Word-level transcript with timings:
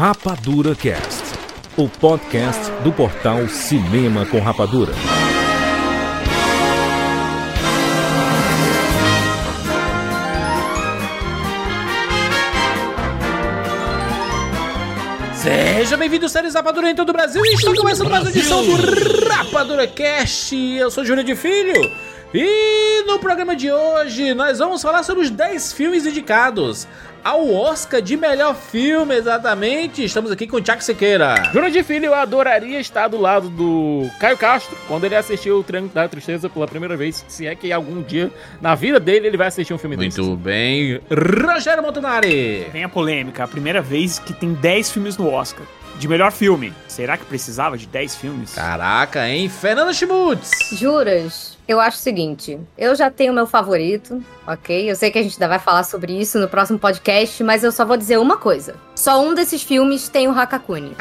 Rapadura 0.00 0.74
Cast, 0.74 1.24
o 1.76 1.86
podcast 1.86 2.72
do 2.82 2.90
portal 2.90 3.46
Cinema 3.50 4.24
com 4.24 4.40
Rapadura. 4.40 4.94
Seja 15.34 15.98
bem-vindo, 15.98 16.30
séries 16.30 16.54
Rapadura 16.54 16.90
em 16.90 16.94
todo 16.94 17.10
o 17.10 17.12
Brasil. 17.12 17.44
E 17.44 17.52
está 17.52 17.74
começando 17.74 18.08
mais 18.08 18.22
uma 18.22 18.30
edição 18.30 18.64
do 18.64 19.28
Rapadura 19.28 19.86
Cast. 19.86 20.56
Eu 20.56 20.90
sou 20.90 21.04
Júlio 21.04 21.22
de 21.22 21.36
Filho. 21.36 21.92
E 22.32 22.89
no 23.06 23.18
programa 23.18 23.54
de 23.56 23.70
hoje 23.70 24.34
nós 24.34 24.58
vamos 24.58 24.82
falar 24.82 25.02
sobre 25.02 25.22
os 25.24 25.30
10 25.30 25.72
filmes 25.72 26.06
indicados 26.06 26.86
ao 27.22 27.52
Oscar 27.52 28.00
de 28.00 28.16
melhor 28.16 28.54
filme, 28.54 29.14
exatamente. 29.14 30.02
Estamos 30.02 30.30
aqui 30.30 30.46
com 30.46 30.56
o 30.56 30.60
Tiago 30.60 30.82
Sequeira. 30.82 31.34
Júnior 31.52 31.70
de 31.70 31.82
Filho, 31.82 32.06
eu 32.06 32.14
adoraria 32.14 32.80
estar 32.80 33.08
do 33.08 33.18
lado 33.20 33.50
do 33.50 34.08
Caio 34.18 34.38
Castro 34.38 34.76
quando 34.88 35.04
ele 35.04 35.14
assistiu 35.14 35.58
o 35.58 35.62
Triângulo 35.62 35.92
da 35.92 36.08
Tristeza 36.08 36.48
pela 36.48 36.66
primeira 36.66 36.96
vez. 36.96 37.24
Se 37.28 37.46
é 37.46 37.54
que 37.54 37.72
algum 37.72 38.00
dia 38.02 38.30
na 38.60 38.74
vida 38.74 38.98
dele 38.98 39.26
ele 39.26 39.36
vai 39.36 39.48
assistir 39.48 39.74
um 39.74 39.78
filme 39.78 39.96
Muito 39.96 40.16
desse. 40.16 40.36
bem. 40.36 41.00
Rogério 41.46 41.82
Montanari. 41.82 42.66
Vem 42.72 42.84
a 42.84 42.88
polêmica, 42.88 43.44
a 43.44 43.48
primeira 43.48 43.82
vez 43.82 44.18
que 44.18 44.32
tem 44.32 44.54
10 44.54 44.90
filmes 44.90 45.16
no 45.18 45.30
Oscar. 45.30 45.66
De 45.98 46.08
melhor 46.08 46.32
filme. 46.32 46.72
Será 46.88 47.18
que 47.18 47.26
precisava 47.26 47.76
de 47.76 47.86
10 47.86 48.16
filmes? 48.16 48.54
Caraca, 48.54 49.28
hein? 49.28 49.50
Fernando 49.50 49.92
Schmutz. 49.92 50.50
Juras? 50.72 51.58
Eu 51.70 51.78
acho 51.78 51.98
o 51.98 52.00
seguinte, 52.00 52.58
eu 52.76 52.96
já 52.96 53.12
tenho 53.12 53.32
meu 53.32 53.46
favorito, 53.46 54.20
ok? 54.44 54.90
Eu 54.90 54.96
sei 54.96 55.08
que 55.08 55.20
a 55.20 55.22
gente 55.22 55.34
ainda 55.34 55.46
vai 55.46 55.60
falar 55.60 55.84
sobre 55.84 56.20
isso 56.20 56.36
no 56.40 56.48
próximo 56.48 56.80
podcast, 56.80 57.44
mas 57.44 57.62
eu 57.62 57.70
só 57.70 57.86
vou 57.86 57.96
dizer 57.96 58.18
uma 58.18 58.36
coisa. 58.36 58.74
Só 58.96 59.24
um 59.24 59.34
desses 59.34 59.62
filmes 59.62 60.08
tem 60.08 60.26
o 60.26 60.32
Hakakuni. 60.32 60.96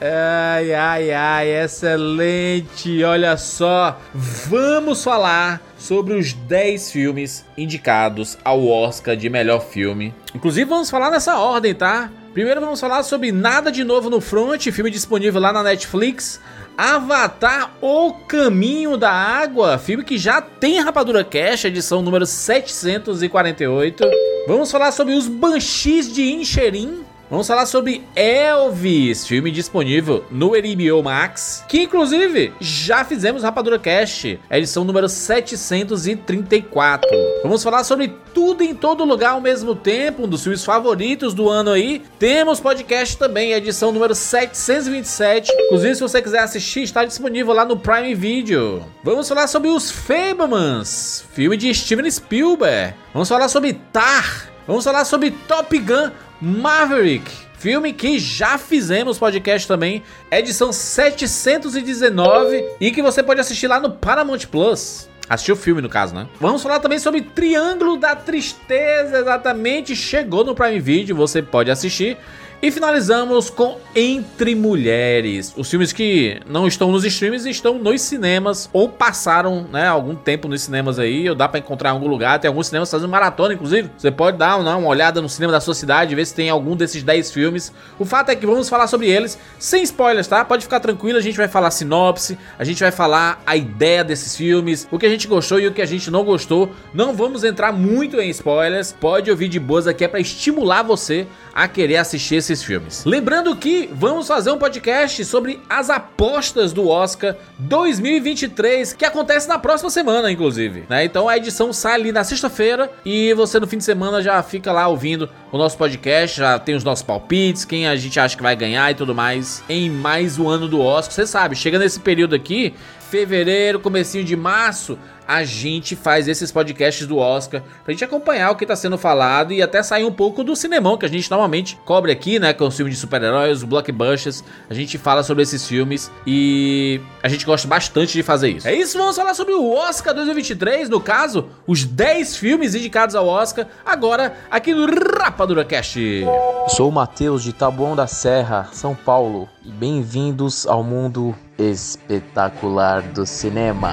Ai, 0.00 0.72
ai, 0.72 1.10
ai, 1.12 1.64
excelente! 1.64 3.04
Olha 3.04 3.36
só, 3.36 4.00
vamos 4.14 5.04
falar 5.04 5.60
sobre 5.76 6.14
os 6.14 6.32
10 6.32 6.90
filmes 6.90 7.44
indicados 7.58 8.38
ao 8.42 8.66
Oscar 8.66 9.14
de 9.18 9.28
melhor 9.28 9.60
filme. 9.60 10.14
Inclusive, 10.34 10.64
vamos 10.64 10.88
falar 10.88 11.10
nessa 11.10 11.36
ordem, 11.36 11.74
tá? 11.74 12.10
Primeiro, 12.32 12.62
vamos 12.62 12.80
falar 12.80 13.02
sobre 13.02 13.30
Nada 13.30 13.70
de 13.70 13.84
Novo 13.84 14.08
no 14.08 14.22
Front, 14.22 14.70
filme 14.70 14.90
disponível 14.90 15.42
lá 15.42 15.52
na 15.52 15.62
Netflix. 15.62 16.40
Avatar 16.76 17.72
O 17.80 18.12
Caminho 18.26 18.96
da 18.96 19.10
Água, 19.10 19.78
filme 19.78 20.04
que 20.04 20.16
já 20.16 20.40
tem 20.40 20.80
Rapadura 20.80 21.22
Cash, 21.22 21.64
edição 21.64 22.02
número 22.02 22.24
748. 22.26 24.04
Vamos 24.46 24.70
falar 24.70 24.92
sobre 24.92 25.14
Os 25.14 25.28
Banshees 25.28 26.12
de 26.12 26.32
Incherim, 26.32 27.04
Vamos 27.30 27.46
falar 27.46 27.64
sobre 27.64 28.04
Elvis, 28.16 29.24
filme 29.24 29.52
disponível 29.52 30.24
no 30.32 30.48
HBO 30.48 31.00
Max, 31.00 31.64
que 31.68 31.82
inclusive 31.82 32.52
já 32.58 33.04
fizemos 33.04 33.44
Rapadura 33.44 33.78
Cast, 33.78 34.40
edição 34.50 34.82
número 34.82 35.08
734. 35.08 37.08
Vamos 37.44 37.62
falar 37.62 37.84
sobre 37.84 38.08
tudo 38.34 38.64
em 38.64 38.74
todo 38.74 39.04
lugar 39.04 39.34
ao 39.34 39.40
mesmo 39.40 39.76
tempo, 39.76 40.24
um 40.24 40.28
dos 40.28 40.42
filmes 40.42 40.64
favoritos 40.64 41.32
do 41.32 41.48
ano 41.48 41.70
aí. 41.70 42.02
Temos 42.18 42.58
podcast 42.58 43.16
também, 43.16 43.52
edição 43.52 43.92
número 43.92 44.16
727. 44.16 45.52
Inclusive, 45.52 45.94
se 45.94 46.02
você 46.02 46.20
quiser 46.20 46.40
assistir, 46.40 46.82
está 46.82 47.04
disponível 47.04 47.54
lá 47.54 47.64
no 47.64 47.76
Prime 47.76 48.12
Video. 48.12 48.84
Vamos 49.04 49.28
falar 49.28 49.46
sobre 49.46 49.70
Os 49.70 49.88
Fablemans, 49.88 51.24
filme 51.32 51.56
de 51.56 51.72
Steven 51.72 52.10
Spielberg. 52.10 52.96
Vamos 53.14 53.28
falar 53.28 53.48
sobre 53.48 53.74
Tar. 53.92 54.50
Vamos 54.66 54.84
falar 54.84 55.04
sobre 55.04 55.30
Top 55.30 55.78
Gun 55.78 56.10
Maverick, 56.40 57.30
filme 57.58 57.92
que 57.92 58.18
já 58.18 58.56
fizemos 58.56 59.18
podcast 59.18 59.68
também, 59.68 60.02
edição 60.30 60.72
719 60.72 62.64
e 62.80 62.90
que 62.90 63.02
você 63.02 63.22
pode 63.22 63.40
assistir 63.40 63.66
lá 63.66 63.78
no 63.78 63.90
Paramount 63.90 64.46
Plus. 64.50 65.06
Assistiu 65.28 65.54
o 65.54 65.58
filme, 65.58 65.82
no 65.82 65.88
caso, 65.88 66.14
né? 66.14 66.26
Vamos 66.40 66.62
falar 66.62 66.80
também 66.80 66.98
sobre 66.98 67.20
Triângulo 67.20 67.98
da 67.98 68.16
Tristeza, 68.16 69.18
exatamente. 69.18 69.94
Chegou 69.94 70.42
no 70.42 70.54
Prime 70.54 70.80
Video, 70.80 71.14
você 71.14 71.42
pode 71.42 71.70
assistir. 71.70 72.16
E 72.62 72.70
finalizamos 72.70 73.48
com 73.48 73.78
Entre 73.96 74.54
Mulheres, 74.54 75.54
os 75.56 75.70
filmes 75.70 75.94
que 75.94 76.38
não 76.46 76.66
estão 76.66 76.92
nos 76.92 77.06
streams 77.06 77.48
estão 77.48 77.78
nos 77.78 78.02
cinemas 78.02 78.68
ou 78.70 78.86
passaram, 78.86 79.66
né, 79.72 79.88
algum 79.88 80.14
tempo 80.14 80.46
nos 80.46 80.60
cinemas 80.60 80.98
aí, 80.98 81.26
ou 81.26 81.34
dá 81.34 81.48
para 81.48 81.58
encontrar 81.58 81.88
em 81.88 81.92
algum 81.94 82.06
lugar, 82.06 82.38
tem 82.38 82.48
alguns 82.48 82.66
cinemas 82.66 82.90
fazendo 82.90 83.08
maratona 83.08 83.54
inclusive. 83.54 83.88
Você 83.96 84.10
pode 84.10 84.36
dar 84.36 84.58
uma 84.58 84.86
olhada 84.86 85.22
no 85.22 85.28
cinema 85.28 85.54
da 85.54 85.60
sua 85.60 85.74
cidade, 85.74 86.14
ver 86.14 86.26
se 86.26 86.34
tem 86.34 86.50
algum 86.50 86.76
desses 86.76 87.02
10 87.02 87.32
filmes. 87.32 87.72
O 87.98 88.04
fato 88.04 88.28
é 88.28 88.36
que 88.36 88.44
vamos 88.44 88.68
falar 88.68 88.88
sobre 88.88 89.08
eles 89.08 89.38
sem 89.58 89.82
spoilers, 89.82 90.26
tá? 90.26 90.44
Pode 90.44 90.64
ficar 90.64 90.80
tranquilo, 90.80 91.16
a 91.16 91.22
gente 91.22 91.38
vai 91.38 91.48
falar 91.48 91.70
sinopse, 91.70 92.36
a 92.58 92.64
gente 92.64 92.80
vai 92.80 92.92
falar 92.92 93.42
a 93.46 93.56
ideia 93.56 94.04
desses 94.04 94.36
filmes, 94.36 94.86
o 94.90 94.98
que 94.98 95.06
a 95.06 95.10
gente 95.10 95.26
gostou 95.26 95.58
e 95.58 95.66
o 95.66 95.72
que 95.72 95.80
a 95.80 95.86
gente 95.86 96.10
não 96.10 96.24
gostou. 96.24 96.70
Não 96.92 97.14
vamos 97.14 97.42
entrar 97.42 97.72
muito 97.72 98.20
em 98.20 98.28
spoilers. 98.28 98.92
Pode 98.92 99.30
ouvir 99.30 99.48
de 99.48 99.58
boas 99.58 99.86
aqui 99.86 100.04
é 100.04 100.08
para 100.08 100.20
estimular 100.20 100.82
você 100.82 101.26
a 101.54 101.66
querer 101.66 101.96
assistir 101.96 102.49
esses 102.52 102.64
filmes. 102.64 103.04
Lembrando 103.04 103.54
que 103.54 103.88
vamos 103.92 104.26
fazer 104.26 104.50
um 104.50 104.58
podcast 104.58 105.24
sobre 105.24 105.60
as 105.68 105.88
apostas 105.88 106.72
do 106.72 106.88
Oscar 106.88 107.36
2023, 107.58 108.92
que 108.92 109.04
acontece 109.04 109.48
na 109.48 109.58
próxima 109.58 109.90
semana, 109.90 110.30
inclusive. 110.30 110.84
Né? 110.88 111.04
Então 111.04 111.28
a 111.28 111.36
edição 111.36 111.72
sai 111.72 111.94
ali 111.94 112.12
na 112.12 112.24
sexta-feira 112.24 112.90
e 113.04 113.32
você 113.34 113.60
no 113.60 113.66
fim 113.66 113.78
de 113.78 113.84
semana 113.84 114.22
já 114.22 114.42
fica 114.42 114.72
lá 114.72 114.88
ouvindo 114.88 115.28
o 115.52 115.58
nosso 115.58 115.76
podcast, 115.76 116.38
já 116.38 116.58
tem 116.58 116.74
os 116.74 116.84
nossos 116.84 117.02
palpites, 117.04 117.64
quem 117.64 117.86
a 117.86 117.96
gente 117.96 118.18
acha 118.18 118.36
que 118.36 118.42
vai 118.42 118.56
ganhar 118.56 118.90
e 118.90 118.94
tudo 118.94 119.14
mais 119.14 119.62
em 119.68 119.90
mais 119.90 120.38
um 120.38 120.48
ano 120.48 120.68
do 120.68 120.80
Oscar. 120.80 121.14
Você 121.14 121.26
sabe, 121.26 121.54
chega 121.54 121.78
nesse 121.78 122.00
período 122.00 122.34
aqui, 122.34 122.74
fevereiro, 123.10 123.80
comecinho 123.80 124.24
de 124.24 124.36
março, 124.36 124.98
a 125.30 125.44
gente 125.44 125.94
faz 125.94 126.26
esses 126.26 126.50
podcasts 126.50 127.06
do 127.06 127.16
Oscar 127.16 127.62
pra 127.84 127.92
gente 127.92 128.04
acompanhar 128.04 128.50
o 128.50 128.56
que 128.56 128.66
tá 128.66 128.74
sendo 128.74 128.98
falado 128.98 129.52
e 129.52 129.62
até 129.62 129.80
sair 129.80 130.04
um 130.04 130.10
pouco 130.10 130.42
do 130.42 130.56
cinemão 130.56 130.98
que 130.98 131.06
a 131.06 131.08
gente 131.08 131.30
normalmente 131.30 131.78
cobre 131.84 132.10
aqui, 132.10 132.40
né? 132.40 132.52
Com 132.52 132.66
os 132.66 132.76
filmes 132.76 132.96
de 132.96 133.00
super-heróis, 133.00 133.62
blockbusters. 133.62 134.42
A 134.68 134.74
gente 134.74 134.98
fala 134.98 135.22
sobre 135.22 135.44
esses 135.44 135.64
filmes 135.68 136.10
e 136.26 137.00
a 137.22 137.28
gente 137.28 137.46
gosta 137.46 137.68
bastante 137.68 138.12
de 138.12 138.24
fazer 138.24 138.48
isso. 138.48 138.66
É 138.66 138.74
isso, 138.74 138.98
vamos 138.98 139.14
falar 139.14 139.34
sobre 139.34 139.54
o 139.54 139.72
Oscar 139.72 140.12
2023, 140.12 140.88
no 140.88 141.00
caso, 141.00 141.46
os 141.64 141.84
10 141.84 142.36
filmes 142.36 142.74
indicados 142.74 143.14
ao 143.14 143.28
Oscar, 143.28 143.68
agora 143.86 144.34
aqui 144.50 144.74
no 144.74 144.84
Rapadura 145.16 145.64
Cast. 145.64 146.24
Sou 146.70 146.88
o 146.88 146.92
Matheus 146.92 147.44
de 147.44 147.52
Taboão 147.52 147.94
da 147.94 148.08
Serra, 148.08 148.68
São 148.72 148.96
Paulo, 148.96 149.48
e 149.64 149.70
bem-vindos 149.70 150.66
ao 150.66 150.82
mundo 150.82 151.36
espetacular 151.56 153.02
do 153.02 153.24
cinema. 153.24 153.92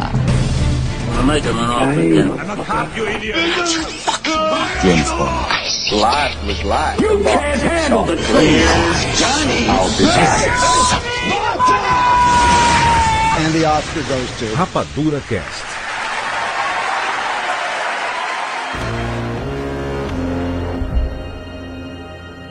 James 4.83 5.09
Bond. 5.09 5.51
Life 5.91 6.37
was 6.45 6.63
life. 6.63 6.99
You 6.99 7.23
can't 7.23 7.61
handle 7.61 8.03
the 8.03 8.15
truth. 8.15 9.17
Johnny. 9.17 9.67
I'll 9.67 9.89
be 9.97 10.05
back. 10.05 10.47
And 13.39 13.53
the 13.53 13.65
Oscar 13.65 14.03
goes 14.03 14.29
to 14.39 14.45
Rapadura 14.55 15.21
Cast. 15.27 15.63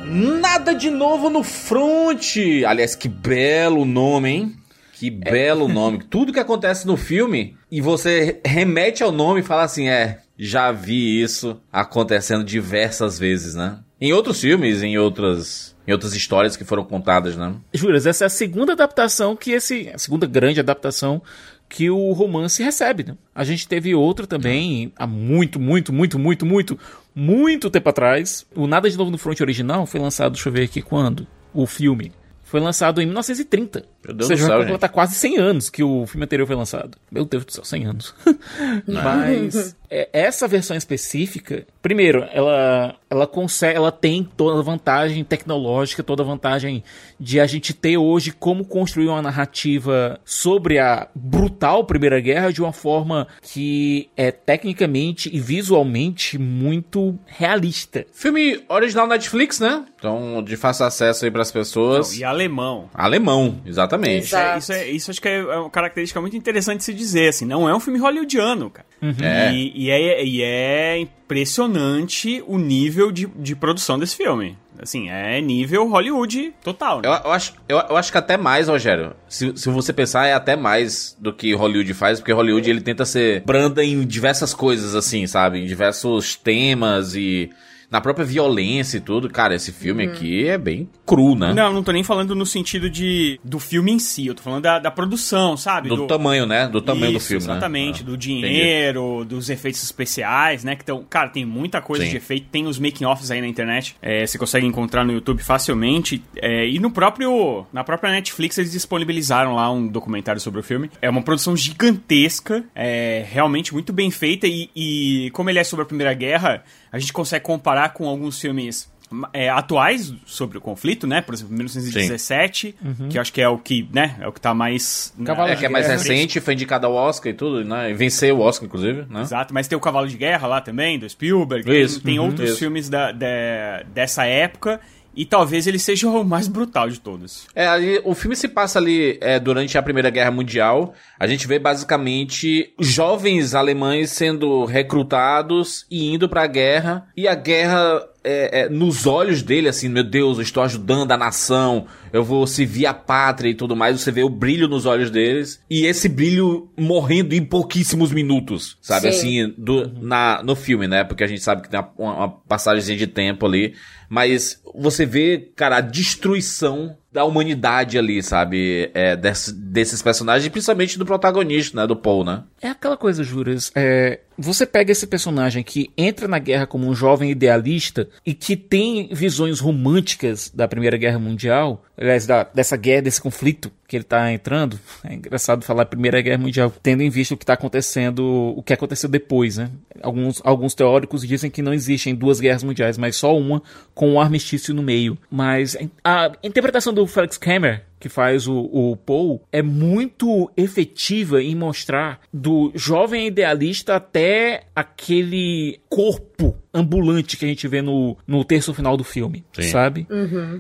Nada 0.06 0.74
de 0.74 0.90
novo 0.90 1.30
no 1.30 1.42
front. 1.42 2.36
Aliás, 2.66 2.96
que 2.96 3.08
belo 3.08 3.84
nome, 3.84 4.28
hein? 4.28 4.65
Que 4.98 5.10
belo 5.10 5.68
nome. 5.68 6.02
Tudo 6.08 6.32
que 6.32 6.40
acontece 6.40 6.86
no 6.86 6.96
filme 6.96 7.54
e 7.70 7.82
você 7.82 8.40
remete 8.42 9.02
ao 9.02 9.12
nome 9.12 9.40
e 9.40 9.42
fala 9.42 9.62
assim: 9.62 9.88
é, 9.88 10.20
já 10.38 10.72
vi 10.72 11.20
isso 11.20 11.60
acontecendo 11.70 12.42
diversas 12.42 13.18
vezes, 13.18 13.54
né? 13.54 13.78
Em 14.00 14.14
outros 14.14 14.40
filmes, 14.40 14.82
em 14.82 14.96
outras. 14.96 15.76
Em 15.86 15.92
outras 15.92 16.14
histórias 16.14 16.56
que 16.56 16.64
foram 16.64 16.82
contadas, 16.82 17.36
né? 17.36 17.54
Juras, 17.72 18.06
essa 18.06 18.24
é 18.24 18.26
a 18.26 18.30
segunda 18.30 18.72
adaptação 18.72 19.36
que 19.36 19.50
esse. 19.50 19.90
A 19.90 19.98
segunda 19.98 20.26
grande 20.26 20.60
adaptação 20.60 21.22
que 21.68 21.90
o 21.90 22.12
romance 22.12 22.62
recebe, 22.62 23.04
né? 23.04 23.16
A 23.34 23.44
gente 23.44 23.68
teve 23.68 23.94
outro 23.94 24.26
também 24.26 24.92
há 24.96 25.06
muito, 25.06 25.60
muito, 25.60 25.92
muito, 25.92 26.18
muito, 26.18 26.46
muito, 26.46 26.78
muito 27.14 27.70
tempo 27.70 27.88
atrás. 27.90 28.46
O 28.54 28.66
Nada 28.66 28.88
de 28.88 28.96
Novo 28.96 29.10
no 29.10 29.18
Front 29.18 29.40
original 29.42 29.84
foi 29.84 30.00
lançado, 30.00 30.32
deixa 30.32 30.48
eu 30.48 30.52
ver 30.54 30.64
aqui 30.64 30.80
quando. 30.80 31.26
O 31.52 31.66
filme. 31.66 32.12
Foi 32.46 32.60
lançado 32.60 33.02
em 33.02 33.06
1930. 33.06 33.84
Meu 34.06 34.14
Deus 34.14 34.30
Ou 34.30 34.36
seja, 34.36 34.44
do 34.44 34.46
céu, 34.46 34.56
vai 34.58 34.66
completar 34.66 34.88
quase 34.90 35.16
100 35.16 35.36
anos 35.36 35.68
que 35.68 35.82
o 35.82 36.06
filme 36.06 36.24
anterior 36.24 36.46
foi 36.46 36.54
lançado. 36.54 36.96
Meu 37.10 37.24
Deus 37.24 37.44
do 37.44 37.50
céu, 37.50 37.64
100 37.64 37.86
anos. 37.86 38.14
Mas 38.86 39.76
essa 39.90 40.46
versão 40.48 40.76
específica, 40.76 41.66
primeiro, 41.80 42.26
ela, 42.32 42.94
ela 43.08 43.26
consegue, 43.26 43.76
ela 43.76 43.92
tem 43.92 44.24
toda 44.36 44.58
a 44.60 44.62
vantagem 44.62 45.22
tecnológica, 45.24 46.02
toda 46.02 46.22
a 46.22 46.26
vantagem 46.26 46.82
de 47.18 47.40
a 47.40 47.46
gente 47.46 47.72
ter 47.72 47.96
hoje 47.96 48.32
como 48.32 48.64
construir 48.64 49.08
uma 49.08 49.22
narrativa 49.22 50.20
sobre 50.24 50.78
a 50.78 51.08
brutal 51.14 51.84
Primeira 51.84 52.20
Guerra 52.20 52.52
de 52.52 52.60
uma 52.60 52.72
forma 52.72 53.26
que 53.42 54.08
é 54.16 54.30
tecnicamente 54.30 55.30
e 55.34 55.40
visualmente 55.40 56.38
muito 56.38 57.18
realista. 57.26 58.04
Filme 58.12 58.62
original 58.68 59.06
Netflix, 59.06 59.60
né? 59.60 59.84
Então, 59.98 60.42
de 60.42 60.56
fácil 60.56 60.84
acesso 60.86 61.24
aí 61.24 61.30
pras 61.30 61.50
pessoas. 61.50 62.12
Não, 62.12 62.18
e 62.18 62.24
alemão. 62.24 62.90
Alemão, 62.94 63.60
exatamente. 63.64 64.24
Isso, 64.26 64.36
é, 64.36 64.58
isso, 64.58 64.72
é- 64.72 64.90
isso 64.90 65.10
acho 65.10 65.20
que 65.22 65.28
é 65.28 65.36
é 65.36 65.56
uma 65.58 65.70
característica 65.70 66.20
muito 66.20 66.36
interessante 66.36 66.78
de 66.78 66.84
se 66.84 66.94
dizer, 66.94 67.28
assim, 67.28 67.44
não 67.44 67.68
é 67.68 67.74
um 67.74 67.80
filme 67.80 67.98
hollywoodiano, 67.98 68.70
cara. 68.70 68.86
É. 69.02 69.52
E, 69.52 69.72
e 69.74 69.90
é, 69.90 70.24
e 70.24 70.42
é 70.42 70.98
impressionante 70.98 72.42
o 72.46 72.58
nível 72.58 73.12
de, 73.12 73.26
de 73.26 73.54
produção 73.54 73.98
desse 73.98 74.16
filme. 74.16 74.56
Assim, 74.78 75.08
é 75.08 75.40
nível 75.40 75.88
Hollywood 75.88 76.52
total, 76.62 77.00
né? 77.00 77.08
Eu, 77.08 77.12
eu 77.12 77.32
acho, 77.32 77.54
eu, 77.68 77.78
eu 77.78 77.96
acho 77.96 78.12
que 78.12 78.18
até 78.18 78.36
mais, 78.36 78.68
Rogério. 78.68 79.14
Se, 79.28 79.56
se 79.56 79.68
você 79.70 79.92
pensar, 79.92 80.26
é 80.26 80.34
até 80.34 80.54
mais 80.54 81.16
do 81.18 81.32
que 81.32 81.54
Hollywood 81.54 81.94
faz, 81.94 82.20
porque 82.20 82.32
Hollywood 82.32 82.68
ele 82.68 82.80
tenta 82.80 83.04
ser 83.04 83.42
branda 83.44 83.82
em 83.82 84.04
diversas 84.06 84.52
coisas, 84.52 84.94
assim, 84.94 85.26
sabe? 85.26 85.60
Em 85.60 85.66
diversos 85.66 86.36
temas 86.36 87.14
e 87.14 87.50
na 87.90 88.00
própria 88.00 88.24
violência 88.24 88.98
e 88.98 89.00
tudo. 89.00 89.28
Cara, 89.28 89.54
esse 89.54 89.72
filme 89.72 90.04
aqui 90.04 90.46
é 90.46 90.58
bem 90.58 90.88
cru, 91.04 91.34
né? 91.34 91.52
Não, 91.54 91.72
não 91.72 91.82
tô 91.82 91.92
nem 91.92 92.02
falando 92.02 92.34
no 92.34 92.44
sentido 92.46 92.88
de 92.90 93.38
do 93.44 93.58
filme 93.58 93.92
em 93.92 93.98
si, 93.98 94.26
eu 94.26 94.34
tô 94.34 94.42
falando 94.42 94.62
da, 94.62 94.78
da 94.78 94.90
produção, 94.90 95.56
sabe? 95.56 95.88
Do, 95.88 96.06
tamanho, 96.06 96.46
né? 96.46 96.66
Do 96.68 96.80
tamanho 96.82 97.12
do 97.12 97.18
Isso, 97.18 97.28
filme, 97.28 97.42
Exatamente, 97.44 98.00
né? 98.02 98.06
do 98.06 98.14
Ah, 98.14 98.16
dinheiro, 98.16 99.24
dos 99.24 99.48
efeitos 99.50 99.82
especiais, 99.82 100.64
né? 100.64 100.74
Que 100.76 100.84
tão, 100.84 101.04
cara, 101.08 101.28
tem 101.28 101.44
muita 101.44 101.80
coisa 101.80 102.04
Sim. 102.04 102.10
de 102.10 102.16
efeito, 102.16 102.46
tem 102.50 102.66
os 102.66 102.78
making-offs 102.78 103.30
aí 103.30 103.40
na 103.40 103.46
internet, 103.46 103.96
é, 104.02 104.26
você 104.26 104.38
consegue 104.38 104.66
encontrar 104.66 105.04
no 105.04 105.12
YouTube 105.12 105.42
facilmente. 105.42 106.22
é, 106.36 106.66
e 106.68 106.78
no 106.78 106.90
próprio, 106.90 107.66
na 107.72 107.84
própria 107.84 108.10
Netflix 108.10 108.58
eles 108.58 108.72
disponibilizaram 108.72 109.54
lá 109.54 109.70
um 109.70 109.86
documentário 109.86 110.40
sobre 110.40 110.60
o 110.60 110.62
filme. 110.62 110.90
É 111.00 111.08
uma 111.08 111.22
produção 111.22 111.56
gigantesca, 111.56 112.64
é 112.74 113.24
realmente 113.30 113.72
muito 113.72 113.92
bem 113.92 114.10
feita 114.10 114.46
e, 114.46 114.68
e 114.74 115.30
como 115.32 115.50
ele 115.50 115.58
é 115.58 115.64
sobre 115.64 115.82
a 115.84 115.86
Primeira 115.86 116.12
Guerra, 116.14 116.62
a 116.96 116.98
gente 116.98 117.12
consegue 117.12 117.44
comparar 117.44 117.90
com 117.92 118.08
alguns 118.08 118.40
filmes 118.40 118.90
é, 119.32 119.48
atuais 119.48 120.12
sobre 120.26 120.58
o 120.58 120.60
conflito, 120.60 121.06
né? 121.06 121.20
Por 121.20 121.32
exemplo, 121.34 121.54
1917, 121.54 122.74
que 123.08 123.16
eu 123.16 123.22
acho 123.22 123.32
que 123.32 123.40
é 123.40 123.48
o 123.48 123.56
que, 123.58 123.88
né? 123.92 124.16
É 124.20 124.26
o 124.26 124.32
que 124.32 124.40
tá 124.40 124.52
mais. 124.52 125.14
Cavalo 125.24 125.50
É, 125.50 125.56
que 125.56 125.64
é 125.64 125.68
mais 125.68 125.86
Guerra. 125.86 125.98
recente, 125.98 126.40
foi 126.40 126.54
indicado 126.54 126.86
ao 126.86 126.92
Oscar 126.94 127.30
e 127.30 127.34
tudo, 127.34 127.64
né? 127.64 127.90
E 127.90 127.94
venceu 127.94 128.36
o 128.38 128.40
Oscar, 128.40 128.66
inclusive, 128.66 129.04
né? 129.08 129.20
Exato, 129.20 129.54
mas 129.54 129.68
tem 129.68 129.76
o 129.76 129.80
Cavalo 129.80 130.08
de 130.08 130.16
Guerra 130.16 130.48
lá 130.48 130.60
também, 130.60 130.98
do 130.98 131.08
Spielberg. 131.08 131.70
Isso, 131.70 132.00
tem 132.00 132.14
tem 132.14 132.18
uhum, 132.18 132.26
outros 132.26 132.50
isso. 132.50 132.58
filmes 132.58 132.88
da, 132.88 133.12
da- 133.12 133.82
dessa 133.94 134.24
época. 134.24 134.80
E 135.16 135.24
talvez 135.24 135.66
ele 135.66 135.78
seja 135.78 136.08
o 136.08 136.24
mais 136.24 136.46
brutal 136.46 136.88
de 136.88 137.00
todos. 137.00 137.46
É, 137.54 137.66
ali, 137.66 138.00
o 138.04 138.14
filme 138.14 138.36
se 138.36 138.48
passa 138.48 138.78
ali 138.78 139.18
é, 139.20 139.40
durante 139.40 139.78
a 139.78 139.82
Primeira 139.82 140.10
Guerra 140.10 140.30
Mundial. 140.30 140.94
A 141.18 141.26
gente 141.26 141.46
vê 141.46 141.58
basicamente 141.58 142.74
jovens 142.78 143.54
alemães 143.54 144.10
sendo 144.10 144.64
recrutados 144.64 145.86
e 145.90 146.12
indo 146.12 146.28
pra 146.28 146.46
guerra. 146.46 147.08
E 147.16 147.26
a 147.26 147.34
guerra, 147.34 148.06
é, 148.26 148.60
é, 148.62 148.68
nos 148.68 149.06
olhos 149.06 149.40
dele, 149.42 149.68
assim, 149.68 149.88
meu 149.88 150.02
Deus, 150.04 150.38
eu 150.38 150.42
estou 150.42 150.62
ajudando 150.62 151.12
a 151.12 151.16
nação, 151.16 151.86
eu 152.12 152.24
vou 152.24 152.46
servir 152.46 152.86
a 152.86 152.92
pátria 152.92 153.50
e 153.50 153.54
tudo 153.54 153.76
mais. 153.76 154.00
Você 154.00 154.10
vê 154.10 154.22
o 154.22 154.28
brilho 154.28 154.66
nos 154.68 154.84
olhos 154.84 155.10
deles. 155.10 155.60
E 155.70 155.86
esse 155.86 156.08
brilho 156.08 156.68
morrendo 156.76 157.34
em 157.34 157.44
pouquíssimos 157.44 158.10
minutos, 158.12 158.76
sabe? 158.82 159.12
Sim. 159.12 159.18
Assim, 159.44 159.54
do, 159.56 159.90
na, 160.00 160.42
no 160.42 160.56
filme, 160.56 160.88
né? 160.88 161.04
Porque 161.04 161.22
a 161.24 161.26
gente 161.28 161.40
sabe 161.42 161.62
que 161.62 161.68
tem 161.70 161.78
uma, 161.96 162.12
uma 162.14 162.28
passagem 162.28 162.96
de 162.96 163.06
tempo 163.06 163.46
ali. 163.46 163.74
Mas 164.08 164.62
você 164.74 165.04
vê, 165.06 165.50
cara, 165.56 165.78
a 165.78 165.80
destruição 165.80 166.96
da 167.12 167.24
humanidade 167.24 167.98
ali, 167.98 168.22
sabe? 168.22 168.90
É, 168.94 169.16
desse- 169.16 169.52
desses 169.52 170.02
personagens, 170.02 170.48
principalmente 170.50 170.98
do 170.98 171.06
protagonista, 171.06 171.80
né? 171.80 171.86
Do 171.86 171.96
Paul, 171.96 172.24
né? 172.24 172.42
É 172.60 172.68
aquela 172.68 172.96
coisa, 172.96 173.24
Juras. 173.24 173.72
É, 173.74 174.20
você 174.38 174.66
pega 174.66 174.92
esse 174.92 175.06
personagem 175.06 175.62
que 175.62 175.90
entra 175.96 176.26
na 176.28 176.38
guerra 176.38 176.66
como 176.66 176.86
um 176.86 176.94
jovem 176.94 177.30
idealista 177.30 178.08
e 178.24 178.34
que 178.34 178.56
tem 178.56 179.08
visões 179.12 179.60
românticas 179.60 180.50
da 180.54 180.66
Primeira 180.68 180.96
Guerra 180.96 181.18
Mundial, 181.18 181.84
aliás, 181.96 182.26
da- 182.26 182.44
dessa 182.54 182.76
guerra, 182.76 183.02
desse 183.02 183.20
conflito 183.20 183.70
que 183.88 183.96
ele 183.96 184.04
tá 184.04 184.32
entrando. 184.32 184.78
É 185.04 185.14
engraçado 185.14 185.64
falar 185.64 185.86
Primeira 185.86 186.20
Guerra 186.20 186.38
Mundial, 186.38 186.72
tendo 186.82 187.02
em 187.02 187.10
vista 187.10 187.34
o 187.34 187.36
que 187.36 187.46
tá 187.46 187.52
acontecendo, 187.54 188.52
o 188.56 188.62
que 188.62 188.72
aconteceu 188.72 189.08
depois, 189.08 189.56
né? 189.56 189.70
Alguns, 190.02 190.40
alguns 190.44 190.74
teóricos 190.74 191.22
dizem 191.26 191.50
que 191.50 191.62
não 191.62 191.72
existem 191.72 192.14
duas 192.14 192.40
guerras 192.40 192.62
mundiais, 192.64 192.98
mas 192.98 193.16
só 193.16 193.36
uma 193.36 193.62
com 193.94 194.12
um 194.12 194.20
armistício 194.20 194.74
no 194.74 194.82
meio. 194.82 195.16
Mas 195.30 195.76
a 196.04 196.32
interpretação 196.42 196.92
do 196.92 197.06
Felix 197.06 197.38
Kammer 197.38 197.84
que 197.98 198.08
faz 198.08 198.46
o, 198.46 198.56
o 198.72 198.96
Paul 198.96 199.42
é 199.50 199.62
muito 199.62 200.50
efetiva 200.56 201.42
em 201.42 201.54
mostrar 201.54 202.20
do 202.32 202.70
jovem 202.74 203.26
idealista 203.26 203.96
até 203.96 204.64
aquele 204.74 205.80
corpo 205.88 206.56
ambulante 206.72 207.36
que 207.36 207.44
a 207.44 207.48
gente 207.48 207.66
vê 207.68 207.80
no, 207.80 208.16
no 208.26 208.44
terço 208.44 208.74
final 208.74 208.96
do 208.96 209.04
filme, 209.04 209.44
Sim. 209.52 209.62
sabe? 209.62 210.06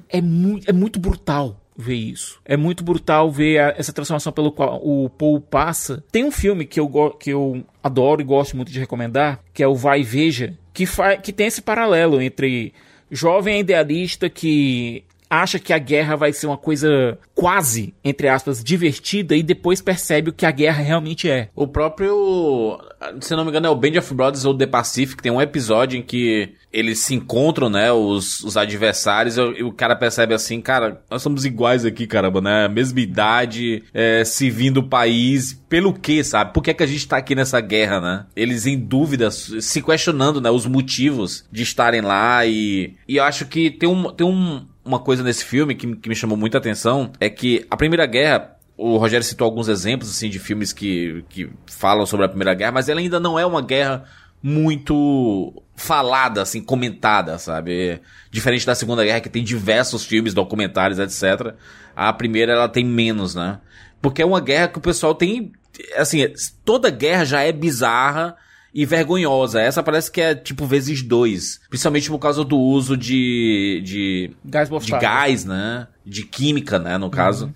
É, 0.08 0.20
mu 0.20 0.58
é 0.66 0.72
muito 0.72 0.98
brutal 0.98 1.60
ver 1.76 1.94
isso. 1.94 2.40
É 2.44 2.56
muito 2.56 2.82
brutal 2.82 3.30
ver 3.30 3.58
a- 3.58 3.74
essa 3.76 3.92
transformação 3.92 4.32
pelo 4.32 4.50
qual 4.50 4.80
o 4.82 5.10
Paul 5.10 5.40
passa. 5.40 6.02
Tem 6.10 6.24
um 6.24 6.30
filme 6.30 6.64
que 6.64 6.80
eu, 6.80 6.88
que 7.20 7.30
eu 7.30 7.62
adoro 7.82 8.22
e 8.22 8.24
gosto 8.24 8.56
muito 8.56 8.72
de 8.72 8.78
recomendar, 8.80 9.40
que 9.52 9.62
é 9.62 9.68
o 9.68 9.74
Vai 9.74 10.00
e 10.00 10.04
Veja, 10.04 10.56
que, 10.72 10.84
que 11.22 11.32
tem 11.34 11.46
esse 11.48 11.60
paralelo 11.60 12.20
entre 12.22 12.72
jovem 13.10 13.60
idealista 13.60 14.28
que 14.30 15.04
acha 15.28 15.58
que 15.58 15.72
a 15.72 15.78
guerra 15.78 16.16
vai 16.16 16.32
ser 16.32 16.46
uma 16.46 16.56
coisa 16.56 17.18
quase, 17.34 17.94
entre 18.04 18.28
aspas, 18.28 18.62
divertida 18.62 19.36
e 19.36 19.42
depois 19.42 19.80
percebe 19.82 20.30
o 20.30 20.32
que 20.32 20.46
a 20.46 20.50
guerra 20.50 20.82
realmente 20.82 21.28
é. 21.28 21.48
O 21.54 21.66
próprio, 21.66 22.78
se 23.20 23.34
não 23.34 23.44
me 23.44 23.50
engano, 23.50 23.66
é 23.66 23.70
o 23.70 23.74
Band 23.76 23.98
of 23.98 24.14
Brothers 24.14 24.44
ou 24.44 24.56
The 24.56 24.66
Pacific, 24.66 25.22
tem 25.22 25.32
um 25.32 25.40
episódio 25.40 25.98
em 25.98 26.02
que 26.02 26.50
eles 26.72 26.98
se 27.00 27.14
encontram, 27.14 27.68
né, 27.70 27.90
os, 27.92 28.40
os 28.44 28.56
adversários, 28.56 29.36
e, 29.36 29.40
o- 29.40 29.68
o 29.68 29.72
cara 29.72 29.96
percebe 29.96 30.34
assim, 30.34 30.60
cara, 30.60 31.02
nós 31.10 31.22
somos 31.22 31.44
iguais 31.44 31.84
aqui, 31.84 32.06
caramba, 32.06 32.40
né, 32.40 32.68
mesma 32.68 33.00
idade, 33.00 33.82
é, 33.94 34.24
se 34.24 34.50
vindo 34.50 34.76
do 34.76 34.88
país, 34.88 35.54
pelo 35.70 35.92
que, 35.94 36.22
sabe? 36.22 36.52
Por 36.52 36.62
que, 36.62 36.70
é 36.70 36.74
que 36.74 36.82
a 36.82 36.86
gente 36.86 37.08
tá 37.08 37.16
aqui 37.16 37.34
nessa 37.34 37.60
guerra, 37.62 37.98
né? 37.98 38.26
Eles 38.36 38.66
em 38.66 38.78
dúvida, 38.78 39.30
se 39.30 39.80
questionando, 39.80 40.38
né, 40.38 40.50
os 40.50 40.66
motivos 40.66 41.46
de 41.50 41.62
estarem 41.62 42.02
lá 42.02 42.44
e, 42.44 42.94
e 43.08 43.16
eu 43.16 43.24
acho 43.24 43.46
que 43.46 43.70
tem 43.70 43.88
um, 43.88 44.12
tem 44.12 44.26
um, 44.26 44.66
uma 44.86 45.00
coisa 45.00 45.22
nesse 45.22 45.44
filme 45.44 45.74
que, 45.74 45.96
que 45.96 46.08
me 46.08 46.14
chamou 46.14 46.36
muita 46.36 46.58
atenção, 46.58 47.10
é 47.20 47.28
que 47.28 47.66
a 47.70 47.76
Primeira 47.76 48.06
Guerra, 48.06 48.56
o 48.76 48.96
Rogério 48.96 49.24
citou 49.24 49.44
alguns 49.44 49.68
exemplos 49.68 50.08
assim 50.08 50.30
de 50.30 50.38
filmes 50.38 50.72
que, 50.72 51.24
que 51.28 51.50
falam 51.66 52.06
sobre 52.06 52.24
a 52.24 52.28
Primeira 52.28 52.54
Guerra, 52.54 52.72
mas 52.72 52.88
ela 52.88 53.00
ainda 53.00 53.18
não 53.18 53.38
é 53.38 53.44
uma 53.44 53.60
guerra 53.60 54.04
muito 54.42 55.62
falada, 55.74 56.40
assim, 56.40 56.62
comentada, 56.62 57.36
sabe? 57.38 58.00
Diferente 58.30 58.64
da 58.64 58.74
Segunda 58.74 59.04
Guerra, 59.04 59.20
que 59.20 59.28
tem 59.28 59.42
diversos 59.42 60.04
filmes, 60.04 60.32
documentários, 60.32 60.98
etc. 60.98 61.54
A 61.94 62.12
primeira, 62.12 62.52
ela 62.52 62.68
tem 62.68 62.84
menos, 62.84 63.34
né? 63.34 63.58
Porque 64.00 64.22
é 64.22 64.26
uma 64.26 64.40
guerra 64.40 64.68
que 64.68 64.78
o 64.78 64.82
pessoal 64.82 65.14
tem... 65.14 65.52
Assim, 65.96 66.26
toda 66.64 66.90
guerra 66.90 67.24
já 67.24 67.42
é 67.42 67.50
bizarra 67.50 68.36
e 68.76 68.84
vergonhosa. 68.84 69.58
Essa 69.58 69.82
parece 69.82 70.12
que 70.12 70.20
é, 70.20 70.34
tipo, 70.34 70.66
vezes 70.66 71.02
dois. 71.02 71.62
Principalmente 71.70 72.10
por 72.10 72.18
causa 72.18 72.44
do 72.44 72.58
uso 72.58 72.94
de... 72.94 73.80
de 73.82 74.30
Gás 74.44 74.68
de 74.68 74.90
gás, 74.92 75.46
né? 75.46 75.88
De 76.04 76.22
química, 76.26 76.78
né? 76.78 76.98
No 76.98 77.08
caso. 77.08 77.54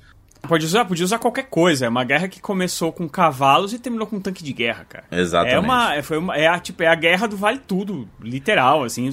Pode 0.49 0.65
usar, 0.65 0.87
podia 0.87 1.05
usar 1.05 1.19
qualquer 1.19 1.50
coisa. 1.50 1.85
É 1.85 1.89
uma 1.91 2.05
guerra 2.05 2.27
que 2.27 2.41
começou 2.41 2.91
com 2.91 3.07
cavalos 3.07 3.75
e 3.75 3.79
terminou 3.79 4.07
com 4.07 4.17
um 4.17 4.21
tanque 4.21 4.43
de 4.43 4.55
guerra, 4.55 4.87
cara. 4.89 5.05
Exatamente. 5.12 5.55
É 5.57 5.59
uma, 5.59 5.95
é- 5.95 6.00
foi 6.00 6.17
uma, 6.17 6.35
é 6.35 6.47
a, 6.47 6.59
tipo, 6.59 6.83
é 6.83 6.87
a 6.87 6.95
guerra 6.95 7.29
do 7.29 7.37
vale 7.37 7.59
tudo, 7.59 8.09
literal, 8.19 8.83
assim. 8.83 9.11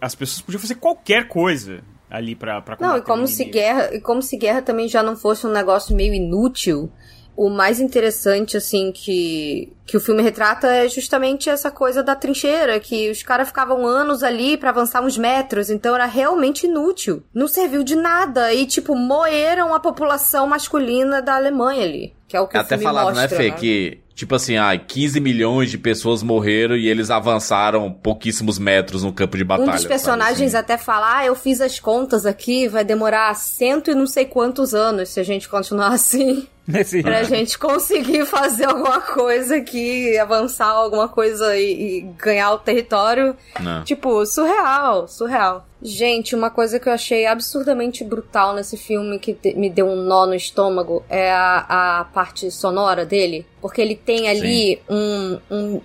As 0.00 0.14
pessoas 0.14 0.40
podiam 0.40 0.58
fazer 0.60 0.76
qualquer 0.76 1.28
coisa 1.28 1.82
ali 2.10 2.34
pra, 2.34 2.62
pra 2.62 2.76
Não, 2.80 2.88
combater 2.88 3.02
e 3.02 3.06
como 3.06 3.26
se 3.26 3.44
guerra, 3.44 3.94
e 3.94 4.00
como 4.00 4.22
se 4.22 4.38
guerra 4.38 4.62
também 4.62 4.88
já 4.88 5.02
não 5.02 5.16
fosse 5.16 5.46
um 5.46 5.52
negócio 5.52 5.94
meio 5.94 6.14
inútil. 6.14 6.90
O 7.36 7.48
mais 7.48 7.80
interessante, 7.80 8.56
assim, 8.56 8.92
que, 8.92 9.72
que 9.86 9.96
o 9.96 10.00
filme 10.00 10.22
retrata 10.22 10.66
é 10.66 10.88
justamente 10.88 11.48
essa 11.48 11.70
coisa 11.70 12.02
da 12.02 12.14
trincheira, 12.14 12.78
que 12.78 13.10
os 13.10 13.22
caras 13.22 13.48
ficavam 13.48 13.86
anos 13.86 14.22
ali 14.22 14.56
pra 14.56 14.70
avançar 14.70 15.02
uns 15.02 15.16
metros, 15.16 15.70
então 15.70 15.94
era 15.94 16.06
realmente 16.06 16.66
inútil. 16.66 17.22
Não 17.34 17.48
serviu 17.48 17.82
de 17.82 17.96
nada. 17.96 18.52
E, 18.52 18.66
tipo, 18.66 18.94
moeram 18.94 19.74
a 19.74 19.80
população 19.80 20.46
masculina 20.46 21.22
da 21.22 21.36
Alemanha 21.36 21.84
ali. 21.84 22.14
Que 22.28 22.36
é 22.36 22.40
o 22.40 22.46
que 22.46 22.56
É 22.56 22.60
o 22.60 22.62
até 22.62 22.76
filme 22.76 22.84
falado, 22.84 23.14
mostra, 23.14 23.22
né, 23.22 23.28
Fê, 23.28 23.50
né? 23.50 23.56
que, 23.56 23.98
tipo 24.14 24.34
assim, 24.34 24.56
ah, 24.56 24.76
15 24.76 25.20
milhões 25.20 25.70
de 25.70 25.78
pessoas 25.78 26.22
morreram 26.22 26.76
e 26.76 26.88
eles 26.88 27.10
avançaram 27.10 27.90
pouquíssimos 27.92 28.58
metros 28.58 29.02
no 29.02 29.12
campo 29.12 29.36
de 29.36 29.44
batalha. 29.44 29.72
Um 29.72 29.74
dos 29.74 29.84
personagens 29.84 30.52
sabe, 30.52 30.64
assim? 30.64 30.72
até 30.72 30.78
fala, 30.78 31.18
ah, 31.18 31.26
eu 31.26 31.34
fiz 31.34 31.60
as 31.60 31.78
contas 31.78 32.24
aqui, 32.24 32.68
vai 32.68 32.84
demorar 32.84 33.34
cento 33.34 33.90
e 33.90 33.94
não 33.94 34.06
sei 34.06 34.24
quantos 34.24 34.74
anos 34.74 35.10
se 35.10 35.20
a 35.20 35.22
gente 35.22 35.48
continuar 35.48 35.88
assim. 35.92 36.46
Nesse... 36.66 37.02
Pra 37.02 37.22
gente 37.24 37.58
conseguir 37.58 38.24
fazer 38.26 38.66
alguma 38.66 39.00
coisa 39.00 39.56
aqui, 39.56 40.16
avançar 40.18 40.68
alguma 40.68 41.08
coisa 41.08 41.56
e, 41.56 41.98
e 41.98 42.00
ganhar 42.18 42.52
o 42.52 42.58
território. 42.58 43.36
Não. 43.60 43.82
Tipo, 43.84 44.24
surreal, 44.26 45.08
surreal. 45.08 45.66
Gente, 45.82 46.36
uma 46.36 46.48
coisa 46.50 46.78
que 46.78 46.88
eu 46.88 46.92
achei 46.92 47.26
absurdamente 47.26 48.04
brutal 48.04 48.54
nesse 48.54 48.76
filme 48.76 49.18
que 49.18 49.34
te- 49.34 49.54
me 49.54 49.68
deu 49.68 49.86
um 49.88 49.96
nó 50.04 50.26
no 50.26 50.34
estômago 50.34 51.04
é 51.10 51.32
a, 51.32 52.00
a 52.00 52.04
parte 52.04 52.48
sonora 52.52 53.04
dele. 53.04 53.44
Porque 53.60 53.80
ele 53.82 53.96
tem 53.96 54.28
ali 54.28 54.80
um, 54.88 55.38
um- 55.50 55.80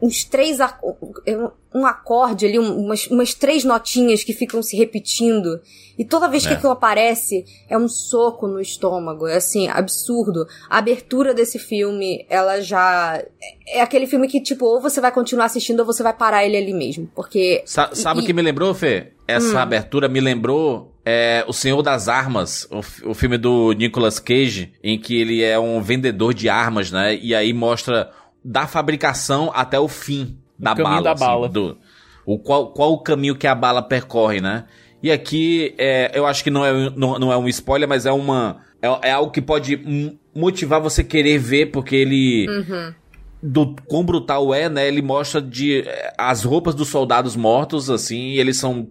uns 0.00 0.24
três. 0.24 0.58
Um 1.74 1.84
acorde 1.84 2.46
ali, 2.46 2.58
um- 2.58 2.84
umas, 2.86 3.06
umas 3.08 3.34
três 3.34 3.62
notinhas 3.64 4.24
que 4.24 4.32
ficam 4.32 4.62
se 4.62 4.76
repetindo. 4.76 5.60
E 5.98 6.04
toda 6.04 6.28
vez 6.28 6.46
que 6.46 6.52
É. 6.52 6.56
aquilo 6.56 6.72
aparece, 6.72 7.44
é 7.68 7.76
um 7.76 7.88
soco 7.88 8.46
no 8.46 8.60
estômago. 8.60 9.26
É 9.26 9.36
assim, 9.36 9.68
absurdo. 9.68 10.46
A 10.70 10.78
abertura 10.78 11.34
desse 11.34 11.58
filme, 11.58 12.24
ela 12.30 12.60
já. 12.62 13.22
É 13.68 13.80
aquele 13.82 14.06
filme 14.06 14.26
que, 14.28 14.40
tipo, 14.40 14.64
ou 14.64 14.80
você 14.80 15.00
vai 15.00 15.12
continuar 15.12 15.46
assistindo 15.46 15.80
ou 15.80 15.86
você 15.86 16.02
vai 16.02 16.14
parar 16.14 16.44
ele 16.46 16.56
ali 16.56 16.72
mesmo. 16.72 17.10
Porque. 17.14 17.62
Sa- 17.66 17.90
sabe 17.94 18.20
e- 18.20 18.22
o 18.22 18.26
que 18.26 18.32
me 18.32 18.42
lembrou, 18.42 18.72
Fê? 18.74 19.12
Essa 19.28 19.56
Hum. 19.56 19.58
abertura 19.58 20.08
me 20.08 20.20
lembrou 20.20 20.92
é, 21.08 21.44
O 21.46 21.52
Senhor 21.52 21.82
das 21.82 22.08
Armas, 22.08 22.66
o, 22.70 23.10
o 23.10 23.14
filme 23.14 23.38
do 23.38 23.72
Nicolas 23.72 24.18
Cage, 24.18 24.72
em 24.82 24.98
que 24.98 25.20
ele 25.20 25.40
é 25.42 25.56
um 25.58 25.80
vendedor 25.80 26.34
de 26.34 26.48
armas, 26.48 26.90
né? 26.90 27.14
E 27.16 27.32
aí 27.34 27.52
mostra 27.52 28.10
da 28.48 28.66
fabricação 28.66 29.50
até 29.54 29.78
o 29.80 29.88
fim 29.88 30.38
da 30.58 30.70
caminho 30.74 31.02
bala. 31.02 31.02
da 31.02 31.12
assim, 31.12 31.24
bala. 31.24 31.48
do- 31.48 31.76
o 32.24 32.38
qual, 32.38 32.68
qual 32.72 32.92
o 32.92 32.98
caminho 32.98 33.34
que 33.36 33.46
a 33.46 33.54
bala 33.54 33.82
percorre, 33.82 34.40
né? 34.40 34.64
E 35.02 35.10
aqui, 35.12 35.74
é, 35.78 36.10
eu 36.14 36.26
acho 36.26 36.42
que 36.42 36.50
não 36.50 36.64
é, 36.64 36.90
não, 36.96 37.18
não 37.18 37.32
é 37.32 37.36
um 37.36 37.46
spoiler, 37.48 37.88
mas 37.88 38.06
é 38.06 38.12
uma. 38.12 38.58
É, 38.82 39.08
é 39.08 39.12
algo 39.12 39.30
que 39.30 39.40
pode 39.42 40.16
motivar 40.34 40.80
você 40.80 41.02
querer 41.04 41.38
ver, 41.38 41.66
porque 41.66 41.94
ele 41.96 42.46
Uhum. 42.48 42.94
do 43.42 43.76
quão 43.86 44.04
brutal 44.04 44.52
é, 44.54 44.68
né? 44.68 44.88
Ele 44.88 45.02
mostra 45.02 45.40
de 45.40 45.80
eh, 45.86 46.12
as 46.18 46.42
roupas 46.44 46.74
dos 46.74 46.88
soldados 46.88 47.36
mortos, 47.36 47.88
assim, 47.90 48.30
e 48.30 48.38
eles 48.40 48.56
são 48.56 48.88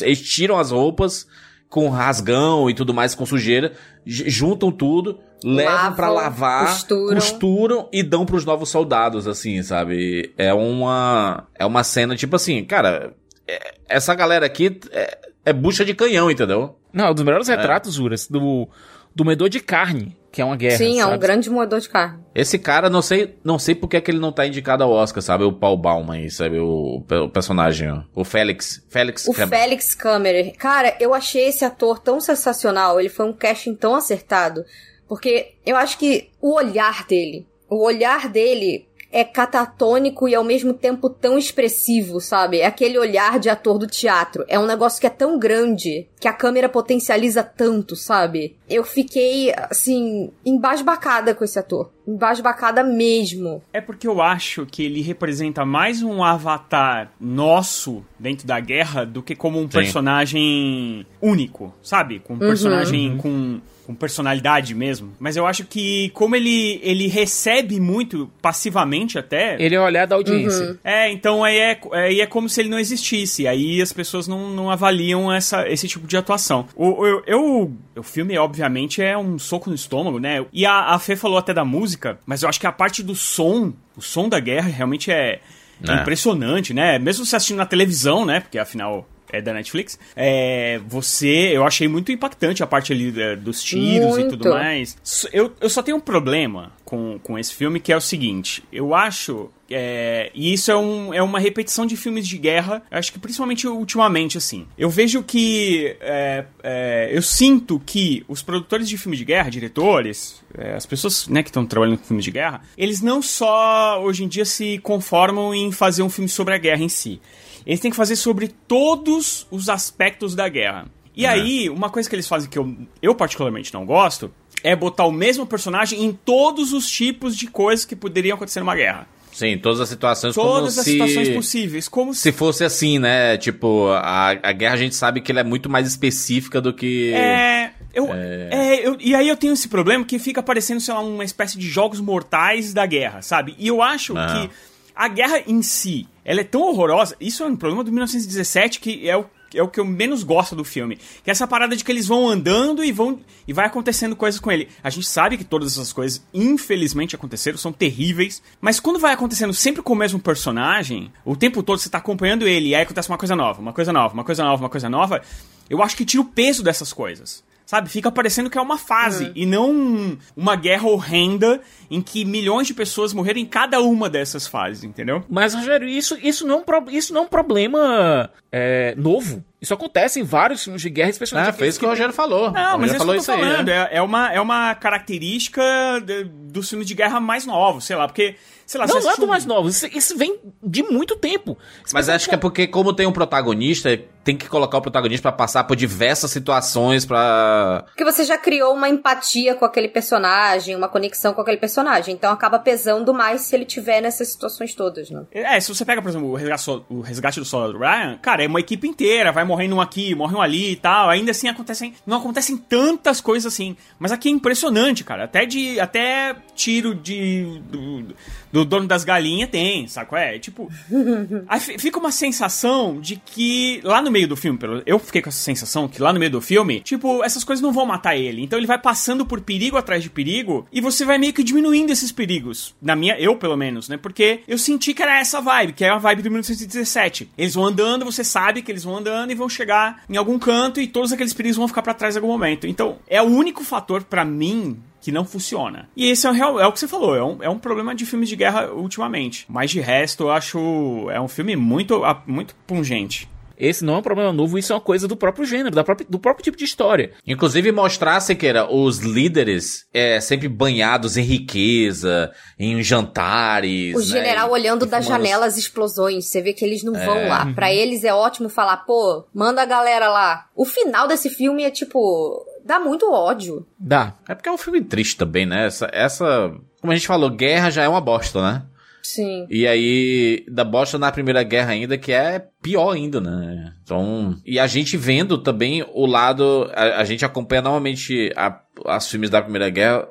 eles 0.00 0.20
tiram 0.22 0.58
as 0.58 0.70
roupas 0.72 1.26
com 1.68 1.88
rasgão 1.88 2.68
e 2.68 2.74
tudo 2.74 2.92
mais 2.92 3.14
com 3.14 3.24
sujeira, 3.24 3.72
juntam 4.04 4.72
tudo, 4.72 5.18
levam 5.44 5.92
pra 5.94 6.08
lavar, 6.10 6.66
costuram. 6.66 7.14
costuram 7.14 7.88
e 7.92 8.02
dão 8.02 8.24
pros 8.26 8.44
novos 8.44 8.68
soldados, 8.68 9.26
assim, 9.26 9.62
sabe? 9.62 10.32
É 10.36 10.52
uma 10.52 11.46
é 11.58 11.64
uma 11.66 11.82
cena 11.84 12.14
tipo 12.16 12.36
assim, 12.36 12.64
cara, 12.64 13.12
é- 13.46 13.74
essa 13.88 14.14
galera 14.14 14.46
aqui 14.46 14.78
é, 14.90 15.18
é 15.46 15.52
bucha 15.52 15.84
de 15.84 15.94
canhão, 15.94 16.30
entendeu? 16.30 16.76
Não, 16.92 17.10
um 17.10 17.14
dos 17.14 17.24
melhores 17.24 17.48
retratos, 17.48 17.94
Juras, 17.94 18.26
do, 18.28 18.68
do 19.14 19.24
medor 19.24 19.48
de 19.48 19.60
carne, 19.60 20.16
que 20.30 20.40
é 20.42 20.44
uma 20.44 20.56
guerra. 20.56 20.76
Sim, 20.76 21.00
é 21.00 21.06
um 21.06 21.10
sabe? 21.10 21.18
grande 21.22 21.48
moedor 21.50 21.80
de 21.80 21.88
carne. 21.88 22.20
Esse 22.34 22.58
cara, 22.58 22.88
não 22.90 23.00
sei, 23.02 23.36
não 23.42 23.58
sei 23.58 23.74
porque 23.74 23.96
é 23.96 24.00
que 24.00 24.10
ele 24.10 24.18
não 24.18 24.30
tá 24.32 24.46
indicado 24.46 24.82
ao 24.84 24.90
Oscar, 24.90 25.22
sabe? 25.22 25.44
O 25.44 25.52
Paul 25.52 25.76
Bauman 25.78 26.16
aí, 26.18 26.30
sabe? 26.30 26.58
O, 26.58 27.02
o 27.10 27.28
personagem, 27.30 27.90
ó. 27.90 28.02
o 28.14 28.24
Félix. 28.24 28.84
Félix 28.90 29.26
O 29.26 29.32
Cam- 29.32 29.48
Félix 29.48 29.94
Kammerer. 29.94 30.54
Cara, 30.56 30.94
eu 31.00 31.12
achei 31.14 31.48
esse 31.48 31.64
ator 31.64 31.98
tão 31.98 32.20
sensacional. 32.20 33.00
Ele 33.00 33.08
foi 33.08 33.26
um 33.26 33.32
casting 33.32 33.74
tão 33.74 33.94
acertado. 33.94 34.64
Porque 35.12 35.52
eu 35.66 35.76
acho 35.76 35.98
que 35.98 36.30
o 36.40 36.54
olhar 36.54 37.04
dele, 37.04 37.46
o 37.68 37.84
olhar 37.84 38.30
dele 38.30 38.86
é 39.12 39.22
catatônico 39.22 40.26
e 40.26 40.34
ao 40.34 40.42
mesmo 40.42 40.72
tempo 40.72 41.10
tão 41.10 41.36
expressivo, 41.36 42.18
sabe? 42.18 42.60
É 42.60 42.66
aquele 42.66 42.98
olhar 42.98 43.38
de 43.38 43.50
ator 43.50 43.76
do 43.76 43.86
teatro. 43.86 44.42
É 44.48 44.58
um 44.58 44.64
negócio 44.64 44.98
que 44.98 45.06
é 45.06 45.10
tão 45.10 45.38
grande 45.38 46.06
que 46.18 46.26
a 46.26 46.32
câmera 46.32 46.66
potencializa 46.66 47.42
tanto, 47.42 47.94
sabe? 47.94 48.56
Eu 48.66 48.84
fiquei, 48.84 49.52
assim, 49.68 50.30
embasbacada 50.46 51.34
com 51.34 51.44
esse 51.44 51.58
ator. 51.58 51.90
Embasbacada 52.08 52.82
mesmo. 52.82 53.62
É 53.70 53.82
porque 53.82 54.08
eu 54.08 54.22
acho 54.22 54.64
que 54.64 54.82
ele 54.82 55.02
representa 55.02 55.62
mais 55.66 56.02
um 56.02 56.24
avatar 56.24 57.12
nosso 57.20 58.02
dentro 58.18 58.46
da 58.46 58.58
guerra 58.58 59.04
do 59.04 59.22
que 59.22 59.36
como 59.36 59.60
um 59.60 59.68
personagem 59.68 61.06
único, 61.20 61.74
sabe? 61.82 62.18
Com 62.18 62.32
um 62.32 62.38
personagem 62.38 63.18
com, 63.18 63.60
com 63.86 63.94
personalidade 63.94 64.74
mesmo. 64.74 65.12
Mas 65.18 65.36
eu 65.36 65.46
acho 65.46 65.64
que 65.64 66.10
como 66.10 66.36
ele, 66.36 66.80
ele 66.82 67.08
recebe 67.08 67.80
muito 67.80 68.30
passivamente 68.40 69.18
até... 69.18 69.56
Ele 69.60 69.74
é 69.74 69.80
o 69.80 69.84
olhar 69.84 70.06
da 70.06 70.16
audiência. 70.16 70.64
Uhum. 70.70 70.78
É, 70.84 71.10
então 71.10 71.42
aí 71.42 71.58
é, 71.58 71.80
aí 71.92 72.20
é 72.20 72.26
como 72.26 72.48
se 72.48 72.60
ele 72.60 72.68
não 72.68 72.78
existisse. 72.78 73.46
Aí 73.48 73.80
as 73.82 73.92
pessoas 73.92 74.28
não, 74.28 74.50
não 74.50 74.70
avaliam 74.70 75.32
essa, 75.32 75.68
esse 75.68 75.88
tipo 75.88 76.06
de 76.06 76.16
atuação. 76.16 76.66
O, 76.76 77.04
eu, 77.06 77.22
eu- 77.26 77.72
o 77.96 78.02
filme, 78.02 78.38
obviamente, 78.38 79.02
é 79.02 79.16
um 79.18 79.38
soco 79.38 79.68
no 79.68 79.74
estômago, 79.76 80.18
né? 80.18 80.44
E 80.52 80.64
a, 80.64 80.94
a 80.94 80.98
Fê 80.98 81.14
falou 81.16 81.36
até 81.38 81.52
da 81.52 81.64
música, 81.64 82.18
mas 82.24 82.42
eu 82.42 82.48
acho 82.48 82.58
que 82.60 82.66
a 82.66 82.72
parte 82.72 83.02
do 83.02 83.14
som, 83.14 83.72
o 83.96 84.00
som 84.00 84.28
da 84.28 84.40
guerra, 84.40 84.68
realmente 84.68 85.10
é, 85.10 85.40
é 85.86 85.92
É. 85.92 85.94
impressionante, 86.00 86.72
né? 86.72 86.98
Mesmo 86.98 87.26
você 87.26 87.36
assistindo 87.36 87.58
na 87.58 87.66
televisão, 87.66 88.24
né? 88.24 88.40
Porque 88.40 88.58
afinal. 88.58 89.06
É 89.32 89.40
da 89.40 89.54
Netflix. 89.54 89.98
É, 90.14 90.78
você, 90.86 91.50
eu 91.56 91.64
achei 91.64 91.88
muito 91.88 92.12
impactante 92.12 92.62
a 92.62 92.66
parte 92.66 92.92
ali 92.92 93.18
é, 93.20 93.34
dos 93.34 93.62
tiros 93.62 94.18
e 94.18 94.24
tudo 94.24 94.44
Muito. 94.44 94.50
mais. 94.50 94.96
Eu, 95.32 95.52
eu 95.60 95.70
só 95.70 95.82
tenho 95.82 95.96
um 95.96 96.00
problema 96.00 96.72
com, 96.84 97.18
com 97.22 97.38
esse 97.38 97.54
filme, 97.54 97.80
que 97.80 97.92
é 97.92 97.96
o 97.96 98.00
seguinte: 98.00 98.62
eu 98.70 98.94
acho. 98.94 99.50
É, 99.70 100.30
e 100.34 100.52
isso 100.52 100.70
é, 100.70 100.76
um, 100.76 101.14
é 101.14 101.22
uma 101.22 101.38
repetição 101.38 101.86
de 101.86 101.96
filmes 101.96 102.26
de 102.26 102.36
guerra, 102.36 102.82
acho 102.90 103.12
que 103.12 103.18
principalmente 103.18 103.66
ultimamente, 103.66 104.36
assim. 104.36 104.66
Eu 104.76 104.90
vejo 104.90 105.22
que. 105.22 105.96
é, 106.00 106.44
é, 106.62 107.10
eu 107.12 107.22
sinto 107.22 107.80
que 107.84 108.24
os 108.28 108.42
produtores 108.42 108.88
de 108.88 108.98
filmes 108.98 109.18
de 109.18 109.24
guerra, 109.24 109.50
diretores, 109.50 110.42
é, 110.56 110.74
as 110.74 110.84
pessoas 110.84 111.26
né, 111.28 111.42
que 111.42 111.48
estão 111.48 111.64
trabalhando 111.64 111.98
com 111.98 112.04
filmes 112.04 112.24
de 112.24 112.30
guerra, 112.30 112.62
eles 112.76 113.00
não 113.00 113.22
só 113.22 114.02
hoje 114.02 114.24
em 114.24 114.28
dia 114.28 114.44
se 114.44 114.78
conformam 114.78 115.54
em 115.54 115.72
fazer 115.72 116.02
um 116.02 116.10
filme 116.10 116.28
sobre 116.28 116.54
a 116.54 116.58
guerra 116.58 116.82
em 116.82 116.88
si. 116.88 117.20
Eles 117.64 117.80
têm 117.80 117.90
que 117.90 117.96
fazer 117.96 118.16
sobre 118.16 118.48
todos 118.48 119.46
os 119.50 119.68
aspectos 119.68 120.34
da 120.34 120.48
guerra. 120.48 120.86
E 121.14 121.26
aí, 121.26 121.68
uma 121.68 121.90
coisa 121.90 122.08
que 122.08 122.14
eles 122.14 122.26
fazem 122.26 122.48
que 122.48 122.58
eu, 122.58 122.74
eu 123.02 123.14
particularmente 123.14 123.72
não 123.72 123.84
gosto 123.84 124.32
é 124.64 124.74
botar 124.74 125.04
o 125.04 125.12
mesmo 125.12 125.46
personagem 125.46 126.02
em 126.02 126.12
todos 126.12 126.72
os 126.72 126.88
tipos 126.88 127.36
de 127.36 127.46
coisas 127.46 127.84
que 127.84 127.94
poderiam 127.94 128.36
acontecer 128.36 128.60
numa 128.60 128.74
guerra. 128.74 129.06
Sim, 129.32 129.56
todas 129.58 129.80
as 129.80 129.88
situações 129.88 130.34
Todas 130.34 130.52
como 130.54 130.66
as 130.66 130.74
se... 130.74 130.92
situações 130.92 131.28
possíveis. 131.30 131.88
Como 131.88 132.14
Se 132.14 132.30
fosse 132.30 132.64
assim, 132.64 132.98
né? 132.98 133.36
Tipo, 133.38 133.88
a, 133.88 134.30
a 134.42 134.52
guerra 134.52 134.74
a 134.74 134.76
gente 134.78 134.94
sabe 134.94 135.20
que 135.22 135.32
ela 135.32 135.40
é 135.40 135.44
muito 135.44 135.68
mais 135.70 135.86
específica 135.88 136.60
do 136.60 136.72
que... 136.72 137.12
É. 137.14 137.70
Eu, 137.94 138.08
é, 138.12 138.80
eu- 138.86 138.96
e 139.00 139.14
aí 139.14 139.28
eu 139.28 139.36
tenho 139.36 139.52
esse 139.52 139.68
problema 139.68 140.04
que 140.04 140.18
fica 140.18 140.42
parecendo, 140.42 140.80
sei 140.80 140.94
lá, 140.94 141.00
uma 141.00 141.24
espécie 141.24 141.58
de 141.58 141.68
jogos 141.68 142.00
mortais 142.00 142.72
da 142.72 142.86
guerra, 142.86 143.20
sabe? 143.22 143.54
E 143.58 143.68
eu 143.68 143.82
acho 143.82 144.14
Não. 144.14 144.26
que 144.26 144.50
a 144.94 145.08
guerra 145.08 145.42
em 145.46 145.60
si, 145.62 146.06
ela 146.24 146.40
é 146.40 146.44
tão 146.44 146.62
horrorosa. 146.62 147.14
Isso 147.20 147.42
é 147.42 147.46
um 147.46 147.56
problema 147.56 147.84
do 147.84 147.90
1917 147.92 148.80
que 148.80 149.08
é 149.08 149.16
o 149.16 149.24
é 149.54 149.62
o 149.62 149.68
que 149.68 149.80
eu 149.80 149.84
menos 149.84 150.22
gosto 150.22 150.54
do 150.54 150.64
filme. 150.64 150.96
Que 151.22 151.30
é 151.30 151.32
essa 151.32 151.46
parada 151.46 151.76
de 151.76 151.84
que 151.84 151.92
eles 151.92 152.06
vão 152.06 152.28
andando 152.28 152.84
e 152.84 152.92
vão 152.92 153.20
e 153.46 153.52
vai 153.52 153.66
acontecendo 153.66 154.16
coisas 154.16 154.40
com 154.40 154.50
ele. 154.50 154.68
A 154.82 154.90
gente 154.90 155.06
sabe 155.06 155.36
que 155.36 155.44
todas 155.44 155.72
essas 155.72 155.92
coisas, 155.92 156.22
infelizmente, 156.32 157.14
aconteceram, 157.14 157.58
são 157.58 157.72
terríveis. 157.72 158.42
Mas 158.60 158.80
quando 158.80 158.98
vai 158.98 159.12
acontecendo 159.12 159.52
sempre 159.52 159.82
com 159.82 159.92
o 159.92 159.96
mesmo 159.96 160.18
personagem, 160.18 161.12
o 161.24 161.36
tempo 161.36 161.62
todo 161.62 161.78
você 161.78 161.88
tá 161.88 161.98
acompanhando 161.98 162.46
ele, 162.46 162.68
e 162.68 162.74
aí 162.74 162.82
acontece 162.82 163.08
uma 163.08 163.18
coisa 163.18 163.36
nova, 163.36 163.60
uma 163.60 163.72
coisa 163.72 163.92
nova, 163.92 164.14
uma 164.14 164.24
coisa 164.24 164.42
nova, 164.44 164.62
uma 164.62 164.68
coisa 164.68 164.88
nova, 164.88 165.22
eu 165.68 165.82
acho 165.82 165.96
que 165.96 166.04
tira 166.04 166.22
o 166.22 166.26
peso 166.26 166.62
dessas 166.62 166.92
coisas. 166.92 167.42
Sabe? 167.72 167.88
Fica 167.88 168.12
parecendo 168.12 168.50
que 168.50 168.58
é 168.58 168.60
uma 168.60 168.76
fase 168.76 169.32
e 169.34 169.46
não 169.46 169.70
um- 169.72 170.18
uma 170.36 170.54
guerra 170.54 170.86
horrenda 170.88 171.58
em 171.90 172.02
que 172.02 172.22
milhões 172.22 172.66
de 172.66 172.74
pessoas 172.74 173.14
morreram 173.14 173.40
em 173.40 173.46
cada 173.46 173.80
uma 173.80 174.10
dessas 174.10 174.46
fases, 174.46 174.84
entendeu? 174.84 175.24
Mas, 175.26 175.54
Rogério, 175.54 175.88
isso, 175.88 176.18
isso, 176.22 176.46
não, 176.46 176.56
é 176.58 176.62
um 176.84 176.90
isso 176.90 177.14
não 177.14 177.22
é 177.22 177.24
um 177.24 177.28
problema 177.28 178.28
é, 178.52 178.94
novo. 178.98 179.42
Isso 179.58 179.72
acontece 179.72 180.20
em 180.20 180.22
vários 180.22 180.62
filmes 180.64 180.82
de 180.82 180.90
guerra, 180.90 181.08
especialmente 181.10 181.48
Ah, 181.48 181.52
fez 181.54 181.76
o 181.76 181.78
que 181.80 181.86
o 181.86 181.88
Rogério 181.88 182.12
falou. 182.12 182.50
Não, 182.50 182.76
mas 182.78 182.82
é 182.82 182.84
isso 182.84 182.92
que 182.94 182.98
falou 182.98 183.14
eu 183.14 183.18
tô 183.18 183.22
isso 183.22 183.32
aí, 183.32 183.40
falando. 183.40 183.66
né? 183.66 183.88
É, 183.90 183.96
é 183.98 184.02
uma, 184.02 184.32
é 184.34 184.40
uma 184.40 184.74
característica 184.74 185.62
de- 186.04 186.24
dos 186.24 186.68
filmes 186.68 186.86
de 186.86 186.94
guerra 186.94 187.20
mais 187.20 187.46
novos, 187.46 187.84
sei 187.84 187.96
lá, 187.96 188.06
porque, 188.06 188.34
sei 188.66 188.80
lá, 188.80 188.86
Não, 188.86 189.00
não 189.00 189.10
é 189.12 189.16
do 189.16 189.26
mais 189.26 189.46
novo. 189.46 189.68
Isso, 189.68 189.86
isso 189.86 190.18
vem 190.18 190.38
de 190.62 190.82
muito 190.82 191.16
tempo. 191.16 191.56
Mas 191.92 192.08
acho 192.08 192.28
que 192.28 192.34
é 192.34 192.38
porque, 192.38 192.66
como 192.66 192.92
tem 192.92 193.06
um 193.06 193.12
protagonista, 193.12 193.98
tem 194.24 194.36
que 194.36 194.48
colocar 194.48 194.78
o 194.78 194.82
protagonista 194.82 195.22
pra 195.22 195.32
passar 195.32 195.64
por 195.64 195.74
diversas 195.76 196.30
situações, 196.30 197.04
pra... 197.04 197.84
Porque 197.88 198.04
você 198.04 198.24
já 198.24 198.38
criou 198.38 198.74
uma 198.74 198.88
empatia 198.88 199.54
com 199.54 199.64
aquele 199.64 199.88
personagem, 199.88 200.76
uma 200.76 200.88
conexão 200.88 201.34
com 201.34 201.40
aquele 201.40 201.56
personagem. 201.56 202.14
Então 202.14 202.32
acaba 202.32 202.58
pesando 202.58 203.12
mais 203.12 203.42
se 203.42 203.54
ele 203.56 203.64
tiver 203.64 204.00
nessas 204.00 204.28
situações 204.32 204.74
todas, 204.74 205.10
né? 205.10 205.22
É, 205.32 205.58
se 205.60 205.74
você 205.74 205.84
pega, 205.84 206.00
por 206.00 206.08
exemplo, 206.08 206.30
o 206.30 206.34
resgate, 206.36 206.70
o 206.88 207.00
resgate 207.00 207.40
do 207.40 207.44
Soldado 207.44 207.78
Ryan, 207.78 208.18
cara, 208.22 208.44
é 208.44 208.46
uma 208.46 208.60
equipe 208.60 208.86
inteira, 208.86 209.32
vai 209.32 209.44
morrendo 209.44 209.76
um 209.76 209.80
aqui, 209.80 210.14
morre 210.14 210.36
um 210.36 210.40
ali 210.40 210.72
e 210.72 210.76
tal. 210.76 211.08
Ainda 211.10 211.30
assim 211.32 211.48
acontecem. 211.48 211.94
Não 212.06 212.18
acontecem 212.18 212.56
tantas 212.56 213.20
coisas 213.20 213.52
assim. 213.52 213.76
Mas 213.98 214.12
aqui 214.12 214.28
é 214.28 214.32
impressionante, 214.32 215.02
cara. 215.04 215.24
Até 215.24 215.44
de. 215.44 215.80
Até 215.80 216.36
tiro 216.54 216.94
de. 216.94 217.60
do- 217.70 218.14
do 218.52 218.66
dono 218.66 218.86
das 218.86 219.02
galinhas 219.02 219.48
tem, 219.50 219.88
saco? 219.88 220.14
É, 220.14 220.38
tipo. 220.38 220.70
fica 221.78 221.98
uma 221.98 222.12
sensação 222.12 223.00
de 223.00 223.16
que 223.16 223.80
lá 223.82 224.02
no 224.02 224.10
meio 224.12 224.28
do 224.28 224.36
filme, 224.36 224.58
eu 224.86 224.98
fiquei 224.98 225.20
com 225.20 225.28
essa 225.28 225.42
sensação 225.42 225.88
que 225.88 226.00
lá 226.00 226.12
no 226.12 226.18
meio 226.18 226.30
do 226.30 226.40
filme, 226.40 226.80
tipo, 226.80 227.24
essas 227.24 227.42
coisas 227.42 227.62
não 227.62 227.72
vão 227.72 227.86
matar 227.86 228.16
ele. 228.16 228.42
Então 228.42 228.58
ele 228.58 228.66
vai 228.66 228.78
passando 228.78 229.26
por 229.26 229.40
perigo 229.40 229.76
atrás 229.76 230.02
de 230.02 230.10
perigo 230.10 230.66
e 230.72 230.80
você 230.80 231.04
vai 231.04 231.18
meio 231.18 231.32
que 231.32 231.42
diminuindo 231.42 231.90
esses 231.90 232.12
perigos. 232.12 232.74
Na 232.80 232.94
minha, 232.94 233.18
eu 233.18 233.36
pelo 233.36 233.56
menos, 233.56 233.88
né? 233.88 233.96
Porque 233.96 234.40
eu 234.46 234.58
senti 234.58 234.94
que 234.94 235.02
era 235.02 235.18
essa 235.18 235.40
vibe, 235.40 235.72
que 235.72 235.84
é 235.84 235.88
a 235.88 235.98
vibe 235.98 236.22
do 236.22 236.30
1917. 236.30 237.30
Eles 237.36 237.54
vão 237.54 237.66
andando, 237.66 238.04
você 238.04 238.22
sabe 238.22 238.62
que 238.62 238.70
eles 238.70 238.84
vão 238.84 238.98
andando 238.98 239.32
e 239.32 239.34
vão 239.34 239.48
chegar 239.48 240.02
em 240.08 240.16
algum 240.16 240.38
canto 240.38 240.80
e 240.80 240.86
todos 240.86 241.12
aqueles 241.12 241.32
perigos 241.32 241.56
vão 241.56 241.68
ficar 241.68 241.82
pra 241.82 241.94
trás 241.94 242.14
em 242.14 242.18
algum 242.18 242.30
momento. 242.30 242.66
Então, 242.66 242.98
é 243.08 243.20
o 243.20 243.26
único 243.26 243.64
fator 243.64 244.04
pra 244.04 244.24
mim 244.24 244.78
que 245.02 245.10
não 245.10 245.24
funciona. 245.24 245.88
E 245.96 246.08
esse 246.08 246.26
é 246.26 246.30
o, 246.30 246.32
real, 246.32 246.60
é 246.60 246.66
o 246.66 246.72
que 246.72 246.78
você 246.78 246.86
falou, 246.86 247.16
é 247.16 247.24
um, 247.24 247.42
é 247.42 247.48
um 247.48 247.58
problema 247.58 247.94
de 247.94 248.06
filmes 248.06 248.28
de 248.28 248.36
guerra 248.36 248.70
ultimamente. 248.70 249.44
Mas 249.48 249.70
de 249.70 249.80
resto, 249.80 250.24
eu 250.24 250.30
acho 250.30 251.10
é 251.10 251.20
um 251.20 251.28
filme 251.28 251.56
muito, 251.56 252.00
muito 252.26 252.54
pungente. 252.66 253.28
Esse 253.64 253.84
não 253.84 253.94
é 253.94 253.98
um 253.98 254.02
problema 254.02 254.32
novo, 254.32 254.58
isso 254.58 254.72
é 254.72 254.74
uma 254.74 254.80
coisa 254.82 255.06
do 255.06 255.16
próprio 255.16 255.44
gênero, 255.46 255.74
da 255.74 255.84
própria, 255.84 256.04
do 256.10 256.18
próprio 256.18 256.42
tipo 256.42 256.56
de 256.56 256.64
história. 256.64 257.12
Inclusive 257.24 257.70
mostrar, 257.70 258.18
Sequeira, 258.18 258.68
os 258.68 258.98
líderes 258.98 259.86
é, 259.94 260.20
sempre 260.20 260.48
banhados 260.48 261.16
em 261.16 261.22
riqueza, 261.22 262.32
em 262.58 262.82
jantares. 262.82 263.94
O 263.94 263.98
né, 264.00 264.04
general 264.04 264.48
e- 264.48 264.50
olhando 264.52 264.84
e 264.84 264.88
da 264.88 265.00
fumando- 265.02 265.22
janela 265.24 265.46
as 265.46 265.56
explosões. 265.56 266.26
Você 266.28 266.42
vê 266.42 266.52
que 266.52 266.64
eles 266.64 266.82
não 266.82 266.92
vão 266.92 267.28
lá. 267.28 267.52
Pra 267.54 267.72
eles 267.72 268.02
é 268.04 268.12
ótimo 268.12 268.48
falar, 268.48 268.78
pô, 268.78 269.24
manda 269.34 269.62
a 269.62 269.66
galera 269.66 270.08
lá. 270.08 270.46
O 270.56 270.64
final 270.64 271.06
desse 271.06 271.30
filme 271.30 271.62
é 271.62 271.70
tipo. 271.70 272.44
dá 272.64 272.78
muito 272.80 273.10
ódio. 273.12 273.66
Dá. 273.78 274.14
É 274.28 274.34
porque 274.34 274.48
é 274.48 274.52
um 274.52 274.58
filme 274.58 274.80
triste 274.82 275.16
também, 275.16 275.46
né? 275.46 275.66
Essa, 275.66 275.88
essa. 275.92 276.52
Como 276.80 276.92
a 276.92 276.96
gente 276.96 277.06
falou, 277.06 277.30
guerra 277.30 277.70
já 277.70 277.82
é 277.84 277.88
uma 277.88 278.00
bosta, 278.00 278.40
né? 278.42 278.62
Sim. 279.02 279.46
E 279.50 279.66
aí, 279.66 280.44
da 280.48 280.64
bosta 280.64 280.98
na 280.98 281.10
Primeira 281.10 281.42
Guerra 281.42 281.72
ainda, 281.72 281.98
que 281.98 282.12
é 282.12 282.46
pior 282.62 282.92
ainda, 282.92 283.20
né? 283.20 283.74
Então, 283.82 284.36
e 284.46 284.58
a 284.58 284.66
gente 284.66 284.96
vendo 284.96 285.38
também 285.38 285.84
o 285.92 286.06
lado, 286.06 286.70
a, 286.72 287.00
a 287.00 287.04
gente 287.04 287.24
acompanha 287.24 287.62
normalmente 287.62 288.32
a, 288.36 288.60
as 288.86 289.08
filmes 289.10 289.28
da 289.28 289.42
Primeira 289.42 289.68
Guerra 289.68 290.08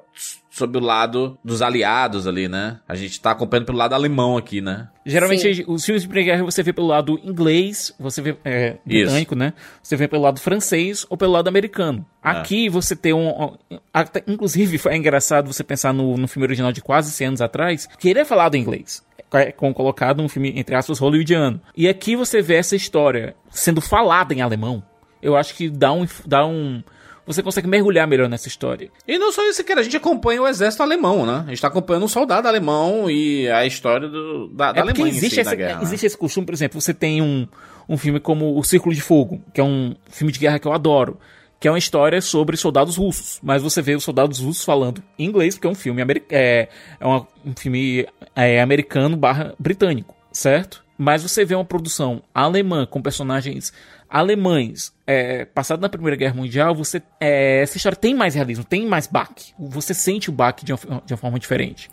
sob 0.52 0.78
o 0.78 0.82
lado 0.82 1.40
dos 1.44 1.62
aliados 1.62 2.28
ali, 2.28 2.50
né? 2.50 2.78
A 2.86 2.94
gente 2.94 3.20
tá 3.22 3.32
acompanhando 3.32 3.68
pelo 3.68 3.78
lado 3.78 3.96
alemão 3.96 4.36
aqui, 4.36 4.60
né? 4.60 4.90
Geralmente 5.06 5.56
Sim. 5.56 5.64
os 5.66 5.86
filmes 5.86 6.02
de 6.04 6.10
Primeira 6.10 6.34
Guerra 6.34 6.44
você 6.44 6.62
vê 6.62 6.74
pelo 6.74 6.88
lado 6.88 7.18
inglês, 7.24 7.96
você 7.98 8.22
vê 8.22 8.36
é, 8.44 8.76
britânico, 8.86 9.34
né? 9.34 9.54
Você 9.82 9.96
vê 9.96 10.10
pelo 10.10 10.22
lado 10.22 10.42
francês 10.42 11.06
ou 11.10 11.16
pelo 11.16 11.32
lado 11.32 11.48
americano. 11.48 12.06
Aqui 12.22 12.68
você 12.68 12.98
tem 12.98 13.14
um. 13.14 13.56
até- 13.94 14.24
inclusive, 14.28 14.78
foi 14.78 14.94
engraçado 14.98 15.52
você 15.52 15.64
pensar 15.64 15.94
no, 15.94 16.18
no 16.18 16.28
filme 16.28 16.46
original 16.46 16.74
de 16.74 16.82
quase 16.82 17.12
100 17.12 17.28
anos 17.28 17.42
atrás, 17.42 17.88
que 17.98 18.10
ele 18.10 18.20
é 18.20 18.26
falado 18.26 18.56
em 18.56 18.60
inglês. 18.62 19.02
É 19.34 19.54
com 19.54 19.74
colocado 19.74 20.22
um 20.22 20.28
filme, 20.28 20.52
entre 20.58 20.76
aspas, 20.76 21.00
hollywoodiano. 21.00 21.62
E 21.78 21.88
aqui 21.88 22.18
você 22.18 22.42
vê 22.42 22.56
essa 22.56 22.76
história 22.76 23.34
sendo 23.50 23.80
falada 23.80 24.34
em 24.34 24.42
alemão. 24.42 24.84
Eu 25.22 25.38
acho 25.38 25.56
que 25.56 25.70
dá 25.70 25.94
um. 25.94 26.06
Dá 26.28 26.46
um 26.46 26.84
você 27.26 27.42
consegue 27.44 27.68
mergulhar 27.68 28.08
melhor 28.08 28.28
nessa 28.28 28.48
história. 28.48 28.90
E 29.08 29.18
não 29.18 29.32
só 29.32 29.44
isso, 29.48 29.64
que 29.64 29.72
a 29.74 29.82
gente 29.84 29.96
acompanha 29.98 30.42
o 30.42 30.48
exército 30.48 30.84
alemão, 30.84 31.26
né? 31.26 31.44
A 31.46 31.50
gente 31.50 31.62
tá 31.62 31.68
acompanhando 31.68 32.04
um 32.04 32.08
soldado 32.08 32.48
alemão 32.48 33.10
e 33.10 33.50
a 33.50 33.66
história 33.66 34.08
do, 34.08 34.48
da, 34.50 34.72
da 34.72 34.80
É 34.80 34.82
Alemanha 34.82 35.06
em 35.06 35.10
existe, 35.10 35.36
si, 35.36 35.42
esse, 35.42 35.50
na 35.50 35.56
guerra. 35.56 35.78
né? 35.78 35.84
existe 35.84 36.06
esse 36.06 36.18
costume, 36.18 36.46
por 36.46 36.54
exemplo, 36.54 36.80
você 36.82 36.94
tem 36.94 37.22
um, 37.22 37.48
um 37.88 37.98
filme 37.98 38.20
como 38.20 38.58
O 38.58 38.64
Círculo 38.64 38.94
de 38.94 39.02
Fogo, 39.02 39.42
que 39.54 39.62
é 39.62 39.64
um 39.64 39.96
filme 40.10 40.32
de 40.34 40.40
guerra 40.40 40.60
que 40.60 40.68
eu 40.68 40.74
adoro, 40.74 41.20
que 41.60 41.68
é 41.68 41.72
uma 41.72 41.78
história 41.78 42.20
sobre 42.22 42.58
soldados 42.58 42.98
russos, 42.98 43.40
mas 43.44 43.62
você 43.62 43.82
vê 43.84 43.94
os 43.96 44.04
soldados 44.04 44.40
russos 44.40 44.66
falando 44.66 45.04
em 45.20 45.26
inglês, 45.26 45.54
porque 45.56 45.68
é 45.68 45.70
um 45.70 45.76
filme, 45.76 46.02
é, 46.32 46.68
é 47.00 47.06
uma- 47.06 47.28
um 47.46 47.54
filme 47.56 48.08
é, 48.36 48.60
americano 48.62 49.16
barra 49.16 49.54
britânico, 49.60 50.16
certo? 50.32 50.84
Mas 50.98 51.22
você 51.24 51.44
vê 51.46 51.54
uma 51.56 51.66
produção 51.66 52.22
alemã 52.34 52.86
com 52.86 53.02
personagens 53.02 53.72
alemães 54.12 54.94
é, 55.08 55.46
passado 55.46 55.80
na 55.80 55.90
Primeira 55.90 56.18
Guerra 56.18 56.34
Mundial, 56.34 56.76
você 56.76 57.02
é, 57.20 57.62
essa 57.62 57.78
história 57.78 57.96
tem 57.96 58.14
mais 58.14 58.36
realismo, 58.36 58.64
tem 58.64 58.86
mais 58.86 59.08
baque. 59.08 59.54
Você 59.58 59.94
sente 59.94 60.30
o 60.30 60.34
baque 60.34 60.66
de 60.66 60.74
de 61.06 61.14
uma 61.14 61.18
forma 61.18 61.40
diferente. 61.40 61.90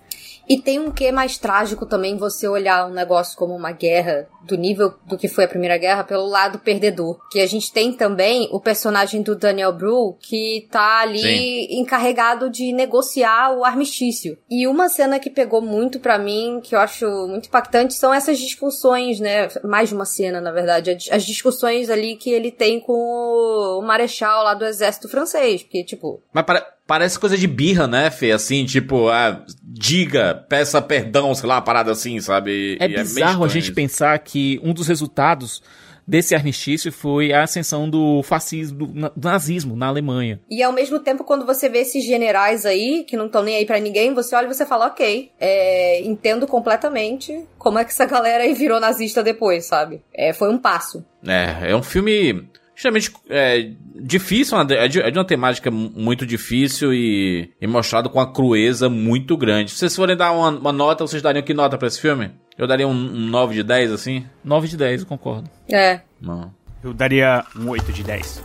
E 0.49 0.61
tem 0.61 0.79
um 0.79 0.91
quê 0.91 1.13
mais 1.13 1.37
trágico 1.37 1.85
também 1.85 2.17
você 2.17 2.49
olhar 2.49 2.87
um 2.89 2.93
negócio 2.95 3.37
como 3.37 3.55
uma 3.55 3.73
guerra, 3.73 4.27
do 4.45 4.57
nível 4.57 4.95
do 5.07 5.19
que 5.19 5.29
foi 5.29 5.45
a 5.45 5.49
Primeira 5.49 5.77
Guerra, 5.77 6.05
pelo 6.05 6.27
lado 6.27 6.59
perdedor. 6.59 7.19
Que 7.31 7.41
a 7.41 7.47
gente 7.47 7.71
tem 7.71 7.93
também 7.93 8.49
o 8.51 8.59
personagem 8.59 9.21
do 9.21 9.37
Daniel 9.37 9.73
Bru, 9.75 10.17
que 10.21 10.67
tá 10.71 11.01
ali 11.03 11.21
Sim. 11.21 11.81
encarregado 11.81 12.49
de 12.49 12.73
negociar 12.73 13.53
o 13.55 13.63
armistício. 13.65 14.39
E 14.51 14.67
uma 14.67 14.89
cena 14.89 15.19
que 15.19 15.29
pegou 15.29 15.61
muito 15.61 16.01
pra 16.01 16.19
mim, 16.19 16.61
que 16.63 16.75
eu 16.75 16.79
acho 16.81 17.07
muito 17.29 17.47
impactante, 17.49 17.93
são 17.93 18.13
essas 18.15 18.39
discussões, 18.39 19.21
né? 19.21 19.49
Mais 19.63 19.91
de 19.91 19.95
uma 19.95 20.07
cena, 20.07 20.41
na 20.41 20.51
verdade. 20.51 20.97
As- 21.11 21.29
discussões 21.29 21.91
ali 21.91 22.17
que 22.17 22.31
ele 22.31 22.51
tem 22.51 22.81
com 22.81 22.93
o 22.95 23.83
marechal 23.83 24.43
lá 24.45 24.55
do 24.55 24.65
exército 24.65 25.09
francês. 25.09 25.63
Porque, 25.63 25.85
tipo, 25.85 26.23
Mas 26.33 26.45
pare- 26.47 26.65
parece 26.87 27.19
coisa 27.19 27.37
de 27.37 27.47
birra, 27.47 27.87
né, 27.87 28.11
Fê? 28.11 28.33
Assim, 28.33 28.65
tipo, 28.65 29.09
ah, 29.09 29.45
diga, 29.79 30.35
peça 30.49 30.81
perdão, 30.83 31.35
sei 31.35 31.49
lá, 31.49 31.57
uma 31.57 31.63
parada 31.63 31.93
assim, 31.93 32.21
sabe? 32.21 32.77
É 32.81 32.85
E 32.87 32.89
meio 32.89 33.01
bizarro 33.03 33.45
a 33.45 33.47
estranho 33.47 33.51
gente 33.51 33.65
isso. 33.65 33.75
pensar 33.75 34.19
que 34.19 34.61
um 34.63 34.73
dos 34.73 34.89
resultados 34.89 35.63
desse 36.07 36.35
armistício 36.35 36.91
foi 36.91 37.35
a 37.35 37.43
ascensão 37.43 37.89
do 37.89 38.23
fascismo, 38.23 38.87
do 38.87 38.95
na- 38.99 39.13
do 39.15 39.29
nazismo 39.29 39.77
na 39.77 39.89
Alemanha. 39.89 40.41
E 40.51 40.63
ao 40.63 40.73
mesmo 40.73 40.99
tempo, 41.01 41.23
quando 41.23 41.45
você 41.45 41.69
vê 41.69 41.81
esses 41.81 42.03
generais 42.03 42.65
aí, 42.65 43.05
que 43.07 43.15
não 43.15 43.27
estão 43.27 43.43
nem 43.43 43.57
aí 43.57 43.67
pra 43.67 43.79
ninguém, 43.79 44.15
você 44.15 44.35
olha 44.35 44.47
e 44.47 44.55
você 44.55 44.65
fala, 44.65 44.87
ok, 44.87 45.31
é, 45.39 46.01
entendo 46.03 46.47
completamente 46.47 47.45
como 47.59 47.79
é 47.79 47.85
que 47.85 47.91
essa 47.91 48.07
galera 48.07 48.45
aí 48.45 48.55
virou 48.55 48.81
nazista 48.81 49.23
depois, 49.23 49.67
sabe? 49.67 50.01
É, 50.15 50.33
foi 50.33 50.49
um 50.51 50.57
passo. 50.57 51.05
É, 51.27 51.73
é 51.73 51.77
um 51.77 51.83
filme 51.83 52.49
extremamente 52.79 53.11
é, 53.29 53.73
difícil, 53.97 54.57
é 54.57 54.87
de, 54.87 55.01
é 55.01 55.11
de 55.11 55.19
uma 55.19 55.25
temática 55.25 55.69
mu- 55.69 55.91
muito 55.97 56.25
difícil 56.25 56.95
e, 56.95 57.51
e 57.61 57.67
mostrado 57.67 58.09
com 58.09 58.21
uma 58.21 58.33
crueza 58.33 58.89
muito 58.89 59.37
grande. 59.37 59.73
Se 59.73 59.79
vocês 59.79 59.97
forem 59.97 60.17
dar 60.17 60.31
uma, 60.31 60.51
uma 60.51 60.73
nota, 60.73 61.05
vocês 61.05 61.21
dariam 61.21 61.43
que 61.43 61.53
nota 61.53 61.77
pra 61.77 61.89
esse 61.89 62.01
filme? 62.01 62.31
Eu 62.57 62.69
daria 62.69 62.87
um, 62.87 62.93
um 62.93 63.27
9 63.27 63.57
de 63.57 63.63
10, 63.65 63.91
assim? 63.91 64.25
9 64.45 64.69
de 64.69 64.77
10, 64.77 65.01
eu 65.01 65.07
concordo. 65.09 65.51
É. 65.69 66.03
Não. 66.21 66.55
Eu 66.83 66.95
daria 66.95 67.45
um 67.59 67.69
8 67.69 67.93
de 67.93 68.05
10. 68.05 68.43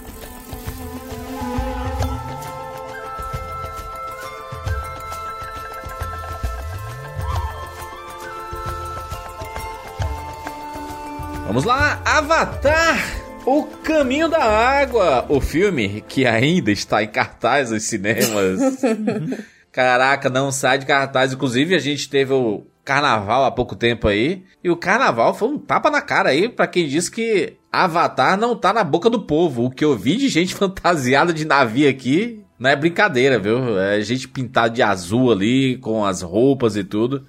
Vamos 11.46 11.66
lá, 11.66 12.02
Avatar! 12.04 13.23
O 13.46 13.64
Caminho 13.84 14.30
da 14.30 14.42
Água, 14.42 15.26
o 15.28 15.42
filme 15.42 16.02
que 16.08 16.26
ainda 16.26 16.72
está 16.72 17.04
em 17.04 17.08
cartaz 17.08 17.72
nos 17.72 17.84
cinemas. 17.84 18.82
Caraca, 19.70 20.30
não 20.30 20.50
sai 20.52 20.78
de 20.78 20.86
cartaz. 20.86 21.34
Inclusive, 21.34 21.76
a 21.76 21.80
gente 21.80 22.10
teve 22.10 22.32
o 22.32 22.66
carnaval 22.86 23.44
há 23.44 23.52
pouco 23.52 23.76
tempo 23.76 24.08
aí. 24.08 24.44
E 24.64 24.70
o 24.70 24.78
carnaval 24.78 25.34
foi 25.34 25.50
um 25.50 25.60
tapa 25.60 25.92
na 25.92 26.02
cara 26.02 26.30
aí 26.30 26.48
pra 26.48 26.68
quem 26.68 26.88
disse 26.88 27.12
que 27.12 27.58
Avatar 27.70 28.38
não 28.38 28.56
tá 28.56 28.72
na 28.72 28.84
boca 28.84 29.10
do 29.10 29.24
povo. 29.24 29.66
O 29.66 29.72
que 29.72 29.84
eu 29.84 29.98
vi 29.98 30.16
de 30.16 30.30
gente 30.30 30.56
fantasiada 30.56 31.34
de 31.34 31.44
navio 31.44 31.90
aqui 31.90 32.44
não 32.58 32.70
é 32.70 32.78
brincadeira, 32.78 33.38
viu? 33.38 33.78
É 33.78 34.00
gente 34.00 34.28
pintada 34.28 34.70
de 34.70 34.82
azul 34.82 35.32
ali, 35.34 35.78
com 35.80 36.06
as 36.06 36.22
roupas 36.22 36.78
e 36.78 36.84
tudo. 36.84 37.26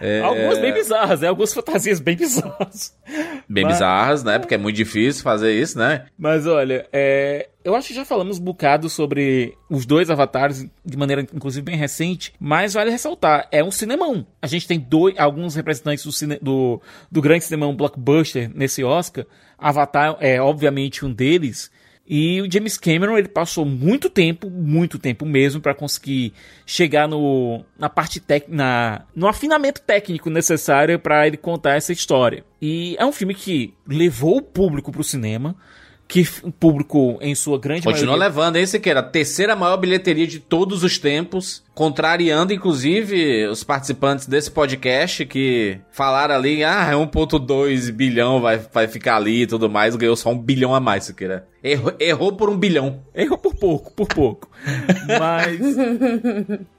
É, 0.00 0.20
Algumas 0.20 0.58
bem 0.58 0.72
bizarras, 0.72 1.20
né? 1.20 1.28
Algumas 1.28 1.52
fantasias 1.52 1.98
bem 2.00 2.16
bizarras. 2.16 2.94
bem 3.48 3.64
Mas- 3.64 3.74
bizarras, 3.74 4.22
né? 4.24 4.38
Porque 4.38 4.54
é 4.54 4.58
muito 4.58 4.76
difícil 4.76 5.22
fazer 5.22 5.52
isso, 5.52 5.78
né? 5.78 6.06
Mas 6.16 6.46
olha, 6.46 6.86
é, 6.92 7.48
eu 7.64 7.74
acho 7.74 7.88
que 7.88 7.94
já 7.94 8.04
falamos 8.04 8.38
um 8.38 8.42
bocado 8.44 8.88
sobre 8.88 9.56
os 9.68 9.84
dois 9.84 10.08
avatares 10.10 10.66
de 10.84 10.96
maneira 10.96 11.22
inclusive 11.22 11.64
bem 11.64 11.76
recente, 11.76 12.32
mas 12.38 12.74
vale 12.74 12.90
ressaltar, 12.90 13.48
é 13.50 13.62
um 13.64 13.70
cinemão. 13.70 14.26
A 14.40 14.46
gente 14.46 14.68
tem 14.68 14.78
dois, 14.78 15.18
alguns 15.18 15.54
representantes 15.56 16.04
do, 16.04 16.12
cine- 16.12 16.38
do, 16.40 16.80
do 17.10 17.20
grande 17.20 17.44
cinemão 17.44 17.74
blockbuster 17.74 18.50
nesse 18.54 18.84
Oscar. 18.84 19.26
Avatar 19.58 20.16
é 20.20 20.40
obviamente 20.40 21.04
um 21.04 21.12
deles. 21.12 21.70
E 22.08 22.40
o 22.40 22.50
James 22.50 22.78
Cameron, 22.78 23.18
ele 23.18 23.28
passou 23.28 23.66
muito 23.66 24.08
tempo, 24.08 24.48
muito 24.48 24.98
tempo 24.98 25.26
mesmo, 25.26 25.60
para 25.60 25.74
conseguir 25.74 26.32
chegar 26.64 27.06
no, 27.06 27.62
na 27.78 27.90
parte 27.90 28.18
técnica, 28.18 29.04
no 29.14 29.28
afinamento 29.28 29.82
técnico 29.82 30.30
necessário 30.30 30.98
para 30.98 31.26
ele 31.26 31.36
contar 31.36 31.74
essa 31.74 31.92
história. 31.92 32.44
E 32.62 32.96
é 32.98 33.04
um 33.04 33.12
filme 33.12 33.34
que 33.34 33.74
levou 33.86 34.38
o 34.38 34.42
público 34.42 34.90
pro 34.90 35.04
cinema, 35.04 35.54
que 36.08 36.26
o 36.42 36.50
público, 36.50 37.18
em 37.20 37.34
sua 37.34 37.58
grande 37.58 37.82
Continua 37.82 38.16
maioria... 38.16 38.28
levando, 38.28 38.56
hein, 38.56 38.64
Siqueira? 38.64 39.00
A 39.00 39.02
terceira 39.02 39.54
maior 39.54 39.76
bilheteria 39.76 40.26
de 40.26 40.38
todos 40.38 40.82
os 40.82 40.96
tempos, 40.96 41.62
contrariando, 41.74 42.54
inclusive, 42.54 43.46
os 43.48 43.62
participantes 43.62 44.26
desse 44.26 44.50
podcast 44.50 45.26
que 45.26 45.78
falaram 45.92 46.34
ali, 46.34 46.64
ah, 46.64 46.88
é 46.90 46.94
1.2 46.94 47.92
bilhão, 47.92 48.40
vai, 48.40 48.56
vai 48.56 48.88
ficar 48.88 49.16
ali 49.16 49.42
e 49.42 49.46
tudo 49.46 49.68
mais, 49.68 49.94
ganhou 49.94 50.16
só 50.16 50.30
um 50.30 50.38
bilhão 50.38 50.74
a 50.74 50.80
mais, 50.80 51.04
Siqueira. 51.04 51.46
Errou, 51.68 51.92
errou 52.00 52.32
por 52.32 52.48
um 52.48 52.56
bilhão. 52.56 53.02
Errou 53.14 53.36
por 53.36 53.54
pouco, 53.54 53.92
por 53.92 54.08
pouco. 54.08 54.50
Mas. 55.18 55.60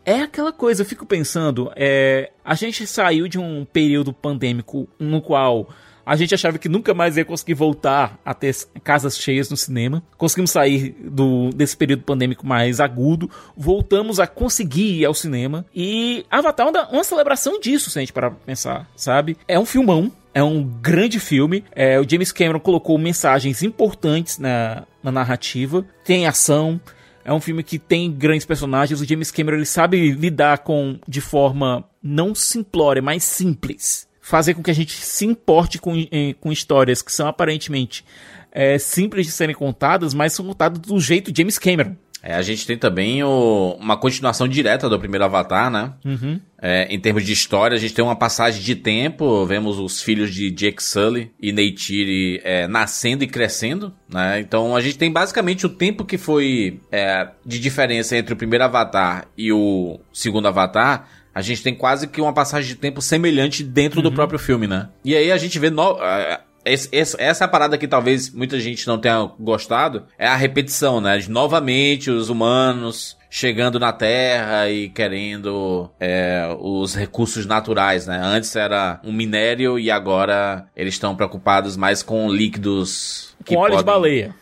é 0.05 0.21
aquela 0.21 0.51
coisa, 0.51 0.81
eu 0.81 0.85
fico 0.85 1.05
pensando. 1.05 1.71
É, 1.75 2.31
a 2.43 2.55
gente 2.55 2.87
saiu 2.87 3.27
de 3.27 3.37
um 3.37 3.65
período 3.65 4.11
pandêmico 4.11 4.87
no 4.99 5.21
qual 5.21 5.69
a 6.09 6.15
gente 6.15 6.33
achava 6.33 6.57
que 6.57 6.67
nunca 6.67 6.91
mais 6.91 7.17
ia 7.17 7.23
conseguir 7.23 7.53
voltar 7.53 8.19
a 8.25 8.33
ter 8.33 8.55
casas 8.83 9.15
cheias 9.15 9.47
no 9.47 9.55
cinema. 9.55 10.01
Conseguimos 10.17 10.49
sair 10.49 10.95
do, 10.99 11.51
desse 11.51 11.77
período 11.77 12.01
pandêmico 12.01 12.47
mais 12.47 12.79
agudo. 12.79 13.29
Voltamos 13.55 14.19
a 14.19 14.25
conseguir 14.25 15.01
ir 15.01 15.05
ao 15.05 15.13
cinema. 15.13 15.67
E 15.75 16.25
Avatar 16.31 16.65
é 16.65 16.69
uma, 16.71 16.89
uma 16.89 17.03
celebração 17.03 17.59
disso, 17.59 17.91
se 17.91 17.99
a 17.99 18.01
gente 18.01 18.11
parar 18.11 18.31
pra 18.31 18.39
pensar, 18.43 18.89
sabe? 18.95 19.37
É 19.47 19.59
um 19.59 19.65
filmão. 19.65 20.11
É 20.39 20.43
um 20.43 20.63
grande 20.63 21.19
filme. 21.19 21.65
É, 21.75 21.99
o 21.99 22.09
James 22.09 22.31
Cameron 22.31 22.61
colocou 22.61 22.97
mensagens 22.97 23.61
importantes 23.61 24.37
na, 24.37 24.85
na 25.03 25.11
narrativa. 25.11 25.85
Tem 26.05 26.27
ação. 26.27 26.79
É 27.25 27.33
um 27.33 27.41
filme 27.41 27.61
que 27.61 27.77
tem 27.77 28.09
grandes 28.09 28.45
personagens. 28.45 29.01
O 29.01 29.05
James 29.05 29.31
Cameron 29.31 29.57
ele 29.57 29.65
sabe 29.65 30.11
lidar 30.11 30.59
com 30.59 30.97
de 31.05 31.19
forma 31.19 31.83
não 32.01 32.33
simplória, 32.33 33.01
mas 33.01 33.25
simples 33.25 34.07
fazer 34.21 34.53
com 34.53 34.63
que 34.63 34.71
a 34.71 34.75
gente 34.75 34.93
se 34.93 35.25
importe 35.25 35.77
com, 35.77 35.93
com 36.39 36.53
histórias 36.53 37.01
que 37.01 37.11
são 37.11 37.27
aparentemente 37.27 38.05
é, 38.49 38.77
simples 38.77 39.25
de 39.25 39.33
serem 39.33 39.55
contadas, 39.55 40.13
mas 40.13 40.31
são 40.31 40.45
contadas 40.45 40.79
do 40.79 41.01
jeito 41.01 41.35
James 41.35 41.59
Cameron. 41.59 41.97
É, 42.21 42.35
a 42.35 42.41
gente 42.41 42.65
tem 42.67 42.77
também 42.77 43.23
o, 43.23 43.77
uma 43.79 43.95
continuação 43.97 44.47
direta 44.47 44.89
do 44.89 44.99
primeiro 44.99 45.23
Avatar, 45.25 45.71
né? 45.71 45.93
Uhum. 46.03 46.39
É, 46.61 46.93
em 46.93 46.99
termos 46.99 47.25
de 47.25 47.31
história, 47.31 47.75
a 47.75 47.79
gente 47.79 47.93
tem 47.93 48.03
uma 48.03 48.15
passagem 48.15 48.61
de 48.61 48.75
tempo, 48.75 49.45
vemos 49.45 49.79
os 49.79 50.01
filhos 50.01 50.33
de 50.33 50.51
Jake 50.51 50.83
Sully 50.83 51.31
e 51.41 51.53
Neytiri 51.53 52.41
é, 52.43 52.67
nascendo 52.67 53.23
e 53.23 53.27
crescendo, 53.27 53.93
né? 54.09 54.39
Então 54.39 54.75
a 54.75 54.81
gente 54.81 54.97
tem 54.97 55.11
basicamente 55.11 55.65
o 55.65 55.69
tempo 55.69 56.03
que 56.03 56.17
foi 56.17 56.81
é, 56.91 57.29
de 57.45 57.59
diferença 57.59 58.17
entre 58.17 58.33
o 58.33 58.37
primeiro 58.37 58.65
Avatar 58.65 59.27
e 59.37 59.51
o 59.53 59.99
segundo 60.11 60.47
Avatar, 60.47 61.07
a 61.33 61.41
gente 61.41 61.63
tem 61.63 61.73
quase 61.73 62.07
que 62.07 62.19
uma 62.19 62.33
passagem 62.33 62.67
de 62.67 62.75
tempo 62.75 63.01
semelhante 63.01 63.63
dentro 63.63 64.01
do 64.01 64.11
próprio 64.11 64.39
filme, 64.39 64.67
né? 64.67 64.89
E 65.05 65.15
aí 65.15 65.31
a 65.31 65.37
gente 65.37 65.57
vê 65.57 65.69
no... 65.69 65.97
Esse, 66.71 66.89
essa 67.17 67.45
é 67.45 67.47
parada 67.47 67.77
que 67.77 67.87
talvez 67.87 68.31
muita 68.31 68.59
gente 68.59 68.87
não 68.87 68.97
tenha 68.97 69.31
gostado 69.39 70.05
é 70.17 70.27
a 70.27 70.35
repetição, 70.35 71.01
né? 71.01 71.17
De 71.17 71.29
novamente 71.29 72.09
os 72.09 72.29
humanos 72.29 73.17
chegando 73.29 73.79
na 73.79 73.93
Terra 73.93 74.69
e 74.69 74.89
querendo 74.89 75.89
é, 75.99 76.55
os 76.59 76.95
recursos 76.95 77.45
naturais, 77.45 78.07
né? 78.07 78.19
Antes 78.23 78.55
era 78.55 78.99
um 79.03 79.11
minério 79.11 79.77
e 79.77 79.91
agora 79.91 80.65
eles 80.75 80.95
estão 80.95 81.15
preocupados 81.15 81.77
mais 81.77 82.01
com 82.01 82.29
líquidos 82.31 83.35
com 83.45 83.55
óleo 83.55 83.71
podem, 83.71 83.77
de 83.77 83.83
baleia. 83.85 84.35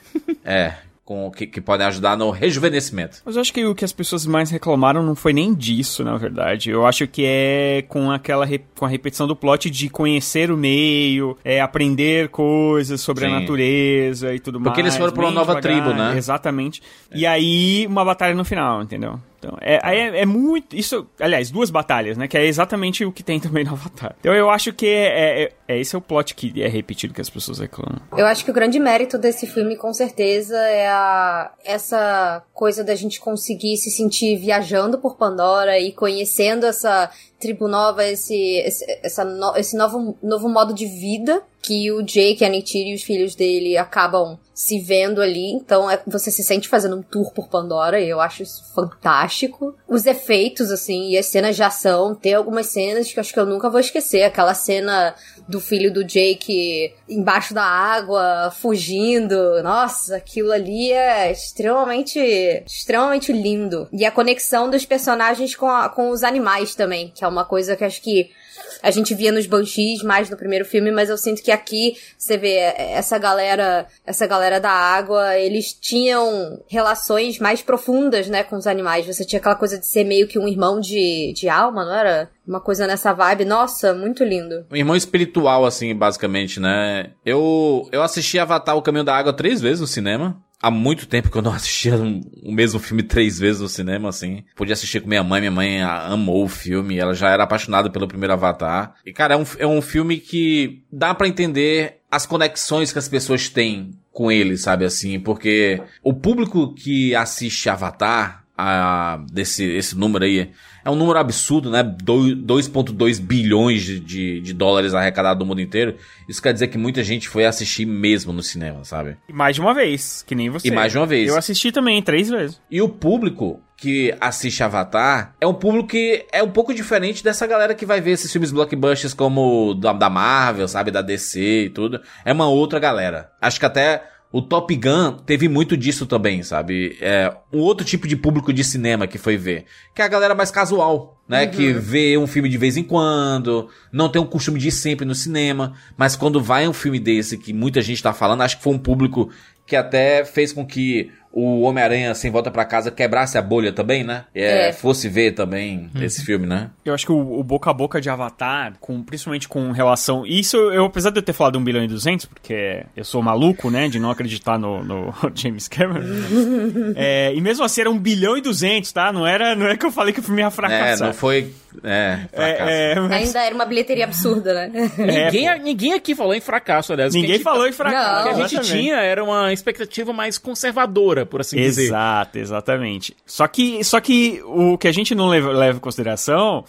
É, 0.44 0.74
com, 1.08 1.32
que, 1.32 1.48
que, 1.48 1.62
podem 1.62 1.88
ajudar 1.88 2.18
no 2.18 2.30
rejuvenescimento. 2.32 3.22
Mas 3.24 3.38
eu 3.38 3.42
acho 3.42 3.54
que 3.54 3.66
o 3.66 3.74
que 3.74 3.86
as 3.86 3.94
pessoas 3.94 4.26
mais 4.26 4.52
reclamaram 4.52 5.02
não 5.02 5.16
foi 5.16 5.32
nem 5.32 5.54
disso, 5.54 6.04
na 6.04 6.18
verdade. 6.18 6.70
Eu 6.70 6.86
acho 6.86 7.08
que 7.08 7.24
é 7.26 7.86
com 7.88 8.12
aquela 8.12 8.46
com 8.76 8.86
a 8.86 8.90
repetição 8.90 9.26
do 9.26 9.34
plot 9.34 9.70
de 9.70 9.88
conhecer 9.88 10.52
o 10.52 10.58
meio, 10.58 11.38
é 11.46 11.62
aprender 11.62 12.28
coisas 12.28 13.00
sobre 13.00 13.26
Sim. 13.26 13.32
a 13.32 13.40
natureza 13.40 14.36
e 14.36 14.40
tudo 14.40 14.60
Porque 14.60 14.66
mais. 14.66 14.74
Porque 14.74 14.82
eles 14.82 14.98
foram 14.98 15.14
para 15.14 15.24
uma 15.24 15.32
nova 15.32 15.56
devagar, 15.56 15.82
tribo, 15.82 15.98
né? 15.98 16.18
Exatamente. 16.18 16.84
É. 17.10 17.20
E 17.20 17.26
aí 17.26 17.88
uma 17.88 18.04
batalha 18.04 18.36
no 18.36 18.44
final, 18.44 18.84
entendeu? 18.84 19.18
Então, 19.40 19.58
é, 19.62 19.80
aí 19.84 19.98
é, 19.98 20.22
é, 20.22 20.26
muito. 20.26 20.76
Isso, 20.76 21.08
aliás, 21.20 21.52
duas 21.52 21.70
batalhas, 21.70 22.18
né? 22.18 22.28
Que 22.28 22.38
é 22.38 22.46
exatamente 22.46 23.06
o 23.06 23.12
que 23.12 23.24
tem 23.24 23.40
também 23.42 23.64
no 23.64 23.72
Avatar. 23.72 24.16
Então 24.20 24.34
eu 24.34 24.50
acho 24.50 24.74
que 24.74 24.88
é, 24.88 25.44
é, 25.44 25.52
é, 25.68 25.80
esse 25.80 25.96
é 25.96 25.98
o 25.98 26.02
plot 26.02 26.34
que 26.36 26.62
é 26.62 26.68
repetido 26.68 27.14
que 27.14 27.22
as 27.22 27.30
pessoas 27.30 27.60
reclamam. 27.60 28.02
Eu 28.18 28.26
acho 28.26 28.44
que 28.44 28.52
o 28.52 28.54
grande 28.54 28.80
mérito 28.80 29.18
desse 29.18 29.46
filme, 29.46 29.76
com 29.76 29.94
certeza, 29.94 30.58
é 30.58 30.88
a, 30.88 31.52
essa 31.64 32.44
coisa 32.54 32.84
da 32.84 32.96
gente 32.96 33.20
conseguir 33.20 33.78
se 33.78 33.92
sentir 33.92 34.38
viajando 34.38 34.98
por 34.98 35.16
Pandora 35.16 35.80
e 35.80 35.92
conhecendo 35.92 36.66
essa 36.66 37.10
tribo 37.40 37.68
nova, 37.68 38.04
esse, 38.04 38.58
esse, 38.66 39.00
essa 39.04 39.24
no, 39.24 39.56
esse 39.56 39.78
novo, 39.78 40.18
novo 40.24 40.50
modo 40.50 40.74
de 40.74 40.88
vida 40.88 41.44
que 41.68 41.92
o 41.92 42.02
Jake, 42.02 42.46
a 42.46 42.50
Neytiri 42.50 42.92
e 42.92 42.96
os 42.96 43.04
filhos 43.04 43.36
dele 43.36 43.78
acabam 43.78 44.40
se 44.54 44.80
vendo 44.80 45.22
ali. 45.22 45.52
Então 45.52 45.92
é, 45.92 46.02
você 46.08 46.32
se 46.32 46.44
sente 46.44 46.70
fazendo 46.70 46.96
um 46.96 47.04
tour 47.04 47.32
por 47.34 47.50
Pandora 47.50 48.00
e 48.00 48.10
eu 48.10 48.22
acho 48.22 48.42
isso 48.42 48.64
fantástico. 48.74 49.76
Os 49.88 50.06
efeitos, 50.06 50.72
assim, 50.72 51.10
e 51.10 51.18
as 51.18 51.26
cenas 51.26 51.58
de 51.58 51.64
ação. 51.64 52.16
Tem 52.16 52.34
algumas 52.34 52.68
cenas 52.68 53.12
que 53.12 53.20
eu 53.20 53.22
acho 53.22 53.34
que 53.34 53.40
eu 53.40 53.46
nunca 53.46 53.70
vou 53.70 53.82
esquecer. 53.82 54.24
Aquela 54.24 54.54
cena 54.54 55.14
do 55.48 55.60
filho 55.60 55.94
do 55.94 56.04
Jake 56.04 56.94
embaixo 57.10 57.54
da 57.54 57.64
água, 57.64 58.50
fugindo. 58.52 59.62
Nossa, 59.62 60.16
aquilo 60.16 60.52
ali 60.52 60.92
é 60.92 61.32
extremamente, 61.32 62.18
extremamente 62.66 63.34
lindo. 63.34 63.90
E 63.92 64.06
a 64.06 64.12
conexão 64.12 64.70
dos 64.70 64.86
personagens 64.86 65.54
com, 65.54 65.70
a, 65.70 65.90
com 65.90 66.10
os 66.10 66.24
animais 66.24 66.74
também, 66.74 67.12
que 67.14 67.26
é 67.26 67.28
uma 67.28 67.44
coisa 67.44 67.76
que 67.76 67.84
acho 67.84 68.02
que 68.02 68.32
a 68.82 68.92
gente 68.92 69.14
via 69.16 69.32
nos 69.32 69.46
Banshees 69.46 70.02
mais 70.04 70.30
no 70.30 70.38
primeiro 70.38 70.66
filme, 70.66 70.92
mas 70.92 71.10
eu 71.10 71.18
sinto 71.18 71.42
que 71.42 71.52
aqui 71.52 71.96
você 72.18 72.38
vê 72.38 72.56
essa 72.56 73.18
galera, 73.18 73.88
essa 74.06 74.26
galera 74.28 74.60
da 74.60 74.72
água, 74.72 75.38
eles 75.38 75.74
tinham 75.74 76.62
relações 76.68 77.40
mais 77.40 77.62
profundas, 77.62 78.28
né, 78.28 78.44
com 78.44 78.56
os 78.56 78.68
animais. 78.68 79.06
Você 79.06 79.26
tinha 79.26 79.40
aquela 79.40 79.56
coisa 79.56 79.78
de 79.78 79.86
ser 79.86 80.04
meio 80.04 80.28
que 80.28 80.40
um 80.40 80.48
irmão 80.48 80.80
de, 80.80 81.34
de 81.34 81.50
alma, 81.50 81.86
não 81.86 81.94
era? 81.94 82.30
Uma 82.48 82.62
coisa 82.62 82.88
nessa 82.88 83.14
vibe. 83.14 83.46
Nossa, 83.46 83.94
muito 83.94 84.24
lindo. 84.24 84.66
Um 84.72 84.76
irmão 84.76 84.96
espiritual, 84.96 85.66
assim, 85.66 85.94
basicamente, 85.94 86.60
né? 86.60 87.12
Eu, 87.26 87.88
eu 87.92 88.02
assisti 88.02 88.40
Avatar 88.40 88.78
O 88.78 88.82
Caminho 88.82 89.04
da 89.04 89.16
Água 89.16 89.34
três 89.34 89.60
vezes 89.60 89.82
no 89.82 89.88
cinema 89.88 90.42
há 90.62 90.72
muito 90.72 91.08
tempo 91.08 91.30
que 91.30 91.38
eu 91.38 91.42
não 91.42 91.54
assistia 91.54 91.96
o 91.96 92.52
mesmo 92.52 92.80
filme 92.80 93.04
três 93.04 93.40
vezes 93.40 93.62
no 93.62 93.70
cinema, 93.70 94.10
assim. 94.10 94.44
Podia 94.56 94.74
assistir 94.74 95.02
com 95.02 95.08
minha 95.08 95.24
mãe, 95.24 95.42
minha 95.42 95.52
mãe 95.52 95.82
amou 95.82 96.44
o 96.44 96.50
filme, 96.50 96.98
ela 96.98 97.14
já 97.14 97.30
era 97.30 97.44
apaixonada 97.44 97.90
pelo 97.90 98.08
primeiro 98.08 98.34
Avatar. 98.34 98.96
E, 99.06 99.14
cara, 99.14 99.34
é 99.36 99.38
um, 99.38 99.46
é 99.60 99.68
um 99.68 99.82
filme 99.82 100.18
que 100.18 100.84
dá 100.92 101.14
para 101.14 101.28
entender 101.28 101.98
as 102.10 102.26
conexões 102.26 102.92
que 102.92 103.00
as 103.00 103.08
pessoas 103.08 103.50
têm 103.50 103.92
com 104.12 104.32
ele, 104.32 104.58
sabe 104.58 104.86
assim? 104.86 105.20
Porque 105.20 105.82
o 106.02 106.14
público 106.14 106.74
que 106.74 107.14
assiste 107.14 107.70
Avatar, 107.70 108.44
a, 108.58 109.24
desse 109.32 109.64
esse 109.64 109.96
número 109.96 110.26
aí, 110.26 110.52
é 110.84 110.90
um 110.90 110.96
número 110.96 111.20
absurdo, 111.20 111.70
né? 111.70 111.84
2,2 111.84 113.20
bilhões 113.22 113.84
de, 113.84 114.00
de, 114.00 114.42
de, 114.42 114.54
dólares 114.54 114.94
arrecadados 114.94 115.40
no 115.40 115.46
mundo 115.46 115.62
inteiro. 115.62 115.96
Isso 116.28 116.42
quer 116.42 116.54
dizer 116.54 116.70
que 116.70 116.78
muita 116.78 117.04
gente 117.04 117.30
foi 117.30 117.46
assistir 117.46 117.86
mesmo 117.86 118.34
no 118.34 118.42
cinema, 118.42 118.84
sabe? 118.84 119.18
E 119.30 119.34
mais 119.34 119.56
de 119.56 119.62
uma 119.62 119.74
vez, 119.74 120.24
que 120.26 120.34
nem 120.34 120.50
você. 120.50 120.68
E 120.68 120.72
mais 120.72 120.92
de 120.92 120.98
uma 120.98 121.06
vez. 121.06 121.28
Eu 121.28 121.38
assisti 121.38 121.72
também, 121.72 122.02
três 122.02 122.30
vezes. 122.30 122.60
E 122.72 122.82
o 122.82 122.90
público 122.90 123.62
que 123.76 124.16
assiste 124.20 124.64
Avatar 124.64 125.36
é 125.40 125.46
um 125.46 125.54
público 125.54 125.90
que 125.90 126.26
é 126.32 126.42
um 126.42 126.50
pouco 126.50 126.74
diferente 126.74 127.24
dessa 127.24 127.46
galera 127.46 127.76
que 127.76 127.86
vai 127.86 128.02
ver 128.02 128.12
esses 128.12 128.32
filmes 128.32 128.52
blockbusters 128.52 129.14
como 129.14 129.76
da, 129.76 129.94
da 129.94 130.10
Marvel, 130.10 130.68
sabe? 130.68 130.90
Da 130.90 131.02
DC 131.02 131.66
e 131.66 131.70
tudo. 131.70 132.02
É 132.26 132.34
uma 132.34 132.48
outra 132.48 132.80
galera. 132.80 133.30
Acho 133.40 133.60
que 133.60 133.66
até 133.66 134.04
o 134.38 134.42
Top 134.44 134.76
Gun 134.76 135.14
teve 135.26 135.50
muito 135.50 135.76
disso 135.76 136.06
também, 136.06 136.44
sabe? 136.44 136.96
É 137.02 137.36
um 137.52 137.58
outro 137.58 137.84
tipo 137.84 138.08
de 138.08 138.16
público 138.16 138.54
de 138.54 138.64
cinema 138.64 139.08
que 139.08 139.18
foi 139.18 139.36
ver. 139.36 139.66
Que 139.96 140.02
é 140.04 140.06
a 140.06 140.08
galera 140.08 140.36
mais 140.36 140.52
casual, 140.52 141.20
né? 141.28 141.46
Uhum. 141.46 141.50
Que 141.50 141.74
vê 141.74 142.16
um 142.20 142.28
filme 142.28 142.48
de 142.48 142.56
vez 142.56 142.78
em 142.78 142.84
quando, 142.84 143.68
não 143.92 144.10
tem 144.10 144.22
o 144.22 144.28
costume 144.28 144.60
de 144.60 144.68
ir 144.68 144.72
sempre 144.72 145.08
no 145.08 145.16
cinema, 145.16 145.74
mas 145.98 146.16
quando 146.16 146.40
vai 146.40 146.68
um 146.68 146.74
filme 146.74 147.00
desse 147.00 147.36
que 147.36 147.52
muita 147.52 147.82
gente 147.82 148.04
tá 148.04 148.14
falando, 148.14 148.44
acho 148.44 148.58
que 148.58 148.64
foi 148.64 148.74
um 148.74 148.78
público 148.78 149.32
que 149.66 149.76
até 149.76 150.24
fez 150.24 150.54
com 150.54 150.64
que 150.64 151.12
o 151.32 151.62
Homem-Aranha 151.62 152.16
Sem 152.16 152.32
Volta 152.32 152.50
para 152.50 152.66
Casa 152.66 152.90
quebrasse 152.90 153.38
a 153.38 153.42
bolha 153.42 153.72
também, 153.72 154.04
né? 154.04 154.26
É, 154.34 154.70
é. 154.70 154.74
Fosse 154.74 155.08
ver 155.08 155.34
também 155.34 155.90
uhum. 155.94 156.04
esse 156.04 156.26
filme, 156.26 156.48
né? 156.48 156.70
Eu 156.84 156.94
acho 156.94 157.06
que 157.06 157.12
o, 157.12 157.40
o, 157.40 157.44
boca 157.44 157.70
a 157.70 157.74
boca 157.74 158.02
de 158.02 158.10
Avatar, 158.10 158.74
com, 158.80 159.04
principalmente 159.04 159.48
com 159.48 159.72
relação... 159.72 160.26
Isso, 160.26 160.58
eu, 160.58 160.86
apesar 160.86 161.12
de 161.12 161.20
eu 161.20 161.24
ter 161.24 161.34
falado 161.34 161.60
1 161.60 161.64
bilhão 161.64 161.84
e 161.84 161.88
200, 161.88 162.26
porque 162.26 162.86
eu 162.96 163.04
sou 163.04 163.22
maluco, 163.22 163.70
né? 163.70 163.88
De 163.88 164.00
não 164.00 164.10
acreditar 164.10 164.58
no, 164.58 164.84
no 164.84 165.14
James 165.36 165.68
Cameron. 165.68 166.04
é, 166.96 167.34
e 167.36 167.42
mesmo 167.42 167.64
assim 167.64 167.82
era 167.82 167.92
1 167.92 168.00
bilhão 168.00 168.38
e 168.38 168.42
200, 168.42 168.92
tá? 168.92 169.12
Não 169.12 169.28
era, 169.28 169.56
não 169.56 169.68
é 169.68 169.78
que 169.78 169.86
eu 169.86 169.92
falei 169.92 170.14
que 170.14 170.20
o 170.20 170.24
filme 170.24 170.42
ia 170.42 170.50
fracassar. 170.50 171.06
É, 171.06 171.08
não 171.08 171.14
foi... 171.14 171.54
É, 171.84 172.20
é, 172.34 172.92
é 172.94 173.00
mas... 173.00 173.28
Ainda 173.28 173.46
era 173.46 173.54
uma 173.54 173.66
bilheteria 173.66 174.06
absurda, 174.06 174.54
né? 174.54 174.72
ninguém, 174.98 175.60
ninguém 175.62 175.94
aqui 175.94 176.16
falou 176.16 176.34
em 176.34 176.42
fracasso, 176.42 176.94
aliás. 176.94 177.14
Ninguém 177.14 177.40
falou 177.40 177.68
em 177.68 177.72
fracasso. 177.72 178.22
O 178.22 178.34
que 178.34 178.42
a 178.42 178.48
gente 178.48 178.68
tinha 178.68 178.96
era 178.96 179.24
uma 179.24 179.54
expectativa 179.54 180.12
mais 180.12 180.38
conservadora, 180.38 181.17
por 181.26 181.42
assim 181.42 181.58
Exato, 181.58 181.70
dizer. 181.70 181.84
Exato, 181.88 182.38
exatamente. 182.40 183.18
Só 183.26 183.48
que, 183.48 183.84
só 183.84 184.00
que 184.00 184.42
o 184.46 184.78
que 184.78 184.88
a 184.88 184.92
gente 184.92 185.14
não 185.16 185.28
leva, 185.30 185.52
leva 185.52 185.78
em 185.78 185.82
consideração 185.82 186.64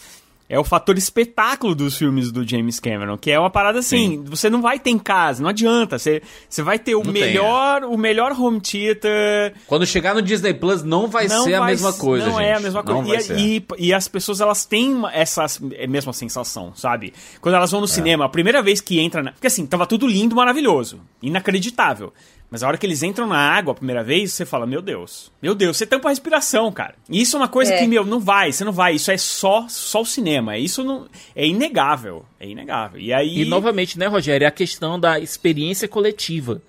é 0.50 0.58
o 0.58 0.64
fator 0.64 0.96
espetáculo 0.96 1.74
dos 1.74 1.94
filmes 1.98 2.32
do 2.32 2.42
James 2.42 2.80
Cameron, 2.80 3.18
que 3.18 3.30
é 3.30 3.38
uma 3.38 3.50
parada 3.50 3.80
assim, 3.80 4.24
você 4.24 4.48
não 4.48 4.62
vai 4.62 4.78
ter 4.78 4.88
em 4.88 4.98
casa, 4.98 5.42
não 5.42 5.50
adianta, 5.50 5.98
você, 5.98 6.22
você 6.48 6.62
vai 6.62 6.78
ter 6.78 6.94
o 6.94 7.04
Não 7.04 7.12
tem, 7.12 7.22
melhor, 7.22 7.84
o 7.84 7.98
melhor 7.98 8.32
home 8.32 8.58
theater, 8.58 9.52
Quando 9.66 9.84
chegar 9.84 10.14
no 10.14 10.22
Disney 10.22 10.54
Plus, 10.54 10.82
não 10.82 11.06
vai 11.06 11.28
não 11.28 11.44
ser 11.44 11.52
a 11.52 11.60
vai 11.60 11.72
mesma 11.72 11.90
s- 11.90 12.00
coisa, 12.00 12.24
Não 12.24 12.38
gente. 12.38 12.46
é 12.46 12.54
a 12.54 12.60
mesma 12.60 12.82
coisa. 12.82 13.34
Não 13.34 13.38
E, 13.38 13.58
e, 13.58 13.66
e 13.88 13.92
as 13.92 14.08
pessoas, 14.08 14.40
elas 14.40 14.64
têm 14.64 15.02
essa 15.12 15.44
é, 15.74 15.86
mesma 15.86 16.14
sensação, 16.14 16.72
sabe? 16.74 17.12
Quando 17.42 17.54
elas 17.56 17.68
É. 17.68 17.72
vão 17.72 17.82
no 17.82 17.86
cinema, 17.86 18.24
a 18.24 18.28
primeira 18.30 18.62
vez 18.62 18.80
que 18.80 18.98
entra 19.00 19.22
na... 19.22 19.32
Porque 19.32 19.48
assim, 19.48 19.66
tava 19.66 19.84
tudo 19.86 20.06
lindo, 20.06 20.34
maravilhoso. 20.34 20.98
Inacreditável. 21.20 22.10
Mas 22.50 22.62
a 22.62 22.68
hora 22.68 22.78
que 22.78 22.86
eles 22.86 23.02
entram 23.02 23.26
na 23.26 23.36
água 23.38 23.72
a 23.72 23.74
primeira 23.74 24.02
vez, 24.02 24.32
você 24.32 24.46
fala, 24.46 24.66
meu 24.66 24.80
Deus. 24.80 25.30
Meu 25.42 25.54
Deus, 25.54 25.76
você 25.76 25.84
tampa 25.86 26.08
a 26.08 26.10
respiração, 26.10 26.72
cara. 26.72 26.94
E 27.08 27.20
isso 27.20 27.36
é 27.36 27.40
uma 27.40 27.48
coisa 27.48 27.74
É. 27.74 27.78
que, 27.78 27.86
meu, 27.86 28.04
não 28.06 28.18
vai, 28.20 28.50
você 28.52 28.64
não 28.64 28.72
vai. 28.72 28.94
Isso 28.94 29.10
é 29.10 29.18
só, 29.18 29.66
só 29.68 30.00
o 30.00 30.06
cinema. 30.06 30.56
Isso 30.56 30.82
não... 30.82 31.06
É 31.36 31.46
inegável. 31.46 32.24
É 32.40 32.46
inegável. 32.48 32.98
E 33.00 33.12
aí... 33.12 33.42
E 33.42 33.44
novamente, 33.44 33.98
né, 33.98 34.06
Rogério, 34.06 34.44
é 34.46 34.48
a 34.48 34.50
questão 34.50 34.98
da 34.98 35.20
experiência 35.20 35.86
coletiva. 35.86 36.62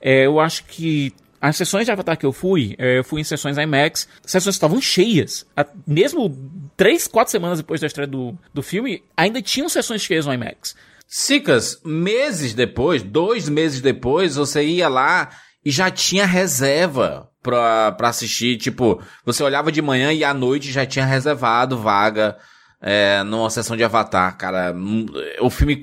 É, 0.00 0.24
eu 0.24 0.40
acho 0.40 0.64
que 0.64 1.12
as 1.38 1.54
sessões 1.56 1.84
de 1.84 1.92
Avatar 1.92 2.16
que 2.16 2.24
eu 2.24 2.32
fui, 2.32 2.74
é, 2.78 2.98
eu 2.98 3.04
fui 3.04 3.20
em 3.20 3.24
sessões 3.24 3.58
IMAX, 3.58 4.08
as 4.24 4.30
sessões 4.30 4.54
estavam 4.54 4.80
cheias. 4.80 5.46
A- 5.54 5.66
mesmo 5.86 6.34
três, 6.78 7.06
quatro 7.06 7.30
semanas 7.30 7.58
depois 7.58 7.80
da 7.80 7.86
estreia 7.86 8.06
do, 8.08 8.34
do 8.54 8.62
filme, 8.62 9.02
ainda 9.14 9.42
tinham 9.42 9.68
sessões 9.68 10.00
cheias 10.00 10.24
no 10.24 10.32
IMAX. 10.32 10.74
Sicas, 11.06 11.80
meses 11.84 12.52
depois, 12.54 13.02
dois 13.02 13.48
meses 13.48 13.80
depois, 13.80 14.36
você 14.36 14.64
ia 14.64 14.88
lá 14.88 15.30
e 15.64 15.70
já 15.70 15.90
tinha 15.90 16.26
reserva 16.26 17.28
pra, 17.42 17.92
pra 17.92 18.08
assistir. 18.08 18.56
Tipo, 18.58 19.00
você 19.24 19.42
olhava 19.42 19.70
de 19.70 19.80
manhã 19.80 20.12
e 20.12 20.24
à 20.24 20.34
noite 20.34 20.72
já 20.72 20.84
tinha 20.84 21.04
reservado 21.04 21.78
vaga 21.78 22.36
é, 22.82 23.22
numa 23.22 23.48
sessão 23.50 23.76
de 23.76 23.84
Avatar, 23.84 24.36
cara. 24.36 24.72
Hum, 24.76 25.06
O 25.40 25.48
filme. 25.48 25.80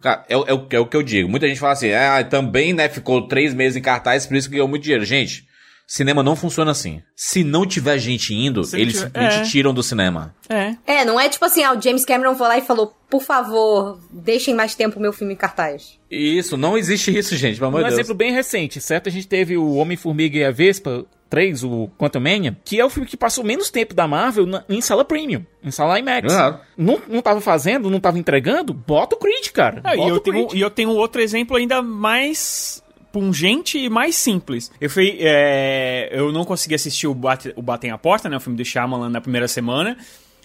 Cara, 0.00 0.24
é, 0.28 0.36
o- 0.36 0.44
é 0.46 0.76
é 0.76 0.78
o 0.80 0.86
que 0.86 0.96
eu 0.96 1.02
digo. 1.02 1.28
Muita 1.28 1.46
gente 1.46 1.60
fala 1.60 1.72
assim, 1.74 1.92
ah, 1.92 2.24
também, 2.24 2.72
né, 2.72 2.88
ficou 2.88 3.28
três 3.28 3.54
meses 3.54 3.76
em 3.76 3.82
cartaz, 3.82 4.26
por 4.26 4.36
isso 4.36 4.48
que 4.48 4.54
ganhou 4.54 4.66
muito 4.68 4.82
dinheiro. 4.82 5.04
Gente, 5.04 5.44
cinema 5.86 6.22
não 6.22 6.34
funciona 6.36 6.70
assim. 6.70 7.02
Se 7.14 7.42
não 7.44 7.66
tiver 7.66 7.98
gente 7.98 8.34
indo, 8.34 8.64
Se 8.64 8.80
eles 8.80 8.94
tiver- 8.94 9.06
simplesmente 9.06 9.40
é. 9.40 9.50
tiram 9.50 9.74
do 9.74 9.82
cinema. 9.82 10.34
É. 10.48 10.74
É, 10.86 11.04
não 11.04 11.18
é 11.20 11.28
tipo 11.28 11.44
assim, 11.44 11.62
ah, 11.64 11.72
o 11.76 11.80
James 11.80 12.04
Cameron 12.04 12.34
foi 12.34 12.48
lá 12.48 12.58
e 12.58 12.62
falou, 12.62 12.94
por 13.10 13.22
favor, 13.22 13.98
deixem 14.10 14.54
mais 14.54 14.74
tempo 14.74 14.98
o 14.98 15.02
meu 15.02 15.12
filme 15.12 15.34
em 15.34 15.36
cartaz. 15.36 15.98
Isso, 16.10 16.56
não 16.56 16.76
existe 16.78 17.16
isso, 17.16 17.36
gente, 17.36 17.56
pelo 17.56 17.68
amor 17.68 17.80
Um 17.80 17.84
de 17.84 17.88
Deus. 17.90 18.00
exemplo 18.00 18.14
bem 18.14 18.32
recente, 18.32 18.80
certo? 18.80 19.08
A 19.08 19.12
gente 19.12 19.26
teve 19.28 19.56
o 19.56 19.74
Homem-Formiga 19.74 20.38
e 20.38 20.44
a 20.44 20.50
Vespa 20.50 21.04
3, 21.30 21.64
o 21.64 21.88
Quantumania, 21.98 22.54
que 22.62 22.78
é 22.78 22.84
o 22.84 22.90
filme 22.90 23.08
que 23.08 23.16
passou 23.16 23.42
menos 23.42 23.70
tempo 23.70 23.94
da 23.94 24.06
Marvel 24.06 24.44
na- 24.44 24.64
em 24.68 24.82
sala 24.82 25.02
premium, 25.02 25.44
em 25.64 25.70
sala 25.70 25.98
IMAX. 25.98 26.30
Não, 26.76 27.00
não 27.08 27.22
tava 27.22 27.40
fazendo, 27.40 27.88
não 27.88 28.00
tava 28.00 28.18
entregando? 28.18 28.74
Bota 28.74 29.16
o 29.16 29.18
Creed, 29.18 29.48
cara. 29.50 29.80
Ah, 29.82 29.94
e, 29.94 29.96
Bota 29.96 30.10
eu 30.10 30.16
o 30.16 30.20
tenho, 30.20 30.48
e 30.54 30.60
eu 30.60 30.70
tenho 30.70 30.90
outro 30.90 31.22
exemplo 31.22 31.56
ainda 31.56 31.80
mais 31.80 32.82
pungente 33.12 33.78
e 33.78 33.90
mais 33.90 34.16
simples. 34.16 34.72
Eu 34.80 34.88
fui, 34.90 35.18
é, 35.20 36.08
eu 36.12 36.32
não 36.32 36.44
consegui 36.44 36.74
assistir 36.74 37.06
o, 37.06 37.14
Bate, 37.14 37.52
o 37.54 37.62
Batem 37.62 37.90
a 37.90 37.98
Porta, 37.98 38.28
né, 38.28 38.36
o 38.36 38.40
filme 38.40 38.56
do 38.56 38.64
Shyamalan 38.64 39.10
na 39.10 39.20
primeira 39.20 39.46
semana. 39.46 39.96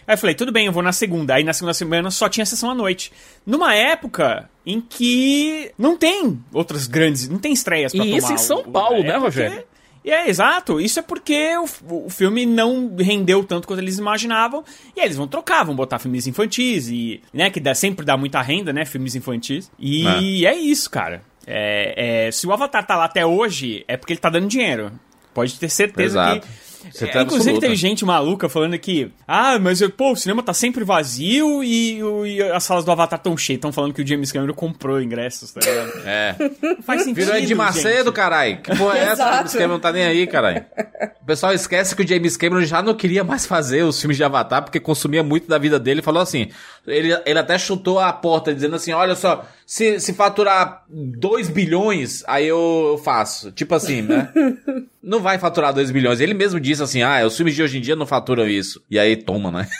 Aí 0.05 0.13
eu 0.13 0.17
falei, 0.17 0.35
tudo 0.35 0.51
bem, 0.53 0.67
eu 0.67 0.71
vou 0.71 0.83
na 0.83 0.91
segunda. 0.93 1.33
Aí 1.35 1.43
na 1.43 1.51
segunda 1.53 1.73
semana 1.73 2.09
só 2.11 2.29
tinha 2.29 2.45
sessão 2.45 2.69
à 2.71 2.75
noite. 2.75 3.11
Numa 3.45 3.73
época 3.75 4.49
em 4.65 4.79
que 4.79 5.71
não 5.77 5.97
tem 5.97 6.39
outras 6.53 6.87
grandes, 6.87 7.27
não 7.27 7.39
tem 7.39 7.51
estreias 7.51 7.91
pra 7.93 8.05
E 8.05 8.09
tomar. 8.11 8.17
isso 8.19 8.33
em 8.33 8.37
São 8.37 8.59
o- 8.59 8.71
Paulo, 8.71 8.99
é 8.99 9.03
né, 9.03 9.17
Rogério? 9.17 9.63
É, 10.05 10.29
exato. 10.29 10.79
Isso 10.79 10.99
é 10.99 11.01
porque 11.01 11.51
o, 11.57 12.05
o 12.05 12.09
filme 12.09 12.45
não 12.45 12.95
rendeu 12.97 13.43
tanto 13.43 13.67
quanto 13.67 13.79
eles 13.81 13.97
imaginavam. 13.97 14.63
E 14.95 15.01
aí 15.01 15.07
eles 15.07 15.17
vão 15.17 15.27
trocar, 15.27 15.65
vão 15.65 15.75
botar 15.75 15.99
filmes 15.99 16.25
infantis 16.25 16.87
e, 16.87 17.19
né, 17.33 17.49
que 17.49 17.59
dá, 17.59 17.75
sempre 17.75 18.05
dá 18.05 18.15
muita 18.15 18.41
renda, 18.41 18.71
né, 18.71 18.85
filmes 18.85 19.15
infantis. 19.15 19.69
E 19.77 20.45
é, 20.45 20.55
isso, 20.55 20.89
cara. 20.89 21.21
É, 21.47 22.25
é, 22.27 22.31
se 22.31 22.45
o 22.45 22.51
Avatar 22.51 22.85
tá 22.85 22.95
lá 22.97 23.05
até 23.05 23.25
hoje, 23.25 23.83
é 23.87 23.95
porque 23.95 24.13
ele 24.13 24.19
tá 24.19 24.29
dando 24.29 24.47
dinheiro. 24.47 24.91
Pode 25.33 25.57
ter 25.59 25.69
certeza 25.69 26.19
Exato. 26.19 26.41
que. 26.47 26.67
É, 27.03 27.07
tá 27.07 27.21
inclusive 27.23 27.49
absoluta. 27.49 27.59
teve 27.61 27.75
gente 27.75 28.05
maluca 28.05 28.47
falando 28.47 28.77
que, 28.79 29.11
ah, 29.27 29.59
mas 29.59 29.81
eu- 29.81 29.89
pô, 29.89 30.13
o 30.13 30.15
cinema 30.15 30.41
tá 30.41 30.53
sempre 30.53 30.83
vazio 30.85 31.61
e, 31.63 32.01
o- 32.01 32.25
e 32.25 32.41
as 32.41 32.63
salas 32.63 32.85
do 32.85 32.91
Avatar 32.91 33.19
tão 33.19 33.35
cheias. 33.35 33.57
Estão 33.57 33.73
falando 33.73 33.93
que 33.93 34.01
o 34.01 34.07
James 34.07 34.31
Cameron 34.31 34.53
comprou 34.53 35.01
ingressos, 35.01 35.51
tá 35.51 35.59
ligado? 35.59 35.91
É. 36.05 36.35
Não 36.61 36.81
faz 36.81 37.01
sentido. 37.01 37.25
Virou 37.25 37.35
Ed 37.35 37.53
Macedo, 37.55 38.13
carai. 38.13 38.57
Que 38.61 38.75
porra 38.77 38.97
é 38.97 39.03
essa? 39.03 39.27
O. 39.29 39.33
James 39.35 39.53
Cameron 39.53 39.73
não 39.73 39.79
tá 39.79 39.91
nem 39.91 40.05
aí, 40.05 40.27
carai. 40.27 40.65
O 41.21 41.25
pessoal 41.25 41.51
esquece 41.53 41.93
que 41.95 42.03
o 42.03 42.07
James 42.07 42.37
Cameron 42.37 42.61
já 42.63 42.81
não 42.81 42.93
queria 42.93 43.23
mais 43.23 43.45
fazer 43.45 43.83
os 43.83 43.99
filmes 43.99 44.15
de 44.15 44.23
Avatar 44.23 44.63
porque 44.63 44.79
consumia 44.79 45.23
muito 45.23 45.47
da 45.47 45.57
vida 45.57 45.77
dele. 45.79 46.01
Falou 46.01 46.21
assim, 46.21 46.47
ele, 46.85 47.09
ele 47.25 47.39
até 47.39 47.57
chutou 47.57 47.99
a 47.99 48.13
porta 48.13 48.53
dizendo 48.53 48.75
assim, 48.77 48.93
olha 48.93 49.15
só, 49.15 49.45
se, 49.67 49.99
se 49.99 50.13
faturar 50.13 50.85
2 50.89 51.49
bilhões, 51.49 52.23
aí 52.25 52.47
eu, 52.47 52.99
faço. 53.03 53.51
Tipo 53.51 53.75
assim, 53.75 54.01
né? 54.01 54.31
não 55.03 55.19
vai 55.19 55.37
faturar 55.37 55.73
2 55.73 55.91
bilhões. 55.91 56.21
Ele 56.21 56.33
mesmo 56.33 56.57
disse 56.57 56.81
assim, 56.81 57.01
ah, 57.01 57.25
os 57.25 57.35
filmes 57.35 57.53
de 57.53 57.61
hoje 57.61 57.77
em 57.77 57.81
dia 57.81 57.93
não 57.93 58.05
faturam 58.05 58.47
isso. 58.47 58.81
E 58.89 58.97
aí 58.97 59.17
toma, 59.17 59.51
né? 59.51 59.67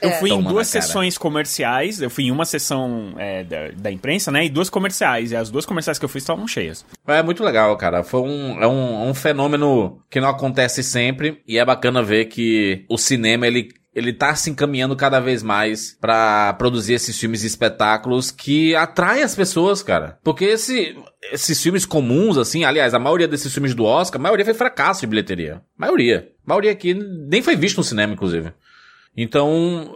Eu 0.00 0.12
fui 0.12 0.30
em 0.30 0.34
Toma 0.34 0.50
duas 0.50 0.68
sessões 0.68 1.18
comerciais, 1.18 2.00
eu 2.00 2.08
fui 2.08 2.26
em 2.26 2.30
uma 2.30 2.44
sessão 2.44 3.14
é, 3.18 3.42
da, 3.42 3.68
da 3.76 3.90
imprensa, 3.90 4.30
né? 4.30 4.44
E 4.44 4.48
duas 4.48 4.70
comerciais. 4.70 5.32
E 5.32 5.36
as 5.36 5.50
duas 5.50 5.66
comerciais 5.66 5.98
que 5.98 6.04
eu 6.04 6.08
fui 6.08 6.20
estavam 6.20 6.46
cheias. 6.46 6.86
É 7.04 7.20
muito 7.20 7.42
legal, 7.42 7.76
cara. 7.76 8.04
Foi 8.04 8.20
um, 8.20 8.62
é 8.62 8.66
um, 8.68 9.08
um 9.08 9.12
fenômeno 9.12 10.00
que 10.08 10.20
não 10.20 10.28
acontece 10.28 10.84
sempre 10.84 11.42
e 11.48 11.58
é 11.58 11.64
bacana 11.64 12.00
ver 12.00 12.26
que 12.26 12.84
o 12.88 12.96
cinema 12.96 13.44
ele 13.44 13.72
ele 13.94 14.12
tá 14.12 14.34
se 14.34 14.50
encaminhando 14.50 14.94
cada 14.94 15.18
vez 15.18 15.42
mais 15.42 15.96
pra 16.00 16.52
produzir 16.54 16.94
esses 16.94 17.18
filmes 17.18 17.42
e 17.42 17.46
espetáculos 17.46 18.30
que 18.30 18.74
atraem 18.76 19.22
as 19.22 19.34
pessoas, 19.34 19.82
cara. 19.82 20.18
Porque 20.22 20.44
esse, 20.44 20.96
esses 21.32 21.60
filmes 21.62 21.84
comuns, 21.84 22.36
assim, 22.38 22.64
aliás, 22.64 22.94
a 22.94 22.98
maioria 22.98 23.26
desses 23.26 23.52
filmes 23.52 23.74
do 23.74 23.84
Oscar, 23.84 24.20
a 24.20 24.22
maioria 24.22 24.44
foi 24.44 24.54
fracasso 24.54 25.00
de 25.00 25.06
bilheteria. 25.06 25.62
Maioria. 25.76 26.28
A 26.46 26.48
maioria 26.48 26.70
aqui 26.70 26.94
nem 26.94 27.42
foi 27.42 27.56
visto 27.56 27.78
no 27.78 27.84
cinema, 27.84 28.12
inclusive. 28.12 28.52
Então, 29.16 29.94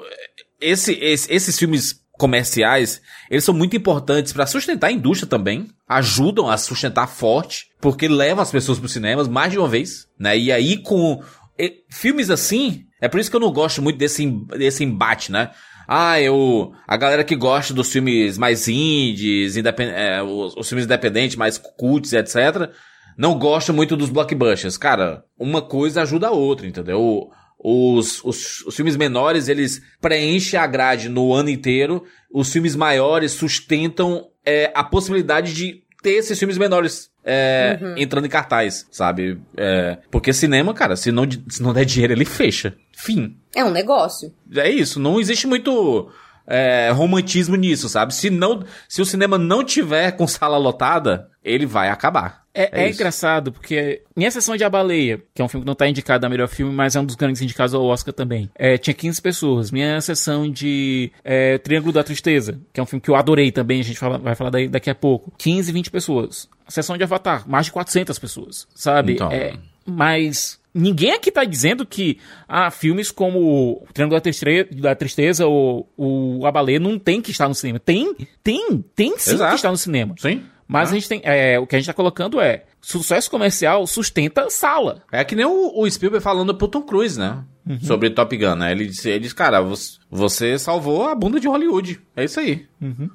esse, 0.61 0.93
esse- 0.95 1.33
esses 1.33 1.59
filmes 1.59 2.01
comerciais, 2.19 3.01
eles 3.31 3.45
são 3.45 3.55
muito 3.55 3.77
importantes 3.77 4.33
pra 4.33 4.47
sustentar 4.47 4.89
a 4.89 4.93
indústria 4.93 5.29
também, 5.29 5.69
ajudam 5.89 6.49
a 6.49 6.57
sustentar 6.57 7.07
forte, 7.09 7.67
porque 7.81 8.07
levam 8.09 8.43
as 8.43 8.51
pessoas 8.51 8.79
pro 8.79 8.89
cinemas 8.89 9.29
mais 9.29 9.51
de 9.53 9.59
uma 9.59 9.69
vez, 9.69 10.07
né? 10.19 10.37
E 10.39 10.53
aí 10.53 10.79
com 10.83 11.23
e- 11.59 11.83
filmes 11.91 12.31
assim, 12.31 12.85
é 13.03 13.09
por 13.09 13.19
isso 13.19 13.29
que 13.29 13.35
eu 13.35 13.41
não 13.41 13.53
gosto 13.53 13.83
muito 13.83 13.99
desse, 13.99 14.25
desse 14.57 14.85
embate, 14.85 15.33
né? 15.33 15.51
Ah, 15.89 16.21
eu. 16.21 16.73
A 16.87 16.97
galera 16.97 17.25
que 17.25 17.35
gosta 17.35 17.75
dos 17.75 17.91
filmes 17.91 18.39
mais 18.39 18.69
indies, 18.69 19.57
independ, 19.57 19.91
é, 19.91 20.23
os, 20.23 20.55
os 20.57 20.69
filmes 20.69 20.85
independentes, 20.85 21.35
mais 21.35 21.59
cults, 21.59 22.13
etc., 22.13 22.71
não 23.19 23.37
gosta 23.37 23.73
muito 23.73 23.97
dos 23.97 24.09
blockbusters. 24.09 24.79
Cara, 24.79 25.25
uma 25.37 25.61
coisa 25.61 26.03
ajuda 26.03 26.29
a 26.29 26.31
outra, 26.31 26.65
entendeu? 26.65 27.29
Os, 27.59 28.25
os, 28.25 28.65
os 28.65 28.77
filmes 28.77 28.97
menores, 28.97 29.49
eles 29.49 29.83
preenchem 30.01 30.59
a 30.59 30.67
grade 30.67 31.09
no 31.09 31.35
ano 31.35 31.51
inteiro. 31.51 32.05
Os 32.33 32.53
filmes 32.53 32.77
maiores 32.77 33.33
sustentam 33.33 34.29
é, 34.47 34.71
a 34.77 34.85
possibilidade 34.85 35.53
de 35.53 35.82
ter 36.03 36.15
esses 36.15 36.39
filmes 36.39 36.59
menores 36.59 37.11
é, 37.25 37.79
entrando 37.97 38.27
em 38.27 38.31
cartaz, 38.31 38.87
sabe? 38.91 39.41
É, 39.57 39.99
porque 40.11 40.33
cinema, 40.33 40.75
cara, 40.75 40.97
se 40.97 41.13
não, 41.13 41.25
se 41.49 41.63
não 41.63 41.73
der 41.73 41.85
dinheiro, 41.85 42.13
ele 42.13 42.25
fecha. 42.25 42.75
Fim. 42.93 43.37
É 43.55 43.65
um 43.65 43.71
negócio. 43.71 44.35
É 44.55 44.69
isso, 44.69 44.99
não 44.99 45.21
existe 45.21 45.47
muito 45.47 46.11
é, 46.47 46.91
romantismo 46.91 47.57
nisso, 47.57 47.89
sabe? 47.89 48.15
Se, 48.15 48.29
não, 48.29 48.65
se 48.89 49.01
o 49.01 49.07
cinema 49.07 49.39
não 49.39 49.65
tiver 49.65 50.13
com 50.13 50.27
sala 50.27 50.59
lotada, 50.59 51.29
ele 51.43 51.67
vai 51.67 51.89
acabar. 51.89 52.42
É, 52.55 52.83
é 52.85 52.89
isso. 52.91 53.01
engraçado, 53.01 53.51
porque 53.51 54.03
minha 54.15 54.31
sessão 54.31 54.57
de 54.57 54.63
A 54.65 54.69
Baleia, 54.69 55.23
que 55.35 55.41
é 55.41 55.45
um 55.45 55.49
filme 55.49 55.65
que 55.65 55.67
não 55.67 55.75
tá 55.75 55.89
indicado 55.89 56.27
a 56.27 56.29
melhor 56.29 56.49
filme, 56.49 56.73
mas 56.75 56.95
é 56.95 57.01
um 57.01 57.05
dos 57.05 57.15
grandes 57.17 57.41
indicados 57.41 57.73
ao 57.75 57.83
Oscar 57.85 58.13
também, 58.13 58.51
é, 58.55 58.77
tinha 58.77 58.93
15 58.93 59.23
pessoas. 59.23 59.71
Minha 59.71 60.01
sessão 60.01 60.51
de 60.51 61.11
é, 61.25 61.57
Triângulo 61.59 61.93
da 61.93 62.05
Tristeza, 62.05 62.61
que 62.73 62.79
é 62.79 62.83
um 62.83 62.87
filme 62.87 63.01
que 63.01 63.09
eu 63.09 63.17
adorei 63.17 63.51
também, 63.51 63.81
a 63.81 63.85
gente 63.85 63.99
fala- 63.99 64.19
vai 64.19 64.35
falar 64.35 64.51
daí, 64.51 64.69
daqui 64.69 64.91
a 64.91 64.95
pouco, 64.95 65.33
15, 65.39 65.73
20 65.73 65.91
pessoas. 65.91 66.49
Sessão 66.69 66.97
de 66.97 67.05
Avatar, 67.05 67.49
mais 67.49 67.67
de 67.67 67.73
400 67.73 68.19
pessoas, 68.19 68.67
sabe? 68.75 69.15
Então. 69.15 69.31
É, 69.33 69.55
mas 69.87 70.59
ninguém 70.75 71.13
aqui 71.13 71.31
tá 71.31 71.45
dizendo 71.45 71.85
que 71.87 72.19
ah, 72.49 72.71
filmes 72.71 73.11
como 73.11 73.39
o 73.83 73.87
Triângulo 73.93 74.17
da 74.19 74.23
Tristeza, 74.23 74.69
da 74.73 74.95
Tristeza 74.95 75.47
ou 75.47 75.89
o 75.97 76.47
A 76.47 76.53
Baleia 76.53 76.79
não 76.81 76.99
tem 76.99 77.21
que 77.21 77.31
estar 77.31 77.49
no 77.49 77.55
cinema. 77.55 77.79
Tem, 77.79 78.15
tem, 78.43 78.83
tem 78.95 79.19
sim 79.19 79.35
Exato. 79.35 79.51
que 79.51 79.57
estar 79.57 79.71
no 79.71 79.77
cinema. 79.77 80.15
Sim. 80.19 80.43
Mas 80.69 80.89
Ah. 80.89 80.93
a 80.93 80.95
gente 80.95 81.09
tem. 81.09 81.21
é, 81.25 81.59
o 81.59 81.67
que 81.67 81.77
a 81.77 81.79
gente 81.79 81.87
tá 81.87 81.93
colocando 81.95 82.41
é. 82.41 82.65
Sucesso 82.81 83.31
comercial 83.31 83.87
sustenta 83.87 84.51
sala. 84.51 85.03
É 85.13 85.23
que 85.25 85.37
nem 85.37 85.45
o, 85.45 85.73
o 85.81 85.89
Spielberg 85.91 86.23
falando 86.23 86.55
pro 86.55 86.67
Tom 86.69 86.83
Cruise, 86.83 87.19
né? 87.19 87.45
Sobre 87.83 88.11
Top 88.11 88.37
Gun, 88.37 88.57
né? 88.57 88.73
Ele 88.73 88.87
disse, 88.87 89.09
ele 89.09 89.21
disse 89.21 89.35
cara, 89.37 89.61
você, 89.63 89.97
você 90.11 90.59
salvou 90.59 91.07
a 91.07 91.15
bunda 91.15 91.39
de 91.39 91.47
Hollywood. 91.47 92.01
É 92.17 92.25
isso 92.25 92.41
aí. 92.41 92.67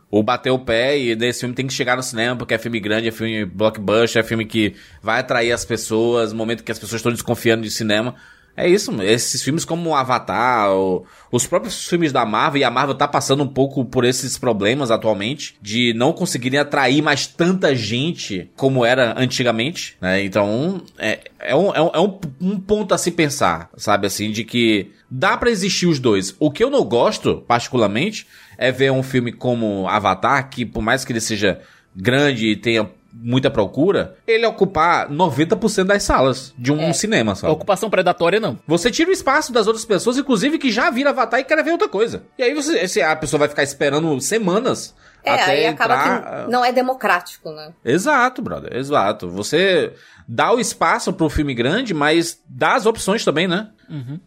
Ou 0.09 0.23
bateu 0.23 0.53
o 0.53 0.59
pé 0.59 0.97
e 0.97 1.15
desse 1.17 1.41
filme 1.41 1.53
tem 1.53 1.67
que 1.67 1.73
chegar 1.73 1.97
no 1.97 2.03
cinema 2.03 2.37
porque 2.37 2.53
é 2.53 2.57
filme 2.57 2.79
grande, 2.79 3.09
é 3.09 3.11
filme 3.11 3.43
blockbuster, 3.43 4.21
é 4.21 4.23
filme 4.25 4.45
que 4.45 4.73
vai 5.01 5.19
atrair 5.19 5.51
as 5.51 5.65
pessoas, 5.65 6.31
no 6.31 6.37
momento 6.37 6.63
que 6.63 6.71
as 6.71 6.79
pessoas 6.79 6.99
estão 6.99 7.11
desconfiando 7.11 7.61
de 7.63 7.69
cinema. 7.71 8.15
É 8.59 8.67
isso, 8.67 8.91
esses 9.03 9.43
filmes 9.43 9.63
como 9.63 9.93
Avatar, 9.95 10.67
os 11.31 11.45
próprios 11.45 11.85
filmes 11.87 12.11
da 12.11 12.25
Marvel, 12.25 12.59
e 12.61 12.63
a 12.63 12.71
Marvel 12.71 12.95
tá 12.95 13.07
passando 13.07 13.43
um 13.43 13.47
pouco 13.47 13.85
por 13.85 14.03
esses 14.03 14.35
problemas 14.35 14.89
atualmente, 14.89 15.55
de 15.61 15.93
não 15.93 16.11
conseguirem 16.11 16.59
atrair 16.59 17.03
mais 17.03 17.27
tanta 17.27 17.75
gente 17.75 18.49
como 18.55 18.83
era 18.83 19.13
antigamente, 19.15 19.95
né? 20.01 20.23
Então, 20.23 20.81
é, 20.97 21.19
é, 21.39 21.55
um, 21.55 21.71
é, 21.71 21.81
um, 21.81 21.91
é 21.93 21.99
um- 21.99 22.59
ponto 22.59 22.95
a 22.95 22.97
se 22.97 23.11
pensar, 23.11 23.69
sabe, 23.77 24.07
assim, 24.07 24.31
de 24.31 24.43
que 24.43 24.91
dá 25.09 25.37
pra 25.37 25.51
existir 25.51 25.85
os 25.85 25.99
dois. 25.99 26.35
O 26.39 26.49
que 26.49 26.63
eu 26.63 26.71
não 26.71 26.83
gosto, 26.83 27.43
particularmente, 27.47 28.25
é 28.57 28.71
ver 28.71 28.91
um 28.91 29.03
filme 29.03 29.31
como 29.31 29.87
Avatar, 29.87 30.49
que 30.49 30.65
por 30.65 30.81
mais 30.81 31.05
que 31.05 31.11
ele 31.13 31.21
seja 31.21 31.61
grande 31.95 32.47
e 32.47 32.55
tenha 32.55 32.89
muita 33.21 33.49
procura, 33.49 34.15
ele 34.27 34.45
ocupar 34.45 35.09
90% 35.09 35.85
das 35.85 36.03
salas 36.03 36.53
de 36.57 36.71
um 36.71 36.93
cinema, 36.93 37.31
A 37.31 37.35
sabe? 37.35 37.53
ocupação 37.53 37.89
predatória, 37.89 38.39
não. 38.39 38.57
Você 38.67 38.91
tira 38.91 39.09
o 39.09 39.13
espaço 39.13 39.51
das 39.51 39.67
outras 39.67 39.85
pessoas, 39.85 40.17
inclusive 40.17 40.57
que 40.57 40.71
já 40.71 40.89
viram 40.89 41.11
Avatar 41.11 41.39
e 41.39 41.43
querem 41.43 41.63
ver 41.63 41.71
outra 41.71 41.89
coisa. 41.89 42.23
E 42.37 42.43
aí 42.43 42.53
você, 42.53 42.77
esse- 42.79 43.01
a 43.01 43.15
pessoa 43.15 43.39
vai 43.39 43.49
ficar 43.49 43.63
esperando 43.63 44.19
semanas 44.21 44.93
É, 45.23 45.31
até 45.31 45.51
aí 45.51 45.65
acaba 45.65 45.93
entrar. 45.95 46.45
que 46.45 46.51
não 46.51 46.63
é 46.63 46.71
democrático, 46.71 47.51
né? 47.51 47.71
Exato, 47.83 48.41
brother, 48.41 48.75
exato. 48.75 49.29
Você 49.29 49.93
dá 50.27 50.51
o 50.53 50.59
espaço 50.59 51.11
pro 51.13 51.29
filme 51.29 51.53
grande, 51.53 51.93
mas 51.93 52.39
dá 52.47 52.75
as 52.75 52.85
opções 52.85 53.23
também, 53.25 53.47
né? 53.47 53.69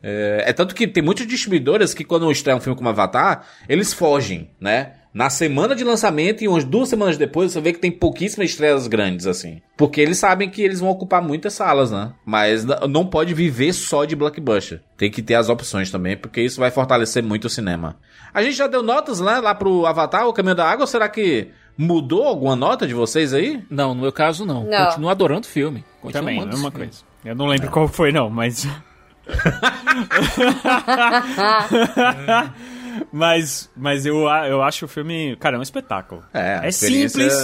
É, 0.02 0.44
é 0.46 0.52
tanto 0.52 0.74
que 0.74 0.86
tem 0.86 1.02
muitas 1.02 1.26
distribuidoras 1.26 1.92
que 1.92 2.04
quando 2.04 2.30
estreia 2.32 2.56
um 2.56 2.60
filme 2.60 2.76
como 2.76 2.88
Avatar, 2.88 3.44
eles 3.68 3.92
fogem, 3.92 4.50
né? 4.60 4.92
Na 5.12 5.28
semana 5.28 5.74
de 5.74 5.82
lançamento 5.82 6.42
e 6.42 6.48
umas 6.48 6.62
duas 6.62 6.88
semanas 6.88 7.18
depois 7.18 7.50
você 7.50 7.60
vê 7.60 7.72
que 7.72 7.80
tem 7.80 7.90
pouquíssimas 7.90 8.50
estreias 8.50 8.86
grandes, 8.86 9.26
assim. 9.26 9.60
Porque 9.76 10.00
eles 10.00 10.18
sabem 10.18 10.48
que 10.48 10.62
eles 10.62 10.78
vão 10.78 10.88
ocupar 10.88 11.20
muitas 11.20 11.52
salas, 11.52 11.90
né? 11.90 12.12
Mas 12.24 12.64
não 12.88 13.04
pode 13.04 13.34
viver 13.34 13.72
só 13.72 14.04
de 14.04 14.14
blockbuster. 14.14 14.80
Tem 14.96 15.10
que 15.10 15.20
ter 15.20 15.34
as 15.34 15.48
opções 15.48 15.90
também, 15.90 16.16
porque 16.16 16.40
isso 16.40 16.60
vai 16.60 16.70
fortalecer 16.70 17.24
muito 17.24 17.46
o 17.46 17.50
cinema. 17.50 17.96
A 18.32 18.40
gente 18.40 18.54
já 18.54 18.68
deu 18.68 18.84
notas 18.84 19.20
né, 19.20 19.40
lá 19.40 19.52
pro 19.52 19.84
Avatar, 19.84 20.28
o 20.28 20.32
Caminho 20.32 20.54
da 20.54 20.70
Água, 20.70 20.84
ou 20.84 20.86
será 20.86 21.08
que 21.08 21.48
mudou 21.76 22.22
alguma 22.22 22.54
nota 22.54 22.86
de 22.86 22.94
vocês 22.94 23.34
aí? 23.34 23.64
Não, 23.68 23.94
no 23.94 24.02
meu 24.02 24.12
caso, 24.12 24.46
não. 24.46 24.64
Não. 24.64 24.86
Continuo 24.86 25.10
adorando 25.10 25.44
o 25.44 25.50
filme. 25.50 25.84
Continuo 26.00 26.22
Também, 26.22 26.38
amando 26.38 26.52
mesma 26.52 26.70
coisa. 26.70 27.02
Eu 27.24 27.34
não 27.34 27.46
lembro 27.46 27.68
qual 27.68 27.88
foi, 27.88 28.12
não, 28.12 28.30
mas. 28.30 28.68
mas 33.12 33.70
mas 33.76 34.06
eu, 34.06 34.28
eu 34.48 34.62
acho 34.62 34.84
o 34.84 34.88
filme, 34.88 35.36
cara, 35.36 35.56
é 35.56 35.58
um 35.58 35.62
espetáculo. 35.62 36.22
É, 36.32 36.60
é 36.64 36.70
simples. 36.70 37.34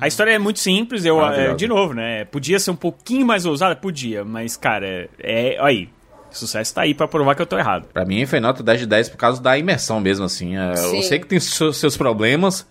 A 0.00 0.06
história 0.06 0.32
é 0.32 0.38
muito 0.38 0.58
simples. 0.58 1.04
Eu, 1.04 1.24
é, 1.24 1.54
de 1.54 1.66
novo, 1.66 1.94
né? 1.94 2.24
Podia 2.24 2.58
ser 2.58 2.70
um 2.70 2.76
pouquinho 2.76 3.26
mais 3.26 3.46
ousada? 3.46 3.74
Podia, 3.74 4.24
mas, 4.24 4.56
cara, 4.56 5.08
é. 5.18 5.56
Aí. 5.60 5.88
Sucesso 6.28 6.74
tá 6.74 6.82
aí 6.82 6.92
pra 6.92 7.08
provar 7.08 7.34
que 7.34 7.40
eu 7.40 7.46
tô 7.46 7.56
errado. 7.56 7.86
Pra 7.94 8.04
mim 8.04 8.26
foi 8.26 8.40
nota 8.40 8.62
10 8.62 8.80
de 8.80 8.86
10 8.86 9.08
por 9.10 9.16
causa 9.16 9.40
da 9.40 9.56
imersão 9.56 10.00
mesmo, 10.00 10.26
assim. 10.26 10.54
É, 10.56 10.74
Sim. 10.74 10.96
Eu 10.96 11.02
sei 11.02 11.18
que 11.18 11.26
tem 11.26 11.40
seus 11.40 11.96
problemas. 11.96 12.66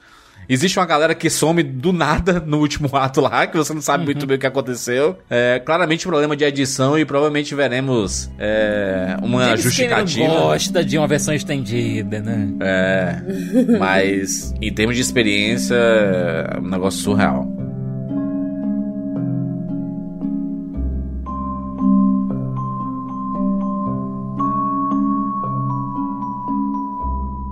Existe 0.48 0.78
uma 0.80 0.86
galera 0.86 1.16
que 1.16 1.30
some 1.30 1.64
do 1.64 1.92
nada 1.92 2.40
no 2.46 2.60
último 2.60 2.90
ato 2.96 3.22
lá, 3.22 3.48
que 3.48 3.58
você 3.58 3.74
não 3.74 3.82
sabe 3.82 4.06
muito 4.06 4.26
bem 4.26 4.38
o 4.38 4.40
que 4.40 4.46
aconteceu. 4.46 5.18
É, 5.30 5.62
claramente 5.66 6.06
problema 6.06 6.36
de 6.36 6.44
edição 6.44 6.98
e 6.98 7.06
provavelmente 7.06 7.54
veremos 7.56 8.30
é, 8.38 9.18
uma 9.22 9.46
James 9.46 9.64
justificativa. 9.64 10.28
Cameron 10.28 10.44
gosta 10.44 10.84
de 10.84 10.98
uma 10.98 11.08
versão 11.08 11.34
estendida, 11.34 12.20
né? 12.22 12.50
É, 12.62 13.22
mas 13.80 14.54
em 14.62 14.74
termos 14.74 14.96
de 14.96 15.02
experiência, 15.02 15.76
é 15.76 16.60
um 16.60 16.70
negócio 16.70 17.02
surreal. 17.02 17.48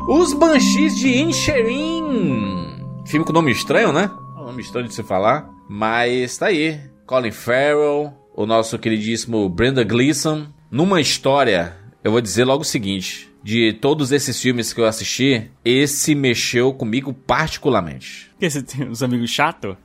Os 0.08 0.34
Banshees 0.34 0.96
de 0.98 1.08
Inisherin. 1.08 2.73
Filme 3.14 3.28
com 3.28 3.32
nome 3.32 3.52
estranho, 3.52 3.94
né? 3.94 4.10
É 4.36 4.40
um 4.40 4.46
nome 4.46 4.64
estranho 4.64 4.88
de 4.88 4.94
se 4.96 5.04
falar. 5.04 5.48
Mas 5.70 6.36
tá 6.36 6.48
aí. 6.48 6.82
Colin 7.06 7.30
Farrell, 7.30 8.12
o 8.36 8.48
nosso 8.48 8.80
queridíssimo 8.80 9.48
Brenda 9.48 9.84
Gleeson. 9.84 10.48
Numa 10.72 11.00
história, 11.00 11.76
eu 12.04 12.12
vou 12.12 12.20
dizer 12.20 12.44
logo 12.44 12.64
o 12.64 12.66
seguinte. 12.66 13.32
De 13.44 13.72
todos 13.74 14.12
esses 14.12 14.42
filmes 14.42 14.74
que 14.74 14.82
eu 14.82 14.86
assisti, 14.86 15.52
esse 15.64 16.16
mexeu 16.16 16.74
comigo 16.74 17.14
particularmente. 17.14 18.32
Porque 18.32 18.50
você 18.50 18.64
tem 18.64 18.90
uns 18.90 19.04
amigos 19.04 19.30
chatos? 19.30 19.78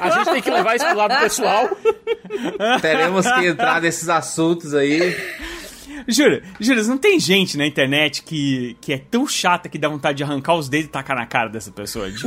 A 0.00 0.10
gente 0.10 0.30
tem 0.32 0.42
que 0.42 0.50
levar 0.50 0.74
isso 0.74 0.84
pro 0.84 0.96
lado 0.96 1.20
pessoal. 1.20 1.70
Teremos 2.82 3.24
que 3.24 3.46
entrar 3.46 3.80
nesses 3.80 4.08
assuntos 4.08 4.74
aí. 4.74 5.16
Juro, 6.08 6.42
juro, 6.60 6.84
não 6.86 6.98
tem 6.98 7.18
gente 7.18 7.56
na 7.56 7.66
internet 7.66 8.22
que, 8.22 8.76
que 8.80 8.92
é 8.92 8.98
tão 8.98 9.26
chata 9.26 9.68
que 9.68 9.78
dá 9.78 9.88
vontade 9.88 10.18
de 10.18 10.24
arrancar 10.24 10.54
os 10.54 10.68
dedos 10.68 10.86
e 10.86 10.90
tacar 10.90 11.16
na 11.16 11.26
cara 11.26 11.48
dessa 11.48 11.70
pessoa, 11.70 12.10
de. 12.10 12.22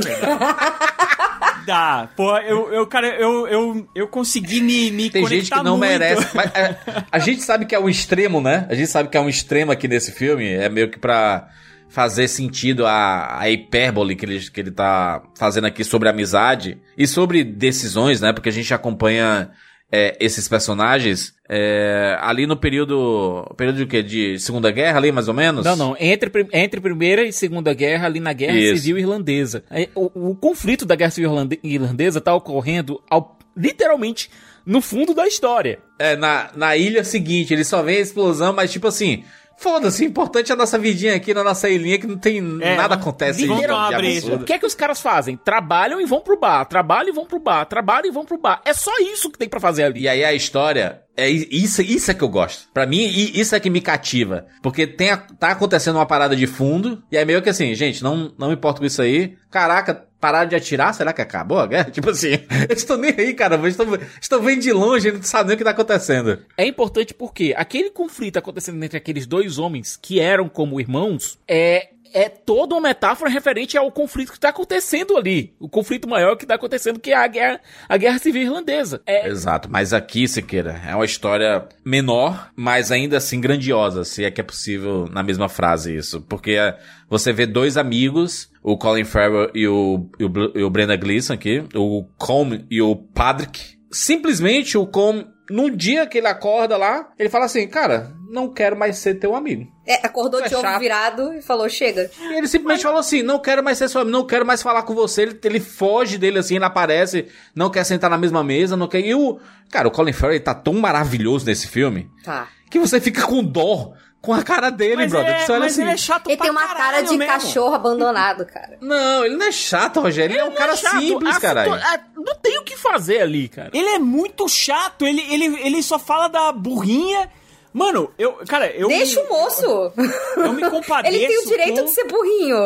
Dá. 1.66 2.08
Pô, 2.16 2.36
eu, 2.38 2.72
eu 2.72 2.86
cara, 2.86 3.08
eu, 3.08 3.46
eu, 3.46 3.88
eu 3.94 4.08
consegui 4.08 4.60
me, 4.60 4.90
me 4.90 5.10
Tem 5.10 5.22
conectar 5.22 5.56
gente 5.56 5.58
que 5.58 5.62
não 5.64 5.76
muito. 5.76 5.90
merece. 5.90 6.34
Mas, 6.34 6.54
é, 6.54 6.76
a 7.10 7.18
gente 7.18 7.42
sabe 7.42 7.66
que 7.66 7.74
é 7.74 7.80
um 7.80 7.88
extremo, 7.88 8.40
né? 8.40 8.66
A 8.68 8.74
gente 8.74 8.88
sabe 8.88 9.08
que 9.08 9.16
é 9.16 9.20
um 9.20 9.28
extremo 9.28 9.70
aqui 9.70 9.86
nesse 9.86 10.10
filme. 10.12 10.48
É 10.48 10.68
meio 10.68 10.90
que 10.90 10.98
pra 10.98 11.48
fazer 11.88 12.28
sentido 12.28 12.86
a, 12.86 13.40
a 13.40 13.50
hipérbole 13.50 14.14
que 14.14 14.24
ele, 14.24 14.40
que 14.40 14.60
ele 14.60 14.70
tá 14.70 15.22
fazendo 15.36 15.66
aqui 15.66 15.82
sobre 15.82 16.08
amizade 16.08 16.78
e 16.96 17.06
sobre 17.06 17.42
decisões, 17.44 18.20
né? 18.20 18.32
Porque 18.32 18.48
a 18.48 18.52
gente 18.52 18.72
acompanha 18.72 19.50
é, 19.92 20.16
esses 20.20 20.48
personagens 20.48 21.34
é, 21.48 22.16
ali 22.20 22.46
no 22.46 22.56
período. 22.56 23.44
Período 23.56 23.78
de 23.78 23.86
quê? 23.86 24.02
De 24.02 24.38
Segunda 24.38 24.70
Guerra, 24.70 24.98
ali, 24.98 25.10
mais 25.10 25.26
ou 25.28 25.34
menos? 25.34 25.64
Não, 25.64 25.74
não. 25.76 25.96
Entre, 25.98 26.30
entre 26.52 26.80
Primeira 26.80 27.22
e 27.24 27.32
Segunda 27.32 27.74
Guerra, 27.74 28.06
ali 28.06 28.20
na 28.20 28.32
Guerra 28.32 28.58
Isso. 28.58 28.76
Civil 28.82 28.98
Irlandesa. 28.98 29.64
É, 29.70 29.88
O, 29.94 30.30
o 30.30 30.34
conflito 30.36 30.86
da 30.86 30.94
Guerra 30.94 31.10
Civil 31.10 31.30
Irlande- 31.30 31.60
Irlandesa 31.64 32.20
tá 32.20 32.34
ocorrendo 32.34 33.02
ao- 33.10 33.38
literalmente 33.56 34.30
no 34.64 34.80
fundo 34.80 35.14
da 35.14 35.26
história. 35.26 35.78
É, 35.98 36.14
na, 36.16 36.50
na 36.54 36.76
ilha 36.76 37.02
seguinte, 37.02 37.52
ele 37.52 37.64
só 37.64 37.82
vê 37.82 37.96
a 37.96 38.00
explosão, 38.00 38.52
mas 38.52 38.70
tipo 38.70 38.86
assim. 38.86 39.24
Foda-se, 39.60 40.02
o 40.04 40.06
importante 40.08 40.50
é 40.50 40.54
a 40.54 40.56
nossa 40.56 40.78
vidinha 40.78 41.14
aqui 41.14 41.34
na 41.34 41.44
nossa 41.44 41.68
ilhinha 41.68 41.98
que 41.98 42.06
não 42.06 42.16
tem 42.16 42.38
É, 42.62 42.76
nada 42.76 42.94
acontece 42.94 43.46
uma 43.46 43.88
brecha. 43.90 44.16
absurdo. 44.18 44.42
O 44.42 44.46
que 44.46 44.54
é 44.54 44.58
que 44.58 44.64
os 44.64 44.74
caras 44.74 45.02
fazem? 45.02 45.36
Trabalham 45.36 46.00
e 46.00 46.06
vão 46.06 46.20
pro 46.20 46.38
bar, 46.40 46.64
trabalham 46.64 47.10
e 47.10 47.12
vão 47.12 47.26
pro 47.26 47.38
bar, 47.38 47.66
trabalham 47.66 48.08
e 48.08 48.10
vão 48.10 48.24
pro 48.24 48.38
bar. 48.38 48.62
É 48.64 48.72
só 48.72 48.90
isso 49.00 49.30
que 49.30 49.36
tem 49.38 49.50
pra 49.50 49.60
fazer 49.60 49.82
ali. 49.84 50.00
E 50.00 50.08
aí 50.08 50.24
a 50.24 50.32
história, 50.32 51.02
é 51.16 51.28
isso, 51.28 51.82
isso 51.82 52.10
é 52.10 52.14
que 52.14 52.22
eu 52.24 52.28
gosto. 52.28 52.68
Pra 52.72 52.86
mim, 52.86 53.04
isso 53.34 53.54
é 53.54 53.60
que 53.60 53.68
me 53.70 53.80
cativa. 53.80 54.46
Porque 54.62 54.86
tem 54.86 55.10
a- 55.10 55.16
tá 55.16 55.50
acontecendo 55.50 55.96
uma 55.96 56.06
parada 56.06 56.34
de 56.34 56.46
fundo, 56.46 57.02
e 57.10 57.16
é 57.16 57.24
meio 57.24 57.42
que 57.42 57.48
assim, 57.50 57.74
gente, 57.74 58.02
não, 58.02 58.32
não 58.38 58.48
me 58.48 58.54
importo 58.54 58.80
com 58.80 58.86
isso 58.86 59.02
aí. 59.02 59.36
Caraca, 59.50 60.06
pararam 60.20 60.48
de 60.48 60.54
atirar, 60.56 60.94
será 60.94 61.12
que 61.12 61.20
acabou 61.20 61.58
a 61.58 61.66
guerra? 61.66 61.90
Tipo 61.92 62.10
assim, 62.10 62.28
eles 62.68 62.78
estão 62.78 62.96
nem 62.96 63.14
aí, 63.16 63.34
cara. 63.34 63.56
Eles 63.56 63.76
estão- 63.78 63.98
estão 64.20 64.40
vendo 64.42 64.62
de 64.62 64.72
longe, 64.72 65.10
não 65.12 65.22
sabem 65.22 65.48
nem 65.48 65.54
o 65.54 65.58
que 65.58 65.64
tá 65.64 65.70
acontecendo. 65.70 66.38
É 66.56 66.64
importante 66.66 67.12
porque 67.14 67.52
aquele 67.56 67.90
conflito 67.90 68.38
acontecendo 68.38 68.82
entre 68.82 68.96
aqueles 68.96 69.26
dois 69.26 69.58
homens 69.58 69.98
que 70.00 70.20
eram 70.20 70.48
como 70.48 70.80
irmãos 70.80 71.38
é 71.48 71.88
é 72.12 72.28
toda 72.28 72.74
uma 72.74 72.80
metáfora 72.80 73.30
referente 73.30 73.76
ao 73.76 73.90
conflito 73.90 74.30
que 74.30 74.38
está 74.38 74.50
acontecendo 74.50 75.16
ali. 75.16 75.54
O 75.58 75.68
conflito 75.68 76.08
maior 76.08 76.36
que 76.36 76.44
está 76.44 76.54
acontecendo, 76.54 76.98
que 76.98 77.10
é 77.10 77.16
a 77.16 77.26
guerra, 77.26 77.60
a 77.88 77.96
guerra 77.96 78.18
civil 78.18 78.42
irlandesa. 78.42 79.02
É, 79.06 79.28
Exato, 79.28 79.68
mas 79.70 79.92
aqui, 79.92 80.26
Siqueira, 80.26 80.80
é 80.86 80.94
uma 80.94 81.04
história 81.04 81.68
menor, 81.84 82.50
mas 82.56 82.90
ainda 82.90 83.16
assim 83.16 83.40
grandiosa, 83.40 84.04
se 84.04 84.24
é 84.24 84.30
que 84.30 84.40
é 84.40 84.44
possível 84.44 85.08
na 85.10 85.22
mesma 85.22 85.48
frase 85.48 85.94
isso. 85.94 86.20
Porque 86.22 86.52
é, 86.52 86.78
você 87.08 87.32
vê 87.32 87.46
dois 87.46 87.76
amigos, 87.76 88.50
o 88.62 88.76
Colin 88.76 89.04
Farrell 89.04 89.50
e 89.54 89.66
o, 89.66 90.10
e 90.18 90.24
o, 90.24 90.32
e 90.54 90.62
o 90.62 90.70
Brenda 90.70 90.96
Gleeson 90.96 91.34
aqui, 91.34 91.64
o 91.74 92.04
Com 92.18 92.64
e 92.70 92.80
o 92.82 92.96
Patrick. 92.96 93.78
Simplesmente 93.90 94.78
o 94.78 94.86
Com, 94.86 95.24
num 95.50 95.74
dia 95.74 96.06
que 96.06 96.18
ele 96.18 96.28
acorda 96.28 96.76
lá, 96.76 97.10
ele 97.18 97.28
fala 97.28 97.46
assim, 97.46 97.66
cara, 97.68 98.12
não 98.30 98.48
quero 98.48 98.76
mais 98.76 98.98
ser 98.98 99.14
teu 99.14 99.34
amigo. 99.34 99.66
É, 99.86 99.94
acordou 100.06 100.40
é 100.40 100.48
de 100.48 100.54
ovo 100.54 100.62
chato. 100.62 100.78
virado 100.80 101.32
e 101.34 101.42
falou: 101.42 101.68
chega. 101.68 102.10
E 102.20 102.34
ele 102.38 102.46
simplesmente 102.48 102.82
falou 102.84 102.98
assim: 103.00 103.22
não 103.22 103.38
quero 103.38 103.62
mais 103.62 103.76
ser 103.78 103.88
seu 103.88 104.00
amigo, 104.00 104.16
não 104.16 104.26
quero 104.26 104.46
mais 104.46 104.62
falar 104.62 104.82
com 104.84 104.94
você. 104.94 105.22
Ele, 105.22 105.40
ele 105.44 105.60
foge 105.60 106.16
dele 106.18 106.38
assim, 106.38 106.56
ele 106.56 106.64
aparece, 106.64 107.26
não 107.54 107.70
quer 107.70 107.84
sentar 107.84 108.08
na 108.10 108.18
mesma 108.18 108.42
mesa, 108.44 108.76
não 108.76 108.86
quer. 108.88 109.00
E 109.00 109.14
o. 109.14 109.38
Cara, 109.70 109.88
o 109.88 109.90
Colin 109.90 110.12
Farrell 110.12 110.36
ele 110.36 110.44
tá 110.44 110.54
tão 110.54 110.74
maravilhoso 110.74 111.46
nesse 111.46 111.66
filme 111.68 112.10
Tá. 112.24 112.48
que 112.70 112.78
você 112.78 113.00
fica 113.00 113.22
com 113.26 113.42
dó 113.42 113.92
com 114.20 114.34
a 114.34 114.42
cara 114.42 114.68
dele, 114.68 114.96
Mas, 114.96 115.10
brother. 115.10 115.30
é, 115.30 115.46
mas 115.58 115.72
assim. 115.72 115.80
ele 115.82 115.90
é 115.92 115.96
chato 115.96 116.26
Ele 116.28 116.36
pra 116.36 116.44
tem 116.44 116.50
uma 116.50 116.66
cara 116.74 117.00
de 117.00 117.16
mesmo. 117.16 117.32
cachorro 117.32 117.74
abandonado, 117.74 118.44
cara. 118.44 118.76
Não, 118.80 119.24
ele 119.24 119.34
não 119.36 119.46
é 119.46 119.52
chato, 119.52 119.98
Rogério. 120.00 120.34
Ele, 120.34 120.40
é 120.40 120.44
um 120.44 120.50
não 120.50 120.56
cara 120.56 120.76
chato. 120.76 121.00
simples, 121.00 121.36
A 121.36 121.40
caralho. 121.40 121.72
situa- 121.72 121.86
a- 121.94 122.00
Não 122.16 122.34
tem 122.34 122.58
o 122.58 122.62
que 122.62 122.76
fazer 122.76 123.22
ali, 123.22 123.48
cara. 123.48 123.70
Ele 123.72 123.88
é 123.88 123.98
muito 123.98 124.46
chato, 124.46 125.06
ele, 125.06 125.22
ele, 125.32 125.58
ele 125.64 125.82
só 125.82 125.98
fala 125.98 126.28
da 126.28 126.52
burrinha, 126.52 127.30
Mano, 127.72 128.10
eu. 128.18 128.32
Cara, 128.48 128.66
eu. 128.74 128.88
Deixa 128.88 129.20
me, 129.22 129.26
o 129.26 129.30
moço. 129.30 129.92
Eu 130.36 130.52
me 130.52 130.68
compadeço. 130.68 131.14
Ele 131.14 131.26
tem 131.26 131.38
o 131.38 131.46
direito 131.46 131.78
com- 131.80 131.84
de 131.84 131.90
ser 131.90 132.04
burrinho. 132.04 132.56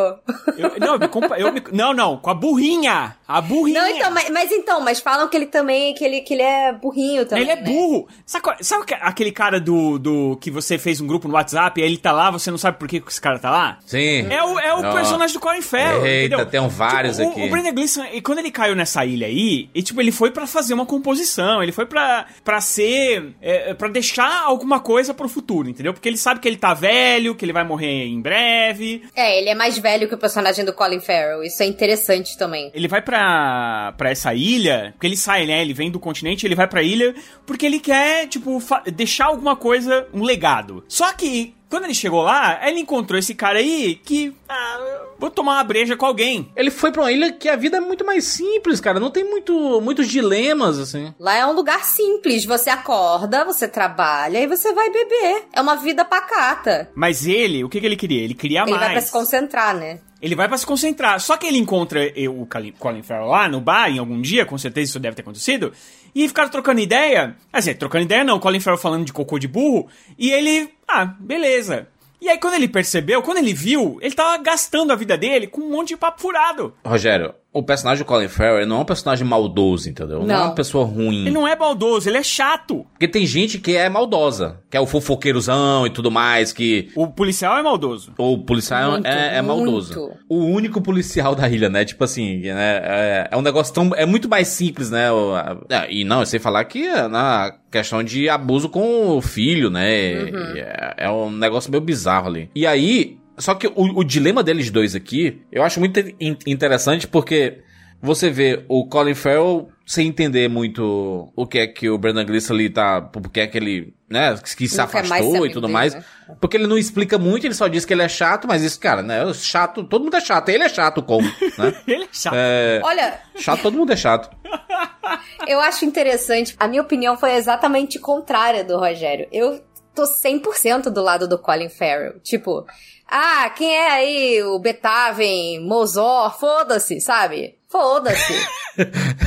eu- 0.57 0.79
não, 0.79 0.93
eu 0.93 0.99
me 0.99 1.07
compa- 1.07 1.37
eu 1.39 1.51
me- 1.53 1.63
não, 1.71 1.93
não, 1.93 2.17
com 2.17 2.29
a 2.29 2.33
burrinha. 2.33 3.15
A 3.27 3.41
burrinha. 3.41 3.81
Não, 3.81 3.89
então, 3.89 4.11
mas, 4.11 4.29
mas 4.29 4.51
então, 4.51 4.81
mas 4.81 4.99
falam 4.99 5.27
que 5.27 5.35
ele 5.35 5.47
também, 5.47 5.93
que 5.95 6.03
ele, 6.03 6.21
que 6.21 6.33
ele 6.33 6.43
é 6.43 6.71
burrinho 6.73 7.25
também. 7.25 7.43
Ele 7.43 7.51
é 7.51 7.55
né? 7.55 7.61
burro. 7.63 8.07
Sabe, 8.25 8.45
sabe 8.61 8.85
que- 8.85 8.93
aquele 8.95 9.31
cara 9.31 9.59
do, 9.59 9.97
do. 9.97 10.37
que 10.41 10.49
você 10.51 10.77
fez 10.77 10.99
um 11.01 11.07
grupo 11.07 11.27
no 11.27 11.33
WhatsApp 11.35 11.79
e 11.79 11.83
aí 11.83 11.89
ele 11.89 11.97
tá 11.97 12.11
lá, 12.11 12.31
você 12.31 12.49
não 12.51 12.57
sabe 12.57 12.77
por 12.79 12.87
que 12.87 12.99
que 12.99 13.11
esse 13.11 13.21
cara 13.21 13.37
tá 13.39 13.49
lá? 13.51 13.79
Sim. 13.85 14.27
É 14.31 14.43
o, 14.43 14.59
é 14.59 14.73
o 14.73 14.93
personagem 14.93 15.33
do 15.35 15.39
Colin 15.39 15.61
Farrell, 15.61 16.05
Eita, 16.05 16.35
entendeu? 16.35 16.45
tem 16.45 16.67
vários 16.67 17.17
Tipo, 17.17 17.29
o- 17.29 17.31
aqui. 17.31 17.43
O 17.45 17.49
Brendan 17.49 17.73
Gleeson, 17.73 18.03
e 18.11 18.21
quando 18.21 18.39
ele 18.39 18.51
caiu 18.51 18.75
nessa 18.75 19.05
ilha 19.05 19.27
aí, 19.27 19.69
e, 19.73 19.81
tipo, 19.83 19.99
ele 20.01 20.11
foi 20.11 20.31
pra 20.31 20.45
fazer 20.47 20.73
uma 20.73 20.85
composição, 20.85 21.61
ele 21.61 21.71
foi 21.71 21.85
pra, 21.85 22.25
pra 22.43 22.59
ser... 22.61 23.33
É, 23.41 23.73
pra 23.73 23.87
deixar 23.87 24.43
alguma 24.43 24.79
coisa 24.79 24.94
pro 25.13 25.27
futuro, 25.29 25.69
entendeu? 25.69 25.93
Porque 25.93 26.07
ele 26.09 26.17
sabe 26.17 26.39
que 26.39 26.47
ele 26.47 26.57
tá 26.57 26.73
velho, 26.73 27.35
que 27.35 27.43
ele 27.45 27.53
vai 27.53 27.63
morrer 27.63 28.05
em 28.05 28.21
breve, 28.21 29.03
É, 29.15 29.37
ele 29.39 29.49
é 29.49 29.55
mais 29.55 29.77
velho 29.77 30.07
que 30.07 30.15
o 30.15 30.17
personagem 30.17 30.63
do 30.65 30.73
Colin 30.73 30.99
Farrell. 30.99 31.43
Isso 31.43 31.61
é 31.63 31.65
interessante 31.65 32.37
também. 32.37 32.71
ele 32.73 32.87
vai 32.87 33.01
pra, 33.01 33.93
pra 33.97 34.09
essa 34.09 34.33
ilha, 34.33 34.91
porque 34.93 35.07
ele 35.07 35.17
sai, 35.17 35.45
né? 35.45 35.61
Ele 35.61 35.73
vem 35.73 35.91
do 35.91 35.99
continente, 35.99 36.45
ele 36.45 36.55
vai 36.55 36.67
pra 36.67 36.81
ilha 36.83 37.13
porque 37.45 37.65
ele 37.65 37.79
quer, 37.79 38.27
tipo, 38.27 38.61
deixar 38.93 39.25
alguma 39.25 39.55
coisa, 39.55 40.07
um 40.13 40.23
legado. 40.23 40.83
Só 40.87 41.11
que, 41.13 41.53
quando 41.69 41.85
ele 41.85 41.93
chegou 41.93 42.21
lá, 42.21 42.59
ele 42.67 42.79
encontrou 42.79 43.17
esse 43.19 43.33
cara 43.35 43.59
aí 43.59 43.95
que, 43.95 44.35
ah, 44.47 45.01
vou 45.19 45.29
tomar 45.29 45.53
uma 45.53 45.63
breja 45.63 45.95
com 45.97 46.05
alguém. 46.05 46.51
Ele 46.55 46.69
foi 46.71 46.91
pra 46.91 47.01
uma 47.03 47.11
ilha 47.11 47.31
que 47.31 47.49
a 47.49 47.55
vida 47.55 47.77
é 47.77 47.79
muito 47.79 48.05
mais 48.05 48.23
simples, 48.25 48.79
cara. 48.79 48.99
Não 48.99 49.09
tem 49.11 49.23
muito, 49.23 49.81
muitos 49.81 50.07
dilemas, 50.07 50.77
assim. 50.79 51.13
Lá 51.19 51.35
é 51.35 51.45
um 51.45 51.53
lugar 51.53 51.83
simples. 51.85 52.45
Você 52.45 52.69
acorda, 52.69 53.43
você 53.45 53.67
trabalha 53.67 54.39
e 54.39 54.47
você 54.47 54.73
vai 54.73 54.89
beber. 54.89 55.45
É 55.53 55.61
uma 55.61 55.75
vida 55.75 56.05
pacata. 56.05 56.89
Mas 56.95 57.25
ele, 57.25 57.63
o 57.63 57.69
que, 57.69 57.79
que 57.79 57.85
ele 57.85 57.95
queria? 57.97 58.23
Ele 58.23 58.33
queria 58.33 58.61
Ele 58.61 58.71
mais. 58.71 58.83
vai 58.83 58.91
pra 58.93 59.01
se 59.01 59.11
concentrar, 59.11 59.75
né? 59.75 59.99
Ele 60.25 60.33
vai 60.33 60.47
pra 60.47 60.57
se 60.57 60.65
concentrar. 60.65 61.19
Só 61.19 61.37
que 61.37 61.45
ele 61.45 61.59
encontra 61.59 62.01
o 62.31 62.47
Colin 62.47 62.71
Colin 62.71 63.03
Farrell 63.03 63.27
lá 63.27 63.47
no 63.47 63.61
bar, 63.61 63.91
em 63.91 63.99
algum 63.99 64.19
dia, 64.19 64.43
com 64.43 64.57
certeza 64.57 64.89
isso 64.89 64.99
deve 64.99 65.15
ter 65.15 65.21
acontecido. 65.21 65.71
E 66.15 66.27
ficaram 66.27 66.49
trocando 66.49 66.81
ideia. 66.81 67.35
Assim, 67.53 67.75
trocando 67.75 68.05
ideia 68.05 68.23
não, 68.23 68.37
o 68.37 68.39
Colin 68.39 68.59
Farrell 68.59 68.81
falando 68.81 69.05
de 69.05 69.13
cocô 69.13 69.37
de 69.37 69.47
burro. 69.47 69.87
E 70.17 70.31
ele, 70.31 70.67
ah, 70.87 71.05
beleza. 71.05 71.87
E 72.19 72.27
aí 72.27 72.39
quando 72.39 72.55
ele 72.55 72.67
percebeu, 72.67 73.21
quando 73.21 73.37
ele 73.37 73.53
viu, 73.53 73.99
ele 74.01 74.15
tava 74.15 74.35
gastando 74.41 74.91
a 74.91 74.95
vida 74.95 75.15
dele 75.15 75.45
com 75.45 75.61
um 75.61 75.69
monte 75.69 75.89
de 75.89 75.97
papo 75.97 76.19
furado. 76.19 76.73
Rogério, 76.83 77.35
o 77.55 77.63
personagem 77.63 78.03
do 78.03 78.07
Colin 78.07 78.27
Farrell 78.27 78.57
ele 78.57 78.65
não 78.65 78.77
é 78.77 78.79
um 78.81 78.85
personagem 78.85 79.25
maldoso, 79.25 79.89
entendeu? 79.89 80.19
Não, 80.19 80.35
é 80.35 80.37
Não. 80.37 80.45
uma 80.47 80.55
pessoa 80.55 80.85
ruim. 80.85 81.21
Ele 81.21 81.31
não 81.31 81.47
é 81.47 81.55
baldoso, 81.55 82.09
ele 82.09 82.17
é 82.17 82.23
chato. 82.23 82.85
Porque 82.91 83.07
tem 83.07 83.25
gente 83.25 83.57
que 83.59 83.75
é 83.75 83.87
maldosa, 83.89 84.59
que 84.69 84.75
é 84.75 84.79
o 84.79 84.85
fofoqueirozão 84.85 85.87
e 85.87 85.89
tudo 85.89 86.11
mais, 86.11 86.51
que 86.51 86.89
O 86.95 87.07
policial 87.07 87.57
é 87.57 87.63
maldoso. 87.63 88.13
o 88.17 88.37
policial 88.39 88.91
Muito, 88.91 89.07
é, 89.07 89.37
é 89.37 89.41
maldoso. 89.41 89.99
muito. 89.99 90.15
O 90.29 90.45
único 90.45 90.81
policial 90.81 91.33
da 91.33 91.47
ilha, 91.49 91.69
né? 91.69 91.85
Tipo 91.85 92.03
assim, 92.03 92.39
né? 92.41 92.81
É, 92.83 93.29
é 93.31 93.37
um 93.37 93.41
negócio 93.41 93.73
tão. 93.73 93.91
É 93.95 94.05
muito 94.05 94.27
mais 94.27 94.47
simples, 94.49 94.91
né? 94.91 95.11
O- 95.11 95.33
a- 95.35 95.57
é, 95.69 95.93
e 95.93 96.03
não, 96.03 96.19
eu 96.19 96.25
sei 96.25 96.39
falar 96.39 96.63
que 96.65 96.83
é 96.85 97.07
na 97.07 97.53
questão 97.71 98.03
de 98.03 98.27
abuso 98.29 98.67
com 98.69 99.09
o 99.17 99.21
filho, 99.21 99.69
né? 99.69 100.15
Uhum. 100.23 100.57
É, 100.57 100.93
é 100.97 101.09
um 101.11 101.31
negócio 101.31 101.71
meio 101.71 101.81
bizarro 101.83 102.27
ali. 102.27 102.49
E 102.55 102.65
aí. 102.67 103.17
Só 103.37 103.53
que 103.55 103.67
o, 103.67 103.73
o 103.99 104.03
dilema 104.03 104.43
deles 104.43 104.69
dois 104.71 104.95
aqui, 104.95 105.41
eu 105.51 105.63
acho 105.63 105.79
muito 105.79 105.99
in- 106.19 106.37
interessante 106.45 107.07
porque 107.07 107.61
você 108.01 108.29
vê 108.29 108.63
o 108.67 108.87
Colin 108.87 109.15
Farrell 109.15 109.69
sem 109.85 110.07
entender 110.07 110.47
muito 110.49 111.31
o 111.35 111.47
que 111.47 111.59
é 111.59 111.67
que 111.67 111.89
o 111.89 111.97
Brendan 111.97 112.25
Gleeson 112.25 112.53
ali 112.53 112.69
tá. 112.69 113.01
Porque 113.01 113.39
é 113.39 113.47
que 113.47 113.57
ele, 113.57 113.93
né, 114.09 114.35
que 114.55 114.67
se 114.67 114.79
afastou 114.79 115.45
e 115.45 115.49
tudo 115.51 115.61
dele, 115.67 115.73
mais. 115.73 115.93
né? 115.95 116.03
Porque 116.39 116.57
ele 116.57 116.67
não 116.67 116.77
explica 116.77 117.17
muito, 117.17 117.45
ele 117.45 117.53
só 117.53 117.67
diz 117.67 117.83
que 117.85 117.93
ele 117.93 118.01
é 118.03 118.09
chato, 118.09 118.47
mas 118.47 118.63
isso, 118.63 118.79
cara, 118.79 119.01
né? 119.01 119.31
Chato, 119.33 119.83
todo 119.83 120.03
mundo 120.03 120.15
é 120.15 120.21
chato. 120.21 120.49
Ele 120.49 120.63
é 120.63 120.69
chato 120.69 121.01
como, 121.03 121.27
né? 121.27 121.75
Ele 121.87 122.03
é 122.03 122.07
chato. 122.11 122.33
É, 122.35 122.81
Olha, 122.83 123.19
chato, 123.37 123.61
todo 123.63 123.77
mundo 123.77 123.91
é 123.91 123.95
chato. 123.97 124.29
eu 125.47 125.59
acho 125.59 125.85
interessante. 125.85 126.55
A 126.59 126.67
minha 126.67 126.81
opinião 126.81 127.17
foi 127.17 127.33
exatamente 127.35 127.99
contrária 127.99 128.63
do 128.63 128.77
Rogério. 128.77 129.27
Eu 129.31 129.61
tô 129.93 130.03
100% 130.03 130.89
do 130.89 131.01
lado 131.01 131.27
do 131.27 131.37
Colin 131.39 131.69
Farrell. 131.69 132.19
Tipo, 132.21 132.65
ah, 133.07 133.49
quem 133.55 133.73
é 133.75 133.91
aí 133.91 134.43
o 134.43 134.59
Beethoven, 134.59 135.59
Mozart, 135.65 136.39
foda-se, 136.39 136.99
sabe? 137.01 137.55
Foda-se. 137.69 138.33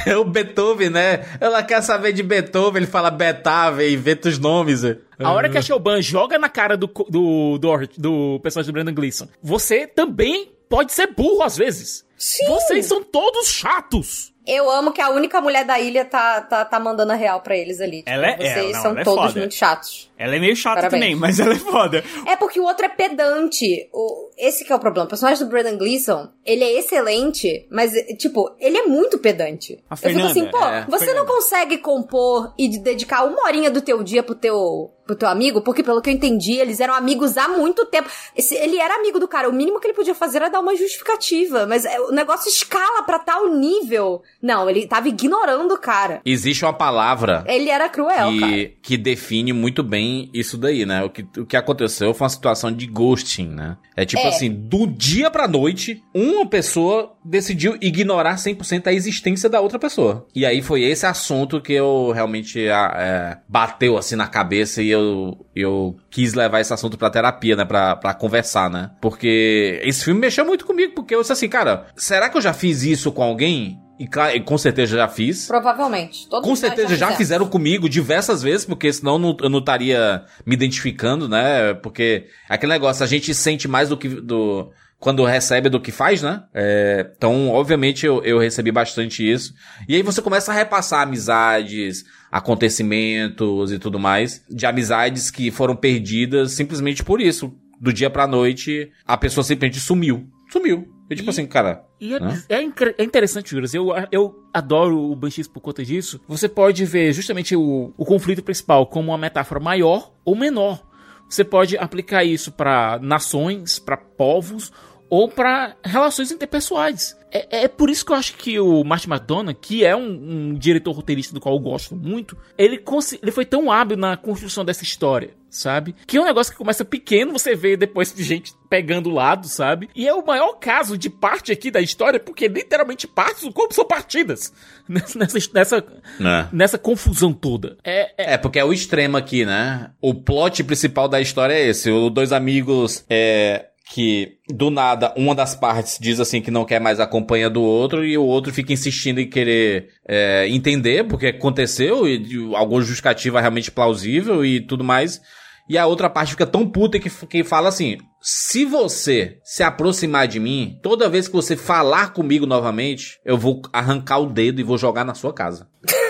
É 0.06 0.14
o 0.14 0.24
Beethoven, 0.26 0.90
né? 0.90 1.24
Ela 1.40 1.62
quer 1.62 1.80
saber 1.82 2.12
de 2.12 2.22
Beethoven, 2.22 2.82
ele 2.82 2.90
fala 2.90 3.10
Beethoven, 3.10 3.90
inventa 3.94 4.28
os 4.28 4.38
nomes. 4.38 4.82
A 5.18 5.32
hora 5.32 5.48
que 5.48 5.56
a 5.56 5.62
Shoban 5.62 6.02
joga 6.02 6.38
na 6.38 6.50
cara 6.50 6.76
do, 6.76 6.86
do, 6.86 7.56
do, 7.58 7.78
do 7.96 8.40
personagem 8.42 8.70
do 8.70 8.74
Brandon 8.74 8.92
Gleeson, 8.94 9.26
você 9.42 9.86
também 9.86 10.52
pode 10.68 10.92
ser 10.92 11.06
burro 11.14 11.42
às 11.42 11.56
vezes. 11.56 12.04
Sim. 12.18 12.46
Vocês 12.46 12.84
são 12.84 13.02
todos 13.02 13.48
chatos. 13.48 14.34
Eu 14.46 14.70
amo 14.70 14.92
que 14.92 15.00
a 15.00 15.08
única 15.08 15.40
mulher 15.40 15.64
da 15.64 15.80
ilha 15.80 16.04
tá, 16.04 16.42
tá, 16.42 16.64
tá 16.66 16.78
mandando 16.78 17.12
a 17.12 17.14
real 17.14 17.40
pra 17.40 17.56
eles 17.56 17.80
ali. 17.80 17.98
Tipo, 17.98 18.10
Ela 18.10 18.26
é- 18.28 18.36
Vocês 18.36 18.56
ela- 18.56 18.72
não, 18.72 18.82
são 18.82 18.90
ela 18.90 19.00
é 19.00 19.04
todos 19.04 19.24
foda. 19.28 19.40
muito 19.40 19.54
chatos. 19.54 20.07
Ela 20.18 20.36
é 20.36 20.38
meio 20.40 20.56
chata 20.56 20.76
Parabéns. 20.82 21.00
também, 21.02 21.14
mas 21.16 21.38
ela 21.38 21.52
é 21.52 21.58
foda. 21.58 22.02
É 22.26 22.34
porque 22.36 22.58
o 22.58 22.64
outro 22.64 22.84
é 22.84 22.88
pedante. 22.88 23.88
O, 23.92 24.30
esse 24.36 24.64
que 24.64 24.72
é 24.72 24.76
o 24.76 24.80
problema. 24.80 25.06
O 25.06 25.08
personagem 25.08 25.44
do 25.44 25.48
Brandon 25.50 25.78
Gleeson, 25.78 26.28
ele 26.44 26.64
é 26.64 26.78
excelente, 26.78 27.66
mas, 27.70 27.92
tipo, 28.18 28.50
ele 28.58 28.76
é 28.76 28.82
muito 28.86 29.18
pedante. 29.18 29.78
A 29.88 29.94
Eu 29.94 29.96
fico 29.96 30.08
Fernanda, 30.10 30.30
assim, 30.30 30.46
pô, 30.46 30.58
é, 30.64 30.86
você 30.88 31.04
Fernanda. 31.06 31.20
não 31.26 31.34
consegue 31.34 31.78
compor 31.78 32.52
e 32.58 32.68
de- 32.68 32.78
dedicar 32.80 33.24
uma 33.24 33.44
horinha 33.46 33.70
do 33.70 33.80
teu 33.80 34.02
dia 34.02 34.22
pro 34.22 34.34
teu, 34.34 34.90
pro 35.06 35.14
teu 35.16 35.28
amigo? 35.28 35.60
Porque, 35.62 35.82
pelo 35.82 36.00
que 36.02 36.10
eu 36.10 36.14
entendi, 36.14 36.54
eles 36.54 36.80
eram 36.80 36.94
amigos 36.94 37.36
há 37.38 37.48
muito 37.48 37.86
tempo. 37.86 38.08
Esse, 38.36 38.54
ele 38.56 38.78
era 38.78 38.94
amigo 38.96 39.18
do 39.18 39.28
cara. 39.28 39.48
O 39.48 39.52
mínimo 39.52 39.78
que 39.80 39.86
ele 39.86 39.94
podia 39.94 40.14
fazer 40.14 40.38
era 40.38 40.48
dar 40.48 40.60
uma 40.60 40.74
justificativa. 40.76 41.66
Mas 41.66 41.84
é, 41.84 42.00
o 42.00 42.10
negócio 42.12 42.48
escala 42.48 43.02
pra 43.02 43.18
tal 43.18 43.48
nível. 43.48 44.22
Não, 44.42 44.68
ele 44.68 44.86
tava 44.86 45.08
ignorando 45.08 45.74
o 45.74 45.78
cara. 45.78 46.20
Existe 46.24 46.64
uma 46.64 46.72
palavra 46.72 47.44
Ele 47.46 47.70
era 47.70 47.88
cruel, 47.88 48.30
cara. 48.40 48.52
que, 48.52 48.76
que 48.82 48.96
define 48.96 49.52
muito 49.52 49.82
bem 49.82 50.07
isso 50.32 50.56
daí, 50.56 50.84
né? 50.86 51.02
O 51.04 51.10
que, 51.10 51.26
o 51.38 51.46
que 51.46 51.56
aconteceu 51.56 52.12
foi 52.14 52.24
uma 52.24 52.30
situação 52.30 52.70
de 52.72 52.86
ghosting, 52.86 53.48
né? 53.48 53.76
É 53.96 54.04
tipo 54.04 54.22
É. 54.22 54.28
assim, 54.28 54.50
do 54.50 54.86
dia 54.86 55.30
pra 55.30 55.48
noite, 55.48 56.02
uma 56.14 56.46
pessoa 56.46 57.12
decidiu 57.24 57.76
ignorar 57.80 58.36
100% 58.36 58.86
a 58.86 58.92
existência 58.92 59.48
da 59.48 59.60
outra 59.60 59.78
pessoa. 59.78 60.26
E 60.34 60.46
aí 60.46 60.62
foi 60.62 60.82
esse 60.82 61.04
assunto 61.06 61.60
que 61.60 61.72
eu 61.72 62.10
realmente 62.12 62.68
ah, 62.68 62.92
é, 62.96 63.38
bateu 63.48 63.96
assim 63.98 64.16
na 64.16 64.26
cabeça 64.26 64.82
e 64.82 64.88
eu, 64.88 65.36
eu 65.60 65.96
quis 66.10 66.34
levar 66.34 66.60
esse 66.60 66.72
assunto 66.72 66.96
pra 66.98 67.10
terapia, 67.10 67.56
né? 67.56 67.64
Pra, 67.64 67.96
pra 67.96 68.14
conversar, 68.14 68.70
né? 68.70 68.90
Porque 69.00 69.80
esse 69.84 70.04
filme 70.04 70.20
mexeu 70.20 70.44
muito 70.44 70.64
comigo, 70.66 70.94
porque 70.94 71.14
eu 71.14 71.20
disse 71.20 71.32
assim, 71.32 71.48
cara, 71.48 71.86
será 71.96 72.28
que 72.28 72.36
eu 72.36 72.40
já 72.42 72.52
fiz 72.52 72.82
isso 72.82 73.10
com 73.12 73.22
alguém? 73.22 73.78
E, 74.00 74.06
claro, 74.06 74.36
e 74.36 74.40
com 74.40 74.56
certeza 74.56 74.96
já 74.96 75.08
fiz. 75.08 75.46
Provavelmente. 75.48 76.28
Todos 76.28 76.48
Com 76.48 76.54
certeza 76.54 76.88
já 76.90 76.94
fizemos. 77.06 77.16
fizeram 77.16 77.46
comigo 77.48 77.88
diversas 77.88 78.42
vezes, 78.42 78.64
porque 78.64 78.92
senão 78.92 79.18
não- 79.18 79.36
eu 79.40 79.48
não 79.48 79.58
estaria 79.58 80.22
me 80.46 80.54
identificando, 80.54 81.28
né? 81.28 81.74
Porque 81.74 82.26
aquele 82.48 82.72
negócio, 82.72 83.02
a 83.02 83.08
gente 83.08 83.34
sente 83.34 83.66
mais 83.66 83.88
do 83.88 83.96
que 83.96 84.08
do 84.08 84.70
quando 85.00 85.24
recebe 85.24 85.68
do 85.68 85.80
que 85.80 85.92
faz, 85.92 86.22
né? 86.22 86.42
É, 86.54 87.10
então, 87.16 87.50
obviamente, 87.50 88.04
eu, 88.06 88.22
eu 88.24 88.38
recebi 88.38 88.70
bastante 88.72 89.28
isso. 89.28 89.52
E 89.88 89.94
aí 89.96 90.02
você 90.02 90.20
começa 90.22 90.50
a 90.50 90.54
repassar 90.54 91.02
amizades, 91.02 92.04
acontecimentos 92.30 93.72
e 93.72 93.78
tudo 93.78 93.98
mais, 93.98 94.44
de 94.48 94.66
amizades 94.66 95.30
que 95.30 95.50
foram 95.50 95.74
perdidas 95.76 96.52
simplesmente 96.52 97.02
por 97.04 97.20
isso. 97.20 97.52
Do 97.80 97.92
dia 97.92 98.10
pra 98.10 98.26
noite, 98.26 98.90
a 99.06 99.16
pessoa 99.16 99.44
simplesmente 99.44 99.78
sumiu. 99.80 100.28
Sumiu. 100.50 100.88
E 101.10 101.14
tipo 101.14 101.28
E- 101.28 101.30
assim, 101.30 101.46
cara. 101.46 101.84
E 102.00 102.12
é, 102.14 102.18
Hã? 102.22 102.42
é 102.48 102.56
é 102.98 103.04
interessante, 103.04 103.50
Juras. 103.50 103.72
Eu, 103.72 103.88
eu 104.10 104.34
adoro 104.52 104.98
o 104.98 105.14
Banshees 105.14 105.46
por 105.48 105.60
conta 105.60 105.84
disso. 105.84 106.20
Você 106.26 106.48
pode 106.48 106.84
ver 106.84 107.12
justamente 107.12 107.54
o, 107.54 107.92
o 107.96 108.04
conflito 108.04 108.42
principal 108.42 108.86
como 108.86 109.10
uma 109.12 109.18
metáfora 109.18 109.60
maior 109.60 110.12
ou 110.24 110.34
menor. 110.36 110.82
Você 111.28 111.44
pode 111.44 111.76
aplicar 111.76 112.24
isso 112.24 112.50
pra 112.50 112.98
nações, 113.00 113.78
pra 113.78 113.96
povos 113.96 114.72
ou 115.10 115.28
pra 115.28 115.74
relações 115.84 116.30
interpessoais. 116.30 117.16
É, 117.30 117.64
é 117.64 117.68
por 117.68 117.90
isso 117.90 118.06
que 118.06 118.12
eu 118.12 118.16
acho 118.16 118.34
que 118.34 118.58
o 118.58 118.82
Martin 118.84 119.10
McDonagh, 119.10 119.54
que 119.60 119.84
é 119.84 119.94
um, 119.94 120.50
um 120.50 120.54
diretor 120.54 120.92
roteirista 120.92 121.34
do 121.34 121.40
qual 121.40 121.54
eu 121.54 121.60
gosto 121.60 121.94
muito, 121.94 122.36
ele, 122.56 122.82
ele 123.22 123.30
foi 123.30 123.44
tão 123.44 123.70
hábil 123.70 123.98
na 123.98 124.16
construção 124.16 124.64
dessa 124.64 124.82
história, 124.82 125.32
sabe? 125.50 125.94
Que 126.06 126.16
é 126.16 126.20
um 126.22 126.24
negócio 126.24 126.50
que 126.50 126.58
começa 126.58 126.86
pequeno, 126.86 127.32
você 127.34 127.54
vê 127.54 127.76
depois 127.76 128.14
de 128.14 128.22
gente 128.24 128.54
pegando 128.70 129.10
o 129.10 129.12
lado, 129.12 129.46
sabe? 129.46 129.90
E 129.94 130.08
é 130.08 130.14
o 130.14 130.24
maior 130.24 130.54
caso 130.54 130.96
de 130.96 131.10
parte 131.10 131.52
aqui 131.52 131.70
da 131.70 131.82
história, 131.82 132.18
porque 132.18 132.48
literalmente 132.48 133.06
partes 133.06 133.42
do 133.44 133.52
corpo 133.52 133.74
são 133.74 133.84
partidas 133.84 134.50
nessa, 134.88 135.18
nessa, 135.52 135.84
Né? 136.18 136.48
nessa 136.50 136.78
confusão 136.78 137.34
toda. 137.34 137.76
É, 137.84 138.12
é- 138.16 138.32
É, 138.34 138.38
porque 138.38 138.58
é 138.58 138.64
o 138.64 138.72
extremo 138.72 139.18
aqui, 139.18 139.44
né? 139.44 139.90
O 140.00 140.14
plot 140.14 140.64
principal 140.64 141.08
da 141.08 141.20
história 141.20 141.52
é 141.52 141.66
esse. 141.68 141.90
Os 141.90 142.10
dois 142.10 142.32
amigos, 142.32 143.04
é, 143.08 143.66
que 143.90 144.36
do 144.48 144.70
nada, 144.70 145.14
uma 145.16 145.34
das 145.34 145.54
partes 145.54 145.98
diz 146.00 146.20
assim 146.20 146.42
que 146.42 146.50
não 146.50 146.64
quer 146.64 146.80
mais 146.80 147.00
a 147.00 147.06
companhia 147.06 147.48
do 147.48 147.62
outro 147.62 148.04
e 148.04 148.18
o 148.18 148.24
outro 148.24 148.52
fica 148.52 148.72
insistindo 148.72 149.18
em 149.18 149.28
querer 149.28 149.88
é, 150.06 150.46
entender 150.48 151.04
porque 151.04 151.28
aconteceu 151.28 152.06
e 152.06 152.18
de 152.18 152.54
alguma 152.54 152.80
justificativa 152.82 153.40
realmente 153.40 153.70
plausível 153.70 154.44
e 154.44 154.60
tudo 154.60 154.84
mais. 154.84 155.20
E 155.68 155.76
a 155.76 155.86
outra 155.86 156.08
parte 156.08 156.30
fica 156.30 156.46
tão 156.46 156.66
puta 156.68 156.98
que, 156.98 157.10
que 157.26 157.44
fala 157.44 157.68
assim: 157.68 157.98
se 158.20 158.64
você 158.64 159.38
se 159.44 159.62
aproximar 159.62 160.26
de 160.26 160.40
mim, 160.40 160.78
toda 160.82 161.08
vez 161.08 161.28
que 161.28 161.34
você 161.34 161.56
falar 161.56 162.12
comigo 162.12 162.46
novamente, 162.46 163.18
eu 163.24 163.36
vou 163.36 163.60
arrancar 163.72 164.18
o 164.18 164.26
dedo 164.26 164.60
e 164.60 164.64
vou 164.64 164.78
jogar 164.78 165.04
na 165.04 165.14
sua 165.14 165.32
casa. 165.32 165.68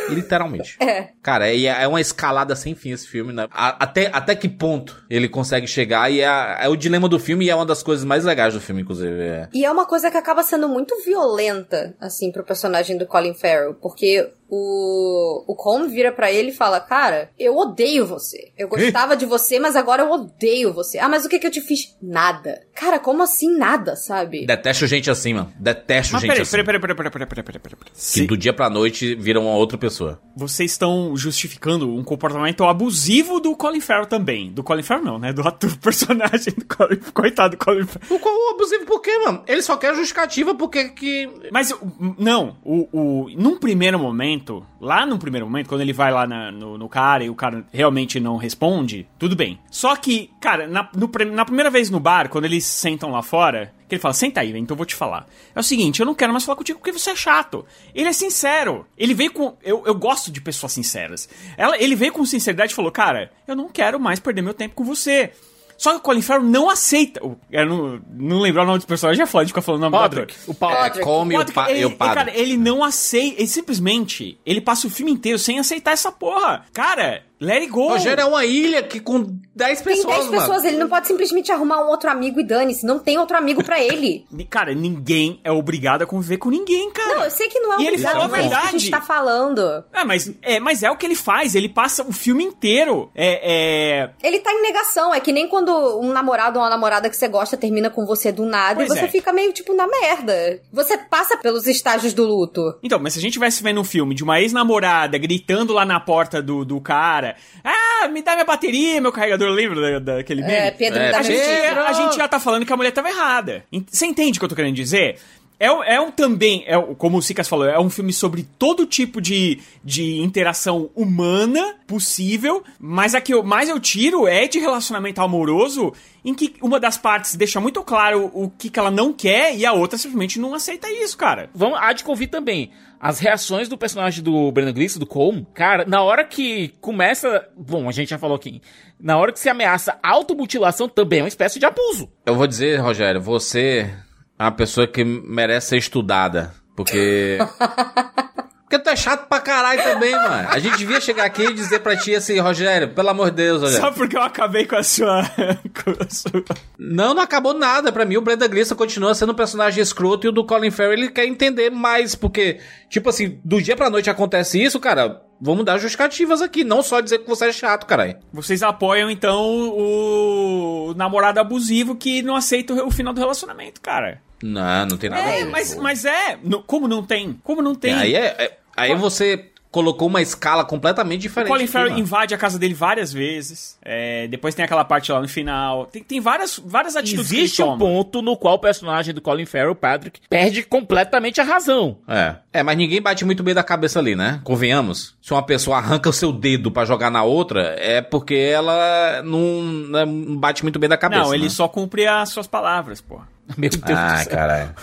Literalmente. 0.08 0.76
É. 0.80 1.08
Cara, 1.22 1.48
é, 1.48 1.64
é 1.64 1.86
uma 1.88 2.00
escalada 2.00 2.54
sem 2.56 2.74
fim 2.74 2.90
esse 2.90 3.06
filme, 3.06 3.32
né? 3.32 3.46
A- 3.50 3.84
até, 3.84 4.10
até 4.12 4.34
que 4.34 4.48
ponto 4.48 5.04
ele 5.10 5.28
consegue 5.28 5.66
chegar 5.66 6.10
e 6.10 6.20
é, 6.20 6.58
é 6.60 6.68
o 6.68 6.76
dilema 6.76 7.08
do 7.08 7.18
filme 7.18 7.46
e 7.46 7.50
é 7.50 7.54
uma 7.54 7.66
das 7.66 7.82
coisas 7.82 8.04
mais 8.04 8.24
legais 8.24 8.54
do 8.54 8.60
filme, 8.60 8.82
inclusive. 8.82 9.20
É. 9.20 9.48
E 9.52 9.64
é 9.64 9.70
uma 9.70 9.86
coisa 9.86 10.10
que 10.10 10.16
acaba 10.16 10.42
sendo 10.42 10.68
muito 10.68 10.94
violenta, 11.04 11.94
assim, 12.00 12.30
pro 12.32 12.44
personagem 12.44 12.96
do 12.96 13.06
Colin 13.06 13.34
Farrell, 13.34 13.74
porque 13.74 14.30
o, 14.48 15.44
o 15.46 15.54
Con 15.54 15.88
vira 15.88 16.10
para 16.10 16.32
ele 16.32 16.50
e 16.50 16.54
fala: 16.54 16.80
Cara, 16.80 17.30
eu 17.38 17.56
odeio 17.56 18.06
você. 18.06 18.50
Eu 18.56 18.68
gostava 18.68 19.16
de 19.16 19.26
você, 19.26 19.58
mas 19.58 19.76
agora 19.76 20.02
eu 20.02 20.10
odeio 20.10 20.72
você. 20.72 20.98
Ah, 20.98 21.08
mas 21.08 21.24
o 21.24 21.28
que 21.28 21.38
que 21.38 21.46
eu 21.46 21.50
te 21.50 21.60
fiz? 21.60 21.96
Nada. 22.00 22.62
Cara, 22.74 22.98
como 22.98 23.22
assim 23.22 23.56
nada, 23.56 23.94
sabe? 23.94 24.46
Detesto 24.46 24.86
gente 24.86 25.10
assim, 25.10 25.34
mano. 25.34 25.52
Detesto 25.58 26.14
mas 26.14 26.22
gente 26.22 26.30
peraí, 26.30 26.42
assim. 26.42 26.50
Peraí, 26.50 26.64
peraí, 26.64 26.80
peraí, 26.80 26.96
peraí, 26.96 27.10
peraí, 27.10 27.26
peraí, 27.28 27.44
peraí, 27.44 27.76
peraí. 27.76 27.92
Que 27.92 28.00
Se... 28.00 28.26
do 28.26 28.36
dia 28.36 28.52
pra 28.52 28.70
noite 28.70 29.14
viram 29.14 29.42
uma 29.42 29.54
outra 29.54 29.76
pessoa. 29.76 30.20
Vocês 30.34 30.70
estão 30.70 31.14
justificando 31.16 31.94
um 31.94 32.02
comportamento 32.02 32.64
abusivo 32.64 33.40
do 33.40 33.54
Colin 33.54 33.80
Farrell 33.80 34.06
também. 34.06 34.50
Do 34.50 34.62
Colin 34.62 34.82
Farrell 34.82 35.04
não, 35.04 35.18
né? 35.18 35.32
Do 35.32 35.46
ator, 35.46 35.76
personagem 35.78 36.54
do 36.56 36.64
Colin 36.64 37.00
Coitado 37.12 37.56
do 37.56 37.64
Colin 37.64 37.84
Farrell. 37.84 38.16
O, 38.16 38.18
qual, 38.18 38.34
o 38.34 38.54
abusivo 38.54 38.86
por 38.86 39.00
quê, 39.00 39.18
mano? 39.18 39.42
Ele 39.46 39.60
só 39.60 39.76
quer 39.76 39.94
justificativa 39.94 40.54
porque 40.54 40.90
que... 40.90 41.28
Mas, 41.50 41.74
não. 42.18 42.56
O, 42.64 42.88
o, 42.92 43.30
num 43.36 43.58
primeiro 43.58 43.98
momento, 43.98 44.37
lá 44.80 45.04
num 45.06 45.18
primeiro 45.18 45.46
momento, 45.46 45.68
quando 45.68 45.80
ele 45.80 45.92
vai 45.92 46.12
lá 46.12 46.26
na- 46.26 46.50
no, 46.52 46.76
no 46.78 46.88
cara 46.88 47.24
e 47.24 47.30
o 47.30 47.34
cara 47.34 47.64
realmente 47.72 48.18
não 48.20 48.36
responde, 48.36 49.06
tudo 49.18 49.34
bem. 49.36 49.58
Só 49.70 49.94
que, 49.96 50.30
cara, 50.40 50.66
na, 50.66 50.88
no 50.94 51.10
na 51.34 51.44
primeira 51.44 51.70
vez 51.70 51.90
no 51.90 51.98
bar, 52.00 52.28
quando 52.28 52.44
eles 52.44 52.64
sentam 52.64 53.10
lá 53.10 53.22
fora, 53.22 53.72
que 53.88 53.94
ele 53.94 54.02
fala, 54.02 54.14
senta 54.14 54.40
aí, 54.40 54.50
então 54.56 54.74
eu 54.74 54.76
vou 54.76 54.86
te 54.86 54.94
falar. 54.94 55.26
É 55.54 55.60
o 55.60 55.62
seguinte, 55.62 56.00
eu 56.00 56.06
não 56.06 56.14
quero 56.14 56.32
mais 56.32 56.44
falar 56.44 56.56
contigo 56.56 56.78
porque 56.78 56.92
você 56.92 57.10
é 57.10 57.16
chato. 57.16 57.64
Ele 57.94 58.08
é 58.08 58.12
sincero. 58.12 58.86
Ele 58.96 59.14
veio 59.14 59.32
com. 59.32 59.56
Eu, 59.62 59.82
eu 59.86 59.94
gosto 59.94 60.30
de 60.30 60.40
pessoas 60.40 60.72
sinceras. 60.72 61.28
Ela, 61.56 61.76
ele 61.82 61.94
veio 61.96 62.12
com 62.12 62.24
sinceridade 62.26 62.72
e 62.72 62.74
falou, 62.76 62.92
cara, 62.92 63.32
eu 63.46 63.56
não 63.56 63.68
quero 63.68 63.98
mais 63.98 64.20
perder 64.20 64.42
meu 64.42 64.52
tempo 64.54 64.74
com 64.74 64.84
você. 64.84 65.32
Só 65.78 65.92
que 65.92 65.96
o 65.98 66.00
Colin 66.00 66.20
Farrell 66.20 66.44
não 66.46 66.68
aceita. 66.68 67.24
o- 67.24 67.38
Eu 67.50 67.64
não, 67.64 68.00
não 68.10 68.40
lembrar 68.40 68.64
o 68.64 68.66
nome 68.66 68.78
dos 68.78 68.84
personagens, 68.84 69.22
é 69.22 69.30
foda 69.30 69.44
de 69.46 69.52
ficar 69.52 69.62
falando 69.62 69.82
o 69.82 69.84
nome 69.84 69.96
do 69.96 70.02
ator. 70.04 70.26
O 70.48 70.52
Podrick. 70.54 70.98
É, 70.98 71.02
come 71.02 71.34
o, 71.34 71.38
Pode- 71.38 71.52
pa 71.52 71.70
ele, 71.70 71.80
e 71.80 71.84
o 71.86 71.96
padre. 71.96 72.14
Cara, 72.16 72.36
ele 72.36 72.56
não 72.56 72.82
aceita. 72.82 73.36
Ele 73.40 73.46
simplesmente. 73.46 74.38
Ele 74.44 74.60
passa 74.60 74.86
o 74.86 74.90
filme 74.90 75.12
inteiro 75.12 75.38
sem 75.38 75.58
aceitar 75.58 75.92
essa 75.92 76.10
porra. 76.10 76.64
Cara, 76.72 77.22
let 77.40 77.60
it 77.62 77.68
go. 77.70 77.88
Rogério 77.88 78.22
é 78.22 78.24
uma 78.24 78.44
ilha 78.44 78.82
que 78.82 79.00
com 79.00 79.38
10 79.54 79.80
Tem 79.80 79.96
pessoas, 79.96 80.14
10 80.16 80.26
mano. 80.26 80.40
pessoas, 80.40 80.64
ele 80.64 80.76
não 80.76 80.88
pode 80.88 81.06
simplesmente 81.06 81.50
arrumar 81.52 81.84
um 81.84 81.88
outro 81.88 82.10
amigo 82.10 82.40
e 82.40 82.44
dane-se. 82.44 82.86
Não 82.86 82.98
tem 82.98 83.18
outro 83.18 83.36
amigo 83.36 83.62
pra 83.64 83.80
ele. 83.82 84.26
Cara, 84.50 84.74
ninguém 84.74 85.40
é 85.44 85.50
obrigado 85.50 86.02
a 86.02 86.06
conviver 86.06 86.38
com 86.38 86.50
ninguém, 86.50 86.90
cara. 86.90 87.16
Não, 87.16 87.24
eu 87.24 87.30
sei 87.30 87.48
que 87.48 87.58
não 87.60 87.72
é 87.72 87.76
um 87.76 87.80
E 87.80 87.86
ele 87.86 87.96
obrigado, 87.96 88.12
falou 88.12 88.26
a 88.26 88.28
mas 88.28 88.40
é 88.40 88.42
isso 88.42 88.48
que 88.50 88.54
a 88.54 88.60
verdade. 88.60 88.78
gente 88.78 88.90
tá 88.90 89.00
falando. 89.00 89.84
É, 89.92 90.04
mas 90.04 90.32
é, 90.42 90.60
mas 90.60 90.82
é 90.82 90.90
o 90.90 90.96
que 90.96 91.06
ele 91.06 91.14
faz. 91.14 91.54
Ele 91.54 91.68
passa 91.68 92.02
o 92.02 92.12
filme 92.12 92.44
inteiro. 92.44 93.10
É. 93.14 94.02
é... 94.02 94.10
Ele 94.22 94.38
tá 94.40 94.52
em 94.52 94.62
negação. 94.62 95.14
É 95.14 95.20
que 95.20 95.32
nem 95.32 95.48
quando 95.48 95.70
um 96.00 96.12
namorado 96.12 96.58
ou 96.58 96.64
uma 96.64 96.70
namorada 96.70 97.08
que 97.10 97.16
você 97.16 97.28
gosta 97.28 97.56
termina 97.56 97.90
com 97.90 98.06
você 98.06 98.30
do 98.32 98.44
nada 98.44 98.76
Pois 98.76 98.90
e 98.90 98.94
você 98.94 99.04
é. 99.06 99.08
fica 99.08 99.32
meio 99.32 99.52
tipo 99.52 99.74
na 99.74 99.86
merda. 99.86 100.60
Você 100.72 100.96
passa 100.96 101.36
pelos 101.36 101.66
estágios 101.66 102.12
do 102.12 102.24
luto. 102.24 102.78
Então, 102.82 102.98
mas 102.98 103.12
se 103.14 103.18
a 103.18 103.22
gente 103.22 103.32
tivesse 103.32 103.62
vendo 103.62 103.80
um 103.80 103.84
filme 103.84 104.14
de 104.14 104.22
uma 104.24 104.40
ex-namorada 104.40 105.18
gritando 105.18 105.72
lá 105.72 105.84
na 105.84 106.00
porta 106.00 106.42
do, 106.42 106.64
do 106.64 106.80
cara: 106.80 107.27
Ah, 107.64 108.08
me 108.08 108.22
dá 108.22 108.32
minha 108.32 108.44
bateria, 108.44 109.00
meu 109.00 109.12
carregador, 109.12 109.50
lembra 109.50 110.00
da, 110.00 110.16
daquele 110.16 110.42
meme? 110.42 110.52
É, 110.54 110.70
Pedro 110.70 110.98
É, 110.98 111.14
a 111.14 111.22
gente, 111.22 111.40
a 111.40 111.92
gente 111.92 112.16
já 112.16 112.28
tá 112.28 112.38
falando 112.40 112.64
que 112.66 112.72
a 112.72 112.76
mulher 112.76 112.90
tava 112.92 113.08
errada. 113.08 113.64
Você 113.90 114.06
entende 114.06 114.38
o 114.38 114.40
que 114.40 114.44
eu 114.44 114.48
tô 114.48 114.54
querendo 114.56 114.74
dizer? 114.74 115.16
É, 115.60 115.72
um- 115.72 115.82
é 115.82 116.00
um 116.00 116.08
também, 116.12 116.62
é, 116.68 116.80
como 116.96 117.18
o 117.18 117.22
Sicas 117.22 117.48
falou, 117.48 117.66
é 117.66 117.80
um 117.80 117.90
filme 117.90 118.12
sobre 118.12 118.46
todo 118.56 118.86
tipo 118.86 119.20
de, 119.20 119.58
de 119.82 120.18
interação 120.20 120.88
humana 120.94 121.74
possível, 121.84 122.62
mas 122.78 123.12
a 123.12 123.20
que 123.20 123.34
eu, 123.34 123.42
mais 123.42 123.68
eu 123.68 123.80
tiro 123.80 124.28
é 124.28 124.46
de 124.46 124.60
relacionamento 124.60 125.20
amoroso, 125.20 125.92
em 126.24 126.32
que 126.32 126.54
uma 126.62 126.78
das 126.78 126.96
partes 126.96 127.34
deixa 127.34 127.60
muito 127.60 127.82
claro 127.82 128.30
o 128.32 128.48
que, 128.56 128.70
que 128.70 128.78
ela 128.78 128.90
não 128.90 129.12
quer 129.12 129.56
e 129.56 129.66
a 129.66 129.72
outra 129.72 129.98
simplesmente 129.98 130.38
não 130.38 130.54
aceita 130.54 130.88
isso, 130.92 131.16
cara. 131.18 131.50
Vamos, 131.52 131.76
há 131.82 131.92
de 131.92 132.04
convir 132.04 132.28
também. 132.30 132.70
As 133.00 133.20
reações 133.20 133.68
do 133.68 133.78
personagem 133.78 134.22
do 134.22 134.50
Brandon 134.50 134.72
Gleeson, 134.72 134.98
do 134.98 135.06
Colm, 135.06 135.44
cara, 135.54 135.84
na 135.86 136.02
hora 136.02 136.24
que 136.24 136.74
começa. 136.80 137.48
Bom, 137.56 137.88
a 137.88 137.92
gente 137.92 138.10
já 138.10 138.18
falou 138.18 138.36
aqui. 138.36 138.60
Na 139.00 139.16
hora 139.16 139.32
que 139.32 139.38
se 139.38 139.48
ameaça 139.48 139.98
automutilação, 140.02 140.88
também 140.88 141.20
é 141.20 141.22
uma 141.22 141.28
espécie 141.28 141.58
de 141.58 141.66
abuso. 141.66 142.10
Eu 142.26 142.34
vou 142.34 142.46
dizer, 142.46 142.80
Rogério, 142.80 143.20
você 143.20 143.90
é 144.38 144.42
uma 144.42 144.52
pessoa 144.52 144.86
que 144.86 145.04
merece 145.04 145.68
ser 145.68 145.76
estudada. 145.78 146.52
Porque. 146.74 147.38
Porque 148.68 148.78
tu 148.84 148.90
é 148.90 148.96
chato 148.96 149.26
pra 149.28 149.40
caralho 149.40 149.82
também, 149.82 150.12
mano. 150.12 150.46
A 150.50 150.58
gente 150.58 150.76
devia 150.76 151.00
chegar 151.00 151.24
aqui 151.24 151.42
e 151.42 151.54
dizer 151.54 151.78
pra 151.78 151.96
ti 151.96 152.14
assim, 152.14 152.38
Rogério, 152.38 152.90
pelo 152.90 153.08
amor 153.08 153.30
de 153.30 153.36
Deus, 153.38 153.62
Rogério. 153.62 153.80
Só 153.82 153.90
porque 153.92 154.14
eu 154.14 154.20
acabei 154.22 154.66
com 154.66 154.76
a 154.76 154.82
sua. 154.82 155.22
com 155.82 155.90
a 155.90 156.10
sua- 156.10 156.44
Não, 156.78 157.14
não 157.14 157.22
acabou 157.22 157.54
nada. 157.54 157.90
Pra 157.90 158.04
mim, 158.04 158.18
o 158.18 158.20
Brenda 158.20 158.46
Gleeson 158.46 158.74
continua 158.74 159.14
sendo 159.14 159.32
um 159.32 159.34
personagem 159.34 159.82
escroto 159.82 160.26
e 160.26 160.28
o 160.28 160.32
do 160.32 160.44
Colin 160.44 160.70
Farrell 160.70 160.92
ele 160.92 161.08
quer 161.08 161.24
entender 161.24 161.70
mais. 161.70 162.14
Porque, 162.14 162.60
tipo 162.90 163.08
assim, 163.08 163.40
do 163.42 163.62
dia 163.62 163.74
pra 163.74 163.88
noite 163.88 164.10
acontece 164.10 164.62
isso, 164.62 164.78
cara. 164.78 165.22
Vamos 165.40 165.64
dar 165.64 165.78
justificativas 165.78 166.42
aqui. 166.42 166.62
Não 166.62 166.82
só 166.82 167.00
dizer 167.00 167.20
que 167.20 167.28
você 167.28 167.46
é 167.46 167.52
chato, 167.52 167.86
caralho. 167.86 168.16
Vocês 168.30 168.62
apoiam, 168.62 169.10
então, 169.10 169.40
o 169.42 170.94
namorado 170.94 171.40
abusivo 171.40 171.96
que 171.96 172.20
não 172.22 172.36
aceita 172.36 172.74
o 172.84 172.90
final 172.90 173.14
do 173.14 173.20
relacionamento, 173.20 173.80
cara. 173.80 174.20
Não, 174.42 174.86
não 174.86 174.96
tem 174.96 175.10
nada 175.10 175.22
a 175.22 175.30
É, 175.30 175.44
ver. 175.44 175.50
mas, 175.50 175.74
pô. 175.74 175.82
mas 175.82 176.04
é. 176.04 176.38
No- 176.42 176.62
como 176.62 176.86
não 176.88 177.02
tem? 177.02 177.38
Como 177.42 177.60
não 177.62 177.74
tem? 177.74 177.94
Aí, 177.94 178.14
é, 178.14 178.34
é- 178.38 178.58
aí 178.76 178.94
você 178.94 179.50
colocou 179.70 180.08
uma 180.08 180.22
escala 180.22 180.64
completamente 180.64 181.20
o 181.20 181.22
diferente. 181.28 181.50
Colin 181.50 181.64
aqui, 181.64 181.72
Farrell 181.72 181.98
invade 181.98 182.34
a 182.34 182.38
casa 182.38 182.58
dele 182.58 182.72
várias 182.72 183.12
vezes. 183.12 183.78
É, 183.84 184.26
depois 184.26 184.54
tem 184.54 184.64
aquela 184.64 184.82
parte 184.82 185.12
lá 185.12 185.20
no 185.20 185.28
final. 185.28 185.84
Tem, 185.86 186.02
tem 186.02 186.20
várias, 186.20 186.58
várias 186.64 186.96
atitudes 186.96 187.30
Existe 187.30 187.56
que 187.56 187.62
ele 187.62 187.68
um 187.68 187.72
toma. 187.78 187.84
ponto 187.92 188.22
no 188.22 188.34
qual 188.34 188.54
o 188.54 188.58
personagem 188.58 189.12
do 189.12 189.20
Colin 189.20 189.44
Farrell, 189.44 189.74
Patrick, 189.74 190.20
perde 190.30 190.62
completamente 190.62 191.38
a 191.38 191.44
razão. 191.44 191.98
É. 192.08 192.36
É, 192.50 192.62
mas 192.62 192.78
ninguém 192.78 193.00
bate 193.02 193.26
muito 193.26 193.42
bem 193.42 193.54
da 193.54 193.62
cabeça 193.62 193.98
ali, 193.98 194.16
né? 194.16 194.40
Convenhamos. 194.42 195.14
Se 195.20 195.32
uma 195.32 195.42
pessoa 195.42 195.76
arranca 195.76 196.08
o 196.08 196.14
seu 196.14 196.32
dedo 196.32 196.70
pra 196.70 196.86
jogar 196.86 197.10
na 197.10 197.22
outra, 197.22 197.76
é 197.78 198.00
porque 198.00 198.34
ela 198.36 199.20
não, 199.22 199.62
não 199.62 200.36
bate 200.38 200.62
muito 200.62 200.78
bem 200.78 200.88
da 200.88 200.96
cabeça. 200.96 201.22
Não, 201.24 201.34
ele 201.34 201.44
né? 201.44 201.50
só 201.50 201.68
cumpre 201.68 202.06
as 202.06 202.30
suas 202.30 202.46
palavras, 202.46 203.02
pô. 203.02 203.20
Meu 203.56 203.70
Deus 203.70 203.82
do 203.82 203.92
Ah, 203.92 204.18
céu. 204.18 204.32
caralho. 204.32 204.74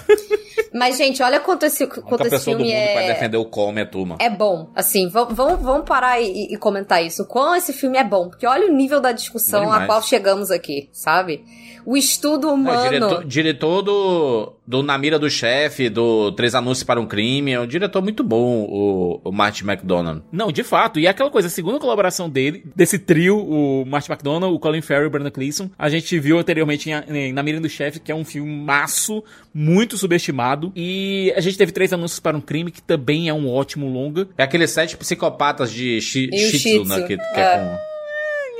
Mas, 0.74 0.98
gente, 0.98 1.24
olha 1.24 1.40
quanto 1.40 1.66
esse, 1.66 1.88
quanto 1.88 2.22
esse 2.22 2.32
pessoa 2.32 2.58
do 2.58 2.64
filme 2.64 2.74
mundo 2.74 2.88
que 2.88 2.94
vai 2.94 3.06
é. 3.06 3.14
defender 3.14 3.38
o 3.38 3.46
Come 3.46 3.82
é 3.82 3.86
tu, 3.86 4.06
mano. 4.06 4.18
É 4.20 4.30
bom, 4.30 4.70
assim, 4.76 5.08
vamos, 5.08 5.34
vamos, 5.34 5.86
parar 5.88 6.20
e, 6.20 6.54
e 6.54 6.58
comentar 6.58 7.04
isso. 7.04 7.24
O 7.24 7.26
Quão 7.26 7.56
esse 7.56 7.72
filme 7.72 7.98
é 7.98 8.04
bom, 8.04 8.30
porque 8.30 8.46
olha 8.46 8.68
o 8.68 8.74
nível 8.74 9.00
da 9.00 9.14
discussão 9.14 9.72
a 9.72 9.86
qual 9.86 10.02
chegamos 10.02 10.52
aqui, 10.52 10.90
sabe? 10.92 11.46
O 11.86 11.96
estudo 11.96 12.48
É, 12.48 12.52
humano. 12.52 12.84
diretor, 12.90 13.26
diretor 13.26 13.82
do, 13.82 14.54
do 14.66 14.82
Na 14.84 14.98
Mira 14.98 15.20
do 15.20 15.30
Chefe, 15.30 15.90
do 15.90 16.32
Três 16.32 16.56
Anúncios 16.56 16.84
para 16.84 17.00
um 17.00 17.06
Crime, 17.06 17.52
é 17.52 17.60
um 17.60 17.68
diretor 17.68 18.02
muito 18.02 18.24
bom, 18.24 18.64
o, 18.64 19.22
o 19.24 19.32
Martin 19.32 19.66
McDonald. 19.66 20.22
Não, 20.32 20.52
de 20.52 20.64
fato. 20.64 21.00
E 21.00 21.06
é 21.06 21.10
aquela 21.10 21.30
coisa, 21.30 21.48
a 21.48 21.52
segunda 21.52 21.80
colaboração 21.80 22.30
dele, 22.30 22.64
desse 22.76 22.98
trio, 22.98 23.38
o 23.38 23.86
Martin 23.86 24.12
McDonagh, 24.12 24.52
o 24.52 24.60
Colin 24.60 24.82
Farrell 24.82 25.06
e 25.06 25.08
o 25.08 25.10
Brandon 25.10 25.32
Gleeson, 25.32 25.70
a 25.78 25.90
gente 25.90 26.18
viu 26.20 26.40
anteriormente 26.40 26.90
em, 26.90 26.94
em 27.18 27.34
Na 27.34 27.44
Mira 27.44 27.60
do 27.60 27.70
Chefe, 27.70 28.00
que 28.00 28.12
é 28.12 28.16
um 28.16 28.26
filmaço 28.26 29.24
muito 29.54 29.98
subestimado. 29.98 30.72
E 30.76 31.32
a 31.36 31.40
gente 31.42 31.58
teve 31.58 31.72
Três 31.72 31.94
Anúncios 31.94 32.20
para 32.20 32.36
um 32.36 32.42
Crime, 32.42 32.72
que 32.72 32.82
também 32.82 33.30
é 33.30 33.34
um 33.34 33.50
ótimo 33.52 33.88
longa. 33.88 34.28
É 34.38 34.44
aqueles 34.44 34.72
sete 34.72 34.98
psicopatas 34.98 35.72
de 35.72 36.02
Shih 36.02 36.30
Shih 36.36 36.58
Tzu, 36.82 36.86
né? 36.86 37.02
Que, 37.04 37.18
que 37.18 37.40
é. 37.40 37.42
é 37.42 37.58
com... 37.58 37.95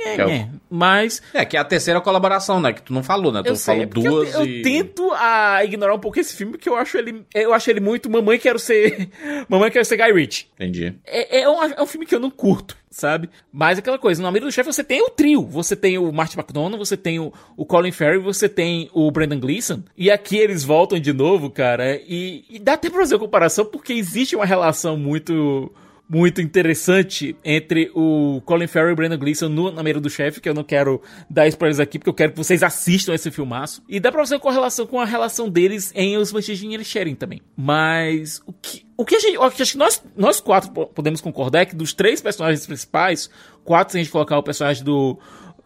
é 0.06 0.30
É, 0.30 0.48
mas 0.70 1.22
É, 1.32 1.44
que 1.44 1.56
é 1.56 1.60
a 1.60 1.64
terceira 1.64 2.00
colaboração, 2.00 2.60
né? 2.60 2.72
Que 2.72 2.82
tu 2.82 2.92
não 2.92 3.02
falou, 3.02 3.32
né? 3.32 3.42
Tu 3.42 3.48
eu 3.48 3.56
sei, 3.56 3.74
falou 3.74 3.88
porque 3.88 4.08
duas 4.08 4.34
eu, 4.34 4.44
e... 4.44 4.58
eu 4.58 4.62
tento 4.62 5.10
a 5.12 5.64
ignorar 5.64 5.94
um 5.94 5.98
pouco 5.98 6.18
esse 6.18 6.34
filme, 6.34 6.52
porque 6.52 6.68
eu 6.68 6.76
acho 6.76 6.96
ele, 6.96 7.24
eu 7.34 7.52
acho 7.52 7.70
ele 7.70 7.80
muito 7.80 8.10
Mamãe 8.10 8.38
Quero 8.38 8.58
Ser, 8.58 9.08
Mamãe 9.48 9.70
Quero 9.70 9.84
Ser 9.84 9.96
Guy 9.96 10.12
Ritchie. 10.12 10.46
Entendi. 10.54 10.94
É, 11.04 11.40
é, 11.40 11.48
um, 11.48 11.62
é 11.62 11.82
um 11.82 11.86
filme 11.86 12.06
que 12.06 12.14
eu 12.14 12.20
não 12.20 12.30
curto, 12.30 12.76
sabe? 12.90 13.28
Mas 13.52 13.78
aquela 13.78 13.98
coisa, 13.98 14.22
no 14.22 14.28
Amigo 14.28 14.46
do 14.46 14.52
Chefe 14.52 14.72
você 14.72 14.84
tem 14.84 15.02
o 15.02 15.10
trio. 15.10 15.46
Você 15.46 15.76
tem 15.76 15.98
o 15.98 16.12
Martin 16.12 16.38
McDonagh, 16.38 16.78
você 16.78 16.96
tem 16.96 17.18
o, 17.18 17.32
o 17.56 17.64
Colin 17.64 17.92
Farrell, 17.92 18.22
você 18.22 18.48
tem 18.48 18.90
o 18.92 19.10
Brendan 19.10 19.40
Gleeson. 19.40 19.82
E 19.96 20.10
aqui 20.10 20.36
eles 20.36 20.64
voltam 20.64 20.98
de 20.98 21.12
novo, 21.12 21.50
cara. 21.50 21.96
E, 21.96 22.44
e 22.48 22.58
dá 22.58 22.74
até 22.74 22.88
pra 22.88 23.00
fazer 23.00 23.16
a 23.16 23.18
comparação, 23.18 23.64
porque 23.64 23.92
existe 23.92 24.36
uma 24.36 24.46
relação 24.46 24.96
muito... 24.96 25.72
Muito 26.08 26.40
interessante 26.40 27.36
entre 27.44 27.90
o 27.92 28.40
Colin 28.44 28.68
Farrell 28.68 28.90
e 28.90 28.92
o 28.92 28.96
Brendan 28.96 29.18
Gleeson 29.18 29.48
no 29.48 29.72
Na 29.72 29.82
Mira 29.82 29.98
do 30.00 30.08
Chefe, 30.08 30.40
que 30.40 30.48
eu 30.48 30.54
não 30.54 30.62
quero 30.62 31.02
dar 31.28 31.48
spoilers 31.48 31.80
aqui, 31.80 31.98
porque 31.98 32.08
eu 32.08 32.14
quero 32.14 32.30
que 32.30 32.38
vocês 32.38 32.62
assistam 32.62 33.12
esse 33.12 33.28
filmaço. 33.32 33.82
E 33.88 33.98
dá 33.98 34.12
pra 34.12 34.20
fazer 34.20 34.36
uma 34.36 34.40
correlação 34.40 34.86
com 34.86 35.00
a 35.00 35.04
relação 35.04 35.48
deles 35.48 35.90
em 35.96 36.16
Os 36.16 36.30
Vantagens 36.30 36.60
de 36.60 36.84
Sharing 36.84 37.16
também. 37.16 37.40
Mas 37.56 38.40
o 38.46 38.52
que, 38.52 38.86
o 38.96 39.04
que 39.04 39.16
a 39.16 39.18
gente. 39.18 39.36
Acho 39.36 39.72
que 39.72 39.78
nós, 39.78 40.00
nós 40.16 40.38
quatro 40.40 40.70
po- 40.70 40.86
podemos 40.86 41.20
concordar 41.20 41.62
é 41.62 41.66
que 41.66 41.74
dos 41.74 41.92
três 41.92 42.20
personagens 42.20 42.64
principais, 42.64 43.28
quatro 43.64 43.90
se 43.92 43.98
a 43.98 44.00
gente 44.02 44.12
colocar 44.12 44.38
o 44.38 44.42
personagem 44.44 44.84
do. 44.84 45.18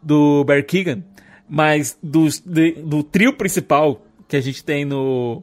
do 0.03 0.43
Barry 0.45 0.63
Keegan, 0.65 1.03
mas 1.47 1.99
dos- 2.03 2.41
de- 2.41 2.73
do 2.83 3.03
trio 3.03 3.35
principal 3.35 4.07
que 4.27 4.37
a 4.37 4.41
gente 4.41 4.65
tem 4.65 4.87
no, 4.87 5.43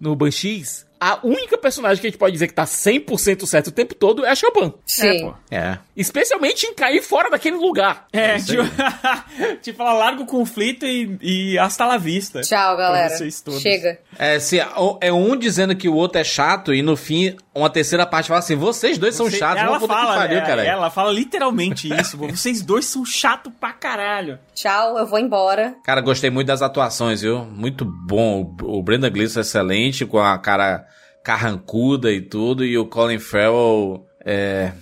no 0.00 0.16
Banshees, 0.16 0.86
a 1.00 1.18
única 1.22 1.56
personagem 1.58 2.00
que 2.00 2.06
a 2.06 2.10
gente 2.10 2.18
pode 2.18 2.32
dizer 2.32 2.46
que 2.48 2.54
tá 2.54 2.64
100% 2.64 3.46
certo 3.46 3.68
o 3.68 3.72
tempo 3.72 3.94
todo 3.94 4.24
é 4.24 4.30
a 4.30 4.34
Chopin. 4.34 4.72
Sim. 4.86 5.20
pô. 5.26 5.34
É. 5.50 5.78
Especialmente 5.96 6.66
em 6.66 6.74
cair 6.74 7.02
fora 7.02 7.30
daquele 7.30 7.56
lugar. 7.56 8.06
É, 8.12 8.36
isso 8.36 8.46
tipo, 8.46 8.62
tipo, 9.62 9.82
ela 9.82 9.92
larga 9.92 10.22
o 10.22 10.26
conflito 10.26 10.86
e, 10.86 11.18
e 11.20 11.58
hasta 11.58 11.84
la 11.84 11.98
vista. 11.98 12.40
Tchau, 12.40 12.76
galera. 12.76 13.10
vocês 13.10 13.40
todos. 13.40 13.60
Chega. 13.60 13.98
É, 14.18 14.38
se, 14.40 14.58
é 15.00 15.12
um 15.12 15.36
dizendo 15.36 15.74
que 15.76 15.88
o 15.88 15.94
outro 15.94 16.20
é 16.20 16.24
chato 16.24 16.72
e 16.74 16.82
no 16.82 16.96
fim, 16.96 17.36
uma 17.54 17.68
terceira 17.70 18.06
parte 18.06 18.28
fala 18.28 18.40
assim: 18.40 18.56
vocês 18.56 18.98
dois 18.98 19.14
são 19.14 19.30
Você- 19.30 19.38
chatos, 19.38 19.62
ela 19.62 19.80
fala, 19.80 20.12
que 20.12 20.18
pariu, 20.18 20.38
é, 20.38 20.46
cara. 20.46 20.64
Ela 20.64 20.90
fala 20.90 21.12
literalmente 21.12 21.88
isso. 22.00 22.16
Vocês 22.16 22.62
dois 22.62 22.86
são 22.86 23.04
chato 23.04 23.50
pra 23.50 23.72
caralho. 23.72 24.38
Tchau, 24.54 24.96
eu 24.98 25.06
vou 25.06 25.18
embora. 25.18 25.74
Cara, 25.84 26.00
gostei 26.00 26.30
muito 26.30 26.46
das 26.48 26.62
atuações, 26.62 27.20
viu? 27.22 27.44
Muito 27.44 27.84
bom. 27.84 28.54
O 28.62 28.78
o 28.78 28.82
Brendan 28.82 29.10
Gleeson 29.10 29.40
é 29.40 29.42
excelente, 29.42 30.06
com 30.06 30.20
a 30.20 30.38
cara 30.38 30.86
carrancuda 31.28 32.10
e 32.10 32.20
tudo, 32.22 32.64
e 32.64 32.76
o 32.78 32.86
Colin 32.86 33.18
Farrell 33.18 34.04
é... 34.24 34.72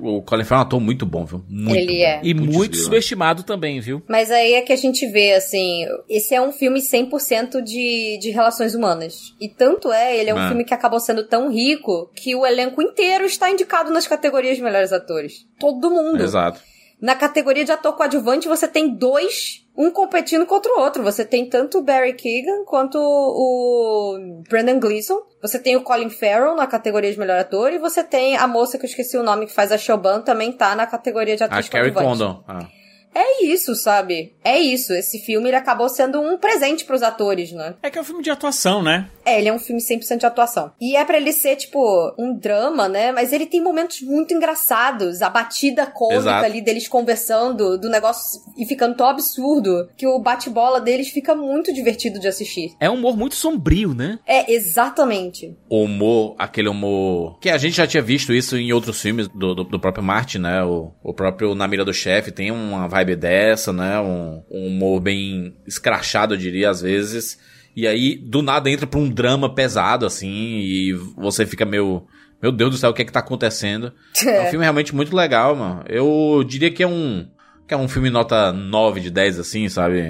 O 0.00 0.22
Colin 0.22 0.44
Farrell 0.44 0.60
é 0.62 0.64
um 0.64 0.66
ator 0.66 0.80
muito 0.80 1.04
bom, 1.04 1.26
viu? 1.26 1.44
Muito 1.46 1.76
Ele 1.76 1.98
bom. 1.98 2.02
é. 2.04 2.20
E 2.24 2.34
Putz, 2.34 2.46
muito 2.56 2.70
grila. 2.70 2.84
subestimado 2.84 3.42
também, 3.42 3.80
viu? 3.80 4.02
Mas 4.08 4.30
aí 4.30 4.54
é 4.54 4.62
que 4.62 4.72
a 4.72 4.76
gente 4.76 5.06
vê, 5.08 5.34
assim, 5.34 5.84
esse 6.08 6.34
é 6.34 6.40
um 6.40 6.50
filme 6.52 6.80
100% 6.80 7.60
de, 7.62 8.18
de 8.18 8.30
relações 8.30 8.74
humanas. 8.74 9.34
E 9.38 9.46
tanto 9.46 9.92
é, 9.92 10.16
ele 10.16 10.30
é 10.30 10.34
um 10.34 10.38
Ah. 10.38 10.48
filme 10.48 10.64
que 10.64 10.72
acabou 10.72 10.98
sendo 11.00 11.22
tão 11.28 11.50
rico 11.52 12.10
que 12.16 12.34
o 12.34 12.46
elenco 12.46 12.80
inteiro 12.80 13.26
está 13.26 13.50
indicado 13.50 13.92
nas 13.92 14.06
categorias 14.06 14.56
de 14.56 14.62
melhores 14.62 14.90
atores. 14.92 15.44
Todo 15.60 15.90
mundo. 15.90 16.22
Exato. 16.22 16.60
Na 17.00 17.14
categoria 17.14 17.64
de 17.64 17.70
ator 17.70 17.94
coadjuvante, 17.94 18.48
você 18.48 18.66
tem 18.66 18.88
dois, 18.96 19.66
um 19.78 19.92
competindo 19.92 20.44
contra 20.44 20.74
o 20.74 20.80
outro. 20.80 21.04
Você 21.04 21.24
tem 21.24 21.48
tanto 21.48 21.78
o 21.78 21.82
Barry 21.82 22.12
Keegan 22.12 22.64
quanto 22.64 22.98
o 22.98 24.42
Brendan 24.48 24.80
Gleeson. 24.80 25.20
Você 25.40 25.56
tem 25.56 25.76
o 25.76 25.82
Colin 25.82 26.10
Farrell 26.10 26.56
na 26.56 26.66
categoria 26.66 27.12
de 27.12 27.18
melhor 27.18 27.38
ator. 27.38 27.72
E 27.72 27.78
você 27.78 28.02
tem 28.02 28.36
a 28.36 28.48
moça 28.48 28.76
que 28.76 28.84
eu 28.84 28.88
esqueci 28.88 29.16
o 29.16 29.22
nome 29.22 29.46
que 29.46 29.52
faz 29.52 29.70
a 29.70 29.78
Shoban 29.78 30.20
também 30.20 30.50
tá 30.50 30.74
na 30.74 30.84
categoria 30.84 31.36
de 31.36 31.44
A 31.44 31.46
atriz 31.46 31.68
Carrie. 31.68 31.92
Condon. 31.92 32.42
Ah. 32.48 32.66
É 33.14 33.44
isso, 33.44 33.74
sabe? 33.74 34.34
É 34.44 34.58
isso. 34.58 34.92
Esse 34.92 35.18
filme 35.18 35.48
ele 35.48 35.56
acabou 35.56 35.88
sendo 35.88 36.20
um 36.20 36.38
presente 36.38 36.84
pros 36.84 37.02
atores, 37.02 37.52
né? 37.52 37.74
É 37.82 37.90
que 37.90 37.98
é 37.98 38.00
um 38.00 38.04
filme 38.04 38.22
de 38.22 38.30
atuação, 38.30 38.82
né? 38.82 39.08
É, 39.24 39.38
ele 39.38 39.48
é 39.48 39.52
um 39.52 39.58
filme 39.58 39.80
100% 39.80 40.18
de 40.18 40.26
atuação. 40.26 40.72
E 40.80 40.96
é 40.96 41.04
pra 41.04 41.18
ele 41.18 41.32
ser, 41.32 41.56
tipo, 41.56 42.14
um 42.18 42.34
drama, 42.34 42.88
né? 42.88 43.12
Mas 43.12 43.32
ele 43.32 43.46
tem 43.46 43.60
momentos 43.60 44.00
muito 44.00 44.32
engraçados. 44.32 45.20
A 45.20 45.28
batida 45.28 45.86
cômica 45.86 46.20
Exato. 46.20 46.44
ali 46.44 46.62
deles 46.62 46.88
conversando, 46.88 47.76
do 47.76 47.88
negócio 47.90 48.40
e 48.56 48.64
ficando 48.64 48.96
tão 48.96 49.06
absurdo, 49.06 49.88
que 49.96 50.06
o 50.06 50.18
bate-bola 50.18 50.80
deles 50.80 51.08
fica 51.08 51.34
muito 51.34 51.72
divertido 51.74 52.18
de 52.18 52.28
assistir. 52.28 52.74
É 52.80 52.88
um 52.88 52.94
humor 52.94 53.16
muito 53.16 53.34
sombrio, 53.34 53.94
né? 53.94 54.18
É, 54.26 54.52
exatamente. 54.52 55.56
O 55.68 55.82
humor, 55.82 56.34
aquele 56.38 56.68
humor... 56.68 57.38
Que 57.40 57.50
a 57.50 57.58
gente 57.58 57.76
já 57.76 57.86
tinha 57.86 58.02
visto 58.02 58.32
isso 58.32 58.56
em 58.56 58.72
outros 58.72 59.00
filmes 59.00 59.28
do, 59.28 59.54
do, 59.54 59.64
do 59.64 59.80
próprio 59.80 60.02
Martin, 60.02 60.38
né? 60.38 60.64
O, 60.64 60.92
o 61.02 61.12
próprio 61.12 61.54
Na 61.54 61.68
Mira 61.68 61.84
do 61.84 61.92
Chefe 61.92 62.32
tem 62.32 62.50
uma 62.50 62.88
vibe 62.98 63.16
dessa, 63.16 63.72
né? 63.72 64.00
Um, 64.00 64.42
um 64.50 64.66
humor 64.66 65.00
bem 65.00 65.56
escrachado, 65.66 66.34
eu 66.34 66.38
diria, 66.38 66.70
às 66.70 66.80
vezes. 66.80 67.38
E 67.74 67.86
aí, 67.86 68.16
do 68.16 68.42
nada, 68.42 68.68
entra 68.68 68.86
pra 68.86 68.98
um 68.98 69.08
drama 69.08 69.54
pesado, 69.54 70.04
assim, 70.04 70.58
e 70.58 70.92
você 71.16 71.46
fica 71.46 71.64
meio... 71.64 72.06
Meu 72.40 72.52
Deus 72.52 72.70
do 72.70 72.76
céu, 72.76 72.90
o 72.90 72.94
que 72.94 73.02
é 73.02 73.04
que 73.04 73.12
tá 73.12 73.20
acontecendo? 73.20 73.92
É 74.24 74.42
um 74.42 74.50
filme 74.50 74.64
realmente 74.64 74.94
muito 74.94 75.14
legal, 75.14 75.54
mano. 75.56 75.84
Eu 75.88 76.44
diria 76.46 76.70
que 76.70 76.82
é 76.82 76.86
um... 76.86 77.28
Que 77.66 77.74
é 77.74 77.76
um 77.76 77.88
filme 77.88 78.10
nota 78.10 78.52
9 78.52 79.00
de 79.00 79.10
10, 79.10 79.38
assim, 79.38 79.68
sabe? 79.68 80.00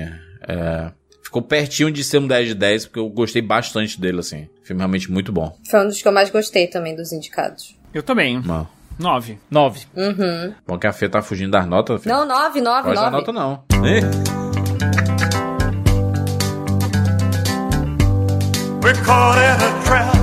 É... 0.47 0.93
Ficou 1.22 1.43
pertinho 1.43 1.91
de 1.91 2.03
ser 2.03 2.18
um 2.18 2.26
10 2.26 2.49
de 2.49 2.55
10, 2.55 2.86
porque 2.86 3.01
eu 3.01 3.09
gostei 3.11 3.43
bastante 3.43 4.01
dele, 4.01 4.20
assim. 4.20 4.49
Filme 4.62 4.80
realmente 4.80 5.11
muito 5.11 5.30
bom. 5.30 5.55
Foi 5.68 5.80
um 5.80 5.89
dos 5.89 6.01
que 6.01 6.09
eu 6.09 6.12
mais 6.12 6.30
gostei 6.30 6.66
também 6.68 6.97
dos 6.97 7.12
indicados. 7.12 7.76
Eu 7.93 8.03
também. 8.03 8.41
Mano. 8.41 8.68
Nove. 8.99 9.38
Nove. 9.51 9.86
Uhum. 9.94 10.53
Bom 10.66 10.78
que 10.78 10.86
a 10.86 10.92
Fê 10.92 11.09
tá 11.09 11.22
fugindo 11.22 11.53
das 11.53 11.66
notas, 11.66 12.03
filho. 12.03 12.14
Não, 12.14 12.26
nove, 12.26 12.61
nove, 12.61 12.82
Pode 12.88 12.96
nove. 13.01 13.11
nota, 13.12 13.32
não. 13.32 13.62
We're 18.82 18.94
caught 19.05 19.38
in 19.38 19.62
a 19.62 19.82
trap. 19.84 20.14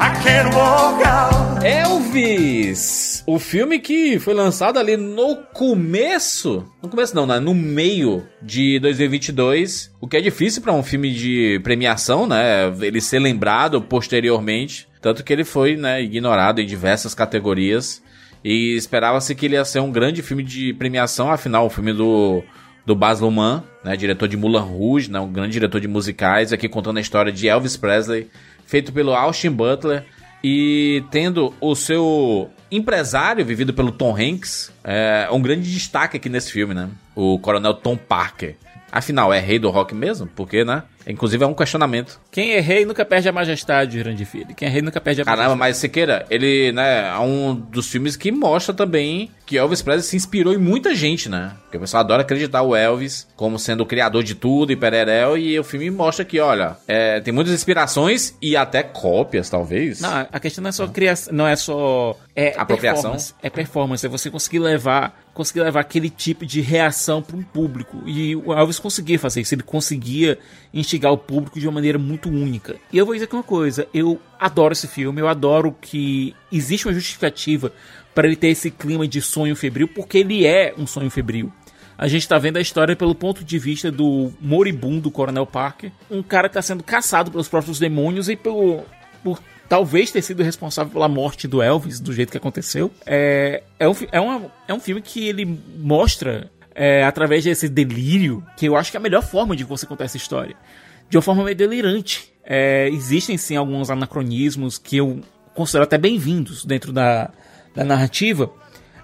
I 0.00 0.22
can't 0.22 0.54
walk 0.54 1.02
out. 1.04 1.64
Elvis! 1.64 3.22
O 3.26 3.38
filme 3.38 3.78
que 3.78 4.18
foi 4.18 4.34
lançado 4.34 4.78
ali 4.78 4.96
no 4.96 5.36
começo. 5.52 6.64
No 6.82 6.88
começo 6.88 7.14
não, 7.14 7.26
né? 7.26 7.38
No 7.38 7.54
meio 7.54 8.26
de 8.40 8.78
2022. 8.80 9.92
O 10.00 10.08
que 10.08 10.16
é 10.16 10.20
difícil 10.20 10.62
pra 10.62 10.72
um 10.72 10.82
filme 10.82 11.12
de 11.12 11.60
premiação, 11.62 12.26
né? 12.26 12.66
Ele 12.80 13.00
ser 13.00 13.18
lembrado 13.18 13.80
posteriormente. 13.82 14.88
Tanto 15.02 15.24
que 15.24 15.32
ele 15.32 15.44
foi, 15.44 15.76
né, 15.76 16.00
ignorado 16.00 16.60
em 16.60 16.66
diversas 16.66 17.12
categorias. 17.12 18.00
E 18.44 18.76
esperava-se 18.76 19.34
que 19.34 19.46
ele 19.46 19.56
ia 19.56 19.64
ser 19.64 19.80
um 19.80 19.90
grande 19.90 20.22
filme 20.22 20.42
de 20.42 20.72
premiação, 20.74 21.30
afinal, 21.30 21.66
o 21.66 21.70
filme 21.70 21.92
do, 21.92 22.42
do 22.86 22.94
Baz 22.94 23.20
Luhrmann, 23.20 23.62
né, 23.84 23.96
diretor 23.96 24.28
de 24.28 24.36
Moulin 24.36 24.58
Rouge, 24.58 25.10
né, 25.10 25.20
um 25.20 25.30
grande 25.30 25.52
diretor 25.52 25.80
de 25.80 25.88
musicais, 25.88 26.52
aqui 26.52 26.68
contando 26.68 26.98
a 26.98 27.00
história 27.00 27.32
de 27.32 27.48
Elvis 27.48 27.76
Presley, 27.76 28.28
feito 28.64 28.92
pelo 28.92 29.12
Austin 29.12 29.50
Butler 29.50 30.04
e 30.42 31.04
tendo 31.10 31.54
o 31.60 31.74
seu 31.76 32.50
empresário, 32.70 33.44
vivido 33.44 33.72
pelo 33.72 33.92
Tom 33.92 34.16
Hanks, 34.16 34.72
é 34.82 35.28
um 35.30 35.40
grande 35.40 35.70
destaque 35.70 36.16
aqui 36.16 36.28
nesse 36.28 36.50
filme, 36.50 36.74
né, 36.74 36.88
o 37.14 37.38
coronel 37.38 37.74
Tom 37.74 37.96
Parker. 37.96 38.56
Afinal, 38.90 39.32
é 39.32 39.38
rei 39.38 39.58
do 39.58 39.70
rock 39.70 39.94
mesmo? 39.94 40.26
Porque, 40.26 40.66
né? 40.66 40.82
Inclusive 41.06 41.44
é 41.44 41.46
um 41.46 41.54
questionamento. 41.54 42.20
Quem 42.30 42.52
é 42.52 42.60
rei 42.60 42.84
nunca 42.84 43.04
perde 43.04 43.28
a 43.28 43.32
majestade, 43.32 43.98
grande 43.98 44.24
filho. 44.24 44.54
Quem 44.54 44.68
é 44.68 44.70
rei 44.70 44.82
nunca 44.82 45.00
perde 45.00 45.22
a 45.22 45.24
Caramba, 45.24 45.56
majestade. 45.56 45.58
mas 45.60 45.76
Siqueira, 45.76 46.26
ele, 46.30 46.72
né, 46.72 47.08
é 47.08 47.18
um 47.18 47.54
dos 47.54 47.88
filmes 47.88 48.16
que 48.16 48.30
mostra 48.30 48.74
também 48.74 49.30
que 49.44 49.58
Elvis 49.58 49.82
Presley 49.82 50.04
se 50.04 50.16
inspirou 50.16 50.54
em 50.54 50.58
muita 50.58 50.94
gente, 50.94 51.28
né? 51.28 51.52
Porque 51.64 51.76
o 51.76 51.80
pessoal 51.80 52.02
adora 52.02 52.22
acreditar 52.22 52.62
o 52.62 52.74
Elvis 52.74 53.26
como 53.36 53.58
sendo 53.58 53.82
o 53.82 53.86
criador 53.86 54.22
de 54.22 54.34
tudo 54.34 54.72
e 54.72 54.76
pererel, 54.76 55.36
e 55.36 55.58
o 55.58 55.64
filme 55.64 55.90
mostra 55.90 56.24
que, 56.24 56.38
olha, 56.40 56.76
é, 56.86 57.20
tem 57.20 57.34
muitas 57.34 57.52
inspirações 57.52 58.34
e 58.40 58.56
até 58.56 58.82
cópias, 58.82 59.50
talvez. 59.50 60.00
Não, 60.00 60.26
a 60.32 60.40
questão 60.40 60.62
não 60.62 60.68
é 60.68 60.72
só 60.72 60.86
criação, 60.86 61.34
não 61.34 61.46
é 61.46 61.56
só 61.56 62.16
é 62.34 62.54
Apropriação? 62.56 63.02
performance, 63.02 63.34
é 63.42 63.50
performance, 63.50 64.06
é 64.06 64.08
você 64.08 64.30
conseguir 64.30 64.60
levar, 64.60 65.22
conseguir 65.34 65.60
levar 65.60 65.80
aquele 65.80 66.08
tipo 66.08 66.46
de 66.46 66.60
reação 66.60 67.20
para 67.20 67.36
um 67.36 67.42
público. 67.42 68.02
E 68.06 68.34
o 68.36 68.54
Elvis 68.54 68.78
conseguia 68.78 69.18
fazer 69.18 69.42
isso, 69.42 69.54
ele 69.54 69.62
conseguia 69.62 70.38
instigar 70.92 71.12
o 71.12 71.18
público 71.18 71.58
de 71.58 71.66
uma 71.66 71.74
maneira 71.74 71.98
muito 71.98 72.28
única. 72.28 72.76
E 72.92 72.98
eu 72.98 73.06
vou 73.06 73.14
dizer 73.14 73.24
aqui 73.24 73.34
uma 73.34 73.42
coisa, 73.42 73.88
eu 73.94 74.20
adoro 74.38 74.72
esse 74.72 74.86
filme, 74.86 75.20
eu 75.20 75.28
adoro 75.28 75.74
que 75.80 76.34
existe 76.50 76.86
uma 76.86 76.94
justificativa 76.94 77.72
para 78.14 78.26
ele 78.26 78.36
ter 78.36 78.48
esse 78.48 78.70
clima 78.70 79.08
de 79.08 79.22
sonho 79.22 79.56
febril, 79.56 79.88
porque 79.88 80.18
ele 80.18 80.46
é 80.46 80.74
um 80.76 80.86
sonho 80.86 81.10
febril. 81.10 81.52
A 81.96 82.08
gente 82.08 82.26
tá 82.26 82.38
vendo 82.38 82.56
a 82.56 82.60
história 82.60 82.96
pelo 82.96 83.14
ponto 83.14 83.44
de 83.44 83.58
vista 83.58 83.90
do 83.90 84.32
moribundo 84.40 85.10
Coronel 85.10 85.46
Parker, 85.46 85.92
um 86.10 86.22
cara 86.22 86.48
que 86.48 86.54
tá 86.54 86.62
sendo 86.62 86.82
caçado 86.82 87.30
pelos 87.30 87.48
próprios 87.48 87.78
demônios 87.78 88.28
e 88.28 88.36
pelo 88.36 88.82
por 89.22 89.40
talvez 89.68 90.10
ter 90.10 90.20
sido 90.20 90.42
responsável 90.42 90.92
pela 90.92 91.08
morte 91.08 91.46
do 91.46 91.62
Elvis, 91.62 92.00
do 92.00 92.12
jeito 92.12 92.30
que 92.30 92.36
aconteceu. 92.36 92.90
É, 93.06 93.62
é, 93.78 93.88
um, 93.88 93.94
é, 94.10 94.20
uma, 94.20 94.52
é 94.68 94.74
um 94.74 94.80
filme 94.80 95.00
que 95.00 95.26
ele 95.26 95.46
mostra, 95.78 96.50
é, 96.74 97.04
através 97.04 97.44
desse 97.44 97.68
delírio, 97.68 98.44
que 98.56 98.66
eu 98.66 98.76
acho 98.76 98.90
que 98.90 98.96
é 98.96 99.00
a 99.00 99.02
melhor 99.02 99.22
forma 99.22 99.54
de 99.56 99.64
você 99.64 99.86
contar 99.86 100.04
essa 100.04 100.16
história. 100.16 100.56
De 101.08 101.16
uma 101.16 101.22
forma 101.22 101.44
meio 101.44 101.56
delirante. 101.56 102.32
É, 102.44 102.88
existem 102.88 103.38
sim 103.38 103.56
alguns 103.56 103.90
anacronismos 103.90 104.78
que 104.78 104.96
eu 104.96 105.20
considero 105.54 105.84
até 105.84 105.96
bem-vindos 105.96 106.64
dentro 106.64 106.92
da, 106.92 107.30
da 107.74 107.84
narrativa, 107.84 108.50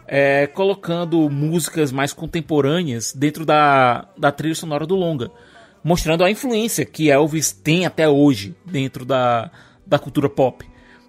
é, 0.06 0.46
colocando 0.46 1.28
músicas 1.30 1.92
mais 1.92 2.12
contemporâneas 2.12 3.12
dentro 3.12 3.44
da, 3.44 4.08
da 4.16 4.32
trilha 4.32 4.54
sonora 4.54 4.86
do 4.86 4.96
longa, 4.96 5.30
mostrando 5.84 6.24
a 6.24 6.30
influência 6.30 6.84
que 6.84 7.10
Elvis 7.10 7.52
tem 7.52 7.86
até 7.86 8.08
hoje 8.08 8.56
dentro 8.64 9.04
da, 9.04 9.50
da 9.86 9.98
cultura 9.98 10.28
pop. 10.28 10.64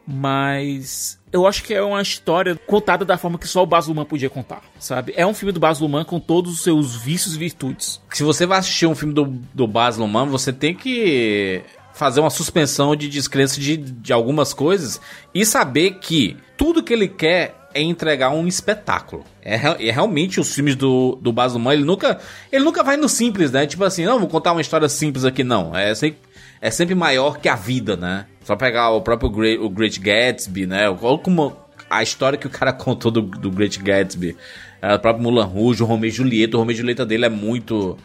Mas 0.06 1.19
eu 1.32 1.46
acho 1.46 1.64
que 1.64 1.74
é 1.74 1.82
uma 1.82 2.02
história 2.02 2.60
contada 2.68 3.06
da 3.06 3.18
forma 3.18 3.38
que 3.38 3.48
só 3.48 3.64
o 3.64 3.66
Baz 3.66 3.88
Luhrmann 3.88 4.06
podia 4.06 4.30
contar, 4.30 4.62
sabe? 4.80 5.14
É 5.16 5.26
um 5.26 5.34
filme 5.34 5.52
do 5.52 5.60
Baz 5.60 5.80
Luhrmann 5.80 6.04
com 6.04 6.20
todos 6.20 6.54
os 6.54 6.62
seus 6.62 6.96
vícios 6.96 7.36
e 7.36 7.40
virtudes. 7.40 8.02
Se 8.12 8.24
você 8.24 8.46
vai 8.46 8.60
assistir 8.60 8.88
um 8.88 8.96
filme 8.96 9.14
do, 9.14 9.26
do 9.54 9.68
Baz 9.68 9.98
Luhrmann, 9.98 10.28
você 10.28 10.52
tem 10.52 10.74
que 10.74 11.62
fazer 11.94 12.22
uma 12.22 12.30
suspensão 12.30 12.96
de 12.96 13.10
descrença 13.10 13.60
de, 13.60 13.78
de 13.78 14.14
algumas 14.14 14.54
coisas 14.54 15.02
e 15.34 15.46
saber 15.46 16.00
que 16.00 16.38
tudo 16.58 16.82
que 16.82 16.94
ele 16.94 17.08
quer 17.08 17.56
é 17.74 17.82
entregar 17.82 18.32
um 18.32 18.48
espetáculo. 18.48 19.24
É, 19.44 19.56
é 19.56 19.92
realmente 19.92 20.40
os 20.40 20.54
filmes 20.54 20.76
do, 20.76 21.20
do 21.22 21.32
Baz 21.32 21.54
Luhrmann, 21.54 21.76
ele 21.76 21.86
nunca, 21.86 22.20
ele 22.52 22.64
nunca 22.64 22.84
vai 22.84 22.98
no 22.98 23.08
simples, 23.08 23.52
né? 23.52 23.68
Tipo 23.68 23.84
assim, 23.84 24.06
não, 24.06 24.18
vou 24.18 24.28
contar 24.28 24.54
uma 24.54 24.62
história 24.62 24.90
simples 24.90 25.26
aqui, 25.26 25.44
não. 25.44 25.76
É 25.76 25.94
sempre, 25.94 26.20
é 26.60 26.72
sempre 26.72 26.96
maior 26.96 27.38
que 27.38 27.48
a 27.48 27.56
vida, 27.56 27.96
né? 27.96 28.26
Só 28.50 28.56
pegar 28.56 28.90
o 28.90 29.00
próprio 29.02 29.30
Great, 29.30 29.60
o 29.62 29.70
Great 29.70 30.00
Gatsby, 30.00 30.66
né? 30.66 30.90
Olha 30.90 31.20
como 31.20 31.56
a 31.88 32.02
história 32.02 32.36
que 32.36 32.48
o 32.48 32.50
cara 32.50 32.74
contou 32.74 33.12
do, 33.12 33.22
do 33.22 33.52
Great 33.52 33.78
Gatsby, 33.78 34.36
é, 34.82 34.96
o 34.96 34.98
próprio 34.98 35.22
Mulan 35.24 35.46
Rouge, 35.46 35.84
o 35.84 35.86
Romeo 35.86 36.08
e 36.08 36.12
Julieta, 36.12 36.58
o 36.58 36.60
Romeo 36.60 36.74
e 36.74 36.78
Julieta 36.78 37.06
dele 37.06 37.26
é 37.26 37.30
muito, 37.30 37.96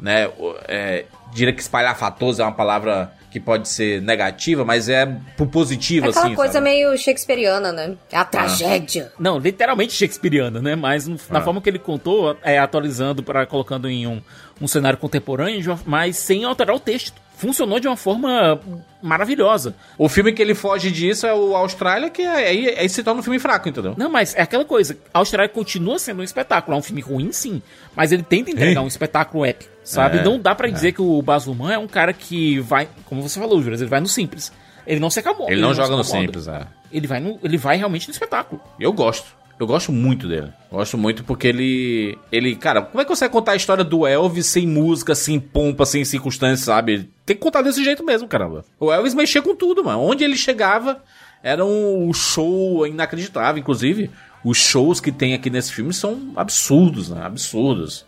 né, 0.00 0.28
é, 0.66 1.04
diria 1.32 1.52
que 1.52 1.60
espalhafatoso 1.62 2.42
é 2.42 2.44
uma 2.44 2.50
palavra 2.50 3.12
que 3.30 3.38
pode 3.38 3.68
ser 3.68 4.02
negativa, 4.02 4.64
mas 4.64 4.88
é 4.88 5.06
pro 5.36 5.46
positivo, 5.46 6.06
É 6.06 6.10
aquela 6.10 6.26
assim, 6.26 6.34
coisa 6.34 6.54
sabe? 6.54 6.64
meio 6.64 6.98
shakespeariana, 6.98 7.70
né? 7.70 7.94
É 8.10 8.16
a 8.16 8.24
tragédia. 8.24 9.12
Não, 9.20 9.38
literalmente 9.38 9.92
shakespeariana, 9.92 10.60
né? 10.60 10.74
Mas 10.74 11.06
no- 11.06 11.16
na 11.30 11.38
Ah. 11.38 11.42
forma 11.42 11.60
que 11.60 11.70
ele 11.70 11.78
contou, 11.78 12.36
é 12.42 12.58
atualizando 12.58 13.22
para 13.22 13.46
colocando 13.46 13.88
em 13.88 14.04
um, 14.06 14.20
um 14.60 14.66
cenário 14.66 14.98
contemporâneo, 14.98 15.78
mas 15.86 16.16
sem 16.16 16.42
alterar 16.44 16.74
o 16.74 16.80
texto. 16.80 17.22
Funcionou 17.42 17.80
de 17.80 17.88
uma 17.88 17.96
forma 17.96 18.60
maravilhosa. 19.02 19.74
O 19.98 20.08
filme 20.08 20.32
que 20.32 20.40
ele 20.40 20.54
foge 20.54 20.92
disso 20.92 21.26
é 21.26 21.34
o 21.34 21.56
Austrália, 21.56 22.08
que 22.08 22.22
aí, 22.22 22.68
aí 22.78 22.88
se 22.88 23.02
torna 23.02 23.18
um 23.18 23.22
filme 23.22 23.40
fraco, 23.40 23.68
entendeu? 23.68 23.94
Não, 23.98 24.08
mas 24.08 24.32
é 24.36 24.42
aquela 24.42 24.64
coisa. 24.64 24.96
A 25.12 25.18
Austrália 25.18 25.48
continua 25.48 25.98
sendo 25.98 26.20
um 26.20 26.22
espetáculo. 26.22 26.76
É 26.76 26.78
um 26.78 26.82
filme 26.82 27.00
ruim, 27.00 27.32
sim. 27.32 27.60
Mas 27.96 28.12
ele 28.12 28.22
tenta 28.22 28.52
entregar 28.52 28.80
um 28.80 28.86
espetáculo 28.86 29.44
épico, 29.44 29.72
sabe? 29.82 30.18
É, 30.18 30.22
Não 30.22 30.38
dá 30.38 30.54
pra 30.54 30.68
dizer 30.68 30.92
que 30.92 31.02
o 31.02 31.20
Baz 31.20 31.44
Luhrmann 31.46 31.72
é 31.72 31.78
um 31.78 31.88
cara 31.88 32.12
que 32.12 32.60
vai... 32.60 32.88
Como 33.06 33.20
você 33.28 33.40
falou, 33.40 33.60
Júlio, 33.60 33.76
ele 33.76 33.86
vai 33.86 33.98
no 33.98 34.06
simples. 34.06 34.52
Ele 34.86 35.00
não 35.00 35.10
se 35.10 35.18
acabou. 35.18 35.50
Ele 35.50 35.60
não 35.60 35.74
joga 35.74 35.96
no 35.96 36.04
simples, 36.04 36.46
é. 36.46 36.64
Ele 36.92 37.08
vai, 37.08 37.18
no, 37.18 37.40
ele 37.42 37.56
vai 37.56 37.76
realmente 37.76 38.06
no 38.06 38.12
espetáculo. 38.12 38.60
Eu 38.78 38.92
gosto. 38.92 39.34
Eu 39.62 39.66
gosto 39.66 39.92
muito 39.92 40.26
dele. 40.26 40.48
Gosto 40.70 40.98
muito 40.98 41.22
porque 41.22 41.46
ele. 41.46 42.18
Ele. 42.32 42.56
Cara, 42.56 42.82
como 42.82 43.00
é 43.00 43.04
que 43.04 43.10
você 43.14 43.26
vai 43.26 43.30
contar 43.32 43.52
a 43.52 43.56
história 43.56 43.84
do 43.84 44.06
Elvis 44.06 44.46
sem 44.46 44.66
música, 44.66 45.14
sem 45.14 45.38
pompa, 45.38 45.86
sem 45.86 46.04
circunstâncias, 46.04 46.66
sabe? 46.66 47.08
Tem 47.24 47.36
que 47.36 47.42
contar 47.42 47.62
desse 47.62 47.84
jeito 47.84 48.04
mesmo, 48.04 48.26
caramba. 48.26 48.64
O 48.80 48.90
Elvis 48.92 49.14
mexia 49.14 49.40
com 49.40 49.54
tudo, 49.54 49.84
mano. 49.84 50.00
Onde 50.00 50.24
ele 50.24 50.36
chegava, 50.36 51.02
era 51.42 51.64
um 51.64 52.12
show 52.12 52.84
inacreditável. 52.86 53.60
Inclusive, 53.60 54.10
os 54.44 54.58
shows 54.58 54.98
que 55.00 55.12
tem 55.12 55.32
aqui 55.32 55.48
nesse 55.48 55.72
filme 55.72 55.92
são 55.94 56.32
absurdos, 56.34 57.08
né? 57.10 57.24
Absurdos. 57.24 58.04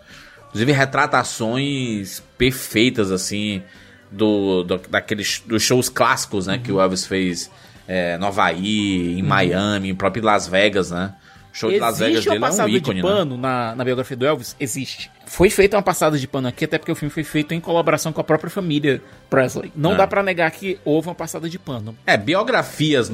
Inclusive, 0.48 0.72
retratações 0.72 2.20
perfeitas, 2.36 3.10
assim, 3.12 3.62
do, 4.10 4.62
do- 4.64 4.78
daqueles 4.88 5.42
dos 5.46 5.62
shows 5.62 5.88
clássicos, 5.88 6.46
né? 6.46 6.58
Que 6.62 6.72
o 6.72 6.80
Elvis 6.80 7.06
fez 7.06 7.50
é, 7.86 8.16
no 8.18 8.26
Havaí, 8.26 9.18
em 9.18 9.22
Miami, 9.22 9.90
em 9.90 9.94
próprio 9.94 10.24
Las 10.24 10.48
Vegas, 10.48 10.90
né? 10.90 11.14
Show 11.54 11.70
de 11.70 11.78
Las 11.78 12.00
Vegas 12.00 12.24
dele 12.24 12.44
é 12.44 12.64
um 12.64 12.68
ícone, 12.68 13.00
de 13.00 13.06
né? 13.06 13.14
pano 13.14 13.36
na, 13.38 13.76
na 13.76 13.84
biografia 13.84 14.16
do 14.16 14.26
Elvis? 14.26 14.56
Existe. 14.58 15.08
Foi 15.34 15.50
feita 15.50 15.76
uma 15.76 15.82
passada 15.82 16.16
de 16.16 16.28
pano 16.28 16.46
aqui, 16.46 16.64
até 16.64 16.78
porque 16.78 16.92
o 16.92 16.94
filme 16.94 17.12
foi 17.12 17.24
feito 17.24 17.52
em 17.52 17.58
colaboração 17.60 18.12
com 18.12 18.20
a 18.20 18.24
própria 18.24 18.48
família 18.48 19.02
Presley. 19.28 19.72
Não 19.74 19.94
É. 19.94 19.96
dá 19.96 20.06
pra 20.06 20.22
negar 20.22 20.48
que 20.52 20.78
houve 20.84 21.08
uma 21.08 21.14
passada 21.14 21.50
de 21.50 21.58
pano. 21.58 21.96
É, 22.06 22.16
biografias 22.16 23.08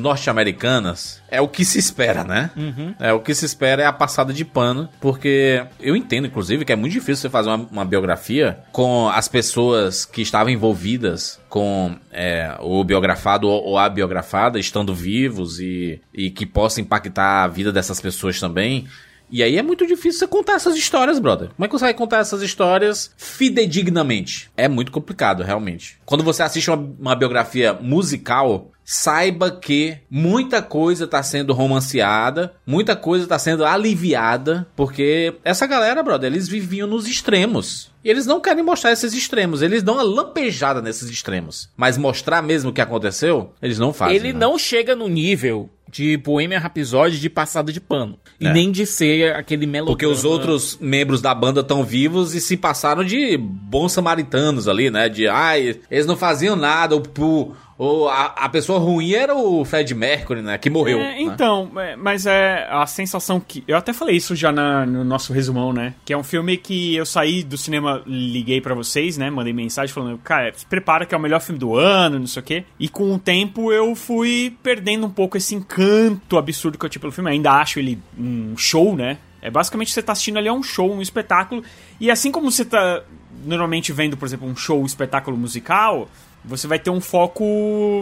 norte-americanas 0.45 1.23
é 1.31 1.41
o 1.41 1.49
que 1.49 1.65
se 1.65 1.79
espera, 1.79 2.23
né? 2.23 2.51
Uhum. 2.55 2.95
É 3.01 3.11
o 3.11 3.21
que 3.21 3.35
se 3.35 3.47
espera 3.47 3.83
é 3.85 3.87
a 3.87 3.93
passada 3.93 4.35
de 4.35 4.45
pano, 4.45 4.87
porque 5.01 5.65
eu 5.81 5.97
entendo, 5.97 6.27
inclusive, 6.27 6.63
que 6.67 6.73
é 6.73 6.77
muito 6.77 6.93
difícil 6.93 7.17
você 7.23 7.31
fazer 7.31 7.49
uma, 7.49 7.67
uma 7.73 7.85
biografia 7.87 8.59
com 8.71 9.09
as 9.09 9.27
pessoas 9.27 10.05
que 10.05 10.21
estavam 10.21 10.53
envolvidas 10.53 11.41
com 11.49 11.97
é, 12.13 12.55
o 12.61 12.85
biografado 12.85 13.49
ou, 13.49 13.65
ou 13.65 13.79
a 13.79 13.89
biografada 13.89 14.59
estando 14.59 14.95
vivos 14.95 15.59
e, 15.59 16.03
e 16.13 16.31
que 16.31 16.45
possa 16.45 16.83
impactar 16.83 17.45
a 17.45 17.49
vida 17.49 17.73
dessas 17.73 17.99
pessoas 17.99 18.39
também. 18.39 18.87
E 19.31 19.43
aí 19.43 19.57
é 19.57 19.63
muito 19.63 19.87
difícil 19.87 20.21
você 20.21 20.27
contar 20.27 20.55
essas 20.55 20.77
histórias, 20.77 21.19
brother. 21.19 21.51
Como 21.51 21.65
é 21.65 21.69
que 21.69 21.73
você 21.73 21.85
vai 21.85 21.95
contar 21.95 22.19
essas 22.19 22.43
histórias 22.43 23.13
fidedignamente? 23.17 24.51
É 24.57 24.69
muito 24.69 24.91
complicado, 24.91 25.43
realmente. 25.43 25.99
Quando 26.05 26.25
você 26.25 26.43
assiste 26.43 26.71
uma, 26.71 26.95
uma 26.99 27.15
biografia 27.15 27.73
musical, 27.75 28.71
saiba 28.85 29.51
que 29.53 29.99
muita 30.11 30.61
coisa 30.61 31.07
tá 31.07 31.23
sendo 31.23 31.53
romanceada, 31.53 32.55
muita 32.67 32.97
coisa 32.97 33.27
tá 33.27 33.39
sendo 33.39 33.65
aliviada, 33.65 34.67
porque 34.75 35.35
essa 35.45 35.67
galera, 35.67 36.03
brother, 36.03 36.31
eles 36.31 36.49
viviam 36.49 36.89
nos 36.89 37.07
extremos. 37.07 37.90
E 38.05 38.09
eles 38.11 38.27
não 38.27 38.41
querem 38.41 38.63
mostrar 38.63 38.93
esses 38.93 39.13
extremos, 39.15 39.61
eles 39.63 39.83
dão 39.83 39.95
uma 39.95 40.03
lampejada 40.03 40.81
nesses 40.81 41.11
extremos. 41.11 41.69
Mas 41.77 41.99
mostrar 41.99 42.43
mesmo 42.43 42.71
o 42.71 42.73
que 42.73 42.81
aconteceu, 42.81 43.53
eles 43.61 43.79
não 43.79 43.93
fazem. 43.93 44.17
Ele 44.17 44.33
né? 44.33 44.39
não 44.39 44.59
chega 44.59 44.95
no 44.97 45.09
nível 45.09 45.69
de 45.91 46.17
Bohemian 46.17 46.61
Rhapsody 46.61 47.19
de 47.19 47.29
passada 47.29 47.73
de 47.73 47.81
pano. 47.81 48.17
E 48.41 48.47
É. 48.47 48.53
nem 48.53 48.71
de 48.71 48.87
ser 48.87 49.35
aquele 49.35 49.67
melodrama. 49.67 49.93
Porque 49.97 50.07
os 50.07 50.25
outros 50.25 50.79
membros 50.81 51.21
da 51.21 51.35
banda 51.35 51.61
estão 51.63 51.83
vivos 51.83 52.33
e 52.35 52.41
se 52.41 52.57
passaram 52.57 53.03
de 53.05 53.37
bons 53.37 53.91
samaritanos 53.93 54.69
ali, 54.69 54.89
né? 54.89 55.09
De, 55.09 55.27
ai, 55.27 55.81
eles 55.91 56.07
não 56.07 56.17
faziam 56.17 56.55
nada, 56.55 56.95
o, 56.97 57.03
o, 57.19 57.53
o- 57.77 58.09
a, 58.09 58.27
a 58.37 58.49
pessoa 58.49 58.79
ruim 58.79 59.15
era 59.15 59.35
o 59.35 59.65
Fred 59.65 59.93
Mercury, 59.93 60.43
né? 60.43 60.59
Que 60.59 60.71
morreu. 60.71 60.99
É, 61.01 61.03
né? 61.03 61.17
então, 61.23 61.69
é, 61.77 61.97
mas 61.97 62.25
é 62.25 62.69
a 62.71 62.87
sensação 62.87 63.41
que. 63.41 63.65
Eu 63.67 63.77
até 63.77 63.93
falei 63.93 64.15
isso 64.17 64.37
já 64.37 64.53
na- 64.53 64.87
no 64.87 65.03
nosso 65.03 65.33
resumão, 65.33 65.73
né? 65.73 65.95
Que 66.05 66.13
é 66.13 66.17
um 66.17 66.23
filme 66.23 66.57
que 66.57 66.95
eu 66.95 67.05
saí 67.05 67.43
do 67.43 67.59
cinema, 67.59 67.90
liguei 68.07 68.61
pra 68.61 68.75
vocês, 68.75 69.17
né? 69.19 69.31
Mandei 69.31 69.53
mensagem 69.53 69.93
falando, 69.95 70.19
cara, 70.19 70.53
se 70.57 70.65
prepara 70.67 71.05
que 71.07 71.15
é 71.15 71.19
o 71.19 71.21
melhor 71.21 71.41
filme 71.41 71.59
do 71.59 71.77
ano, 71.77 72.19
não 72.19 72.27
sei 72.27 72.41
o 72.41 72.45
quê. 72.45 72.65
E 72.79 72.89
com 72.89 73.15
o 73.15 73.19
tempo 73.19 73.73
eu 73.73 73.95
fui 73.95 74.57
perdendo 74.63 75.07
um 75.07 75.11
pouco 75.11 75.37
esse 75.37 75.55
encanto 75.55 76.37
absurdo 76.39 76.79
que 76.79 76.85
eu 76.85 76.91
tinha 76.91 77.01
pelo 77.01 77.13
filme. 77.13 77.31
Ainda 77.31 77.53
acho 77.53 77.79
ele 77.79 77.99
um 78.19 78.57
show, 78.57 78.97
né? 78.97 79.19
É 79.43 79.51
basicamente 79.51 79.93
você 79.93 80.03
tá 80.03 80.13
assistindo 80.13 80.39
ali 80.39 80.49
a 80.49 80.53
um 80.53 80.63
show, 80.63 80.93
um 80.93 81.01
espetáculo. 81.03 81.63
E 81.99 82.11
assim 82.11 82.31
como 82.31 82.51
você 82.51 82.65
tá 82.65 83.03
normalmente 83.45 83.93
vendo, 83.93 84.17
por 84.17 84.27
exemplo, 84.27 84.47
um 84.49 84.55
show, 84.55 84.83
um 84.83 84.87
espetáculo 84.87 85.37
musical, 85.37 86.09
você 86.45 86.67
vai 86.67 86.79
ter 86.79 86.91
um 86.91 87.01
foco 87.01 87.45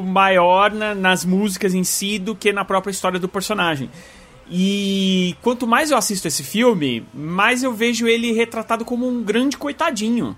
maior 0.05 0.73
na- 0.73 0.95
nas 0.95 1.25
músicas 1.25 1.75
em 1.75 1.85
si 1.85 2.19
do 2.19 2.35
que 2.35 2.53
na 2.53 2.65
própria 2.65 2.91
história 2.91 3.19
do 3.19 3.29
personagem. 3.29 3.91
E 4.51 5.37
quanto 5.43 5.67
mais 5.67 5.91
eu 5.91 5.97
assisto 5.97 6.27
esse 6.27 6.43
filme, 6.43 7.05
mais 7.13 7.63
eu 7.63 7.73
vejo 7.73 8.07
ele 8.07 8.33
retratado 8.33 8.85
como 8.85 9.07
um 9.07 9.23
grande 9.23 9.57
coitadinho. 9.57 10.37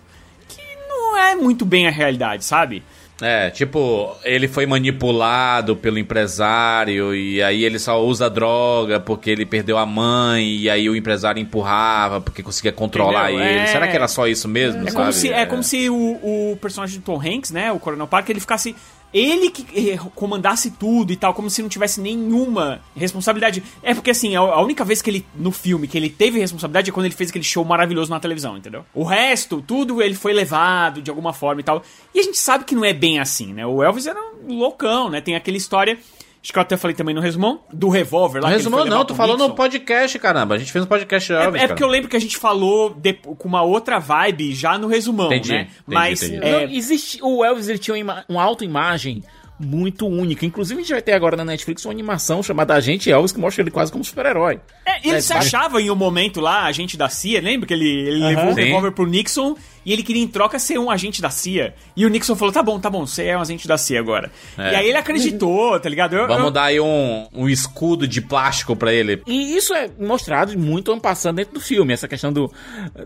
Que 0.48 0.62
não 0.88 1.16
é 1.16 1.34
muito 1.36 1.64
bem 1.64 1.86
a 1.86 1.90
realidade, 1.90 2.44
sabe? 2.44 2.82
É, 3.22 3.50
tipo, 3.50 4.16
ele 4.24 4.48
foi 4.48 4.64
manipulado 4.64 5.76
pelo 5.76 5.98
empresário 5.98 7.14
e 7.14 7.42
aí 7.42 7.64
ele 7.64 7.78
só 7.78 8.02
usa 8.02 8.30
droga 8.30 8.98
porque 8.98 9.30
ele 9.30 9.44
perdeu 9.44 9.76
a 9.76 9.84
mãe 9.84 10.56
e 10.56 10.70
aí 10.70 10.88
o 10.88 10.96
empresário 10.96 11.40
empurrava 11.40 12.20
porque 12.20 12.42
conseguia 12.42 12.72
controlar 12.72 13.30
Entendeu? 13.30 13.46
ele. 13.46 13.58
É. 13.60 13.66
Será 13.66 13.88
que 13.88 13.94
era 13.94 14.08
só 14.08 14.26
isso 14.26 14.48
mesmo? 14.48 14.88
É 14.88 14.92
como, 14.92 15.12
se, 15.12 15.28
é 15.28 15.46
como 15.46 15.62
se 15.62 15.90
o, 15.90 16.52
o 16.52 16.58
personagem 16.60 16.98
do 16.98 17.04
Tom 17.04 17.20
Hanks, 17.20 17.50
né, 17.50 17.70
o 17.70 17.78
Coronel 17.78 18.06
Parker, 18.06 18.32
ele 18.32 18.40
ficasse. 18.40 18.74
Ele 19.12 19.50
que 19.50 19.90
eh, 19.90 19.98
comandasse 20.14 20.70
tudo 20.70 21.12
e 21.12 21.16
tal, 21.16 21.34
como 21.34 21.50
se 21.50 21.62
não 21.62 21.68
tivesse 21.68 22.00
nenhuma 22.00 22.80
responsabilidade. 22.96 23.62
É 23.82 23.92
porque, 23.92 24.10
assim, 24.10 24.36
a, 24.36 24.40
a 24.40 24.62
única 24.62 24.84
vez 24.84 25.02
que 25.02 25.10
ele, 25.10 25.26
no 25.34 25.50
filme, 25.50 25.88
que 25.88 25.98
ele 25.98 26.08
teve 26.08 26.38
responsabilidade 26.38 26.90
é 26.90 26.92
quando 26.92 27.06
ele 27.06 27.14
fez 27.14 27.30
aquele 27.30 27.44
show 27.44 27.64
maravilhoso 27.64 28.10
na 28.10 28.20
televisão, 28.20 28.56
entendeu? 28.56 28.84
O 28.94 29.02
resto, 29.02 29.62
tudo 29.66 30.00
ele 30.00 30.14
foi 30.14 30.32
levado 30.32 31.02
de 31.02 31.10
alguma 31.10 31.32
forma 31.32 31.60
e 31.60 31.64
tal. 31.64 31.82
E 32.14 32.20
a 32.20 32.22
gente 32.22 32.38
sabe 32.38 32.64
que 32.64 32.74
não 32.74 32.84
é 32.84 32.92
bem 32.92 33.18
assim, 33.18 33.52
né? 33.52 33.66
O 33.66 33.82
Elvis 33.82 34.06
era 34.06 34.20
um 34.46 34.58
loucão, 34.58 35.10
né? 35.10 35.20
Tem 35.20 35.34
aquela 35.34 35.56
história. 35.56 35.98
Acho 36.42 36.52
que 36.52 36.58
eu 36.58 36.62
até 36.62 36.76
falei 36.76 36.94
também 36.96 37.14
no 37.14 37.20
resumão, 37.20 37.60
do 37.70 37.88
revólver 37.90 38.40
lá. 38.40 38.48
foi 38.48 38.58
levar 38.58 38.84
não, 38.86 39.04
tu 39.04 39.14
falou 39.14 39.36
no 39.36 39.44
Nixon. 39.44 39.56
podcast, 39.56 40.18
caramba. 40.18 40.54
A 40.54 40.58
gente 40.58 40.72
fez 40.72 40.82
um 40.84 40.88
podcast 40.88 41.30
É, 41.32 41.44
Elvis, 41.44 41.62
é 41.62 41.66
porque 41.68 41.82
eu 41.84 41.88
lembro 41.88 42.08
que 42.08 42.16
a 42.16 42.20
gente 42.20 42.36
falou 42.38 42.94
de- 42.94 43.12
com 43.12 43.46
uma 43.46 43.62
outra 43.62 43.98
vibe 43.98 44.54
já 44.54 44.78
no 44.78 44.86
resumão, 44.88 45.26
Entendi, 45.26 45.52
né? 45.52 45.60
entendi, 45.62 45.76
Mas 45.86 46.22
entendi. 46.22 46.42
é, 46.42 46.66
Não, 46.66 46.72
existe, 46.72 47.18
o 47.22 47.44
Elvis 47.44 47.68
ele 47.68 47.78
tinha 47.78 48.02
uma, 48.02 48.24
uma 48.26 48.42
autoimagem 48.42 49.22
muito 49.62 50.06
única. 50.06 50.46
Inclusive, 50.46 50.80
a 50.80 50.82
gente 50.82 50.92
vai 50.92 51.02
ter 51.02 51.12
agora 51.12 51.36
na 51.36 51.44
Netflix 51.44 51.84
uma 51.84 51.92
animação 51.92 52.42
chamada 52.42 52.72
Agente 52.72 53.10
Elvis, 53.12 53.30
que 53.32 53.38
mostra 53.38 53.62
ele 53.62 53.70
quase 53.70 53.92
como 53.92 54.02
super-herói. 54.02 54.58
É, 54.86 55.06
ele 55.06 55.16
É, 55.18 55.20
se 55.20 55.28
vai- 55.34 55.38
achava 55.42 55.82
em 55.82 55.90
um 55.90 55.94
momento 55.94 56.40
lá 56.40 56.64
agente 56.64 56.96
da 56.96 57.10
CIA, 57.10 57.42
lembra 57.42 57.66
que 57.66 57.74
ele, 57.74 57.86
ele 57.86 58.20
levou 58.26 58.52
o 58.52 58.54
revólver 58.54 58.92
pro 58.92 59.04
Nixon 59.06 59.54
e 59.84 59.92
ele 59.92 60.02
queria 60.02 60.22
em 60.22 60.28
troca 60.28 60.58
ser 60.58 60.78
um 60.78 60.90
agente 60.90 61.22
da 61.22 61.30
CIA. 61.30 61.74
E 61.96 62.04
o 62.04 62.08
Nixon 62.08 62.36
falou: 62.36 62.52
tá 62.52 62.62
bom, 62.62 62.78
tá 62.78 62.90
bom, 62.90 63.06
você 63.06 63.24
é 63.26 63.36
um 63.36 63.40
agente 63.40 63.66
da 63.66 63.78
CIA 63.78 63.98
agora. 64.00 64.30
É. 64.58 64.72
E 64.72 64.76
aí 64.76 64.88
ele 64.88 64.98
acreditou, 64.98 65.78
tá 65.80 65.88
ligado? 65.88 66.14
Eu- 66.16 66.26
Vamos 66.26 66.44
eu- 66.46 66.50
dar 66.50 66.64
aí 66.64 66.80
um, 66.80 67.26
um 67.32 67.48
escudo 67.48 68.06
de 68.06 68.20
plástico 68.20 68.74
pra 68.76 68.92
ele. 68.92 69.22
E 69.26 69.56
isso 69.56 69.72
é 69.74 69.88
mostrado 69.98 70.58
muito 70.58 70.92
ano 70.92 71.00
passado 71.00 71.34
dentro 71.36 71.54
do 71.54 71.60
filme, 71.60 71.92
essa 71.92 72.06
questão 72.08 72.32
do 72.32 72.50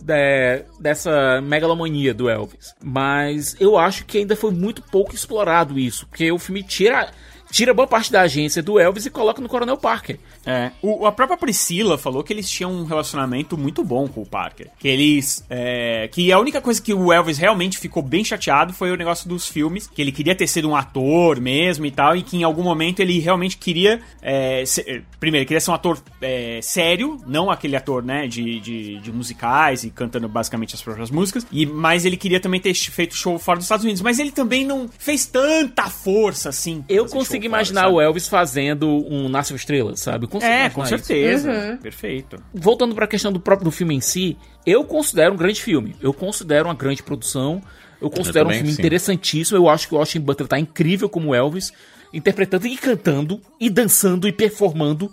de- 0.03 0.64
dessa 0.81 1.41
megalomania 1.41 2.12
do 2.14 2.29
Elvis. 2.29 2.75
Mas 2.83 3.57
eu 3.61 3.77
acho 3.79 4.05
que 4.07 4.18
ainda 4.18 4.37
foi 4.37 4.51
muito 4.51 4.83
pouco 4.83 5.14
explorado 5.14 5.79
isso, 5.79 6.07
porque 6.07 6.31
o 6.33 6.39
filme 6.39 6.62
tira 6.62 7.11
tira 7.55 7.73
boa 7.73 7.87
parte 7.87 8.11
da 8.11 8.23
agência 8.23 8.61
do 8.61 8.81
Elvis 8.81 9.07
e 9.07 9.11
coloca 9.11 9.41
no 9.41 9.49
Coronel 9.49 9.77
Parker. 9.77 10.19
É. 10.45 10.73
O, 10.83 11.07
a 11.07 11.13
própria 11.13 11.39
Priscila 11.39 11.97
falou 11.97 12.25
que 12.25 12.33
eles 12.33 12.51
tinham 12.51 12.73
um 12.73 12.85
relacionamento 12.85 13.57
muito 13.57 13.85
bom 13.85 14.09
com 14.09 14.23
o 14.23 14.27
Parker. 14.27 14.71
Que 14.77 14.89
eles. 14.89 15.45
é, 15.49 16.09
que 16.11 16.33
a 16.33 16.39
única 16.41 16.61
coisa 16.61 16.83
que 16.83 16.93
o 16.93 17.13
Elvis 17.13 17.39
realmente 17.39 17.79
ficou 17.79 18.03
bem 18.03 18.25
chateado 18.25 18.73
foi 18.73 18.91
o 18.91 18.97
negócio 18.97 19.29
dos 19.29 19.47
filmes. 19.47 19.87
Que 19.87 20.03
ele 20.03 20.11
queria 20.11 20.35
ter 20.35 20.49
sido 20.49 20.69
um 20.69 20.75
ator 20.75 21.41
mesmo 21.41 21.87
e 21.87 21.93
tal. 21.93 22.17
E 22.17 22.23
que 22.25 22.37
em 22.37 22.43
algum 22.43 22.65
momento 22.65 22.99
ele 22.99 23.21
realmente 23.21 23.57
queria. 23.57 24.01
é, 24.21 24.67
ser- 24.67 25.05
primeiro, 25.21 25.43
ele 25.43 25.47
queria 25.47 25.61
ser 25.61 25.71
um 25.71 25.75
ator 25.75 26.03
é, 26.21 26.59
sério, 26.61 27.21
não 27.25 27.53
aquele 27.53 27.77
ator, 27.77 28.03
né, 28.03 28.27
de, 28.27 28.59
de, 28.59 28.99
de 28.99 29.13
musicais 29.13 29.85
e 29.85 29.91
cantando 29.91 30.29
basicamente 30.29 30.75
as 30.75 30.83
próprias 30.83 31.09
músicas. 31.11 31.47
E, 31.53 31.65
mas 31.65 32.05
ele 32.05 32.17
queria 32.17 32.41
também 32.41 32.61
ter 32.61 32.75
feito 32.75 33.15
show 33.15 33.39
fora 33.39 33.59
dos 33.59 33.67
Estados 33.67 33.85
Unidos. 33.85 34.03
Mas 34.03 34.19
ele 34.19 34.33
também 34.33 34.65
não 34.67 34.91
fez 34.99 35.25
tanta 35.25 35.89
força 35.89 36.49
assim. 36.49 36.85
Eu 36.89 37.07
consegui 37.07 37.44
consigo 37.45 37.55
imaginar 37.55 37.83
sabe? 37.83 37.95
o 37.95 38.01
Elvis 38.01 38.29
fazendo 38.29 38.89
um 38.89 39.29
Nasce 39.29 39.55
Estrela, 39.55 39.97
sabe? 39.97 40.25
Eu 40.25 40.29
consigo 40.29 40.53
É, 40.53 40.71
com 40.71 40.85
certeza. 40.85 41.79
Perfeito. 41.83 42.37
Voltando 42.53 42.95
pra 42.95 43.07
questão 43.07 43.33
do 43.33 43.41
próprio 43.41 43.65
do 43.65 43.71
filme 43.71 43.95
em 43.95 44.01
si, 44.01 44.37
eu 44.67 44.85
considero 44.85 45.35
um 45.35 45.37
grande 45.37 45.63
filme. 45.63 45.95
Eu 46.01 46.13
considero 46.13 46.69
uma 46.69 46.75
grande 46.75 47.03
produção. 47.03 47.63
Eu 48.01 48.11
considero 48.11 48.47
um 48.47 48.49
também, 48.49 48.59
filme 48.59 48.73
sim. 48.73 48.81
interessantíssimo. 48.81 49.57
Eu 49.57 49.69
acho 49.69 49.89
que 49.89 49.95
o 49.95 49.99
Austin 49.99 50.21
Butler 50.21 50.49
tá 50.49 50.59
incrível 50.59 51.09
como 51.09 51.35
Elvis, 51.35 51.73
interpretando 52.13 52.67
e 52.67 52.77
cantando, 52.77 53.41
e 53.61 53.71
dançando 53.71 54.29
e 54.29 54.33
performando. 54.33 55.11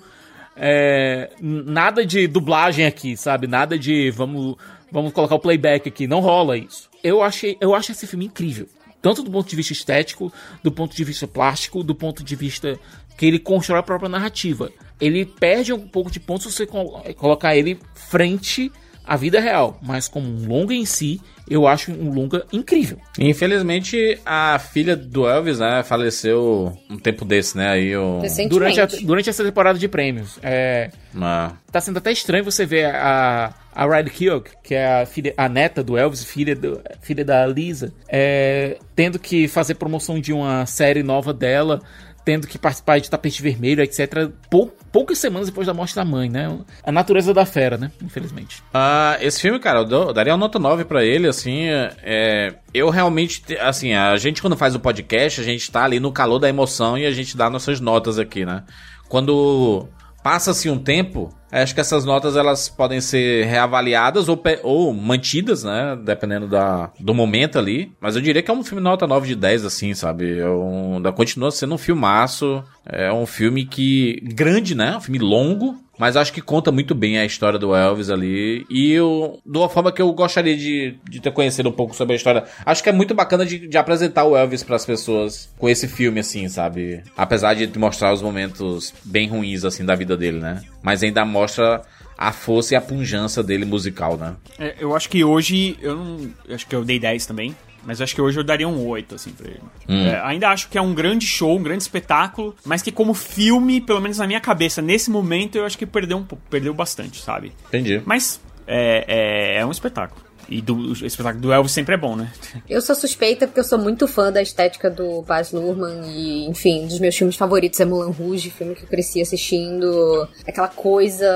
É, 0.56 1.32
nada 1.42 2.06
de 2.06 2.28
dublagem 2.28 2.86
aqui, 2.86 3.16
sabe? 3.16 3.48
Nada 3.48 3.80
de 3.80 4.12
vamos, 4.12 4.58
vamos 4.92 5.14
colocar 5.14 5.36
o 5.36 5.40
playback 5.40 5.88
aqui. 5.88 6.08
Não 6.08 6.20
rola 6.20 6.58
isso. 6.58 6.90
Eu 7.04 7.24
achei, 7.24 7.58
eu 7.62 7.74
acho 7.74 7.92
esse 7.92 8.06
filme 8.06 8.26
incrível. 8.26 8.68
Tanto 9.02 9.24
do 9.24 9.32
ponto 9.32 9.50
de 9.50 9.56
vista 9.56 9.74
estético, 9.74 10.32
do 10.64 10.72
ponto 10.72 10.96
de 10.96 11.04
vista 11.04 11.28
plástico, 11.28 11.84
do 11.84 11.96
ponto 11.96 12.24
de 12.24 12.36
vista 12.36 12.80
que 13.18 13.26
ele 13.26 13.40
constrói 13.40 13.80
a 13.80 13.84
própria 13.84 14.10
narrativa. 14.10 14.72
Ele 15.00 15.26
perde 15.26 15.74
um 15.74 15.88
pouco 15.88 16.12
de 16.12 16.20
ponto 16.20 16.44
se 16.44 16.52
você 16.52 16.66
col- 16.66 17.02
colocar 17.18 17.56
ele 17.56 17.80
frente 17.96 18.72
à 19.04 19.16
vida 19.18 19.40
real, 19.40 19.80
mas 19.82 20.08
como 20.08 20.28
um 20.28 20.48
longa 20.48 20.74
em 20.74 20.86
si, 20.86 21.20
eu 21.52 21.68
acho 21.68 21.92
um 21.92 22.14
longa 22.14 22.46
incrível. 22.54 22.98
Infelizmente, 23.20 24.20
a 24.26 24.58
filha 24.60 24.96
do 24.96 25.28
Elvis, 25.28 25.60
né, 25.60 25.84
faleceu 25.84 26.78
um 26.90 26.98
tempo 26.98 27.26
desse, 27.26 27.58
né? 27.58 27.70
Aí. 27.70 27.92
Recentemente. 28.22 28.50
Durante, 28.50 28.82
a- 28.82 28.86
durante 29.06 29.30
essa 29.30 29.44
temporada 29.44 29.78
de 29.80 29.88
prêmios, 29.88 30.38
é, 30.44 30.90
Ah, 31.20 31.54
tá 31.72 31.82
sendo 31.82 31.98
até 31.98 32.12
estranho 32.12 32.44
você 32.44 32.66
ver 32.66 32.86
a, 32.86 33.54
a 33.74 33.86
Riley 33.86 34.10
Keough, 34.12 34.44
que 34.64 34.76
é 34.76 35.02
a, 35.02 35.06
filha, 35.06 35.34
a 35.36 35.50
neta 35.50 35.84
do 35.84 35.98
Elvis, 35.98 36.24
filha, 36.24 36.56
do, 36.56 36.82
filha 37.02 37.26
da 37.26 37.46
Lisa, 37.46 37.94
é, 38.08 38.78
tendo 38.96 39.20
que 39.20 39.48
fazer 39.48 39.76
promoção 39.76 40.20
de 40.20 40.32
uma 40.32 40.66
série 40.66 41.04
nova 41.04 41.34
dela, 41.34 41.82
tendo 42.24 42.46
que 42.48 42.58
participar 42.58 43.00
de 43.00 43.10
tapete 43.10 43.42
vermelho, 43.42 43.82
etc. 43.82 44.30
Pou, 44.50 44.72
poucas 44.92 45.18
semanas 45.18 45.48
depois 45.50 45.66
da 45.68 45.74
morte 45.74 45.96
da 45.96 46.06
mãe, 46.06 46.30
né? 46.30 46.56
A 46.84 46.92
natureza 46.92 47.34
da 47.34 47.46
fera, 47.46 47.78
né? 47.78 47.92
Infelizmente. 48.02 48.62
Ah, 48.74 49.18
esse 49.22 49.42
filme, 49.42 49.60
cara, 49.60 49.80
eu, 49.80 49.86
dou- 49.86 50.08
eu 50.10 50.14
daria 50.14 50.32
uma 50.34 50.38
nota 50.40 50.60
9 50.60 50.86
pra 50.86 51.04
ele, 51.04 51.28
assim, 51.28 51.66
é, 52.04 52.54
eu 52.74 52.90
realmente, 52.90 53.42
te- 53.42 53.58
assim, 53.58 53.94
a 53.94 54.16
gente 54.18 54.42
quando 54.42 54.56
faz 54.58 54.76
o 54.76 54.80
podcast, 54.80 55.42
a 55.42 55.44
gente 55.44 55.72
tá 55.72 55.84
ali 55.84 56.00
no 56.00 56.12
calor 56.12 56.40
da 56.40 56.48
emoção 56.50 56.98
e 56.98 57.06
a 57.06 57.12
gente 57.12 57.36
dá 57.36 57.50
nossas 57.50 57.80
notas 57.80 58.20
aqui, 58.20 58.46
né? 58.46 58.64
Quando 59.10 59.88
passa-se 60.24 60.70
um 60.70 60.78
tempo, 60.78 61.30
acho 61.52 61.74
que 61.74 61.82
essas 61.82 62.06
notas 62.06 62.36
elas 62.36 62.70
podem 62.70 63.02
ser 63.02 63.46
reavaliadas 63.46 64.30
ou, 64.30 64.42
ou 64.64 64.94
mantidas, 64.94 65.64
né? 65.64 65.98
Dependendo 66.04 66.48
da, 66.48 66.92
do 67.00 67.14
momento 67.14 67.60
ali. 67.60 67.92
Mas 68.00 68.16
eu 68.16 68.22
diria 68.22 68.42
que 68.42 68.50
é 68.50 68.54
um 68.54 68.64
filme 68.64 68.82
nota 68.82 69.08
9 69.08 69.28
de 69.28 69.36
10, 69.36 69.66
assim, 69.66 69.94
sabe? 69.94 70.40
É 70.40 70.50
um, 70.50 71.02
continua 71.16 71.52
sendo 71.52 71.76
um 71.76 71.78
filmaço. 71.78 72.64
É 72.86 73.12
um 73.12 73.26
filme 73.26 73.66
que. 73.66 74.22
grande, 74.24 74.76
né? 74.76 74.98
Um 74.98 75.02
filme 75.02 75.20
longo. 75.20 75.76
Mas 76.02 76.18
acho 76.18 76.34
que 76.34 76.42
conta 76.42 76.72
muito 76.72 76.96
bem 76.96 77.20
a 77.20 77.26
história 77.26 77.60
do 77.60 77.76
Elvis 77.76 78.10
ali. 78.10 78.66
E 78.72 78.92
eu, 78.92 79.40
de 79.46 79.56
uma 79.56 79.70
forma 79.70 79.92
que 79.92 80.02
eu 80.02 80.12
gostaria 80.14 80.58
de, 80.58 80.98
de 81.08 81.20
ter 81.20 81.32
conhecido 81.32 81.70
um 81.70 81.72
pouco 81.72 81.96
sobre 81.96 82.14
a 82.14 82.16
história. 82.16 82.44
Acho 82.66 82.82
que 82.82 82.90
é 82.90 82.92
muito 82.92 83.14
bacana 83.14 83.46
de, 83.46 83.68
de 83.68 83.78
apresentar 83.78 84.24
o 84.24 84.36
Elvis 84.36 84.64
pras 84.64 84.84
pessoas 84.84 85.54
com 85.60 85.70
esse 85.70 85.88
filme, 85.88 86.20
assim, 86.20 86.50
sabe? 86.50 87.04
Apesar 87.16 87.54
de 87.54 87.78
mostrar 87.78 88.12
os 88.12 88.20
momentos 88.20 88.92
bem 89.06 89.30
ruins, 89.30 89.64
assim, 89.64 89.86
da 89.86 89.94
vida 89.94 90.18
dele, 90.18 90.40
né? 90.40 90.64
Mas 90.82 91.04
ainda 91.04 91.24
mostra 91.24 91.84
a 92.18 92.32
força 92.32 92.74
e 92.74 92.78
a 92.78 92.82
punjança 92.82 93.44
dele 93.44 93.66
musical, 93.66 94.18
né? 94.18 94.36
É, 94.58 94.78
eu 94.80 94.96
acho 94.96 95.08
que 95.08 95.24
hoje, 95.24 95.78
eu 95.84 95.96
não. 95.96 96.32
eu 96.48 96.56
acho 96.56 96.66
que 96.66 96.76
eu 96.76 96.84
dei 96.84 97.00
10 97.00 97.28
também. 97.28 97.56
Mas 97.84 98.00
acho 98.00 98.14
que 98.14 98.22
hoje 98.22 98.40
eu 98.40 98.44
daria 98.44 98.68
um 98.68 98.88
8, 98.88 99.16
assim, 99.16 99.32
pra 99.32 99.50
ele. 99.50 99.62
É, 100.08 100.22
ainda 100.24 100.50
acho 100.50 100.70
que 100.70 100.78
é 100.78 100.82
um 100.82 100.94
grande 100.94 101.26
show, 101.26 101.58
um 101.58 101.64
grande 101.64 101.84
espetáculo, 101.84 102.56
mas 102.66 102.82
que 102.82 102.92
como 102.92 103.14
filme, 103.14 103.82
pelo 103.82 104.00
menos 104.00 104.20
na 104.20 104.28
minha 104.28 104.40
cabeça, 104.40 104.82
nesse 104.82 105.10
momento, 105.10 105.58
eu 105.58 105.66
acho 105.66 105.78
que 105.78 105.86
perdeu 105.86 106.18
um 106.18 106.24
pouco, 106.24 106.44
perdeu 106.50 106.74
bastante, 106.74 107.22
sabe? 107.22 107.52
Entendi. 107.68 108.02
Mas 108.06 108.40
é, 108.68 109.06
é, 109.08 109.60
é 109.60 109.66
um 109.66 109.72
espetáculo. 109.72 110.22
E 110.52 110.62
do, 110.62 110.76
o 110.76 110.94
espetáculo 111.06 111.42
do 111.42 111.52
Elvis 111.52 111.72
sempre 111.72 111.96
é 111.96 111.98
bom, 111.98 112.16
né? 112.16 112.32
Eu 112.70 112.82
sou 112.82 112.96
suspeita 112.96 113.48
porque 113.48 113.60
eu 113.60 113.64
sou 113.64 113.80
muito 113.80 114.08
fã 114.08 114.32
da 114.32 114.42
estética 114.42 114.90
do 114.90 115.22
Baz 115.22 115.52
Luhrmann 115.52 116.04
e, 116.06 116.46
enfim, 116.48 116.84
um 116.84 116.88
dos 116.88 117.00
meus 117.00 117.16
filmes 117.16 117.36
favoritos 117.36 117.80
é 117.80 117.86
Mulan 117.86 118.12
Rouge, 118.12 118.50
filme 118.50 118.76
que 118.76 118.84
eu 118.84 118.88
cresci 118.88 119.22
assistindo. 119.22 120.28
Aquela 120.48 120.68
coisa 120.68 121.28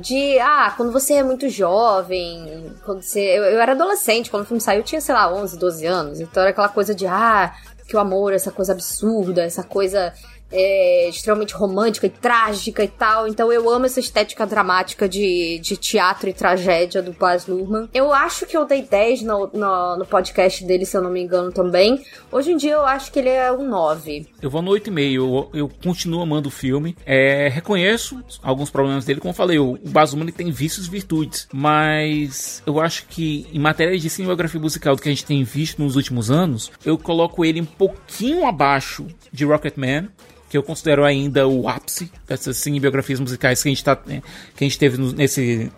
de, 0.00 0.38
ah, 0.38 0.72
quando 0.76 0.92
você 0.92 1.14
é 1.14 1.22
muito 1.22 1.48
jovem, 1.48 2.72
quando 2.84 3.02
você... 3.02 3.20
Eu, 3.20 3.44
eu 3.44 3.60
era 3.60 3.72
adolescente, 3.72 4.30
quando 4.30 4.44
o 4.44 4.46
filme 4.46 4.60
saiu 4.60 4.80
eu 4.80 4.84
tinha, 4.84 5.00
sei 5.00 5.14
lá, 5.14 5.32
11, 5.32 5.58
12 5.58 5.86
anos, 5.86 6.20
então 6.20 6.42
era 6.42 6.50
aquela 6.50 6.68
coisa 6.68 6.94
de, 6.94 7.06
ah, 7.06 7.54
que 7.86 7.96
o 7.96 7.98
amor, 7.98 8.32
essa 8.32 8.52
coisa 8.52 8.72
absurda, 8.72 9.42
essa 9.42 9.64
coisa 9.64 10.14
é, 10.52 11.08
extremamente 11.08 11.54
romântica 11.54 12.06
e 12.06 12.10
trágica 12.10 12.82
e 12.82 12.88
tal. 12.88 13.26
Então 13.26 13.52
eu 13.52 13.68
amo 13.70 13.86
essa 13.86 14.00
estética 14.00 14.46
dramática 14.46 15.08
de, 15.08 15.58
de 15.60 15.76
teatro 15.76 16.28
e 16.28 16.32
tragédia 16.32 17.02
do 17.02 17.12
Baz 17.12 17.46
Luhrmann. 17.46 17.88
Eu 17.94 18.12
acho 18.12 18.46
que 18.46 18.56
eu 18.56 18.64
dei 18.64 18.82
10 18.82 19.22
no, 19.22 19.50
no, 19.52 19.96
no 19.98 20.06
podcast 20.06 20.64
dele, 20.64 20.84
se 20.84 20.96
eu 20.96 21.02
não 21.02 21.10
me 21.10 21.20
engano, 21.20 21.52
também. 21.52 22.04
Hoje 22.30 22.52
em 22.52 22.56
dia 22.56 22.72
eu 22.72 22.84
acho 22.84 23.12
que 23.12 23.18
ele 23.18 23.28
é 23.28 23.52
um 23.52 23.68
9. 23.68 24.26
Eu 24.40 24.50
vou 24.50 24.62
no 24.62 24.70
8,5. 24.72 25.12
Eu, 25.12 25.50
eu 25.52 25.70
continuo 25.82 26.22
amando 26.22 26.48
o 26.48 26.52
filme. 26.52 26.96
É, 27.04 27.48
reconheço 27.48 28.22
alguns 28.42 28.70
problemas 28.70 29.04
dele. 29.04 29.20
Como 29.20 29.30
eu 29.30 29.36
falei, 29.36 29.58
o 29.58 29.78
Bazuma 29.84 30.24
ele 30.24 30.32
tem 30.32 30.50
vícios 30.50 30.86
e 30.86 30.90
virtudes. 30.90 31.48
Mas 31.52 32.62
eu 32.66 32.80
acho 32.80 33.06
que 33.06 33.46
em 33.52 33.58
matéria 33.58 33.98
de 33.98 34.10
cinematografia 34.10 34.60
musical 34.60 34.96
do 34.96 35.02
que 35.02 35.08
a 35.08 35.12
gente 35.12 35.24
tem 35.24 35.42
visto 35.44 35.82
nos 35.82 35.96
últimos 35.96 36.30
anos, 36.30 36.70
eu 36.84 36.98
coloco 36.98 37.44
ele 37.44 37.60
um 37.60 37.66
pouquinho 37.66 38.46
abaixo 38.46 39.06
de 39.32 39.44
Rocketman. 39.44 40.08
Que 40.50 40.58
eu 40.58 40.62
considero 40.62 41.04
ainda 41.04 41.48
o 41.48 41.68
ápice 41.68 42.10
dessas 42.26 42.58
cinebiografias 42.58 43.20
musicais 43.20 43.62
que 43.62 43.68
a 43.68 43.70
gente, 43.70 43.84
tá, 43.84 43.98
né, 44.04 44.22
que 44.54 44.64
a 44.64 44.66
gente 44.66 44.78
teve 44.78 44.98
nesse 45.14 45.70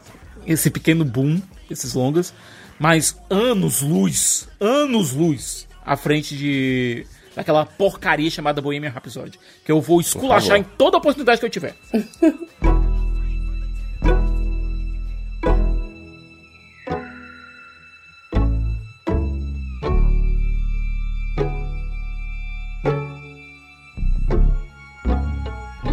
esse 0.45 0.71
pequeno 0.71 1.05
boom, 1.05 1.41
esses 1.71 1.95
longas. 1.95 2.35
Mas 2.79 3.17
anos 3.31 3.81
luz, 3.81 4.49
anos 4.59 5.13
luz 5.13 5.69
à 5.85 5.97
frente 5.97 6.37
de 6.37 7.07
daquela 7.37 7.65
porcaria 7.65 8.31
chamada 8.31 8.61
Bohemian 8.61 8.91
Rhapsody. 8.91 9.39
Que 9.65 9.71
eu 9.71 9.81
vou 9.81 10.01
esculachar 10.01 10.59
em 10.59 10.65
toda 10.65 10.97
oportunidade 10.97 11.39
que 11.39 11.47
eu 11.47 11.51
tiver. 11.51 11.77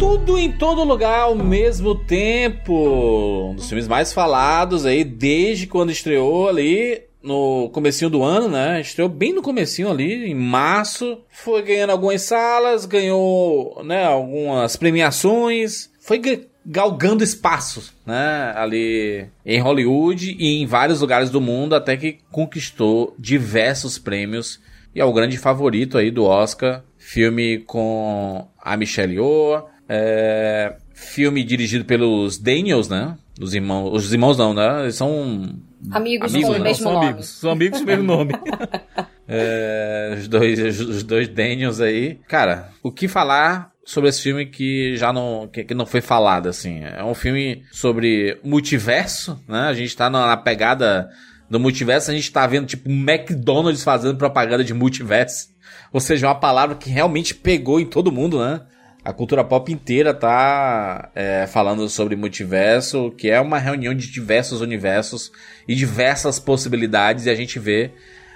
Tudo 0.00 0.38
em 0.38 0.50
todo 0.50 0.82
lugar 0.82 1.20
ao 1.20 1.34
mesmo 1.34 1.94
tempo. 1.94 3.50
Um 3.50 3.54
dos 3.54 3.68
filmes 3.68 3.86
mais 3.86 4.12
falados 4.12 4.86
aí 4.86 5.04
desde 5.04 5.66
quando 5.66 5.92
estreou 5.92 6.48
ali 6.48 7.02
no 7.22 7.68
comecinho 7.68 8.10
do 8.10 8.22
ano, 8.22 8.48
né? 8.48 8.80
Estreou 8.80 9.10
bem 9.10 9.34
no 9.34 9.42
comecinho 9.42 9.90
ali, 9.90 10.30
em 10.30 10.34
março. 10.34 11.18
Foi 11.30 11.60
ganhando 11.62 11.90
algumas 11.90 12.22
salas, 12.22 12.86
ganhou, 12.86 13.82
né, 13.84 14.04
algumas 14.06 14.74
premiações. 14.74 15.90
Foi 16.00 16.16
ga- 16.18 16.40
galgando 16.64 17.22
espaços, 17.22 17.92
né, 18.06 18.52
ali 18.56 19.26
em 19.44 19.60
Hollywood 19.60 20.34
e 20.38 20.62
em 20.62 20.66
vários 20.66 21.02
lugares 21.02 21.28
do 21.28 21.42
mundo 21.42 21.74
até 21.74 21.94
que 21.96 22.18
conquistou 22.32 23.14
diversos 23.18 23.98
prêmios 23.98 24.60
e 24.94 25.00
é 25.00 25.04
o 25.04 25.12
grande 25.12 25.36
favorito 25.36 25.98
aí 25.98 26.10
do 26.10 26.24
Oscar. 26.24 26.82
Filme 26.96 27.58
com 27.58 28.46
a 28.58 28.76
Michelle 28.76 29.14
Yeoh, 29.14 29.64
é, 29.92 30.76
filme 30.94 31.42
dirigido 31.42 31.84
pelos 31.84 32.38
Daniels, 32.38 32.88
né? 32.88 33.18
Os 33.40 33.54
irmãos, 33.54 33.92
os 33.92 34.12
irmãos 34.12 34.38
não, 34.38 34.54
né? 34.54 34.82
Eles 34.82 34.94
são 34.94 35.58
Amigos, 35.90 36.32
Amigos, 36.32 36.48
com 36.48 36.54
o 36.54 36.58
não, 36.58 36.64
mesmo 36.64 36.82
são 36.82 36.92
nome. 36.92 37.06
amigos. 37.06 37.26
São 37.26 37.50
amigos 37.50 37.78
com 37.78 37.84
o 37.84 37.86
mesmo 37.86 38.04
nome. 38.04 38.32
é, 39.26 40.14
os 40.18 40.28
dois, 40.28 40.80
os 40.80 41.02
dois 41.02 41.26
Daniels 41.26 41.80
aí. 41.80 42.20
Cara, 42.28 42.70
o 42.82 42.92
que 42.92 43.08
falar 43.08 43.72
sobre 43.84 44.10
esse 44.10 44.22
filme 44.22 44.46
que 44.46 44.96
já 44.96 45.12
não, 45.12 45.48
que, 45.48 45.74
não 45.74 45.86
foi 45.86 46.00
falado, 46.00 46.48
assim? 46.48 46.84
É 46.84 47.02
um 47.02 47.14
filme 47.14 47.64
sobre 47.72 48.38
multiverso, 48.44 49.42
né? 49.48 49.62
A 49.62 49.74
gente 49.74 49.96
tá 49.96 50.08
na, 50.08 50.26
na 50.26 50.36
pegada 50.36 51.10
do 51.48 51.58
multiverso, 51.58 52.12
a 52.12 52.14
gente 52.14 52.30
tá 52.30 52.46
vendo, 52.46 52.66
tipo, 52.66 52.88
McDonald's 52.88 53.82
fazendo 53.82 54.16
propaganda 54.16 54.62
de 54.62 54.72
multiverso. 54.72 55.48
Ou 55.92 56.00
seja, 56.00 56.28
uma 56.28 56.34
palavra 56.36 56.76
que 56.76 56.90
realmente 56.90 57.34
pegou 57.34 57.80
em 57.80 57.86
todo 57.86 58.12
mundo, 58.12 58.38
né? 58.38 58.60
A 59.04 59.12
cultura 59.12 59.42
pop 59.42 59.72
inteira 59.72 60.12
tá 60.12 61.10
é, 61.14 61.46
falando 61.46 61.88
sobre 61.88 62.16
multiverso, 62.16 63.10
que 63.16 63.30
é 63.30 63.40
uma 63.40 63.58
reunião 63.58 63.94
de 63.94 64.10
diversos 64.10 64.60
universos 64.60 65.32
e 65.66 65.74
diversas 65.74 66.38
possibilidades, 66.38 67.24
e 67.24 67.30
a 67.30 67.34
gente 67.34 67.58
vê 67.58 67.92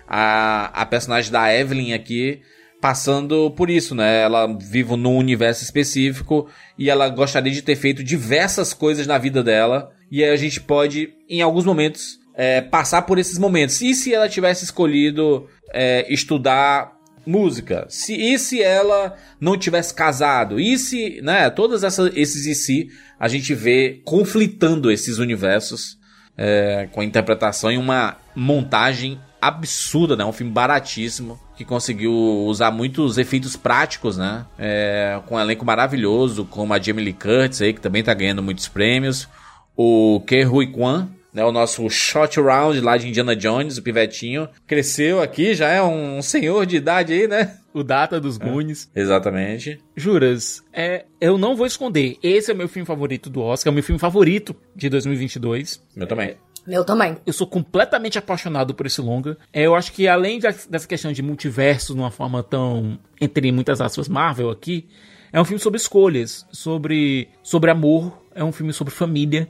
a, 0.08 0.70
a 0.82 0.86
personagem 0.86 1.30
da 1.30 1.54
Evelyn 1.54 1.92
aqui 1.92 2.40
passando 2.80 3.50
por 3.52 3.70
isso, 3.70 3.94
né? 3.94 4.22
Ela 4.22 4.46
vive 4.46 4.96
num 4.96 5.16
universo 5.16 5.64
específico 5.64 6.48
e 6.78 6.90
ela 6.90 7.08
gostaria 7.08 7.52
de 7.52 7.62
ter 7.62 7.76
feito 7.76 8.04
diversas 8.04 8.74
coisas 8.74 9.06
na 9.06 9.18
vida 9.18 9.42
dela, 9.42 9.90
e 10.10 10.22
aí 10.22 10.30
a 10.30 10.36
gente 10.36 10.60
pode, 10.60 11.14
em 11.28 11.40
alguns 11.42 11.64
momentos, 11.64 12.18
é, 12.34 12.60
passar 12.60 13.02
por 13.02 13.18
esses 13.18 13.38
momentos. 13.38 13.80
E 13.80 13.94
se 13.94 14.12
ela 14.12 14.28
tivesse 14.28 14.64
escolhido 14.64 15.48
é, 15.72 16.06
estudar 16.12 16.93
música. 17.26 17.86
Se, 17.88 18.14
e 18.14 18.38
se 18.38 18.62
ela 18.62 19.16
não 19.40 19.56
tivesse 19.56 19.94
casado? 19.94 20.58
E 20.60 20.78
se, 20.78 21.20
né? 21.22 21.48
Todos 21.50 21.82
essa, 21.82 22.10
esses 22.14 22.46
e 22.46 22.54
se 22.54 22.88
a 23.18 23.28
gente 23.28 23.54
vê 23.54 24.00
conflitando 24.04 24.90
esses 24.90 25.18
universos 25.18 25.98
é, 26.36 26.88
com 26.92 27.00
a 27.00 27.04
interpretação 27.04 27.70
em 27.70 27.78
uma 27.78 28.16
montagem 28.34 29.20
absurda, 29.40 30.16
né? 30.16 30.24
Um 30.24 30.32
filme 30.32 30.52
baratíssimo 30.52 31.38
que 31.56 31.64
conseguiu 31.64 32.12
usar 32.12 32.70
muitos 32.70 33.18
efeitos 33.18 33.56
práticos, 33.56 34.16
né? 34.16 34.46
É, 34.58 35.20
com 35.26 35.36
um 35.36 35.40
elenco 35.40 35.64
maravilhoso, 35.64 36.44
como 36.44 36.72
a 36.72 36.80
Jamie 36.80 37.04
Lee 37.04 37.12
Curtis 37.12 37.62
aí, 37.62 37.72
que 37.72 37.80
também 37.80 38.02
tá 38.02 38.14
ganhando 38.14 38.42
muitos 38.42 38.68
prêmios. 38.68 39.28
O 39.76 40.20
Ke 40.26 40.44
Huy 40.46 40.70
Kwan, 40.70 41.08
né, 41.34 41.44
o 41.44 41.50
nosso 41.50 41.90
shot 41.90 42.40
round 42.40 42.80
lá 42.80 42.96
de 42.96 43.08
Indiana 43.08 43.34
Jones, 43.34 43.76
o 43.76 43.82
pivetinho, 43.82 44.48
cresceu 44.66 45.20
aqui, 45.20 45.52
já 45.54 45.68
é 45.68 45.82
um 45.82 46.22
senhor 46.22 46.64
de 46.64 46.76
idade 46.76 47.12
aí, 47.12 47.26
né? 47.26 47.58
O 47.74 47.82
Data 47.82 48.20
dos 48.20 48.38
Goonies. 48.38 48.88
Exatamente. 48.94 49.80
Juras, 49.96 50.62
é, 50.72 51.06
eu 51.20 51.36
não 51.36 51.56
vou 51.56 51.66
esconder. 51.66 52.16
Esse 52.22 52.52
é 52.52 52.54
o 52.54 52.56
meu 52.56 52.68
filme 52.68 52.86
favorito 52.86 53.28
do 53.28 53.40
Oscar, 53.40 53.70
é 53.70 53.72
o 53.72 53.74
meu 53.74 53.82
filme 53.82 53.98
favorito 53.98 54.54
de 54.76 54.88
2022. 54.88 55.82
Meu 55.96 56.06
também. 56.06 56.36
Meu 56.64 56.84
também. 56.84 57.16
Eu 57.26 57.32
sou 57.32 57.48
completamente 57.48 58.16
apaixonado 58.16 58.72
por 58.72 58.86
esse 58.86 59.00
longa. 59.00 59.36
É, 59.52 59.62
eu 59.62 59.74
acho 59.74 59.92
que 59.92 60.06
além 60.06 60.38
dessa 60.38 60.86
questão 60.86 61.12
de 61.12 61.20
multiverso, 61.20 61.96
numa 61.96 62.12
forma 62.12 62.44
tão, 62.44 62.96
entre 63.20 63.50
muitas 63.50 63.80
aspas, 63.80 64.08
Marvel 64.08 64.50
aqui, 64.50 64.86
é 65.32 65.40
um 65.40 65.44
filme 65.44 65.60
sobre 65.60 65.78
escolhas, 65.78 66.46
sobre, 66.52 67.28
sobre 67.42 67.70
amor, 67.70 68.22
é 68.34 68.44
um 68.44 68.52
filme 68.52 68.72
sobre 68.72 68.94
família, 68.94 69.48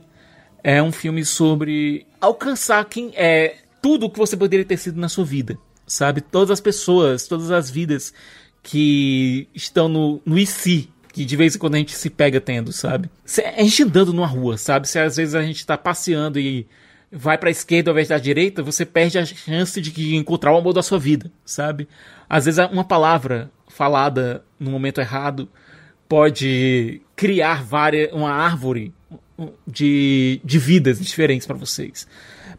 é 0.65 0.81
um 0.81 0.91
filme 0.91 1.23
sobre 1.23 2.07
alcançar 2.19 2.83
quem 2.85 3.11
é 3.15 3.57
tudo 3.83 4.07
o 4.07 4.09
que 4.09 4.17
você 4.17 4.35
poderia 4.35 4.65
ter 4.65 4.77
sido 4.77 4.99
na 4.99 5.07
sua 5.07 5.23
vida, 5.23 5.55
sabe? 5.85 6.21
Todas 6.21 6.49
as 6.49 6.59
pessoas, 6.59 7.27
todas 7.27 7.51
as 7.51 7.69
vidas 7.69 8.11
que 8.63 9.47
estão 9.53 9.87
no, 9.87 10.19
no 10.25 10.39
e 10.39 10.47
se, 10.47 10.89
que 11.13 11.23
de 11.23 11.35
vez 11.35 11.55
em 11.55 11.59
quando 11.59 11.75
a 11.75 11.77
gente 11.77 11.95
se 11.95 12.09
pega 12.09 12.41
tendo, 12.41 12.71
sabe? 12.71 13.11
A 13.55 13.61
gente 13.61 13.83
andando 13.83 14.11
numa 14.11 14.25
rua, 14.25 14.57
sabe? 14.57 14.89
Se 14.89 14.97
às 14.97 15.17
vezes 15.17 15.35
a 15.35 15.43
gente 15.43 15.63
tá 15.63 15.77
passeando 15.77 16.39
e 16.39 16.65
vai 17.11 17.37
pra 17.37 17.51
esquerda 17.51 17.91
ao 17.91 17.93
invés 17.93 18.07
da 18.07 18.17
direita, 18.17 18.63
você 18.63 18.87
perde 18.87 19.19
a 19.19 19.25
chance 19.25 19.79
de 19.79 20.15
encontrar 20.15 20.51
o 20.51 20.57
amor 20.57 20.73
da 20.73 20.81
sua 20.81 20.97
vida, 20.97 21.31
sabe? 21.45 21.87
Às 22.27 22.45
vezes 22.45 22.65
uma 22.71 22.83
palavra 22.83 23.51
falada 23.67 24.43
no 24.59 24.71
momento 24.71 24.99
errado 24.99 25.47
pode 26.09 27.03
criar 27.15 27.63
várias, 27.63 28.11
uma 28.11 28.31
árvore 28.31 28.91
de, 29.67 30.39
de 30.43 30.59
vidas 30.59 30.99
diferentes 30.99 31.45
pra 31.45 31.55
vocês, 31.55 32.07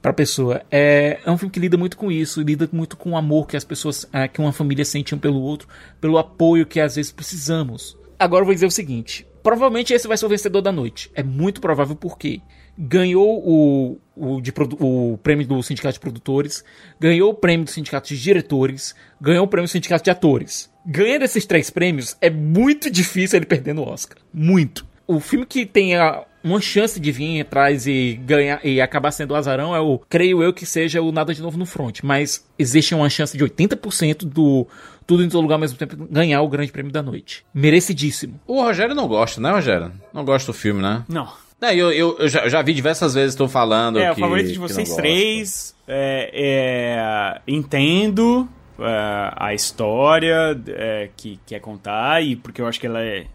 pra 0.02 0.12
pessoa. 0.12 0.62
É, 0.70 1.18
é 1.24 1.30
um 1.30 1.38
filme 1.38 1.52
que 1.52 1.60
lida 1.60 1.76
muito 1.76 1.96
com 1.96 2.10
isso, 2.10 2.42
lida 2.42 2.68
muito 2.72 2.96
com 2.96 3.12
o 3.12 3.16
amor 3.16 3.46
que 3.46 3.56
as 3.56 3.64
pessoas, 3.64 4.06
ah, 4.12 4.28
que 4.28 4.40
uma 4.40 4.52
família 4.52 4.84
sente 4.84 5.14
um 5.14 5.18
pelo 5.18 5.40
outro, 5.40 5.68
pelo 6.00 6.18
apoio 6.18 6.66
que 6.66 6.80
às 6.80 6.96
vezes 6.96 7.12
precisamos. 7.12 7.96
Agora 8.18 8.42
eu 8.42 8.46
vou 8.46 8.54
dizer 8.54 8.66
o 8.66 8.70
seguinte: 8.70 9.26
provavelmente 9.42 9.92
esse 9.92 10.08
vai 10.08 10.16
ser 10.16 10.26
o 10.26 10.28
vencedor 10.28 10.62
da 10.62 10.72
noite. 10.72 11.10
É 11.14 11.22
muito 11.22 11.60
provável 11.60 11.96
porque 11.96 12.40
ganhou 12.78 13.42
o, 13.42 13.98
o, 14.14 14.40
de 14.40 14.52
o 14.80 15.18
prêmio 15.22 15.46
do 15.46 15.62
Sindicato 15.62 15.94
de 15.94 16.00
Produtores, 16.00 16.62
ganhou 17.00 17.30
o 17.30 17.34
prêmio 17.34 17.64
do 17.64 17.70
Sindicato 17.70 18.08
de 18.08 18.20
Diretores, 18.20 18.94
ganhou 19.20 19.44
o 19.44 19.48
prêmio 19.48 19.66
do 19.68 19.70
Sindicato 19.72 20.04
de 20.04 20.10
Atores. 20.10 20.70
Ganhando 20.84 21.22
esses 21.24 21.46
três 21.46 21.70
prêmios, 21.70 22.16
é 22.20 22.28
muito 22.30 22.90
difícil 22.90 23.38
ele 23.38 23.46
perder 23.46 23.74
no 23.74 23.88
Oscar. 23.88 24.18
Muito. 24.32 24.86
O 25.06 25.20
filme 25.20 25.46
que 25.46 25.64
tem 25.64 25.96
a- 25.96 26.24
uma 26.46 26.60
chance 26.60 27.00
de 27.00 27.10
vir 27.10 27.40
atrás 27.40 27.86
e 27.86 28.20
ganhar 28.24 28.64
e 28.64 28.80
acabar 28.80 29.10
sendo 29.10 29.32
o 29.32 29.34
azarão 29.34 29.74
é 29.74 29.80
o, 29.80 30.00
creio 30.08 30.42
eu 30.42 30.52
que 30.52 30.64
seja 30.64 31.02
o 31.02 31.10
Nada 31.10 31.34
de 31.34 31.42
Novo 31.42 31.58
no 31.58 31.66
Front. 31.66 32.00
Mas 32.02 32.46
existe 32.58 32.94
uma 32.94 33.10
chance 33.10 33.36
de 33.36 33.44
80% 33.44 34.24
do 34.24 34.66
Tudo 35.06 35.24
em 35.24 35.28
Todo 35.28 35.42
Lugar 35.42 35.56
ao 35.56 35.60
mesmo 35.60 35.76
tempo 35.76 35.96
ganhar 36.08 36.40
o 36.42 36.48
Grande 36.48 36.70
Prêmio 36.70 36.92
da 36.92 37.02
Noite. 37.02 37.44
Merecidíssimo. 37.52 38.40
O 38.46 38.62
Rogério 38.62 38.94
não 38.94 39.08
gosta, 39.08 39.40
né, 39.40 39.50
Rogério? 39.50 39.92
Não 40.14 40.24
gosta 40.24 40.52
do 40.52 40.56
filme, 40.56 40.80
né? 40.80 41.04
Não. 41.08 41.28
É, 41.60 41.74
eu, 41.74 41.90
eu, 41.90 42.16
eu 42.18 42.28
já, 42.28 42.44
eu 42.44 42.50
já 42.50 42.62
vi 42.62 42.74
diversas 42.74 43.14
vezes, 43.14 43.34
tô 43.34 43.48
falando 43.48 43.98
É, 43.98 44.06
que 44.06 44.20
o 44.20 44.20
favorito 44.20 44.52
de 44.52 44.58
não 44.58 44.68
vocês 44.68 44.94
três. 44.94 45.74
É, 45.88 46.30
é, 46.32 47.40
entendo 47.48 48.48
é, 48.78 49.32
a 49.36 49.54
história 49.54 50.56
é, 50.68 51.08
que 51.16 51.40
quer 51.46 51.60
contar, 51.60 52.22
e 52.22 52.36
porque 52.36 52.60
eu 52.60 52.66
acho 52.66 52.78
que 52.78 52.86
ela 52.86 53.02
é 53.02 53.26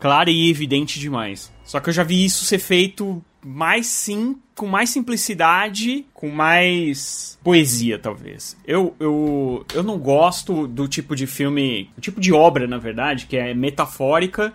clara 0.00 0.30
e 0.30 0.50
evidente 0.50 0.98
demais. 0.98 1.52
Só 1.68 1.80
que 1.80 1.90
eu 1.90 1.92
já 1.92 2.02
vi 2.02 2.24
isso 2.24 2.46
ser 2.46 2.58
feito 2.58 3.22
mais 3.44 3.86
sim, 3.88 4.38
com 4.54 4.66
mais 4.66 4.88
simplicidade, 4.88 6.06
com 6.14 6.30
mais 6.30 7.38
poesia, 7.44 7.98
talvez. 7.98 8.56
Eu, 8.66 8.96
eu, 8.98 9.66
eu 9.74 9.82
não 9.82 9.98
gosto 9.98 10.66
do 10.66 10.88
tipo 10.88 11.14
de 11.14 11.26
filme, 11.26 11.90
do 11.94 12.00
tipo 12.00 12.22
de 12.22 12.32
obra, 12.32 12.66
na 12.66 12.78
verdade, 12.78 13.26
que 13.26 13.36
é 13.36 13.52
metafórica, 13.52 14.54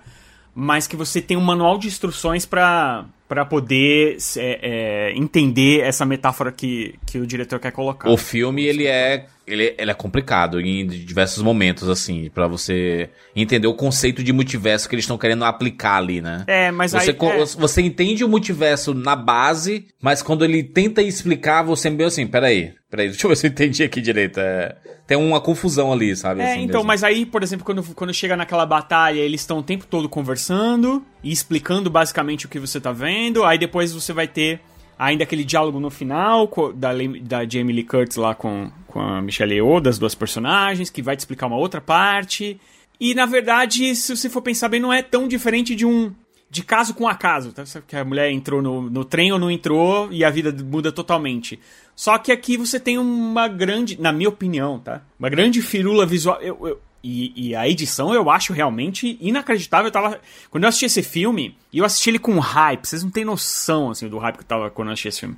mas 0.55 0.87
que 0.87 0.95
você 0.95 1.21
tem 1.21 1.37
um 1.37 1.41
manual 1.41 1.77
de 1.77 1.87
instruções 1.87 2.47
pra 2.47 3.05
para 3.33 3.45
poder 3.45 4.17
é, 4.37 4.59
é, 4.61 5.13
entender 5.17 5.79
essa 5.79 6.05
metáfora 6.05 6.51
que, 6.51 6.93
que 7.03 7.17
o 7.17 7.25
diretor 7.25 7.59
quer 7.59 7.71
colocar. 7.71 8.07
O 8.07 8.15
filme, 8.15 8.63
ele 8.63 8.85
é, 8.85 9.25
ele, 9.47 9.73
ele 9.75 9.89
é 9.89 9.93
complicado 9.95 10.61
em 10.61 10.85
diversos 10.85 11.41
momentos, 11.41 11.89
assim, 11.89 12.29
pra 12.29 12.45
você 12.45 13.09
entender 13.35 13.65
o 13.65 13.73
conceito 13.73 14.23
de 14.23 14.31
multiverso 14.31 14.87
que 14.87 14.93
eles 14.93 15.05
estão 15.05 15.17
querendo 15.17 15.45
aplicar 15.45 15.95
ali, 15.95 16.21
né? 16.21 16.43
É, 16.45 16.69
mas 16.69 16.91
Você, 16.91 17.09
aí... 17.09 17.17
é. 17.19 17.45
você 17.57 17.81
entende 17.81 18.23
o 18.23 18.29
multiverso 18.29 18.93
na 18.93 19.15
base, 19.15 19.87
mas 19.99 20.21
quando 20.21 20.45
ele 20.45 20.61
tenta 20.61 21.01
explicar, 21.01 21.63
você 21.63 21.89
meio 21.89 22.07
assim, 22.07 22.27
peraí, 22.27 22.73
peraí, 22.87 23.09
deixa 23.09 23.25
eu 23.25 23.29
ver 23.29 23.35
se 23.35 23.47
eu 23.47 23.51
entendi 23.51 23.83
aqui 23.83 23.99
direito. 23.99 24.39
É, 24.39 24.75
tem 25.05 25.17
uma 25.17 25.41
confusão 25.41 25.91
ali, 25.91 26.15
sabe? 26.15 26.41
É, 26.41 26.51
assim 26.51 26.61
então, 26.61 26.79
mesmo. 26.79 26.87
mas 26.87 27.03
aí, 27.03 27.25
por 27.25 27.43
exemplo, 27.43 27.65
quando, 27.65 27.83
quando 27.93 28.13
chega 28.13 28.37
naquela 28.37 28.65
batalha, 28.65 29.19
eles 29.19 29.41
estão 29.41 29.59
o 29.59 29.63
tempo 29.63 29.85
todo 29.85 30.07
conversando 30.07 31.03
e 31.21 31.31
explicando 31.31 31.89
basicamente 31.89 32.45
o 32.45 32.49
que 32.49 32.59
você 32.59 32.79
tá 32.79 32.91
vendo. 32.91 33.22
Aí 33.45 33.57
depois 33.57 33.91
você 33.93 34.11
vai 34.13 34.27
ter 34.27 34.59
ainda 34.97 35.23
aquele 35.23 35.43
diálogo 35.43 35.79
no 35.79 35.89
final 35.89 36.49
da, 36.75 36.91
da 37.21 37.47
Jamie 37.47 37.73
Lee 37.75 37.83
Curtis 37.83 38.17
lá 38.17 38.33
com, 38.35 38.71
com 38.87 38.99
a 38.99 39.21
Michelle 39.21 39.53
Yeoh, 39.55 39.79
das 39.81 39.97
duas 39.97 40.15
personagens, 40.15 40.89
que 40.89 41.01
vai 41.01 41.15
te 41.15 41.19
explicar 41.19 41.47
uma 41.47 41.57
outra 41.57 41.81
parte. 41.81 42.59
E 42.99 43.13
na 43.15 43.25
verdade, 43.25 43.95
se 43.95 44.15
você 44.15 44.29
for 44.29 44.41
pensar 44.41 44.69
bem, 44.69 44.79
não 44.79 44.93
é 44.93 45.01
tão 45.01 45.27
diferente 45.27 45.75
de 45.75 45.85
um. 45.85 46.13
De 46.49 46.61
caso 46.63 46.93
com 46.93 47.07
acaso, 47.07 47.51
tá? 47.51 47.63
Que 47.87 47.95
a 47.95 48.05
mulher 48.05 48.29
entrou 48.31 48.61
no, 48.61 48.87
no 48.87 49.03
trem 49.03 49.31
ou 49.31 49.39
não 49.39 49.49
entrou 49.49 50.09
e 50.11 50.23
a 50.23 50.29
vida 50.29 50.55
muda 50.63 50.91
totalmente. 50.91 51.59
Só 51.95 52.19
que 52.19 52.31
aqui 52.31 52.57
você 52.57 52.79
tem 52.79 52.99
uma 52.99 53.47
grande, 53.47 53.99
na 53.99 54.11
minha 54.13 54.29
opinião, 54.29 54.77
tá? 54.79 55.01
Uma 55.17 55.29
grande 55.29 55.63
firula 55.63 56.05
visual. 56.05 56.39
Eu, 56.41 56.67
eu- 56.67 56.79
e, 57.03 57.49
e 57.49 57.55
a 57.55 57.67
edição 57.67 58.13
eu 58.13 58.29
acho 58.29 58.53
realmente 58.53 59.17
inacreditável. 59.19 59.87
Eu 59.87 59.91
tava, 59.91 60.21
quando 60.49 60.63
eu 60.63 60.69
assisti 60.69 60.85
esse 60.85 61.03
filme, 61.03 61.57
e 61.71 61.79
eu 61.79 61.85
assisti 61.85 62.09
ele 62.09 62.19
com 62.19 62.39
hype. 62.39 62.85
Vocês 62.85 63.03
não 63.03 63.11
têm 63.11 63.25
noção 63.25 63.91
assim, 63.91 64.07
do 64.07 64.17
hype 64.17 64.35
que 64.35 64.43
eu 64.43 64.47
tava 64.47 64.69
quando 64.69 64.87
eu 64.87 64.93
assisti 64.93 65.09
esse 65.09 65.19
filme. 65.19 65.37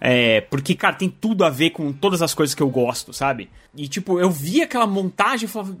É, 0.00 0.40
porque, 0.42 0.74
cara, 0.74 0.96
tem 0.96 1.08
tudo 1.08 1.44
a 1.44 1.50
ver 1.50 1.70
com 1.70 1.92
todas 1.92 2.20
as 2.20 2.34
coisas 2.34 2.54
que 2.54 2.62
eu 2.62 2.68
gosto, 2.68 3.12
sabe? 3.12 3.48
E, 3.76 3.86
tipo, 3.86 4.18
eu 4.18 4.30
vi 4.30 4.60
aquela 4.60 4.86
montagem 4.86 5.46
e 5.46 5.48
falava, 5.48 5.76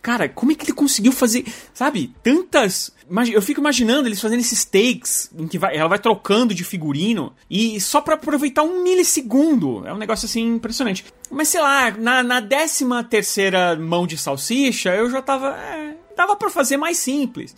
cara, 0.00 0.28
como 0.28 0.52
é 0.52 0.54
que 0.54 0.64
ele 0.64 0.72
conseguiu 0.72 1.12
fazer, 1.12 1.44
sabe? 1.74 2.14
Tantas. 2.22 2.96
Eu 3.32 3.40
fico 3.40 3.60
imaginando 3.60 4.06
eles 4.08 4.20
fazendo 4.20 4.40
esses 4.40 4.64
takes 4.64 5.30
em 5.36 5.46
que 5.48 5.58
vai- 5.58 5.76
ela 5.76 5.88
vai 5.88 5.98
trocando 5.98 6.54
de 6.54 6.62
figurino 6.64 7.32
e 7.50 7.80
só 7.80 8.00
pra 8.00 8.14
aproveitar 8.14 8.62
um 8.62 8.82
milissegundo. 8.82 9.86
É 9.86 9.92
um 9.92 9.98
negócio 9.98 10.26
assim 10.26 10.54
impressionante. 10.56 11.04
Mas 11.30 11.48
sei 11.48 11.60
lá, 11.60 11.90
na, 11.90 12.22
na 12.22 12.40
décima 12.40 13.02
terceira 13.02 13.76
mão 13.76 14.06
de 14.06 14.18
salsicha, 14.18 14.94
eu 14.94 15.10
já 15.10 15.22
tava. 15.22 15.56
É, 15.56 15.94
dava 16.16 16.36
pra 16.36 16.50
fazer 16.50 16.76
mais 16.76 16.98
simples. 16.98 17.56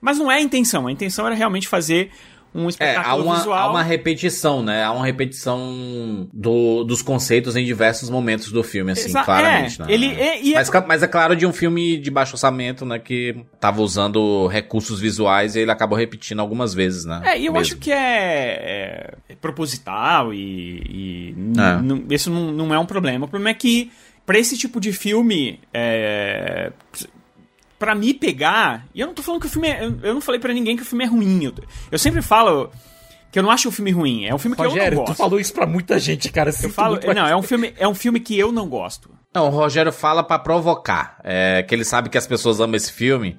Mas 0.00 0.18
não 0.18 0.30
é 0.30 0.36
a 0.36 0.40
intenção. 0.42 0.86
A 0.86 0.92
intenção 0.92 1.26
era 1.26 1.34
realmente 1.34 1.66
fazer 1.66 2.10
um 2.54 2.66
É, 2.66 2.68
espetáculo 2.68 3.22
há 3.22 3.24
uma, 3.24 3.36
visual. 3.36 3.58
há 3.58 3.70
uma 3.70 3.82
repetição, 3.82 4.62
né? 4.62 4.84
Há 4.84 4.92
uma 4.92 5.04
repetição 5.04 6.28
do, 6.32 6.84
dos 6.84 7.02
conceitos 7.02 7.56
em 7.56 7.64
diversos 7.64 8.08
momentos 8.08 8.52
do 8.52 8.62
filme, 8.62 8.92
assim, 8.92 9.08
Exa- 9.08 9.24
claramente. 9.24 9.82
é, 9.82 9.84
né? 9.86 9.92
ele- 9.92 10.06
é- 10.14 10.40
e 10.42 10.52
é- 10.54 10.56
mas, 10.56 10.70
mas 10.86 11.02
é 11.02 11.08
claro 11.08 11.34
de 11.34 11.44
um 11.46 11.52
filme 11.52 11.96
de 11.98 12.10
baixo 12.10 12.34
orçamento, 12.34 12.86
né? 12.86 12.98
Que 12.98 13.36
tava 13.58 13.82
usando 13.82 14.46
recursos 14.46 15.00
visuais 15.00 15.56
e 15.56 15.60
ele 15.60 15.70
acabou 15.70 15.98
repetindo 15.98 16.38
algumas 16.40 16.72
vezes, 16.72 17.04
né? 17.04 17.22
É, 17.24 17.38
e 17.38 17.46
eu 17.46 17.52
Mesmo. 17.52 17.58
acho 17.58 17.76
que 17.78 17.90
é, 17.90 17.96
é- 17.96 19.14
é 19.30 19.34
proposital 19.34 20.32
e, 20.32 20.38
e 20.88 21.34
É. 22.10 22.14
isso 22.14 22.30
não, 22.30 22.52
não 22.52 22.72
é 22.74 22.78
um 22.78 22.86
problema. 22.86 23.24
O 23.26 23.28
problema 23.28 23.50
é 23.50 23.54
que, 23.54 23.90
pra 24.24 24.38
esse 24.38 24.56
tipo 24.56 24.78
de 24.80 24.92
filme, 24.92 25.58
é, 25.72 26.70
pra 27.84 27.94
me 27.94 28.14
pegar, 28.14 28.86
e 28.94 29.00
eu 29.00 29.06
não 29.06 29.14
tô 29.14 29.22
falando 29.22 29.40
que 29.40 29.46
o 29.46 29.50
filme 29.50 29.68
é, 29.68 29.84
eu, 29.84 29.98
eu 30.02 30.14
não 30.14 30.20
falei 30.20 30.40
pra 30.40 30.52
ninguém 30.54 30.76
que 30.76 30.82
o 30.82 30.86
filme 30.86 31.04
é 31.04 31.06
ruim. 31.06 31.44
Eu, 31.44 31.52
eu 31.92 31.98
sempre 31.98 32.22
falo 32.22 32.70
que 33.30 33.38
eu 33.38 33.42
não 33.42 33.50
acho 33.50 33.68
o 33.68 33.72
filme 33.72 33.90
ruim, 33.90 34.24
é 34.24 34.34
um 34.34 34.38
filme 34.38 34.56
que 34.56 34.62
eu 34.62 34.68
Rogério, 34.70 34.96
não 34.98 35.04
tu 35.04 35.08
gosto. 35.08 35.18
falou 35.18 35.38
isso 35.40 35.52
pra 35.52 35.66
muita 35.66 35.98
gente, 35.98 36.30
cara. 36.32 36.50
Eu 36.62 36.70
falo, 36.70 36.98
não, 37.14 37.26
é 37.26 37.36
um 37.36 37.42
filme, 37.42 37.74
é 37.76 37.86
um 37.86 37.94
filme 37.94 38.20
que 38.20 38.38
eu 38.38 38.50
não 38.52 38.68
gosto. 38.68 39.10
Não, 39.34 39.48
o 39.48 39.50
Rogério 39.50 39.92
fala 39.92 40.22
pra 40.22 40.38
provocar. 40.38 41.18
É, 41.24 41.62
que 41.64 41.74
ele 41.74 41.84
sabe 41.84 42.08
que 42.08 42.16
as 42.16 42.26
pessoas 42.26 42.60
amam 42.60 42.76
esse 42.76 42.92
filme. 42.92 43.36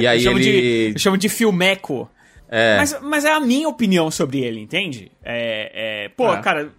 E 0.00 0.06
aí 0.06 0.18
eu, 0.24 0.30
chamo 0.30 0.40
de, 0.40 0.48
ele. 0.48 0.94
eu 0.94 0.98
chamo 0.98 1.18
de 1.18 1.28
filmeco. 1.28 2.08
É. 2.48 2.78
Mas, 2.78 2.98
mas 3.02 3.24
é 3.26 3.32
a 3.32 3.40
minha 3.40 3.68
opinião 3.68 4.10
sobre 4.10 4.40
ele, 4.40 4.60
entende? 4.60 5.12
É, 5.22 6.04
é, 6.04 6.08
pô, 6.08 6.32
É. 6.32 6.40
cara, 6.40 6.70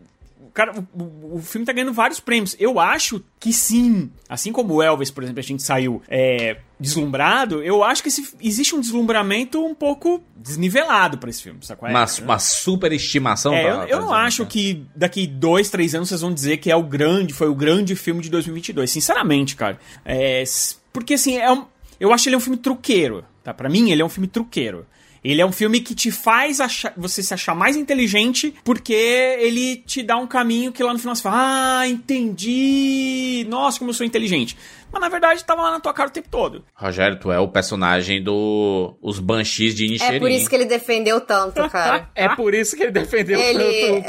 cara, 0.57 0.73
o, 0.93 1.03
o- 1.03 1.35
o 1.37 1.41
filme 1.41 1.65
tá 1.65 1.71
ganhando 1.71 1.93
vários 1.93 2.19
prêmios. 2.19 2.55
Eu 2.59 2.79
acho 2.79 3.23
que 3.39 3.53
sim. 3.53 4.09
Assim 4.27 4.51
como 4.51 4.73
o 4.75 4.81
Elvis, 4.83 5.11
por 5.11 5.23
exemplo, 5.23 5.39
a 5.39 5.43
gente 5.43 5.61
saiu 5.61 6.01
é, 6.07 6.57
deslumbrado, 6.79 7.61
eu 7.63 7.83
acho 7.83 8.01
que 8.01 8.09
esse- 8.09 8.35
existe 8.41 8.75
um 8.75 8.79
deslumbramento 8.81 9.63
um 9.63 9.75
pouco 9.75 10.23
desnivelado 10.35 11.17
pra 11.17 11.29
esse 11.29 11.43
filme, 11.43 11.59
sacou? 11.61 11.87
Uma, 11.87 12.05
uma 12.23 12.39
super 12.39 12.91
estimação. 12.91 13.53
É, 13.53 13.61
pra- 13.63 13.71
eu, 13.71 13.77
pra 13.79 13.89
eu 13.89 14.01
não 14.01 14.13
acho 14.13 14.45
que 14.45 14.83
daqui 14.95 15.27
dois, 15.27 15.69
três 15.69 15.93
anos 15.93 16.09
vocês 16.09 16.21
vão 16.21 16.33
dizer 16.33 16.57
que 16.57 16.71
é 16.71 16.75
o 16.75 16.83
grande, 16.83 17.33
foi 17.33 17.47
o 17.49 17.55
grande 17.55 17.95
filme 17.95 18.21
de 18.21 18.29
2022. 18.29 18.89
Sinceramente, 18.89 19.55
cara. 19.55 19.79
É, 20.03 20.43
porque 20.91 21.13
assim, 21.13 21.37
é 21.37 21.51
um, 21.51 21.65
eu 21.99 22.11
acho 22.13 22.27
ele 22.29 22.35
um 22.35 22.39
filme 22.39 22.57
truqueiro, 22.57 23.23
tá? 23.43 23.53
Pra 23.53 23.69
mim, 23.69 23.91
ele 23.91 24.01
é 24.01 24.05
um 24.05 24.09
filme 24.09 24.27
truqueiro. 24.27 24.85
Ele 25.23 25.41
é 25.41 25.45
um 25.45 25.51
filme 25.51 25.79
que 25.79 25.93
te 25.95 26.11
faz 26.11 26.59
achar- 26.59 26.93
você 26.95 27.21
se 27.23 27.33
achar 27.33 27.53
mais 27.55 27.75
inteligente 27.75 28.53
porque 28.63 28.93
ele 28.93 29.77
te 29.85 30.01
dá 30.03 30.17
um 30.17 30.27
caminho 30.27 30.71
que 30.71 30.83
lá 30.83 30.93
no 30.93 30.99
final 30.99 31.15
você 31.15 31.21
fala, 31.23 31.79
ah, 31.79 31.87
entendi, 31.87 33.45
nossa, 33.49 33.79
como 33.79 33.89
eu 33.91 33.93
sou 33.93 34.05
inteligente. 34.05 34.57
Mas 34.91 35.01
na 35.01 35.09
verdade 35.09 35.43
tava 35.43 35.61
lá 35.63 35.71
na 35.71 35.79
tua 35.79 35.93
cara 35.93 36.09
o 36.09 36.11
tempo 36.11 36.29
todo. 36.29 36.63
Rogério, 36.73 37.19
tu 37.19 37.31
é 37.31 37.39
o 37.39 37.47
personagem 37.47 38.23
do 38.23 38.95
Os 39.01 39.19
Banshees 39.19 39.75
de 39.75 39.85
Inisherin. 39.85 40.15
É 40.15 40.19
por 40.19 40.31
isso 40.31 40.49
que 40.49 40.55
ele 40.55 40.65
defendeu 40.65 41.19
tanto, 41.21 41.67
cara. 41.69 42.09
É 42.15 42.29
por 42.29 42.53
isso 42.53 42.75
que 42.75 42.83
ele 42.83 42.91
defendeu 42.91 43.39
Ele, 43.39 43.59
tanto 43.59 43.93
o 43.93 43.97
é, 43.97 44.01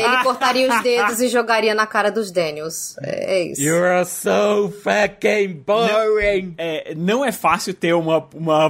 Coleman. 0.00 0.14
ele 0.14 0.22
cortaria 0.24 0.68
os 0.74 0.82
dedos 0.82 1.20
e 1.20 1.28
jogaria 1.28 1.74
na 1.74 1.86
cara 1.86 2.10
dos 2.10 2.30
Daniels. 2.30 2.96
É, 3.02 3.34
é 3.38 3.42
isso. 3.52 3.62
You're 3.62 4.04
so 4.04 4.72
fucking 4.82 5.62
boring. 5.66 6.54
É, 6.58 6.94
não 6.96 7.24
é 7.24 7.32
fácil 7.32 7.72
ter 7.72 7.94
uma, 7.94 8.26
uma, 8.34 8.66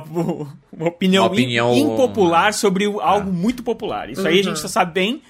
uma 0.72 0.88
opinião, 0.88 1.24
Uma 1.24 1.32
opinião- 1.32 1.74
im- 1.74 1.92
impopular 1.92 2.52
sobre 2.54 2.86
o- 2.86 3.00
algo 3.00 3.32
muito 3.32 3.62
popular. 3.62 4.10
Isso 4.10 4.26
aí 4.26 4.40
a 4.40 4.42
gente 4.42 4.60
já 4.60 4.68
sabe 4.68 4.92
bem, 4.92 5.22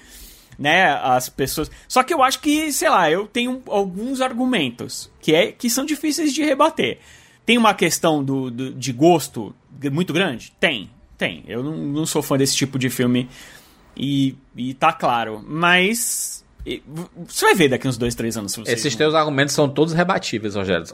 né? 0.57 0.85
As 0.93 1.29
pessoas. 1.29 1.69
Só 1.87 2.03
que 2.03 2.13
eu 2.13 2.23
acho 2.23 2.39
que, 2.39 2.71
sei 2.71 2.89
lá, 2.89 3.09
eu 3.09 3.27
tenho 3.27 3.61
alguns 3.67 4.21
argumentos 4.21 5.11
que, 5.21 5.33
é, 5.33 5.51
que 5.51 5.69
são 5.69 5.85
difíceis 5.85 6.33
de 6.33 6.43
rebater. 6.43 6.99
Tem 7.45 7.57
uma 7.57 7.73
questão 7.73 8.23
do, 8.23 8.49
do- 8.49 8.73
de 8.73 8.91
gosto 8.91 9.55
muito 9.91 10.11
grande? 10.13 10.51
Tem, 10.59 10.89
tem. 11.17 11.43
Eu 11.47 11.61
não, 11.63 11.75
não 11.77 12.05
sou 12.05 12.21
fã 12.23 12.37
desse 12.37 12.55
tipo 12.55 12.79
de 12.79 12.89
filme 12.89 13.29
e, 13.95 14.35
e 14.55 14.73
tá 14.73 14.91
claro. 14.91 15.43
Mas. 15.47 16.43
e, 16.65 16.81
Você 17.27 17.45
vai 17.45 17.55
ver 17.55 17.69
daqui 17.69 17.87
uns 17.87 17.97
dois, 17.97 18.15
três 18.15 18.35
anos. 18.37 18.57
Esses 18.65 18.95
teus 18.95 19.13
argumentos 19.13 19.53
são 19.53 19.69
todos 19.69 19.93
rebatíveis, 19.93 20.55
Rogério. 20.55 20.85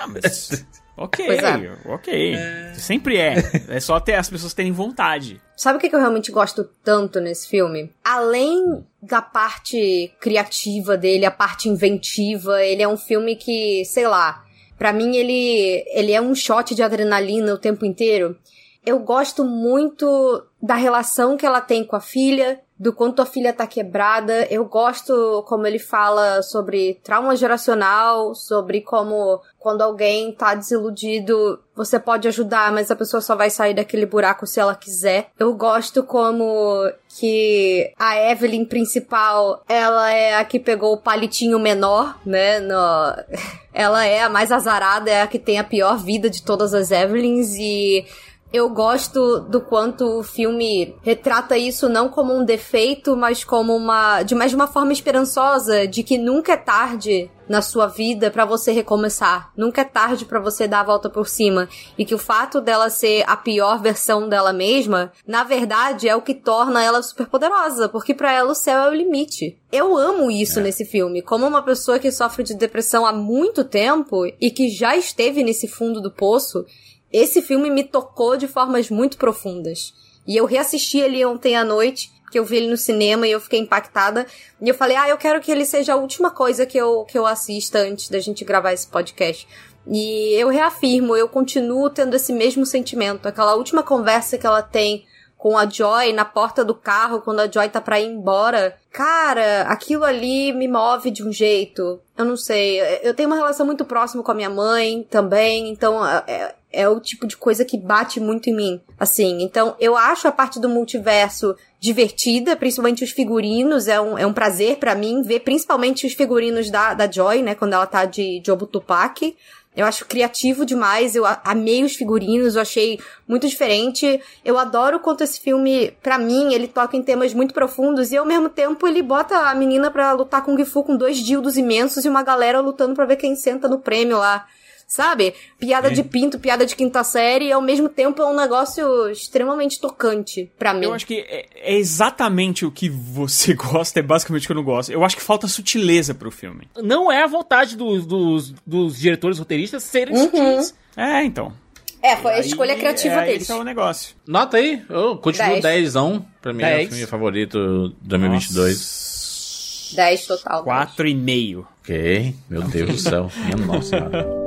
Ah, 0.00 0.06
mas... 0.06 0.64
Ok, 0.96 1.28
é. 1.28 1.72
ok. 1.84 2.36
Sempre 2.74 3.18
é. 3.18 3.34
É 3.68 3.80
só 3.80 4.00
ter 4.00 4.14
as 4.14 4.30
pessoas 4.30 4.54
terem 4.54 4.72
vontade. 4.72 5.40
Sabe 5.56 5.76
o 5.76 5.80
que 5.80 5.94
eu 5.94 6.00
realmente 6.00 6.32
gosto 6.32 6.64
tanto 6.82 7.20
nesse 7.20 7.48
filme? 7.48 7.92
Além 8.02 8.84
da 9.02 9.20
parte 9.20 10.12
criativa 10.20 10.96
dele, 10.96 11.26
a 11.26 11.30
parte 11.30 11.68
inventiva, 11.68 12.62
ele 12.64 12.82
é 12.82 12.88
um 12.88 12.96
filme 12.96 13.36
que, 13.36 13.84
sei 13.84 14.06
lá, 14.06 14.44
pra 14.78 14.92
mim 14.92 15.16
ele, 15.16 15.84
ele 15.88 16.12
é 16.12 16.20
um 16.20 16.34
shot 16.34 16.74
de 16.74 16.82
adrenalina 16.82 17.52
o 17.52 17.58
tempo 17.58 17.84
inteiro. 17.84 18.36
Eu 18.84 18.98
gosto 19.00 19.44
muito 19.44 20.46
da 20.62 20.76
relação 20.76 21.36
que 21.36 21.44
ela 21.44 21.60
tem 21.60 21.84
com 21.84 21.96
a 21.96 22.00
filha, 22.00 22.60
do 22.78 22.92
quanto 22.92 23.22
a 23.22 23.26
filha 23.26 23.52
tá 23.52 23.66
quebrada. 23.66 24.46
Eu 24.50 24.64
gosto 24.64 25.42
como 25.46 25.66
ele 25.66 25.78
fala 25.78 26.42
sobre 26.42 27.00
trauma 27.02 27.34
geracional, 27.34 28.34
sobre 28.34 28.80
como 28.82 29.40
quando 29.58 29.82
alguém 29.82 30.32
tá 30.32 30.54
desiludido, 30.54 31.58
você 31.74 31.98
pode 31.98 32.28
ajudar, 32.28 32.72
mas 32.72 32.90
a 32.90 32.96
pessoa 32.96 33.20
só 33.20 33.34
vai 33.34 33.50
sair 33.50 33.74
daquele 33.74 34.06
buraco 34.06 34.46
se 34.46 34.60
ela 34.60 34.74
quiser. 34.74 35.30
Eu 35.38 35.54
gosto 35.54 36.02
como 36.02 36.90
que 37.18 37.92
a 37.98 38.16
Evelyn 38.30 38.64
principal, 38.64 39.62
ela 39.68 40.12
é 40.12 40.36
a 40.36 40.44
que 40.44 40.60
pegou 40.60 40.92
o 40.94 41.00
palitinho 41.00 41.58
menor, 41.58 42.18
né? 42.24 42.60
No... 42.60 42.76
Ela 43.78 44.06
é 44.06 44.22
a 44.22 44.30
mais 44.30 44.50
azarada, 44.50 45.10
é 45.10 45.20
a 45.20 45.26
que 45.26 45.38
tem 45.38 45.58
a 45.58 45.64
pior 45.64 45.98
vida 45.98 46.30
de 46.30 46.42
todas 46.42 46.72
as 46.72 46.90
Evelyns 46.90 47.54
e 47.56 48.06
eu 48.52 48.68
gosto 48.70 49.40
do 49.40 49.60
quanto 49.60 50.18
o 50.18 50.22
filme 50.22 50.94
retrata 51.02 51.58
isso 51.58 51.88
não 51.88 52.08
como 52.08 52.34
um 52.34 52.44
defeito, 52.44 53.16
mas 53.16 53.44
como 53.44 53.74
uma 53.74 54.22
de 54.22 54.34
mais 54.34 54.50
de 54.50 54.56
uma 54.56 54.66
forma 54.66 54.92
esperançosa, 54.92 55.86
de 55.86 56.02
que 56.02 56.16
nunca 56.16 56.52
é 56.52 56.56
tarde 56.56 57.30
na 57.48 57.62
sua 57.62 57.86
vida 57.86 58.30
pra 58.30 58.44
você 58.44 58.72
recomeçar, 58.72 59.52
nunca 59.56 59.82
é 59.82 59.84
tarde 59.84 60.24
pra 60.24 60.40
você 60.40 60.66
dar 60.66 60.80
a 60.80 60.84
volta 60.84 61.08
por 61.08 61.28
cima, 61.28 61.68
e 61.96 62.04
que 62.04 62.14
o 62.14 62.18
fato 62.18 62.60
dela 62.60 62.90
ser 62.90 63.24
a 63.26 63.36
pior 63.36 63.80
versão 63.80 64.28
dela 64.28 64.52
mesma, 64.52 65.12
na 65.26 65.44
verdade 65.44 66.08
é 66.08 66.16
o 66.16 66.22
que 66.22 66.34
torna 66.34 66.82
ela 66.82 67.02
super 67.02 67.26
poderosa, 67.26 67.88
porque 67.88 68.14
pra 68.14 68.32
ela 68.32 68.52
o 68.52 68.54
céu 68.54 68.80
é 68.80 68.90
o 68.90 68.94
limite. 68.94 69.58
Eu 69.70 69.96
amo 69.96 70.30
isso 70.30 70.60
nesse 70.60 70.84
filme, 70.84 71.22
como 71.22 71.46
uma 71.46 71.62
pessoa 71.62 71.98
que 71.98 72.10
sofre 72.10 72.42
de 72.42 72.54
depressão 72.54 73.06
há 73.06 73.12
muito 73.12 73.64
tempo 73.64 74.26
e 74.40 74.50
que 74.50 74.68
já 74.68 74.96
esteve 74.96 75.42
nesse 75.42 75.68
fundo 75.68 76.00
do 76.00 76.10
poço, 76.10 76.64
esse 77.12 77.40
filme 77.42 77.70
me 77.70 77.84
tocou 77.84 78.36
de 78.36 78.48
formas 78.48 78.90
muito 78.90 79.16
profundas. 79.16 79.94
E 80.26 80.36
eu 80.36 80.44
reassisti 80.44 80.98
ele 80.98 81.24
ontem 81.24 81.56
à 81.56 81.64
noite, 81.64 82.10
que 82.30 82.38
eu 82.38 82.44
vi 82.44 82.56
ele 82.56 82.68
no 82.68 82.76
cinema 82.76 83.26
e 83.26 83.30
eu 83.30 83.40
fiquei 83.40 83.60
impactada. 83.60 84.26
E 84.60 84.68
eu 84.68 84.74
falei, 84.74 84.96
ah, 84.96 85.08
eu 85.08 85.16
quero 85.16 85.40
que 85.40 85.50
ele 85.50 85.64
seja 85.64 85.94
a 85.94 85.96
última 85.96 86.30
coisa 86.30 86.66
que 86.66 86.76
eu, 86.76 87.04
que 87.04 87.16
eu 87.16 87.26
assista 87.26 87.78
antes 87.78 88.08
da 88.08 88.18
gente 88.18 88.44
gravar 88.44 88.72
esse 88.72 88.86
podcast. 88.86 89.46
E 89.86 90.32
eu 90.34 90.48
reafirmo, 90.48 91.16
eu 91.16 91.28
continuo 91.28 91.88
tendo 91.88 92.16
esse 92.16 92.32
mesmo 92.32 92.66
sentimento. 92.66 93.26
Aquela 93.26 93.54
última 93.54 93.82
conversa 93.82 94.36
que 94.36 94.46
ela 94.46 94.62
tem 94.62 95.06
com 95.36 95.56
a 95.56 95.68
Joy 95.68 96.12
na 96.12 96.24
porta 96.24 96.64
do 96.64 96.74
carro, 96.74 97.20
quando 97.20 97.40
a 97.40 97.50
Joy 97.50 97.68
tá 97.68 97.80
pra 97.80 98.00
ir 98.00 98.06
embora. 98.06 98.76
Cara, 98.90 99.62
aquilo 99.62 100.04
ali 100.04 100.52
me 100.52 100.66
move 100.66 101.10
de 101.10 101.22
um 101.22 101.32
jeito. 101.32 102.00
Eu 102.16 102.24
não 102.24 102.36
sei. 102.36 102.80
Eu 103.02 103.14
tenho 103.14 103.28
uma 103.28 103.36
relação 103.36 103.66
muito 103.66 103.84
próxima 103.84 104.22
com 104.22 104.32
a 104.32 104.34
minha 104.34 104.50
mãe 104.50 105.06
também, 105.10 105.68
então 105.68 106.04
é, 106.06 106.54
é 106.72 106.88
o 106.88 106.98
tipo 107.00 107.26
de 107.26 107.36
coisa 107.36 107.64
que 107.64 107.78
bate 107.78 108.18
muito 108.18 108.48
em 108.48 108.54
mim. 108.54 108.80
Assim, 108.98 109.42
então 109.42 109.76
eu 109.78 109.96
acho 109.96 110.26
a 110.26 110.32
parte 110.32 110.58
do 110.58 110.68
multiverso 110.68 111.54
divertida, 111.78 112.56
principalmente 112.56 113.04
os 113.04 113.10
figurinos. 113.10 113.88
É 113.88 114.00
um, 114.00 114.18
é 114.18 114.26
um 114.26 114.32
prazer 114.32 114.78
pra 114.78 114.94
mim 114.94 115.22
ver 115.22 115.40
principalmente 115.40 116.06
os 116.06 116.14
figurinos 116.14 116.70
da, 116.70 116.94
da 116.94 117.10
Joy, 117.10 117.42
né? 117.42 117.54
Quando 117.54 117.74
ela 117.74 117.86
tá 117.86 118.04
de, 118.04 118.40
de 118.40 118.50
Obo 118.50 118.66
Tupac. 118.66 119.36
Eu 119.76 119.84
acho 119.84 120.06
criativo 120.06 120.64
demais, 120.64 121.14
eu 121.14 121.24
amei 121.44 121.84
os 121.84 121.94
figurinos, 121.94 122.56
eu 122.56 122.62
achei 122.62 122.98
muito 123.28 123.46
diferente. 123.46 124.20
Eu 124.42 124.56
adoro 124.56 124.98
quanto 124.98 125.22
esse 125.22 125.38
filme, 125.38 125.90
pra 126.02 126.18
mim, 126.18 126.54
ele 126.54 126.66
toca 126.66 126.96
em 126.96 127.02
temas 127.02 127.34
muito 127.34 127.52
profundos 127.52 128.10
e 128.10 128.16
ao 128.16 128.24
mesmo 128.24 128.48
tempo 128.48 128.88
ele 128.88 129.02
bota 129.02 129.36
a 129.36 129.54
menina 129.54 129.90
pra 129.90 130.12
lutar 130.12 130.42
com 130.42 130.54
o 130.54 130.56
Gifu 130.56 130.82
com 130.82 130.96
dois 130.96 131.18
dildos 131.18 131.58
imensos 131.58 132.06
e 132.06 132.08
uma 132.08 132.22
galera 132.22 132.60
lutando 132.60 132.94
pra 132.94 133.04
ver 133.04 133.16
quem 133.16 133.36
senta 133.36 133.68
no 133.68 133.78
prêmio 133.78 134.16
lá. 134.16 134.46
Sabe? 134.86 135.34
Piada 135.58 135.90
de 135.90 136.04
pinto, 136.04 136.38
piada 136.38 136.64
de 136.64 136.76
quinta 136.76 137.02
série, 137.02 137.46
e 137.46 137.52
ao 137.52 137.60
mesmo 137.60 137.88
tempo 137.88 138.22
é 138.22 138.26
um 138.26 138.36
negócio 138.36 139.10
extremamente 139.10 139.80
tocante 139.80 140.50
pra 140.56 140.72
mim. 140.72 140.84
Eu 140.84 140.94
acho 140.94 141.06
que 141.06 141.18
é, 141.28 141.46
é 141.56 141.76
exatamente 141.76 142.64
o 142.64 142.70
que 142.70 142.88
você 142.88 143.52
gosta, 143.58 143.98
é 143.98 144.02
basicamente 144.02 144.44
o 144.44 144.46
que 144.46 144.52
eu 144.52 144.56
não 144.56 144.62
gosto. 144.62 144.92
Eu 144.92 145.04
acho 145.04 145.16
que 145.16 145.22
falta 145.22 145.48
sutileza 145.48 146.14
pro 146.14 146.30
filme. 146.30 146.68
Não 146.76 147.10
é 147.10 147.24
a 147.24 147.26
vontade 147.26 147.76
dos, 147.76 148.06
dos, 148.06 148.54
dos 148.64 148.96
diretores 148.98 149.40
roteiristas 149.40 149.82
serem 149.82 150.16
sutis. 150.16 150.74
É, 150.96 151.24
então. 151.24 151.52
É, 152.00 152.14
foi 152.16 152.32
a 152.32 152.36
Aí, 152.36 152.40
escolha 152.42 152.76
criativa 152.76 153.16
é, 153.22 153.26
deles. 153.26 153.42
Esse 153.42 153.52
é 153.52 153.56
o 153.56 153.64
negócio. 153.64 154.14
Nota 154.24 154.58
aí, 154.58 154.84
eu 154.88 155.16
continuo 155.16 155.60
Dez. 155.60 155.94
10. 155.94 156.22
Pra 156.40 156.52
mim 156.52 156.62
é 156.62 156.84
o 156.84 156.88
filme 156.88 157.06
favorito 157.06 157.88
de 158.00 158.08
2022. 158.08 159.92
10 159.96 160.26
total. 160.26 160.62
Quatro 160.62 161.08
e 161.08 161.14
meio. 161.14 161.66
Ok, 161.82 162.34
meu 162.48 162.62
Deus 162.62 162.90
do 162.90 162.98
céu. 162.98 163.30
Minha 163.44 163.66
nossa 163.66 164.45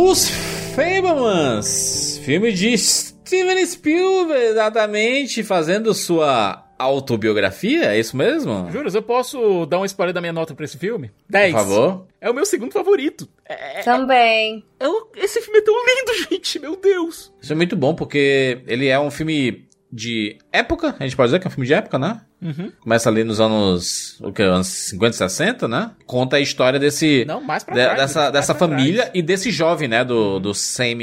Os 0.00 0.28
Fablemans, 0.76 2.20
filme 2.24 2.52
de 2.52 2.78
Steven 2.78 3.66
Spielberg, 3.66 4.44
exatamente, 4.44 5.42
fazendo 5.42 5.92
sua 5.92 6.64
autobiografia, 6.78 7.86
é 7.86 7.98
isso 7.98 8.16
mesmo? 8.16 8.70
Juras, 8.70 8.94
eu 8.94 9.02
posso 9.02 9.66
dar 9.66 9.78
uma 9.78 9.86
spoiler 9.86 10.14
da 10.14 10.20
minha 10.20 10.32
nota 10.32 10.54
pra 10.54 10.64
esse 10.64 10.78
filme? 10.78 11.10
10. 11.28 11.52
Por 11.52 11.58
favor. 11.58 12.06
É 12.20 12.30
o 12.30 12.34
meu 12.34 12.46
segundo 12.46 12.70
favorito. 12.72 13.28
É, 13.44 13.82
Também. 13.82 14.64
é 14.78 14.88
o- 14.88 15.08
esse 15.16 15.40
filme 15.40 15.58
é 15.58 15.62
tão 15.62 15.74
lindo, 15.74 16.12
gente, 16.30 16.60
meu 16.60 16.76
Deus. 16.76 17.32
Isso 17.42 17.52
é 17.52 17.56
muito 17.56 17.74
bom 17.74 17.92
porque 17.92 18.60
ele 18.68 18.86
é 18.86 19.00
um 19.00 19.10
filme 19.10 19.66
de 19.92 20.38
época, 20.52 20.94
a 20.98 21.02
gente 21.02 21.16
pode 21.16 21.26
dizer 21.28 21.40
que 21.40 21.46
é 21.46 21.50
um 21.50 21.52
filme 21.52 21.66
de 21.66 21.74
época, 21.74 21.98
né? 21.98 22.20
Uhum. 22.40 22.70
Começa 22.80 23.08
ali 23.08 23.24
nos 23.24 23.40
anos, 23.40 24.16
o 24.20 24.32
que, 24.32 24.42
anos 24.42 24.68
50, 24.68 25.12
60, 25.16 25.66
né? 25.66 25.90
Conta 26.06 26.36
a 26.36 26.40
história 26.40 26.78
desse 26.78 27.24
Não, 27.26 27.40
mais 27.40 27.64
pra 27.64 27.74
de- 27.74 27.80
trás. 27.82 27.98
dessa, 27.98 28.20
mais 28.20 28.32
dessa 28.32 28.54
pra 28.54 28.68
família 28.68 29.02
trás. 29.02 29.10
e 29.14 29.22
desse 29.22 29.50
jovem, 29.50 29.88
né, 29.88 30.04
do, 30.04 30.38
do 30.38 30.54
Sam, 30.54 30.98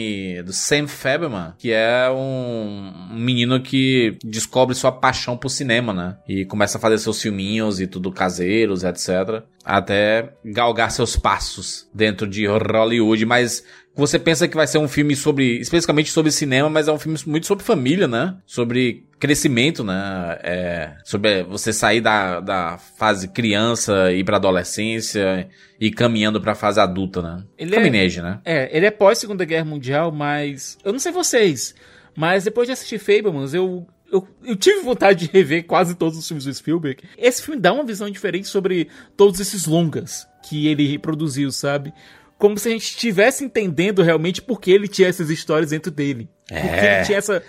do 0.46 0.54
Sam 0.54 0.88
Fableman, 0.88 1.54
que 1.58 1.72
é 1.74 2.10
um, 2.10 2.94
um 3.12 3.20
menino 3.20 3.60
que 3.62 4.18
descobre 4.24 4.74
sua 4.76 4.92
paixão 4.92 5.36
por 5.38 5.50
cinema, 5.50 5.94
né? 5.94 6.16
E 6.28 6.46
começa 6.46 6.78
a 6.78 6.82
fazer 6.82 6.98
seus 7.00 7.22
filminhos 7.22 7.80
e 7.82 7.88
tudo 7.88 8.12
caseiros, 8.12 8.84
etc. 8.84 9.44
até 9.66 10.30
galgar 10.46 10.92
seus 10.92 11.16
passos 11.16 11.90
dentro 11.92 12.28
de 12.28 12.46
Hollywood, 12.46 13.26
mas 13.26 13.64
você 13.96 14.20
pensa 14.20 14.48
que 14.48 14.56
vai 14.56 14.68
ser 14.68 14.78
um 14.78 14.88
filme 14.88 15.16
sobre, 15.16 15.58
especificamente 15.60 16.12
sobre 16.12 16.32
cinema, 16.32 16.70
mas 16.70 16.88
é 16.88 16.92
um 16.92 17.00
filme 17.00 17.18
muito 17.26 17.48
sobre 17.48 17.64
família, 17.64 18.08
né? 18.08 18.36
Sobre 18.46 19.08
crescimento, 19.18 19.84
né? 19.84 20.38
É, 20.44 20.92
sobre 21.04 21.44
você 21.44 21.74
sair 21.74 22.02
da, 22.02 22.42
da 22.42 22.78
fase 22.78 23.30
criança 23.30 24.12
e 24.12 24.20
ir 24.20 24.24
pra 24.24 24.36
adolescência 24.36 25.48
e 25.80 25.90
caminhando 25.90 26.40
pra 26.40 26.54
fase 26.54 26.80
adulta, 26.80 27.22
né? 27.22 27.44
Ele 27.58 27.72
Caminege, 27.72 28.22
né? 28.22 28.40
É, 28.46 28.70
ele 28.76 28.86
é 28.86 28.92
pós 28.92 29.18
Segunda 29.18 29.46
Guerra 29.46 29.66
Mundial, 29.66 30.12
mas 30.12 30.78
eu 30.84 30.92
não 30.92 31.00
sei 31.00 31.12
vocês, 31.12 31.74
mas 32.16 32.44
depois 32.44 32.68
de 32.68 32.74
assistir 32.74 33.00
Fablemans, 33.00 33.54
eu 33.54 33.88
eu, 34.12 34.28
eu, 34.44 34.56
tive 34.56 34.82
vontade 34.82 35.28
de 35.28 35.34
rever 35.34 35.66
quase 35.66 35.96
todos 35.96 36.18
os 36.18 36.28
filmes 36.28 36.46
do 36.46 36.54
Spielberg. 36.54 37.04
Esse 37.18 37.42
filme 37.42 37.60
dá 37.60 37.74
uma 37.74 37.84
visão 37.84 38.10
diferente 38.10 38.48
sobre 38.48 38.88
todos 39.18 39.40
esses 39.40 39.66
longas 39.66 40.28
que 40.44 40.68
ele 40.68 40.88
reproduziu, 40.88 41.52
sabe? 41.52 41.94
Como 42.38 42.58
se 42.58 42.68
a 42.68 42.72
gente 42.72 42.84
estivesse 42.84 43.44
entendendo 43.44 44.04
realmente 44.04 44.42
por 44.42 44.60
que 44.60 44.72
ele 44.72 44.88
tinha 44.88 45.08
essas 45.08 45.30
histórias 45.30 45.72
dentro 45.72 45.92
dele. 45.92 46.30
É. 46.50 46.60
Porque 46.60 46.86
ele 46.86 47.06
tinha 47.06 47.18
essa, 47.18 47.44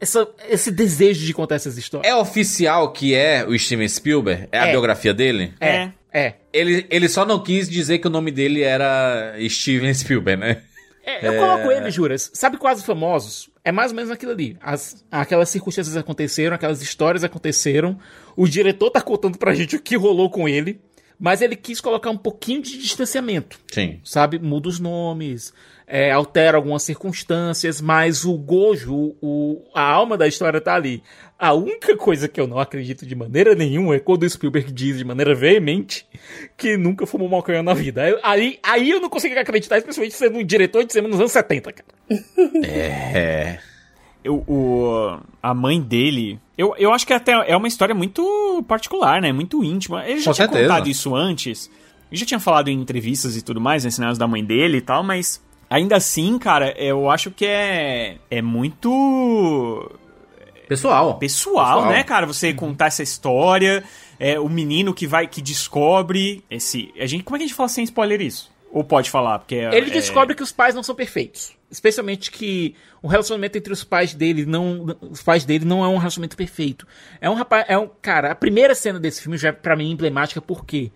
essa, 0.00 0.28
esse 0.48 0.70
desejo 0.70 1.26
de 1.26 1.34
contar 1.34 1.56
essas 1.56 1.76
histórias. 1.76 2.10
É 2.10 2.16
oficial 2.16 2.92
que 2.92 3.14
é 3.14 3.44
o 3.46 3.58
Steven 3.58 3.88
Spielberg? 3.88 4.48
É, 4.50 4.58
é. 4.58 4.60
a 4.60 4.66
biografia 4.68 5.12
dele? 5.12 5.52
É. 5.60 5.90
É. 6.12 6.34
Ele, 6.52 6.86
ele 6.90 7.08
só 7.08 7.24
não 7.24 7.42
quis 7.42 7.68
dizer 7.68 7.98
que 7.98 8.06
o 8.06 8.10
nome 8.10 8.30
dele 8.30 8.62
era 8.62 9.34
Steven 9.48 9.92
Spielberg, 9.94 10.40
né? 10.40 10.62
É, 11.04 11.26
eu 11.26 11.38
coloco 11.38 11.70
ele, 11.70 11.90
Juras. 11.90 12.30
Sabe 12.34 12.56
quase 12.56 12.84
famosos? 12.84 13.48
É 13.64 13.72
mais 13.72 13.90
ou 13.90 13.96
menos 13.96 14.10
aquilo 14.10 14.32
ali. 14.32 14.56
As, 14.60 15.04
aquelas 15.10 15.48
circunstâncias 15.48 15.96
aconteceram, 15.96 16.54
aquelas 16.54 16.82
histórias 16.82 17.24
aconteceram. 17.24 17.98
O 18.36 18.46
diretor 18.46 18.90
tá 18.90 19.00
contando 19.00 19.38
pra 19.38 19.54
gente 19.54 19.76
o 19.76 19.80
que 19.80 19.96
rolou 19.96 20.30
com 20.30 20.48
ele. 20.48 20.80
Mas 21.18 21.42
ele 21.42 21.54
quis 21.54 21.82
colocar 21.82 22.08
um 22.08 22.16
pouquinho 22.16 22.62
de 22.62 22.78
distanciamento. 22.78 23.60
Sim. 23.70 24.00
Sabe? 24.02 24.38
Muda 24.38 24.70
os 24.70 24.80
nomes, 24.80 25.52
é, 25.86 26.10
altera 26.12 26.56
algumas 26.56 26.82
circunstâncias, 26.82 27.80
mas 27.80 28.24
o 28.24 28.38
Gojo, 28.38 29.16
o, 29.20 29.62
a 29.74 29.82
alma 29.82 30.16
da 30.16 30.26
história 30.26 30.60
tá 30.60 30.74
ali. 30.74 31.02
A 31.40 31.54
única 31.54 31.96
coisa 31.96 32.28
que 32.28 32.38
eu 32.38 32.46
não 32.46 32.58
acredito 32.58 33.06
de 33.06 33.14
maneira 33.14 33.54
nenhuma 33.54 33.94
é 33.96 33.98
quando 33.98 34.24
o 34.24 34.28
Spielberg 34.28 34.70
diz 34.70 34.98
de 34.98 35.04
maneira 35.06 35.34
veemente 35.34 36.06
que 36.54 36.76
nunca 36.76 37.06
fumou 37.06 37.30
maconha 37.30 37.62
na 37.62 37.72
vida. 37.72 38.02
Aí, 38.22 38.58
aí 38.62 38.90
eu 38.90 39.00
não 39.00 39.08
consigo 39.08 39.38
acreditar, 39.38 39.78
especialmente 39.78 40.14
sendo 40.14 40.38
um 40.38 40.44
diretor 40.44 40.84
de 40.84 40.92
cinema 40.92 41.08
nos 41.08 41.18
anos 41.18 41.32
70, 41.32 41.72
cara. 41.72 41.88
É. 42.62 43.58
Eu, 44.22 44.44
o, 44.46 45.18
a 45.42 45.54
mãe 45.54 45.80
dele. 45.80 46.38
Eu, 46.58 46.74
eu 46.76 46.92
acho 46.92 47.06
que 47.06 47.14
até 47.14 47.32
é 47.32 47.56
uma 47.56 47.68
história 47.68 47.94
muito 47.94 48.62
particular, 48.68 49.22
né? 49.22 49.32
Muito 49.32 49.64
íntima. 49.64 50.04
Ele 50.06 50.20
já 50.20 50.30
Com 50.30 50.34
tinha 50.34 50.46
certeza. 50.46 50.68
contado 50.68 50.90
isso 50.90 51.14
antes. 51.14 51.70
Eu 52.12 52.18
já 52.18 52.26
tinha 52.26 52.40
falado 52.40 52.68
em 52.68 52.78
entrevistas 52.78 53.34
e 53.34 53.42
tudo 53.42 53.62
mais, 53.62 53.82
né? 53.82 53.90
Cenários 53.90 54.18
da 54.18 54.28
mãe 54.28 54.44
dele 54.44 54.76
e 54.76 54.82
tal, 54.82 55.02
mas 55.02 55.42
ainda 55.70 55.96
assim, 55.96 56.38
cara, 56.38 56.74
eu 56.76 57.08
acho 57.08 57.30
que 57.30 57.46
é. 57.46 58.18
É 58.30 58.42
muito. 58.42 59.90
Pessoal. 60.70 61.18
Pessoal, 61.18 61.74
Pessoal. 61.78 61.92
né, 61.92 62.04
cara? 62.04 62.26
Você 62.26 62.54
contar 62.54 62.86
essa 62.86 63.02
história. 63.02 63.82
É, 64.20 64.38
o 64.38 64.48
menino 64.48 64.94
que 64.94 65.04
vai, 65.04 65.26
que 65.26 65.42
descobre 65.42 66.44
esse. 66.48 66.92
A 66.96 67.06
gente, 67.06 67.24
como 67.24 67.34
é 67.36 67.38
que 67.40 67.44
a 67.44 67.46
gente 67.48 67.56
fala 67.56 67.68
sem 67.68 67.82
spoiler 67.82 68.20
isso? 68.20 68.52
Ou 68.70 68.84
pode 68.84 69.10
falar? 69.10 69.40
Porque 69.40 69.56
é- 69.56 69.74
Ele 69.76 69.90
é- 69.90 69.94
descobre 69.94 70.36
que 70.36 70.44
os 70.44 70.52
pais 70.52 70.72
não 70.72 70.82
são 70.84 70.94
perfeitos. 70.94 71.56
Especialmente 71.68 72.30
que 72.30 72.76
o 73.02 73.08
relacionamento 73.08 73.58
entre 73.58 73.72
os 73.72 73.82
pais 73.82 74.14
dele 74.14 74.46
não. 74.46 74.96
Os 75.00 75.22
pais 75.22 75.44
dele 75.44 75.64
não 75.64 75.82
é 75.84 75.88
um 75.88 75.96
relacionamento 75.98 76.36
perfeito. 76.36 76.86
É 77.20 77.28
um 77.28 77.34
rapaz. 77.34 77.64
É 77.68 77.76
um. 77.76 77.88
Cara, 78.00 78.30
a 78.30 78.34
primeira 78.36 78.72
cena 78.74 79.00
desse 79.00 79.22
filme 79.22 79.36
já 79.36 79.48
é 79.48 79.52
pra 79.52 79.74
mim 79.74 79.90
emblemática 79.90 80.40
porque 80.40 80.92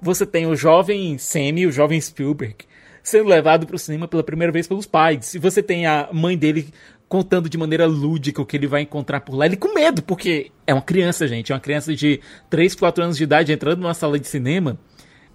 você 0.00 0.24
tem 0.24 0.46
o 0.46 0.56
jovem 0.56 1.18
Sammy, 1.18 1.66
o 1.66 1.72
jovem 1.72 2.00
Spielberg, 2.00 2.56
sendo 3.02 3.28
levado 3.28 3.66
pro 3.66 3.78
cinema 3.78 4.08
pela 4.08 4.22
primeira 4.22 4.50
vez 4.52 4.66
pelos 4.66 4.86
pais. 4.86 5.34
E 5.34 5.38
você 5.38 5.62
tem 5.62 5.86
a 5.86 6.08
mãe 6.12 6.36
dele 6.36 6.72
contando 7.08 7.48
de 7.48 7.56
maneira 7.56 7.86
lúdica 7.86 8.42
o 8.42 8.46
que 8.46 8.56
ele 8.56 8.66
vai 8.66 8.82
encontrar 8.82 9.20
por 9.20 9.34
lá. 9.34 9.46
Ele 9.46 9.56
com 9.56 9.72
medo, 9.74 10.02
porque 10.02 10.50
é 10.66 10.74
uma 10.74 10.82
criança, 10.82 11.26
gente. 11.26 11.50
É 11.50 11.54
uma 11.54 11.60
criança 11.60 11.94
de 11.94 12.20
3, 12.50 12.74
4 12.74 13.02
anos 13.04 13.16
de 13.16 13.24
idade 13.24 13.52
entrando 13.52 13.80
numa 13.80 13.94
sala 13.94 14.18
de 14.18 14.26
cinema 14.28 14.78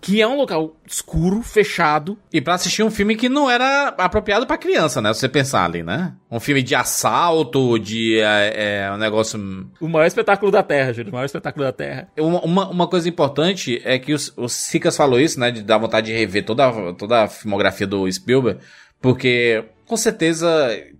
que 0.05 0.21
é 0.21 0.27
um 0.27 0.35
local 0.35 0.75
escuro, 0.85 1.41
fechado. 1.41 2.17
E 2.33 2.41
pra 2.41 2.55
assistir 2.55 2.83
um 2.83 2.91
filme 2.91 3.15
que 3.15 3.29
não 3.29 3.49
era 3.49 3.87
apropriado 3.97 4.45
pra 4.45 4.57
criança, 4.57 5.01
né? 5.01 5.13
Se 5.13 5.21
você 5.21 5.29
pensar 5.29 5.63
ali, 5.63 5.81
né? 5.81 6.13
Um 6.29 6.41
filme 6.41 6.61
de 6.61 6.75
assalto, 6.75 7.79
de 7.79 8.19
é, 8.19 8.83
é, 8.87 8.91
um 8.91 8.97
negócio... 8.97 9.39
O 9.79 9.87
maior 9.87 10.05
espetáculo 10.05 10.51
da 10.51 10.61
Terra, 10.61 10.91
Júlio. 10.91 11.09
O 11.09 11.13
maior 11.13 11.23
espetáculo 11.25 11.63
da 11.63 11.71
Terra. 11.71 12.09
Uma, 12.19 12.41
uma, 12.41 12.69
uma 12.69 12.87
coisa 12.87 13.07
importante 13.07 13.81
é 13.85 13.97
que 13.97 14.11
os- 14.13 14.33
o 14.35 14.49
Sicas 14.49 14.97
falou 14.97 15.21
isso, 15.21 15.39
né? 15.39 15.51
De 15.51 15.63
dar 15.63 15.77
vontade 15.77 16.07
de 16.07 16.13
rever 16.17 16.43
toda, 16.43 16.67
a- 16.67 16.93
toda 16.93 17.23
a 17.23 17.27
filmografia 17.29 17.87
do 17.87 18.11
Spielberg. 18.11 18.59
Porque, 19.01 19.63
com 19.85 19.97
certeza, 19.97 20.47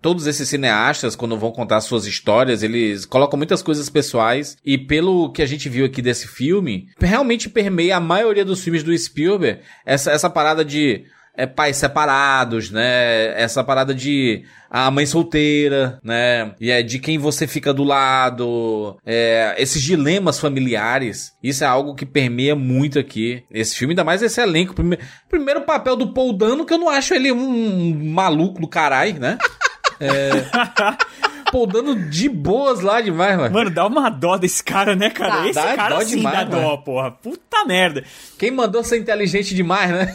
todos 0.02 0.28
esses 0.28 0.48
cineastas, 0.48 1.16
quando 1.16 1.38
vão 1.38 1.52
contar 1.52 1.82
suas 1.82 2.06
histórias, 2.06 2.64
eles 2.64 3.06
colocam 3.06 3.38
muitas 3.38 3.62
coisas 3.62 3.90
pessoais. 3.90 4.58
E 4.66 4.78
pelo 4.78 5.32
que 5.32 5.42
a 5.42 5.46
gente 5.46 5.70
viu 5.70 5.86
aqui 5.86 6.02
desse 6.02 6.28
filme, 6.28 6.90
realmente 7.00 7.50
permeia 7.50 7.98
a 7.98 8.02
maioria 8.02 8.46
dos 8.46 8.64
filmes 8.64 8.84
do 8.84 8.98
Spielberg 8.98 9.62
essa, 9.86 10.12
essa 10.12 10.30
parada 10.30 10.64
de 10.64 11.06
é, 11.36 11.46
pais 11.46 11.78
separados, 11.78 12.70
né? 12.72 13.40
Essa 13.42 13.64
parada 13.64 13.94
de 13.94 14.44
a 14.70 14.90
mãe 14.90 15.06
solteira, 15.06 16.00
né? 16.04 16.54
E 16.60 16.72
é 16.72 16.82
de 16.82 16.98
quem 17.00 17.18
você 17.18 17.46
fica 17.48 17.74
do 17.74 17.84
lado, 17.84 18.98
é, 19.06 19.54
esses 19.58 19.82
dilemas 19.82 20.40
familiares. 20.40 21.32
Isso 21.44 21.64
é 21.64 21.68
algo 21.68 21.94
que 21.96 22.06
permeia 22.06 22.56
muito 22.56 22.98
aqui. 23.00 23.44
Esse 23.52 23.76
filme, 23.76 23.92
ainda 23.94 24.04
mais 24.04 24.22
esse 24.22 24.42
elenco. 24.42 24.74
Prime- 24.74 24.98
Primeiro 25.30 25.62
papel 25.62 25.96
do 25.96 26.14
Paul 26.14 26.34
Dano, 26.34 26.66
que 26.66 26.74
eu 26.74 26.78
não 26.80 26.90
acho 26.90 27.14
ele 27.14 27.32
um 27.32 28.12
maluco 28.12 28.60
do 28.62 28.68
caralho, 28.68 29.20
né? 29.20 29.38
É, 30.00 30.30
Paul 31.52 31.68
Dano 31.68 32.10
de 32.10 32.28
boas 32.28 32.80
lá 32.82 33.00
demais, 33.00 33.38
mano. 33.38 33.54
Mano, 33.54 33.70
dá 33.70 33.86
uma 33.86 34.10
dó 34.10 34.38
desse 34.38 34.64
cara, 34.64 34.96
né, 34.96 35.12
cara? 35.12 35.36
Dá, 35.38 35.46
Esse 35.46 35.54
dá 35.54 35.76
cara 35.76 35.96
dó 35.96 36.02
sim 36.02 36.18
demais, 36.18 36.36
dá 36.38 36.44
dó, 36.46 36.62
mano. 36.72 36.84
porra. 36.84 37.12
Puta 37.12 37.64
merda. 37.66 38.04
Quem 38.40 38.50
mandou 38.50 38.84
ser 38.84 38.98
inteligente 38.98 39.54
demais, 39.54 39.92
né? 39.92 40.12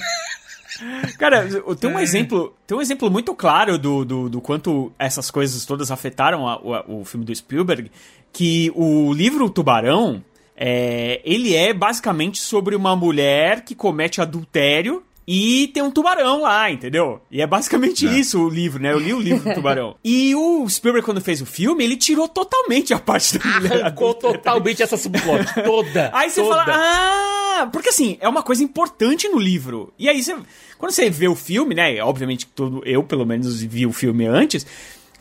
Cara, 1.19 1.47
tem 1.81 1.91
É. 1.91 1.95
um 1.95 1.99
exemplo, 1.99 2.55
tem 2.67 2.77
um 2.77 2.81
exemplo 2.81 3.11
muito 3.11 3.35
claro 3.35 3.79
do, 3.79 4.05
do, 4.05 4.29
do 4.29 4.41
quanto 4.41 4.93
essas 4.99 5.31
coisas 5.31 5.65
todas 5.67 5.91
afetaram 5.91 6.47
a- 6.49 6.59
o, 6.87 7.01
o 7.01 7.05
filme 7.05 7.25
do 7.25 7.35
Spielberg, 7.35 7.91
que 8.33 8.71
o 8.75 9.13
livro 9.13 9.49
Tubarão, 9.51 10.23
é, 10.57 11.21
ele 11.25 11.55
é 11.55 11.73
basicamente 11.73 12.39
sobre 12.41 12.75
uma 12.77 12.95
mulher 12.97 13.63
que 13.65 13.75
comete 13.75 14.21
adultério 14.21 15.03
e 15.31 15.69
tem 15.69 15.83
um 15.83 15.91
tubarão 15.91 16.41
lá, 16.41 16.71
entendeu? 16.71 17.21
E 17.31 17.43
é 17.43 17.47
basicamente 17.47 18.07
isso 18.07 18.41
o 18.41 18.49
livro, 18.49 18.83
né? 18.83 18.95
Eu 18.95 18.99
li 18.99 19.13
o 19.13 19.21
livro 19.21 19.47
do 19.47 19.55
tubarão. 19.55 19.95
E 20.03 20.35
o 20.35 20.67
Spielberg, 20.67 21.05
quando 21.05 21.21
fez 21.21 21.43
o 21.43 21.47
filme, 21.47 21.85
ele 21.85 21.99
tirou 21.99 22.27
totalmente 22.27 22.95
a 22.95 22.99
parte 22.99 23.39
da 23.39 23.61
mulher 23.61 23.83
Arrancou 23.83 24.15
totalmente 24.15 24.83
essa 24.83 24.97
subplot. 24.97 25.45
Toda. 25.63 26.11
Aí 26.17 26.31
você 26.31 26.41
toda. 26.41 26.65
fala, 26.65 26.67
ah, 26.75 27.69
porque 27.71 27.91
assim, 27.91 28.17
é 28.21 28.29
uma 28.29 28.43
coisa 28.43 28.65
importante 28.65 29.29
no 29.29 29.39
livro. 29.39 29.93
E 29.99 30.09
aí 30.09 30.23
você, 30.23 30.35
quando 30.79 30.93
você 30.93 31.11
vê 31.11 31.29
o 31.29 31.35
filme, 31.35 31.75
né, 31.75 32.03
obviamente 32.03 32.47
que 32.47 32.53
todo, 32.53 32.83
eu 32.87 33.03
pelo 33.03 33.27
menos 33.27 33.61
vi 33.61 33.85
o 33.85 33.93
filme 33.93 34.25
antes, 34.25 34.67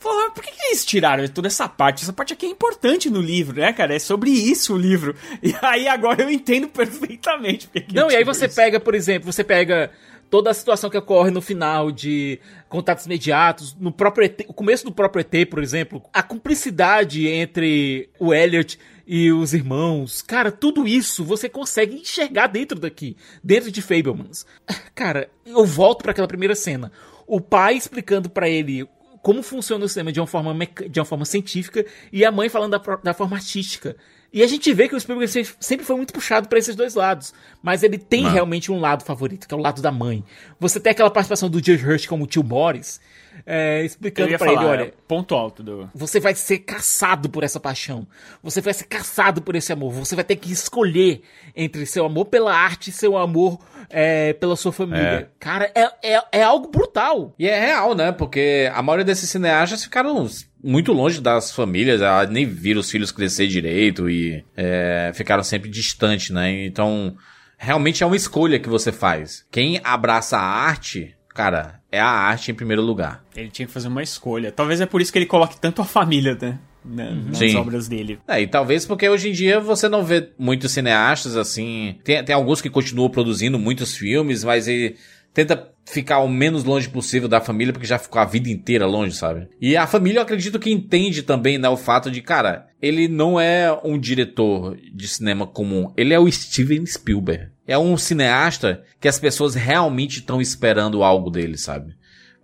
ah, 0.09 0.31
por 0.31 0.43
que, 0.43 0.51
que 0.51 0.67
eles 0.67 0.85
tiraram 0.85 1.27
toda 1.27 1.47
essa 1.47 1.67
parte? 1.67 2.03
Essa 2.03 2.13
parte 2.13 2.34
aqui 2.34 2.45
é 2.45 2.49
importante 2.49 3.09
no 3.09 3.21
livro, 3.21 3.59
né, 3.59 3.71
cara? 3.73 3.95
É 3.95 3.99
sobre 3.99 4.29
isso 4.29 4.73
o 4.73 4.77
livro. 4.77 5.15
E 5.41 5.55
aí 5.61 5.88
agora 5.88 6.23
eu 6.23 6.29
entendo 6.29 6.67
perfeitamente. 6.67 7.67
porque 7.67 7.81
que 7.81 7.95
Não, 7.95 8.09
e 8.11 8.15
aí 8.15 8.23
você 8.23 8.47
isso. 8.47 8.55
pega, 8.55 8.79
por 8.79 8.95
exemplo, 8.95 9.31
você 9.31 9.43
pega 9.43 9.91
toda 10.29 10.49
a 10.49 10.53
situação 10.53 10.89
que 10.89 10.97
ocorre 10.97 11.31
no 11.31 11.41
final 11.41 11.91
de 11.91 12.39
contatos 12.67 13.05
imediatos, 13.05 13.75
no 13.79 13.91
próprio 13.91 14.25
ET, 14.25 14.41
o 14.47 14.53
começo 14.53 14.84
do 14.85 14.91
próprio 14.91 15.21
ET, 15.21 15.49
por 15.49 15.63
exemplo, 15.63 16.03
a 16.13 16.21
cumplicidade 16.21 17.27
entre 17.27 18.09
o 18.19 18.34
Elliot 18.34 18.77
e 19.05 19.31
os 19.31 19.53
irmãos, 19.53 20.21
cara, 20.21 20.51
tudo 20.51 20.85
isso 20.85 21.23
você 21.23 21.47
consegue 21.47 21.95
enxergar 21.95 22.47
dentro 22.47 22.77
daqui, 22.77 23.15
dentro 23.41 23.71
de 23.71 23.81
Fablemans. 23.81 24.45
Cara, 24.93 25.29
eu 25.45 25.65
volto 25.65 26.01
para 26.01 26.11
aquela 26.11 26.27
primeira 26.27 26.55
cena. 26.55 26.91
O 27.25 27.39
pai 27.39 27.75
explicando 27.75 28.29
para 28.29 28.49
ele 28.49 28.88
como 29.28 29.44
funciona 29.44 29.84
o 29.84 29.90
cinema 29.90 30.10
de 30.10 30.22
uma 30.22 30.26
forma, 30.26 30.54
meca- 30.54 30.88
de 30.88 30.98
uma 31.02 31.06
forma 31.06 31.26
científica 31.26 31.86
e 32.14 32.24
a 32.24 32.32
mãe 32.32 32.48
falando 32.48 32.80
da, 32.80 32.95
da 33.04 33.14
forma 33.14 33.36
artística. 33.36 33.98
E 34.32 34.41
a 34.41 34.48
gente 34.48 34.74
vê 34.74 34.88
que 34.88 34.95
o 34.95 34.99
Spielberg 35.02 35.30
se- 35.30 35.54
sempre 35.60 35.86
foi 35.86 35.98
muito 35.98 36.14
puxado 36.14 36.48
para 36.48 36.58
esses 36.58 36.78
dois 36.78 36.95
lados, 36.95 37.34
mas 37.62 37.84
ele 37.84 37.98
tem 37.98 38.22
Mano. 38.22 38.34
realmente 38.34 38.72
um 38.72 38.80
lado 38.80 39.04
favorito, 39.04 39.45
que 39.45 39.54
é 39.54 39.58
o 39.58 39.60
lado 39.60 39.82
da 39.82 39.91
mãe. 39.91 40.24
Você 40.62 40.80
tem 40.80 40.91
aquela 40.91 41.10
participação 41.12 41.49
do 41.49 41.58
Judge 41.58 41.86
Hurst 41.86 42.08
como 42.08 42.24
o 42.24 42.28
tio 42.28 42.41
Morris, 42.41 43.02
é, 43.45 43.84
explicando 43.84 44.38
para 44.38 44.51
ele, 44.51 44.64
é 44.64 44.65
olha, 44.65 44.85
o 44.85 45.07
ponto 45.07 45.35
alto 45.35 45.64
do... 45.64 45.89
você 45.93 46.19
vai 46.19 46.35
ser 46.35 46.59
caçado 46.59 47.30
por 47.30 47.43
essa 47.43 47.59
paixão. 47.59 48.07
Você 48.43 48.61
vai 48.61 48.73
ser 48.73 48.85
caçado 48.85 49.41
por 49.41 49.55
esse 49.55 49.72
amor. 49.72 49.91
Você 49.93 50.15
vai 50.15 50.23
ter 50.23 50.35
que 50.35 50.51
escolher 50.51 51.22
entre 51.55 51.85
seu 51.85 52.05
amor 52.05 52.26
pela 52.26 52.53
arte 52.53 52.89
e 52.89 52.93
seu 52.93 53.18
amor 53.18 53.59
é, 53.89 54.34
pela 54.34 54.55
sua 54.55 54.72
família. 54.72 55.30
Cara, 55.39 55.72
é, 55.73 56.15
é, 56.15 56.23
é 56.31 56.43
algo 56.43 56.69
brutal. 56.69 57.34
E 57.38 57.47
é 57.47 57.59
real, 57.59 57.95
né? 57.95 58.11
Porque 58.11 58.69
a 58.73 58.81
maioria 58.81 59.05
desses 59.05 59.30
cineastas 59.30 59.84
ficaram 59.84 60.27
muito 60.64 60.91
longe 60.91 61.22
das 61.22 61.51
famílias, 61.51 62.01
ah, 62.01 62.26
nem 62.26 62.45
viram 62.45 62.81
os 62.81 62.89
filhos 62.89 63.11
crescer 63.11 63.47
direito 63.47 64.09
e 64.09 64.43
é, 64.55 65.11
ficaram 65.14 65.43
sempre 65.43 65.69
distantes, 65.69 66.31
né? 66.31 66.65
Então, 66.65 67.15
realmente 67.57 68.03
é 68.03 68.05
uma 68.05 68.15
escolha 68.15 68.59
que 68.59 68.69
você 68.69 68.91
faz. 68.91 69.45
Quem 69.51 69.80
abraça 69.84 70.38
a 70.38 70.41
arte, 70.41 71.15
cara, 71.34 71.80
é 71.98 72.02
a 72.02 72.07
arte 72.07 72.52
em 72.52 72.56
primeiro 72.56 72.82
lugar. 72.82 73.24
Ele 73.36 73.49
tinha 73.49 73.65
que 73.65 73.72
fazer 73.74 73.88
uma 73.88 74.02
escolha. 74.03 74.52
Talvez 74.52 74.80
é 74.82 74.86
por 74.86 75.02
isso 75.02 75.11
que 75.11 75.18
ele 75.19 75.26
coloque 75.26 75.60
tanto 75.60 75.82
a 75.82 75.86
família, 75.86 76.38
né? 76.41 76.60
Na- 76.86 77.11
nas 77.11 77.38
Sim. 77.40 77.56
obras 77.57 77.88
dele. 77.90 78.18
É, 78.28 78.41
e 78.41 78.48
talvez 78.48 78.86
porque 78.86 79.10
hoje 79.10 79.30
em 79.30 79.34
dia 79.34 79.60
você 79.60 79.90
não 79.90 80.03
vê 80.06 80.30
muitos 80.40 80.72
cineastas 80.72 81.36
assim. 81.36 81.98
Tem, 82.03 82.24
tem 82.24 82.34
alguns 82.34 82.61
que 82.61 82.69
continuam 82.69 83.10
produzindo 83.10 83.60
muitos 83.60 83.95
filmes, 83.98 84.44
mas 84.44 84.68
ele 84.69 84.95
tenta 85.34 85.69
ficar 85.86 86.19
o 86.19 86.28
menos 86.30 86.64
longe 86.64 86.90
possível 86.90 87.28
da 87.30 87.40
família, 87.40 87.72
porque 87.74 87.86
já 87.88 87.99
ficou 87.99 88.22
a 88.22 88.26
vida 88.26 88.49
inteira 88.49 88.86
longe, 88.86 89.14
sabe? 89.15 89.48
E 89.61 89.78
a 89.78 89.86
família 89.86 90.19
eu 90.19 90.24
acredito 90.24 90.60
que 90.60 90.72
entende 90.72 91.24
também, 91.24 91.57
né, 91.57 91.69
o 91.69 91.78
fato 91.78 92.10
de, 92.10 92.22
cara, 92.22 92.68
ele 92.82 93.07
não 93.07 93.40
é 93.40 93.72
um 93.84 93.98
diretor 93.99 94.76
de 94.94 95.07
cinema 95.07 95.45
comum, 95.45 95.91
ele 95.95 96.14
é 96.14 96.19
o 96.19 96.30
Steven 96.32 96.86
Spielberg. 96.86 97.52
É 97.68 97.77
um 97.77 97.98
cineasta 97.98 98.84
que 98.99 99.07
as 99.07 99.19
pessoas 99.19 99.53
realmente 99.53 100.19
estão 100.19 100.41
esperando 100.41 101.03
algo 101.03 101.30
dele, 101.30 101.57
sabe? 101.57 101.94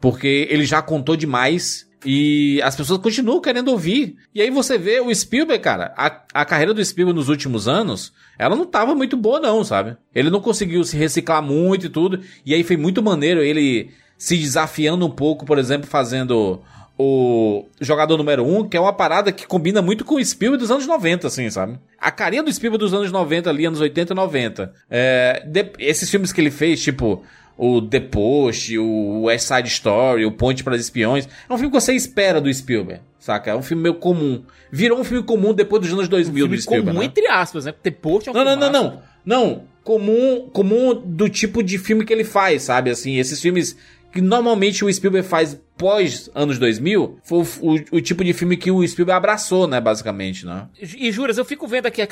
Porque 0.01 0.47
ele 0.49 0.65
já 0.65 0.81
contou 0.81 1.15
demais 1.15 1.87
e 2.05 2.61
as 2.61 2.75
pessoas 2.75 2.99
continuam 2.99 3.39
querendo 3.39 3.69
ouvir. 3.69 4.17
E 4.35 4.41
aí 4.41 4.49
você 4.49 4.77
vê 4.77 4.99
o 4.99 5.13
Spielberg, 5.13 5.63
cara, 5.63 5.93
a, 5.97 6.23
a 6.33 6.45
carreira 6.45 6.73
do 6.73 6.83
Spielberg 6.83 7.17
nos 7.17 7.29
últimos 7.29 7.67
anos, 7.67 8.11
ela 8.37 8.55
não 8.55 8.65
tava 8.65 8.93
muito 8.93 9.15
boa 9.15 9.39
não, 9.39 9.63
sabe? 9.63 9.95
Ele 10.13 10.29
não 10.29 10.41
conseguiu 10.41 10.83
se 10.83 10.97
reciclar 10.97 11.41
muito 11.41 11.85
e 11.85 11.89
tudo. 11.89 12.19
E 12.45 12.53
aí 12.53 12.63
foi 12.63 12.75
muito 12.75 13.01
maneiro 13.01 13.41
ele 13.41 13.91
se 14.17 14.37
desafiando 14.37 15.05
um 15.05 15.11
pouco, 15.11 15.45
por 15.45 15.57
exemplo, 15.57 15.89
fazendo 15.89 16.61
o 16.97 17.65
jogador 17.81 18.17
número 18.17 18.43
1, 18.45 18.59
um, 18.59 18.67
que 18.67 18.77
é 18.77 18.79
uma 18.79 18.93
parada 18.93 19.31
que 19.31 19.47
combina 19.47 19.81
muito 19.81 20.05
com 20.05 20.15
o 20.15 20.23
Spielberg 20.23 20.61
dos 20.61 20.71
anos 20.71 20.85
90, 20.85 21.27
assim, 21.27 21.49
sabe? 21.49 21.77
A 21.99 22.11
carinha 22.11 22.43
do 22.43 22.53
Spielberg 22.53 22.83
dos 22.83 22.93
anos 22.93 23.11
90 23.11 23.49
ali, 23.49 23.65
anos 23.65 23.79
80 23.81 24.13
e 24.13 24.15
90. 24.15 24.73
É, 24.89 25.43
de- 25.45 25.71
esses 25.79 26.09
filmes 26.09 26.31
que 26.31 26.39
ele 26.39 26.51
fez, 26.51 26.81
tipo 26.81 27.23
o 27.55 27.79
The 27.81 27.99
Post, 27.99 28.77
o 28.79 29.23
West 29.23 29.47
Side 29.47 29.67
Story, 29.69 30.25
o 30.25 30.31
Ponte 30.31 30.63
para 30.63 30.73
os 30.75 30.81
Espiões, 30.81 31.27
é 31.47 31.53
um 31.53 31.57
filme 31.57 31.71
que 31.71 31.79
você 31.79 31.93
espera 31.93 32.41
do 32.41 32.51
Spielberg, 32.51 33.01
saca? 33.19 33.51
É 33.51 33.55
um 33.55 33.61
filme 33.61 33.83
meio 33.83 33.95
comum. 33.95 34.43
Virou 34.71 34.99
um 34.99 35.03
filme 35.03 35.23
comum 35.23 35.53
depois 35.53 35.81
dos 35.83 35.93
anos 35.93 36.07
2000 36.07 36.45
do 36.45 36.49
Filme 36.49 36.61
Spielberg, 36.61 36.87
comum, 36.89 36.99
né? 37.01 37.05
entre 37.05 37.27
aspas, 37.27 37.65
né? 37.65 37.71
Porque 37.71 37.91
Post 37.91 38.27
é 38.27 38.31
um 38.31 38.35
Não, 38.35 38.43
não, 38.43 38.55
não, 38.55 38.71
não. 38.71 39.01
Não, 39.25 39.63
comum, 39.83 40.49
comum 40.51 40.93
do 41.05 41.29
tipo 41.29 41.61
de 41.63 41.77
filme 41.77 42.03
que 42.03 42.11
ele 42.11 42.23
faz, 42.23 42.63
sabe? 42.63 42.89
Assim, 42.89 43.17
esses 43.19 43.39
filmes 43.39 43.77
que 44.13 44.21
normalmente 44.21 44.85
o 44.85 44.93
Spielberg 44.93 45.27
faz 45.27 45.59
pós 45.75 46.29
anos 46.35 46.59
2000, 46.59 47.17
foi 47.23 47.39
o, 47.39 47.41
o- 47.73 47.97
o 47.97 48.01
tipo 48.01 48.23
de 48.23 48.31
filme 48.31 48.55
que 48.55 48.69
o 48.71 48.87
Spielberg 48.87 49.17
abraçou, 49.17 49.67
né, 49.67 49.81
basicamente, 49.81 50.45
né? 50.45 50.67
E 50.79 51.11
juras, 51.11 51.37
eu 51.37 51.43
fico 51.43 51.67
vendo 51.67 51.87
aqui 51.87 52.01
a, 52.03 52.07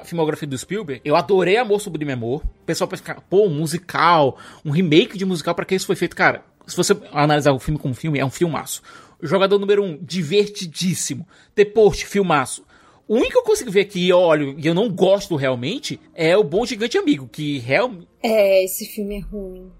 a 0.00 0.04
filmografia 0.04 0.46
do 0.46 0.56
Spielberg. 0.58 1.00
Eu 1.04 1.16
adorei 1.16 1.56
Amor 1.56 1.80
Sublime 1.80 2.12
Amor. 2.12 2.42
O 2.62 2.64
pessoal 2.66 2.86
pensa, 2.86 3.02
cara, 3.02 3.20
pô, 3.22 3.46
um 3.46 3.54
musical, 3.54 4.36
um 4.64 4.70
remake 4.70 5.16
de 5.18 5.24
musical, 5.24 5.54
pra 5.54 5.64
que 5.64 5.74
isso 5.74 5.86
foi 5.86 5.96
feito? 5.96 6.14
Cara, 6.14 6.44
se 6.66 6.76
você 6.76 6.94
analisar 7.12 7.52
o 7.52 7.58
filme 7.58 7.80
como 7.80 7.94
filme, 7.94 8.18
é 8.18 8.24
um 8.24 8.30
filmaço. 8.30 8.82
Jogador 9.22 9.58
número 9.58 9.82
um, 9.82 9.98
divertidíssimo. 10.00 11.26
Post, 11.74 12.06
filmaço. 12.06 12.64
O 13.08 13.14
único 13.16 13.32
que 13.32 13.38
eu 13.38 13.42
consigo 13.42 13.70
ver 13.70 13.80
aqui, 13.80 14.06
e 14.06 14.12
olho, 14.12 14.54
e 14.58 14.66
eu 14.66 14.74
não 14.74 14.88
gosto 14.88 15.34
realmente, 15.36 15.98
é 16.14 16.36
o 16.36 16.44
Bom 16.44 16.64
Gigante 16.64 16.96
Amigo, 16.96 17.28
que 17.30 17.58
realmente. 17.58 18.06
É, 18.22 18.64
esse 18.64 18.86
filme 18.86 19.16
é 19.16 19.20
ruim. 19.20 19.70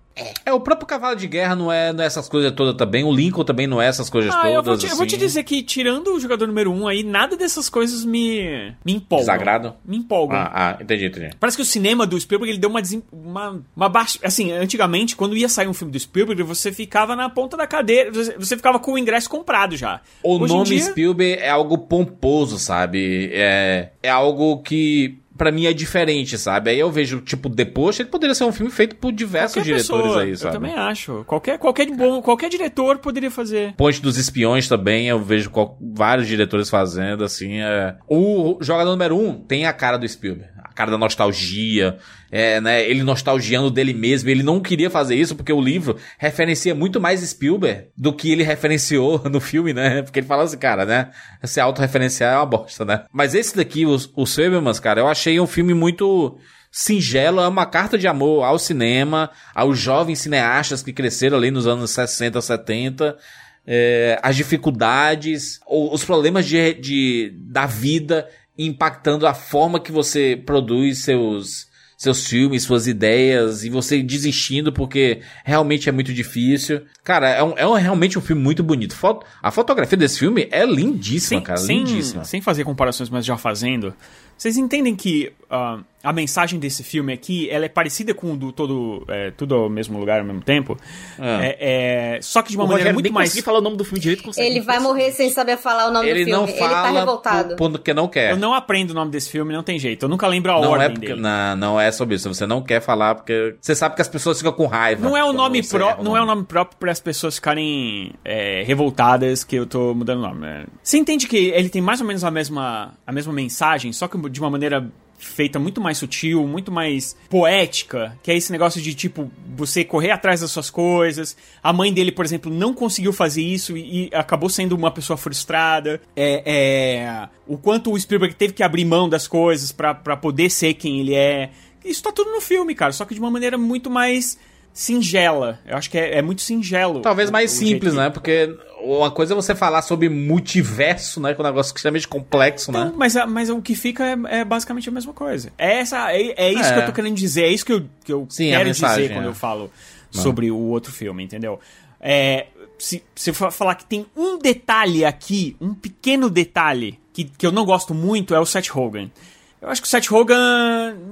É, 0.44 0.52
o 0.52 0.60
próprio 0.60 0.86
Cavalo 0.86 1.16
de 1.16 1.26
Guerra 1.26 1.54
não 1.54 1.70
é, 1.72 1.92
não 1.92 2.02
é 2.02 2.06
essas 2.06 2.28
coisas 2.28 2.52
todas 2.52 2.74
também, 2.74 3.04
o 3.04 3.12
Lincoln 3.12 3.44
também 3.44 3.66
não 3.66 3.80
é 3.80 3.86
essas 3.86 4.08
coisas 4.10 4.34
Ah, 4.34 4.42
todas, 4.42 4.54
eu 4.54 4.62
vou, 4.62 4.76
te, 4.76 4.86
eu 4.86 4.96
vou 4.96 5.06
te 5.06 5.14
assim. 5.16 5.24
dizer 5.26 5.42
que, 5.44 5.62
tirando 5.62 6.14
o 6.14 6.20
jogador 6.20 6.46
número 6.46 6.70
1 6.72 6.80
um 6.82 6.88
aí, 6.88 7.02
nada 7.02 7.36
dessas 7.36 7.68
coisas 7.68 8.04
me, 8.04 8.74
me 8.84 8.94
empolgam. 8.94 9.18
Desagradam? 9.26 9.76
Me 9.84 9.96
empolgam. 9.96 10.36
Ah, 10.38 10.50
ah, 10.52 10.82
entendi, 10.82 11.06
entendi. 11.06 11.30
Parece 11.38 11.56
que 11.56 11.62
o 11.62 11.66
cinema 11.66 12.06
do 12.06 12.20
Spielberg 12.20 12.50
ele 12.52 12.58
deu 12.60 12.70
uma, 12.70 12.80
desem- 12.82 13.02
uma, 13.12 13.62
uma 13.76 13.88
baixa. 13.88 14.18
Assim, 14.22 14.50
antigamente, 14.52 15.14
quando 15.16 15.36
ia 15.36 15.48
sair 15.48 15.68
um 15.68 15.74
filme 15.74 15.92
do 15.92 15.98
Spielberg, 16.00 16.42
você 16.42 16.72
ficava 16.72 17.14
na 17.14 17.28
ponta 17.30 17.56
da 17.56 17.66
cadeira, 17.66 18.10
você, 18.12 18.36
você 18.36 18.56
ficava 18.56 18.78
com 18.78 18.92
o 18.92 18.98
ingresso 18.98 19.28
comprado 19.30 19.76
já. 19.76 20.00
O 20.22 20.38
Hoje 20.38 20.52
nome 20.52 20.64
dia- 20.66 20.80
Spielberg 20.84 21.40
é 21.42 21.50
algo 21.50 21.78
pomposo, 21.78 22.58
sabe? 22.58 23.30
É, 23.32 23.90
é 24.02 24.10
algo 24.10 24.62
que 24.62 25.19
pra 25.40 25.50
mim 25.50 25.64
é 25.64 25.72
diferente, 25.72 26.36
sabe? 26.36 26.68
Aí 26.68 26.78
eu 26.78 26.90
vejo, 26.90 27.22
tipo, 27.22 27.48
Post, 27.72 28.02
ele 28.02 28.10
poderia 28.10 28.34
ser 28.34 28.44
um 28.44 28.52
filme 28.52 28.70
feito 28.70 28.96
por 28.96 29.10
diversos 29.10 29.54
Qualquer 29.54 29.64
diretores 29.70 30.02
pessoa, 30.02 30.22
aí, 30.22 30.36
sabe? 30.36 30.54
Eu 30.56 30.60
também 30.60 30.74
acho. 30.74 31.24
Qualquer, 31.26 31.58
qualquer, 31.58 31.86
bom, 31.90 32.20
qualquer 32.20 32.50
diretor 32.50 32.98
poderia 32.98 33.30
fazer. 33.30 33.72
Ponte 33.74 34.02
dos 34.02 34.18
Espiões 34.18 34.68
também, 34.68 35.08
eu 35.08 35.18
vejo 35.18 35.48
qual- 35.48 35.78
vários 35.80 36.28
diretores 36.28 36.68
fazendo, 36.68 37.24
assim. 37.24 37.58
É... 37.62 37.96
O 38.06 38.58
jogador 38.60 38.90
número 38.90 39.16
um 39.16 39.32
tem 39.40 39.64
a 39.64 39.72
cara 39.72 39.96
do 39.96 40.06
Spielberg, 40.06 40.52
cara 40.80 40.90
da 40.90 40.96
nostalgia, 40.96 41.98
é, 42.32 42.58
né? 42.58 42.88
Ele 42.88 43.02
nostalgiando 43.02 43.70
dele 43.70 43.92
mesmo. 43.92 44.30
Ele 44.30 44.42
não 44.42 44.58
queria 44.60 44.88
fazer 44.88 45.14
isso 45.14 45.36
porque 45.36 45.52
o 45.52 45.60
livro 45.60 45.96
referencia 46.18 46.74
muito 46.74 46.98
mais 46.98 47.20
Spielberg 47.20 47.88
do 47.94 48.14
que 48.14 48.32
ele 48.32 48.42
referenciou 48.42 49.22
no 49.30 49.40
filme, 49.40 49.74
né? 49.74 50.00
Porque 50.00 50.20
ele 50.20 50.26
fala 50.26 50.44
assim, 50.44 50.56
cara, 50.56 50.86
né? 50.86 51.10
Se 51.44 51.60
autorreferenciar 51.60 52.32
é 52.32 52.36
uma 52.38 52.46
bosta, 52.46 52.82
né? 52.82 53.04
Mas 53.12 53.34
esse 53.34 53.54
daqui, 53.54 53.84
os, 53.84 54.10
os 54.16 54.34
Fablemans, 54.34 54.80
cara, 54.80 55.00
eu 55.00 55.06
achei 55.08 55.38
um 55.38 55.46
filme 55.46 55.74
muito 55.74 56.38
singelo, 56.72 57.40
é 57.42 57.48
uma 57.48 57.66
carta 57.66 57.98
de 57.98 58.08
amor 58.08 58.44
ao 58.44 58.58
cinema, 58.58 59.28
aos 59.54 59.78
jovens 59.78 60.20
cineastas 60.20 60.82
que 60.82 60.94
cresceram 60.94 61.36
ali 61.36 61.50
nos 61.50 61.66
anos 61.66 61.90
60, 61.90 62.40
70 62.40 63.18
é, 63.66 64.18
as 64.22 64.36
dificuldades, 64.36 65.60
os 65.68 66.04
problemas 66.04 66.46
de, 66.46 66.74
de- 66.74 67.32
da 67.38 67.66
vida 67.66 68.26
impactando 68.66 69.26
a 69.26 69.34
forma 69.34 69.80
que 69.80 69.92
você 69.92 70.40
produz 70.44 70.98
seus, 70.98 71.68
seus 71.96 72.26
filmes, 72.26 72.62
suas 72.62 72.86
ideias, 72.86 73.62
e 73.64 73.68
você 73.70 74.02
desistindo 74.02 74.72
porque 74.72 75.20
realmente 75.44 75.88
é 75.88 75.92
muito 75.92 76.12
difícil. 76.14 76.82
Cara, 77.04 77.28
é, 77.28 77.42
um- 77.42 77.54
é 77.56 77.66
um- 77.66 77.74
realmente 77.74 78.18
um 78.18 78.22
filme 78.22 78.40
muito 78.42 78.62
bonito. 78.62 78.94
Foto- 78.96 79.26
a 79.42 79.50
fotografia 79.50 79.98
desse 79.98 80.18
filme 80.18 80.48
é 80.50 80.64
lindíssima, 80.64 81.42
cara, 81.42 81.58
sem, 81.58 81.78
lindíssima. 81.84 82.24
sem 82.24 82.40
fazer 82.40 82.64
comparações, 82.64 83.10
mas 83.10 83.24
já 83.26 83.36
fazendo, 83.36 83.94
vocês 84.40 84.56
entendem 84.56 84.96
que 84.96 85.32
ah, 85.50 85.80
a 86.02 86.12
mensagem 86.14 86.58
desse 86.58 86.82
filme 86.82 87.12
aqui, 87.12 87.50
ela 87.50 87.66
é 87.66 87.68
parecida 87.68 88.14
com 88.14 88.32
o 88.32 88.36
do 88.36 88.52
todo, 88.52 89.04
é, 89.08 89.30
tudo 89.32 89.54
ao 89.54 89.68
mesmo 89.68 89.98
lugar 89.98 90.20
ao 90.20 90.24
mesmo 90.24 90.40
tempo, 90.40 90.78
Ah. 91.18 91.44
é, 91.44 92.14
é, 92.16 92.22
só 92.22 92.40
que 92.40 92.50
de 92.50 92.56
uma 92.56 92.64
O 92.64 92.68
maneira 92.68 92.84
Rogério 92.84 92.94
muito 92.94 93.04
nem 93.04 93.12
mais... 93.12 93.28
consegui 93.30 93.44
falar 93.44 93.58
o 93.58 93.60
nome 93.60 93.76
do 93.76 93.84
filme 93.84 94.00
direito. 94.00 94.22
consegue. 94.22 94.48
Ele 94.48 94.60
vai 94.60 94.78
morrer 94.80 95.10
sem 95.12 95.28
saber 95.28 95.58
falar 95.58 95.88
o 95.88 95.92
nome 95.92 96.08
Ele 96.08 96.24
do 96.24 96.30
não 96.30 96.46
filme. 96.46 96.62
ele 96.62 96.70
tá 96.74 96.82
fala 96.84 97.00
revoltado. 97.00 97.56
por- 97.56 97.70
porque 97.70 97.92
não 97.92 98.08
quer. 98.08 98.30
Eu 98.30 98.38
não 98.38 98.54
aprendo 98.54 98.92
o 98.92 98.94
nome 98.94 99.10
desse 99.10 99.28
filme, 99.28 99.52
não 99.52 99.62
tem 99.62 99.78
jeito. 99.78 100.04
Eu 100.04 100.08
nunca 100.08 100.26
lembro 100.26 100.52
a 100.52 100.60
Não 100.60 100.70
ordem 100.70 100.86
é 100.86 100.88
porque 100.90 101.06
dele. 101.08 101.20
não, 101.20 101.56
não 101.56 101.80
é 101.80 101.92
sobre 101.92 102.14
isso. 102.14 102.32
Você 102.32 102.46
não 102.46 102.62
quer 102.62 102.80
falar 102.80 103.16
porque 103.16 103.56
você 103.60 103.74
sabe 103.74 103.94
que 103.94 104.00
as 104.00 104.08
pessoas 104.08 104.38
ficam 104.38 104.52
com 104.52 104.64
raiva. 104.66 105.06
Não 105.06 105.14
é 105.16 105.22
o 105.22 105.32
nome 105.34 105.62
você 105.62 105.76
pró 105.76 105.88
erra 105.90 106.00
o 106.00 106.04
não 106.04 106.16
é 106.16 106.22
o 106.22 106.26
nome 106.26 106.44
próprio 106.44 106.78
para 106.78 106.92
as 106.92 107.00
pessoas 107.00 107.34
ficarem 107.34 108.14
é, 108.24 108.62
revoltadas 108.66 109.44
que 109.44 109.56
eu 109.56 109.66
tô 109.66 109.92
mudando 109.94 110.20
o 110.20 110.22
nome. 110.22 110.40
né? 110.40 110.64
Você 110.82 110.96
entende 110.96 111.26
que 111.28 111.36
ele 111.50 111.68
tem 111.68 111.82
mais 111.82 112.00
ou 112.00 112.06
menos 112.06 112.24
a 112.24 112.30
mesma 112.30 112.94
a 113.06 113.12
mesma 113.12 113.32
mensagem, 113.34 113.92
só 113.92 114.08
que 114.08 114.16
de 114.30 114.40
uma 114.40 114.50
maneira 114.50 114.90
feita 115.20 115.58
muito 115.58 115.80
mais 115.80 115.98
sutil, 115.98 116.46
muito 116.46 116.72
mais 116.72 117.14
poética, 117.28 118.18
que 118.22 118.30
é 118.30 118.36
esse 118.36 118.50
negócio 118.50 118.80
de 118.80 118.94
tipo 118.94 119.30
você 119.54 119.84
correr 119.84 120.10
atrás 120.10 120.40
das 120.40 120.50
suas 120.50 120.70
coisas. 120.70 121.36
A 121.62 121.72
mãe 121.72 121.92
dele, 121.92 122.10
por 122.10 122.24
exemplo, 122.24 122.52
não 122.52 122.72
conseguiu 122.72 123.12
fazer 123.12 123.42
isso 123.42 123.76
e, 123.76 124.06
e 124.06 124.10
acabou 124.14 124.48
sendo 124.48 124.74
uma 124.74 124.90
pessoa 124.90 125.16
frustrada. 125.16 126.00
É, 126.16 126.42
é, 126.46 127.28
o 127.46 127.58
quanto 127.58 127.92
o 127.92 128.00
Spielberg 128.00 128.34
teve 128.34 128.54
que 128.54 128.62
abrir 128.62 128.84
mão 128.84 129.08
das 129.08 129.28
coisas 129.28 129.70
pra 129.70 129.94
poder 129.94 130.50
ser 130.50 130.74
quem 130.74 131.00
ele 131.00 131.14
é. 131.14 131.50
Isso 131.84 132.02
tá 132.02 132.12
tudo 132.12 132.30
no 132.30 132.40
filme, 132.40 132.74
cara, 132.74 132.92
só 132.92 133.04
que 133.04 133.14
de 133.14 133.20
uma 133.20 133.30
maneira 133.30 133.56
muito 133.56 133.90
mais 133.90 134.38
singela. 134.72 135.58
Eu 135.66 135.76
acho 135.76 135.90
que 135.90 135.98
é, 135.98 136.18
é 136.18 136.22
muito 136.22 136.42
singelo. 136.42 137.00
Talvez 137.00 137.30
mais 137.30 137.50
simples, 137.50 137.94
né? 137.94 138.10
Porque 138.10 138.56
uma 138.82 139.10
coisa 139.10 139.34
é 139.34 139.36
você 139.36 139.54
falar 139.54 139.82
sobre 139.82 140.08
multiverso, 140.08 141.20
né? 141.20 141.34
Que 141.34 141.40
é 141.40 141.44
um 141.44 141.46
negócio 141.46 141.74
extremamente 141.74 142.08
complexo, 142.08 142.72
Não, 142.72 142.86
né? 142.86 142.92
mas, 142.96 143.14
mas 143.28 143.50
o 143.50 143.60
que 143.60 143.74
fica 143.74 144.04
é, 144.04 144.40
é 144.40 144.44
basicamente 144.44 144.88
a 144.88 144.92
mesma 144.92 145.12
coisa. 145.12 145.52
É, 145.58 145.78
essa, 145.80 146.12
é, 146.12 146.34
é 146.36 146.52
isso 146.52 146.70
É. 146.70 146.72
que 146.74 146.78
eu 146.80 146.86
tô 146.86 146.92
querendo 146.92 147.14
dizer, 147.16 147.44
é 147.44 147.48
isso 147.48 147.64
que 147.64 147.72
eu, 147.72 147.84
que 148.04 148.12
eu 148.12 148.26
Sim, 148.30 148.50
quero 148.50 148.64
mensagem, 148.64 149.02
dizer 149.02 149.14
quando 149.14 149.26
é. 149.26 149.28
eu 149.28 149.34
falo 149.34 149.70
sobre 150.10 150.50
o 150.50 150.56
outro 150.58 150.92
filme, 150.92 151.22
entendeu? 151.22 151.60
É, 152.00 152.46
se, 152.78 153.02
se 153.14 153.32
falar 153.32 153.74
que 153.74 153.84
tem 153.84 154.06
um 154.16 154.38
detalhe 154.38 155.04
aqui, 155.04 155.56
um 155.60 155.74
pequeno 155.74 156.30
detalhe, 156.30 156.98
que, 157.12 157.24
que 157.24 157.46
eu 157.46 157.52
não 157.52 157.64
gosto 157.64 157.92
muito, 157.94 158.34
é 158.34 158.40
o 158.40 158.46
Seth 158.46 158.68
Rogen. 158.68 159.12
Eu 159.60 159.68
acho 159.68 159.82
que 159.82 159.86
o 159.86 159.90
Seth 159.90 160.06
Rogen 160.06 160.36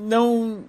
não. 0.07 0.61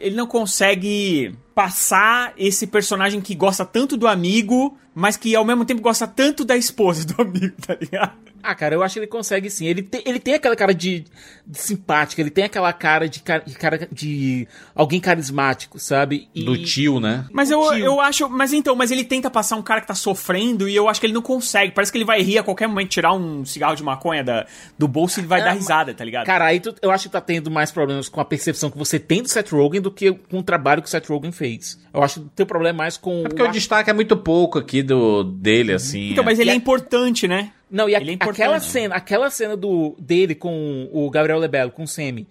Ele 0.00 0.16
não 0.16 0.26
consegue 0.26 1.34
passar 1.54 2.32
esse 2.36 2.66
personagem 2.66 3.20
que 3.20 3.34
gosta 3.34 3.64
tanto 3.64 3.96
do 3.96 4.06
amigo, 4.06 4.76
mas 4.94 5.16
que 5.16 5.34
ao 5.34 5.44
mesmo 5.44 5.64
tempo 5.64 5.82
gosta 5.82 6.06
tanto 6.06 6.44
da 6.44 6.56
esposa 6.56 7.04
do 7.04 7.20
amigo, 7.22 7.54
tá 7.66 7.76
ligado? 7.80 8.27
Ah, 8.42 8.54
cara, 8.54 8.74
eu 8.74 8.82
acho 8.82 8.94
que 8.94 9.00
ele 9.00 9.06
consegue 9.06 9.50
sim. 9.50 9.66
Ele, 9.66 9.82
tem 9.82 10.02
ele 10.06 10.18
tem 10.18 10.34
aquela 10.34 10.54
cara 10.56 10.72
de, 10.74 11.04
de 11.46 11.58
simpática, 11.58 12.20
ele 12.22 12.30
tem 12.30 12.44
aquela 12.44 12.72
cara 12.72 13.08
de, 13.08 13.22
de 13.46 13.54
cara 13.58 13.88
de 13.90 14.46
alguém 14.74 15.00
carismático, 15.00 15.78
sabe? 15.78 16.28
E- 16.34 16.44
Do 16.44 16.56
tio, 16.62 17.00
né? 17.00 17.26
Mas 17.32 17.50
eu, 17.50 17.60
Tio. 17.68 17.78
eu 17.78 18.00
acho. 18.00 18.28
Mas 18.28 18.52
então, 18.52 18.74
mas 18.76 18.90
ele 18.90 19.04
tenta 19.04 19.30
passar 19.30 19.56
um 19.56 19.62
cara 19.62 19.80
que 19.80 19.86
tá 19.86 19.94
sofrendo 19.94 20.68
e 20.68 20.74
eu 20.76 20.88
acho 20.88 21.00
que 21.00 21.06
ele 21.06 21.12
não 21.14 21.22
consegue. 21.22 21.72
Parece 21.72 21.90
que 21.92 21.98
ele 21.98 22.04
vai 22.04 22.22
rir 22.22 22.38
a 22.38 22.42
qualquer 22.42 22.66
momento, 22.68 22.88
tirar 22.90 23.12
um 23.12 23.44
cigarro 23.44 23.74
de 23.76 23.82
maconha 23.82 24.22
da, 24.22 24.46
do 24.78 24.86
bolso 24.88 25.18
e 25.18 25.20
ele 25.20 25.28
vai 25.28 25.40
É, 25.40 25.44
dar 25.44 25.50
mas- 25.50 25.58
risada, 25.60 25.92
tá 25.94 26.04
ligado? 26.04 26.26
Cara, 26.26 26.46
aí 26.46 26.60
tu- 26.60 26.74
eu 26.80 26.90
acho 26.90 27.04
que 27.08 27.12
tá 27.12 27.20
tendo 27.20 27.50
mais 27.50 27.70
problemas 27.70 28.08
com 28.08 28.20
a 28.20 28.24
percepção 28.24 28.70
que 28.70 28.78
você 28.78 28.98
tem 28.98 29.22
do 29.22 29.28
Seth 29.28 29.50
Rogen 29.50 29.80
do 29.80 29.90
que 29.90 30.12
com 30.12 30.38
o 30.38 30.42
trabalho 30.42 30.80
que 30.82 30.88
o 30.88 30.90
Seth 30.90 31.06
Rogen 31.08 31.32
fez. 31.32 31.78
Eu 31.92 32.02
acho 32.02 32.20
que 32.20 32.26
o 32.26 32.30
teu 32.36 32.46
problema 32.46 32.68
é 32.76 32.78
mais 32.78 32.96
com 32.96 33.20
É 33.24 33.28
porque 33.28 33.42
o 33.42 33.50
destaque 33.50 33.90
é 33.90 33.92
muito 33.92 34.16
pouco 34.16 34.58
aqui 34.58 34.82
do 34.82 35.24
dele, 35.24 35.72
assim. 35.72 36.10
então, 36.12 36.22
mas 36.24 36.38
ele 36.38 36.50
é 36.50 36.54
importante, 36.54 37.26
né? 37.26 37.50
Não, 37.70 37.88
e 37.88 37.94
a- 37.94 37.98
é 38.00 38.16
aquela 38.20 38.60
cena, 38.60 38.94
aquela 38.94 39.30
cena 39.30 39.56
do, 39.56 39.94
dele 39.98 40.34
com 40.34 40.88
o 40.92 41.10
Gabriel 41.10 41.38
Lebelo, 41.38 41.70
com 41.70 41.82
o 41.82 41.88
Semi, 41.88 42.26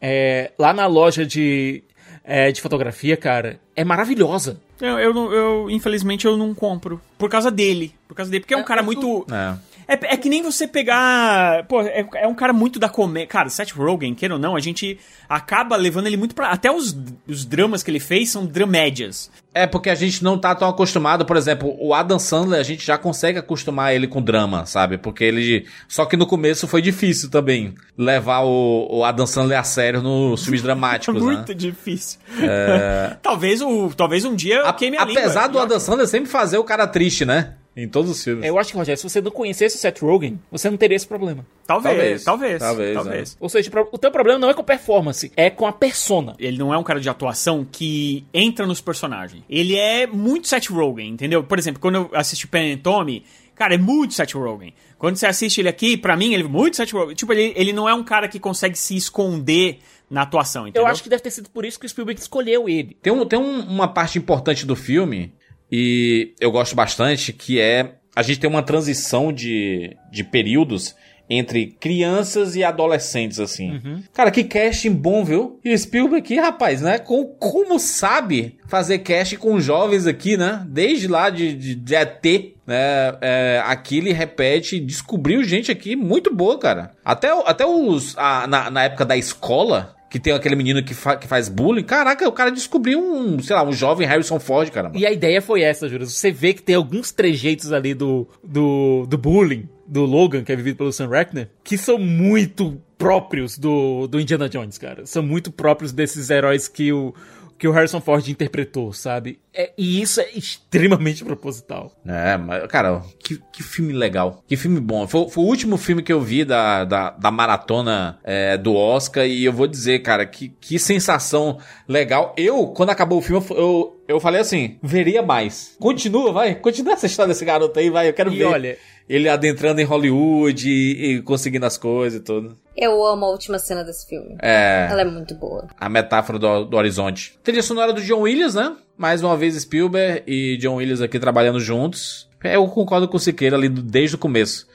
é, 0.00 0.52
lá 0.58 0.72
na 0.72 0.86
loja 0.86 1.24
de, 1.24 1.82
é, 2.22 2.52
de 2.52 2.60
fotografia, 2.60 3.16
cara, 3.16 3.58
é 3.74 3.82
maravilhosa. 3.84 4.60
Eu, 4.80 4.98
eu, 4.98 5.32
eu, 5.32 5.70
infelizmente, 5.70 6.26
eu 6.26 6.36
não 6.36 6.52
compro. 6.54 7.00
Por 7.16 7.30
causa 7.30 7.50
dele. 7.50 7.94
Por 8.08 8.14
causa 8.14 8.30
dele. 8.30 8.40
Porque 8.42 8.52
é 8.54 8.56
um 8.56 8.64
cara 8.64 8.82
muito. 8.82 9.24
É. 9.32 9.54
É, 9.86 10.14
é 10.14 10.16
que 10.16 10.28
nem 10.28 10.42
você 10.42 10.66
pegar. 10.66 11.64
Pô, 11.66 11.82
é, 11.82 12.06
é 12.14 12.26
um 12.26 12.34
cara 12.34 12.52
muito 12.52 12.78
da 12.78 12.88
comédia. 12.88 13.28
Cara, 13.28 13.48
Seth 13.48 13.72
Rogen, 13.72 14.14
queira 14.14 14.34
ou 14.34 14.40
não, 14.40 14.56
a 14.56 14.60
gente 14.60 14.98
acaba 15.28 15.76
levando 15.76 16.06
ele 16.06 16.16
muito 16.16 16.34
pra. 16.34 16.48
Até 16.50 16.70
os, 16.70 16.96
os 17.28 17.44
dramas 17.44 17.82
que 17.82 17.90
ele 17.90 18.00
fez 18.00 18.30
são 18.30 18.46
dramédias. 18.46 19.30
É 19.52 19.66
porque 19.68 19.88
a 19.88 19.94
gente 19.94 20.24
não 20.24 20.36
tá 20.36 20.52
tão 20.54 20.68
acostumado, 20.68 21.24
por 21.24 21.36
exemplo, 21.36 21.76
o 21.78 21.94
Adam 21.94 22.18
Sandler, 22.18 22.58
a 22.58 22.62
gente 22.64 22.84
já 22.84 22.98
consegue 22.98 23.38
acostumar 23.38 23.94
ele 23.94 24.08
com 24.08 24.20
drama, 24.20 24.66
sabe? 24.66 24.98
Porque 24.98 25.22
ele. 25.22 25.66
Só 25.86 26.04
que 26.06 26.16
no 26.16 26.26
começo 26.26 26.66
foi 26.66 26.82
difícil 26.82 27.30
também 27.30 27.74
levar 27.96 28.40
o, 28.40 28.88
o 28.90 29.04
Adam 29.04 29.26
Sandler 29.26 29.58
a 29.58 29.62
sério 29.64 30.02
nos 30.02 30.42
filmes 30.42 30.60
dramáticos, 30.62 31.14
né? 31.22 31.32
muito 31.34 31.54
difícil. 31.54 32.18
talvez, 33.22 33.60
o, 33.60 33.90
talvez 33.96 34.24
um 34.24 34.34
dia 34.34 34.56
eu 34.56 34.66
A- 34.66 34.72
queime 34.72 34.96
a 34.96 35.02
apesar 35.02 35.46
língua. 35.46 35.48
do 35.48 35.58
Adam 35.60 35.80
Sandler 35.80 36.06
sempre 36.08 36.28
fazer 36.30 36.58
o 36.58 36.64
cara 36.64 36.86
triste, 36.86 37.24
né? 37.24 37.54
Em 37.76 37.88
todos 37.88 38.08
os 38.10 38.22
filmes. 38.22 38.44
Eu 38.46 38.56
acho 38.58 38.70
que, 38.70 38.76
Rogério, 38.78 38.96
se 38.96 39.02
você 39.08 39.20
não 39.20 39.32
conhecesse 39.32 39.74
o 39.76 39.78
Seth 39.80 39.98
Rogen, 40.00 40.38
você 40.50 40.70
não 40.70 40.76
teria 40.76 40.94
esse 40.94 41.06
problema. 41.08 41.44
Talvez, 41.66 42.22
Talvez. 42.22 42.24
talvez. 42.24 42.58
Talvez, 42.62 42.94
Talvez. 42.94 43.36
Ou 43.40 43.48
seja, 43.48 43.70
o 43.90 43.98
teu 43.98 44.12
problema 44.12 44.38
não 44.38 44.48
é 44.48 44.54
com 44.54 44.60
a 44.60 44.64
performance, 44.64 45.32
é 45.36 45.50
com 45.50 45.66
a 45.66 45.72
persona. 45.72 46.36
Ele 46.38 46.56
não 46.56 46.72
é 46.72 46.78
um 46.78 46.84
cara 46.84 47.00
de 47.00 47.08
atuação 47.08 47.66
que 47.70 48.24
entra 48.32 48.64
nos 48.66 48.80
personagens. 48.80 49.42
Ele 49.50 49.74
é 49.76 50.06
muito 50.06 50.46
Seth 50.46 50.68
Rogen, 50.70 51.08
entendeu? 51.08 51.42
Por 51.42 51.58
exemplo, 51.58 51.80
quando 51.80 51.96
eu 51.96 52.10
assisti 52.14 52.46
Pen 52.46 52.74
and 52.74 52.78
Tommy, 52.78 53.24
cara, 53.56 53.74
é 53.74 53.78
muito 53.78 54.14
Seth 54.14 54.34
Rogen. 54.34 54.72
Quando 54.96 55.16
você 55.16 55.26
assiste 55.26 55.58
ele 55.60 55.68
aqui, 55.68 55.96
pra 55.96 56.16
mim, 56.16 56.32
ele 56.32 56.44
é 56.44 56.48
muito 56.48 56.76
Seth 56.76 56.92
Rogen. 56.92 57.14
Tipo, 57.16 57.32
ele, 57.32 57.52
ele 57.56 57.72
não 57.72 57.88
é 57.88 57.94
um 57.94 58.04
cara 58.04 58.28
que 58.28 58.38
consegue 58.38 58.78
se 58.78 58.94
esconder 58.96 59.78
na 60.08 60.22
atuação, 60.22 60.62
entendeu? 60.68 60.82
Eu 60.82 60.86
acho 60.86 61.02
que 61.02 61.08
deve 61.08 61.22
ter 61.22 61.30
sido 61.30 61.50
por 61.50 61.64
isso 61.64 61.80
que 61.80 61.86
o 61.86 61.88
Spielberg 61.88 62.20
escolheu 62.20 62.68
ele. 62.68 62.96
Tem, 63.02 63.12
um, 63.12 63.26
tem 63.26 63.38
um- 63.38 63.60
uma 63.62 63.88
parte 63.88 64.16
importante 64.18 64.64
do 64.64 64.76
filme, 64.76 65.32
e 65.70 66.34
eu 66.40 66.50
gosto 66.50 66.74
bastante, 66.74 67.32
que 67.32 67.60
é 67.60 67.94
a 68.14 68.22
gente 68.22 68.38
tem 68.40 68.48
uma 68.48 68.62
transição 68.62 69.32
de, 69.32 69.96
de 70.12 70.22
períodos 70.22 70.94
entre 71.28 71.66
crianças 71.80 72.54
e 72.54 72.62
adolescentes, 72.62 73.40
assim. 73.40 73.80
Cara, 74.12 74.30
que 74.30 74.44
casting 74.44 74.92
bom, 74.92 75.24
viu? 75.24 75.58
E 75.64 75.72
o 75.72 75.78
Spielberg 75.78 76.18
aqui, 76.18 76.36
rapaz, 76.36 76.82
né? 76.82 76.98
Com, 76.98 77.24
como 77.24 77.78
sabe 77.80 78.58
fazer 78.68 78.98
casting 78.98 79.36
com 79.36 79.58
jovens 79.58 80.06
aqui, 80.06 80.36
né? 80.36 80.62
Desde 80.68 81.08
lá 81.08 81.30
de, 81.30 81.54
de, 81.54 81.74
de 81.74 81.94
ET, 81.94 82.24
né? 82.66 83.16
É, 83.22 83.62
aqui 83.64 83.98
ele 83.98 84.12
repete, 84.12 84.78
descobriu 84.78 85.42
gente 85.42 85.72
aqui 85.72 85.96
muito 85.96 86.32
boa, 86.32 86.58
cara. 86.58 86.90
Até, 87.02 87.30
até 87.46 87.64
os... 87.66 88.14
a- 88.18 88.46
na, 88.46 88.70
na 88.70 88.84
época 88.84 89.04
da 89.06 89.16
escola... 89.16 89.96
Que 90.14 90.20
tem 90.20 90.32
aquele 90.32 90.54
menino 90.54 90.80
que, 90.80 90.94
fa- 90.94 91.16
que 91.16 91.26
faz 91.26 91.48
bullying. 91.48 91.82
Caraca, 91.82 92.28
o 92.28 92.30
cara 92.30 92.52
descobriu 92.52 93.00
um, 93.00 93.42
sei 93.42 93.56
lá, 93.56 93.64
um 93.64 93.72
jovem 93.72 94.06
Harrison 94.06 94.38
Ford, 94.38 94.70
caramba. 94.70 94.96
E 94.96 95.04
a 95.04 95.10
ideia 95.10 95.42
foi 95.42 95.62
essa, 95.62 95.88
Júlio. 95.88 96.06
Você 96.06 96.30
vê 96.30 96.54
que 96.54 96.62
tem 96.62 96.76
alguns 96.76 97.10
trejeitos 97.10 97.72
ali 97.72 97.94
do, 97.94 98.24
do, 98.40 99.06
do 99.08 99.18
bullying, 99.18 99.68
do 99.84 100.04
Logan, 100.04 100.44
que 100.44 100.52
é 100.52 100.54
vivido 100.56 100.76
pelo 100.76 100.92
Sam 100.92 101.08
Rackner, 101.08 101.48
que 101.64 101.76
são 101.76 101.98
muito 101.98 102.80
próprios 102.96 103.58
do, 103.58 104.06
do 104.06 104.20
Indiana 104.20 104.48
Jones, 104.48 104.78
cara. 104.78 105.04
São 105.04 105.20
muito 105.20 105.50
próprios 105.50 105.90
desses 105.90 106.30
heróis 106.30 106.68
que 106.68 106.92
o, 106.92 107.12
que 107.58 107.68
o 107.68 107.72
Harrison 107.72 108.00
Ford 108.00 108.26
interpretou, 108.28 108.92
sabe? 108.92 109.38
É, 109.52 109.72
e 109.78 110.00
isso 110.02 110.20
é 110.20 110.28
extremamente 110.34 111.24
proposital. 111.24 111.92
É, 112.06 112.36
mas, 112.36 112.66
cara, 112.66 113.02
que, 113.18 113.40
que 113.52 113.62
filme 113.62 113.92
legal. 113.92 114.42
Que 114.46 114.56
filme 114.56 114.80
bom. 114.80 115.06
Foi, 115.06 115.28
foi 115.28 115.44
o 115.44 115.46
último 115.46 115.76
filme 115.76 116.02
que 116.02 116.12
eu 116.12 116.20
vi 116.20 116.44
da, 116.44 116.84
da, 116.84 117.10
da 117.10 117.30
maratona 117.30 118.18
é, 118.24 118.56
do 118.56 118.74
Oscar 118.74 119.26
e 119.26 119.44
eu 119.44 119.52
vou 119.52 119.66
dizer, 119.66 120.00
cara, 120.00 120.26
que, 120.26 120.48
que 120.60 120.78
sensação 120.78 121.58
legal. 121.88 122.34
Eu, 122.36 122.68
quando 122.68 122.90
acabou 122.90 123.18
o 123.18 123.22
filme, 123.22 123.44
eu, 123.50 123.56
eu, 123.56 124.02
eu 124.08 124.20
falei 124.20 124.40
assim, 124.40 124.78
veria 124.82 125.22
mais. 125.22 125.76
Continua, 125.78 126.32
vai. 126.32 126.54
Continua 126.56 126.94
essa 126.94 127.06
história 127.06 127.32
desse 127.32 127.44
garoto 127.44 127.78
aí, 127.78 127.90
vai. 127.90 128.08
Eu 128.08 128.12
quero 128.14 128.32
E 128.32 128.38
ver. 128.38 128.44
olha- 128.44 128.78
Ele 129.08 129.28
adentrando 129.28 129.80
em 129.80 129.84
Hollywood 129.84 130.68
e, 130.68 131.16
e 131.16 131.22
conseguindo 131.22 131.66
as 131.66 131.76
coisas 131.76 132.20
e 132.20 132.24
tudo. 132.24 132.58
Eu 132.76 133.04
amo 133.06 133.24
a 133.26 133.30
última 133.30 133.58
cena 133.58 133.84
desse 133.84 134.06
filme. 134.08 134.36
É. 134.42 134.88
Ela 134.90 135.02
é 135.02 135.04
muito 135.04 135.34
boa. 135.34 135.68
a 135.78 135.88
metáfora 135.88 136.38
do, 136.38 136.64
do 136.64 136.76
horizonte. 136.76 137.38
Trilha 137.42 137.62
sonora 137.62 137.92
do 137.92 138.02
John 138.02 138.20
Williams, 138.22 138.54
né? 138.54 138.74
Mais 138.96 139.22
uma 139.22 139.36
vez 139.36 139.54
Spielberg 139.60 140.22
e 140.26 140.56
John 140.58 140.76
Williams 140.76 141.00
aqui 141.00 141.18
trabalhando 141.18 141.60
juntos. 141.60 142.28
É, 142.42 142.56
Eu 142.56 142.66
concordo 142.68 143.08
com 143.08 143.16
o 143.16 143.20
Siqueira 143.20 143.56
ali 143.56 143.68
desde 143.68 144.16
o 144.16 144.18
começo. 144.18 144.66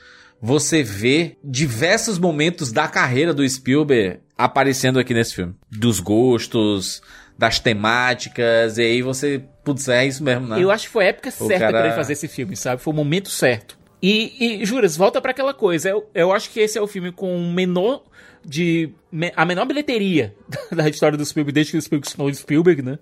Você 0.41 0.81
vê 0.81 1.35
diversos 1.43 2.17
momentos 2.17 2.71
da 2.71 2.87
carreira 2.87 3.33
do 3.33 3.47
Spielberg 3.47 4.19
aparecendo 4.37 4.97
aqui 4.99 5.13
nesse 5.13 5.35
filme. 5.35 5.53
Dos 5.69 5.99
gostos, 5.99 7.01
das 7.37 7.59
temáticas, 7.59 8.77
e 8.77 8.81
aí 8.81 9.01
você... 9.01 9.43
Putz, 9.63 9.87
é 9.89 10.05
isso 10.05 10.23
mesmo, 10.23 10.47
né? 10.47 10.61
Eu 10.63 10.71
acho 10.71 10.85
que 10.87 10.91
foi 10.93 11.05
a 11.05 11.07
época 11.09 11.29
certa 11.31 11.59
cara- 11.59 11.71
pra 11.79 11.85
ele 11.87 11.95
fazer 11.95 12.13
esse 12.13 12.27
filme, 12.27 12.55
sabe? 12.55 12.81
Foi 12.81 12.93
o 12.93 12.95
momento 12.95 13.29
certo. 13.29 13.77
E, 14.01 14.61
e 14.61 14.65
Juras, 14.65 14.95
volta 14.95 15.19
pra 15.21 15.31
aquela 15.31 15.53
coisa. 15.53 15.89
Eu, 15.89 16.09
eu 16.13 16.31
acho 16.31 16.49
que 16.51 16.59
esse 16.59 16.77
é 16.77 16.81
o 16.81 16.87
filme 16.87 17.11
com 17.11 17.35
o 17.37 17.51
menor 17.51 18.03
de 18.45 18.89
me- 19.11 19.33
a 19.35 19.45
menor 19.45 19.65
bilheteria 19.65 20.33
da 20.71 20.87
história 20.87 21.17
do 21.17 21.25
Spielberg 21.25 21.53
desde 21.53 21.73
que 21.73 21.77
o 21.77 21.81
Spielberg 21.81 22.09
se 22.09 22.15
tornou 22.15 22.33
Spielberg, 22.33 22.81
né? 22.81 22.99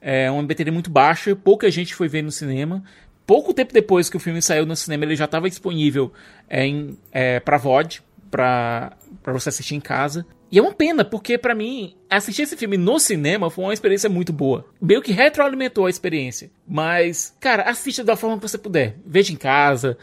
É 0.00 0.30
uma 0.30 0.42
bilheteria 0.42 0.72
muito 0.72 0.90
baixa, 0.90 1.34
pouca 1.34 1.70
gente 1.70 1.94
foi 1.94 2.06
ver 2.08 2.22
no 2.22 2.30
cinema. 2.30 2.84
Pouco 3.26 3.52
tempo 3.52 3.72
depois 3.72 4.08
que 4.08 4.16
o 4.16 4.20
filme 4.20 4.40
saiu 4.40 4.64
no 4.64 4.76
cinema, 4.76 5.04
ele 5.04 5.16
já 5.16 5.24
estava 5.24 5.48
disponível 5.50 6.12
é, 6.48 6.64
em, 6.64 6.96
é, 7.10 7.40
pra 7.40 7.56
VOD, 7.56 8.00
pra 8.30 8.92
você 9.32 9.48
assistir 9.48 9.74
em 9.74 9.80
casa. 9.80 10.24
E 10.52 10.60
é 10.60 10.62
uma 10.62 10.72
pena, 10.72 11.04
porque 11.04 11.36
pra 11.36 11.54
mim, 11.56 11.96
assistir 12.08 12.42
esse 12.42 12.56
filme 12.56 12.76
no 12.76 13.00
cinema 13.00 13.50
foi 13.50 13.64
uma 13.64 13.74
experiência 13.74 14.08
muito 14.08 14.32
boa. 14.32 14.64
Meio 14.80 15.02
que 15.02 15.10
retroalimentou 15.10 15.86
a 15.86 15.90
experiência. 15.90 16.50
Mas, 16.68 17.34
cara, 17.40 17.64
assista 17.64 18.04
da 18.04 18.14
forma 18.14 18.36
que 18.38 18.48
você 18.48 18.56
puder. 18.58 18.96
Veja 19.04 19.32
em 19.32 19.36
casa. 19.36 19.98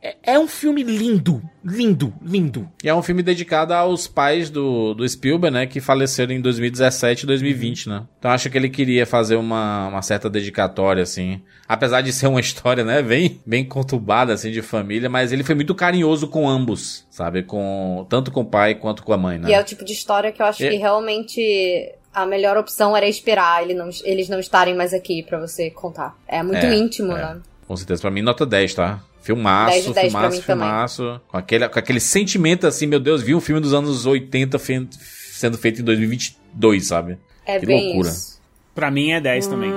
É, 0.00 0.14
é 0.34 0.38
um 0.38 0.46
filme 0.46 0.82
lindo, 0.84 1.42
lindo, 1.64 2.14
lindo. 2.22 2.68
E 2.84 2.88
é 2.88 2.94
um 2.94 3.02
filme 3.02 3.22
dedicado 3.22 3.74
aos 3.74 4.06
pais 4.06 4.48
do, 4.48 4.94
do 4.94 5.08
Spielberg, 5.08 5.52
né? 5.52 5.66
Que 5.66 5.80
faleceram 5.80 6.32
em 6.32 6.40
2017 6.40 7.24
e 7.24 7.26
2020, 7.26 7.88
né? 7.88 8.04
Então 8.18 8.30
acho 8.30 8.48
que 8.48 8.56
ele 8.56 8.68
queria 8.68 9.04
fazer 9.04 9.34
uma, 9.36 9.88
uma 9.88 10.02
certa 10.02 10.30
dedicatória, 10.30 11.02
assim. 11.02 11.42
Apesar 11.66 12.00
de 12.00 12.12
ser 12.12 12.28
uma 12.28 12.38
história, 12.40 12.84
né? 12.84 13.02
Bem, 13.02 13.40
bem 13.44 13.64
conturbada, 13.64 14.32
assim, 14.32 14.50
de 14.52 14.62
família. 14.62 15.08
Mas 15.10 15.32
ele 15.32 15.42
foi 15.42 15.54
muito 15.56 15.74
carinhoso 15.74 16.28
com 16.28 16.48
ambos, 16.48 17.04
sabe? 17.10 17.42
Com, 17.42 18.06
tanto 18.08 18.30
com 18.30 18.42
o 18.42 18.46
pai 18.46 18.76
quanto 18.76 19.02
com 19.02 19.12
a 19.12 19.18
mãe, 19.18 19.36
né? 19.38 19.50
E 19.50 19.52
é 19.52 19.60
o 19.60 19.64
tipo 19.64 19.84
de 19.84 19.92
história 19.92 20.30
que 20.30 20.40
eu 20.40 20.46
acho 20.46 20.62
É. 20.64 20.70
que 20.70 20.76
realmente 20.76 21.92
a 22.14 22.24
melhor 22.24 22.56
opção 22.56 22.96
era 22.96 23.06
esperar 23.06 23.62
ele 23.62 23.74
não- 23.74 23.90
eles 24.04 24.28
não 24.28 24.38
estarem 24.40 24.74
mais 24.74 24.92
aqui 24.94 25.22
pra 25.22 25.38
você 25.38 25.70
contar. 25.70 26.16
É 26.26 26.42
muito 26.42 26.64
É, 26.64 26.74
íntimo, 26.74 27.12
é. 27.12 27.16
né? 27.16 27.40
Com 27.66 27.76
certeza. 27.76 28.00
Pra 28.00 28.10
mim, 28.10 28.22
nota 28.22 28.46
10, 28.46 28.74
tá? 28.74 29.00
Filmaço, 29.34 29.70
10 29.72 29.84
de 29.86 29.92
10 29.94 30.12
pra 30.12 30.20
filmaço, 30.30 30.42
também. 30.46 30.66
filmaço. 30.68 31.20
Com 31.28 31.36
aquele, 31.36 31.68
com 31.68 31.78
aquele 31.78 32.00
sentimento 32.00 32.66
assim, 32.66 32.86
meu 32.86 32.98
Deus, 32.98 33.22
vi 33.22 33.34
um 33.34 33.40
filme 33.40 33.60
dos 33.60 33.74
anos 33.74 34.06
80 34.06 34.58
fe- 34.58 34.88
sendo 35.32 35.58
feito 35.58 35.80
em 35.82 35.84
2022, 35.84 36.86
sabe? 36.86 37.18
É 37.46 37.58
Que 37.58 37.66
bem 37.66 37.86
loucura. 37.88 38.08
isso. 38.08 38.40
Pra 38.74 38.90
mim 38.90 39.10
é 39.12 39.20
10 39.20 39.46
também. 39.46 39.70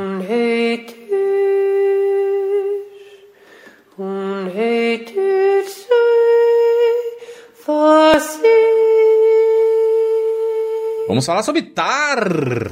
Vamos 11.08 11.26
falar 11.26 11.44
sobre 11.44 11.62
Tar. 11.64 12.72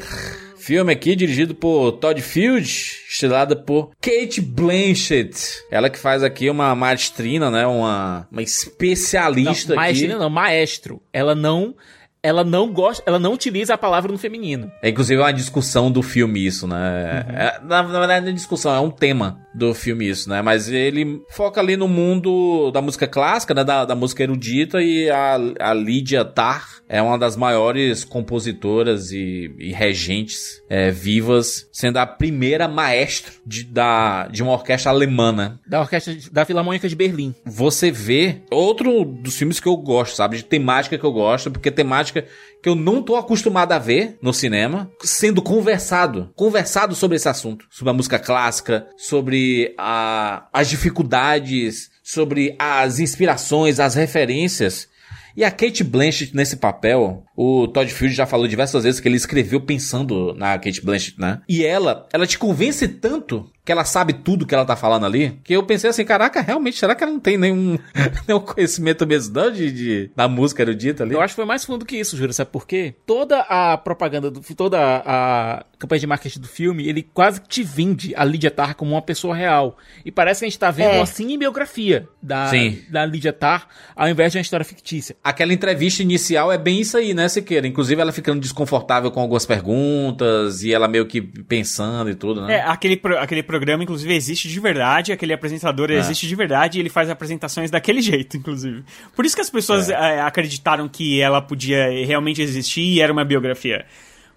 Filme 0.70 0.94
aqui 0.94 1.16
dirigido 1.16 1.56
por 1.56 1.94
Todd 1.94 2.22
Field, 2.22 2.70
estrelada 3.10 3.56
por 3.56 3.90
Kate 4.00 4.40
Blanchett. 4.40 5.64
Ela 5.72 5.90
que 5.90 5.98
faz 5.98 6.22
aqui 6.22 6.48
uma 6.48 6.76
maestrina, 6.76 7.50
né? 7.50 7.66
Uma, 7.66 8.28
uma 8.32 8.42
especialista 8.44 9.74
Não, 9.74 9.82
aqui. 9.82 9.88
maestrina 9.88 10.20
não, 10.20 10.30
maestro. 10.30 11.02
Ela 11.12 11.34
não 11.34 11.74
ela 12.22 12.44
não 12.44 12.72
gosta, 12.72 13.02
ela 13.08 13.18
não 13.18 13.34
utiliza 13.34 13.74
a 13.74 13.78
palavra 13.80 14.12
no 14.12 14.18
feminino. 14.20 14.72
É 14.84 14.90
inclusive 14.90 15.20
uma 15.20 15.32
discussão 15.32 15.90
do 15.90 16.04
filme 16.04 16.46
isso, 16.46 16.68
né? 16.68 17.26
É, 17.30 17.60
na, 17.64 17.82
na 17.82 18.00
verdade 18.00 18.26
não 18.26 18.32
é 18.32 18.36
discussão, 18.36 18.76
é 18.76 18.80
um 18.80 18.92
tema 18.92 19.40
do 19.56 19.74
filme 19.74 20.08
isso, 20.08 20.30
né? 20.30 20.42
Mas 20.42 20.70
ele 20.70 21.20
foca 21.32 21.60
ali 21.60 21.78
no 21.78 21.88
mundo 21.88 22.70
da 22.72 22.82
música 22.82 23.08
clássica, 23.08 23.56
né? 23.56 23.64
Da, 23.64 23.86
da 23.86 23.96
música 23.96 24.22
erudita 24.22 24.84
e 24.84 25.10
a, 25.10 25.36
a 25.60 25.74
Lydia 25.74 26.24
Tarr 26.24 26.79
é 26.90 27.00
uma 27.02 27.20
das 27.20 27.36
maiores 27.36 28.04
compositoras 28.04 29.12
e, 29.12 29.54
e 29.60 29.72
regentes 29.72 30.60
é, 30.68 30.90
vivas, 30.90 31.68
sendo 31.72 31.98
a 31.98 32.06
primeira 32.08 32.68
maestra 32.68 33.32
de, 33.46 33.64
da, 33.64 34.28
de 34.28 34.42
uma 34.42 34.54
orquestra 34.54 34.90
alemã, 34.92 35.32
né? 35.32 35.54
Da 35.68 35.82
orquestra 35.82 36.16
de- 36.16 36.30
da 36.32 36.44
Filarmônica 36.46 36.90
de 36.90 36.96
Berlim. 36.96 37.36
você 37.46 37.92
vê 37.92 38.42
outro 38.50 39.06
dos 39.06 39.36
filmes 39.38 39.60
que 39.60 39.68
eu 39.68 39.78
gosto, 39.78 40.16
sabe? 40.16 40.38
De 40.38 40.44
temática 40.44 40.98
que 40.98 41.04
eu 41.06 41.12
gosto, 41.12 41.52
porque 41.52 41.70
temática 41.70 42.26
que 42.62 42.68
eu 42.68 42.74
não 42.76 43.02
tô 43.04 43.16
acostumado 43.16 43.72
a 43.72 43.78
ver 43.80 44.18
no 44.22 44.34
cinema, 44.34 44.90
sendo 45.02 45.42
conversado, 45.42 46.32
conversado 46.36 46.96
sobre 46.96 47.18
esse 47.18 47.30
assunto, 47.30 47.66
sobre 47.70 47.92
a 47.92 47.94
música 47.94 48.18
clássica, 48.18 48.88
sobre 48.98 49.76
a, 49.78 50.48
as 50.52 50.68
dificuldades, 50.70 51.90
sobre 52.04 52.56
as 52.58 53.00
inspirações, 53.00 53.80
as 53.80 53.96
referências. 53.96 54.88
E 55.40 55.44
a 55.46 55.50
Kate 55.50 55.86
Blanchett 55.86 56.36
nesse 56.36 56.58
papel, 56.58 57.24
o 57.34 57.66
Todd 57.66 57.90
Field 57.90 58.14
já 58.14 58.26
falou 58.26 58.46
diversas 58.46 58.84
vezes 58.84 59.00
que 59.00 59.08
ele 59.08 59.16
escreveu 59.16 59.62
pensando 59.62 60.34
na 60.34 60.60
Kate 60.60 60.84
Blanchett, 60.84 61.18
né? 61.18 61.40
E 61.48 61.64
ela, 61.64 62.06
ela 62.12 62.28
te 62.28 62.38
convence 62.38 62.86
tanto 62.86 63.50
que 63.70 63.72
ela 63.72 63.86
sabe 63.86 64.14
tudo 64.14 64.48
que 64.48 64.56
ela 64.56 64.66
tá 64.66 64.76
falando 64.76 65.06
ali, 65.06 65.40
que 65.44 65.54
eu 65.54 65.62
pensei 65.62 65.92
assim, 65.92 66.04
caraca, 66.04 66.42
realmente, 66.42 66.80
será 66.80 66.96
que 66.96 67.04
ela 67.04 67.14
não 67.14 67.20
tem 67.20 67.38
nenhum, 67.38 67.78
nenhum 68.28 68.40
conhecimento 68.40 69.06
mesmo 69.06 69.32
não 69.36 69.52
de, 69.52 69.72
de- 69.72 70.12
da 70.16 70.28
música 70.28 70.64
erudita 70.64 71.04
ali? 71.04 71.14
Eu 71.14 71.22
acho 71.22 71.34
que 71.34 71.36
foi 71.36 71.46
mais 71.46 71.64
fundo 71.64 71.86
que 71.86 71.96
isso, 71.96 72.18
Júlio, 72.18 72.34
sabe 72.34 72.50
por 72.50 72.66
quê? 72.66 72.96
Toda 73.06 73.42
a 73.42 73.78
propaganda, 73.78 74.32
do, 74.32 74.42
toda 74.56 74.80
a 75.06 75.64
campanha 75.78 76.00
de 76.00 76.08
marketing 76.08 76.40
do 76.40 76.48
filme, 76.48 76.90
ele 76.90 77.04
quase 77.04 77.40
te 77.48 77.62
vende 77.62 78.12
a 78.18 78.24
Lydia 78.26 78.50
Tarr 78.50 78.74
como 78.76 78.92
uma 78.96 79.02
pessoa 79.04 79.36
real. 79.36 79.78
E 80.04 80.12
parece 80.12 80.40
que 80.40 80.46
a 80.46 80.50
gente 80.50 80.58
tá 80.58 80.72
vendo 80.72 80.90
É. 80.90 80.98
uma 80.98 81.06
cinebiografia 81.06 82.08
da, 82.22 82.48
Sim. 82.48 82.80
da 82.90 83.06
Lydia 83.06 83.32
Tarr, 83.32 83.68
ao 83.96 84.10
invés 84.10 84.32
de 84.32 84.40
uma 84.40 84.42
história 84.42 84.66
fictícia. 84.66 85.16
Aquela 85.24 85.54
entrevista 85.54 86.02
inicial 86.02 86.52
é 86.52 86.58
bem 86.58 86.82
isso 86.82 86.98
aí, 86.98 87.14
né, 87.14 87.30
Siqueira? 87.30 87.68
Inclusive 87.68 88.02
ela 88.02 88.12
ficando 88.12 88.42
desconfortável 88.42 89.12
com 89.12 89.20
algumas 89.22 89.46
perguntas 89.46 90.64
e 90.64 90.74
ela 90.74 90.88
meio 90.88 91.06
que 91.06 91.22
pensando 91.22 92.10
e 92.10 92.16
tudo, 92.16 92.42
né? 92.42 92.56
É, 92.56 92.62
aquele, 92.62 92.98
pro- 92.98 93.18
aquele 93.18 93.44
programa, 93.44 93.59
inclusive, 93.84 94.14
existe 94.14 94.48
de 94.48 94.60
verdade, 94.60 95.12
aquele 95.12 95.34
apresentador 95.34 95.92
É. 95.92 95.98
existe 95.98 96.28
de 96.28 96.36
verdade 96.36 96.78
e 96.78 96.82
ele 96.82 96.90
faz 96.90 97.10
apresentações 97.10 97.70
daquele 97.70 98.02
jeito, 98.02 98.38
inclusive. 98.38 98.84
Por 99.16 99.26
isso 99.26 99.36
que 99.36 99.42
as 99.42 99.50
pessoas 99.50 99.90
eh, 99.90 100.22
acreditaram 100.22 100.88
que 100.88 101.20
ela 101.20 101.42
podia 101.42 101.90
realmente 102.06 102.42
existir 102.42 102.82
e 102.82 103.02
era 103.02 103.12
uma 103.12 103.26
biografia. 103.26 103.86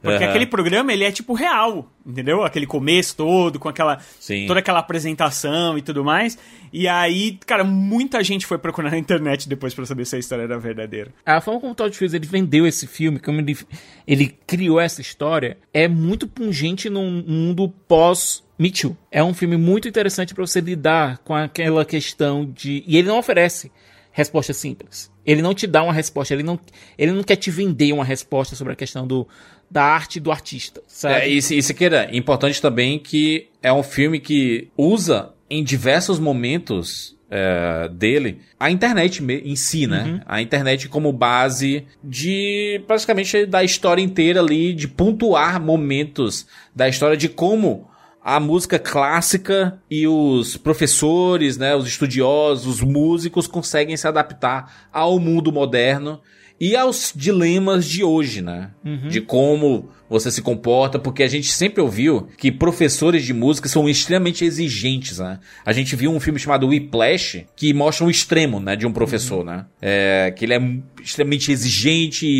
Porque 0.03 0.25
Aham. 0.25 0.31
aquele 0.31 0.47
programa, 0.47 0.93
ele 0.93 1.05
é 1.05 1.13
tipo 1.13 1.33
real, 1.33 1.89
entendeu? 2.05 2.43
Aquele 2.43 2.67
começo 2.67 3.17
todo, 3.17 3.61
com 3.61 3.69
aquela 3.69 4.01
Sim. 4.19 4.47
toda 4.49 4.59
aquela 4.59 4.81
apresentação 4.81 5.79
e 5.79 5.83
tudo 5.83 6.05
mais. 6.05 6.37
E 6.73 6.89
aí, 6.89 7.39
cara, 7.47 7.63
muita 7.63 8.23
gente 8.25 8.45
foi 8.45 8.59
procurar 8.59 8.91
na 8.91 8.99
internet 8.99 9.49
depois 9.49 9.73
pra 9.73 9.87
saber 9.87 10.05
se 10.05 10.17
a 10.17 10.19
história 10.19 10.43
era 10.43 10.59
verdadeira. 10.59 11.15
A 11.25 11.41
forma 11.41 11.61
como 11.61 11.73
o 11.73 11.75
Todd 11.75 11.97
Fields 11.97 12.15
ele 12.15 12.27
vendeu 12.27 12.67
esse 12.67 12.87
filme, 12.87 13.21
como 13.21 13.41
ele, 13.41 13.57
ele 14.05 14.37
criou 14.45 14.81
essa 14.81 15.01
história, 15.01 15.57
é 15.73 15.87
muito 15.87 16.27
pungente 16.27 16.91
num 16.91 17.23
mundo 17.25 17.69
pós 17.69 18.43
Me 18.59 18.73
Too. 18.73 18.97
É 19.11 19.23
um 19.23 19.33
filme 19.33 19.57
muito 19.57 19.87
interessante 19.87 20.35
pra 20.35 20.45
você 20.45 20.61
lidar 20.61 21.19
com 21.19 21.35
aquela 21.35 21.85
questão 21.85 22.45
de. 22.45 22.83
E 22.87 22.97
ele 22.97 23.07
não 23.07 23.19
oferece 23.19 23.71
resposta 24.13 24.53
simples. 24.53 25.11
Ele 25.25 25.41
não 25.41 25.55
te 25.55 25.67
dá 25.67 25.83
uma 25.83 25.93
resposta, 25.93 26.35
ele 26.35 26.43
não, 26.43 26.59
ele 26.99 27.13
não 27.13 27.23
quer 27.23 27.37
te 27.37 27.51
vender 27.51 27.93
uma 27.93 28.05
resposta 28.05 28.55
sobre 28.57 28.73
a 28.73 28.77
questão 28.77 29.07
do, 29.07 29.27
da 29.73 29.83
arte 29.83 30.21
do 30.21 30.31
artista, 30.31 30.83
sabe? 30.87 31.15
É, 31.15 31.31
e, 31.31 31.39
e 31.39 31.63
Siqueira, 31.63 32.11
importante 32.13 32.61
também 32.61 32.99
que 32.99 33.49
é 33.63 33.73
um 33.73 33.83
filme 33.83 34.21
que 34.21 34.69
usa 34.77 35.31
em 35.49 35.65
diversos 35.65 36.19
momentos 36.19 37.17
é, 37.31 37.89
dele 37.89 38.41
a 38.61 38.71
internet 38.71 39.25
em 39.25 39.57
si, 39.57 39.87
né? 39.87 40.21
A 40.27 40.43
internet 40.43 40.91
como 40.91 41.11
base 41.11 41.87
de 42.05 42.85
praticamente 42.87 43.47
da 43.47 43.65
história 43.65 44.03
inteira 44.03 44.41
ali, 44.41 44.75
de 44.75 44.87
pontuar 44.87 45.59
momentos 45.59 46.47
da 46.77 46.87
história 46.87 47.17
de 47.17 47.31
como 47.31 47.89
a 48.23 48.39
música 48.39 48.79
clássica 48.79 49.81
e 49.91 50.07
os 50.07 50.57
professores, 50.59 51.57
né, 51.57 51.75
os 51.75 51.89
estudiosos, 51.89 52.67
os 52.67 52.81
músicos 52.81 53.49
conseguem 53.49 53.97
se 53.97 54.07
adaptar 54.07 54.89
ao 54.93 55.19
mundo 55.19 55.51
moderno 55.51 56.21
e 56.63 56.77
aos 56.77 57.13
dilemas 57.13 57.85
de 57.87 58.05
hoje, 58.05 58.41
né? 58.41 58.71
De 59.09 59.21
como 59.21 59.89
você 60.09 60.31
se 60.31 60.41
comporta, 60.41 60.97
porque 60.97 61.25
a 61.25 61.27
gente 61.27 61.51
sempre 61.51 61.83
ouviu 61.83 62.29
que 62.39 62.53
professores 62.53 63.25
de 63.25 63.35
música 63.35 63.69
são 63.69 63.89
extremamente 63.89 64.45
exigentes, 64.45 65.19
né? 65.19 65.41
A 65.67 65.73
gente 65.73 65.97
viu 65.97 66.13
um 66.13 66.21
filme 66.21 66.39
chamado 66.39 66.69
Whiplash 66.69 67.47
que 67.57 67.75
mostra 67.75 68.07
um 68.07 68.11
extremo, 68.11 68.61
né, 68.61 68.77
de 68.77 68.87
um 68.87 68.93
professor, 68.93 69.45
né? 69.45 69.67
É, 69.81 70.33
que 70.37 70.45
ele 70.45 70.55
é 70.55 70.61
extremamente 71.03 71.51
exigente, 71.51 72.27
e 72.27 72.39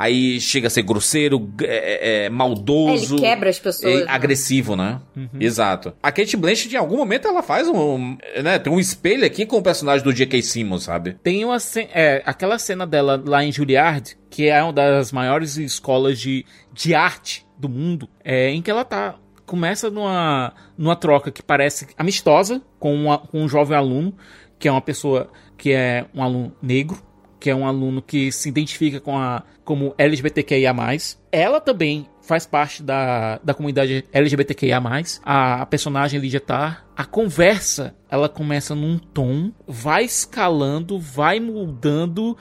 aí 0.00 0.40
chega 0.40 0.68
a 0.68 0.70
ser 0.70 0.82
grosseiro, 0.82 1.52
é, 1.62 2.26
é, 2.26 2.30
maldoso. 2.30 3.16
É, 3.16 3.18
ele 3.18 3.26
quebra 3.26 3.50
as 3.50 3.58
pessoas, 3.58 3.94
é, 4.02 4.04
né? 4.04 4.06
agressivo, 4.08 4.76
né? 4.76 5.00
Exato. 5.40 5.92
A 6.00 6.12
Kate 6.12 6.36
Blanchett, 6.36 6.72
em 6.72 6.78
algum 6.78 6.96
momento, 6.96 7.26
ela 7.26 7.42
faz 7.42 7.66
um, 7.68 8.16
né, 8.42 8.58
tem 8.60 8.72
um 8.72 8.78
espelho 8.78 9.24
aqui 9.26 9.44
com 9.44 9.56
o 9.56 9.62
personagem 9.62 10.04
do 10.04 10.12
J.K. 10.14 10.40
Simmons, 10.42 10.84
sabe? 10.84 11.14
Tem 11.22 11.44
uma 11.44 11.58
ce- 11.58 11.88
é, 11.92 12.22
aquela 12.24 12.58
cena 12.60 12.86
dela 12.86 13.20
lá 13.26 13.42
em 13.44 13.50
Juilliard, 13.50 14.16
que 14.30 14.46
é 14.48 14.62
uma 14.62 14.72
das 14.72 15.10
maiores 15.10 15.56
escolas 15.56 16.18
de, 16.20 16.44
de 16.72 16.94
arte 16.94 17.44
do 17.58 17.68
mundo, 17.68 18.08
é, 18.24 18.50
em 18.50 18.62
que 18.62 18.70
ela 18.70 18.84
tá 18.84 19.16
começa 19.44 19.90
numa, 19.90 20.52
numa 20.76 20.94
troca 20.94 21.32
que 21.32 21.42
parece 21.42 21.88
amistosa 21.96 22.62
com, 22.78 22.94
uma- 22.94 23.18
com 23.18 23.40
um 23.42 23.48
jovem 23.48 23.76
aluno, 23.76 24.14
que 24.58 24.68
é 24.68 24.70
uma 24.70 24.80
pessoa 24.82 25.30
que 25.56 25.72
é 25.72 26.04
um 26.14 26.22
aluno 26.22 26.54
negro, 26.62 27.02
que 27.38 27.50
é 27.50 27.54
um 27.54 27.66
aluno 27.66 28.02
que 28.02 28.30
se 28.32 28.48
identifica 28.48 29.00
com 29.00 29.16
a, 29.16 29.42
como 29.64 29.94
LGBTQIA+. 29.96 30.74
Ela 31.30 31.60
também 31.60 32.08
faz 32.22 32.46
parte 32.46 32.82
da, 32.82 33.38
da 33.42 33.54
comunidade 33.54 34.04
LGBTQIA+. 34.12 34.80
A, 35.22 35.62
a 35.62 35.66
personagem 35.66 36.20
Lydia 36.20 36.40
Tarr, 36.40 36.84
a 36.96 37.04
conversa, 37.04 37.94
ela 38.10 38.28
começa 38.28 38.74
num 38.74 38.98
tom, 38.98 39.52
vai 39.66 40.04
escalando, 40.04 40.98
vai 40.98 41.40
mudando 41.40 42.36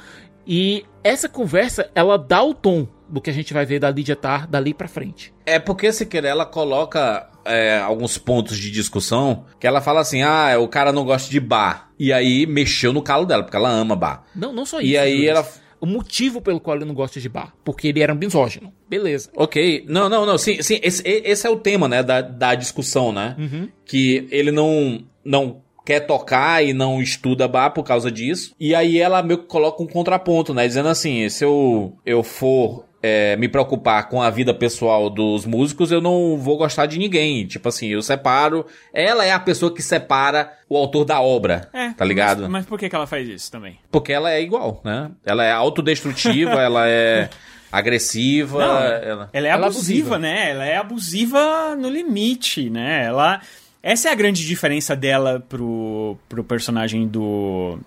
e 0.46 0.86
essa 1.04 1.28
conversa, 1.28 1.90
ela 1.94 2.18
dá 2.18 2.42
o 2.42 2.54
tom 2.54 2.88
do 3.10 3.22
que 3.22 3.30
a 3.30 3.34
gente 3.34 3.54
vai 3.54 3.66
ver 3.66 3.80
da 3.80 3.90
Lydia 3.90 4.16
Tarr 4.16 4.48
dali 4.48 4.74
pra 4.74 4.88
frente. 4.88 5.34
É 5.46 5.60
porque, 5.60 5.92
se 5.92 6.06
querer, 6.06 6.28
ela 6.30 6.46
coloca 6.46 7.30
é, 7.46 7.78
alguns 7.80 8.18
pontos 8.18 8.58
de 8.58 8.70
discussão 8.72 9.46
que 9.60 9.66
ela 9.68 9.82
fala 9.82 10.02
assim, 10.02 10.22
ah, 10.22 10.58
o 10.60 10.68
cara 10.68 10.92
não 10.92 11.06
gosta 11.06 11.30
de 11.30 11.40
bar. 11.40 11.90
E 12.00 12.12
aí 12.14 12.46
mexeu 12.46 12.92
no 12.94 13.02
calo 13.02 13.26
dela, 13.26 13.44
porque 13.44 13.56
ela 13.58 13.70
ama 13.70 13.96
bar. 13.96 14.24
Não, 14.36 14.52
não 14.54 14.66
só 14.66 14.82
E 14.82 14.92
isso. 14.94 15.00
aí 15.02 15.14
Júlio. 15.16 15.30
ela- 15.30 15.48
O 15.80 15.86
motivo 15.86 16.42
pelo 16.42 16.60
qual 16.60 16.76
ele 16.76 16.86
não 16.86 16.96
gosta 16.96 17.20
de 17.20 17.30
bar, 17.30 17.54
porque 17.64 17.88
ele 17.90 18.02
era 18.02 18.12
um 18.12 18.18
misógino. 18.18 18.74
Beleza. 18.90 19.30
Ok, 19.36 19.86
não, 19.88 20.10
não, 20.10 20.26
não, 20.26 20.36
sim, 20.38 20.60
sim, 20.64 20.80
esse, 20.82 21.04
e- 21.08 21.22
esse 21.24 21.46
é 21.46 21.50
o 21.52 21.56
tema, 21.58 21.88
né, 21.88 22.02
da, 22.02 22.20
da 22.22 22.56
discussão, 22.56 23.12
né? 23.14 23.36
Uhum. 23.38 23.70
Que 23.86 24.28
ele 24.32 24.52
não, 24.52 25.06
não 25.24 25.62
quer 25.86 26.00
tocar 26.02 26.66
e 26.66 26.74
não 26.74 27.00
estuda 27.00 27.48
bar 27.48 27.70
por 27.70 27.84
causa 27.84 28.10
disso. 28.12 28.54
E 28.60 28.74
aí 28.74 29.00
ela 29.00 29.22
meio 29.22 29.38
que 29.42 29.46
coloca 29.46 29.82
um 29.84 29.88
contraponto, 29.88 30.52
né, 30.52 30.68
dizendo 30.68 30.90
assim, 30.90 31.30
se 31.30 31.46
eu, 31.46 31.96
eu 32.04 32.24
for 32.24 32.84
é, 33.08 33.36
me 33.38 33.48
preocupar 33.48 34.10
com 34.10 34.22
a 34.22 34.30
vida 34.30 34.54
pessoal 34.54 35.10
dos 35.10 35.46
músicos, 35.46 35.92
eu 35.92 36.02
não 36.02 36.38
vou 36.38 36.58
gostar 36.58 36.86
de 36.86 37.00
ninguém. 37.00 37.46
Tipo 37.48 37.70
assim, 37.70 37.88
eu 37.88 38.02
separo. 38.02 38.66
Ela 38.94 39.24
é 39.26 39.32
a 39.32 39.40
pessoa 39.40 39.74
que 39.74 39.82
separa 39.82 40.52
o 40.70 40.76
autor 40.76 41.06
da 41.06 41.22
obra, 41.22 41.70
É, 41.74 41.92
tá 41.94 42.04
ligado? 42.04 42.42
Mas, 42.44 42.50
mas 42.52 42.66
por 42.66 42.78
que, 42.78 42.90
que 42.90 42.96
ela 42.96 43.08
faz 43.08 43.28
isso 43.28 43.50
também? 43.52 43.80
Porque 43.90 44.12
ela 44.12 44.32
é 44.32 44.42
igual, 44.42 44.82
né? 44.84 45.10
Ela 45.26 45.44
é 45.46 45.52
autodestrutiva, 45.52 46.52
ela 46.62 46.88
é 46.88 47.30
agressiva, 47.72 48.60
Não, 48.60 48.78
ela... 48.80 48.90
Ela 48.94 49.24
é 49.24 49.30
Ela 49.34 49.48
é 49.48 49.52
abusiva, 49.52 50.16
abusiva. 50.16 50.20
né? 50.20 50.52
Ela 50.52 50.66
é 50.66 50.78
abusiva 50.78 51.76
no 51.76 51.90
limite, 51.90 52.70
né? 52.70 53.06
Ela. 53.06 53.42
Essa 53.82 54.10
é 54.10 54.12
a 54.12 54.16
grande 54.16 54.46
diferença 54.46 54.96
dela 54.96 55.44
pro, 55.48 56.18
pro 56.28 56.44
personagem 56.44 57.08
do. 57.08 57.80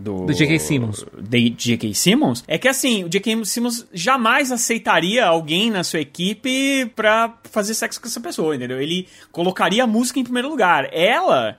Do, 0.00 0.24
Do 0.24 0.32
J.K. 0.32 0.58
Simmons. 0.58 1.04
De 1.20 1.50
J.K. 1.50 1.92
Simmons. 1.92 2.42
É 2.48 2.56
que 2.56 2.66
assim, 2.66 3.04
o 3.04 3.08
J.K. 3.08 3.44
Simmons 3.44 3.86
jamais 3.92 4.50
aceitaria 4.50 5.26
alguém 5.26 5.70
na 5.70 5.84
sua 5.84 6.00
equipe 6.00 6.90
pra 6.96 7.38
fazer 7.44 7.74
sexo 7.74 8.00
com 8.00 8.08
essa 8.08 8.20
pessoa, 8.20 8.56
entendeu? 8.56 8.80
Ele 8.80 9.06
colocaria 9.30 9.84
a 9.84 9.86
música 9.86 10.18
em 10.18 10.24
primeiro 10.24 10.48
lugar. 10.48 10.88
Ela, 10.90 11.58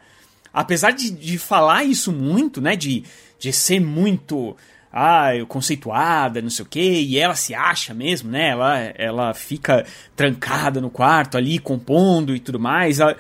apesar 0.52 0.90
de, 0.90 1.12
de 1.12 1.38
falar 1.38 1.84
isso 1.84 2.12
muito, 2.12 2.60
né? 2.60 2.76
De, 2.76 3.04
de 3.38 3.54
ser 3.54 3.80
muito 3.80 4.58
ah, 4.92 5.36
eu 5.36 5.46
conceituada, 5.46 6.42
não 6.42 6.50
sei 6.50 6.66
o 6.66 6.68
quê, 6.68 7.06
e 7.08 7.20
ela 7.20 7.36
se 7.36 7.54
acha 7.54 7.94
mesmo, 7.94 8.32
né? 8.32 8.50
Ela, 8.50 8.80
ela 8.96 9.34
fica 9.36 9.86
trancada 10.16 10.82
no 10.82 10.90
quarto 10.90 11.38
ali, 11.38 11.60
compondo 11.60 12.36
e 12.36 12.40
tudo 12.40 12.60
mais. 12.60 13.00
Ela, 13.00 13.16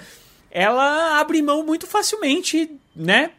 ela 0.49 1.19
abre 1.19 1.43
mão 1.43 1.64
muito 1.64 1.85
facilmente, 1.85 2.72
né? 2.95 3.30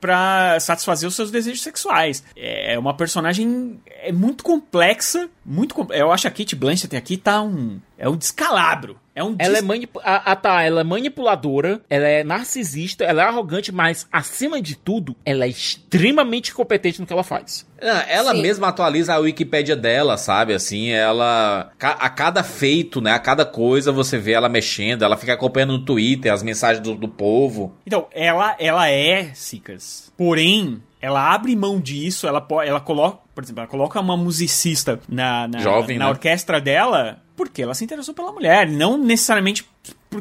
Pra 0.00 0.58
satisfazer 0.58 1.08
os 1.08 1.14
seus 1.14 1.30
desejos 1.30 1.62
sexuais. 1.62 2.24
É 2.36 2.78
uma 2.78 2.94
personagem 2.94 3.80
é 3.86 4.10
muito 4.10 4.42
complexa, 4.42 5.28
muito 5.44 5.86
Eu 5.90 6.10
acho 6.10 6.22
que 6.22 6.28
a 6.28 6.30
Kate 6.30 6.56
Blanchett 6.56 6.96
aqui 6.96 7.16
tá 7.16 7.42
um 7.42 7.80
é 7.96 8.08
um 8.08 8.16
descalabro. 8.16 8.98
É 9.20 9.24
um 9.24 9.36
Ela 9.38 9.58
é, 9.58 9.60
manip... 9.62 9.90
ah, 10.02 10.22
ah, 10.32 10.36
tá, 10.36 10.62
ela 10.62 10.80
é 10.80 10.84
manipuladora, 10.84 11.82
ela 11.90 12.08
é 12.08 12.24
narcisista, 12.24 13.04
ela 13.04 13.22
é 13.22 13.26
arrogante, 13.26 13.70
mas 13.70 14.06
acima 14.10 14.62
de 14.62 14.74
tudo, 14.76 15.14
ela 15.26 15.44
é 15.44 15.48
extremamente 15.48 16.54
competente 16.54 17.00
no 17.00 17.06
que 17.06 17.12
ela 17.12 17.22
faz. 17.22 17.66
Ela 17.78 18.34
Sim. 18.34 18.42
mesma 18.42 18.68
atualiza 18.68 19.14
a 19.14 19.18
Wikipédia 19.18 19.76
dela, 19.76 20.16
sabe? 20.16 20.54
Assim, 20.54 20.90
ela. 20.90 21.70
A 21.78 22.10
cada 22.10 22.42
feito, 22.42 23.00
né? 23.00 23.12
A 23.12 23.18
cada 23.18 23.44
coisa 23.44 23.90
você 23.92 24.18
vê 24.18 24.32
ela 24.32 24.48
mexendo, 24.48 25.02
ela 25.02 25.16
fica 25.16 25.32
acompanhando 25.34 25.74
no 25.74 25.84
Twitter 25.84 26.32
as 26.32 26.42
mensagens 26.42 26.82
do, 26.82 26.94
do 26.94 27.08
povo. 27.08 27.74
Então, 27.86 28.06
ela, 28.12 28.54
ela 28.58 28.88
é 28.88 29.30
Sicas. 29.34 30.12
Porém, 30.16 30.82
ela 31.00 31.32
abre 31.32 31.56
mão 31.56 31.80
disso, 31.80 32.26
ela, 32.26 32.40
po- 32.42 32.60
ela 32.60 32.80
coloca, 32.80 33.18
por 33.40 33.46
exemplo, 33.46 33.60
ela 33.62 33.70
coloca 33.70 34.00
uma 34.00 34.16
musicista 34.16 35.00
na, 35.08 35.48
na, 35.48 35.58
Jovem, 35.60 35.98
na 35.98 36.04
né? 36.04 36.10
orquestra 36.10 36.60
dela 36.60 37.20
porque 37.36 37.62
ela 37.62 37.72
se 37.72 37.82
interessou 37.82 38.14
pela 38.14 38.32
mulher, 38.32 38.68
não 38.68 38.98
necessariamente 38.98 39.66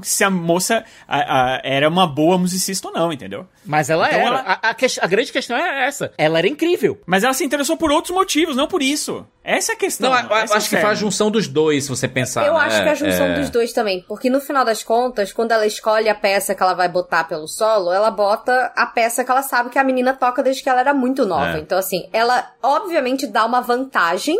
se 0.03 0.23
a 0.23 0.29
moça 0.29 0.83
a- 1.07 1.55
a- 1.55 1.61
era 1.63 1.89
uma 1.89 2.05
boa 2.05 2.37
musicista 2.37 2.87
ou 2.87 2.93
não, 2.93 3.11
entendeu? 3.11 3.47
Mas 3.65 3.89
ela 3.89 4.07
Então 4.07 4.19
era. 4.19 4.27
ela- 4.27 4.59
A, 4.61 4.69
a 5.01 5.07
grande 5.07 5.31
questão 5.31 5.57
é 5.57 5.87
essa. 5.87 6.11
Ela 6.17 6.37
era 6.39 6.47
incrível. 6.47 6.99
Mas 7.05 7.23
ela 7.23 7.33
se 7.33 7.43
interessou 7.43 7.75
por 7.77 7.91
outros 7.91 8.13
motivos, 8.13 8.55
não 8.55 8.67
por 8.67 8.81
isso. 8.81 9.25
Essa 9.43 9.71
é 9.71 9.75
a 9.75 9.77
questão. 9.77 10.11
Não, 10.11 10.19
eu, 10.19 10.35
é 10.35 10.41
acho 10.43 10.53
que 10.53 10.61
sério. 10.61 10.85
faz 10.85 10.97
a 10.97 11.01
junção 11.01 11.31
dos 11.31 11.47
dois, 11.47 11.83
se 11.85 11.89
você 11.89 12.07
pensar. 12.07 12.45
Eu 12.45 12.53
né? 12.53 12.59
acho 12.61 12.81
que 12.83 12.87
é 12.87 12.91
a 12.91 12.95
junção 12.95 13.25
É. 13.27 13.39
dos 13.39 13.49
dois 13.49 13.73
também. 13.73 14.03
Porque 14.07 14.29
no 14.29 14.39
final 14.39 14.63
das 14.63 14.83
contas, 14.83 15.33
quando 15.33 15.51
ela 15.51 15.65
escolhe 15.65 16.07
a 16.07 16.13
peça 16.15 16.53
que 16.53 16.61
ela 16.61 16.73
vai 16.73 16.87
botar 16.87 17.23
pelo 17.23 17.47
solo, 17.47 17.91
ela 17.91 18.11
bota 18.11 18.71
a 18.75 18.85
peça 18.85 19.23
que 19.23 19.31
ela 19.31 19.41
sabe 19.41 19.69
que 19.69 19.79
a 19.79 19.83
menina 19.83 20.13
toca 20.13 20.43
desde 20.43 20.61
que 20.61 20.69
ela 20.69 20.81
era 20.81 20.93
muito 20.93 21.25
nova. 21.25 21.57
É. 21.57 21.59
Então, 21.59 21.77
assim, 21.77 22.07
ela 22.13 22.51
obviamente 22.61 23.25
dá 23.25 23.43
uma 23.45 23.61
vantagem. 23.61 24.37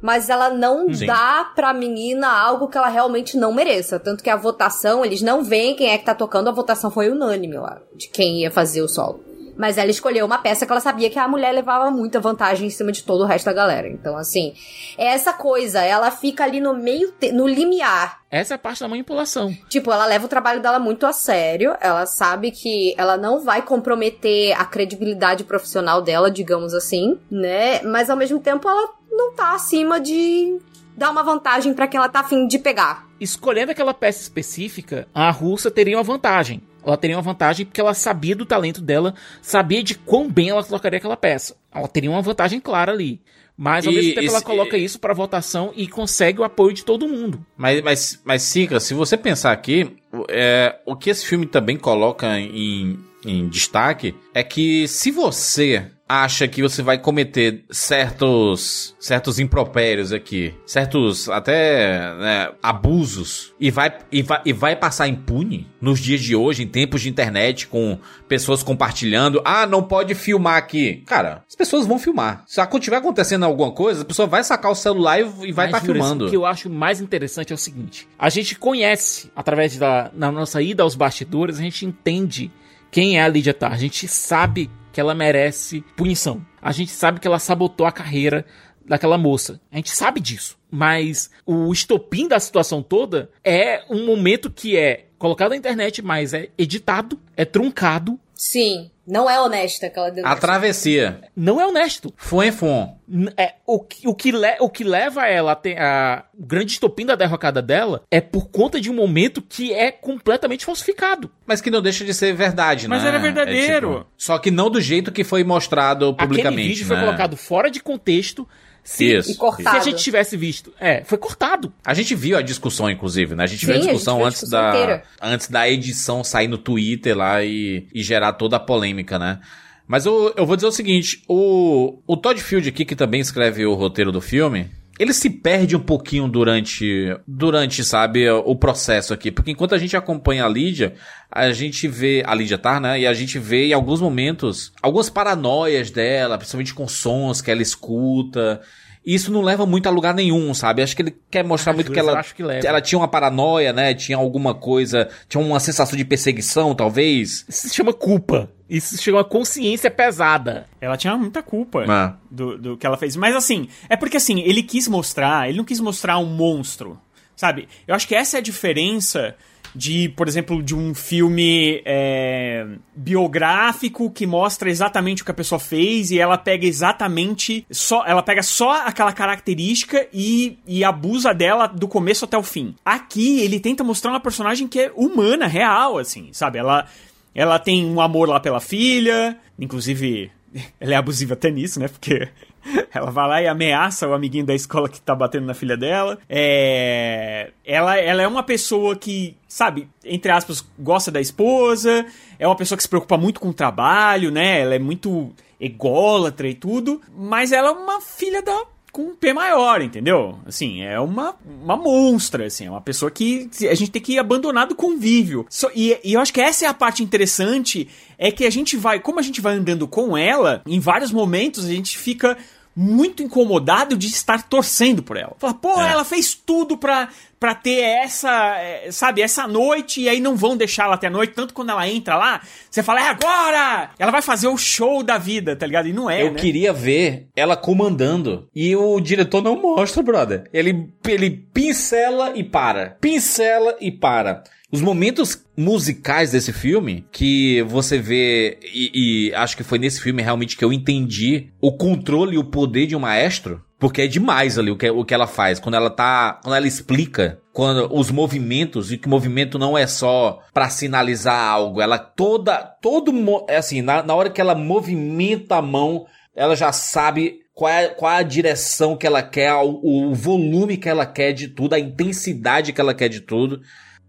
Mas 0.00 0.30
ela 0.30 0.50
não 0.50 0.92
Sim. 0.92 1.06
dá 1.06 1.50
pra 1.54 1.74
menina 1.74 2.28
algo 2.28 2.68
que 2.68 2.78
ela 2.78 2.88
realmente 2.88 3.36
não 3.36 3.52
mereça. 3.52 3.98
Tanto 3.98 4.24
que 4.24 4.30
a 4.30 4.36
votação, 4.36 5.04
eles 5.04 5.20
não 5.20 5.44
veem 5.44 5.76
quem 5.76 5.90
é 5.90 5.98
que 5.98 6.04
tá 6.04 6.14
tocando, 6.14 6.48
a 6.48 6.52
votação 6.52 6.90
foi 6.90 7.10
unânime 7.10 7.56
lá, 7.56 7.80
de 7.94 8.08
quem 8.08 8.40
ia 8.40 8.50
fazer 8.50 8.82
o 8.82 8.88
solo. 8.88 9.22
Mas 9.60 9.76
ela 9.76 9.90
escolheu 9.90 10.24
uma 10.24 10.38
peça 10.38 10.64
que 10.64 10.72
ela 10.72 10.80
sabia 10.80 11.10
que 11.10 11.18
a 11.18 11.28
mulher 11.28 11.52
levava 11.52 11.90
muita 11.90 12.18
vantagem 12.18 12.66
em 12.66 12.70
cima 12.70 12.90
de 12.90 13.02
todo 13.02 13.24
o 13.24 13.26
resto 13.26 13.44
da 13.44 13.52
galera. 13.52 13.86
Então, 13.88 14.16
assim, 14.16 14.54
é 14.96 15.08
essa 15.08 15.34
coisa, 15.34 15.82
ela 15.82 16.10
fica 16.10 16.44
ali 16.44 16.60
no 16.60 16.72
meio, 16.72 17.12
no 17.34 17.46
limiar. 17.46 18.20
Essa 18.30 18.54
é 18.54 18.56
a 18.56 18.58
parte 18.58 18.80
da 18.80 18.88
manipulação. 18.88 19.54
Tipo, 19.68 19.92
ela 19.92 20.06
leva 20.06 20.24
o 20.24 20.28
trabalho 20.28 20.62
dela 20.62 20.78
muito 20.78 21.04
a 21.04 21.12
sério. 21.12 21.76
Ela 21.78 22.06
sabe 22.06 22.52
que 22.52 22.94
ela 22.96 23.18
não 23.18 23.40
vai 23.40 23.60
comprometer 23.60 24.58
a 24.58 24.64
credibilidade 24.64 25.44
profissional 25.44 26.00
dela, 26.00 26.30
digamos 26.30 26.72
assim, 26.72 27.18
né? 27.30 27.82
Mas 27.82 28.08
ao 28.08 28.16
mesmo 28.16 28.40
tempo 28.40 28.66
ela 28.66 28.88
não 29.10 29.32
tá 29.34 29.54
acima 29.54 30.00
de 30.00 30.58
dar 30.96 31.10
uma 31.10 31.22
vantagem 31.22 31.72
pra 31.74 31.86
quem 31.86 31.98
ela 31.98 32.08
tá 32.08 32.20
afim 32.20 32.46
de 32.46 32.58
pegar. 32.58 33.08
Escolhendo 33.20 33.72
aquela 33.72 33.94
peça 33.94 34.22
específica, 34.22 35.08
a 35.14 35.30
russa 35.30 35.70
teria 35.70 35.96
uma 35.96 36.02
vantagem. 36.02 36.62
Ela 36.84 36.96
teria 36.96 37.16
uma 37.16 37.22
vantagem 37.22 37.66
porque 37.66 37.80
ela 37.80 37.94
sabia 37.94 38.34
do 38.34 38.46
talento 38.46 38.80
dela, 38.80 39.14
sabia 39.42 39.82
de 39.82 39.94
quão 39.94 40.30
bem 40.30 40.48
ela 40.48 40.62
tocaria 40.62 40.98
aquela 40.98 41.16
peça. 41.16 41.56
Ela 41.72 41.88
teria 41.88 42.10
uma 42.10 42.22
vantagem 42.22 42.60
clara 42.60 42.92
ali. 42.92 43.20
Mas 43.56 43.86
ao 43.86 43.92
E 43.92 43.96
mesmo 43.96 44.14
tempo 44.14 44.30
ela 44.30 44.40
coloca 44.40 44.78
isso 44.78 44.98
pra 44.98 45.12
votação 45.12 45.70
e 45.76 45.86
consegue 45.86 46.40
o 46.40 46.44
apoio 46.44 46.72
de 46.72 46.82
todo 46.82 47.06
mundo. 47.06 47.44
Mas, 47.56 47.82
mas, 47.82 48.20
mas 48.24 48.42
Sica, 48.42 48.80
se 48.80 48.94
você 48.94 49.18
pensar 49.18 49.52
aqui, 49.52 49.98
é, 50.30 50.78
o 50.86 50.96
que 50.96 51.10
esse 51.10 51.26
filme 51.26 51.44
também 51.44 51.76
coloca 51.76 52.40
em, 52.40 52.98
em 53.22 53.48
destaque 53.50 54.14
é 54.32 54.42
que 54.42 54.88
se 54.88 55.10
você 55.10 55.90
acha 56.10 56.48
que 56.48 56.60
você 56.60 56.82
vai 56.82 56.98
cometer 56.98 57.64
certos 57.70 58.96
certos 58.98 59.38
impropérios 59.38 60.12
aqui, 60.12 60.52
certos 60.66 61.28
até 61.28 62.12
né, 62.16 62.50
abusos 62.60 63.54
e 63.60 63.70
vai, 63.70 63.96
e, 64.10 64.20
vai, 64.20 64.40
e 64.44 64.52
vai 64.52 64.74
passar 64.74 65.06
impune 65.06 65.68
nos 65.80 66.00
dias 66.00 66.20
de 66.20 66.34
hoje, 66.34 66.64
em 66.64 66.66
tempos 66.66 67.02
de 67.02 67.08
internet, 67.08 67.68
com 67.68 67.96
pessoas 68.26 68.60
compartilhando, 68.60 69.40
ah, 69.44 69.66
não 69.66 69.84
pode 69.84 70.16
filmar 70.16 70.56
aqui. 70.56 71.04
Cara, 71.06 71.44
as 71.48 71.54
pessoas 71.54 71.86
vão 71.86 71.98
filmar. 71.98 72.42
Se 72.46 72.60
tiver 72.80 72.96
acontecendo 72.96 73.44
alguma 73.44 73.70
coisa, 73.70 74.02
a 74.02 74.04
pessoa 74.04 74.26
vai 74.26 74.42
sacar 74.42 74.72
o 74.72 74.74
celular 74.74 75.20
e, 75.20 75.48
e 75.48 75.52
vai 75.52 75.66
estar 75.66 75.78
Juras, 75.78 76.02
filmando. 76.02 76.26
O 76.26 76.30
que 76.30 76.36
eu 76.36 76.44
acho 76.44 76.68
mais 76.68 77.00
interessante 77.00 77.52
é 77.52 77.54
o 77.54 77.58
seguinte: 77.58 78.08
a 78.18 78.28
gente 78.28 78.56
conhece, 78.56 79.30
através 79.36 79.76
da 79.76 80.10
na 80.12 80.32
nossa 80.32 80.60
ida 80.60 80.82
aos 80.82 80.96
bastidores, 80.96 81.58
a 81.58 81.62
gente 81.62 81.86
entende 81.86 82.50
quem 82.90 83.18
é 83.18 83.22
a 83.22 83.28
Lydia 83.28 83.54
Tarr. 83.54 83.72
A 83.72 83.76
gente 83.76 84.08
sabe 84.08 84.68
que 84.92 85.00
ela 85.00 85.14
merece 85.14 85.84
punição. 85.96 86.44
A 86.60 86.72
gente 86.72 86.90
sabe 86.90 87.20
que 87.20 87.26
ela 87.26 87.38
sabotou 87.38 87.86
a 87.86 87.92
carreira 87.92 88.44
daquela 88.84 89.16
moça. 89.16 89.60
A 89.70 89.76
gente 89.76 89.90
sabe 89.90 90.20
disso. 90.20 90.58
Mas 90.70 91.30
o 91.44 91.72
estopim 91.72 92.28
da 92.28 92.38
situação 92.38 92.82
toda 92.82 93.30
é 93.44 93.84
um 93.90 94.06
momento 94.06 94.50
que 94.50 94.76
é 94.76 95.06
colocado 95.18 95.50
na 95.50 95.56
internet, 95.56 96.00
mas 96.00 96.32
é 96.32 96.48
editado, 96.56 97.18
é 97.36 97.44
truncado, 97.44 98.18
Sim, 98.42 98.90
não 99.06 99.28
é 99.28 99.38
honesta 99.38 99.88
aquela 99.88 100.06
A 100.06 100.10
denúncia. 100.10 100.36
travessia. 100.40 101.20
não 101.36 101.60
é 101.60 101.66
honesto. 101.66 102.10
Fon 102.16 102.50
fon. 102.50 102.96
É, 103.36 103.52
o, 103.66 103.78
que, 103.80 104.08
o, 104.08 104.14
que 104.14 104.32
le- 104.32 104.56
o 104.60 104.70
que 104.70 104.82
leva 104.82 105.26
ela 105.26 105.52
a 105.52 105.54
ter 105.54 105.78
a, 105.78 106.24
o 106.38 106.46
grande 106.46 106.72
estopim 106.72 107.04
da 107.04 107.14
derrocada 107.14 107.60
dela 107.60 108.02
é 108.10 108.18
por 108.18 108.48
conta 108.48 108.80
de 108.80 108.90
um 108.90 108.94
momento 108.94 109.42
que 109.42 109.74
é 109.74 109.92
completamente 109.92 110.64
falsificado. 110.64 111.30
Mas 111.44 111.60
que 111.60 111.70
não 111.70 111.82
deixa 111.82 112.02
de 112.02 112.14
ser 112.14 112.32
verdade, 112.32 112.88
Mas 112.88 113.02
né? 113.02 113.08
era 113.10 113.18
verdadeiro. 113.18 113.92
É, 113.92 113.98
tipo, 113.98 114.06
só 114.16 114.38
que 114.38 114.50
não 114.50 114.70
do 114.70 114.80
jeito 114.80 115.12
que 115.12 115.22
foi 115.22 115.44
mostrado 115.44 116.14
publicamente. 116.14 116.48
Aquele 116.60 116.68
vídeo 116.68 116.86
foi 116.86 116.96
né? 116.96 117.02
colocado 117.04 117.36
fora 117.36 117.70
de 117.70 117.80
contexto. 117.80 118.48
Se, 118.82 119.16
Isso. 119.16 119.32
E 119.32 119.34
cortado. 119.36 119.70
se 119.70 119.76
a 119.76 119.90
gente 119.90 120.02
tivesse 120.02 120.36
visto. 120.36 120.72
É, 120.80 121.04
foi 121.04 121.18
cortado. 121.18 121.72
A 121.84 121.94
gente 121.94 122.14
viu 122.14 122.36
a 122.36 122.42
discussão, 122.42 122.90
inclusive, 122.90 123.34
né? 123.34 123.44
A 123.44 123.46
gente 123.46 123.60
Sim, 123.60 123.66
viu 123.66 123.74
a 123.76 123.78
discussão 123.78 124.16
viu 124.16 124.24
a 124.24 124.28
antes 124.28 124.40
discussão 124.40 124.62
da 124.62 124.70
inteira. 124.70 125.02
antes 125.20 125.48
da 125.48 125.68
edição 125.70 126.24
sair 126.24 126.48
no 126.48 126.58
Twitter 126.58 127.16
lá 127.16 127.42
e, 127.44 127.86
e 127.94 128.02
gerar 128.02 128.32
toda 128.32 128.56
a 128.56 128.60
polêmica, 128.60 129.18
né? 129.18 129.40
Mas 129.86 130.06
eu, 130.06 130.32
eu 130.36 130.46
vou 130.46 130.54
dizer 130.56 130.68
o 130.68 130.72
seguinte, 130.72 131.22
o, 131.28 131.98
o 132.06 132.16
Todd 132.16 132.40
Field 132.40 132.68
aqui, 132.68 132.84
que 132.84 132.94
também 132.94 133.20
escreve 133.20 133.66
o 133.66 133.74
roteiro 133.74 134.12
do 134.12 134.20
filme, 134.20 134.70
ele 135.00 135.14
se 135.14 135.30
perde 135.30 135.74
um 135.74 135.80
pouquinho 135.80 136.28
durante, 136.28 137.16
durante, 137.26 137.82
sabe, 137.82 138.28
o 138.30 138.54
processo 138.54 139.14
aqui. 139.14 139.30
Porque 139.30 139.50
enquanto 139.50 139.74
a 139.74 139.78
gente 139.78 139.96
acompanha 139.96 140.44
a 140.44 140.48
Lídia, 140.48 140.92
a 141.30 141.50
gente 141.52 141.88
vê, 141.88 142.22
a 142.26 142.34
Lídia 142.34 142.58
tá, 142.58 142.78
né? 142.78 143.00
E 143.00 143.06
a 143.06 143.14
gente 143.14 143.38
vê 143.38 143.68
em 143.68 143.72
alguns 143.72 143.98
momentos, 144.02 144.74
algumas 144.82 145.08
paranoias 145.08 145.90
dela, 145.90 146.36
principalmente 146.36 146.74
com 146.74 146.86
sons 146.86 147.40
que 147.40 147.50
ela 147.50 147.62
escuta. 147.62 148.60
E 149.02 149.14
isso 149.14 149.32
não 149.32 149.40
leva 149.40 149.64
muito 149.64 149.86
a 149.86 149.90
lugar 149.90 150.12
nenhum, 150.14 150.52
sabe? 150.52 150.82
Acho 150.82 150.94
que 150.94 151.00
ele 151.00 151.16
quer 151.30 151.42
mostrar 151.44 151.72
Ah, 151.72 151.74
muito 151.76 151.90
que 151.90 151.98
ela, 151.98 152.22
que 152.22 152.42
leva. 152.42 152.66
ela 152.68 152.82
tinha 152.82 152.98
uma 152.98 153.08
paranoia, 153.08 153.72
né? 153.72 153.94
Tinha 153.94 154.18
alguma 154.18 154.52
coisa, 154.54 155.08
tinha 155.30 155.42
uma 155.42 155.58
sensação 155.58 155.96
de 155.96 156.04
perseguição, 156.04 156.74
talvez. 156.74 157.46
Isso 157.48 157.68
se 157.68 157.74
chama 157.74 157.94
culpa. 157.94 158.50
Isso 158.70 158.96
se 158.96 159.02
chama 159.02 159.24
consciência 159.24 159.90
pesada. 159.90 160.66
Ela 160.80 160.96
tinha 160.96 161.16
muita 161.16 161.42
culpa 161.42 161.84
Ah. 161.88 162.14
do, 162.30 162.56
do 162.56 162.76
que 162.76 162.86
ela 162.86 162.96
fez. 162.96 163.16
Mas 163.16 163.34
assim, 163.34 163.68
é 163.88 163.96
porque 163.96 164.16
assim, 164.16 164.40
ele 164.40 164.62
quis 164.62 164.86
mostrar, 164.86 165.48
ele 165.48 165.58
não 165.58 165.64
quis 165.64 165.80
mostrar 165.80 166.18
um 166.18 166.26
monstro, 166.26 166.96
sabe? 167.34 167.68
Eu 167.86 167.94
acho 167.94 168.06
que 168.06 168.14
essa 168.14 168.36
é 168.36 168.38
a 168.38 168.42
diferença 168.42 169.34
de, 169.74 170.08
por 170.16 170.26
exemplo, 170.26 170.60
de 170.62 170.74
um 170.74 170.92
filme 170.94 171.80
é, 171.84 172.66
biográfico 172.96 174.10
que 174.10 174.26
mostra 174.26 174.68
exatamente 174.68 175.22
o 175.22 175.24
que 175.24 175.30
a 175.30 175.34
pessoa 175.34 175.58
fez 175.60 176.10
e 176.10 176.18
ela 176.18 176.36
pega 176.36 176.66
exatamente 176.66 177.64
só, 177.70 178.04
ela 178.04 178.22
pega 178.22 178.42
só 178.42 178.84
aquela 178.86 179.12
característica 179.12 180.08
e, 180.12 180.58
e 180.66 180.82
abusa 180.82 181.32
dela 181.32 181.66
do 181.68 181.86
começo 181.86 182.24
até 182.24 182.36
o 182.36 182.42
fim. 182.42 182.74
Aqui 182.84 183.40
ele 183.40 183.60
tenta 183.60 183.84
mostrar 183.84 184.10
uma 184.10 184.18
personagem 184.20 184.66
que 184.66 184.80
é 184.80 184.92
humana, 184.96 185.46
real, 185.46 185.98
assim, 185.98 186.30
sabe? 186.32 186.58
Ela 186.58 186.86
ela 187.34 187.58
tem 187.58 187.84
um 187.84 188.00
amor 188.00 188.28
lá 188.28 188.40
pela 188.40 188.60
filha, 188.60 189.38
inclusive 189.58 190.30
ela 190.80 190.94
é 190.94 190.96
abusiva 190.96 191.34
até 191.34 191.50
nisso, 191.50 191.80
né? 191.80 191.88
Porque 191.88 192.28
ela 192.92 193.10
vai 193.10 193.28
lá 193.28 193.42
e 193.42 193.46
ameaça 193.46 194.08
o 194.08 194.14
amiguinho 194.14 194.44
da 194.44 194.54
escola 194.54 194.88
que 194.88 195.00
tá 195.00 195.14
batendo 195.14 195.46
na 195.46 195.54
filha 195.54 195.76
dela. 195.76 196.18
É... 196.28 197.50
Ela, 197.64 197.96
ela 197.96 198.22
é 198.22 198.28
uma 198.28 198.42
pessoa 198.42 198.96
que, 198.96 199.36
sabe, 199.48 199.88
entre 200.04 200.30
aspas, 200.30 200.64
gosta 200.78 201.10
da 201.10 201.20
esposa, 201.20 202.04
é 202.38 202.46
uma 202.46 202.56
pessoa 202.56 202.76
que 202.76 202.82
se 202.82 202.88
preocupa 202.88 203.16
muito 203.16 203.40
com 203.40 203.48
o 203.48 203.54
trabalho, 203.54 204.30
né? 204.30 204.60
Ela 204.60 204.74
é 204.74 204.78
muito 204.78 205.30
ególatra 205.60 206.48
e 206.48 206.54
tudo, 206.54 207.00
mas 207.14 207.52
ela 207.52 207.68
é 207.68 207.72
uma 207.72 208.00
filha 208.00 208.42
da 208.42 208.64
com 208.92 209.02
um 209.02 209.14
P 209.16 209.32
maior, 209.32 209.80
entendeu? 209.80 210.38
Assim, 210.46 210.82
é 210.82 210.98
uma, 210.98 211.34
uma 211.62 211.76
monstra, 211.76 212.46
assim, 212.46 212.66
é 212.66 212.70
uma 212.70 212.80
pessoa 212.80 213.10
que 213.10 213.48
a 213.70 213.74
gente 213.74 213.90
tem 213.90 214.02
que 214.02 214.18
abandonar 214.18 214.66
do 214.66 214.74
convívio. 214.74 215.46
Só- 215.48 215.70
e, 215.74 215.96
e 216.02 216.14
eu 216.14 216.20
acho 216.20 216.32
que 216.32 216.40
essa 216.40 216.64
é 216.64 216.68
a 216.68 216.74
parte 216.74 217.02
interessante, 217.02 217.88
é 218.18 218.30
que 218.30 218.44
a 218.44 218.50
gente 218.50 218.76
vai, 218.76 218.98
como 219.00 219.18
a 219.18 219.22
gente 219.22 219.40
vai 219.40 219.54
andando 219.54 219.86
com 219.86 220.16
ela, 220.16 220.62
em 220.66 220.80
vários 220.80 221.12
momentos 221.12 221.64
a 221.64 221.68
gente 221.68 221.96
fica 221.96 222.36
muito 222.82 223.22
incomodado 223.22 223.96
de 223.96 224.06
estar 224.06 224.42
torcendo 224.48 225.02
por 225.02 225.16
ela. 225.16 225.34
Fala, 225.38 225.52
pô, 225.54 225.80
É. 225.80 225.90
ela 225.90 226.04
fez 226.04 226.34
tudo 226.34 226.78
pra, 226.78 227.08
pra 227.38 227.54
ter 227.54 227.80
essa, 227.80 228.56
é, 228.56 228.90
sabe, 228.90 229.20
essa 229.20 229.46
noite, 229.46 230.00
e 230.00 230.08
aí 230.08 230.18
não 230.18 230.34
vão 230.34 230.56
deixar 230.56 230.84
ela 230.84 230.94
até 230.94 231.08
a 231.08 231.10
noite, 231.10 231.34
tanto 231.34 231.52
quando 231.52 231.70
ela 231.70 231.86
entra 231.86 232.16
lá, 232.16 232.40
você 232.70 232.82
fala, 232.82 233.00
é 233.00 233.08
agora! 233.08 233.90
Ela 233.98 234.10
vai 234.10 234.22
fazer 234.22 234.48
o 234.48 234.56
show 234.56 235.02
da 235.02 235.18
vida, 235.18 235.54
tá 235.54 235.66
ligado? 235.66 235.88
E 235.88 235.92
não 235.92 236.08
é, 236.08 236.22
Eu 236.22 236.32
né? 236.32 236.38
queria 236.40 236.72
ver 236.72 237.28
ela 237.36 237.56
comandando. 237.56 238.48
E 238.54 238.74
o 238.74 238.98
diretor 238.98 239.42
não 239.42 239.60
mostra, 239.60 240.02
brother. 240.02 240.44
Ele, 240.52 240.88
ele 241.06 241.30
pincela 241.30 242.32
e 242.34 242.42
para. 242.42 242.96
Pincela 243.00 243.76
e 243.80 243.92
para. 243.92 244.42
Os 244.72 244.80
momentos 244.80 245.44
musicais 245.56 246.30
desse 246.30 246.52
filme, 246.52 247.04
que 247.10 247.60
você 247.62 247.98
vê, 247.98 248.58
e, 248.62 249.28
e 249.28 249.34
acho 249.34 249.56
que 249.56 249.64
foi 249.64 249.78
nesse 249.78 250.00
filme 250.00 250.22
realmente 250.22 250.56
que 250.56 250.64
eu 250.64 250.72
entendi 250.72 251.48
o 251.60 251.72
controle 251.76 252.36
e 252.36 252.38
o 252.38 252.44
poder 252.44 252.86
de 252.86 252.94
um 252.94 253.00
maestro, 253.00 253.64
porque 253.80 254.02
é 254.02 254.06
demais 254.06 254.58
ali 254.58 254.70
o 254.70 254.76
que, 254.76 254.88
o 254.88 255.04
que 255.04 255.14
ela 255.14 255.26
faz. 255.26 255.58
Quando 255.58 255.74
ela 255.74 255.90
tá. 255.90 256.38
Quando 256.42 256.54
ela 256.54 256.68
explica 256.68 257.40
quando 257.52 257.92
os 257.92 258.10
movimentos, 258.10 258.92
e 258.92 258.98
que 258.98 259.06
o 259.06 259.10
movimento 259.10 259.58
não 259.58 259.76
é 259.76 259.86
só 259.86 260.40
pra 260.52 260.68
sinalizar 260.68 261.50
algo, 261.50 261.80
ela 261.80 261.98
toda. 261.98 262.58
Todo. 262.80 263.12
É 263.48 263.56
assim, 263.56 263.82
na, 263.82 264.02
na 264.02 264.14
hora 264.14 264.30
que 264.30 264.40
ela 264.40 264.54
movimenta 264.54 265.56
a 265.56 265.62
mão, 265.62 266.06
ela 266.36 266.54
já 266.54 266.70
sabe 266.72 267.40
qual 267.54 267.70
é, 267.70 267.88
qual 267.88 268.12
é 268.12 268.16
a 268.18 268.22
direção 268.22 268.96
que 268.96 269.06
ela 269.06 269.22
quer, 269.22 269.52
o, 269.54 270.10
o 270.10 270.14
volume 270.14 270.76
que 270.76 270.88
ela 270.88 271.06
quer 271.06 271.32
de 271.32 271.48
tudo, 271.48 271.74
a 271.74 271.80
intensidade 271.80 272.72
que 272.72 272.80
ela 272.80 272.94
quer 272.94 273.08
de 273.08 273.22
tudo. 273.22 273.60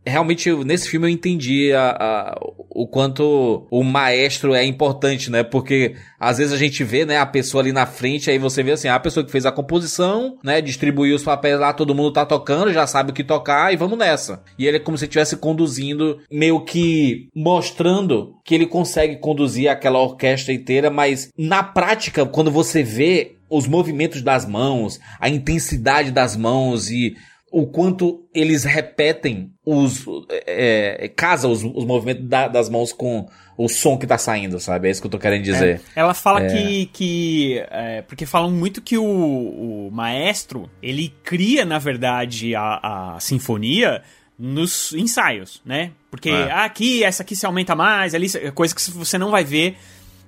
Realmente, 0.06 0.52
nesse 0.66 0.90
filme 0.90 1.06
eu 1.08 1.12
entendi 1.12 1.72
a- 1.74 1.92
a- 1.92 2.40
o 2.70 2.88
quanto 2.88 3.68
o 3.70 3.84
maestro 3.84 4.56
é 4.56 4.66
importante, 4.66 5.30
né? 5.30 5.44
Porque 5.44 5.96
às 6.20 6.40
vezes 6.40 6.52
a 6.54 6.58
gente 6.58 6.84
vê, 6.84 7.06
né, 7.06 7.18
a 7.18 7.26
pessoa 7.26 7.62
ali 7.62 7.72
na 7.72 7.86
frente, 7.86 8.32
aí 8.32 8.40
você 8.40 8.64
vê 8.64 8.72
assim, 8.72 8.88
a 8.88 9.00
pessoa 9.00 9.24
que 9.24 9.32
fez 9.32 9.46
a 9.46 9.52
composição, 9.52 10.38
né, 10.44 10.60
distribuiu 10.62 11.16
os 11.16 11.24
papéis 11.24 11.60
lá, 11.60 11.72
todo 11.72 11.94
mundo 11.94 12.14
tá 12.14 12.26
tocando, 12.26 12.74
já 12.74 12.88
sabe 12.88 13.12
o 13.12 13.14
que 13.14 13.24
tocar 13.24 13.72
e 13.72 13.78
vamos 13.78 13.98
nessa. 13.98 14.42
E 14.58 14.66
ele 14.66 14.78
é 14.78 14.80
como 14.80 14.98
se 14.98 15.06
estivesse 15.06 15.38
conduzindo, 15.38 16.18
meio 16.32 16.62
que 16.62 17.28
mostrando 17.36 18.36
que 18.44 18.56
ele 18.56 18.66
consegue 18.66 19.18
conduzir 19.18 19.70
aquela 19.70 20.00
orquestra 20.02 20.52
inteira, 20.54 20.90
mas 20.90 21.30
na 21.38 21.62
prática, 21.62 22.26
quando 22.26 22.50
você 22.50 22.82
vê 22.82 23.36
os 23.50 23.68
movimentos 23.68 24.22
das 24.22 24.46
mãos, 24.46 24.98
a 25.20 25.28
intensidade 25.30 26.10
das 26.10 26.38
mãos 26.38 26.90
e 26.90 27.16
o 27.52 27.68
quanto 27.68 28.26
eles 28.34 28.64
repetem 28.64 29.52
os. 29.66 30.06
É, 30.48 31.06
é, 31.06 31.08
casa 31.10 31.48
os, 31.48 31.64
os 31.64 31.86
movimentos 31.86 32.26
da- 32.28 32.48
das 32.48 32.70
mãos 32.70 32.94
com 32.94 33.28
o 33.58 33.68
som 33.68 33.98
que 33.98 34.08
tá 34.08 34.18
saindo, 34.18 34.60
sabe? 34.60 34.88
É 34.88 34.92
isso 34.92 35.02
que 35.02 35.08
eu 35.08 35.12
tô 35.12 35.20
querendo 35.20 35.44
dizer. 35.44 35.82
Ela 35.96 36.14
fala 36.14 36.42
É. 36.44 36.48
que. 36.48 36.86
que 36.88 37.64
é, 37.70 38.02
porque 38.04 38.26
falam 38.26 38.50
muito 38.52 38.82
que 38.82 38.98
o, 38.98 39.04
o 39.06 39.90
maestro 39.92 40.70
ele 40.82 41.14
cria, 41.24 41.66
na 41.66 41.78
verdade, 41.78 42.56
a, 42.56 43.16
a 43.16 43.20
sinfonia 43.20 44.02
nos 44.40 44.94
ensaios, 44.94 45.62
né? 45.66 45.92
Porque 46.10 46.30
É. 46.30 46.52
ah, 46.52 46.64
aqui, 46.66 47.04
essa 47.04 47.22
aqui 47.22 47.36
se 47.36 47.46
aumenta 47.46 47.76
mais, 47.76 48.16
ali, 48.16 48.28
é 48.42 48.50
coisa 48.50 48.74
que 48.74 48.82
você 48.92 49.18
não 49.18 49.30
vai 49.30 49.44
ver 49.44 49.78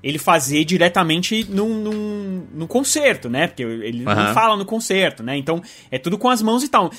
ele 0.03 0.17
fazer 0.19 0.65
diretamente 0.65 1.45
num, 1.49 1.81
num, 1.81 2.47
num 2.53 2.67
concerto, 2.67 3.30
né? 3.30 3.47
Porque 3.47 3.63
ele 3.63 4.03
não 4.03 4.11
Aham. 4.11 4.34
fala 4.34 4.57
no 4.57 4.65
concerto, 4.65 5.23
né? 5.23 5.38
Então 5.38 5.61
é 5.89 5.97
tudo 5.97 6.17
com 6.17 6.30
as 6.30 6.41
mãos 6.41 6.63
e 6.63 6.67
tal. 6.67 6.91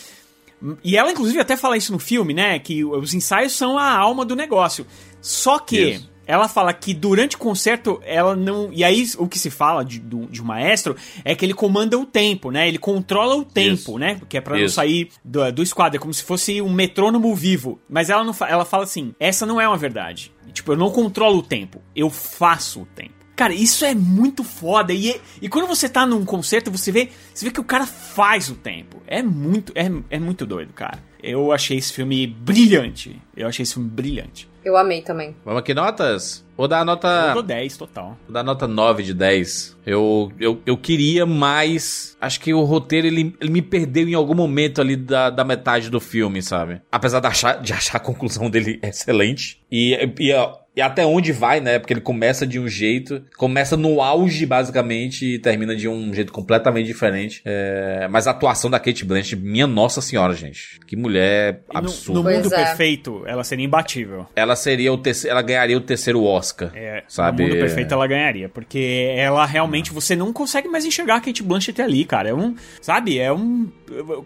E 0.82 0.97
ela, 0.97 1.10
inclusive, 1.12 1.39
até 1.39 1.56
fala 1.56 1.76
isso 1.76 1.93
no 1.93 1.98
filme, 1.98 2.32
né? 2.32 2.59
Que 2.59 2.82
os 2.82 3.12
ensaios 3.12 3.52
são 3.52 3.76
a 3.76 3.90
alma 3.90 4.24
do 4.24 4.35
negócio. 4.35 4.86
Só 5.20 5.59
que 5.59 5.90
Isso. 5.90 6.14
Ela 6.26 6.48
fala 6.48 6.72
que 6.72 6.92
durante 6.94 7.36
o 7.36 7.38
concerto 7.38 8.01
ela 8.05 8.34
não. 8.36 8.70
E 8.72 8.82
aí 8.84 9.05
o 9.18 9.26
que 9.28 9.38
se 9.38 9.51
fala 9.51 9.84
de, 9.84 9.98
do- 9.98 10.26
de 10.26 10.40
um 10.42 10.44
maestro 10.44 10.96
é 11.24 11.34
que 11.34 11.44
ele 11.44 11.55
comanda 11.55 11.98
o 11.98 12.06
tempo, 12.06 12.51
né? 12.51 12.66
Ele 12.68 12.78
controla 12.78 13.36
o 13.36 13.44
tempo, 13.44 13.74
Isso. 13.74 13.98
né? 13.98 14.20
Que 14.28 14.38
é 14.38 14.40
pra 14.40 14.56
não 14.56 14.64
Isso. 14.64 14.74
sair 14.76 15.09
do, 15.24 15.51
do 15.52 15.62
esquadro. 15.62 15.96
É 15.96 16.01
como 16.01 16.12
se 16.14 16.22
fosse 16.22 16.60
um 16.62 16.72
metrônomo 16.72 17.34
vivo. 17.34 17.80
Mas 17.88 18.10
ela, 18.10 18.24
não 18.24 18.34
ela 18.48 18.64
fala 18.64 18.84
assim: 18.84 19.14
essa 19.18 19.44
não 19.46 19.60
é 19.60 19.66
uma 19.68 19.76
verdade. 19.76 20.32
Tipo, 20.52 20.72
eu 20.72 20.76
não 20.76 20.90
controlo 20.90 21.38
o 21.38 21.42
tempo, 21.42 21.82
eu 21.96 22.09
faço 22.09 22.82
o 22.82 22.86
tempo. 22.86 23.23
Cara, 23.36 23.52
isso 23.52 23.85
é 23.85 23.94
muito 23.94 24.44
foda. 24.44 24.93
E, 24.93 25.20
e 25.43 25.48
quando 25.48 25.66
você 25.66 25.89
tá 25.89 26.06
num 26.06 26.24
concerto, 26.24 26.70
você 26.70 26.93
vê, 26.93 27.09
você 27.32 27.47
vê 27.47 27.51
que 27.51 27.61
o 27.61 27.65
cara 27.65 27.86
faz 27.86 28.48
o 28.48 28.55
tempo. 28.55 29.02
É 29.06 29.23
muito, 29.23 29.73
é, 29.74 29.90
é 30.11 30.19
muito 30.19 30.47
doido, 30.47 30.73
cara. 30.73 30.98
Eu 31.23 31.52
achei 31.52 31.78
esse 31.78 31.93
filme 31.93 32.27
brilhante. 32.27 33.20
Eu 33.36 33.48
achei 33.48 33.62
esse 33.62 33.74
filme 33.74 33.89
brilhante. 33.89 34.48
Eu 34.65 34.77
amei 34.77 35.02
também. 35.02 35.35
Vamos 35.44 35.61
aqui, 35.61 35.74
notas? 35.74 36.44
Vou 36.56 36.69
dar 36.69 36.78
a 36.78 36.81
Eu 36.81 36.85
nota. 36.86 37.32
dou 37.35 37.43
10 37.43 37.77
total. 37.77 38.16
Vou 38.24 38.32
dar 38.32 38.43
nota 38.43 38.66
9 38.69 39.02
de 39.02 39.12
10. 39.12 39.77
Eu, 39.85 40.32
eu, 40.39 40.61
eu 40.65 40.77
queria 40.77 41.27
mais. 41.27 42.16
Acho 42.20 42.40
que 42.40 42.55
o 42.55 42.62
roteiro 42.62 43.06
ele, 43.06 43.35
ele 43.40 43.51
me 43.51 43.61
perdeu 43.61 44.09
em 44.09 44.15
algum 44.15 44.35
momento 44.35 44.81
ali 44.81 44.97
da, 44.97 45.28
da 45.28 45.44
metade 45.44 45.90
do 45.90 46.01
filme, 46.01 46.40
sabe? 46.40 46.81
Apesar 46.90 47.20
de 47.20 47.27
achar, 47.27 47.61
de 47.61 47.73
achar 47.73 47.97
a 47.97 48.01
conclusão 48.01 48.48
dele 48.48 48.78
excelente. 48.85 49.61
E, 49.70 49.98
e, 50.19 50.32
ó, 50.32 50.56
e 50.76 50.80
até 50.82 51.05
onde 51.06 51.30
vai, 51.32 51.60
né? 51.60 51.78
Porque 51.78 51.92
ele 51.92 52.01
começa 52.01 52.46
de 52.46 52.59
um 52.59 52.66
jeito, 52.68 53.22
começa 53.36 53.76
no 53.76 54.01
auge, 54.02 54.44
basicamente, 54.46 55.24
e 55.34 55.38
termina 55.38 55.74
de 55.76 55.88
um 55.88 56.12
jeito 56.12 56.32
completamente 56.32 56.86
diferente. 56.86 57.40
É, 57.44 58.09
mas 58.10 58.26
a 58.26 58.32
atuação 58.32 58.70
da 58.70 58.78
Kate 58.80 59.05
Blanchett, 59.05 59.36
minha 59.36 59.66
nossa 59.66 60.01
senhora, 60.01 60.34
gente. 60.34 60.80
Que 60.86 60.96
mulher 60.96 61.60
no- 61.72 61.78
absurda. 61.78 62.18
No, 62.18 62.24
Pois 62.24 62.36
mundo 62.42 62.55
é. 62.55 62.56
perfeito, 62.64 63.22
ela 63.26 63.44
seria 63.44 63.64
imbatível. 63.64 64.26
Ela 64.34 64.56
seria 64.56 64.92
o 64.92 64.98
terceiro. 64.98 65.32
Ela 65.32 65.42
ganharia 65.42 65.76
o 65.76 65.80
terceiro 65.80 66.22
Oscar. 66.24 66.70
É, 66.74 67.05
Sabe? 67.09 67.42
No 67.44 67.48
mundo 67.51 67.59
perfeito 67.60 67.92
ela 67.94 68.06
ganharia, 68.06 68.48
porque 68.48 69.12
ela 69.16 69.44
realmente 69.46 69.92
você 69.92 70.16
não 70.16 70.32
consegue 70.32 70.68
mais 70.68 70.84
enxergar 70.84 71.16
a 71.16 71.20
Kate 71.20 71.42
Blanchett 71.42 71.80
ali, 71.80 72.05
cara. 72.05 72.28
É 72.30 72.34
um, 72.34 72.55
sabe, 72.80 73.18
é 73.18 73.32
um 73.32 73.68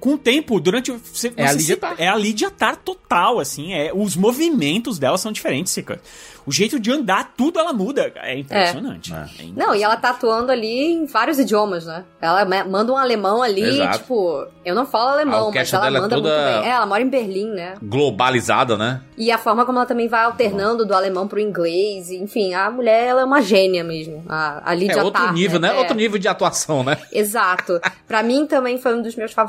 com 0.00 0.14
o 0.14 0.18
tempo, 0.18 0.60
durante 0.60 0.90
você, 0.92 1.32
É 1.36 1.46
a 1.46 1.52
Lydia 1.52 1.74
se- 1.74 1.80
Tarr. 1.80 1.94
É 1.98 2.08
a 2.08 2.16
Lydia 2.16 2.50
Tarr 2.50 2.76
total, 2.76 3.40
assim, 3.40 3.72
é 3.74 3.90
os 3.94 4.16
movimentos 4.16 4.98
dela 4.98 5.18
são 5.18 5.32
diferentes, 5.32 5.72
Sica. 5.72 6.00
O 6.46 6.52
jeito 6.52 6.80
de 6.80 6.90
andar, 6.90 7.34
tudo 7.36 7.58
ela 7.58 7.74
muda. 7.74 8.10
É 8.16 8.38
impressionante. 8.38 9.12
É 9.12 9.26
Não, 9.54 9.74
e 9.74 9.82
ela 9.82 9.96
tá 9.98 10.10
atuando 10.10 10.50
ali 10.50 10.92
em 10.92 11.04
vários 11.04 11.38
idiomas, 11.38 11.84
né? 11.84 12.04
Ela 12.22 12.46
ma- 12.46 12.64
manda 12.64 12.90
um 12.90 12.96
alemão 12.96 13.42
ali, 13.42 13.60
Exato. 13.62 13.98
tipo, 13.98 14.46
eu 14.64 14.74
não 14.74 14.86
falo 14.86 15.10
A 15.10 15.12
alemão, 15.12 15.52
mas 15.54 15.70
ela 15.70 15.82
dela 15.84 15.98
é 15.98 16.00
manda 16.00 16.16
toda- 16.16 16.28
muito 16.30 16.62
bem. 16.62 16.70
É, 16.70 16.74
ela 16.74 16.86
mora 16.86 17.02
em 17.02 17.08
Berlim, 17.08 17.50
né? 17.50 17.74
Globalizada, 17.82 18.78
né? 18.78 19.02
E 19.18 19.30
a 19.30 19.36
forma 19.36 19.66
como 19.66 19.76
ela 19.78 19.86
também 19.86 20.08
vai 20.08 20.24
alternando 20.24 20.86
do 20.86 20.94
alemão 20.94 21.28
pro 21.28 21.38
inglês, 21.38 22.10
enfim, 22.10 22.54
a 22.54 22.70
mulher 22.70 23.08
ela 23.08 23.20
é 23.20 23.24
uma 23.26 23.42
gênia 23.42 23.84
mesmo. 23.84 24.24
A, 24.26 24.70
a 24.70 24.74
Lydia 24.74 24.94
É 25.00 25.04
outro 25.04 25.20
Tarr, 25.22 25.34
nível, 25.34 25.60
né? 25.60 25.68
É. 25.74 25.78
Outro 25.78 25.94
nível 25.96 26.18
de 26.18 26.28
atuação, 26.28 26.82
né? 26.82 26.96
Exato. 27.12 27.78
Pra 28.06 28.22
mim 28.22 28.46
também 28.46 28.78
foi 28.78 28.94
um 28.96 29.02
dos 29.02 29.14
meus 29.16 29.32
favoritos. 29.32 29.47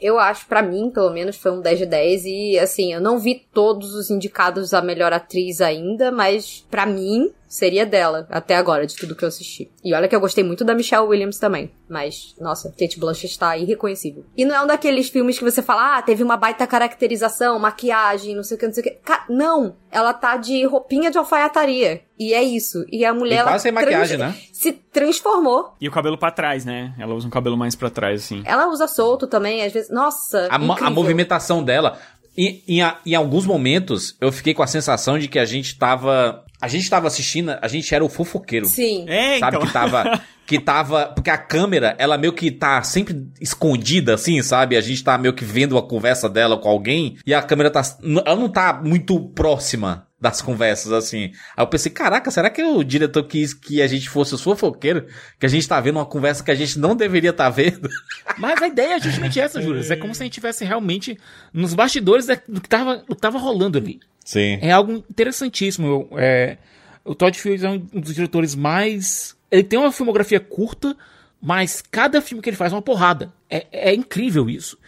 Eu 0.00 0.18
acho, 0.18 0.46
pra 0.46 0.62
mim, 0.62 0.90
pelo 0.90 1.10
menos, 1.10 1.36
foi 1.36 1.52
um 1.52 1.60
10 1.60 1.78
de 1.80 1.86
10. 1.86 2.24
E, 2.24 2.58
assim, 2.58 2.92
eu 2.92 3.00
não 3.00 3.18
vi 3.18 3.46
todos 3.52 3.94
os 3.94 4.10
indicados 4.10 4.74
a 4.74 4.82
melhor 4.82 5.12
atriz 5.12 5.60
ainda, 5.60 6.10
mas 6.10 6.66
pra 6.70 6.86
mim 6.86 7.30
seria 7.52 7.84
dela, 7.84 8.26
até 8.30 8.56
agora, 8.56 8.86
de 8.86 8.96
tudo 8.96 9.14
que 9.14 9.22
eu 9.24 9.28
assisti. 9.28 9.70
E 9.84 9.94
olha 9.94 10.08
que 10.08 10.16
eu 10.16 10.20
gostei 10.20 10.42
muito 10.42 10.64
da 10.64 10.74
Michelle 10.74 11.06
Williams 11.06 11.38
também. 11.38 11.70
Mas, 11.88 12.34
nossa, 12.40 12.70
Kate 12.78 12.98
Blanchett 12.98 13.26
está 13.32 13.56
irreconhecível. 13.58 14.24
E 14.36 14.44
não 14.44 14.54
é 14.56 14.62
um 14.62 14.66
daqueles 14.66 15.08
filmes 15.10 15.38
que 15.38 15.44
você 15.44 15.60
fala, 15.60 15.98
ah, 15.98 16.02
teve 16.02 16.22
uma 16.22 16.36
baita 16.36 16.66
caracterização, 16.66 17.58
maquiagem, 17.58 18.34
não 18.34 18.42
sei 18.42 18.56
o 18.56 18.60
que, 18.60 18.66
não 18.66 18.72
sei 18.72 18.80
o 18.82 18.84
que. 18.84 18.90
Ca- 19.04 19.26
não! 19.28 19.76
Ela 19.90 20.14
tá 20.14 20.36
de 20.38 20.64
roupinha 20.64 21.10
de 21.10 21.18
alfaiataria. 21.18 22.00
E 22.18 22.32
é 22.32 22.42
isso. 22.42 22.84
E 22.90 23.04
a 23.04 23.12
mulher, 23.12 23.34
E 23.34 23.38
ela 23.40 23.50
quase 23.50 23.62
sem 23.64 23.72
maquiagem, 23.72 24.16
né? 24.16 24.34
se 24.52 24.72
transformou. 24.72 25.74
E 25.80 25.88
o 25.88 25.92
cabelo 25.92 26.16
pra 26.16 26.30
trás, 26.30 26.64
né? 26.64 26.94
Ela 26.98 27.14
usa 27.14 27.26
um 27.26 27.30
cabelo 27.30 27.56
mais 27.56 27.74
pra 27.74 27.90
trás, 27.90 28.22
assim. 28.24 28.42
Ela 28.46 28.68
usa 28.68 28.86
solto 28.88 29.26
também, 29.26 29.62
às 29.62 29.72
vezes. 29.72 29.90
Nossa, 29.90 30.48
A, 30.50 30.58
mo- 30.58 30.76
a 30.80 30.88
movimentação 30.90 31.62
dela. 31.62 31.98
E, 32.36 32.62
em, 32.66 32.80
a- 32.82 32.98
em 33.04 33.14
alguns 33.14 33.44
momentos, 33.44 34.16
eu 34.20 34.32
fiquei 34.32 34.54
com 34.54 34.62
a 34.62 34.66
sensação 34.66 35.18
de 35.18 35.28
que 35.28 35.38
a 35.38 35.44
gente 35.44 35.76
tava. 35.78 36.42
A 36.62 36.68
gente 36.68 36.88
tava 36.88 37.08
assistindo, 37.08 37.58
a 37.60 37.66
gente 37.68 37.92
era 37.92 38.04
o 38.04 38.08
fofoqueiro. 38.08 38.66
Sim. 38.66 39.04
É, 39.08 39.38
Sabe 39.40 39.56
então. 39.56 39.66
que 39.66 39.72
tava. 39.72 40.22
Que 40.44 40.58
tava. 40.60 41.06
Porque 41.06 41.30
a 41.30 41.38
câmera, 41.38 41.94
ela 41.98 42.18
meio 42.18 42.32
que 42.32 42.50
tá 42.50 42.82
sempre 42.82 43.28
escondida, 43.40 44.14
assim, 44.14 44.42
sabe? 44.42 44.76
A 44.76 44.80
gente 44.80 45.02
tá 45.02 45.16
meio 45.16 45.32
que 45.32 45.44
vendo 45.44 45.78
a 45.78 45.82
conversa 45.82 46.28
dela 46.28 46.58
com 46.58 46.68
alguém. 46.68 47.16
E 47.24 47.32
a 47.32 47.40
câmera 47.40 47.70
tá. 47.70 47.80
Ela 48.26 48.34
não 48.36 48.48
tá 48.48 48.72
muito 48.84 49.18
próxima 49.30 50.06
das 50.20 50.42
conversas, 50.42 50.92
assim. 50.92 51.30
Aí 51.56 51.62
eu 51.62 51.66
pensei, 51.68 51.92
caraca, 51.92 52.28
será 52.30 52.50
que 52.50 52.60
o 52.62 52.82
diretor 52.82 53.22
quis 53.22 53.54
que 53.54 53.80
a 53.80 53.86
gente 53.86 54.08
fosse 54.10 54.34
os 54.34 54.42
fofoqueiros? 54.42 55.04
Que 55.38 55.46
a 55.46 55.48
gente 55.48 55.66
tá 55.66 55.80
vendo 55.80 55.96
uma 55.96 56.06
conversa 56.06 56.42
que 56.44 56.50
a 56.50 56.54
gente 56.56 56.76
não 56.78 56.94
deveria 56.96 57.30
estar 57.30 57.48
vendo? 57.48 57.88
Mas 58.36 58.60
a 58.60 58.66
ideia 58.66 58.94
é 58.96 59.00
justamente 59.00 59.38
essa, 59.40 59.62
Júlio. 59.62 59.80
É 59.92 59.96
como 59.96 60.12
se 60.14 60.22
a 60.22 60.24
gente 60.24 60.32
estivesse 60.32 60.64
realmente 60.64 61.16
nos 61.52 61.72
bastidores 61.72 62.26
da- 62.26 62.38
do 62.48 62.60
que 62.60 62.68
tava, 62.68 62.96
do 63.08 63.14
que 63.14 63.20
tava 63.22 63.38
rolando 63.38 63.78
ali. 63.78 64.00
Sim. 64.24 64.58
É 64.60 64.70
algo 64.70 65.04
interessantíssimo. 65.10 66.08
É, 66.16 66.56
o 67.04 67.14
Todd 67.14 67.38
Fields 67.38 67.64
é 67.64 67.70
um 67.70 67.78
dos 67.78 68.14
diretores 68.14 68.54
mais. 68.54 69.36
Ele 69.50 69.64
tem 69.64 69.78
uma 69.78 69.92
filmografia 69.92 70.40
curta, 70.40 70.96
mas 71.40 71.82
cada 71.82 72.20
filme 72.20 72.42
que 72.42 72.50
ele 72.50 72.56
faz 72.56 72.72
é 72.72 72.76
uma 72.76 72.82
porrada. 72.82 73.32
É, 73.50 73.66
é 73.90 73.94
incrível 73.94 74.48
isso. 74.48 74.78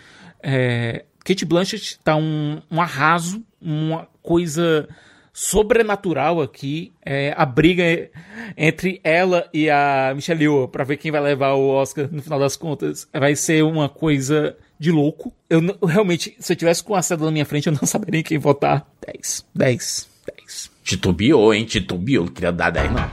É, 0.42 1.04
Kate 1.24 1.44
Blanchett 1.44 1.98
tá 2.04 2.16
um, 2.16 2.60
um 2.70 2.80
arraso, 2.80 3.42
uma 3.60 4.08
coisa 4.22 4.88
sobrenatural 5.32 6.40
aqui. 6.40 6.92
É 7.04 7.34
a 7.36 7.44
briga 7.44 8.10
entre 8.56 9.00
ela 9.02 9.48
e 9.52 9.68
a 9.68 10.12
Michelle 10.14 10.44
Yeoh 10.44 10.68
pra 10.68 10.84
ver 10.84 10.96
quem 10.96 11.10
vai 11.10 11.20
levar 11.20 11.54
o 11.54 11.68
Oscar 11.68 12.08
no 12.10 12.22
final 12.22 12.38
das 12.38 12.56
contas. 12.56 13.08
Vai 13.12 13.34
ser 13.34 13.64
uma 13.64 13.88
coisa 13.88 14.56
de 14.78 14.92
louco. 14.92 15.34
Eu, 15.50 15.60
eu 15.80 15.86
realmente, 15.88 16.36
se 16.38 16.52
eu 16.52 16.56
tivesse 16.56 16.84
com 16.84 16.94
a 16.94 17.02
cédula 17.02 17.30
na 17.30 17.32
minha 17.32 17.44
frente, 17.44 17.66
eu 17.66 17.72
não 17.72 17.86
saberia 17.86 18.22
quem 18.22 18.38
votar. 18.38 18.86
10, 19.06 19.44
10, 19.54 20.08
10. 20.38 20.70
Titubeou, 20.82 21.52
hein? 21.52 21.66
Titubeou. 21.66 22.24
Não 22.24 22.32
queria 22.32 22.50
dar 22.50 22.70
10, 22.70 22.90
não. 22.90 23.10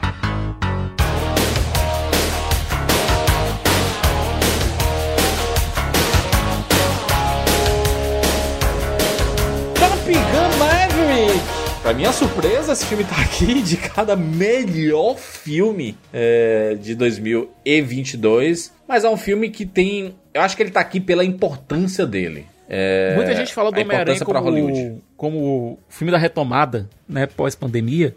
Top 9.75 10.13
Gun 10.13 10.57
Maverick! 10.57 11.41
Pra 11.81 11.93
minha 11.93 12.13
surpresa, 12.13 12.71
esse 12.71 12.85
filme 12.85 13.03
tá 13.03 13.21
aqui 13.21 13.51
indicado 13.51 14.13
a 14.13 14.15
melhor 14.15 15.17
filme 15.17 15.97
é, 16.13 16.77
de 16.79 16.95
2022. 16.95 18.71
Mas 18.87 19.03
é 19.03 19.09
um 19.09 19.17
filme 19.17 19.49
que 19.49 19.65
tem. 19.65 20.15
Eu 20.33 20.41
acho 20.41 20.55
que 20.55 20.63
ele 20.63 20.71
tá 20.71 20.79
aqui 20.79 21.01
pela 21.01 21.25
importância 21.25 22.05
dele. 22.05 22.45
É, 22.73 23.15
Muita 23.17 23.35
gente 23.35 23.53
fala 23.53 23.69
do 23.69 23.81
Homem-Aranha 23.81 24.19
como, 24.23 25.01
como 25.17 25.37
o 25.37 25.79
filme 25.89 26.09
da 26.09 26.17
retomada, 26.17 26.87
né, 27.07 27.25
pós-pandemia. 27.27 28.15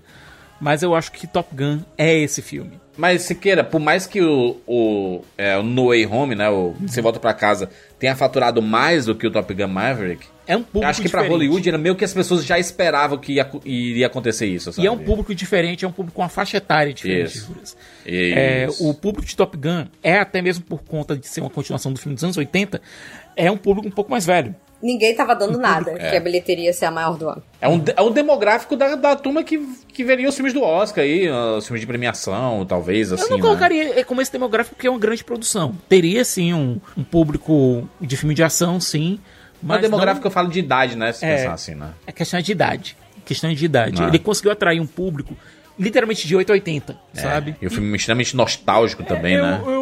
Mas 0.60 0.85
eu 0.85 0.94
acho 0.94 1.10
que 1.10 1.26
Top 1.26 1.52
Gun 1.52 1.81
é 1.98 2.16
esse 2.16 2.40
filme. 2.40 2.81
Mas, 2.97 3.22
Siqueira, 3.22 3.64
por 3.64 3.81
mais 3.81 4.06
que 4.06 4.22
o, 4.22 4.56
o, 4.64 5.22
é, 5.36 5.59
o 5.59 5.64
No 5.64 5.89
Way 5.89 6.06
Home, 6.06 6.36
né, 6.36 6.48
o 6.48 6.74
Você 6.81 7.02
Volta 7.02 7.18
Pra 7.18 7.35
Casa, 7.35 7.68
tenha 7.98 8.14
faturado 8.14 8.62
mais 8.62 9.06
do 9.06 9.16
que 9.16 9.26
o 9.26 9.31
Top 9.32 9.52
Gun 9.52 9.66
Maverick, 9.66 10.24
É 10.47 10.56
um 10.56 10.62
público 10.62 10.89
acho 10.89 11.02
que 11.02 11.09
pra 11.09 11.22
diferente. 11.22 11.44
Hollywood 11.44 11.68
era 11.68 11.76
meio 11.76 11.97
que 11.97 12.05
as 12.05 12.14
pessoas 12.14 12.44
já 12.44 12.56
esperavam 12.56 13.18
que 13.18 13.32
ia, 13.32 13.51
iria 13.64 14.06
acontecer 14.06 14.47
isso, 14.47 14.72
sabe? 14.72 14.85
E 14.85 14.89
é 14.89 14.90
um 14.93 14.98
público 14.98 15.35
diferente, 15.35 15.85
é 15.85 15.89
um 15.89 15.93
público 15.93 16.14
com 16.14 16.22
uma 16.22 16.28
faixa 16.28 16.56
etária 16.59 16.94
diferente. 16.94 17.36
Isso. 17.36 17.47
Juras. 17.48 17.76
É, 18.06 18.66
Isso. 18.66 18.89
o 18.89 18.94
público 18.94 19.26
de 19.26 19.35
Top 19.36 19.56
Gun 19.56 19.86
é 20.02 20.18
até 20.18 20.40
mesmo 20.40 20.64
por 20.64 20.82
conta 20.85 21.16
de 21.16 21.26
ser 21.26 21.40
uma 21.40 21.51
continuação 21.51 21.93
do 21.93 21.98
filme 21.98 22.14
dos 22.14 22.22
anos 22.22 22.36
80, 22.36 22.81
é 23.36 23.51
um 23.51 23.56
público 23.56 23.89
um 23.89 23.90
pouco 23.90 24.11
mais 24.11 24.24
velho. 24.27 24.55
Ninguém 24.82 25.15
tava 25.15 25.35
dando 25.35 25.59
nada, 25.59 25.93
É. 25.93 26.11
que 26.11 26.16
a 26.16 26.20
bilheteria 26.20 26.66
ia 26.66 26.73
ser 26.73 26.85
a 26.85 26.90
maior 26.90 27.16
do 27.16 27.27
ano. 27.28 27.43
É 27.59 27.66
um, 27.69 27.82
é 27.97 28.02
um 28.02 28.11
demográfico 28.11 28.77
da, 28.77 28.94
da 28.97 29.16
turma 29.16 29.43
que, 29.43 29.59
que 29.89 30.05
veria 30.05 30.28
os 30.28 30.35
filmes 30.35 30.52
do 30.52 30.62
Oscar 30.62 31.05
aí, 31.05 31.31
os 31.31 31.65
filmes 31.66 31.81
de 31.81 31.86
premiação, 31.86 32.66
talvez, 32.66 33.11
assim, 33.11 33.24
Eu 33.24 33.31
não 33.31 33.36
né? 33.39 33.43
colocaria 33.43 34.05
como 34.05 34.20
esse 34.20 34.31
demográfico 34.31 34.74
porque 34.77 34.86
é 34.86 34.90
uma 34.90 34.98
grande 34.98 35.24
produção. 35.24 35.74
Teria 35.89 36.23
sim 36.23 36.52
um, 36.52 36.78
um 36.98 37.02
público 37.02 37.89
de 37.98 38.15
filme 38.16 38.35
de 38.35 38.43
ação, 38.43 38.78
sim. 38.78 39.19
Mas 39.62 39.77
Mas 39.81 39.82
demográfico 39.82 40.24
não- 40.24 40.31
eu 40.31 40.35
falo 40.35 40.48
de 40.51 40.59
idade, 40.59 40.97
né? 40.97 41.12
Se 41.12 41.24
É. 41.24 41.36
pensar 41.36 41.52
assim, 41.55 41.74
né? 41.74 41.93
É 42.06 42.12
questão 42.12 42.39
de 42.43 42.52
idade. 42.52 42.94
Questão 43.24 43.55
de 43.55 43.65
idade. 43.65 44.02
Ah. 44.02 44.09
Ele 44.09 44.19
conseguiu 44.19 44.52
atrair 44.52 44.81
um 44.81 44.86
público 44.86 45.35
literalmente 45.78 46.27
de 46.28 46.36
8 46.36 46.51
a 46.51 46.52
80, 46.52 46.97
É. 47.16 47.20
sabe? 47.20 47.56
E 47.62 47.66
o 47.66 47.70
filme 47.70 47.90
é 47.90 47.97
extremamente 47.97 48.36
nostálgico 48.36 49.02
também, 49.02 49.35
eu, 49.36 49.43
né? 49.43 49.62
eu, 49.65 49.73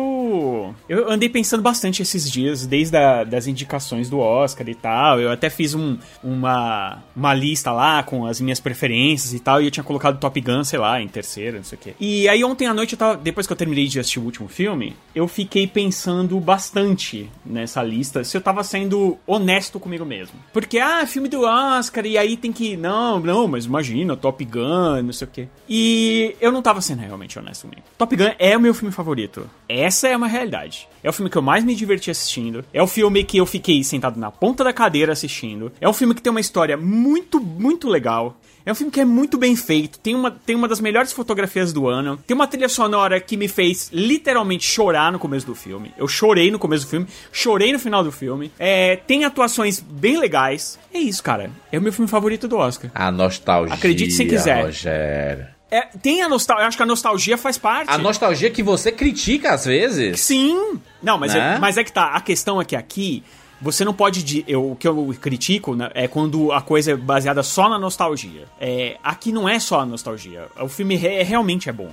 eu 0.88 1.10
andei 1.10 1.28
pensando 1.28 1.62
bastante 1.62 2.02
esses 2.02 2.30
dias, 2.30 2.66
desde 2.66 2.96
a, 2.96 3.24
das 3.24 3.46
indicações 3.46 4.08
do 4.10 4.18
Oscar 4.18 4.68
e 4.68 4.74
tal. 4.74 5.20
Eu 5.20 5.30
até 5.30 5.48
fiz 5.50 5.74
um- 5.74 5.96
uma, 6.22 7.02
uma 7.14 7.34
lista 7.34 7.70
lá 7.72 8.02
com 8.02 8.26
as 8.26 8.40
minhas 8.40 8.60
preferências 8.60 9.32
e 9.34 9.38
tal, 9.40 9.60
e 9.60 9.66
eu 9.66 9.70
tinha 9.70 9.84
colocado 9.84 10.18
Top 10.18 10.40
Gun, 10.40 10.64
sei 10.64 10.78
lá, 10.78 11.00
em 11.00 11.08
terceiro, 11.08 11.56
não 11.58 11.64
sei 11.64 11.78
o 11.78 11.80
quê. 11.80 11.94
E 12.00 12.28
aí 12.28 12.42
ontem 12.44 12.66
à 12.66 12.74
noite, 12.74 12.92
eu 12.92 12.98
tava, 12.98 13.16
depois 13.16 13.46
que 13.46 13.52
eu 13.52 13.56
terminei 13.56 13.86
de 13.86 13.98
assistir 14.00 14.18
o 14.18 14.24
último 14.24 14.48
filme, 14.48 14.94
eu 15.14 15.26
fiquei 15.28 15.66
pensando 15.66 16.38
bastante 16.40 17.28
nessa 17.44 17.82
lista, 17.82 18.24
se 18.24 18.36
eu 18.36 18.40
tava 18.40 18.62
sendo 18.64 19.18
honesto 19.26 19.78
comigo 19.80 20.04
mesmo. 20.04 20.34
Porque, 20.52 20.78
ah, 20.78 21.06
filme 21.06 21.28
do 21.28 21.42
Oscar, 21.42 22.06
e 22.06 22.16
aí 22.16 22.36
tem 22.36 22.52
que. 22.52 22.76
Não, 22.76 23.18
não, 23.20 23.46
mas 23.48 23.64
imagina, 23.66 24.16
Top 24.16 24.44
Gun, 24.44 25.02
não 25.02 25.12
sei 25.12 25.26
o 25.26 25.30
quê. 25.30 25.48
E 25.68 26.34
eu 26.40 26.52
não 26.52 26.62
tava 26.62 26.80
sendo 26.80 27.00
realmente 27.00 27.38
honesto 27.38 27.62
comigo. 27.62 27.82
Top 27.98 28.14
Gun 28.14 28.30
é 28.38 28.56
o 28.56 28.60
meu 28.60 28.74
filme 28.74 28.92
favorito. 28.92 29.48
Essa 29.68 30.08
é 30.08 30.16
uma 30.22 30.28
realidade. 30.28 30.88
É 31.02 31.10
o 31.10 31.12
filme 31.12 31.30
que 31.30 31.36
eu 31.36 31.42
mais 31.42 31.64
me 31.64 31.74
diverti 31.74 32.10
assistindo. 32.10 32.64
É 32.72 32.82
o 32.82 32.86
filme 32.86 33.24
que 33.24 33.36
eu 33.36 33.46
fiquei 33.46 33.82
sentado 33.82 34.18
na 34.18 34.30
ponta 34.30 34.62
da 34.62 34.72
cadeira 34.72 35.12
assistindo. 35.12 35.72
É 35.80 35.88
um 35.88 35.92
filme 35.92 36.14
que 36.14 36.22
tem 36.22 36.30
uma 36.30 36.40
história 36.40 36.76
muito, 36.76 37.40
muito 37.40 37.88
legal. 37.88 38.36
É 38.64 38.70
um 38.70 38.74
filme 38.76 38.92
que 38.92 39.00
é 39.00 39.04
muito 39.04 39.36
bem 39.36 39.56
feito, 39.56 39.98
tem 39.98 40.14
uma, 40.14 40.30
tem 40.30 40.54
uma 40.54 40.68
das 40.68 40.80
melhores 40.80 41.12
fotografias 41.12 41.72
do 41.72 41.88
ano, 41.88 42.16
tem 42.24 42.32
uma 42.32 42.46
trilha 42.46 42.68
sonora 42.68 43.20
que 43.20 43.36
me 43.36 43.48
fez 43.48 43.90
literalmente 43.92 44.64
chorar 44.64 45.10
no 45.10 45.18
começo 45.18 45.44
do 45.44 45.54
filme. 45.54 45.92
Eu 45.98 46.06
chorei 46.06 46.48
no 46.48 46.60
começo 46.60 46.86
do 46.86 46.90
filme, 46.90 47.06
chorei 47.32 47.72
no 47.72 47.78
final 47.80 48.04
do 48.04 48.12
filme. 48.12 48.52
É, 48.60 48.94
tem 48.94 49.24
atuações 49.24 49.80
bem 49.80 50.16
legais. 50.16 50.78
É 50.94 50.98
isso, 50.98 51.24
cara. 51.24 51.50
É 51.72 51.78
o 51.78 51.82
meu 51.82 51.92
filme 51.92 52.08
favorito 52.08 52.46
do 52.46 52.56
Oscar. 52.56 52.88
A 52.94 53.10
nostalgia. 53.10 53.74
Acredite 53.74 54.12
se 54.12 54.24
quiser. 54.26 54.62
Rogério. 54.62 55.46
É, 55.74 55.88
tem 56.02 56.20
a 56.20 56.28
nostalgia, 56.28 56.64
eu 56.64 56.68
acho 56.68 56.76
que 56.76 56.82
a 56.82 56.86
nostalgia 56.86 57.38
faz 57.38 57.56
parte. 57.56 57.90
A 57.90 57.96
nostalgia 57.96 58.50
que 58.50 58.62
você 58.62 58.92
critica 58.92 59.54
às 59.54 59.64
vezes. 59.64 60.20
Sim! 60.20 60.78
Não, 61.02 61.16
mas, 61.16 61.32
Né? 61.32 61.54
é, 61.54 61.58
mas 61.58 61.78
é 61.78 61.82
que 61.84 61.90
tá. 61.90 62.08
A 62.14 62.20
questão 62.20 62.60
é 62.60 62.64
que 62.64 62.76
aqui. 62.76 63.22
Você 63.60 63.82
não 63.84 63.94
pode. 63.94 64.44
Eu, 64.46 64.72
o 64.72 64.76
que 64.76 64.86
eu 64.86 65.14
critico 65.20 65.74
né, 65.74 65.88
é 65.94 66.06
quando 66.06 66.52
a 66.52 66.60
coisa 66.60 66.92
é 66.92 66.96
baseada 66.96 67.42
só 67.42 67.70
na 67.70 67.78
nostalgia. 67.78 68.44
É, 68.60 68.98
aqui 69.02 69.32
não 69.32 69.48
é 69.48 69.58
só 69.58 69.80
a 69.80 69.86
nostalgia. 69.86 70.46
O 70.60 70.68
filme 70.68 70.94
re- 70.94 71.22
realmente 71.22 71.68
é 71.70 71.72
bom. 71.72 71.90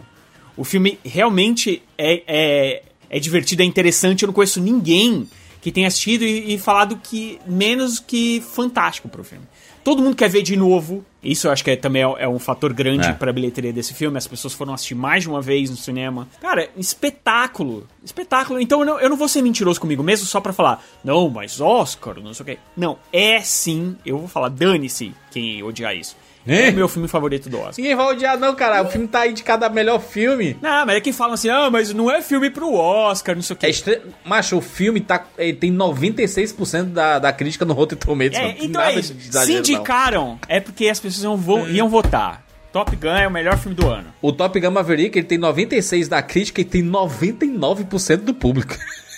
O 0.57 0.65
filme 0.65 0.99
realmente 1.05 1.81
é, 1.97 2.23
é, 2.27 2.83
é 3.09 3.19
divertido, 3.19 3.61
é 3.61 3.65
interessante. 3.65 4.23
Eu 4.23 4.27
não 4.27 4.33
conheço 4.33 4.59
ninguém 4.59 5.29
que 5.61 5.71
tenha 5.71 5.87
assistido 5.87 6.23
e, 6.25 6.55
e 6.55 6.57
falado 6.57 6.97
que 7.01 7.39
menos 7.45 7.99
que 7.99 8.41
fantástico 8.41 9.07
pro 9.07 9.23
filme. 9.23 9.45
Todo 9.83 10.01
mundo 10.01 10.15
quer 10.15 10.29
ver 10.29 10.41
de 10.41 10.57
novo. 10.57 11.05
Isso 11.21 11.47
eu 11.47 11.51
acho 11.51 11.63
que 11.63 11.71
é, 11.71 11.75
também 11.75 12.01
é, 12.01 12.05
é 12.19 12.27
um 12.29 12.39
fator 12.39 12.71
grande 12.73 13.07
É. 13.09 13.11
pra 13.13 13.33
bilheteria 13.33 13.73
desse 13.73 13.93
filme. 13.93 14.17
As 14.17 14.25
pessoas 14.27 14.53
foram 14.53 14.73
assistir 14.73 14.95
mais 14.95 15.23
de 15.23 15.29
uma 15.29 15.41
vez 15.41 15.69
no 15.69 15.75
cinema. 15.75 16.27
Cara, 16.41 16.69
espetáculo. 16.77 17.87
Espetáculo. 18.03 18.59
Então 18.61 18.79
eu 18.81 18.85
não, 18.85 18.99
eu 18.99 19.09
não 19.09 19.17
vou 19.17 19.27
ser 19.27 19.41
mentiroso 19.41 19.79
comigo 19.81 20.01
mesmo 20.03 20.25
só 20.25 20.39
pra 20.39 20.53
falar, 20.53 20.83
não, 21.03 21.29
mas 21.29 21.59
Oscar, 21.59 22.19
não 22.21 22.33
sei 22.33 22.43
o 22.43 22.45
quê. 22.45 22.57
Não, 22.75 22.97
é 23.11 23.41
sim. 23.41 23.97
Eu 24.05 24.17
vou 24.19 24.27
falar, 24.27 24.49
dane-se 24.49 25.13
quem 25.31 25.61
odiar 25.63 25.95
isso. 25.95 26.15
É 26.47 26.69
o 26.69 26.73
meu 26.73 26.87
filme 26.87 27.07
favorito 27.07 27.49
do 27.49 27.57
Oscar. 27.57 27.75
Ninguém 27.77 27.95
vai 27.95 28.05
odiar, 28.07 28.39
não, 28.39 28.55
cara. 28.55 28.81
O 28.81 28.87
filme 28.89 29.07
tá 29.07 29.27
indicado 29.27 29.65
a 29.65 29.69
melhor 29.69 29.99
filme. 29.99 30.57
Não, 30.61 30.85
mas 30.85 30.95
é 30.95 31.01
que 31.01 31.13
falam 31.13 31.33
assim, 31.33 31.49
ah, 31.49 31.69
mas 31.69 31.93
não 31.93 32.09
é 32.09 32.21
filme 32.21 32.49
pro 32.49 32.73
Oscar, 32.73 33.35
não 33.35 33.41
sei 33.41 33.55
o 33.55 33.57
quê. 33.57 33.65
É 33.67 33.69
estre... 33.69 34.01
Macho, 34.25 34.57
o 34.57 34.61
filme 34.61 34.99
tá, 34.99 35.25
ele 35.37 35.53
tem 35.53 35.71
96% 35.73 36.85
da, 36.85 37.19
da 37.19 37.31
crítica 37.33 37.65
no 37.65 37.73
Rotten 37.73 37.97
Tomatoes. 37.97 38.37
É, 38.37 38.49
então 38.59 38.81
nada 38.81 38.93
é 38.93 38.99
isso. 38.99 39.13
Se 39.19 39.29
exagero, 39.29 39.53
não. 39.53 39.59
indicaram, 39.59 40.39
é 40.47 40.59
porque 40.59 40.87
as 40.87 40.99
pessoas 40.99 41.23
iam, 41.23 41.37
vo- 41.37 41.67
iam 41.67 41.89
votar. 41.89 42.43
Top 42.71 42.95
Gun 42.95 43.09
é 43.09 43.27
o 43.27 43.31
melhor 43.31 43.57
filme 43.57 43.75
do 43.75 43.87
ano. 43.87 44.13
O 44.21 44.31
Top 44.31 44.59
Gun 44.59 44.69
Maverick, 44.71 45.17
ele 45.17 45.25
tem 45.27 45.39
96% 45.39 46.07
da 46.07 46.21
crítica 46.21 46.61
e 46.61 46.65
tem 46.65 46.83
99% 46.83 48.17
do 48.17 48.33
público. 48.33 48.75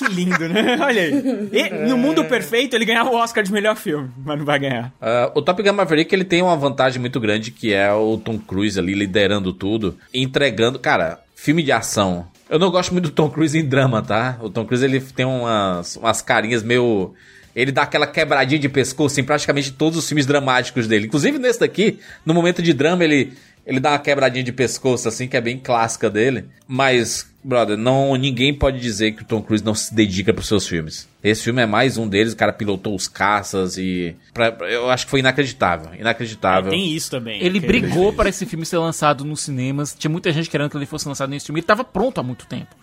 Que 0.00 0.12
lindo, 0.12 0.48
né? 0.48 0.78
Olha 0.80 1.02
aí. 1.02 1.48
E, 1.52 1.70
no 1.88 1.98
mundo 1.98 2.24
perfeito, 2.24 2.74
ele 2.74 2.84
ganhava 2.84 3.10
o 3.10 3.16
Oscar 3.16 3.44
de 3.44 3.52
melhor 3.52 3.76
filme, 3.76 4.10
mas 4.24 4.38
não 4.38 4.44
vai 4.44 4.58
ganhar. 4.58 4.92
Ah, 5.00 5.30
o 5.34 5.42
Top 5.42 5.62
Gun 5.62 5.72
Maverick, 5.72 6.14
ele 6.14 6.24
tem 6.24 6.42
uma 6.42 6.56
vantagem 6.56 7.00
muito 7.00 7.20
grande, 7.20 7.50
que 7.50 7.72
é 7.72 7.92
o 7.92 8.16
Tom 8.18 8.38
Cruise 8.38 8.78
ali 8.78 8.94
liderando 8.94 9.52
tudo, 9.52 9.96
entregando... 10.12 10.78
Cara, 10.78 11.20
filme 11.34 11.62
de 11.62 11.72
ação. 11.72 12.26
Eu 12.48 12.58
não 12.58 12.70
gosto 12.70 12.92
muito 12.92 13.04
do 13.04 13.10
Tom 13.10 13.30
Cruise 13.30 13.56
em 13.56 13.64
drama, 13.64 14.02
tá? 14.02 14.38
O 14.40 14.50
Tom 14.50 14.64
Cruise, 14.64 14.84
ele 14.84 15.00
tem 15.00 15.26
umas, 15.26 15.96
umas 15.96 16.22
carinhas 16.22 16.62
meio... 16.62 17.14
Ele 17.54 17.72
dá 17.72 17.82
aquela 17.82 18.06
quebradinha 18.06 18.60
de 18.60 18.68
pescoço 18.68 19.20
em 19.20 19.24
praticamente 19.24 19.72
todos 19.72 19.98
os 19.98 20.06
filmes 20.06 20.24
dramáticos 20.24 20.86
dele. 20.86 21.06
Inclusive 21.06 21.36
nesse 21.38 21.58
daqui, 21.58 21.98
no 22.24 22.32
momento 22.32 22.62
de 22.62 22.72
drama, 22.72 23.02
ele, 23.02 23.32
ele 23.66 23.80
dá 23.80 23.90
uma 23.90 23.98
quebradinha 23.98 24.44
de 24.44 24.52
pescoço, 24.52 25.08
assim, 25.08 25.28
que 25.28 25.36
é 25.36 25.40
bem 25.40 25.58
clássica 25.58 26.08
dele. 26.10 26.46
Mas, 26.66 27.30
brother, 27.44 27.76
não, 27.76 28.14
ninguém 28.16 28.52
pode 28.54 28.80
dizer 28.80 29.12
que 29.12 29.22
o 29.22 29.24
Tom 29.24 29.42
Cruise 29.42 29.64
não 29.64 29.74
se 29.74 29.94
dedica 29.94 30.32
pros 30.32 30.48
seus 30.48 30.66
filmes. 30.66 31.08
Esse 31.22 31.44
filme 31.44 31.60
é 31.62 31.66
mais 31.66 31.98
um 31.98 32.08
deles, 32.08 32.32
o 32.32 32.36
cara 32.36 32.52
pilotou 32.52 32.94
os 32.94 33.06
caças 33.06 33.76
e... 33.76 34.16
pra- 34.32 34.56
eu 34.68 34.88
acho 34.90 35.04
que 35.04 35.10
foi 35.10 35.20
inacreditável, 35.20 35.94
inacreditável. 35.94 36.72
É, 36.72 36.74
tem 36.74 36.92
isso 36.94 37.10
também. 37.10 37.42
Ele 37.42 37.60
brigou 37.60 38.12
para 38.12 38.28
esse 38.28 38.46
filme 38.46 38.64
ser 38.64 38.78
lançado 38.78 39.24
nos 39.24 39.42
cinemas. 39.42 39.94
Tinha 39.98 40.10
muita 40.10 40.32
gente 40.32 40.48
querendo 40.48 40.70
que 40.70 40.76
ele 40.76 40.86
fosse 40.86 41.06
lançado 41.06 41.32
em 41.32 41.36
streaming. 41.36 41.58
Ele 41.58 41.64
estava 41.64 41.84
pronto 41.84 42.18
há 42.18 42.22
muito 42.22 42.46
tempo. 42.46 42.74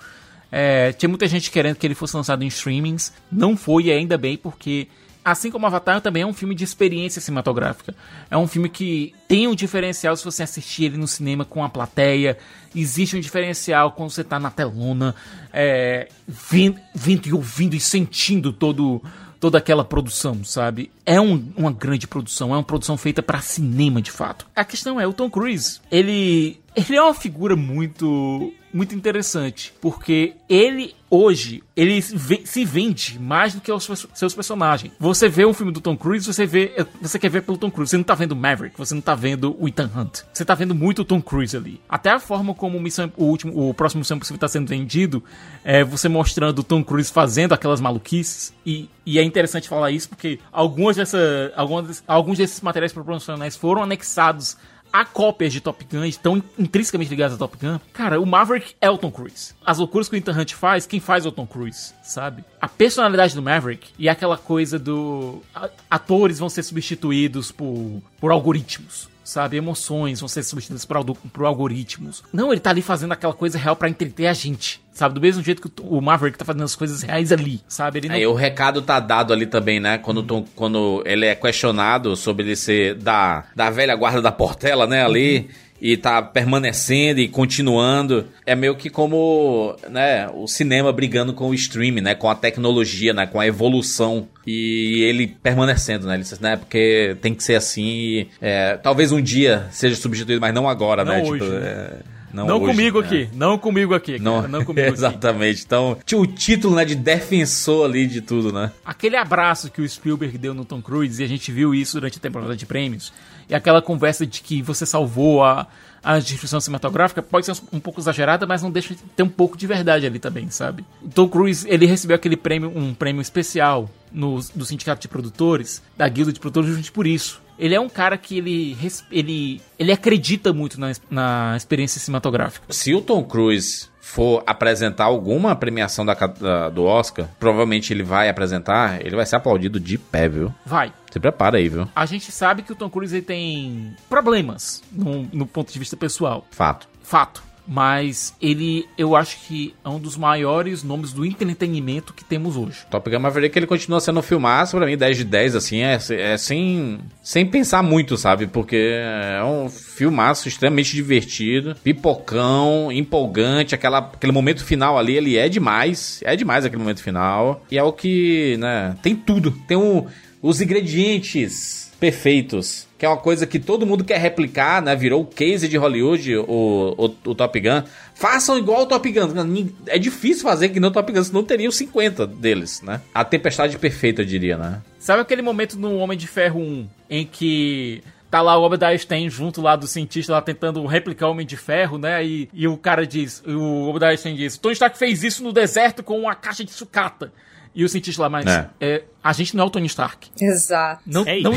É, 0.52 0.94
tinha 0.94 1.10
muita 1.10 1.28
gente 1.28 1.52
querendo 1.52 1.76
que 1.76 1.86
ele 1.86 1.96
fosse 1.96 2.16
lançado 2.16 2.44
em 2.44 2.48
streamings. 2.48 3.12
Não 3.32 3.58
foi, 3.58 3.86
e 3.86 3.92
ainda 3.92 4.18
bem, 4.18 4.38
porque 4.38 4.88
assim 5.32 5.52
como 5.52 5.66
Avatar 5.66 6.02
também 6.02 6.24
é 6.24 6.26
um 6.26 6.34
filme 6.34 6.56
de 6.56 6.64
experiência 6.64 7.22
cinematográfica. 7.22 7.94
É 8.30 8.38
um 8.38 8.48
filme 8.48 8.70
que 8.70 9.14
tem 9.28 9.48
um 9.48 9.56
diferencial 9.56 10.16
se 10.16 10.24
você 10.26 10.44
assistir 10.44 10.86
ele 10.86 10.98
no 10.98 11.08
cinema 11.08 11.44
com 11.46 11.64
a 11.64 11.70
plateia. 11.70 12.38
Existe 12.76 13.16
um 13.16 13.20
diferencial 13.20 13.92
quando 13.92 14.10
você 14.12 14.24
tá 14.24 14.40
na 14.40 14.50
telona, 14.52 15.16
é, 15.54 16.08
vendo, 16.28 16.80
vendo 16.94 17.28
e 17.28 17.34
ouvindo 17.34 17.76
e 17.76 17.80
sentindo 17.80 18.52
todo 18.54 19.02
toda 19.40 19.60
aquela 19.60 19.86
produção, 19.86 20.44
sabe? 20.44 20.90
É 21.06 21.22
um- 21.22 21.52
uma 21.56 21.72
grande 21.72 22.08
produção, 22.08 22.50
é 22.56 22.58
uma 22.58 22.64
produção 22.64 22.98
feita 22.98 23.22
pra 23.22 23.40
cinema 23.40 24.02
de 24.02 24.10
fato. 24.10 24.48
A 24.56 24.66
questão 24.66 25.00
é, 25.00 25.06
o 25.06 25.14
Tom 25.14 25.30
Cruise, 25.30 25.80
ele 25.92 26.60
ele 26.76 26.96
é 26.96 27.02
uma 27.02 27.14
figura 27.14 27.56
muito 27.56 28.52
muito 28.78 28.94
interessante, 28.96 29.74
porque 29.82 30.36
ele 30.48 30.94
hoje 31.10 31.64
ele 31.76 32.02
se 32.02 32.66
vende 32.66 33.18
mais 33.18 33.54
do 33.54 33.62
que 33.62 33.72
os 33.72 34.08
seus 34.14 34.34
personagens. 34.34 34.92
Você 35.00 35.30
vê 35.30 35.46
um 35.46 35.54
filme 35.54 35.72
do 35.72 35.80
Tom 35.80 35.96
Cruise, 35.96 36.26
você 36.26 36.46
vê, 36.46 36.86
você 37.02 37.18
quer 37.18 37.30
ver 37.30 37.44
pelo 37.44 37.58
Tom 37.58 37.72
Cruise. 37.72 37.92
Você 37.92 37.98
não 37.98 38.04
tá 38.04 38.14
vendo 38.14 38.36
Maverick, 38.36 38.78
você 38.78 38.94
não 38.94 39.02
tá 39.02 39.16
vendo 39.16 39.56
o 39.60 39.68
Ethan 39.68 39.90
Hunt. 39.96 40.22
Você 40.34 40.44
tá 40.44 40.54
vendo 40.54 40.76
muito 40.76 41.02
o 41.02 41.06
Tom 41.06 41.22
Cruise 41.22 41.56
ali. 41.56 41.80
Até 41.88 42.12
a 42.12 42.20
forma 42.20 42.54
como 42.54 42.78
o, 42.78 42.82
Missão- 42.82 43.12
o 43.16 43.26
último, 43.26 43.70
o 43.70 43.74
próximo 43.74 44.00
Missão 44.00 44.18
Impossível 44.18 44.40
tá 44.40 44.48
sendo 44.48 44.68
vendido, 44.68 45.24
é 45.64 45.84
você 45.84 46.10
mostrando 46.10 46.60
o 46.60 46.64
Tom 46.64 46.84
Cruise 46.84 47.12
fazendo 47.12 47.54
aquelas 47.54 47.80
maluquices 47.82 48.54
e 48.66 48.90
e 49.06 49.18
é 49.18 49.24
interessante 49.24 49.70
falar 49.70 49.90
isso 49.90 50.10
porque 50.10 50.38
algumas 50.52 50.98
dessa, 50.98 51.54
algumas, 51.56 52.04
alguns 52.06 52.38
desses 52.38 52.60
materiais 52.60 52.92
promocionais 52.92 53.56
foram 53.56 53.82
anexados 53.82 54.58
a 54.92 55.06
cópias 55.06 55.54
de 55.54 55.62
Top 55.62 55.84
Gun 55.86 56.06
estão 56.06 56.42
intrinsecamente 56.58 57.10
ligadas 57.10 57.36
a 57.36 57.38
Top 57.38 57.58
Gun. 57.58 57.80
Cara, 57.94 58.20
o 58.20 58.26
Maverick 58.26 58.76
é 58.80 58.90
o 58.90 58.98
Tom 58.98 59.12
Cruise. 59.12 59.54
As 59.66 59.78
loucuras 59.78 60.10
que 60.10 60.16
o 60.16 60.18
Ethan 60.18 60.40
Hunt 60.40 60.54
faz, 60.54 60.86
quem 60.86 61.00
faz 61.00 61.26
é 61.26 61.30
o 61.30 61.32
Tom 61.32 61.46
Cruise, 61.46 61.94
sabe? 62.04 62.44
A 62.60 62.68
personalidade 62.68 63.36
do 63.36 63.42
Maverick 63.42 63.90
e 63.98 64.10
aquela 64.10 64.38
coisa 64.38 64.80
do... 64.80 65.42
atores 65.90 66.40
vão 66.40 66.50
ser 66.50 66.64
substituídos 66.64 67.52
por, 67.52 68.02
por 68.20 68.32
algoritmos. 68.32 69.10
Sabe, 69.28 69.58
emoções 69.58 70.22
vão 70.22 70.30
ser 70.30 70.42
substituídas 70.42 70.86
por, 70.86 71.04
por 71.34 71.46
algoritmos. 71.46 72.24
Não, 72.32 72.54
ele 72.54 72.62
tá 72.62 72.70
ali 72.70 72.82
fazendo 72.82 73.12
aquela 73.12 73.34
coisa 73.34 73.58
real 73.58 73.76
pra 73.76 73.90
entreter 73.90 74.26
a 74.28 74.32
gente. 74.32 74.80
Sabe, 74.94 75.16
do 75.16 75.20
mesmo 75.20 75.44
jeito 75.44 75.62
que 75.62 75.70
o 75.82 76.00
Maverick 76.00 76.38
tá 76.38 76.46
fazendo 76.46 76.64
as 76.64 76.78
coisas 76.78 77.02
reais 77.02 77.34
ali. 77.34 77.60
Sabe, 77.68 78.00
ele 78.00 78.08
não 78.08 78.16
Aí 78.16 78.26
o 78.26 78.34
recado 78.34 78.82
tá 78.82 79.02
dado 79.02 79.34
ali 79.34 79.46
também, 79.46 79.82
né? 79.82 79.98
Quando, 79.98 80.46
quando 80.56 81.04
ele 81.06 81.26
é 81.26 81.36
questionado 81.36 82.16
sobre 82.16 82.46
ele 82.46 82.56
ser 82.56 82.96
da, 82.96 83.44
da 83.54 83.70
velha 83.70 83.94
guarda 83.98 84.22
da 84.22 84.32
Portela, 84.32 84.88
né? 84.88 85.04
Ali. 85.04 85.50
E 85.82 85.96
tá 85.96 86.22
permanecendo 86.22 87.20
e 87.20 87.28
continuando. 87.28 88.26
É 88.46 88.56
meio 88.56 88.76
que 88.76 88.90
como, 88.90 89.76
né? 89.90 90.28
O 90.34 90.48
cinema 90.48 90.92
brigando 90.92 91.34
com 91.34 91.50
o 91.50 91.54
streaming, 91.54 92.02
né? 92.02 92.16
Com 92.16 92.30
a 92.30 92.36
tecnologia, 92.36 93.14
né? 93.14 93.28
Com 93.28 93.40
a 93.40 93.46
evolução. 93.46 94.28
E 94.46 95.04
ele 95.04 95.28
permanecendo, 95.28 96.08
né? 96.08 96.16
Ele, 96.16 96.24
disse, 96.24 96.42
né? 96.42 96.56
Porque 96.58 97.16
tem 97.22 97.34
que 97.34 97.44
ser 97.44 97.56
assim. 97.56 97.84
e, 97.86 98.28
é, 98.42 98.78
talvez 98.78 99.12
um 99.12 99.22
dia 99.22 99.68
seja 99.72 99.96
substituído, 99.96 100.42
mas 100.42 100.54
não 100.54 100.68
agora, 100.68 101.06
Não 101.06 101.12
né? 101.14 101.22
hoje, 101.22 101.44
Tipo, 101.44 101.46
né? 101.60 101.60
é, 101.68 101.94
Não, 102.34 102.48
hoje, 102.62 102.66
comigo 102.72 103.02
né? 103.02 103.06
aqui, 103.08 103.30
não 103.34 103.58
comigo 103.58 103.94
aqui, 103.94 104.20
Não, 104.20 104.38
cara, 104.38 104.48
não 104.48 104.64
comigo 104.66 104.88
aqui. 104.88 104.94
exatamente. 104.98 105.64
Então, 105.66 105.98
tinha 106.06 106.20
o 106.20 106.26
título, 106.28 106.76
né, 106.76 106.86
de 106.86 106.96
defensor 106.96 107.86
ali 107.86 108.06
de 108.08 108.22
tudo, 108.22 108.52
né? 108.52 108.72
Aquele 108.86 109.16
abraço 109.16 109.70
que 109.72 109.82
o 109.82 109.88
Spielberg 109.88 110.38
deu 110.38 110.54
no 110.54 110.66
Tom 110.66 110.82
Cruise, 110.82 111.22
e 111.22 111.26
a 111.26 111.28
gente 111.28 111.52
viu 111.52 111.74
isso 111.76 111.94
durante 112.00 112.18
a 112.18 112.22
temporada 112.22 112.56
de 112.56 112.66
prêmios, 112.66 113.12
e 113.50 113.56
aquela 113.56 113.82
conversa 113.82 114.26
de 114.26 114.42
que 114.42 114.62
você 114.62 114.86
salvou 114.86 115.44
a, 115.44 115.68
a 116.04 116.20
distribuição 116.20 116.60
cinematográfica, 116.60 117.22
pode 117.22 117.46
ser 117.46 117.54
um 117.72 117.80
pouco 117.80 118.00
exagerada, 118.00 118.46
mas 118.46 118.62
não 118.62 118.72
deixa 118.72 118.96
de 118.96 119.02
ter 119.02 119.24
um 119.24 119.30
pouco 119.30 119.58
de 119.58 119.68
verdade 119.68 120.06
ali 120.06 120.20
também, 120.20 120.50
sabe? 120.50 120.86
Tom 121.14 121.28
Cruise, 121.28 121.68
ele 121.70 121.86
recebeu 121.86 122.16
aquele 122.16 122.38
prêmio, 122.38 122.72
um 122.76 122.94
prêmio 122.94 123.22
especial 123.22 123.90
no, 124.12 124.40
do 124.56 124.66
Sindicato 124.66 125.02
de 125.02 125.08
Produtores, 125.08 125.82
da 125.96 126.08
Guilda 126.08 126.32
de 126.32 126.40
Produtores, 126.40 126.68
justamente 126.68 126.92
por 126.92 127.08
isso. 127.08 127.42
Ele 127.58 127.74
é 127.74 127.80
um 127.80 127.90
cara 127.90 128.18
que 128.18 128.38
ele, 128.38 128.78
ele, 129.12 129.62
ele 129.80 129.92
acredita 129.92 130.54
muito 130.54 130.80
na, 130.80 130.92
na 131.10 131.56
experiência 131.58 132.00
cinematográfica. 132.00 132.72
Se 132.72 132.94
o 132.94 133.02
Tom 133.02 133.24
Cruise 133.24 133.90
for 134.10 134.42
apresentar 134.48 135.04
alguma 135.04 135.54
premiação 135.56 136.06
da, 136.06 136.14
da- 136.14 136.70
do 136.70 136.86
Oscar, 136.86 137.28
provavelmente 137.38 137.92
ele 137.92 138.04
vai 138.04 138.30
apresentar, 138.30 139.06
ele 139.06 139.16
vai 139.16 139.26
ser 139.26 139.36
aplaudido 139.36 139.80
de 139.82 139.98
pé, 139.98 140.30
viu? 140.30 140.54
Vai. 140.66 140.94
Se 141.12 141.20
prepara 141.20 141.58
aí, 141.58 141.68
viu? 141.68 141.88
A 141.94 142.06
gente 142.06 142.32
sabe 142.32 142.62
que 142.62 142.72
o 142.72 142.76
Tom 142.76 142.90
Cruise 142.90 143.22
tem 143.22 143.94
problemas 144.10 144.82
no, 144.92 145.24
no 145.34 145.46
ponto 145.46 145.72
de 145.74 145.78
vista 145.78 145.98
pessoal. 145.98 146.46
Fato. 146.52 146.88
Fato. 147.04 147.44
Mas 147.68 148.34
ele, 148.42 148.88
eu 148.98 149.16
acho 149.16 149.38
que 149.46 149.76
é 149.84 149.90
um 149.90 150.00
dos 150.00 150.16
maiores 150.16 150.84
nomes 150.84 151.12
do 151.12 151.26
entretenimento 151.26 152.14
que 152.14 152.24
temos 152.24 152.56
hoje. 152.56 152.86
Top 152.90 153.10
Gun 153.10 153.20
Maverick, 153.20 153.58
ele 153.60 153.68
continua 153.68 154.00
sendo 154.00 154.20
um 154.20 154.24
filmaço, 154.24 154.78
pra 154.78 154.86
mim 154.86 154.96
10 154.96 155.18
de 155.18 155.24
10, 155.26 155.56
assim, 155.56 155.82
é, 155.82 155.98
é 156.12 156.38
sem, 156.38 157.00
sem 157.22 157.46
pensar 157.46 157.84
muito, 157.84 158.16
sabe? 158.16 158.48
Porque 158.48 158.78
é 158.78 159.44
um 159.44 159.70
filmaço 159.70 160.48
extremamente 160.48 160.96
divertido, 160.96 161.76
pipocão, 161.84 162.92
empolgante, 162.92 163.76
aquela, 163.76 163.98
aquele 163.98 164.32
momento 164.32 164.64
final 164.64 164.98
ali, 164.98 165.18
ele 165.18 165.38
é 165.38 165.50
demais, 165.50 166.22
é 166.24 166.36
demais 166.36 166.64
aquele 166.64 166.82
momento 166.82 167.04
final. 167.04 167.66
E 167.70 167.78
é 167.78 167.84
o 167.84 167.92
que, 167.92 168.56
né, 168.58 168.96
tem 169.02 169.14
tudo, 169.16 169.52
tem 169.68 169.76
o, 169.76 170.06
os 170.42 170.62
ingredientes 170.62 171.87
perfeitos, 172.00 172.88
que 172.98 173.06
é 173.06 173.10
uma 173.10 173.18
coisa 173.18 173.46
que 173.46 173.60
todo 173.60 173.86
mundo 173.86 174.04
quer 174.04 174.20
replicar, 174.20 174.82
né? 174.82 174.96
Virou 174.96 175.22
o 175.22 175.26
case 175.26 175.68
de 175.68 175.78
Hollywood, 175.78 176.38
o, 176.38 176.96
o, 176.98 177.30
o 177.30 177.36
Top 177.36 177.60
Gun. 177.60 177.84
Façam 178.16 178.58
igual 178.58 178.84
o 178.84 178.86
Top 178.86 179.12
Gun. 179.12 179.70
É 179.88 180.00
difícil 180.00 180.44
fazer 180.44 180.70
que 180.70 180.80
não 180.80 180.90
o 180.90 180.92
Top 180.92 181.12
Gun, 181.12 181.24
senão 181.24 181.44
teria 181.44 181.70
os 181.70 181.76
50 181.76 182.26
deles, 182.28 182.82
né? 182.82 183.02
A 183.14 183.24
tempestade 183.26 183.78
perfeita, 183.78 184.22
eu 184.22 184.26
diria, 184.26 184.58
né? 184.58 184.82
Sabe 185.00 185.22
aquele 185.22 185.42
momento 185.42 185.78
no 185.78 185.98
Homem 185.98 186.18
de 186.18 186.28
Ferro 186.28 186.60
1 186.60 186.88
em 187.10 187.26
que 187.26 188.04
tá 188.30 188.42
lá 188.42 188.58
o 188.58 188.64
Obadiah 188.64 188.94
Stane 188.98 189.30
junto 189.30 189.62
lá 189.62 189.76
do 189.76 189.88
cientista 189.88 190.34
lá 190.34 190.42
tentando 190.42 190.86
replicar 190.86 191.28
o 191.28 191.32
Homem 191.32 191.46
de 191.46 191.58
Ferro, 191.58 191.98
né? 191.98 192.24
E, 192.26 192.50
e 192.54 192.68
o 192.68 192.78
cara 192.78 193.06
diz, 193.06 193.44
o 193.46 193.90
Obadiah 193.90 194.14
Stane 194.16 194.38
diz, 194.38 194.58
Tony 194.58 194.74
Stark 194.74 194.98
fez 194.98 195.24
isso 195.24 195.44
no 195.44 195.54
deserto 195.54 196.04
com 196.04 196.20
uma 196.20 196.36
caixa 196.36 196.64
de 196.64 196.72
sucata. 196.72 197.32
E 197.78 197.84
o 197.86 197.90
cientista 197.90 198.24
lá, 198.24 198.28
mas 198.30 198.44
É. 198.48 198.70
é, 198.82 199.04
a 199.24 199.32
gente 199.32 199.56
não 199.56 199.64
é 199.66 199.68
o 199.68 199.70
Tony 199.70 199.86
Stark. 199.86 200.32
Exato. 200.42 201.04
Não, 201.06 201.24
É 201.28 201.40
não, 201.42 201.54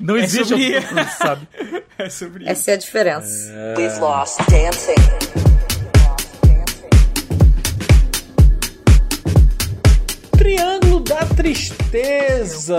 não 0.00 0.16
É 0.16 0.20
existe 0.24 0.48
sobre- 0.48 0.78
o 0.78 0.82
Cruise, 0.82 1.10
sabe? 1.18 1.48
É 1.98 2.08
sobre 2.08 2.42
isso. 2.44 2.50
Essa 2.52 2.70
é 2.70 2.74
a 2.74 2.76
diferença. 2.78 3.52
We've 3.76 3.98
lost 4.00 4.38
dancing. 4.50 4.94
Triângulo 10.36 11.00
da 11.00 11.24
Tristeza. 11.26 12.76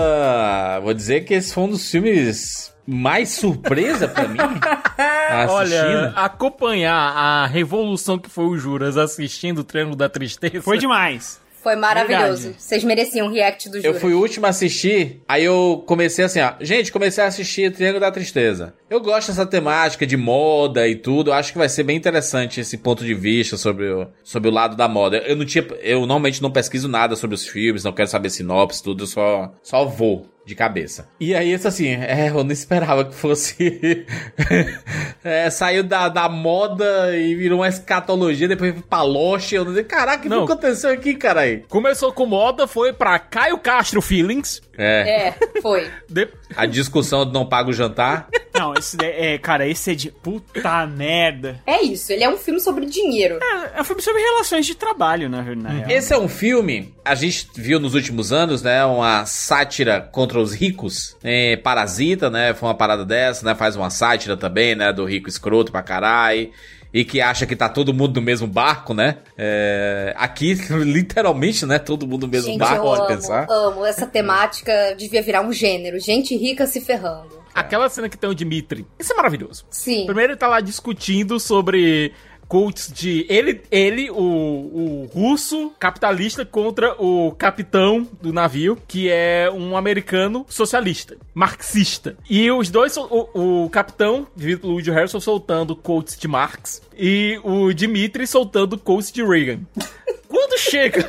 Vou 0.82 0.94
dizer 0.94 1.22
que 1.24 1.34
esse 1.34 1.52
foi 1.52 1.64
um 1.64 1.68
dos 1.68 1.90
filmes 1.90 2.72
mais 2.86 3.30
surpresa 3.30 4.06
pra 4.08 4.28
mim. 4.28 4.38
Olha, 5.48 6.10
acompanhar 6.14 6.94
a 6.94 7.46
revolução 7.46 8.18
que 8.18 8.28
foi 8.30 8.44
o 8.46 8.56
Juras 8.56 8.96
assistindo 8.96 9.58
o 9.58 9.64
Triângulo 9.64 9.96
da 9.96 10.08
Tristeza. 10.08 10.62
Foi 10.62 10.78
demais. 10.78 11.40
Foi 11.66 11.74
maravilhoso. 11.74 12.42
Verdade. 12.42 12.62
Vocês 12.62 12.84
mereciam 12.84 13.26
um 13.26 13.32
react 13.32 13.68
do 13.68 13.78
Eu 13.78 13.82
Júlio. 13.82 14.00
fui 14.00 14.14
o 14.14 14.20
último 14.20 14.46
a 14.46 14.50
assistir, 14.50 15.20
aí 15.26 15.44
eu 15.44 15.82
comecei 15.84 16.24
assim, 16.24 16.38
ó. 16.38 16.52
Gente, 16.60 16.92
comecei 16.92 17.24
a 17.24 17.26
assistir 17.26 17.72
Triângulo 17.72 17.98
da 17.98 18.12
Tristeza. 18.12 18.72
Eu 18.88 19.00
gosto 19.00 19.32
dessa 19.32 19.44
temática 19.44 20.06
de 20.06 20.16
moda 20.16 20.86
e 20.86 20.94
tudo. 20.94 21.32
Acho 21.32 21.50
que 21.50 21.58
vai 21.58 21.68
ser 21.68 21.82
bem 21.82 21.96
interessante 21.96 22.60
esse 22.60 22.78
ponto 22.78 23.04
de 23.04 23.14
vista 23.14 23.56
sobre 23.56 23.90
o, 23.90 24.06
sobre 24.22 24.48
o 24.48 24.52
lado 24.52 24.76
da 24.76 24.86
moda. 24.86 25.16
Eu 25.16 25.34
não 25.34 25.44
tinha. 25.44 25.66
Eu 25.80 25.98
normalmente 26.02 26.40
não 26.40 26.52
pesquiso 26.52 26.86
nada 26.86 27.16
sobre 27.16 27.34
os 27.34 27.44
filmes, 27.44 27.82
não 27.82 27.92
quero 27.92 28.08
saber 28.08 28.30
sinopse, 28.30 28.80
tudo, 28.80 29.02
eu 29.02 29.08
só, 29.08 29.52
só 29.60 29.84
vou 29.84 30.35
de 30.46 30.54
cabeça. 30.54 31.08
E 31.18 31.34
aí, 31.34 31.52
isso 31.52 31.66
assim, 31.66 31.88
é, 31.88 32.28
eu 32.30 32.44
não 32.44 32.52
esperava 32.52 33.04
que 33.04 33.14
fosse. 33.14 34.06
é, 35.24 35.50
saiu 35.50 35.82
da, 35.82 36.08
da 36.08 36.28
moda 36.28 37.16
e 37.16 37.34
virou 37.34 37.58
uma 37.60 37.68
escatologia, 37.68 38.46
depois 38.46 38.72
foi 38.72 38.82
pra 38.82 39.02
Loche. 39.02 39.56
Eu 39.56 39.64
não 39.64 39.74
sei, 39.74 39.82
caraca, 39.82 40.18
o 40.20 40.22
que 40.22 40.28
Não. 40.28 40.44
aconteceu 40.44 40.90
aqui, 40.90 41.14
caralho? 41.16 41.64
Começou 41.68 42.12
com 42.12 42.24
moda, 42.26 42.66
foi 42.68 42.92
pra 42.92 43.18
Caio 43.18 43.58
Castro 43.58 44.00
Feelings. 44.00 44.62
É. 44.78 45.28
É, 45.28 45.60
foi. 45.60 45.90
De- 46.08 46.28
A 46.56 46.64
discussão 46.64 47.26
do 47.26 47.32
não 47.32 47.44
pago 47.48 47.70
o 47.70 47.72
jantar. 47.72 48.28
Não, 48.58 48.74
esse 48.74 48.96
daí- 48.96 49.34
é, 49.34 49.38
cara, 49.38 49.66
esse 49.68 49.92
é 49.92 49.94
de 49.94 50.10
puta 50.10 50.86
merda. 50.86 51.60
É 51.66 51.82
isso, 51.82 52.12
ele 52.12 52.24
é 52.24 52.28
um 52.28 52.36
filme 52.36 52.60
sobre 52.60 52.86
dinheiro. 52.86 53.38
É, 53.42 53.78
é 53.78 53.80
um 53.80 53.84
filme 53.84 54.02
sobre 54.02 54.20
relações 54.22 54.66
de 54.66 54.74
trabalho, 54.74 55.28
na, 55.28 55.42
na 55.42 55.68
real. 55.70 55.90
Esse 55.90 56.12
é 56.12 56.18
um 56.18 56.28
filme, 56.28 56.94
a 57.04 57.14
gente 57.14 57.48
viu 57.54 57.78
nos 57.78 57.94
últimos 57.94 58.32
anos, 58.32 58.62
né? 58.62 58.84
Uma 58.84 59.24
sátira 59.26 60.00
contra 60.00 60.38
os 60.40 60.52
ricos. 60.52 61.16
É, 61.22 61.56
Parasita, 61.56 62.30
né? 62.30 62.54
Foi 62.54 62.68
uma 62.68 62.74
parada 62.74 63.04
dessa, 63.04 63.44
né? 63.44 63.54
Faz 63.54 63.76
uma 63.76 63.90
sátira 63.90 64.36
também, 64.36 64.74
né? 64.74 64.92
Do 64.92 65.04
rico 65.04 65.28
escroto 65.28 65.70
pra 65.72 65.82
caralho. 65.82 66.50
E 66.94 67.04
que 67.04 67.20
acha 67.20 67.44
que 67.44 67.54
tá 67.54 67.68
todo 67.68 67.92
mundo 67.92 68.14
no 68.20 68.22
mesmo 68.22 68.46
barco, 68.46 68.94
né? 68.94 69.18
É, 69.36 70.14
aqui, 70.16 70.54
literalmente, 70.82 71.66
né? 71.66 71.78
Todo 71.78 72.06
mundo 72.06 72.22
no 72.26 72.32
mesmo 72.32 72.48
Gente, 72.50 72.58
barco, 72.58 72.76
eu 72.76 72.82
pode 72.82 73.00
amo, 73.00 73.08
pensar. 73.08 73.46
amo. 73.50 73.84
Essa 73.84 74.06
temática 74.06 74.94
devia 74.96 75.20
virar 75.22 75.42
um 75.42 75.52
gênero. 75.52 75.98
Gente 76.00 76.34
rica 76.36 76.66
se 76.66 76.80
ferrando. 76.80 77.44
Aquela 77.56 77.88
cena 77.88 78.08
que 78.08 78.18
tem 78.18 78.28
o 78.28 78.34
Dimitri. 78.34 78.86
Isso 78.98 79.12
é 79.12 79.16
maravilhoso. 79.16 79.64
Sim. 79.70 80.04
Primeiro 80.04 80.32
ele 80.32 80.38
tá 80.38 80.46
lá 80.46 80.60
discutindo 80.60 81.40
sobre 81.40 82.12
quotes 82.48 82.92
de 82.92 83.26
ele, 83.28 83.62
ele 83.70 84.10
o, 84.10 84.16
o 84.16 85.10
russo 85.12 85.72
capitalista 85.78 86.44
contra 86.44 86.94
o 87.02 87.32
capitão 87.32 88.08
do 88.20 88.32
navio, 88.32 88.78
que 88.86 89.08
é 89.10 89.50
um 89.50 89.76
americano 89.76 90.44
socialista, 90.48 91.16
marxista. 91.34 92.16
E 92.28 92.50
os 92.50 92.70
dois, 92.70 92.96
o, 92.96 93.64
o 93.64 93.70
capitão, 93.70 94.26
vivido 94.36 94.60
pelo 94.60 94.74
Woody 94.74 94.90
Harrelson, 94.90 95.20
soltando 95.20 95.74
quotes 95.74 96.16
de 96.16 96.28
Marx 96.28 96.82
e 96.96 97.40
o 97.42 97.72
Dimitri 97.72 98.26
soltando 98.26 98.78
quotes 98.78 99.10
de 99.10 99.24
Reagan. 99.24 99.60
Quando 100.28 100.58
chega 100.58 101.08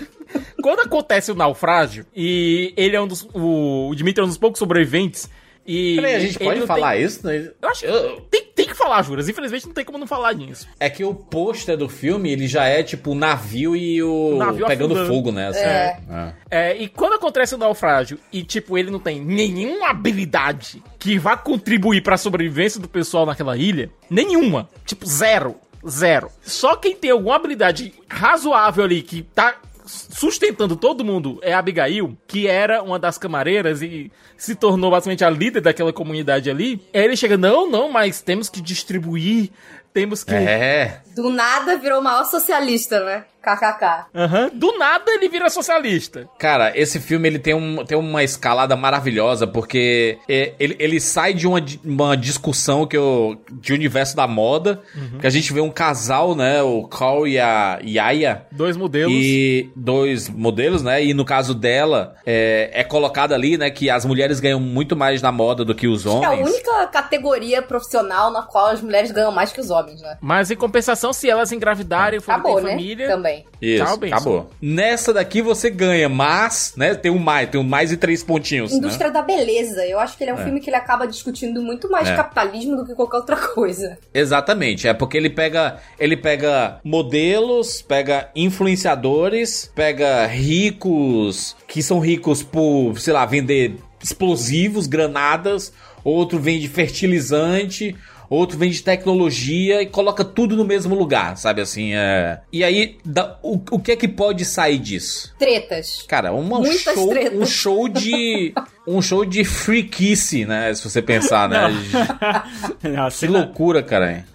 quando 0.61 0.81
acontece 0.81 1.31
o 1.31 1.35
naufrágio 1.35 2.05
e 2.15 2.73
ele 2.75 2.95
é 2.95 3.01
um 3.01 3.07
dos 3.07 3.23
o, 3.33 3.89
o 3.89 3.95
Dimitri 3.95 4.21
é 4.21 4.25
um 4.25 4.27
dos 4.27 4.37
poucos 4.37 4.59
sobreviventes 4.59 5.29
e 5.67 5.95
Peraí, 5.97 6.15
a 6.15 6.19
gente 6.19 6.39
pode 6.39 6.61
falar 6.65 6.93
tem- 6.93 7.03
isso? 7.03 7.25
Né? 7.27 7.51
eu 7.61 7.69
acho 7.69 7.81
que 7.81 8.21
tem, 8.31 8.43
tem 8.55 8.65
que 8.67 8.73
falar, 8.73 9.01
Juras. 9.01 9.27
Infelizmente 9.27 9.65
não 9.67 9.73
tem 9.73 9.83
como 9.85 9.97
não 9.97 10.07
falar 10.07 10.33
nisso. 10.33 10.67
É 10.79 10.89
que 10.89 11.03
o 11.03 11.13
pôster 11.13 11.75
do 11.77 11.89
filme, 11.89 12.31
ele 12.31 12.47
já 12.47 12.65
é 12.65 12.81
tipo 12.83 13.11
o 13.11 13.15
navio 13.15 13.75
e 13.75 14.01
o, 14.01 14.35
O 14.35 14.37
navio 14.37 14.65
pegando 14.65 14.93
afundando. 14.93 15.13
fogo, 15.13 15.31
né? 15.31 15.47
assim. 15.49 15.59
É. 15.59 15.97
É. 16.09 16.33
É, 16.71 16.77
e 16.77 16.87
quando 16.87 17.13
acontece 17.13 17.53
o 17.53 17.57
naufrágio 17.57 18.17
e, 18.31 18.43
tipo, 18.43 18.77
ele 18.77 18.89
não 18.89 18.99
tem 18.99 19.19
nenhuma 19.19 19.89
habilidade 19.89 20.81
que 20.97 21.19
vá 21.19 21.35
contribuir 21.35 22.01
pra 22.01 22.17
sobrevivência 22.17 22.79
do 22.79 22.87
pessoal 22.87 23.25
naquela 23.25 23.57
ilha, 23.57 23.89
nenhuma. 24.09 24.69
Tipo, 24.85 25.05
zero. 25.05 25.55
Zero. 25.87 26.29
Só 26.41 26.75
quem 26.75 26.95
tem 26.95 27.11
alguma 27.11 27.35
habilidade 27.35 27.93
razoável 28.09 28.83
ali 28.83 29.01
que 29.01 29.21
tá 29.21 29.55
sustentando 29.87 30.75
todo 30.75 31.03
mundo 31.03 31.39
é 31.41 31.53
a 31.53 31.59
Abigail, 31.59 32.17
que 32.27 32.47
era 32.47 32.83
uma 32.83 32.99
das 32.99 33.17
camareiras 33.17 33.81
e 33.81 34.11
se 34.37 34.53
tornou 34.53 34.91
basicamente 34.91 35.23
a 35.23 35.29
líder 35.29 35.61
daquela 35.61 35.93
comunidade 35.93 36.49
ali. 36.49 36.81
Aí 36.93 37.03
ele 37.03 37.15
chega, 37.15 37.37
não, 37.37 37.69
não, 37.69 37.91
mas 37.91 38.21
temos 38.21 38.49
que 38.49 38.61
distribuir, 38.61 39.49
temos 39.93 40.23
que... 40.23 40.33
É. 40.33 41.01
Do 41.15 41.29
nada 41.29 41.77
virou 41.77 41.99
o 41.99 42.03
maior 42.03 42.25
socialista, 42.25 43.03
né? 43.03 43.25
KKK. 43.55 44.07
Aham. 44.13 44.49
Do 44.53 44.77
nada 44.77 45.09
ele 45.11 45.29
vira 45.29 45.49
socialista. 45.49 46.27
Que 46.37 46.47
esse 46.75 46.99
filme 46.99 47.27
ele 47.29 47.39
tem, 47.39 47.53
um, 47.53 47.85
tem 47.85 47.97
uma 47.97 48.23
escalada 48.23 48.75
maravilhosa, 48.75 49.45
porque 49.47 50.17
é, 50.27 50.53
ele, 50.59 50.75
ele 50.79 50.99
sai 50.99 51.33
de 51.33 51.47
uma, 51.47 51.59
uma 51.83 52.17
discussão 52.17 52.85
que 52.85 52.97
eu, 52.97 53.41
de 53.51 53.73
universo 53.73 54.15
da 54.15 54.27
moda, 54.27 54.81
que 55.19 55.27
a 55.27 55.29
gente 55.29 55.53
vê 55.53 55.61
um 55.61 55.69
casal, 55.69 56.35
né? 56.35 56.61
O 56.61 56.87
Carl 56.87 57.27
e 57.27 57.39
a 57.39 57.79
Yaya. 57.83 58.45
Dois 58.51 58.75
modelos. 58.75 59.13
E 59.13 59.69
dois 59.75 60.29
modelos, 60.29 60.81
né? 60.81 61.03
E 61.03 61.13
no 61.13 61.23
caso 61.23 61.53
dela, 61.53 62.15
é, 62.25 62.69
é 62.73 62.83
colocado 62.83 63.33
ali, 63.33 63.57
né? 63.57 63.69
Que 63.69 63.89
as 63.89 64.05
mulheres 64.05 64.39
ganham 64.39 64.59
muito 64.59 64.95
mais 64.95 65.21
na 65.21 65.31
moda 65.31 65.63
do 65.63 65.75
que 65.75 65.87
os 65.87 66.05
É 66.05 66.09
a 66.09 66.11
homens. 66.13 66.47
única 66.49 66.87
categoria 66.87 67.61
profissional 67.61 68.31
na 68.31 68.41
qual 68.41 68.67
as 68.67 68.81
mulheres 68.81 69.11
ganham 69.11 69.31
mais 69.31 69.51
que 69.51 69.61
os 69.61 69.69
homens, 69.69 70.01
né? 70.01 70.17
Mas 70.21 70.51
em 70.51 70.55
compensação, 70.55 71.13
se 71.13 71.29
elas 71.29 71.51
engravidarem 71.51 72.17
e 72.17 72.21
forem 72.21 72.39
Acabou, 72.39 72.57
ter 72.57 72.63
né? 72.63 72.69
família... 72.71 73.07
Também. 73.07 73.36
Isso, 73.61 73.83
Tchau, 73.83 73.97
acabou. 74.03 74.49
Nessa 74.61 75.13
daqui 75.13 75.41
você 75.41 75.69
ganha, 75.69 76.07
mas, 76.07 76.73
né? 76.77 76.93
Tem 76.95 77.11
um 77.11 77.17
mais, 77.19 77.49
tem 77.49 77.59
um 77.59 77.63
mais 77.63 77.91
e 77.91 77.97
três 77.97 78.23
pontinhos. 78.23 78.71
né? 78.71 78.77
Indústria 78.77 79.09
da 79.11 79.21
beleza. 79.21 79.85
Eu 79.85 79.99
acho 79.99 80.17
que 80.17 80.23
ele 80.23 80.31
é 80.31 80.33
um 80.33 80.39
É. 80.39 80.43
filme 80.43 80.59
que 80.59 80.69
ele 80.69 80.77
acaba 80.77 81.07
discutindo 81.07 81.61
muito 81.61 81.89
mais 81.89 82.07
É. 82.07 82.15
capitalismo 82.15 82.75
do 82.75 82.85
que 82.85 82.93
qualquer 82.93 83.17
outra 83.17 83.35
coisa. 83.53 83.97
Exatamente, 84.13 84.87
é 84.87 84.93
porque 84.93 85.17
ele 85.17 85.29
pega, 85.29 85.77
ele 85.99 86.15
pega 86.17 86.79
modelos, 86.83 87.81
pega 87.81 88.29
influenciadores, 88.35 89.71
pega 89.75 90.25
ricos 90.27 91.55
que 91.67 91.81
são 91.81 91.99
ricos 91.99 92.43
por, 92.43 92.99
sei 92.99 93.13
lá, 93.13 93.25
vender 93.25 93.75
explosivos, 94.03 94.87
granadas, 94.87 95.73
outro 96.03 96.39
vende 96.39 96.67
fertilizante, 96.67 97.95
outro 98.29 98.57
vende 98.57 98.81
tecnologia 98.81 99.81
e 99.81 99.85
coloca 99.85 100.23
tudo 100.25 100.55
no 100.55 100.65
mesmo 100.65 100.93
lugar, 100.95 101.37
sabe 101.37 101.61
assim, 101.61 101.93
é... 101.93 102.39
E 102.51 102.63
aí, 102.63 102.97
da- 103.05 103.37
o, 103.41 103.59
o 103.71 103.79
que 103.79 103.91
é 103.91 103.95
que 103.95 104.07
pode 104.07 104.43
sair 104.45 104.77
disso? 104.79 105.33
Tretas. 105.39 106.03
Cara, 106.07 106.31
uma, 106.33 106.57
um 106.57 106.61
Muitas 106.61 106.93
show, 106.93 107.09
tretas. 107.09 107.39
um 107.39 107.45
show 107.45 107.87
de 107.87 108.53
um 108.87 109.01
show 109.01 109.25
de 109.25 109.43
freakice, 109.43 110.45
né, 110.45 110.73
se 110.73 110.83
você 110.89 111.01
pensar, 111.01 111.47
né? 111.49 111.59
Que 112.81 113.11
cena- 113.11 113.39
loucura, 113.39 113.81
cara. 113.83 114.25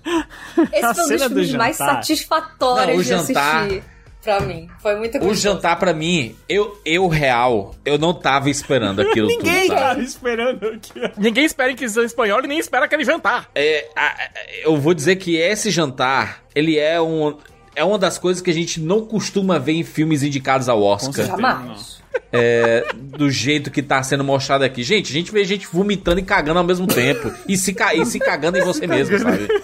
Esse 0.73 0.95
foi 0.95 1.05
um 1.05 1.09
dos 1.19 1.23
filmes 1.27 1.55
mais 1.55 1.77
satisfatórios 1.77 3.09
Não, 3.09 3.19
o 3.19 3.23
de 3.23 3.29
jantar- 3.29 3.63
assistir. 3.67 3.85
Pra 4.23 4.41
mim. 4.41 4.69
Foi 4.81 4.95
muito 4.97 5.17
O 5.17 5.21
gostoso. 5.21 5.41
jantar 5.41 5.79
pra 5.79 5.93
mim, 5.93 6.37
eu, 6.49 6.81
eu 6.85 7.09
real, 7.09 7.75
eu 7.85 7.99
não 7.99 8.15
tava 8.15 8.49
esperando 8.51 9.01
aquilo 9.03 9.27
Ninguém 9.29 9.67
tudo, 9.67 9.79
sabe? 9.79 9.81
tava 9.81 10.01
esperando 10.03 10.67
aqui. 10.69 10.93
Ninguém 11.19 11.45
espera 11.45 11.73
Inquisição 11.73 12.05
Espanhola 12.05 12.45
e 12.45 12.49
nem 12.49 12.59
espera 12.59 12.85
aquele 12.85 13.05
jantar. 13.05 13.51
É, 13.55 13.89
a- 13.97 14.07
a- 14.07 14.31
eu 14.63 14.77
vou 14.77 14.95
dizer 14.95 15.17
que 15.17 15.37
esse 15.37 15.71
jantar, 15.71 16.43
ele 16.55 16.79
é 16.79 17.01
um 17.01 17.37
é 17.75 17.83
uma 17.83 17.99
das 17.99 18.19
coisas 18.19 18.43
que 18.43 18.51
a 18.51 18.55
gente 18.55 18.79
não 18.81 19.07
costuma 19.07 19.59
ver 19.59 19.73
em 19.73 19.83
filmes 19.83 20.23
indicados 20.23 20.69
ao 20.69 20.83
Oscar. 20.83 21.27
Jamais. 21.27 22.02
É, 22.33 22.87
do 22.95 23.31
jeito 23.31 23.71
que 23.71 23.83
tá 23.83 24.03
sendo 24.03 24.25
mostrado 24.25 24.65
aqui. 24.65 24.83
Gente, 24.83 25.11
a 25.11 25.13
gente 25.13 25.31
vê 25.31 25.45
gente 25.45 25.67
vomitando 25.67 26.19
e 26.19 26.23
cagando 26.23 26.59
ao 26.59 26.65
mesmo 26.65 26.87
tempo. 26.87 27.31
E 27.47 27.57
se, 27.59 27.75
ca- 27.75 27.95
e 27.95 28.07
se 28.07 28.19
cagando 28.19 28.57
em 28.59 28.63
você 28.65 28.87
mesmo, 28.87 29.19
sabe? 29.19 29.47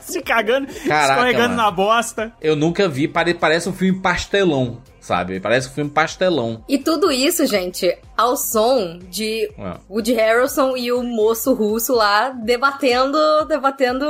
Se 0.00 0.20
cagando, 0.22 0.66
Caraca, 0.86 1.12
escorregando 1.14 1.48
mano. 1.50 1.62
na 1.62 1.70
bosta. 1.70 2.32
Eu 2.40 2.54
nunca 2.56 2.88
vi, 2.88 3.08
pare- 3.08 3.34
parece 3.34 3.68
um 3.68 3.72
filme 3.72 4.00
pastelão, 4.00 4.78
sabe? 5.00 5.40
Parece 5.40 5.68
um 5.68 5.72
filme 5.72 5.90
pastelão. 5.90 6.62
E 6.68 6.78
tudo 6.78 7.10
isso, 7.10 7.46
gente, 7.46 7.96
ao 8.16 8.36
som 8.36 8.98
de 9.10 9.44
É. 9.58 9.76
Woody 9.90 10.12
Harrelson 10.14 10.76
e 10.76 10.92
o 10.92 11.02
moço 11.02 11.52
russo 11.54 11.94
lá 11.94 12.28
debatendo, 12.30 13.18
debatendo 13.46 14.06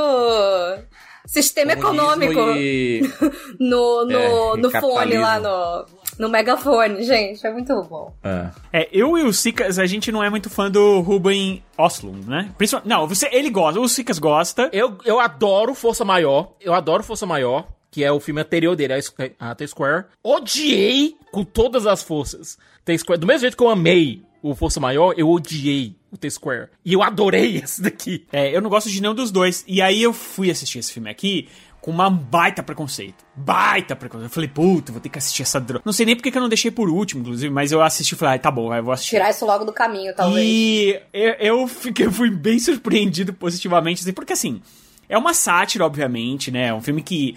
sistema 1.27 1.73
econômico 1.73 2.35
Comunismo 2.35 2.59
E... 2.61 3.02
no, 3.59 4.05
no, 4.05 4.19
É, 4.19 4.56
no 4.59 4.70
fone 4.70 5.16
lá, 5.19 5.40
no, 5.40 5.86
no 6.18 6.28
megafone. 6.28 7.02
Gente, 7.02 7.46
é 7.46 7.52
muito 7.52 7.74
bom. 7.84 8.14
É. 8.22 8.50
É, 8.72 8.88
eu 8.92 9.16
e 9.18 9.22
o 9.22 9.32
Sicas, 9.32 9.78
a 9.78 9.86
gente 9.86 10.10
não 10.12 10.22
é 10.22 10.30
muito 10.30 10.48
fã 10.50 10.70
do 10.70 11.00
Ruben 11.00 11.62
Oslund, 11.76 12.28
né? 12.28 12.52
Principalmente, 12.56 12.88
não, 12.88 13.06
você, 13.08 13.28
ele 13.32 13.50
gosta, 13.50 13.80
o 13.80 13.88
Sicas 13.88 14.18
gosta. 14.18 14.68
Eu, 14.72 14.98
eu 15.04 15.20
adoro 15.20 15.74
Força 15.74 16.04
Maior. 16.04 16.52
Eu 16.60 16.74
adoro 16.74 17.02
Força 17.02 17.26
Maior, 17.26 17.66
que 17.90 18.02
é 18.04 18.10
o 18.12 18.20
filme 18.20 18.40
anterior 18.40 18.74
dele, 18.76 18.92
a 18.94 18.98
Squ- 19.00 19.32
a 19.38 19.54
T-Square. 19.54 20.04
Odiei 20.22 21.16
com 21.32 21.44
todas 21.44 21.86
as 21.86 22.02
forças. 22.02 22.58
T-Square, 22.84 23.20
do 23.20 23.26
mesmo 23.26 23.40
jeito 23.40 23.56
que 23.56 23.62
eu 23.62 23.70
amei 23.70 24.22
o 24.42 24.54
Força 24.54 24.78
Maior, 24.78 25.14
eu 25.16 25.28
odiei 25.30 25.96
o 26.12 26.16
T-Square. 26.18 26.68
E 26.84 26.92
eu 26.92 27.02
adorei 27.02 27.56
esse 27.64 27.80
daqui. 27.80 28.26
É, 28.32 28.54
eu 28.54 28.60
não 28.60 28.68
gosto 28.68 28.90
de 28.90 29.00
nenhum 29.00 29.14
dos 29.14 29.30
dois. 29.30 29.64
E 29.66 29.80
aí 29.80 30.02
eu 30.02 30.12
fui 30.12 30.50
assistir 30.50 30.78
esse 30.80 30.92
filme 30.92 31.08
aqui 31.10 31.48
com 31.85 31.90
uma 31.90 32.09
baita 32.09 32.62
preconceito. 32.62 33.27
Baita 33.36 33.94
preconceito. 33.94 34.31
Eu 34.31 34.32
falei, 34.32 34.48
puta, 34.48 34.90
vou 34.90 35.02
ter 35.02 35.11
que 35.11 35.19
assistir 35.19 35.43
essa 35.43 35.61
droga. 35.61 35.82
Não 35.85 35.93
sei 35.93 36.06
nem 36.06 36.16
porque 36.16 36.31
que 36.31 36.39
eu 36.39 36.40
não 36.40 36.48
deixei 36.48 36.70
por 36.70 36.89
último, 36.89 37.20
inclusive, 37.20 37.52
mas 37.52 37.73
eu 37.73 37.82
assisti 37.82 38.15
e 38.15 38.16
falei, 38.16 38.36
ah, 38.36 38.39
tá 38.39 38.51
bom, 38.51 38.70
vai, 38.70 38.78
eu 38.78 38.85
vou 38.85 38.94
assistir. 38.94 39.11
Tirar 39.11 39.28
isso 39.28 39.44
logo 39.44 39.66
do 39.66 39.73
caminho, 39.73 40.15
talvez. 40.15 40.43
E 40.43 40.98
eu, 41.12 41.32
eu 41.32 41.66
fiquei, 41.69 42.11
fui 42.11 42.31
bem 42.31 42.56
surpreendido 42.59 43.35
positivamente, 43.35 44.01
assim, 44.01 44.15
porque 44.15 44.32
assim, 44.32 44.62
é 45.11 45.19
uma 45.19 45.35
sátira, 45.35 45.85
obviamente, 45.85 46.51
né? 46.51 46.69
É 46.69 46.74
um 46.74 46.81
filme 46.81 47.02
que. 47.02 47.36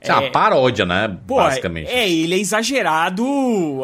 É 0.00 0.12
uma 0.12 0.30
paródia, 0.30 0.86
né? 0.86 1.18
Pô, 1.26 1.34
basicamente. 1.34 1.90
É, 1.90 2.08
ele 2.08 2.36
é 2.36 2.38
exagerado, 2.38 3.24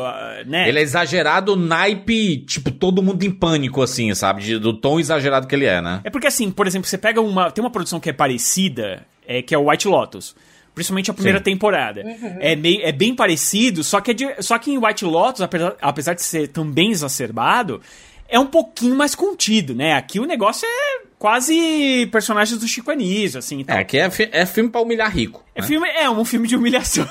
ah, 0.00 0.44
né? 0.46 0.68
Ele 0.68 0.78
é 0.78 0.82
exagerado, 0.82 1.56
naipe, 1.56 2.36
tipo, 2.46 2.70
todo 2.70 3.02
mundo 3.02 3.24
em 3.24 3.32
pânico, 3.32 3.82
assim, 3.82 4.14
sabe? 4.14 4.44
De- 4.44 4.58
do 4.60 4.72
tom 4.72 5.00
exagerado 5.00 5.48
que 5.48 5.56
ele 5.56 5.66
é, 5.66 5.80
né? 5.82 6.02
É 6.04 6.10
porque 6.10 6.28
assim, 6.28 6.52
por 6.52 6.68
exemplo, 6.68 6.88
você 6.88 6.96
pega 6.96 7.20
uma. 7.20 7.50
Tem 7.50 7.64
uma 7.64 7.70
produção 7.70 7.98
que 7.98 8.08
é 8.08 8.12
parecida, 8.12 9.04
é, 9.26 9.42
que 9.42 9.54
é 9.54 9.58
o 9.58 9.70
White 9.70 9.88
Lotus. 9.88 10.34
Principalmente 10.74 11.10
a 11.10 11.14
primeira 11.14 11.38
Sim. 11.38 11.44
temporada. 11.44 12.02
É, 12.40 12.56
meio, 12.56 12.80
é 12.82 12.90
bem 12.90 13.14
parecido, 13.14 13.84
só 13.84 14.00
que, 14.00 14.10
é 14.10 14.14
de- 14.14 14.42
só 14.42 14.58
que 14.58 14.72
em 14.72 14.78
White 14.78 15.04
Lotus, 15.04 15.40
apesar, 15.40 15.76
apesar 15.80 16.14
de 16.14 16.22
ser 16.22 16.48
também 16.48 16.90
exacerbado, 16.90 17.80
é 18.28 18.38
um 18.40 18.46
pouquinho 18.46 18.96
mais 18.96 19.14
contido, 19.14 19.72
né? 19.74 19.94
Aqui 19.94 20.18
o 20.18 20.24
negócio 20.24 20.66
é 20.66 21.02
quase 21.16 22.08
personagens 22.10 22.58
do 22.58 22.66
Chico 22.66 22.90
Anísio, 22.90 23.38
assim 23.38 23.60
e 23.60 23.64
tal. 23.64 23.76
É, 23.76 23.80
aqui 23.80 23.98
é, 23.98 24.10
fi- 24.10 24.28
é 24.32 24.44
filme 24.46 24.68
pra 24.68 24.80
humilhar 24.80 25.10
rico. 25.14 25.44
É, 25.54 25.60
né? 25.60 25.66
filme, 25.66 25.88
é 25.88 26.10
um 26.10 26.24
filme 26.24 26.48
de 26.48 26.56
humilhação. 26.56 27.06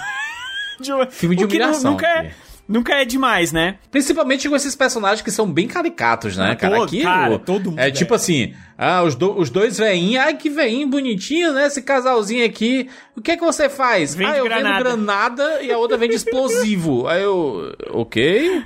De 0.81 0.91
uma- 0.91 1.05
Filme 1.09 1.35
de 1.35 1.45
humilhação 1.45 1.91
Nunca 1.91 2.05
é. 2.07 2.31
Nunca 2.67 2.93
é 2.95 3.05
demais, 3.05 3.51
né? 3.51 3.75
Principalmente 3.91 4.47
com 4.49 4.55
esses 4.55 4.75
personagens 4.75 5.21
que 5.21 5.31
são 5.31 5.51
bem 5.51 5.67
caricatos, 5.67 6.37
né, 6.37 6.51
Ah, 6.51 6.55
cara? 6.55 6.83
Aqui 6.83 7.01
cara, 7.03 7.35
o- 7.35 7.39
todo 7.39 7.69
mundo 7.71 7.79
é 7.79 7.87
é. 7.87 7.91
tipo 7.91 8.13
assim, 8.13 8.53
ah, 8.77 9.03
os, 9.03 9.15
do- 9.15 9.37
os 9.37 9.49
dois 9.49 9.77
veinhos, 9.77 10.23
ai 10.23 10.35
que 10.35 10.49
veinho 10.49 10.87
bonitinho, 10.87 11.53
né? 11.53 11.67
Esse 11.67 11.81
casalzinho 11.81 12.45
aqui. 12.45 12.89
O 13.15 13.21
que 13.21 13.31
é 13.31 13.37
que 13.37 13.43
você 13.45 13.69
faz? 13.69 14.15
Vende 14.15 14.31
ah, 14.31 14.37
eu 14.37 14.45
granada. 14.45 14.75
vendo 14.75 14.83
granada 15.05 15.61
e 15.61 15.71
a 15.71 15.77
outra 15.77 15.97
vende 15.97 16.15
explosivo. 16.15 17.05
aí 17.09 17.21
eu, 17.21 17.73
ok. 17.91 18.63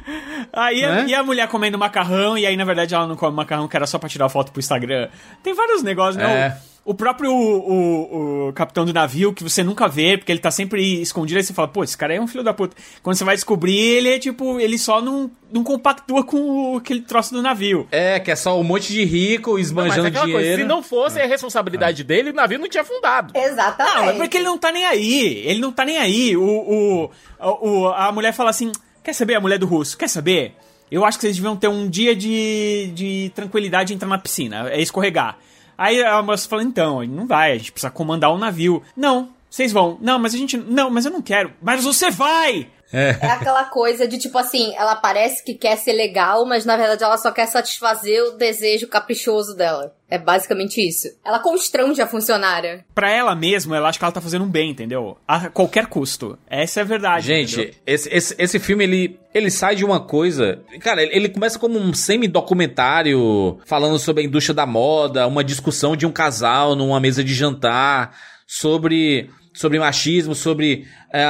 Aí 0.54 0.84
a- 0.84 0.90
Né? 0.96 1.06
e 1.10 1.16
a 1.16 1.24
mulher 1.24 1.48
comendo 1.48 1.78
macarrão, 1.78 2.38
e 2.38 2.46
aí 2.46 2.56
na 2.56 2.66
verdade 2.66 2.94
ela 2.96 3.08
não 3.08 3.16
come 3.16 3.36
macarrão, 3.36 3.68
que 3.68 3.76
era 3.76 3.86
só 3.88 3.98
pra 4.00 4.08
tirar 4.10 4.30
foto 4.30 4.52
pro 4.52 4.60
Instagram. 4.60 5.10
Tem 5.44 5.54
vários 5.54 5.84
negócios, 5.84 6.16
né? 6.18 6.26
É. 6.64 6.77
O, 6.77 6.77
o 6.90 6.94
próprio 6.94 7.32
o, 7.34 8.48
o 8.48 8.54
capitão 8.54 8.86
do 8.86 8.94
navio, 8.94 9.34
que 9.34 9.44
você 9.44 9.64
nunca 9.64 9.88
vê, 9.88 10.18
porque 10.18 10.32
ele 10.32 10.40
tá 10.40 10.50
sempre 10.50 11.02
escondido, 11.02 11.38
aí 11.38 11.44
você 11.44 11.54
fala, 11.54 11.68
pô, 11.68 11.84
esse 11.84 11.98
cara 11.98 12.14
é 12.16 12.22
um 12.22 12.28
filho 12.28 12.44
da 12.44 12.54
puta. 12.54 12.76
Quando 13.04 13.16
você 13.18 13.24
vai 13.26 13.36
descobrir, 13.36 13.78
ele 13.78 14.10
é 14.10 14.18
tipo, 14.20 14.60
ele 14.60 14.78
só 14.78 15.02
não, 15.02 15.30
não 15.52 15.64
compactua 15.64 16.24
com 16.24 16.74
o- 16.74 16.78
aquele 16.78 17.02
troço 17.02 17.34
do 17.34 17.42
navio. 17.42 17.88
É, 17.92 18.20
que 18.20 18.32
é 18.32 18.36
só 18.36 18.60
um 18.60 18.64
monte 18.64 18.92
de 18.94 19.04
rico 19.04 19.52
Mas 19.54 19.68
esbanjando 19.68 20.08
aquela 20.08 20.26
dinheiro. 20.26 20.46
coisa, 20.48 20.62
se 20.62 20.68
não 20.68 20.82
fosse 20.82 21.20
a 21.20 21.26
responsabilidade 21.28 22.04
dele, 22.04 22.30
o 22.30 22.34
navio 22.34 22.58
não 22.60 22.70
tinha 22.70 22.84
afundado. 22.84 23.34
Exatamente. 23.38 23.96
Não, 23.98 24.10
é 24.10 24.14
porque 24.14 24.38
ele 24.38 24.46
não 24.46 24.58
tá 24.58 24.72
nem 24.72 24.86
aí. 24.86 25.44
Ele 25.46 25.60
não 25.60 25.72
tá 25.72 25.84
nem 25.84 25.98
aí. 25.98 26.38
O, 26.38 26.42
o, 26.42 27.12
o- 27.42 27.88
a 27.90 28.12
mulher 28.12 28.34
fala 28.34 28.50
assim: 28.50 28.72
quer 29.04 29.14
saber, 29.14 29.36
a 29.36 29.42
mulher 29.42 29.60
do 29.60 29.66
russo? 29.66 29.98
Quer 29.98 30.08
saber? 30.10 30.54
Eu 30.90 31.04
acho 31.04 31.18
que 31.18 31.24
vocês 31.24 31.36
deviam 31.36 31.56
ter 31.58 31.68
um 31.68 31.90
dia 31.90 32.16
de, 32.16 32.92
de 32.96 33.32
tranquilidade 33.36 33.92
e 33.92 33.96
entrar 33.96 34.08
na 34.08 34.18
piscina, 34.18 34.70
é 34.70 34.82
escorregar. 34.82 35.38
Aí 35.78 36.04
a 36.04 36.22
moça 36.22 36.50
fala: 36.50 36.64
então, 36.64 37.04
não 37.06 37.28
vai, 37.28 37.52
a 37.52 37.58
gente 37.58 37.72
precisa 37.72 37.92
comandar 37.92 38.34
um 38.34 38.38
navio. 38.38 38.82
Não, 38.96 39.30
vocês 39.50 39.72
vão. 39.72 39.98
Não, 40.02 40.18
mas 40.18 40.34
a 40.34 40.38
gente. 40.38 40.58
Não, 40.58 40.90
mas 40.90 41.06
eu 41.06 41.12
não 41.12 41.22
quero. 41.22 41.54
Mas 41.62 41.84
você 41.84 42.10
vai! 42.10 42.68
É 42.92 43.12
aquela 43.28 43.66
coisa 43.66 44.08
de 44.08 44.18
tipo 44.18 44.38
assim, 44.38 44.74
ela 44.76 44.96
parece 44.96 45.44
que 45.44 45.54
quer 45.54 45.76
ser 45.78 45.94
legal, 45.94 46.46
mas 46.46 46.66
na 46.66 46.78
verdade 46.78 47.04
ela 47.04 47.18
só 47.18 47.32
quer 47.32 47.46
satisfazer 47.46 48.24
o 48.24 48.32
desejo 48.32 48.88
caprichoso 48.88 49.56
dela. 49.56 49.94
É 50.10 50.18
basicamente 50.18 50.80
isso. 50.80 51.10
Ela 51.26 51.40
constrange 51.40 52.02
a 52.02 52.08
funcionária. 52.08 52.86
Pra 52.96 53.12
ela 53.12 53.36
mesma, 53.36 53.76
ela 53.76 53.90
acha 53.90 54.00
que 54.00 54.06
ela 54.06 54.12
tá 54.12 54.22
fazendo 54.22 54.46
um 54.46 54.50
bem, 54.50 54.72
entendeu? 54.72 55.18
A 55.28 55.50
qualquer 55.50 55.88
custo. 55.88 56.40
Essa 56.50 56.80
é 56.80 56.84
a 56.84 56.86
verdade. 56.86 57.28
Gente, 57.28 57.74
esse, 57.86 58.10
esse, 58.10 58.36
esse 58.40 58.58
filme, 58.60 58.86
ele, 58.86 59.20
ele 59.34 59.52
sai 59.52 59.76
de 59.76 59.84
uma 59.84 60.00
coisa... 60.00 60.62
Cara, 60.80 61.04
ele, 61.04 61.14
ele 61.14 61.30
começa 61.30 61.60
como 61.60 61.78
um 61.78 61.94
semi-documentário 61.94 63.60
falando 63.66 64.00
sobre 64.00 64.24
a 64.24 64.26
indústria 64.26 64.56
da 64.56 64.66
moda, 64.66 65.28
uma 65.28 65.44
discussão 65.44 65.94
de 65.94 66.06
um 66.06 66.12
casal 66.12 66.74
numa 66.74 67.02
mesa 67.02 67.22
de 67.22 67.34
jantar, 67.34 68.16
sobre, 68.48 69.30
sobre 69.58 69.80
machismo, 69.80 70.36
sobre... 70.36 70.86
é, 71.12 71.26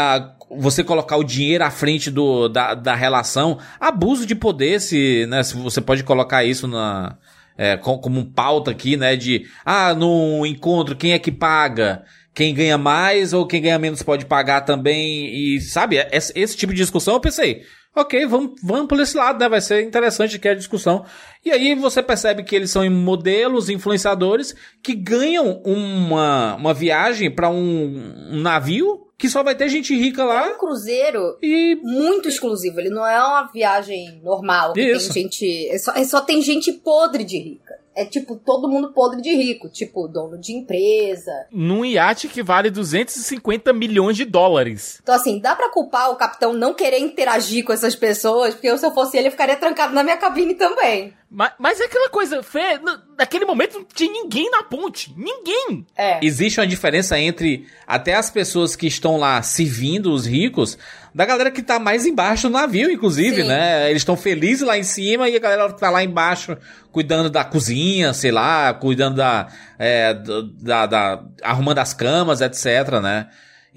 você 0.49 0.83
colocar 0.83 1.17
o 1.17 1.23
dinheiro 1.23 1.63
à 1.63 1.69
frente 1.69 2.09
do, 2.09 2.47
da, 2.47 2.73
da 2.73 2.95
relação, 2.95 3.57
abuso 3.79 4.25
de 4.25 4.33
poder, 4.33 4.79
se, 4.79 5.25
né, 5.27 5.43
se 5.43 5.55
você 5.57 5.81
pode 5.81 6.03
colocar 6.03 6.45
isso 6.45 6.67
na, 6.67 7.17
é, 7.57 7.75
co- 7.75 7.99
como 7.99 8.19
um 8.19 8.25
pauta 8.25 8.71
aqui, 8.71 8.95
né? 8.95 9.15
De 9.17 9.45
ah, 9.65 9.93
no 9.93 10.45
encontro, 10.45 10.95
quem 10.95 11.11
é 11.11 11.19
que 11.19 11.31
paga? 11.31 12.03
Quem 12.33 12.53
ganha 12.53 12.77
mais 12.77 13.33
ou 13.33 13.45
quem 13.47 13.61
ganha 13.61 13.79
menos 13.79 14.03
pode 14.03 14.25
pagar 14.25 14.61
também? 14.61 15.35
E 15.35 15.59
sabe, 15.59 15.97
esse, 16.11 16.31
esse 16.33 16.55
tipo 16.55 16.71
de 16.71 16.79
discussão 16.81 17.15
eu 17.15 17.19
pensei, 17.19 17.63
ok, 17.97 18.25
vamos, 18.25 18.59
vamos 18.63 18.87
por 18.87 18.99
esse 18.99 19.17
lado, 19.17 19.39
né? 19.39 19.49
Vai 19.49 19.61
ser 19.61 19.83
interessante 19.83 20.35
aqui 20.35 20.47
a 20.47 20.53
discussão. 20.55 21.05
E 21.43 21.51
aí 21.51 21.75
você 21.75 22.01
percebe 22.03 22.43
que 22.43 22.55
eles 22.55 22.71
são 22.71 22.89
modelos, 22.89 23.69
influenciadores 23.69 24.55
que 24.83 24.93
ganham 24.93 25.61
uma, 25.65 26.55
uma 26.55 26.73
viagem 26.73 27.29
para 27.29 27.49
um, 27.49 28.29
um 28.31 28.39
navio 28.41 29.03
que 29.17 29.29
só 29.29 29.41
vai 29.41 29.55
ter 29.55 29.67
gente 29.67 29.95
rica 29.95 30.21
É 30.21 30.25
lá. 30.25 30.47
um 30.49 30.59
cruzeiro 30.59 31.37
E 31.41 31.75
muito 31.81 32.29
exclusivo. 32.29 32.79
Ele 32.79 32.89
não 32.91 33.05
é 33.05 33.19
uma 33.19 33.49
viagem 33.51 34.21
normal. 34.23 34.73
Que 34.73 34.81
Isso. 34.81 35.11
tem 35.11 35.23
gente. 35.23 35.67
é 35.69 35.77
Só, 35.79 35.91
é 35.93 36.03
só 36.03 36.21
tem 36.21 36.41
gente 36.41 36.71
podre 36.71 37.23
de 37.23 37.37
rica. 37.39 37.73
É 37.97 38.05
tipo 38.05 38.35
todo 38.35 38.69
mundo 38.69 38.93
podre 38.93 39.23
de 39.23 39.33
rico. 39.35 39.67
Tipo, 39.67 40.07
dono 40.07 40.37
de 40.37 40.53
empresa. 40.53 41.31
Num 41.51 41.83
iate 41.83 42.27
que 42.27 42.43
vale 42.43 42.69
250 42.69 43.73
milhões 43.73 44.15
de 44.15 44.23
dólares. 44.23 44.99
Então, 45.01 45.15
assim, 45.15 45.39
dá 45.39 45.55
pra 45.55 45.69
culpar 45.69 46.11
o 46.11 46.15
capitão 46.15 46.53
não 46.53 46.75
querer 46.75 46.99
interagir 46.99 47.65
com 47.65 47.73
essas 47.73 47.95
pessoas, 47.95 48.53
porque 48.53 48.67
eu, 48.67 48.77
se 48.77 48.85
eu 48.85 48.93
fosse 48.93 49.17
ele, 49.17 49.29
eu 49.29 49.31
ficaria 49.31 49.55
trancado 49.55 49.95
na 49.95 50.03
minha 50.03 50.17
cabine 50.17 50.53
também. 50.53 51.11
Mas, 51.29 51.51
mas 51.59 51.81
é 51.81 51.85
aquela 51.85 52.09
coisa, 52.09 52.41
Fê, 52.41 52.79
naquele 53.17 53.45
momento 53.45 53.79
não 53.79 53.85
tinha 53.85 54.11
ninguém 54.11 54.49
na 54.49 54.63
ponte. 54.63 55.13
Ninguém. 55.17 55.85
É. 55.97 56.19
existe 56.23 56.59
uma 56.59 56.67
diferença 56.67 57.19
entre 57.19 57.67
até 57.85 58.13
as 58.13 58.29
pessoas 58.29 58.75
que 58.75 58.87
estão 58.87 59.17
lá 59.17 59.41
servindo 59.41 60.13
os 60.13 60.25
ricos, 60.25 60.77
da 61.17 61.25
galera 61.25 61.49
que 61.49 61.63
tá 61.63 61.79
mais 61.79 62.05
embaixo 62.05 62.47
do 62.47 62.53
navio, 62.53 62.91
inclusive, 62.91 63.41
Sim. 63.41 63.47
né? 63.47 63.89
Eles 63.89 64.01
estão 64.03 64.15
felizes 64.15 64.61
lá 64.65 64.77
em 64.77 64.83
cima 64.83 65.27
e 65.27 65.35
a 65.35 65.39
galera 65.39 65.73
que 65.73 65.79
tá 65.79 65.89
lá 65.89 66.03
embaixo 66.03 66.55
cuidando 66.91 67.27
da 67.27 67.43
cozinha, 67.43 68.13
sei 68.13 68.31
lá, 68.31 68.71
cuidando 68.75 69.15
da, 69.15 69.47
é, 69.79 70.13
do- 70.13 70.43
da, 70.43 70.85
da- 70.85 71.23
arrumando 71.41 71.79
as 71.79 71.91
camas, 71.91 72.39
etc, 72.39 72.99
né? 73.01 73.27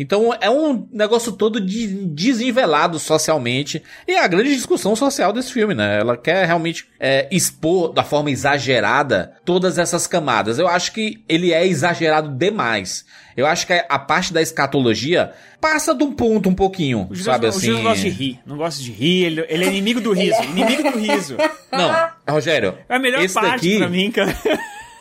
Então 0.01 0.35
é 0.40 0.48
um 0.48 0.89
negócio 0.90 1.31
todo 1.31 1.60
de, 1.60 1.86
desnivelado 2.06 2.98
socialmente. 2.98 3.82
E 4.09 4.12
é 4.12 4.24
a 4.24 4.27
grande 4.27 4.55
discussão 4.55 4.97
social 4.97 5.31
desse 5.31 5.52
filme, 5.52 5.74
né? 5.74 6.01
Ela 6.01 6.16
quer 6.16 6.47
realmente 6.47 6.86
é, 6.98 7.28
expor 7.31 7.93
da 7.93 8.02
forma 8.02 8.31
exagerada 8.31 9.35
todas 9.44 9.77
essas 9.77 10.06
camadas. 10.06 10.59
Eu 10.59 10.66
acho 10.66 10.93
que 10.93 11.22
ele 11.28 11.52
é 11.52 11.66
exagerado 11.66 12.31
demais. 12.31 13.05
Eu 13.36 13.47
acho 13.47 13.66
que 13.66 13.74
a 13.74 13.98
parte 13.98 14.32
da 14.32 14.40
escatologia 14.40 15.32
passa 15.60 15.94
de 15.94 16.02
um 16.02 16.12
ponto 16.12 16.48
um 16.48 16.55
pouquinho, 16.55 17.06
O 17.10 17.14
sabe 17.14 17.44
o 17.44 17.51
assim? 17.51 17.66
Júlio 17.66 17.82
gosta 17.82 18.05
de 18.05 18.09
rir. 18.09 18.40
Não 18.47 18.56
gosta 18.56 18.82
de 18.82 18.90
rir. 18.90 19.24
Ele, 19.27 19.47
ele 19.51 19.64
é 19.64 19.68
inimigo 19.68 20.01
do 20.01 20.12
riso. 20.14 20.43
Inimigo 20.44 20.82
do 20.93 20.98
riso. 20.98 21.36
Não, 21.70 22.10
Rogério. 22.27 22.78
É 22.89 22.97
a 22.97 22.98
melhor 22.98 23.20
parte 23.31 23.51
daqui, 23.51 23.77
pra 23.77 23.89
mim, 23.90 24.10
cara. 24.10 24.35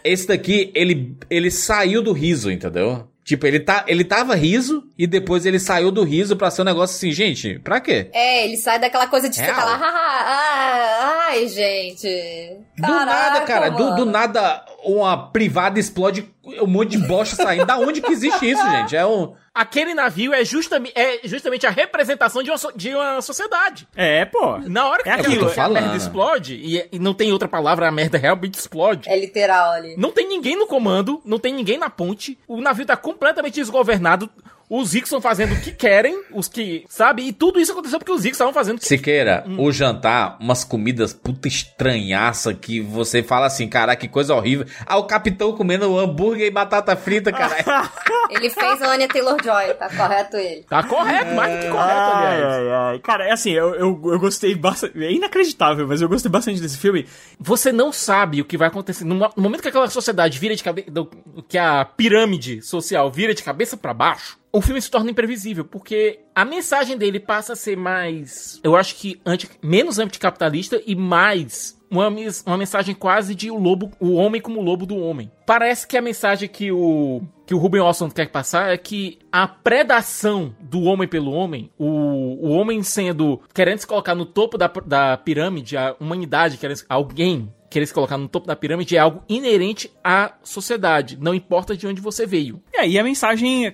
Esse 0.03 0.27
daqui, 0.27 0.71
ele, 0.75 1.15
ele 1.29 1.49
saiu 1.49 2.01
do 2.01 2.11
riso, 2.11 2.51
entendeu? 2.51 3.08
Tipo, 3.29 3.45
ele, 3.45 3.59
tá, 3.59 3.83
ele 3.85 4.03
tava 4.03 4.33
riso 4.33 4.83
e 4.97 5.05
depois 5.05 5.45
ele 5.45 5.59
saiu 5.59 5.91
do 5.91 6.03
riso 6.03 6.35
pra 6.35 6.49
ser 6.49 6.63
um 6.63 6.65
negócio 6.65 6.95
assim, 6.95 7.11
gente, 7.11 7.59
pra 7.59 7.79
quê? 7.79 8.09
É, 8.11 8.43
ele 8.43 8.57
sai 8.57 8.79
daquela 8.79 9.05
coisa 9.05 9.29
de 9.29 9.39
Real. 9.39 9.53
ficar 9.53 9.65
lá, 9.65 9.79
"Ah, 9.79 10.23
ah, 10.25 11.27
ai, 11.29 11.47
gente. 11.47 12.07
Do 12.75 12.87
nada, 12.87 13.05
Caraca, 13.05 13.45
cara, 13.45 13.69
do, 13.69 13.97
do 13.97 14.05
nada 14.07 14.65
uma 14.83 15.29
privada 15.29 15.79
explode 15.79 16.23
um 16.61 16.67
monte 16.67 16.91
de 16.91 16.97
bosta 16.99 17.35
saindo. 17.35 17.65
Da 17.65 17.77
onde 17.77 18.01
que 18.01 18.11
existe 18.11 18.49
isso, 18.49 18.61
gente? 18.69 18.95
É 18.95 19.05
um. 19.05 19.33
Aquele 19.53 19.93
navio 19.93 20.33
é 20.33 20.45
justamente, 20.45 20.93
é 20.95 21.19
justamente 21.27 21.65
a 21.67 21.69
representação 21.69 22.41
de 22.41 22.49
uma, 22.51 22.57
so- 22.57 22.71
de 22.75 22.93
uma 22.93 23.21
sociedade. 23.21 23.87
É, 23.95 24.23
pô. 24.23 24.57
Na 24.59 24.87
hora 24.87 25.03
que, 25.03 25.09
É 25.09 25.13
aquilo, 25.13 25.51
que 25.51 25.59
a 25.59 25.67
merda 25.67 25.97
explode, 25.97 26.53
e, 26.55 26.87
e 26.91 26.99
não 26.99 27.13
tem 27.13 27.31
outra 27.33 27.47
palavra, 27.47 27.87
a 27.87 27.91
merda 27.91 28.17
realmente 28.17 28.53
explode. 28.53 29.09
É 29.09 29.19
literal 29.19 29.71
ali. 29.71 29.95
Não 29.97 30.11
tem 30.11 30.27
ninguém 30.27 30.55
no 30.55 30.67
comando, 30.67 31.21
não 31.25 31.39
tem 31.39 31.53
ninguém 31.53 31.77
na 31.77 31.89
ponte, 31.89 32.37
o 32.47 32.61
navio 32.61 32.85
tá 32.85 32.95
completamente 32.95 33.55
desgovernado, 33.55 34.29
os 34.69 34.93
ricos 34.93 35.07
estão 35.09 35.19
fazendo 35.21 35.53
o 35.55 35.59
que 35.59 35.71
querem, 35.71 36.21
os 36.31 36.47
que, 36.47 36.85
sabe? 36.87 37.23
E 37.23 37.33
tudo 37.33 37.59
isso 37.59 37.71
aconteceu 37.71 37.97
porque 37.97 38.11
os 38.11 38.23
ricos 38.23 38.35
estavam 38.35 38.53
fazendo 38.53 38.77
o 38.77 38.79
que 38.79 38.85
Siqueira, 38.87 39.43
o 39.57 39.71
jantar, 39.71 40.37
umas 40.39 40.63
comidas 40.63 41.11
puta 41.11 41.47
estranhaça 41.47 42.53
que 42.53 42.79
você 42.79 43.23
fala 43.23 43.47
assim, 43.47 43.67
cara, 43.67 43.95
que 43.95 44.07
coisa 44.07 44.35
horrível. 44.35 44.65
Ah, 44.85 44.97
o 44.97 45.05
capitão 45.05 45.53
comendo 45.53 45.97
hambúrguer 45.97 46.47
e 46.47 46.51
batata 46.51 46.95
frita, 46.95 47.31
cara. 47.31 47.57
Ele 48.29 48.49
fez 48.49 48.79
a 48.83 48.91
Anya 48.93 49.07
Taylor-Joy, 49.07 49.73
tá 49.73 49.89
correto 49.89 50.37
ele. 50.37 50.61
Tá 50.69 50.83
correto, 50.83 51.33
mais 51.33 51.51
do 51.51 51.61
que 51.65 51.71
correto, 51.71 51.99
Ai, 51.99 52.35
aliás. 52.37 52.71
ai. 52.71 52.99
Cara, 52.99 53.25
é 53.27 53.31
assim, 53.31 53.49
eu, 53.51 53.73
eu, 53.73 53.99
eu 54.05 54.19
gostei 54.19 54.53
bastante. 54.53 55.03
É 55.03 55.11
inacreditável, 55.11 55.87
mas 55.87 55.99
eu 55.99 56.07
gostei 56.07 56.29
bastante 56.31 56.61
desse 56.61 56.77
filme. 56.77 57.07
Você 57.39 57.71
não 57.71 57.91
sabe 57.91 58.39
o 58.39 58.45
que 58.45 58.55
vai 58.55 58.67
acontecer. 58.67 59.03
No 59.03 59.15
mo- 59.15 59.33
no 59.35 59.41
momento 59.41 59.63
que 59.63 59.67
aquela 59.69 59.89
sociedade 59.89 60.37
vira 60.37 60.55
de 60.55 60.63
cabeça. 60.63 60.87
Que 61.47 61.57
a 61.57 61.83
pirâmide 61.85 62.61
social 62.61 63.09
vira 63.11 63.33
de 63.33 63.41
cabeça 63.41 63.75
pra 63.75 63.95
baixo, 63.95 64.37
o 64.51 64.61
filme 64.61 64.81
se 64.81 64.89
torna 64.89 65.11
imprevisível. 65.11 65.65
Porque 65.65 66.19
a 66.33 66.43
mensagem 66.43 66.97
dele 66.97 67.19
passa 67.19 67.53
a 67.53 67.55
ser 67.55 67.77
mais. 67.77 68.59
Eu 68.63 68.75
acho 68.75 68.95
que 68.95 69.19
anti, 69.25 69.49
menos 69.61 69.99
anticapitalista 69.99 70.81
e 70.85 70.95
mais. 70.95 71.77
Uma, 71.91 72.07
uma 72.45 72.57
mensagem 72.57 72.93
quase 72.93 73.33
de 73.33 73.49
o 73.49 73.57
lobo, 73.57 73.91
o 73.99 74.13
homem 74.13 74.39
como 74.39 74.61
lobo 74.61 74.85
do 74.85 74.95
homem. 74.95 75.31
Parece 75.45 75.87
que 75.87 75.97
a 75.97 76.01
mensagem 76.01 76.47
que 76.47 76.71
o 76.71 77.21
que 77.47 77.55
o 77.55 77.57
Ruben 77.57 77.81
Olson 77.81 78.11
quer 78.11 78.29
passar 78.29 78.71
é 78.71 78.77
que 78.77 79.17
a 79.31 79.47
predação 79.47 80.55
do 80.59 80.83
homem 80.83 81.07
pelo 81.07 81.31
homem, 81.31 81.71
o, 81.79 82.47
o 82.47 82.49
homem 82.49 82.83
sendo 82.83 83.41
querendo 83.55 83.79
se 83.79 83.87
colocar 83.87 84.13
no 84.13 84.23
topo 84.23 84.55
da, 84.55 84.67
da 84.85 85.17
pirâmide, 85.17 85.75
a 85.75 85.95
humanidade 85.99 86.57
querendo 86.57 86.83
alguém 86.87 87.51
querer 87.69 87.85
se 87.85 87.93
colocar 87.93 88.17
no 88.17 88.27
topo 88.27 88.47
da 88.47 88.55
pirâmide 88.55 88.95
é 88.95 88.99
algo 88.99 89.23
inerente 89.29 89.91
à 90.03 90.33
sociedade, 90.43 91.17
não 91.21 91.33
importa 91.33 91.75
de 91.77 91.85
onde 91.87 92.01
você 92.01 92.25
veio. 92.25 92.61
E 92.73 92.77
aí 92.79 92.97
a 92.99 93.03
mensagem 93.03 93.71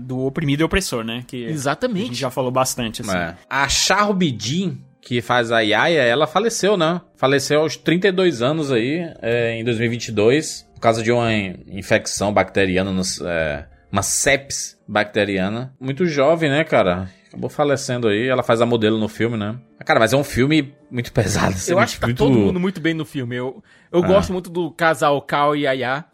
do 0.00 0.20
oprimido 0.26 0.60
e 0.60 0.64
opressor, 0.64 1.04
né? 1.04 1.24
Que 1.26 1.46
a 1.46 1.50
Exatamente. 1.50 2.06
gente 2.08 2.16
já 2.20 2.30
falou 2.30 2.50
bastante, 2.50 3.02
assim. 3.02 3.16
É. 3.16 3.34
A 3.48 3.68
Charbidin, 3.68 4.80
que 5.00 5.20
faz 5.20 5.50
a 5.52 5.60
Yaya, 5.60 6.02
ela 6.02 6.26
faleceu, 6.26 6.76
né? 6.76 7.00
Faleceu 7.16 7.60
aos 7.60 7.76
32 7.76 8.42
anos 8.42 8.70
aí, 8.72 9.00
é, 9.20 9.58
em 9.58 9.64
2022, 9.64 10.66
por 10.74 10.80
causa 10.80 11.02
de 11.02 11.10
uma 11.12 11.32
in- 11.32 11.56
infecção 11.68 12.32
bacteriana, 12.32 12.90
nos, 12.92 13.20
é, 13.20 13.66
uma 13.90 14.02
sepsis 14.02 14.78
bacteriana. 14.86 15.74
Muito 15.80 16.06
jovem, 16.06 16.50
né, 16.50 16.64
cara? 16.64 17.10
Acabou 17.28 17.50
falecendo 17.50 18.08
aí. 18.08 18.26
Ela 18.26 18.42
faz 18.42 18.60
a 18.60 18.66
modelo 18.66 18.98
no 18.98 19.08
filme, 19.08 19.36
né? 19.36 19.56
Cara, 19.84 20.00
mas 20.00 20.12
é 20.12 20.16
um 20.16 20.24
filme 20.24 20.74
muito 20.90 21.12
pesado. 21.12 21.54
assim, 21.54 21.72
Eu 21.72 21.78
acho 21.78 21.94
que 21.94 22.00
tá 22.00 22.06
muito- 22.06 22.18
todo 22.18 22.32
mundo 22.32 22.58
muito 22.58 22.80
bem 22.80 22.94
no 22.94 23.04
filme. 23.04 23.36
Eu, 23.36 23.62
eu 23.92 24.02
Ah. 24.02 24.06
gosto 24.06 24.32
muito 24.32 24.48
do 24.50 24.70
casal 24.70 25.20
Cal 25.22 25.54
e 25.54 25.60
Yaya. 25.62 26.04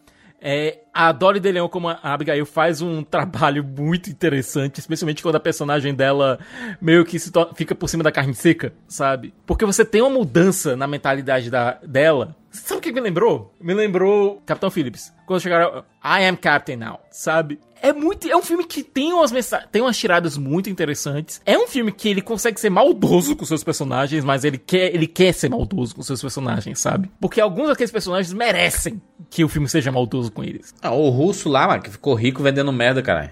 É, 0.40 0.78
a 0.94 1.10
Dolly 1.10 1.40
De 1.40 1.50
Leon 1.50 1.68
como 1.68 1.88
a 1.88 1.98
Abigail 2.02 2.46
faz 2.46 2.80
um 2.80 3.02
trabalho 3.02 3.64
muito 3.64 4.08
interessante, 4.08 4.78
especialmente 4.78 5.22
quando 5.22 5.34
a 5.34 5.40
personagem 5.40 5.92
dela 5.92 6.38
meio 6.80 7.04
que 7.04 7.18
fica 7.56 7.74
por 7.74 7.88
cima 7.88 8.04
da 8.04 8.12
carne 8.12 8.34
seca, 8.34 8.72
sabe? 8.86 9.34
Porque 9.44 9.64
você 9.66 9.84
tem 9.84 10.00
uma 10.00 10.10
mudança 10.10 10.76
na 10.76 10.86
mentalidade 10.86 11.50
da, 11.50 11.72
dela. 11.84 12.36
Sabe 12.50 12.78
o 12.78 12.80
que 12.82 12.92
me 12.92 13.00
lembrou? 13.00 13.52
Me 13.60 13.74
lembrou 13.74 14.40
Capitão 14.46 14.70
Phillips. 14.70 15.12
Quando 15.26 15.40
chegaram, 15.40 15.82
I 16.04 16.24
am 16.26 16.36
Captain 16.36 16.76
now, 16.76 17.00
sabe? 17.10 17.58
É 17.82 17.92
muito, 17.92 18.26
é 18.30 18.34
um 18.36 18.40
filme 18.42 18.64
que 18.64 18.82
tem 18.82 19.12
umas 19.12 19.30
mensa- 19.30 19.62
tem 19.70 19.82
umas 19.82 19.98
tiradas 19.98 20.38
muito 20.38 20.70
interessantes. 20.70 21.42
É 21.44 21.58
um 21.58 21.66
filme 21.66 21.92
que 21.92 22.08
ele 22.08 22.22
consegue 22.22 22.58
ser 22.58 22.70
maldoso 22.70 23.36
com 23.36 23.44
seus 23.44 23.62
personagens, 23.62 24.24
mas 24.24 24.42
ele 24.44 24.56
quer, 24.56 24.94
ele 24.94 25.06
quer 25.06 25.34
ser 25.34 25.50
maldoso 25.50 25.94
com 25.94 26.02
seus 26.02 26.22
personagens, 26.22 26.78
sabe? 26.78 27.10
Porque 27.20 27.40
alguns 27.42 27.68
daqueles 27.68 27.90
personagens 27.90 28.32
merecem 28.32 29.02
que 29.28 29.44
o 29.44 29.48
filme 29.48 29.68
seja 29.68 29.92
maldoso 29.92 30.30
com 30.32 30.42
eles. 30.42 30.74
Ah, 30.86 30.92
o 30.92 31.08
russo 31.08 31.48
lá, 31.48 31.66
mano, 31.66 31.82
que 31.82 31.90
ficou 31.90 32.14
rico 32.14 32.42
vendendo 32.42 32.70
merda, 32.70 33.00
caralho. 33.02 33.30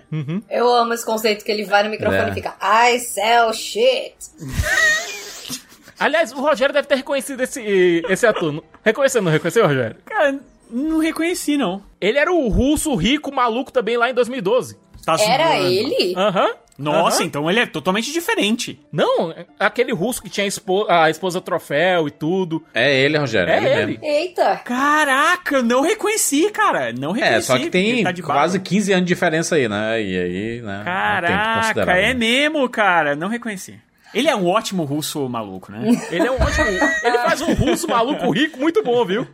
Eu 0.49 0.73
amo 0.73 0.95
esse 0.95 1.05
conceito 1.05 1.45
que 1.45 1.53
ele 1.53 1.65
vai 1.67 1.83
no 1.83 1.91
microfone 1.91 2.29
É. 2.29 2.31
e 2.31 2.35
fica 2.35 2.55
I 2.63 2.99
sell 2.99 3.53
shit. 3.53 4.15
Aliás, 6.01 6.33
o 6.33 6.41
Rogério 6.41 6.73
deve 6.73 6.89
ter 6.89 6.97
reconhecido 6.97 7.41
esse, 7.43 8.03
esse 8.09 8.27
ator. 8.27 8.65
Reconheceu, 8.85 9.23
não 9.23 9.31
reconheceu, 9.31 9.67
Rogério? 9.67 9.97
Cara, 10.05 10.41
não 10.71 10.99
reconheci, 10.99 11.57
não. 11.57 11.83
Ele 12.01 12.19
era 12.19 12.33
o 12.33 12.49
russo 12.49 12.95
rico 12.97 13.33
maluco 13.33 13.71
também 13.71 13.97
lá 13.97 14.11
em 14.11 14.15
2012. 14.15 14.77
Tá 15.05 15.17
Era 15.21 15.49
zoando. 15.59 15.67
ele? 15.67 16.15
Aham. 16.17 16.49
Nossa, 16.79 17.19
Aham. 17.19 17.27
então 17.27 17.51
ele 17.51 17.61
é 17.61 17.67
totalmente 17.67 18.13
diferente. 18.13 18.81
Não, 18.91 19.35
aquele 19.59 19.93
russo 19.93 20.23
que 20.23 20.31
tinha 20.31 20.45
a, 20.45 20.49
espo- 20.49 20.87
a 20.89 21.11
esposa 21.11 21.41
troféu 21.41 22.09
e 22.09 22.11
tudo. 22.11 22.65
É 22.75 22.99
ele, 23.01 23.19
Rogério. 23.19 23.53
É 23.53 23.57
ele. 23.59 23.69
ele. 23.69 23.87
mesmo. 23.99 24.05
Eita! 24.05 24.57
Caraca, 24.65 25.57
eu 25.57 25.63
não 25.63 25.83
reconheci, 25.83 26.51
cara. 26.51 26.93
Não 26.93 27.13
reconheci. 27.13 27.39
É, 27.39 27.41
só 27.43 27.59
que 27.59 27.69
tem 27.71 27.91
ele 27.91 28.03
tá 28.03 28.23
quase 28.23 28.59
15 28.59 28.93
anos 28.93 29.05
de 29.05 29.09
diferença 29.15 29.57
aí, 29.57 29.69
né? 29.69 30.03
E 30.03 30.19
aí, 30.19 30.63
né? 30.63 30.81
é 30.81 30.85
Caraca, 30.85 31.93
é 31.93 32.15
mesmo, 32.15 32.69
cara. 32.69 33.15
Não 33.15 33.29
reconheci. 33.29 33.79
Ele 34.15 34.29
é 34.29 34.37
um 34.37 34.47
ótimo 34.47 34.85
russo 34.85 35.27
maluco, 35.29 35.73
né? 35.73 35.81
Ele 36.13 36.27
é 36.27 36.31
um 36.31 36.35
ótimo. 36.35 36.67
ele 36.67 37.19
faz 37.19 37.41
um 37.41 37.55
russo 37.55 37.89
maluco 37.89 38.31
rico 38.31 38.59
muito 38.59 38.83
bom, 38.83 39.03
viu? 39.07 39.27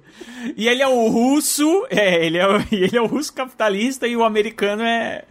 e 0.56 0.68
ele 0.68 0.80
é 0.80 0.86
o 0.86 1.08
russo, 1.08 1.84
é, 1.90 2.24
ele 2.24 2.38
é 2.38 2.46
o, 2.46 2.60
ele 2.70 2.96
é 2.96 3.00
o 3.00 3.06
russo 3.06 3.32
capitalista 3.32 4.06
e 4.06 4.16
o 4.16 4.22
americano 4.22 4.84
é. 4.84 5.24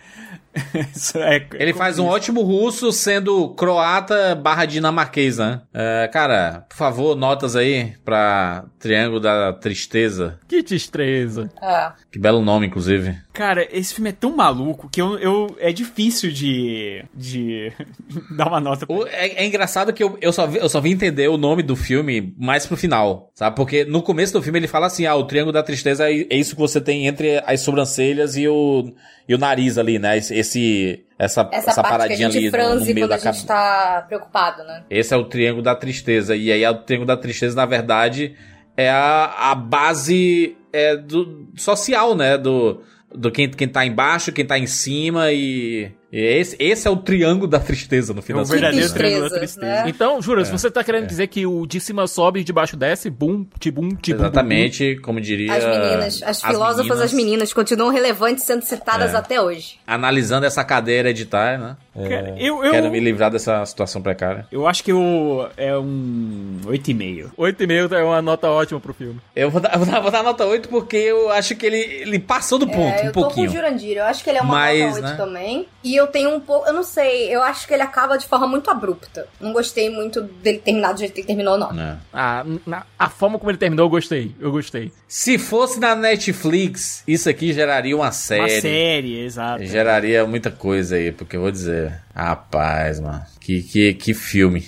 Isso 0.95 1.17
é- 1.17 1.47
Ele 1.53 1.73
faz 1.73 1.99
um 1.99 2.05
ótimo 2.05 2.41
russo 2.41 2.91
sendo 2.91 3.49
croata 3.55 4.35
barra 4.35 4.65
dinamarquês, 4.65 5.37
né? 5.37 5.61
É, 5.73 6.09
cara, 6.11 6.65
por 6.69 6.75
favor, 6.75 7.15
notas 7.15 7.55
aí 7.55 7.93
pra 8.03 8.65
Triângulo 8.79 9.19
da 9.19 9.53
Tristeza. 9.53 10.39
Que 10.47 10.61
destreza. 10.63 11.49
Ah, 11.61 11.93
Que 12.11 12.19
belo 12.19 12.41
nome, 12.41 12.67
inclusive. 12.67 13.17
Cara, 13.37 13.67
esse 13.71 13.93
filme 13.93 14.09
é 14.09 14.13
tão 14.13 14.35
maluco 14.35 14.89
que 14.89 14.99
eu, 14.99 15.15
eu 15.19 15.55
é 15.59 15.71
difícil 15.71 16.31
de, 16.31 17.05
de 17.13 17.71
dar 18.35 18.47
uma 18.47 18.59
nota 18.59 18.87
pra 18.87 18.95
é, 19.11 19.43
é 19.43 19.45
engraçado 19.45 19.93
que 19.93 20.03
eu, 20.03 20.17
eu, 20.19 20.33
só 20.33 20.47
vi, 20.47 20.57
eu 20.57 20.67
só 20.67 20.81
vim 20.81 20.93
entender 20.93 21.27
o 21.27 21.37
nome 21.37 21.61
do 21.61 21.75
filme 21.75 22.33
mais 22.35 22.65
pro 22.65 22.75
final, 22.75 23.29
sabe? 23.35 23.55
Porque 23.55 23.85
no 23.85 24.01
começo 24.01 24.33
do 24.33 24.41
filme 24.41 24.57
ele 24.57 24.67
fala 24.67 24.87
assim, 24.87 25.05
ah, 25.05 25.13
o 25.13 25.23
Triângulo 25.25 25.53
da 25.53 25.61
Tristeza 25.61 26.09
é 26.11 26.25
é 26.31 26.35
isso 26.35 26.55
que 26.55 26.61
você 26.61 26.81
tem 26.81 27.05
entre 27.05 27.37
as 27.45 27.61
sobrancelhas 27.61 28.35
e 28.35 28.47
o, 28.47 28.91
e 29.29 29.35
o 29.35 29.37
nariz 29.37 29.77
ali, 29.77 29.99
né? 29.99 30.17
Esse, 30.17 30.33
esse- 30.33 31.05
essa, 31.19 31.47
essa, 31.51 31.69
essa, 31.69 31.83
paradinha 31.83 32.27
ali 32.27 32.49
no, 32.49 32.85
meio 32.85 33.07
quando 33.07 33.09
da 33.09 33.15
a 33.15 33.19
gente 33.19 33.45
tá 33.45 34.03
preocupado, 34.07 34.63
né? 34.63 34.83
Esse 34.89 35.13
é 35.13 35.17
o 35.17 35.25
Triângulo 35.25 35.61
da 35.61 35.75
Tristeza. 35.75 36.35
E 36.35 36.51
aí, 36.51 36.65
o 36.65 36.73
Triângulo 36.73 37.07
da 37.07 37.17
Tristeza, 37.17 37.55
na 37.55 37.67
verdade, 37.67 38.35
é 38.75 38.89
a, 38.89 39.51
a 39.51 39.55
base 39.55 40.57
é, 40.73 40.95
do, 40.95 41.47
social, 41.55 42.15
né? 42.15 42.35
Do, 42.35 42.81
do 43.13 43.31
quem, 43.31 43.49
quem 43.49 43.67
tá 43.67 43.85
embaixo, 43.85 44.31
quem 44.31 44.45
tá 44.45 44.57
em 44.57 44.67
cima 44.67 45.31
e. 45.31 45.91
esse, 46.11 46.55
esse 46.59 46.87
é 46.87 46.91
o 46.91 46.95
Triângulo 46.97 47.47
da 47.47 47.59
Tristeza, 47.59 48.13
no 48.13 48.19
É 48.19 48.21
final 48.21 48.41
o 48.41 48.43
das 48.43 48.51
verdadeiro 48.51 48.87
né? 48.87 48.93
triângulo 48.93 49.29
da 49.29 49.37
Tristeza, 49.39 49.59
tristeza. 49.61 49.83
né? 49.83 49.89
Então, 49.89 50.21
jura, 50.21 50.45
se 50.45 50.51
É, 50.53 50.57
você 50.57 50.71
tá 50.71 50.83
querendo 50.83 51.07
dizer 51.07 51.27
que 51.27 51.45
o 51.45 51.65
de 51.65 51.79
cima 51.79 52.07
sobe 52.07 52.39
e 52.39 52.43
de 52.43 52.53
baixo 52.53 52.77
desce, 52.77 53.09
bum, 53.09 53.45
tibum, 53.59 53.89
tibum. 53.95 54.19
Exatamente, 54.23 54.95
como 55.03 55.19
diria. 55.19 55.53
As 55.53 55.63
meninas, 55.65 56.23
as 56.23 56.41
filósofas, 56.41 56.77
meninas, 56.85 57.01
as 57.01 57.13
meninas 57.13 57.53
continuam 57.53 57.91
relevantes 57.91 58.43
sendo 58.45 58.61
citadas 58.63 59.13
É. 59.13 59.17
até 59.17 59.41
hoje. 59.41 59.75
Analisando 59.85 60.45
essa 60.45 60.63
cadeia 60.63 60.99
hereditária, 60.99 61.57
né? 61.57 61.77
Cara, 62.07 62.35
eu, 62.37 62.63
eu, 62.63 62.71
Quero 62.71 62.91
me 62.91 62.99
livrar 62.99 63.31
dessa 63.31 63.65
situação 63.65 64.01
precária. 64.03 64.45
eu 64.51 64.67
acho 64.67 64.83
que 64.83 64.91
eu, 64.91 65.49
é 65.57 65.75
um 65.77 66.59
8,5. 66.65 67.31
8,5 67.37 67.91
é 67.93 68.03
uma 68.03 68.21
nota 68.21 68.47
ótima 68.49 68.79
pro 68.79 68.93
filme. 68.93 69.19
Eu 69.35 69.49
vou 69.49 69.59
dar, 69.59 69.75
vou 69.77 69.85
dar, 69.87 69.99
vou 69.99 70.11
dar 70.11 70.23
nota 70.23 70.45
8 70.45 70.69
porque 70.69 70.95
eu 70.95 71.31
acho 71.31 71.55
que 71.55 71.65
ele, 71.65 71.77
ele 71.77 72.19
passou 72.19 72.59
do 72.59 72.67
ponto, 72.67 72.77
É, 72.99 73.03
um 73.03 73.05
eu 73.07 73.11
tô 73.11 73.21
com 73.21 73.25
pouquinho. 73.27 73.49
o 73.49 73.53
Jurandir, 73.53 73.97
eu 73.97 74.03
acho 74.05 74.23
que 74.23 74.29
ele 74.29 74.37
é 74.37 74.41
uma 74.41 74.53
Mas, 74.53 74.79
nota 74.79 74.95
8 74.95 75.03
né? 75.05 75.15
também. 75.17 75.67
E 75.83 75.96
eu 75.97 76.07
tenho 76.07 76.29
um 76.33 76.39
pouco, 76.39 76.67
eu 76.67 76.73
não 76.73 76.83
sei, 76.83 77.33
eu 77.33 77.41
acho 77.43 77.67
que 77.67 77.73
ele 77.73 77.83
acaba 77.83 78.17
de 78.17 78.25
forma 78.27 78.47
muito 78.47 78.69
abrupta. 78.69 79.27
Não 79.39 79.51
gostei 79.51 79.89
muito 79.89 80.21
dele 80.21 80.59
terminar 80.59 80.93
do 80.93 80.99
jeito 80.99 81.13
que 81.13 81.19
ele 81.21 81.27
terminou, 81.27 81.57
não. 81.57 81.71
É. 81.79 81.97
Ah, 82.13 82.45
na- 82.65 82.85
a 82.97 83.09
forma 83.09 83.37
como 83.37 83.51
ele 83.51 83.57
terminou, 83.57 83.85
eu 83.85 83.89
gostei. 83.89 84.35
Eu 84.39 84.51
gostei. 84.51 84.91
Se 85.07 85.37
fosse 85.37 85.79
na 85.79 85.95
Netflix, 85.95 87.03
isso 87.07 87.29
aqui 87.29 87.51
geraria 87.53 87.95
uma 87.95 88.11
série. 88.11 88.41
Uma 88.41 88.61
série, 88.61 89.19
exato. 89.21 89.65
Geraria 89.65 90.25
muita 90.25 90.51
coisa 90.51 90.95
aí, 90.95 91.11
porque 91.11 91.35
eu 91.37 91.41
vou 91.41 91.51
dizer. 91.51 92.01
Rapaz, 92.15 92.99
mano. 92.99 93.21
Que, 93.39 93.61
que, 93.61 93.93
que 93.93 94.13
filme. 94.13 94.65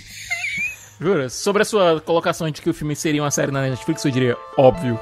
Jura? 0.99 1.29
Sobre 1.29 1.61
a 1.61 1.65
sua 1.65 2.01
colocação 2.01 2.49
de 2.51 2.61
que 2.61 2.69
o 2.69 2.73
filme 2.73 2.95
seria 2.95 3.21
uma 3.23 3.31
série 3.31 3.51
na 3.51 3.61
Netflix, 3.61 4.03
eu 4.03 4.11
diria 4.11 4.35
óbvio. 4.57 4.99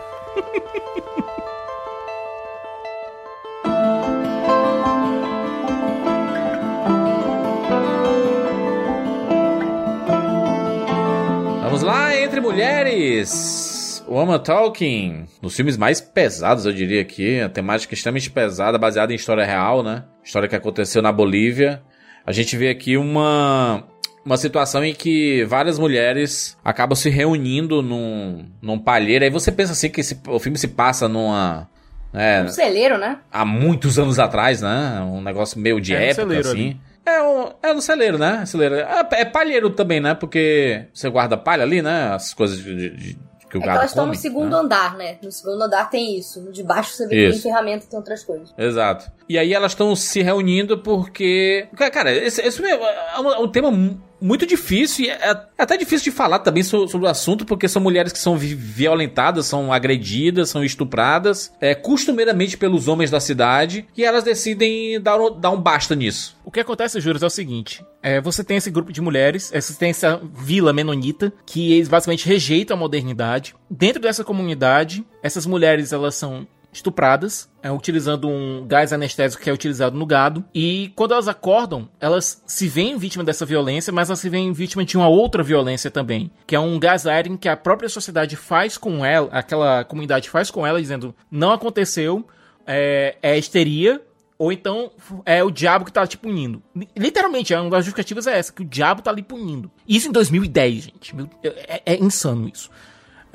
Mulheres. 13.21 14.03
Woman 14.07 14.39
Talking. 14.39 15.25
Nos 15.41 15.55
filmes 15.55 15.75
mais 15.77 15.99
pesados, 15.99 16.65
eu 16.65 16.71
diria 16.71 17.01
aqui. 17.01 17.41
A 17.41 17.49
temática 17.49 17.93
extremamente 17.93 18.29
pesada, 18.31 18.77
baseada 18.77 19.11
em 19.11 19.15
história 19.15 19.45
real, 19.45 19.83
né? 19.83 20.03
História 20.23 20.47
que 20.47 20.55
aconteceu 20.55 21.01
na 21.01 21.11
Bolívia. 21.11 21.81
A 22.25 22.31
gente 22.31 22.55
vê 22.57 22.69
aqui 22.69 22.97
uma. 22.97 23.83
Uma 24.25 24.35
situação 24.35 24.83
em 24.83 24.93
que 24.93 25.45
várias 25.45 25.79
mulheres 25.79 26.57
acabam 26.63 26.97
se 26.97 27.09
reunindo 27.09 27.81
num, 27.81 28.45
num 28.61 28.77
palheiro. 28.77 29.23
Aí 29.23 29.31
você 29.31 29.53
pensa 29.53 29.71
assim 29.71 29.89
que 29.89 30.01
esse- 30.01 30.19
o 30.27 30.37
filme 30.37 30.57
se 30.57 30.67
passa 30.67 31.07
numa. 31.07 31.69
né, 32.11 32.43
Um 32.43 32.49
celeiro, 32.49 32.97
né? 32.97 33.19
há 33.31 33.45
muitos 33.45 33.97
anos 33.97 34.19
atrás, 34.19 34.61
né? 34.61 34.99
Um 35.01 35.21
negócio 35.21 35.57
meio 35.57 35.79
de 35.79 35.93
É 35.95 36.09
época, 36.09 36.15
celeiro 36.23 36.47
assim. 36.49 36.59
ali. 36.71 36.81
É, 37.07 37.21
um, 37.23 37.51
é 37.63 37.73
no 37.73 37.81
celeiro, 37.81 38.17
né? 38.17 38.45
Celeiro. 38.45 38.75
É, 38.75 39.07
é 39.13 39.25
palheiro 39.25 39.69
também, 39.69 39.99
né? 40.01 40.13
Porque 40.13 40.85
você 40.93 41.09
guarda 41.09 41.37
palha 41.37 41.63
ali, 41.63 41.81
né? 41.81 42.09
As 42.13 42.33
coisas 42.33 42.57
de, 42.57 42.75
de- 42.75 42.89
de- 42.89 43.27
que 43.49 43.57
o 43.57 43.61
É 43.61 43.63
que 43.63 43.69
elas 43.69 43.85
estão 43.91 44.05
no 44.05 44.13
segundo 44.13 44.49
né? 44.51 44.57
andar, 44.57 44.97
né? 44.97 45.17
No 45.23 45.31
segundo 45.31 45.61
andar 45.61 45.89
tem 45.89 46.17
isso. 46.19 46.41
No 46.41 46.51
de 46.51 46.61
baixo 46.63 46.91
você 46.91 47.07
vê 47.07 47.15
que 47.27 47.31
tem 47.31 47.39
ferramenta 47.41 47.85
e 47.85 47.87
tem 47.87 47.97
outras 47.97 48.21
coisas. 48.25 48.53
Exato. 48.57 49.09
E 49.29 49.37
aí 49.39 49.53
elas 49.53 49.71
estão 49.71 49.95
se 49.95 50.21
reunindo 50.21 50.79
porque. 50.79 51.65
Cara, 51.93 52.11
esse, 52.11 52.41
esse 52.41 52.61
é 52.65 52.75
um, 53.21 53.31
é 53.31 53.39
um 53.39 53.47
tema 53.47 53.71
muito 54.19 54.45
difícil 54.45 55.05
e 55.05 55.09
é 55.09 55.45
até 55.57 55.77
difícil 55.77 56.11
de 56.11 56.17
falar 56.17 56.39
também 56.39 56.63
so- 56.63 56.87
sobre 56.87 57.07
o 57.07 57.09
assunto, 57.09 57.45
porque 57.45 57.67
são 57.67 57.81
mulheres 57.81 58.11
que 58.11 58.19
são 58.19 58.37
vi- 58.37 58.55
violentadas, 58.55 59.45
são 59.45 59.71
agredidas, 59.71 60.49
são 60.49 60.63
estupradas, 60.63 61.51
é, 61.61 61.75
costumeiramente 61.75 62.57
pelos 62.57 62.87
homens 62.87 63.11
da 63.11 63.19
cidade, 63.19 63.85
e 63.95 64.03
elas 64.03 64.23
decidem 64.23 64.99
dar, 65.01 65.19
um- 65.19 65.39
dar 65.39 65.51
um 65.51 65.61
basta 65.61 65.95
nisso. 65.95 66.35
O 66.43 66.51
que 66.51 66.59
acontece, 66.59 66.99
Juros, 67.01 67.21
é 67.23 67.25
o 67.25 67.29
seguinte: 67.29 67.83
é, 68.01 68.19
você 68.21 68.43
tem 68.43 68.57
esse 68.57 68.71
grupo 68.71 68.91
de 68.91 69.01
mulheres, 69.01 69.51
essa- 69.53 69.73
você 69.73 69.79
tem 69.79 69.89
essa 69.89 70.21
vila 70.33 70.71
menonita, 70.73 71.31
que 71.45 71.73
eles 71.73 71.87
basicamente 71.87 72.27
rejeitam 72.27 72.75
a 72.75 72.79
modernidade. 72.79 73.55
Dentro 73.69 74.01
dessa 74.01 74.23
comunidade, 74.23 75.05
essas 75.21 75.45
mulheres 75.45 75.91
elas 75.91 76.15
são 76.15 76.47
estupradas, 76.77 77.49
é, 77.61 77.71
utilizando 77.71 78.27
um 78.27 78.65
gás 78.65 78.91
anestésico 78.93 79.43
que 79.43 79.49
é 79.49 79.53
utilizado 79.53 79.97
no 79.97 80.05
gado. 80.05 80.43
E 80.53 80.91
quando 80.95 81.13
elas 81.13 81.27
acordam, 81.27 81.89
elas 81.99 82.41
se 82.47 82.67
veem 82.67 82.97
vítima 82.97 83.23
dessa 83.23 83.45
violência, 83.45 83.91
mas 83.93 84.09
elas 84.09 84.19
se 84.19 84.29
veem 84.29 84.51
vítima 84.53 84.85
de 84.85 84.95
uma 84.97 85.07
outra 85.07 85.43
violência 85.43 85.91
também, 85.91 86.31
que 86.45 86.55
é 86.55 86.59
um 86.59 86.79
gaslighting 86.79 87.37
que 87.37 87.49
a 87.49 87.57
própria 87.57 87.89
sociedade 87.89 88.35
faz 88.35 88.77
com 88.77 89.05
ela, 89.05 89.29
aquela 89.31 89.83
comunidade 89.83 90.29
faz 90.29 90.49
com 90.49 90.65
ela, 90.65 90.79
dizendo 90.81 91.13
não 91.29 91.51
aconteceu, 91.51 92.25
é, 92.65 93.15
é 93.21 93.37
histeria, 93.37 94.01
ou 94.39 94.51
então 94.51 94.91
é 95.25 95.43
o 95.43 95.49
diabo 95.49 95.83
que 95.83 95.91
tá 95.91 96.05
te 96.05 96.15
punindo. 96.17 96.61
Literalmente, 96.95 97.53
uma 97.55 97.69
das 97.71 97.85
justificativas 97.85 98.27
é 98.27 98.37
essa, 98.37 98.53
que 98.53 98.61
o 98.61 98.65
diabo 98.65 99.01
tá 99.01 99.11
lhe 99.11 99.23
punindo. 99.23 99.71
Isso 99.87 100.07
em 100.07 100.11
2010, 100.11 100.83
gente. 100.83 101.15
Meu- 101.15 101.27
É, 101.43 101.81
é 101.93 101.95
insano 101.97 102.47
isso. 102.53 102.69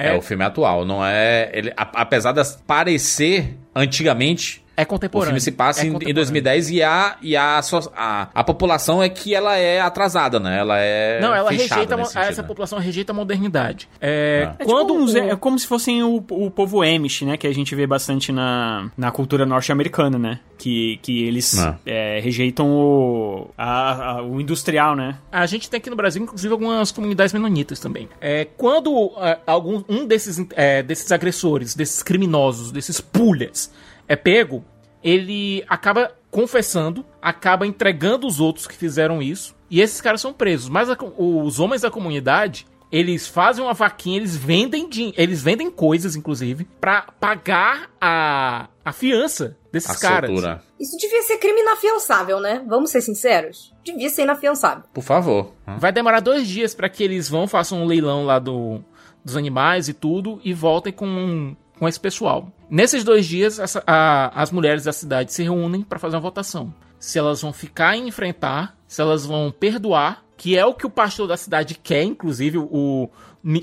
É, 0.08 0.14
o 0.14 0.22
filme 0.22 0.44
atual, 0.44 0.84
não 0.84 1.04
é. 1.04 1.50
Ele, 1.52 1.72
apesar 1.76 2.32
de 2.32 2.42
parecer 2.66 3.56
antigamente. 3.74 4.62
É 4.82 4.84
O 4.84 4.88
contemporâneo. 4.88 5.26
filme 5.30 5.40
se 5.40 5.52
passa 5.52 5.80
É 5.80 5.84
em, 5.84 5.88
em 5.88 5.92
contemporâneo. 5.92 6.14
2010 6.14 6.70
e, 6.70 6.82
a, 6.82 7.16
e 7.22 7.36
a, 7.36 7.60
a, 7.96 8.28
a 8.34 8.44
população 8.44 9.02
é 9.02 9.08
que 9.08 9.34
ela 9.34 9.56
é 9.56 9.80
atrasada, 9.80 10.38
né? 10.38 10.58
Ela 10.58 10.78
é. 10.78 11.20
Não, 11.20 11.34
ela 11.34 11.50
fechada 11.50 11.74
rejeita, 11.80 12.04
sentido, 12.04 12.22
essa 12.30 12.42
né? 12.42 12.48
população 12.48 12.78
rejeita 12.78 13.12
a 13.12 13.14
modernidade. 13.14 13.88
É, 14.00 14.48
Ah. 14.48 14.56
É, 14.58 14.64
quando 14.64 14.88
tipo 14.92 15.02
uns- 15.04 15.14
o- 15.14 15.18
é 15.18 15.36
como 15.36 15.58
se 15.58 15.66
fossem 15.66 16.02
o, 16.02 16.16
o 16.30 16.50
povo 16.50 16.82
Amish, 16.82 17.22
né? 17.22 17.36
Que 17.36 17.46
a 17.46 17.54
gente 17.54 17.74
vê 17.74 17.86
bastante 17.86 18.32
na, 18.32 18.90
na 18.96 19.10
cultura 19.10 19.44
norte-americana, 19.46 20.18
né? 20.18 20.40
Que, 20.58 20.98
que 21.02 21.24
eles 21.24 21.58
Ah. 21.58 21.76
é, 21.84 22.20
rejeitam 22.22 22.70
o, 22.70 23.50
a- 23.58 24.10
a- 24.18 24.22
o 24.22 24.40
industrial, 24.40 24.94
né? 24.94 25.16
A 25.30 25.44
gente 25.46 25.68
tem 25.68 25.78
aqui 25.78 25.90
no 25.90 25.96
Brasil, 25.96 26.22
inclusive, 26.22 26.52
algumas 26.52 26.90
comunidades 26.92 27.32
menonitas 27.32 27.80
também. 27.80 28.08
É, 28.20 28.46
quando 28.56 29.12
é, 29.18 29.38
algum, 29.46 29.82
um 29.88 30.06
desses, 30.06 30.44
é, 30.54 30.82
desses 30.82 31.10
agressores, 31.12 31.74
desses 31.74 32.02
criminosos, 32.02 32.70
desses 32.70 33.00
pulhas, 33.00 33.72
é 34.08 34.16
pego, 34.16 34.64
ele 35.02 35.64
acaba 35.68 36.12
confessando, 36.30 37.04
acaba 37.20 37.66
entregando 37.66 38.26
os 38.26 38.40
outros 38.40 38.66
que 38.66 38.74
fizeram 38.74 39.20
isso, 39.20 39.54
e 39.70 39.80
esses 39.80 40.00
caras 40.00 40.20
são 40.20 40.32
presos. 40.32 40.68
Mas 40.68 40.88
a 40.88 40.96
os 41.18 41.60
homens 41.60 41.82
da 41.82 41.90
comunidade, 41.90 42.66
eles 42.90 43.26
fazem 43.26 43.64
uma 43.64 43.74
vaquinha, 43.74 44.16
eles 44.18 44.36
vendem, 44.36 44.88
eles 45.16 45.42
vendem 45.42 45.70
coisas, 45.70 46.14
inclusive, 46.16 46.64
pra 46.80 47.02
pagar 47.20 47.90
a, 48.00 48.68
a 48.84 48.92
fiança 48.92 49.56
desses 49.70 49.90
A 49.90 49.98
caras. 49.98 50.30
soltura. 50.30 50.62
Isso 50.78 50.96
devia 50.98 51.22
ser 51.22 51.38
crime 51.38 51.60
inafiançável, 51.60 52.40
né? 52.40 52.62
Vamos 52.66 52.90
ser 52.90 53.00
sinceros? 53.00 53.72
Devia 53.84 54.10
ser 54.10 54.22
inafiançável. 54.22 54.84
Por 54.92 55.02
favor. 55.02 55.52
Vai 55.78 55.92
demorar 55.92 56.20
dois 56.20 56.46
dias 56.46 56.74
pra 56.74 56.88
que 56.88 57.02
eles 57.02 57.28
vão, 57.28 57.46
façam 57.46 57.82
um 57.82 57.86
leilão 57.86 58.24
lá 58.26 58.38
do, 58.38 58.82
dos 59.24 59.36
animais 59.36 59.88
e 59.88 59.94
tudo, 59.94 60.40
e 60.44 60.52
voltem 60.52 60.92
com, 60.92 61.54
com 61.78 61.88
esse 61.88 62.00
pessoal. 62.00 62.50
Nesses 62.74 63.04
dois 63.04 63.26
dias, 63.26 63.58
essa- 63.58 63.84
a- 63.86 64.32
as 64.34 64.50
mulheres 64.50 64.84
da 64.84 64.94
cidade 64.94 65.30
se 65.30 65.42
reúnem 65.42 65.82
pra 65.82 65.98
fazer 65.98 66.16
uma 66.16 66.22
votação. 66.22 66.72
Se 66.98 67.18
elas 67.18 67.42
vão 67.42 67.52
ficar 67.52 67.98
e 67.98 68.08
enfrentar, 68.08 68.74
se 68.88 69.02
elas 69.02 69.26
vão 69.26 69.52
perdoar, 69.52 70.24
que 70.38 70.56
é 70.56 70.64
o 70.64 70.72
que 70.72 70.86
o 70.86 70.90
pastor 70.90 71.28
da 71.28 71.36
cidade 71.36 71.74
quer, 71.74 72.02
inclusive 72.02 72.56
o, 72.56 73.10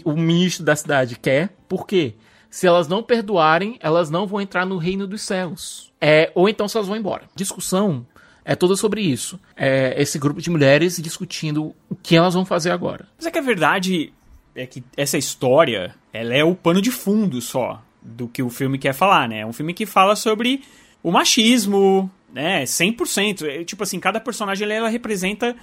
o 0.05 0.11
ministro 0.13 0.63
da 0.63 0.75
cidade 0.75 1.17
quer. 1.17 1.49
Por 1.67 1.87
quê? 1.87 2.13
Se 2.51 2.67
elas 2.67 2.87
não 2.87 3.01
perdoarem, 3.01 3.79
elas 3.81 4.11
não 4.11 4.27
vão 4.27 4.39
entrar 4.41 4.63
no 4.63 4.77
reino 4.77 5.07
dos 5.07 5.23
céus. 5.23 5.91
É, 5.99 6.31
ou 6.35 6.47
então 6.47 6.67
se 6.67 6.77
elas 6.77 6.87
vão 6.87 6.95
embora. 6.95 7.23
Discussão 7.35 8.05
é 8.45 8.55
toda 8.55 8.75
sobre 8.75 9.01
isso. 9.01 9.39
É 9.57 9.99
esse 9.99 10.19
grupo 10.19 10.39
de 10.39 10.51
mulheres 10.51 10.97
discutindo 11.01 11.73
o 11.89 11.95
que 11.95 12.15
elas 12.15 12.35
vão 12.35 12.45
fazer 12.45 12.69
agora. 12.69 13.07
Mas 13.17 13.25
é 13.25 13.31
que 13.31 13.39
a 13.39 13.41
verdade 13.41 14.13
é 14.55 14.67
que 14.67 14.83
essa 14.95 15.17
história, 15.17 15.95
ela 16.13 16.35
é 16.35 16.43
o 16.43 16.53
pano 16.53 16.79
de 16.79 16.91
fundo 16.91 17.41
só 17.41 17.81
do 18.01 18.27
que 18.27 18.41
o 18.41 18.49
filme 18.49 18.77
quer 18.77 18.93
falar, 18.93 19.27
né? 19.27 19.39
É 19.41 19.45
um 19.45 19.53
filme 19.53 19.73
que 19.73 19.85
fala 19.85 20.15
sobre 20.15 20.61
o 21.03 21.11
machismo, 21.11 22.09
né? 22.33 22.63
100%. 22.63 23.47
É, 23.47 23.63
tipo 23.63 23.83
assim, 23.83 23.99
cada 23.99 24.19
personagem 24.19 24.69
ela 24.69 24.89
representa 24.89 25.55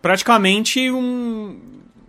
praticamente 0.00 0.90
um, 0.90 1.58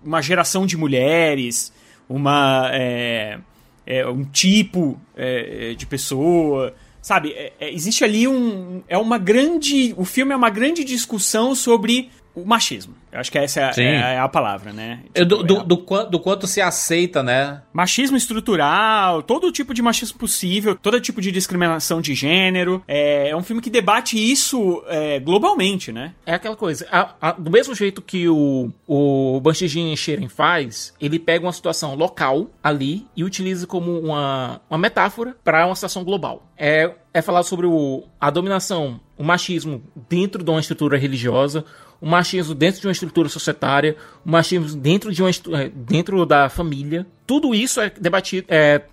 uma 0.03 0.21
geração 0.21 0.65
de 0.65 0.77
mulheres, 0.77 1.71
uma 2.09 2.69
é, 2.73 3.39
é, 3.85 4.07
um 4.07 4.23
tipo 4.23 4.99
é, 5.15 5.73
de 5.75 5.85
pessoa, 5.85 6.75
sabe? 7.01 7.31
É, 7.33 7.53
é, 7.59 7.73
existe 7.73 8.03
ali 8.03 8.27
um 8.27 8.83
é 8.87 8.97
uma 8.97 9.17
grande 9.17 9.93
o 9.97 10.05
filme 10.05 10.33
é 10.33 10.35
uma 10.35 10.49
grande 10.49 10.83
discussão 10.83 11.55
sobre 11.55 12.09
o 12.35 12.45
machismo. 12.45 12.95
Eu 13.11 13.19
acho 13.21 13.31
que 13.31 13.37
essa 13.37 13.61
é, 13.61 13.71
é, 13.77 13.95
é 14.15 14.19
a 14.19 14.27
palavra, 14.27 14.73
né? 14.73 14.99
Tipo, 15.13 15.25
do, 15.25 15.43
do, 15.43 15.63
do, 15.63 15.77
quanto, 15.77 16.11
do, 16.11 16.19
quanto 16.19 16.47
se 16.47 16.61
aceita, 16.61 17.23
né? 17.23 17.61
Machismo 17.71 18.17
estrutural, 18.17 19.23
todo 19.23 19.51
tipo 19.53 19.73
de 19.73 19.81
machismo 19.81 20.19
possível, 20.19 20.75
todo 20.75 20.99
tipo 20.99 21.21
de 21.21 21.31
discriminação 21.31 22.01
de 22.01 22.13
gênero. 22.13 22.83
É, 22.87 23.29
é 23.29 23.35
um 23.35 23.41
filme 23.41 23.61
que 23.61 23.69
debate 23.69 24.17
isso 24.17 24.83
é, 24.87 25.19
globalmente, 25.19 25.93
né? 25.93 26.13
É 26.25 26.33
aquela 26.33 26.57
coisa. 26.57 26.85
A, 26.91 27.15
a, 27.21 27.31
do 27.31 27.49
mesmo 27.49 27.73
jeito 27.73 28.01
que 28.01 28.27
o, 28.27 28.69
o 28.85 29.39
Banshee 29.39 29.95
Sheren 29.95 30.27
faz, 30.27 30.93
ele 30.99 31.17
pega 31.17 31.45
uma 31.45 31.53
situação 31.53 31.95
local 31.95 32.49
ali 32.61 33.07
e 33.15 33.23
utiliza 33.23 33.65
como 33.65 33.97
uma, 33.97 34.59
uma 34.69 34.77
metáfora 34.77 35.37
para 35.41 35.65
uma 35.65 35.75
situação 35.75 36.03
global. 36.03 36.51
É, 36.57 36.91
é 37.13 37.21
falar 37.21 37.43
sobre 37.43 37.65
o, 37.65 38.03
a 38.19 38.29
dominação, 38.29 38.99
o 39.17 39.23
machismo 39.23 39.81
dentro 40.09 40.43
de 40.43 40.49
uma 40.49 40.59
estrutura 40.59 40.97
religiosa, 40.97 41.63
o 42.05 42.07
machismo 42.07 42.53
dentro 42.53 42.79
de 42.79 42.85
uma 42.85 42.91
estrutura 42.91 43.27
societária, 43.27 43.97
o 44.23 44.29
machismo 44.29 44.79
dentro 44.79 45.11
de 45.11 45.23
uma 45.23 45.31
é, 45.31 45.71
dentro 45.73 46.23
da 46.23 46.47
família. 46.49 47.03
Tudo 47.25 47.55
isso 47.55 47.81
é 47.81 47.89
debatido, 47.89 48.45
é, 48.47 48.83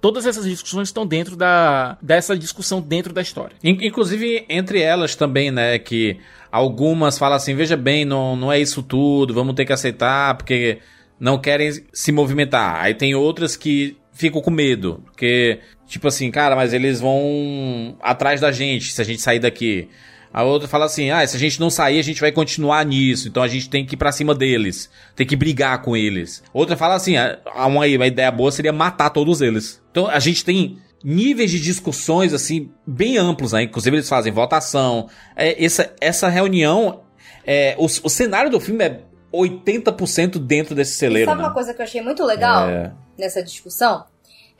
todas 0.00 0.24
essas 0.24 0.44
discussões 0.44 0.86
estão 0.86 1.04
dentro 1.04 1.34
da 1.34 1.98
dessa 2.00 2.38
discussão 2.38 2.80
dentro 2.80 3.12
da 3.12 3.20
história. 3.20 3.56
Inclusive 3.64 4.46
entre 4.48 4.80
elas 4.80 5.16
também, 5.16 5.50
né, 5.50 5.80
que 5.80 6.20
algumas 6.52 7.18
falam 7.18 7.36
assim, 7.36 7.56
veja 7.56 7.76
bem, 7.76 8.04
não, 8.04 8.36
não 8.36 8.52
é 8.52 8.60
isso 8.60 8.84
tudo, 8.84 9.34
vamos 9.34 9.56
ter 9.56 9.64
que 9.64 9.72
aceitar 9.72 10.36
porque 10.36 10.78
não 11.18 11.40
querem 11.40 11.72
se 11.92 12.12
movimentar. 12.12 12.76
Aí 12.76 12.94
tem 12.94 13.16
outras 13.16 13.56
que 13.56 13.96
ficam 14.12 14.40
com 14.40 14.50
medo, 14.52 15.02
porque 15.06 15.58
tipo 15.88 16.06
assim, 16.06 16.30
cara, 16.30 16.54
mas 16.54 16.72
eles 16.72 17.00
vão 17.00 17.96
atrás 18.00 18.40
da 18.40 18.52
gente 18.52 18.92
se 18.92 19.02
a 19.02 19.04
gente 19.04 19.20
sair 19.20 19.40
daqui. 19.40 19.88
A 20.32 20.42
outra 20.44 20.68
fala 20.68 20.84
assim: 20.84 21.10
ah, 21.10 21.26
se 21.26 21.36
a 21.36 21.40
gente 21.40 21.58
não 21.58 21.70
sair, 21.70 21.98
a 21.98 22.02
gente 22.02 22.20
vai 22.20 22.30
continuar 22.30 22.84
nisso. 22.84 23.28
Então 23.28 23.42
a 23.42 23.48
gente 23.48 23.68
tem 23.68 23.84
que 23.84 23.94
ir 23.94 23.98
pra 23.98 24.12
cima 24.12 24.34
deles. 24.34 24.88
Tem 25.16 25.26
que 25.26 25.36
brigar 25.36 25.82
com 25.82 25.96
eles. 25.96 26.42
Outra 26.52 26.76
fala 26.76 26.94
assim: 26.94 27.16
ah, 27.16 27.38
uma, 27.66 27.86
uma 27.86 28.06
ideia 28.06 28.30
boa 28.30 28.52
seria 28.52 28.72
matar 28.72 29.10
todos 29.10 29.40
eles. 29.40 29.82
Então 29.90 30.06
a 30.06 30.18
gente 30.20 30.44
tem 30.44 30.78
níveis 31.02 31.50
de 31.50 31.58
discussões, 31.60 32.32
assim, 32.32 32.70
bem 32.86 33.16
amplos, 33.16 33.52
né? 33.52 33.62
Inclusive 33.62 33.96
eles 33.96 34.08
fazem 34.08 34.32
votação. 34.32 35.08
É, 35.34 35.62
essa, 35.64 35.92
essa 36.00 36.28
reunião, 36.28 37.00
é, 37.44 37.74
o, 37.78 37.86
o 37.86 38.08
cenário 38.08 38.50
do 38.50 38.60
filme 38.60 38.84
é 38.84 39.00
80% 39.32 40.38
dentro 40.38 40.74
desse 40.74 40.92
celeiro. 40.92 41.30
E 41.30 41.32
sabe 41.32 41.42
né? 41.42 41.48
uma 41.48 41.54
coisa 41.54 41.72
que 41.72 41.80
eu 41.80 41.84
achei 41.84 42.02
muito 42.02 42.24
legal 42.24 42.68
é... 42.68 42.92
nessa 43.18 43.42
discussão? 43.42 44.04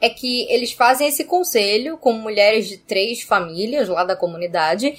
É 0.01 0.09
que 0.09 0.51
eles 0.51 0.73
fazem 0.73 1.07
esse 1.07 1.23
conselho 1.23 1.97
com 1.97 2.11
mulheres 2.11 2.67
de 2.67 2.77
três 2.77 3.21
famílias 3.21 3.87
lá 3.87 4.03
da 4.03 4.15
comunidade 4.15 4.97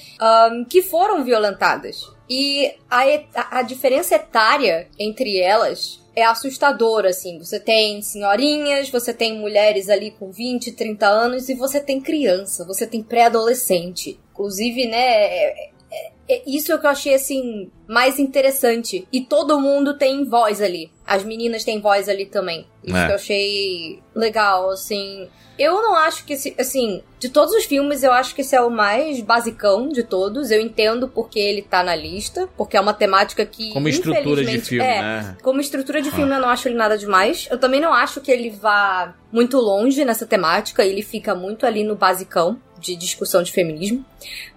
um, 0.50 0.64
que 0.64 0.80
foram 0.80 1.24
violentadas. 1.24 2.08
E 2.30 2.72
a, 2.88 3.58
a 3.58 3.62
diferença 3.62 4.14
etária 4.14 4.88
entre 4.98 5.38
elas 5.38 6.00
é 6.14 6.24
assustadora, 6.24 7.08
assim. 7.08 7.38
Você 7.38 7.58
tem 7.58 8.00
senhorinhas, 8.00 8.90
você 8.90 9.12
tem 9.12 9.38
mulheres 9.38 9.88
ali 9.88 10.12
com 10.12 10.30
20, 10.30 10.72
30 10.72 11.06
anos 11.06 11.48
e 11.48 11.54
você 11.54 11.80
tem 11.80 12.00
criança, 12.00 12.64
você 12.64 12.86
tem 12.86 13.02
pré-adolescente. 13.02 14.20
Inclusive, 14.32 14.86
né, 14.86 14.98
é, 14.98 15.68
é, 15.68 15.70
isso 16.46 16.72
é 16.72 16.74
o 16.74 16.78
que 16.78 16.86
eu 16.86 16.90
achei, 16.90 17.14
assim, 17.14 17.70
mais 17.86 18.18
interessante. 18.18 19.06
E 19.12 19.22
todo 19.22 19.60
mundo 19.60 19.96
tem 19.96 20.24
voz 20.24 20.60
ali. 20.60 20.90
As 21.06 21.24
meninas 21.24 21.64
têm 21.64 21.80
voz 21.80 22.08
ali 22.08 22.26
também. 22.26 22.66
Isso 22.82 22.96
é. 22.96 23.06
que 23.06 23.12
eu 23.12 23.16
achei 23.16 24.02
legal, 24.14 24.70
assim. 24.70 25.28
Eu 25.62 25.80
não 25.80 25.94
acho 25.94 26.24
que 26.24 26.32
esse, 26.32 26.56
assim, 26.58 27.04
de 27.20 27.28
todos 27.28 27.54
os 27.54 27.64
filmes, 27.64 28.02
eu 28.02 28.12
acho 28.12 28.34
que 28.34 28.40
esse 28.40 28.56
é 28.56 28.60
o 28.60 28.68
mais 28.68 29.20
basicão 29.20 29.88
de 29.88 30.02
todos. 30.02 30.50
Eu 30.50 30.60
entendo 30.60 31.06
porque 31.06 31.38
ele 31.38 31.62
tá 31.62 31.84
na 31.84 31.94
lista, 31.94 32.48
porque 32.56 32.76
é 32.76 32.80
uma 32.80 32.92
temática 32.92 33.46
que. 33.46 33.72
Como 33.72 33.88
estrutura 33.88 34.44
de 34.44 34.60
filme, 34.60 34.84
é, 34.84 35.00
né? 35.00 35.36
Como 35.40 35.60
estrutura 35.60 36.02
de 36.02 36.10
filme, 36.10 36.32
ah. 36.32 36.36
eu 36.38 36.40
não 36.40 36.48
acho 36.48 36.66
ele 36.66 36.74
nada 36.74 36.98
demais. 36.98 37.46
Eu 37.48 37.58
também 37.58 37.80
não 37.80 37.92
acho 37.94 38.20
que 38.20 38.32
ele 38.32 38.50
vá 38.50 39.14
muito 39.30 39.56
longe 39.58 40.04
nessa 40.04 40.26
temática, 40.26 40.84
ele 40.84 41.00
fica 41.00 41.32
muito 41.32 41.64
ali 41.64 41.84
no 41.84 41.94
basicão 41.94 42.58
de 42.80 42.96
discussão 42.96 43.40
de 43.44 43.52
feminismo. 43.52 44.04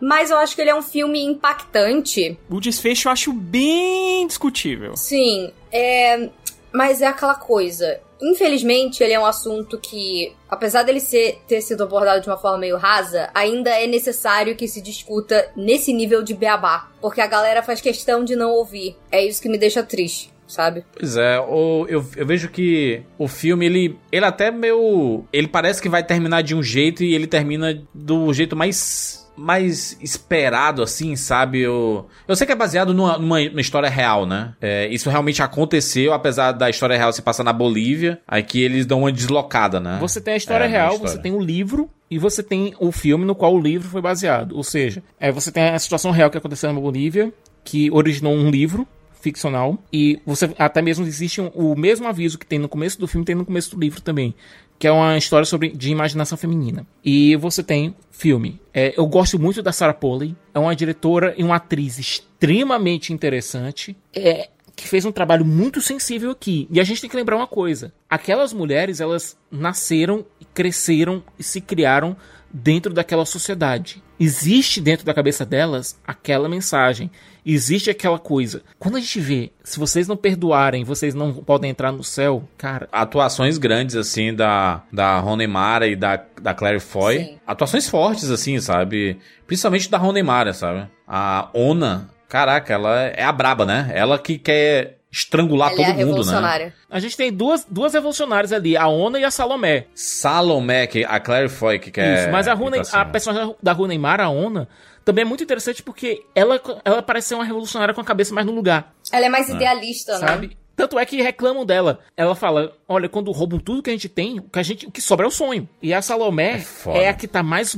Mas 0.02 0.32
eu 0.32 0.38
acho 0.38 0.56
que 0.56 0.61
ele 0.61 0.72
é 0.72 0.76
um 0.76 0.82
filme 0.82 1.23
impactante. 1.23 2.36
O 2.49 2.60
desfecho 2.60 3.10
eu 3.10 3.11
acho 3.11 3.32
bem 3.32 4.26
discutível. 4.26 4.98
Sim, 4.98 5.52
é. 5.72 6.30
Mas 6.76 7.02
é 7.02 7.07
aquela 7.07 7.35
coisa. 7.35 8.02
Infelizmente, 8.22 9.03
ele 9.03 9.14
é 9.14 9.19
um 9.19 9.26
assunto 9.26 9.77
que, 9.77 10.34
apesar 10.49 10.84
dele 10.84 10.99
ser, 10.99 11.39
ter 11.47 11.61
sido 11.61 11.84
abordado 11.84 12.22
de 12.22 12.27
uma 12.27 12.38
forma 12.38 12.57
meio 12.57 12.77
rasa, 12.77 13.30
ainda 13.34 13.69
é 13.69 13.88
necessário 13.88 14.56
que 14.56 14.68
se 14.68 14.81
discuta 14.81 15.49
nesse 15.56 15.93
nível 15.93 16.22
de 16.22 16.34
beabá. 16.34 16.89
Porque 17.02 17.22
a 17.22 17.27
galera 17.27 17.64
faz 17.64 17.80
questão 17.80 18.23
de 18.23 18.35
não 18.35 18.52
ouvir. 18.52 18.95
É 19.11 19.26
isso 19.26 19.41
que 19.41 19.49
me 19.49 19.57
deixa 19.57 19.84
triste 19.84 20.35
sabe? 20.47 20.85
Pois 20.97 21.18
é, 21.18 21.39
o, 21.39 21.88
eu, 21.89 22.06
eu 22.15 22.26
vejo 22.26 22.49
que 22.49 23.02
o 23.18 23.27
filme, 23.27 23.65
ele, 23.65 23.99
ele 24.11 24.26
até 24.26 24.52
meio. 24.52 25.26
Ele 25.34 25.47
parece 25.47 25.81
que 25.81 25.89
vai 25.89 26.03
terminar 26.03 26.43
de 26.43 26.53
um 26.53 26.61
jeito 26.61 27.03
e 27.03 27.15
ele 27.15 27.26
termina 27.26 27.84
do 27.91 28.31
jeito 28.31 28.56
mais 28.56 29.24
mais 29.38 29.98
esperado, 30.02 30.82
assim, 30.82 31.16
sabe? 31.16 31.62
Eu, 31.62 32.07
eu 32.28 32.36
sei 32.36 32.48
que 32.48 32.53
é 32.53 32.56
baseado 32.56 32.94
numa, 32.94 33.18
numa, 33.18 33.41
numa 33.41 33.62
história 33.62 33.90
real, 33.90 34.26
né? 34.26 34.53
É, 34.62 34.88
isso 34.88 35.10
realmente 35.10 35.41
aconteceu, 35.41 36.14
apesar 36.14 36.52
da 36.52 36.70
história 36.70 36.98
real 36.98 37.12
se 37.12 37.22
passar 37.22 37.44
na 37.44 37.53
Bolívia, 37.53 38.20
aqui 38.28 38.62
eles 38.62 38.86
dão 38.86 39.02
uma 39.02 39.12
deslocada, 39.12 39.80
né? 39.80 39.98
Você 39.99 40.22
tem 40.22 40.36
a 40.36 40.38
história 40.38 40.66
é, 40.66 40.68
real, 40.68 40.94
história. 40.94 41.14
você 41.14 41.22
tem 41.22 41.32
o 41.34 41.40
livro 41.40 41.90
e 42.10 42.18
você 42.18 42.41
tem 42.41 42.74
o 42.80 42.91
filme 42.91 43.26
no 43.26 43.36
qual 43.36 43.53
o 43.53 43.60
livro 43.60 43.88
foi 43.88 44.02
baseado. 44.02 44.56
Ou 44.56 44.64
seja, 44.64 45.03
é, 45.20 45.32
você 45.32 45.52
tem 45.52 45.70
a 45.70 45.80
situação 45.80 46.12
real 46.12 46.30
que 46.30 46.38
aconteceu 46.38 46.72
na 46.72 46.80
Bolívia, 46.80 47.34
que 47.64 47.91
originou 47.91 48.34
um 48.34 48.49
livro 48.49 48.88
ficcional. 49.26 49.84
E 49.91 50.22
você 50.26 50.53
até 50.57 50.82
mesmo 50.82 51.06
existe 51.06 51.41
um, 51.41 51.48
o 51.48 51.76
mesmo 51.76 52.07
aviso 52.07 52.38
que 52.38 52.45
tem 52.45 52.60
no 52.60 52.70
começo 52.70 52.99
do 52.99 53.07
filme, 53.07 53.26
tem 53.26 53.36
no 53.36 53.45
começo 53.45 53.76
do 53.76 53.82
livro 53.82 53.99
também. 54.02 54.36
Que 54.77 54.88
é 54.88 54.91
uma 54.91 55.18
história 55.18 55.45
sobre 55.45 55.69
de 55.69 55.89
imaginação 55.89 56.38
feminina. 56.38 56.85
E 57.03 57.35
você 57.38 57.64
tem 57.64 57.95
filme. 58.11 58.60
É, 58.73 58.93
eu 58.97 59.06
gosto 59.06 59.39
muito 59.39 59.61
da 59.61 59.72
Sarah 59.72 59.93
Polley. 59.93 60.35
É 60.53 60.60
uma 60.60 60.76
diretora 60.76 61.34
e 61.38 61.43
uma 61.43 61.56
atriz 61.56 61.97
extremamente 61.97 63.14
interessante. 63.14 63.95
É, 64.14 64.49
que 64.76 64.88
fez 64.88 65.06
um 65.06 65.11
trabalho 65.11 65.45
muito 65.45 65.81
sensível 65.81 66.31
aqui. 66.31 66.68
E 66.69 66.80
a 66.80 66.84
gente 66.84 67.02
tem 67.02 67.10
que 67.10 67.15
lembrar 67.15 67.38
uma 67.38 67.47
coisa: 67.47 67.93
aquelas 68.10 68.52
mulheres, 68.52 68.99
elas 68.99 69.38
nasceram, 69.49 70.26
cresceram 70.53 71.23
e 71.39 71.43
se 71.43 71.61
criaram 71.61 72.15
dentro 72.52 72.94
daquela 72.94 73.26
sociedade. 73.26 74.02
Existe 74.20 74.80
dentro 74.80 75.06
da 75.06 75.14
cabeça 75.14 75.46
delas 75.46 76.00
aquela 76.06 76.48
mensagem. 76.48 77.12
Existe 77.46 77.90
aquela 77.90 78.18
coisa. 78.18 78.64
Quando 78.80 78.96
a 78.96 79.00
gente 79.00 79.20
vê, 79.20 79.52
se 79.64 79.78
vocês 79.78 80.08
não 80.08 80.18
perdoarem, 80.18 80.84
vocês 80.84 81.14
não 81.14 81.34
podem 81.34 81.70
entrar 81.70 81.92
no 81.92 82.04
céu, 82.04 82.48
cara. 82.58 82.88
Atuações 82.92 83.58
grandes, 83.58 83.96
assim, 83.96 84.34
da, 84.34 84.82
da 84.92 85.20
Rony 85.20 85.46
Mara 85.46 85.88
e 85.88 85.96
da, 85.96 86.24
da 86.42 86.54
Claire 86.54 86.80
Foy. 86.80 87.18
Sim. 87.20 87.38
Atuações 87.46 87.90
fortes, 87.90 88.32
assim, 88.32 88.60
sabe? 88.60 89.20
Principalmente 89.46 89.90
da 89.90 89.98
Rony 89.98 90.24
Mara, 90.24 90.54
sabe? 90.54 90.88
A 91.08 91.50
Ona, 91.54 92.10
caraca, 92.28 92.74
ela 92.74 93.02
é 93.02 93.24
a 93.24 93.32
braba, 93.32 93.66
né? 93.66 93.92
Ela 93.94 94.18
que 94.18 94.40
quer 94.40 94.95
estrangular 95.16 95.72
Ela 95.72 95.78
todo 95.78 96.02
é 96.02 96.06
mundo, 96.06 96.26
né? 96.26 96.74
A 96.90 97.00
gente 97.00 97.16
tem 97.16 97.32
duas, 97.32 97.66
duas 97.70 97.94
revolucionárias 97.94 98.52
ali, 98.52 98.76
a 98.76 98.90
Ona 98.90 99.18
e 99.18 99.24
a 99.24 99.32
Salomé. 99.32 99.86
Salomé, 99.96 100.86
que 100.88 101.06
a 101.06 101.22
Claire 101.22 101.48
Foy 101.48 101.80
que 101.80 101.90
quer. 101.90 102.24
Isso, 102.24 102.32
mas 102.32 102.50
a, 102.50 102.54
Rune, 102.54 102.82
tá 102.84 103.02
a 103.02 103.06
personagem 103.06 103.56
da 103.64 103.72
Rune 103.72 103.90
Neymar, 103.90 104.20
a 104.20 104.30
Ona, 104.30 104.68
também 105.06 105.22
é 105.22 105.26
muito 105.26 105.42
interessante 105.42 105.82
porque 105.82 106.26
ela, 106.36 106.60
ela 106.84 107.02
parece 107.02 107.30
ser 107.30 107.36
uma 107.36 107.46
revolucionária 107.46 107.94
com 107.94 108.02
a 108.02 108.04
cabeça 108.04 108.34
mais 108.34 108.46
no 108.46 108.54
lugar. 108.54 108.94
Ela 109.10 109.28
é 109.28 109.30
mais 109.30 109.50
é. 109.50 109.54
idealista, 109.54 110.20
né? 110.20 110.28
Sabe? 110.28 110.58
Tanto 110.76 111.00
é 111.00 111.06
que 111.06 111.22
reclamam 111.22 111.66
dela. 111.66 112.00
Ela 112.18 112.36
fala: 112.36 112.74
olha, 112.86 113.08
quando 113.08 113.32
roubam 113.32 113.58
tudo 113.58 113.82
que 113.82 113.90
a 113.90 113.94
gente 113.94 114.10
tem, 114.10 114.40
o 114.40 114.44
que, 114.44 114.60
a 114.60 114.64
gente, 114.64 114.86
o 114.86 114.92
que 114.92 115.02
sobra 115.02 115.26
é 115.26 115.30
o 115.30 115.32
sonho. 115.32 115.70
E 115.82 115.94
a 115.94 116.02
Salomé 116.02 116.62
é, 116.88 117.04
é 117.04 117.10
a 117.10 117.14
que 117.14 117.26
tá 117.26 117.42
mais 117.42 117.78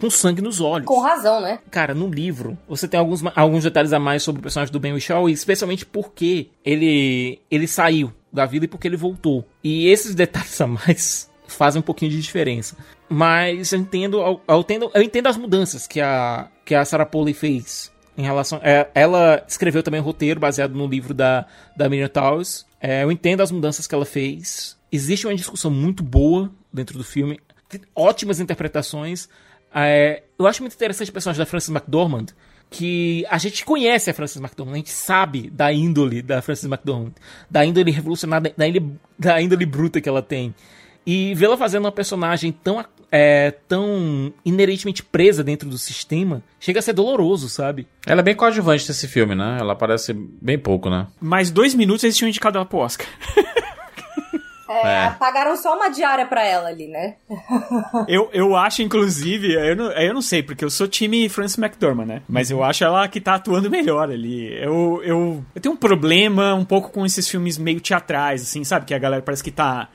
com 0.00 0.10
sangue 0.10 0.40
nos 0.40 0.60
olhos. 0.60 0.86
Com 0.86 1.00
razão, 1.00 1.40
né? 1.40 1.58
Cara, 1.70 1.94
no 1.94 2.08
livro, 2.08 2.58
você 2.66 2.88
tem 2.88 2.98
alguns, 2.98 3.22
alguns 3.36 3.64
detalhes 3.64 3.92
a 3.92 3.98
mais 3.98 4.22
sobre 4.22 4.40
o 4.40 4.42
personagem 4.42 4.72
do 4.72 4.80
Ben 4.80 4.92
Whishaw, 4.94 5.28
e 5.28 5.32
especialmente 5.32 5.84
porque 5.84 6.48
ele, 6.64 7.38
ele 7.50 7.66
saiu 7.66 8.12
da 8.32 8.46
vida 8.46 8.64
e 8.64 8.68
porque 8.68 8.88
ele 8.88 8.96
voltou. 8.96 9.44
E 9.62 9.88
esses 9.88 10.14
detalhes 10.16 10.60
a 10.60 10.66
mais 10.66 11.30
fazem 11.46 11.80
um 11.80 11.84
pouquinho 11.84 12.10
de 12.10 12.20
diferença. 12.20 12.76
Mas 13.08 13.72
eu 13.72 13.80
entendo, 13.80 14.40
eu, 14.48 14.60
entendo, 14.60 14.90
eu 14.94 15.02
entendo 15.02 15.26
as 15.26 15.36
mudanças 15.36 15.86
que 15.86 16.00
a, 16.00 16.48
que 16.64 16.74
a 16.74 16.84
Sarah 16.84 17.06
Polley 17.06 17.34
fez. 17.34 17.92
Em 18.16 18.22
relação, 18.22 18.60
é, 18.62 18.88
ela 18.94 19.42
escreveu 19.48 19.82
também 19.82 20.00
um 20.00 20.04
roteiro 20.04 20.38
baseado 20.38 20.74
no 20.74 20.86
livro 20.86 21.12
da, 21.12 21.46
da 21.76 21.88
Miriam 21.88 22.08
Towers. 22.08 22.66
É, 22.80 23.02
eu 23.02 23.10
entendo 23.10 23.40
as 23.40 23.50
mudanças 23.50 23.86
que 23.86 23.94
ela 23.94 24.04
fez. 24.04 24.78
Existe 24.92 25.26
uma 25.26 25.34
discussão 25.34 25.70
muito 25.70 26.02
boa 26.02 26.50
dentro 26.72 26.96
do 26.96 27.04
filme. 27.04 27.40
Ótimas 27.94 28.40
interpretações. 28.40 29.28
É, 29.74 30.22
eu 30.38 30.46
acho 30.46 30.62
muito 30.62 30.74
interessante 30.74 31.10
o 31.10 31.12
personagem 31.12 31.38
da 31.38 31.46
Frances 31.46 31.68
McDormand, 31.68 32.26
que 32.70 33.26
a 33.28 33.36
gente 33.36 33.64
conhece 33.64 34.10
a 34.10 34.14
Frances 34.14 34.40
McDormand, 34.40 34.74
a 34.74 34.76
gente 34.76 34.90
sabe 34.90 35.50
da 35.50 35.72
índole 35.72 36.22
da 36.22 36.40
Frances 36.40 36.64
McDormand, 36.64 37.12
da 37.50 37.64
índole 37.64 37.90
revolucionária, 37.90 38.54
da 38.56 38.66
índole, 38.66 38.96
da 39.18 39.42
índole 39.42 39.66
bruta 39.66 40.00
que 40.00 40.08
ela 40.08 40.22
tem. 40.22 40.54
E 41.04 41.34
vê-la 41.34 41.56
fazendo 41.56 41.84
uma 41.84 41.92
personagem 41.92 42.52
tão, 42.52 42.84
é, 43.10 43.50
tão 43.66 44.32
inerentemente 44.44 45.02
presa 45.02 45.42
dentro 45.42 45.68
do 45.68 45.78
sistema, 45.78 46.42
chega 46.60 46.78
a 46.78 46.82
ser 46.82 46.92
doloroso, 46.92 47.48
sabe? 47.48 47.88
Ela 48.06 48.20
é 48.20 48.22
bem 48.22 48.34
coadjuvante 48.34 48.86
nesse 48.86 49.08
filme, 49.08 49.34
né? 49.34 49.56
Ela 49.58 49.72
aparece 49.72 50.12
bem 50.12 50.58
pouco, 50.58 50.90
né? 50.90 51.06
Mais 51.20 51.50
dois 51.50 51.74
minutos 51.74 52.04
eles 52.04 52.16
tinham 52.16 52.28
indicado 52.28 52.58
ela 52.58 52.66
pro 52.66 52.78
Oscar. 52.78 53.06
É, 54.70 55.06
É. 55.06 55.10
pagaram 55.18 55.56
só 55.56 55.74
uma 55.76 55.88
diária 55.90 56.24
pra 56.26 56.44
ela 56.46 56.68
ali, 56.68 56.86
né? 56.86 57.16
Eu, 58.08 58.30
eu 58.32 58.56
acho, 58.56 58.82
inclusive, 58.82 59.52
eu 59.54 59.76
não, 59.76 59.90
eu 59.92 60.14
não 60.14 60.22
sei, 60.22 60.42
porque 60.42 60.64
eu 60.64 60.70
sou 60.70 60.86
time 60.88 61.28
Frances 61.28 61.58
McDormand, 61.58 62.06
né? 62.06 62.22
Mas 62.28 62.50
eu 62.50 62.62
acho 62.62 62.84
ela 62.84 63.06
que 63.08 63.20
tá 63.20 63.34
atuando 63.34 63.68
melhor 63.70 64.10
ali. 64.10 64.52
Eu, 64.62 65.00
eu, 65.04 65.44
eu 65.54 65.60
tenho 65.60 65.74
um 65.74 65.78
problema 65.78 66.54
um 66.54 66.64
pouco 66.64 66.90
com 66.90 67.04
esses 67.04 67.28
filmes 67.28 67.58
meio 67.58 67.80
teatrais, 67.80 68.42
assim, 68.42 68.62
sabe? 68.64 68.86
Que 68.86 68.94
a 68.94 68.98
galera 68.98 69.22
parece 69.22 69.42
que 69.42 69.50
tá 69.50 69.88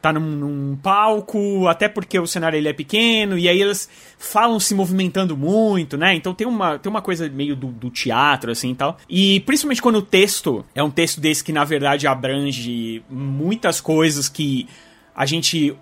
tá 0.00 0.12
num, 0.12 0.20
num 0.20 0.76
palco, 0.76 1.66
até 1.68 1.88
porque 1.88 2.18
o 2.18 2.26
cenário 2.26 2.56
ele 2.56 2.68
é 2.68 2.72
pequeno, 2.72 3.38
e 3.38 3.48
aí 3.48 3.60
elas 3.60 3.88
falam 4.18 4.58
se 4.58 4.74
movimentando 4.74 5.36
muito, 5.36 5.96
né? 5.98 6.14
Então 6.14 6.32
tem 6.34 6.46
uma, 6.46 6.78
tem 6.78 6.88
uma 6.90 7.02
coisa 7.02 7.28
meio 7.28 7.54
do, 7.54 7.66
do 7.68 7.90
teatro, 7.90 8.50
assim 8.50 8.70
e 8.70 8.74
tal. 8.74 8.96
E 9.08 9.40
principalmente 9.40 9.82
quando 9.82 9.96
o 9.96 10.02
texto 10.02 10.64
é 10.74 10.82
um 10.82 10.90
texto 10.90 11.20
desse 11.20 11.44
que, 11.44 11.52
na 11.52 11.64
verdade, 11.64 12.06
abrange 12.06 13.02
muitas 13.10 13.80
coisas 13.80 14.28
que 14.28 14.66
a 15.14 15.26
gente 15.26 15.76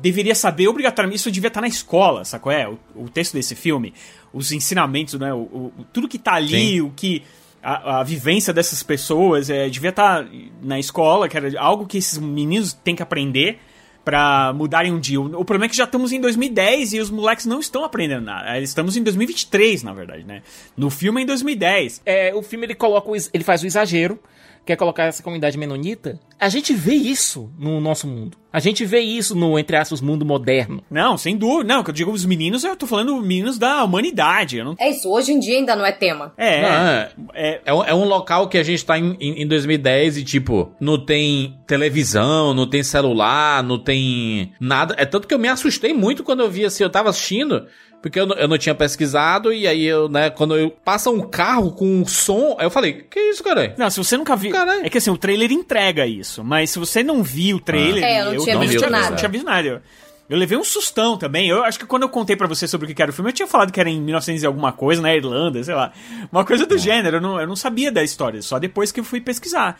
deveria 0.00 0.34
saber 0.34 0.66
obrigatoriamente, 0.68 1.18
isso 1.20 1.30
devia 1.30 1.48
estar 1.48 1.60
na 1.60 1.66
escola, 1.68 2.24
sacou? 2.24 2.50
É, 2.50 2.66
o, 2.66 2.78
o 2.96 3.08
texto 3.10 3.34
desse 3.34 3.54
filme, 3.54 3.92
os 4.32 4.50
ensinamentos, 4.50 5.14
né? 5.20 5.32
O, 5.34 5.40
o- 5.40 5.72
tudo 5.92 6.08
que 6.08 6.18
tá 6.18 6.34
ali, 6.34 6.76
Sim. 6.76 6.80
o 6.80 6.90
que. 6.96 7.22
A, 7.62 8.00
a 8.00 8.02
vivência 8.02 8.52
dessas 8.52 8.82
pessoas 8.82 9.48
é, 9.48 9.68
devia 9.68 9.90
estar 9.90 10.26
na 10.60 10.78
escola, 10.78 11.28
que 11.28 11.36
era 11.36 11.60
algo 11.60 11.86
que 11.86 11.98
esses 11.98 12.18
meninos 12.18 12.72
têm 12.72 12.96
que 12.96 13.02
aprender 13.02 13.58
pra 14.04 14.52
mudarem 14.52 14.92
um 14.92 14.98
dia. 14.98 15.20
O, 15.20 15.44
problema 15.44 15.66
é 15.66 15.68
que 15.68 15.76
já 15.76 15.84
estamos 15.84 16.12
em 16.12 16.20
2010 16.20 16.94
e 16.94 17.00
os 17.00 17.10
moleques 17.10 17.46
não 17.46 17.60
estão 17.60 17.84
aprendendo 17.84 18.24
nada. 18.24 18.58
Estamos 18.58 18.96
em 18.96 19.02
2023, 19.02 19.82
na 19.82 19.92
verdade, 19.92 20.24
né? 20.24 20.42
No 20.76 20.90
filme 20.90 21.20
é 21.20 21.24
em 21.24 21.26
2010. 21.26 22.02
É, 22.04 22.34
o 22.34 22.42
filme 22.42 22.66
ele 22.66 22.74
coloca 22.74 23.08
ele 23.32 23.44
faz 23.44 23.62
o 23.62 23.66
exagero, 23.66 24.18
quer 24.64 24.76
colocar 24.76 25.04
essa 25.04 25.22
comunidade 25.22 25.58
menonita. 25.58 26.18
A 26.38 26.48
gente 26.48 26.72
vê 26.72 26.94
isso 26.94 27.52
no 27.58 27.80
nosso 27.80 28.06
mundo. 28.06 28.36
A 28.52 28.60
gente 28.60 28.84
vê 28.84 29.00
isso 29.00 29.34
no, 29.34 29.58
entre 29.58 29.76
aspas, 29.76 30.00
mundo 30.00 30.26
moderno. 30.26 30.82
Não, 30.90 31.16
sem 31.16 31.36
dúvida. 31.36 31.72
Não, 31.72 31.82
que 31.82 31.90
eu 31.90 31.94
digo 31.94 32.10
os 32.10 32.24
meninos, 32.24 32.64
eu 32.64 32.76
tô 32.76 32.86
falando 32.86 33.16
meninos 33.22 33.58
da 33.58 33.82
humanidade. 33.82 34.58
Eu 34.58 34.64
não... 34.64 34.76
É 34.78 34.90
isso, 34.90 35.08
hoje 35.08 35.32
em 35.32 35.38
dia 35.38 35.56
ainda 35.56 35.74
não 35.74 35.86
é 35.86 35.92
tema. 35.92 36.32
É, 36.36 36.62
Não, 36.62 36.68
é, 36.68 37.12
é, 37.34 37.60
é 37.64 37.74
um, 37.74 37.84
é 37.84 37.94
um 37.94 38.04
local 38.04 38.48
que 38.48 38.58
a 38.58 38.62
gente 38.62 38.84
tá 38.84 38.98
em, 38.98 39.16
em, 39.20 39.42
em 39.42 39.46
2010 39.46 40.18
e, 40.18 40.24
tipo, 40.24 40.72
não 40.80 40.98
tem 41.02 41.56
televisão, 41.66 42.52
não 42.52 42.68
tem 42.68 42.82
celular, 42.82 43.62
não 43.62 43.78
tem 43.78 44.52
nada. 44.60 44.94
É 44.98 45.06
tanto 45.06 45.26
que 45.26 45.34
eu 45.34 45.38
me 45.38 45.48
assustei 45.48 45.94
muito 45.94 46.22
quando 46.22 46.40
eu 46.40 46.50
vi 46.50 46.64
assim, 46.64 46.82
eu 46.82 46.90
tava 46.90 47.08
assistindo, 47.08 47.66
porque 48.02 48.18
eu, 48.20 48.26
não- 48.26 48.36
eu 48.36 48.48
não 48.48 48.58
tinha 48.58 48.74
pesquisado, 48.74 49.52
e 49.52 49.66
aí 49.66 49.84
eu, 49.84 50.08
né, 50.08 50.28
quando 50.28 50.56
eu 50.56 50.70
passa 50.70 51.08
um 51.10 51.20
carro 51.20 51.70
com 51.72 51.86
um 51.86 52.04
som, 52.04 52.56
aí 52.58 52.66
eu 52.66 52.70
falei, 52.70 53.06
que 53.08 53.18
isso, 53.30 53.42
cara? 53.42 53.74
Não, 53.78 53.88
se 53.88 53.96
você 53.98 54.16
nunca 54.16 54.34
viu. 54.36 54.50
É 54.84 54.90
que 54.90 54.98
assim, 54.98 55.10
o 55.10 55.16
trailer 55.16 55.52
entrega 55.52 56.04
isso. 56.06 56.42
Mas 56.44 56.70
se 56.70 56.78
você 56.78 57.02
não 57.02 57.22
viu 57.22 57.56
o 57.56 57.60
trailer. 57.60 58.02
Ah. 58.04 58.06
É, 58.08 58.20
eu 58.20 58.24
não 58.24 58.44
tinha 58.44 58.58
visto 58.58 58.80
nada. 58.90 59.10
não 59.10 59.16
tinha 59.16 59.28
visto 59.30 59.44
nada. 59.46 59.68
Eu, 59.68 59.80
eu 60.28 60.36
levei 60.38 60.58
um 60.58 60.64
sustão 60.64 61.16
também. 61.16 61.48
Eu 61.48 61.62
acho 61.64 61.78
que 61.78 61.86
quando 61.86 62.02
eu 62.02 62.08
contei 62.08 62.34
pra 62.34 62.46
você 62.46 62.66
sobre 62.66 62.90
o 62.90 62.94
que 62.94 63.00
era 63.00 63.10
o 63.10 63.14
filme, 63.14 63.30
eu 63.30 63.34
tinha 63.34 63.46
falado 63.46 63.70
que 63.72 63.78
era 63.80 63.88
em 63.88 64.00
1900 64.00 64.42
e 64.42 64.46
alguma 64.46 64.72
coisa, 64.72 65.00
na 65.00 65.14
Irlanda, 65.14 65.62
sei 65.62 65.74
lá. 65.74 65.92
Uma 66.30 66.44
coisa 66.44 66.66
do 66.66 66.76
gênero. 66.78 67.18
Eu 67.18 67.20
não, 67.20 67.40
eu 67.40 67.46
não 67.46 67.56
sabia 67.56 67.92
da 67.92 68.02
história, 68.02 68.42
só 68.42 68.58
depois 68.58 68.90
que 68.90 68.98
eu 69.00 69.04
fui 69.04 69.20
pesquisar. 69.20 69.78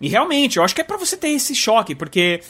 E 0.00 0.08
realmente, 0.08 0.58
eu 0.58 0.62
acho 0.64 0.74
que 0.74 0.80
é 0.80 0.84
pra 0.84 0.96
você 0.96 1.16
ter 1.16 1.28
esse 1.30 1.54
choque, 1.54 1.94
porque. 1.94 2.40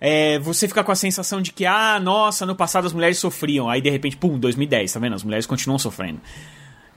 É, 0.00 0.38
você 0.38 0.66
fica 0.68 0.82
com 0.84 0.92
a 0.92 0.96
sensação 0.96 1.40
de 1.40 1.52
que, 1.52 1.66
ah, 1.66 1.98
nossa, 2.00 2.44
no 2.46 2.54
passado 2.54 2.86
as 2.86 2.92
mulheres 2.92 3.18
sofriam. 3.18 3.68
Aí 3.68 3.80
de 3.80 3.90
repente, 3.90 4.16
pum, 4.16 4.38
2010, 4.38 4.92
tá 4.92 5.00
vendo? 5.00 5.14
As 5.14 5.22
mulheres 5.24 5.46
continuam 5.46 5.78
sofrendo. 5.78 6.20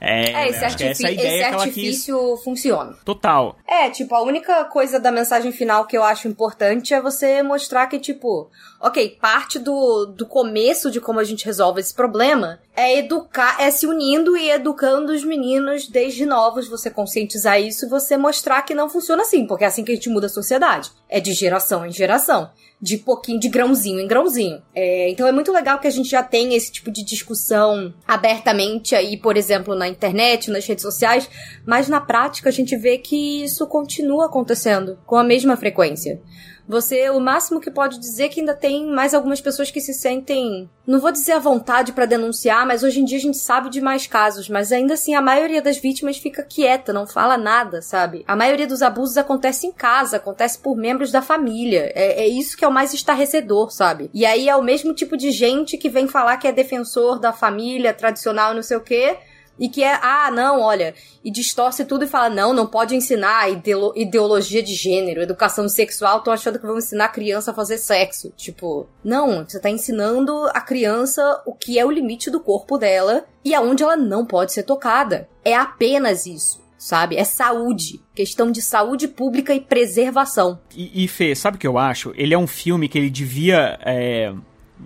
É, 0.04 0.32
É, 0.32 0.48
esse, 0.48 0.58
é 0.58 0.64
artifi- 0.66 1.02
ideia 1.12 1.28
esse 1.28 1.38
que 1.38 1.42
ela 1.44 1.64
quis. 1.64 1.66
artifício 1.68 2.36
funciona. 2.42 2.96
Total. 3.04 3.56
É, 3.68 3.88
tipo, 3.88 4.12
a 4.16 4.22
única 4.22 4.64
coisa 4.64 4.98
da 4.98 5.12
mensagem 5.12 5.52
final 5.52 5.86
que 5.86 5.96
eu 5.96 6.02
acho 6.02 6.26
importante 6.26 6.92
é 6.92 7.00
você 7.00 7.40
mostrar 7.40 7.86
que, 7.86 8.00
tipo, 8.00 8.50
ok, 8.82 9.16
parte 9.20 9.60
do, 9.60 10.06
do 10.06 10.26
começo 10.26 10.90
de 10.90 11.00
como 11.00 11.20
a 11.20 11.24
gente 11.24 11.44
resolve 11.44 11.80
esse 11.80 11.94
problema 11.94 12.58
é 12.74 12.98
educar, 12.98 13.56
é 13.60 13.70
se 13.70 13.86
unindo 13.86 14.36
e 14.36 14.50
educando 14.50 15.12
os 15.12 15.22
meninos 15.22 15.86
desde 15.86 16.26
novos, 16.26 16.66
você 16.66 16.90
conscientizar 16.90 17.60
isso 17.60 17.86
e 17.86 17.88
você 17.88 18.16
mostrar 18.16 18.62
que 18.62 18.74
não 18.74 18.88
funciona 18.88 19.22
assim, 19.22 19.46
porque 19.46 19.62
é 19.62 19.68
assim 19.68 19.84
que 19.84 19.92
a 19.92 19.94
gente 19.94 20.08
muda 20.08 20.26
a 20.26 20.30
sociedade. 20.30 20.90
É 21.08 21.20
de 21.20 21.32
geração 21.32 21.86
em 21.86 21.92
geração. 21.92 22.50
De 22.80 22.96
pouquinho, 22.96 23.38
de 23.38 23.48
grãozinho 23.48 24.00
em 24.00 24.08
grãozinho. 24.08 24.60
É, 24.74 25.08
então 25.10 25.28
é 25.28 25.30
muito 25.30 25.52
legal 25.52 25.78
que 25.78 25.86
a 25.86 25.90
gente 25.90 26.08
já 26.08 26.22
tenha 26.24 26.56
esse 26.56 26.72
tipo 26.72 26.90
de 26.90 27.04
discussão 27.04 27.94
abertamente 28.08 28.96
aí, 28.96 29.16
por 29.16 29.36
exemplo, 29.36 29.76
na 29.76 29.86
internet, 29.86 30.50
nas 30.50 30.66
redes 30.66 30.82
sociais, 30.82 31.30
mas 31.64 31.88
na 31.88 32.00
prática 32.00 32.48
a 32.48 32.52
gente 32.52 32.76
vê 32.76 32.98
que 32.98 33.44
isso 33.44 33.64
continua 33.68 34.26
acontecendo 34.26 34.98
com 35.06 35.14
a 35.14 35.22
mesma 35.22 35.56
frequência. 35.56 36.20
Você, 36.68 37.10
o 37.10 37.20
máximo 37.20 37.60
que 37.60 37.70
pode 37.70 37.98
dizer 37.98 38.24
é 38.24 38.28
que 38.28 38.40
ainda 38.40 38.54
tem 38.54 38.86
mais 38.86 39.14
algumas 39.14 39.40
pessoas 39.40 39.70
que 39.70 39.80
se 39.80 39.92
sentem, 39.92 40.70
não 40.86 41.00
vou 41.00 41.10
dizer 41.10 41.32
à 41.32 41.38
vontade 41.38 41.92
pra 41.92 42.06
denunciar, 42.06 42.66
mas 42.66 42.82
hoje 42.82 43.00
em 43.00 43.04
dia 43.04 43.18
a 43.18 43.20
gente 43.20 43.36
sabe 43.36 43.68
de 43.68 43.80
mais 43.80 44.06
casos, 44.06 44.48
mas 44.48 44.72
ainda 44.72 44.94
assim 44.94 45.14
a 45.14 45.20
maioria 45.20 45.60
das 45.60 45.78
vítimas 45.78 46.18
fica 46.18 46.42
quieta, 46.42 46.92
não 46.92 47.06
fala 47.06 47.36
nada, 47.36 47.82
sabe? 47.82 48.24
A 48.26 48.36
maioria 48.36 48.66
dos 48.66 48.82
abusos 48.82 49.16
acontece 49.16 49.66
em 49.66 49.72
casa, 49.72 50.16
acontece 50.16 50.58
por 50.58 50.76
membros 50.76 51.10
da 51.10 51.20
família. 51.20 51.92
É, 51.94 52.22
é 52.22 52.28
isso 52.28 52.56
que 52.56 52.64
é 52.64 52.68
o 52.68 52.72
mais 52.72 52.94
estarrecedor, 52.94 53.70
sabe? 53.70 54.10
E 54.14 54.24
aí 54.24 54.48
é 54.48 54.56
o 54.56 54.62
mesmo 54.62 54.94
tipo 54.94 55.16
de 55.16 55.30
gente 55.30 55.76
que 55.76 55.88
vem 55.88 56.06
falar 56.06 56.36
que 56.36 56.46
é 56.46 56.52
defensor 56.52 57.18
da 57.18 57.32
família 57.32 57.92
tradicional, 57.92 58.54
não 58.54 58.62
sei 58.62 58.76
o 58.76 58.80
quê, 58.82 59.16
e 59.58 59.68
que 59.68 59.82
é, 59.82 59.98
ah, 60.02 60.30
não, 60.30 60.60
olha, 60.60 60.94
e 61.24 61.30
distorce 61.30 61.84
tudo 61.84 62.04
e 62.04 62.08
fala, 62.08 62.28
não, 62.28 62.52
não 62.52 62.66
pode 62.66 62.96
ensinar 62.96 63.50
ideolo- 63.50 63.92
ideologia 63.94 64.62
de 64.62 64.74
gênero, 64.74 65.22
educação 65.22 65.68
sexual, 65.68 66.18
estão 66.18 66.32
achando 66.32 66.58
que 66.58 66.66
vão 66.66 66.78
ensinar 66.78 67.06
a 67.06 67.08
criança 67.08 67.50
a 67.50 67.54
fazer 67.54 67.78
sexo. 67.78 68.32
Tipo, 68.36 68.88
não, 69.04 69.44
você 69.44 69.60
tá 69.60 69.70
ensinando 69.70 70.46
a 70.54 70.60
criança 70.60 71.42
o 71.46 71.54
que 71.54 71.78
é 71.78 71.84
o 71.84 71.90
limite 71.90 72.30
do 72.30 72.40
corpo 72.40 72.78
dela 72.78 73.24
e 73.44 73.54
aonde 73.54 73.82
ela 73.82 73.96
não 73.96 74.24
pode 74.24 74.52
ser 74.52 74.62
tocada. 74.62 75.28
É 75.44 75.54
apenas 75.54 76.26
isso. 76.26 76.60
Sabe? 76.78 77.14
É 77.16 77.22
saúde. 77.22 78.00
Questão 78.12 78.50
de 78.50 78.60
saúde 78.60 79.06
pública 79.06 79.54
e 79.54 79.60
preservação. 79.60 80.58
E, 80.74 81.04
e 81.04 81.06
Fê, 81.06 81.32
sabe 81.32 81.56
o 81.56 81.60
que 81.60 81.66
eu 81.66 81.78
acho? 81.78 82.12
Ele 82.16 82.34
é 82.34 82.38
um 82.38 82.48
filme 82.48 82.88
que 82.88 82.98
ele 82.98 83.08
devia. 83.08 83.78
é, 83.84 84.34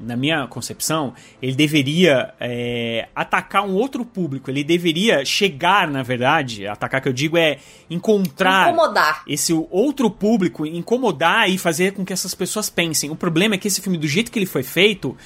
na 0.00 0.16
minha 0.16 0.46
concepção, 0.46 1.14
ele 1.40 1.54
deveria 1.54 2.34
é, 2.40 3.08
atacar 3.14 3.64
um 3.64 3.74
outro 3.74 4.04
público. 4.04 4.50
Ele 4.50 4.64
deveria 4.64 5.24
chegar, 5.24 5.88
na 5.88 6.02
verdade, 6.02 6.66
atacar 6.66 7.00
que 7.00 7.08
eu 7.08 7.12
digo 7.12 7.36
é 7.36 7.58
encontrar 7.88 8.68
Incomodar. 8.72 9.22
esse 9.26 9.52
outro 9.70 10.10
público, 10.10 10.66
incomodar 10.66 11.48
e 11.50 11.58
fazer 11.58 11.92
com 11.92 12.04
que 12.04 12.12
essas 12.12 12.34
pessoas 12.34 12.68
pensem. 12.68 13.10
O 13.10 13.16
problema 13.16 13.54
é 13.54 13.58
que 13.58 13.68
esse 13.68 13.80
filme, 13.80 13.98
do 13.98 14.08
jeito 14.08 14.30
que 14.30 14.38
ele 14.38 14.46
foi 14.46 14.62
feito, 14.62 15.16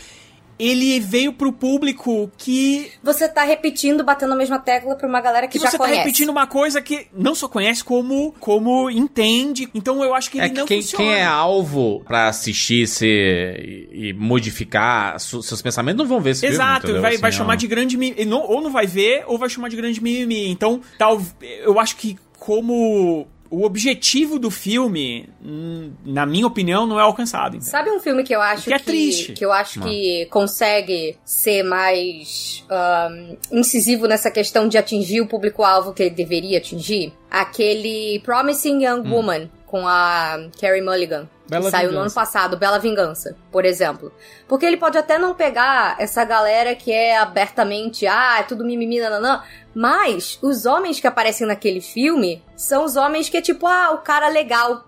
ele 0.60 1.00
veio 1.00 1.32
pro 1.32 1.52
público 1.52 2.30
que 2.36 2.90
Você 3.02 3.28
tá 3.28 3.42
repetindo, 3.44 4.04
batendo 4.04 4.32
a 4.32 4.36
mesma 4.36 4.58
tecla 4.58 4.94
pra 4.96 5.08
uma 5.08 5.20
galera 5.20 5.46
que, 5.48 5.58
que 5.58 5.64
já 5.64 5.70
você 5.70 5.78
tá 5.78 5.84
conhece. 5.84 6.00
repetindo 6.00 6.28
uma 6.30 6.46
coisa 6.46 6.80
que 6.82 7.06
não 7.12 7.34
só 7.34 7.48
conhece 7.48 7.82
como 7.82 8.32
como 8.38 8.90
entende. 8.90 9.68
Então 9.74 10.02
eu 10.04 10.14
acho 10.14 10.30
que 10.30 10.38
ele 10.38 10.46
É 10.46 10.48
que 10.50 10.58
não 10.58 10.66
quem, 10.66 10.82
funciona. 10.82 11.04
quem 11.04 11.14
é 11.14 11.24
alvo 11.24 12.02
pra 12.06 12.28
assistir 12.28 12.86
se, 12.86 13.06
e, 13.06 14.08
e 14.10 14.12
modificar 14.12 15.18
su- 15.18 15.42
seus 15.42 15.62
pensamentos 15.62 15.98
não 15.98 16.06
vão 16.06 16.20
ver 16.20 16.30
esse 16.30 16.40
filme. 16.40 16.54
Exato, 16.54 16.84
entendeu? 16.86 17.02
vai, 17.02 17.12
Assim, 17.12 17.20
vai 17.22 17.32
chamar 17.32 17.56
de 17.56 17.66
grande 17.66 17.96
mimimi. 17.96 18.24
Não, 18.24 18.42
ou 18.42 18.60
não 18.60 18.70
vai 18.70 18.86
ver, 18.86 19.24
ou 19.26 19.38
vai 19.38 19.48
chamar 19.48 19.68
de 19.68 19.76
grande 19.76 20.02
mimimi. 20.02 20.48
Então, 20.50 20.80
tal, 20.98 21.20
eu 21.62 21.78
acho 21.78 21.96
que 21.96 22.16
como 22.38 23.26
o 23.50 23.64
objetivo 23.64 24.38
do 24.38 24.50
filme, 24.50 25.28
hum, 25.44 25.90
na 26.04 26.24
minha 26.24 26.46
opinião, 26.46 26.86
não 26.86 26.98
é 27.00 27.02
alcançado. 27.02 27.56
entendeu? 27.56 27.70
Sabe 27.70 27.90
um 27.90 27.98
filme 27.98 28.22
que 28.22 28.32
eu 28.34 28.40
acho 28.40 28.64
Que 28.64 28.74
é 28.74 28.78
triste. 28.78 29.32
que 29.32 29.44
eu 29.44 29.52
acho 29.52 29.80
que 29.80 30.26
consegue 30.30 31.16
ser 31.24 31.64
mais 31.64 32.64
ahn, 32.70 33.36
incisivo 33.50 34.06
nessa 34.06 34.30
questão 34.30 34.68
de 34.68 34.78
atingir 34.78 35.20
o 35.20 35.26
público-alvo 35.26 35.92
que 35.92 36.04
ele 36.04 36.14
deveria 36.14 36.58
atingir? 36.58 37.12
Aquele 37.30 38.20
Promising 38.24 38.84
Young 38.84 39.00
Hum. 39.06 39.12
Woman 39.14 39.50
com 39.70 39.86
a 39.86 40.36
Carrie 40.60 40.82
Mulligan. 40.82 41.28
Bela 41.48 41.66
que 41.66 41.70
saiu 41.70 41.92
no 41.92 42.00
ano 42.00 42.10
passado, 42.10 42.56
Bela 42.56 42.78
Vingança, 42.78 43.36
por 43.52 43.64
exemplo. 43.64 44.12
Porque 44.48 44.66
ele 44.66 44.76
pode 44.76 44.98
até 44.98 45.16
não 45.16 45.32
pegar 45.32 45.94
essa 46.00 46.24
galera 46.24 46.74
que 46.74 46.92
é 46.92 47.16
abertamente, 47.16 48.04
ah, 48.06 48.38
é 48.40 48.42
tudo 48.42 48.64
mimimi, 48.64 48.98
nananã. 49.00 49.42
Mas 49.72 50.38
os 50.42 50.66
homens 50.66 50.98
que 50.98 51.06
aparecem 51.06 51.46
naquele 51.46 51.80
filme 51.80 52.42
são 52.56 52.84
os 52.84 52.96
homens 52.96 53.28
que 53.28 53.36
é 53.36 53.40
tipo, 53.40 53.64
ah, 53.66 53.92
o 53.92 53.98
cara 53.98 54.28
legal. 54.28 54.84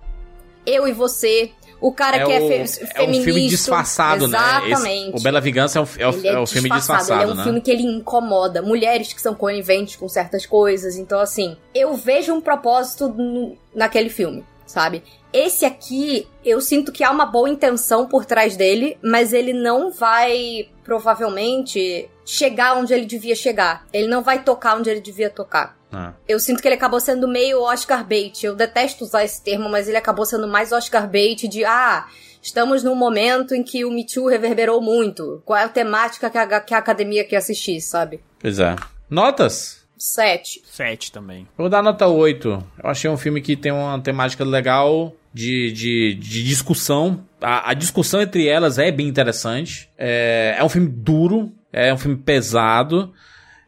Eu 0.66 0.88
e 0.88 0.92
você. 0.92 1.52
O 1.80 1.92
cara 1.92 2.18
é 2.18 2.24
que 2.24 2.32
é, 2.32 2.40
o, 2.40 2.48
fe 2.48 2.54
é 2.54 3.02
um 3.02 3.06
filme 3.06 3.24
feminista. 3.24 3.56
disfarçado, 3.56 4.28
né? 4.28 4.38
Exatamente. 4.38 5.16
O 5.18 5.20
Bela 5.20 5.40
Vingança 5.40 5.80
é, 5.80 5.82
um, 5.82 5.86
é 5.98 6.06
o, 6.08 6.26
é 6.26 6.38
o 6.38 6.46
filme 6.46 6.70
disfarçado, 6.70 7.20
Ele 7.22 7.30
é 7.30 7.34
um 7.34 7.36
né? 7.36 7.42
filme 7.42 7.60
que 7.60 7.70
ele 7.72 7.82
incomoda. 7.82 8.62
Mulheres 8.62 9.12
que 9.12 9.20
são 9.20 9.34
coniventes 9.34 9.96
com 9.96 10.08
certas 10.08 10.46
coisas. 10.46 10.96
Então, 10.96 11.18
assim, 11.18 11.56
eu 11.74 11.94
vejo 11.96 12.32
um 12.32 12.40
propósito 12.40 13.08
no- 13.08 13.56
naquele 13.74 14.08
filme, 14.10 14.44
sabe? 14.72 15.04
Esse 15.32 15.64
aqui, 15.64 16.26
eu 16.44 16.60
sinto 16.60 16.90
que 16.90 17.04
há 17.04 17.10
uma 17.10 17.26
boa 17.26 17.48
intenção 17.48 18.06
por 18.06 18.24
trás 18.24 18.56
dele, 18.56 18.98
mas 19.02 19.32
ele 19.32 19.52
não 19.52 19.90
vai, 19.90 20.68
provavelmente, 20.82 22.10
chegar 22.24 22.76
onde 22.76 22.92
ele 22.92 23.06
devia 23.06 23.34
chegar. 23.34 23.86
Ele 23.92 24.06
não 24.08 24.22
vai 24.22 24.42
tocar 24.42 24.76
onde 24.76 24.90
ele 24.90 25.00
devia 25.00 25.30
tocar. 25.30 25.76
Ah. 25.92 26.14
Eu 26.26 26.40
sinto 26.40 26.62
que 26.62 26.68
ele 26.68 26.74
acabou 26.74 27.00
sendo 27.00 27.28
meio 27.28 27.62
Oscar 27.62 28.04
bait. 28.04 28.44
Eu 28.44 28.56
detesto 28.56 29.04
usar 29.04 29.24
esse 29.24 29.42
termo, 29.42 29.68
mas 29.68 29.88
ele 29.88 29.98
acabou 29.98 30.24
sendo 30.24 30.48
mais 30.48 30.72
Oscar 30.72 31.08
bait 31.08 31.46
de 31.46 31.64
ah, 31.64 32.06
estamos 32.40 32.82
num 32.82 32.94
momento 32.94 33.54
em 33.54 33.62
que 33.62 33.84
o 33.84 33.90
Me 33.90 34.06
Too 34.06 34.26
reverberou 34.26 34.80
muito. 34.80 35.42
Qual 35.44 35.58
é 35.58 35.64
a 35.64 35.68
temática 35.68 36.30
que 36.30 36.38
a, 36.38 36.60
que 36.60 36.74
a 36.74 36.78
academia 36.78 37.24
quer 37.24 37.36
assistir, 37.36 37.80
sabe? 37.80 38.22
Pois 38.38 38.58
é. 38.58 38.74
Notas? 39.08 39.81
Sete. 40.04 40.60
Sete 40.64 41.12
também. 41.12 41.42
Eu 41.42 41.62
vou 41.64 41.68
dar 41.68 41.80
nota 41.82 42.06
8. 42.08 42.48
Eu 42.82 42.90
achei 42.90 43.08
um 43.08 43.16
filme 43.16 43.40
que 43.40 43.54
tem 43.56 43.70
uma 43.70 44.00
temática 44.00 44.42
legal 44.44 45.14
de, 45.32 45.70
de, 45.72 46.14
de 46.14 46.42
discussão. 46.44 47.24
A, 47.40 47.70
a 47.70 47.74
discussão 47.74 48.20
entre 48.20 48.48
elas 48.48 48.78
é 48.78 48.90
bem 48.90 49.06
interessante. 49.06 49.88
É, 49.96 50.56
é 50.58 50.64
um 50.64 50.68
filme 50.68 50.88
duro, 50.88 51.52
é 51.72 51.94
um 51.94 51.98
filme 51.98 52.16
pesado. 52.16 53.12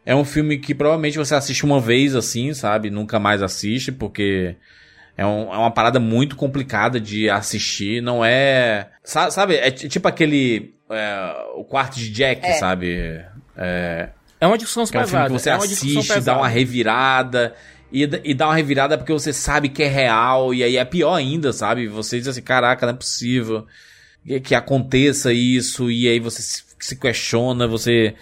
É 0.05 0.15
um 0.15 0.25
filme 0.25 0.59
que 0.59 0.75
provavelmente 0.75 1.17
você 1.19 1.35
assiste 1.37 1.65
uma 1.65 1.81
vez 1.81 2.17
assim, 2.17 2.53
sabe? 2.53 2.91
Nunca 2.91 3.21
mais 3.21 3.41
assiste, 3.41 3.93
porque 3.93 4.57
é, 5.17 5.25
um- 5.25 5.55
é 5.55 5.57
uma 5.57 5.71
parada 5.71 6.01
muito 6.01 6.35
complicada 6.35 6.99
de 7.01 7.31
assistir. 7.31 8.03
Não 8.03 8.25
é. 8.25 8.89
sa- 9.05 9.31
Sabe? 9.31 9.55
É 9.55 9.71
tipo 9.71 10.09
aquele. 10.09 10.75
é, 10.91 11.45
o 11.55 11.63
quarto 11.65 11.95
de 11.97 12.11
Jack, 12.11 12.45
É. 12.45 12.55
sabe? 12.55 13.25
É, 13.57 14.09
É 14.45 14.47
uma 14.47 14.59
discussão 14.59 14.85
que 14.85 14.95
é 14.95 15.01
um 15.01 15.07
filme 15.07 15.27
que 15.27 15.33
você 15.33 15.49
é 15.49 15.53
assiste, 15.55 16.21
dá 16.21 16.37
uma 16.37 16.49
revirada. 16.49 17.55
E, 17.91 18.03
e 18.25 18.35
dá 18.35 18.49
uma 18.49 18.57
revirada 18.57 18.99
porque 18.99 19.13
você 19.13 19.33
sabe 19.33 19.71
que 19.71 19.83
é 19.83 19.89
real. 19.89 20.53
E 20.53 20.63
aí 20.63 20.77
é 20.77 20.85
pior 20.85 21.15
ainda, 21.15 21.51
sabe? 21.51 21.89
Você 21.89 22.19
diz 22.19 22.29
assim: 22.29 22.43
caraca, 22.43 22.85
não 22.85 22.93
é 22.93 22.97
possível 22.97 23.67
que, 24.27 24.41
que 24.41 24.55
aconteça 24.55 25.33
isso. 25.33 25.91
E 25.91 26.07
aí 26.07 26.21
você 26.21 26.43
se, 26.43 26.63
se 26.79 26.97
questiona, 26.97 27.67
você. 27.67 28.15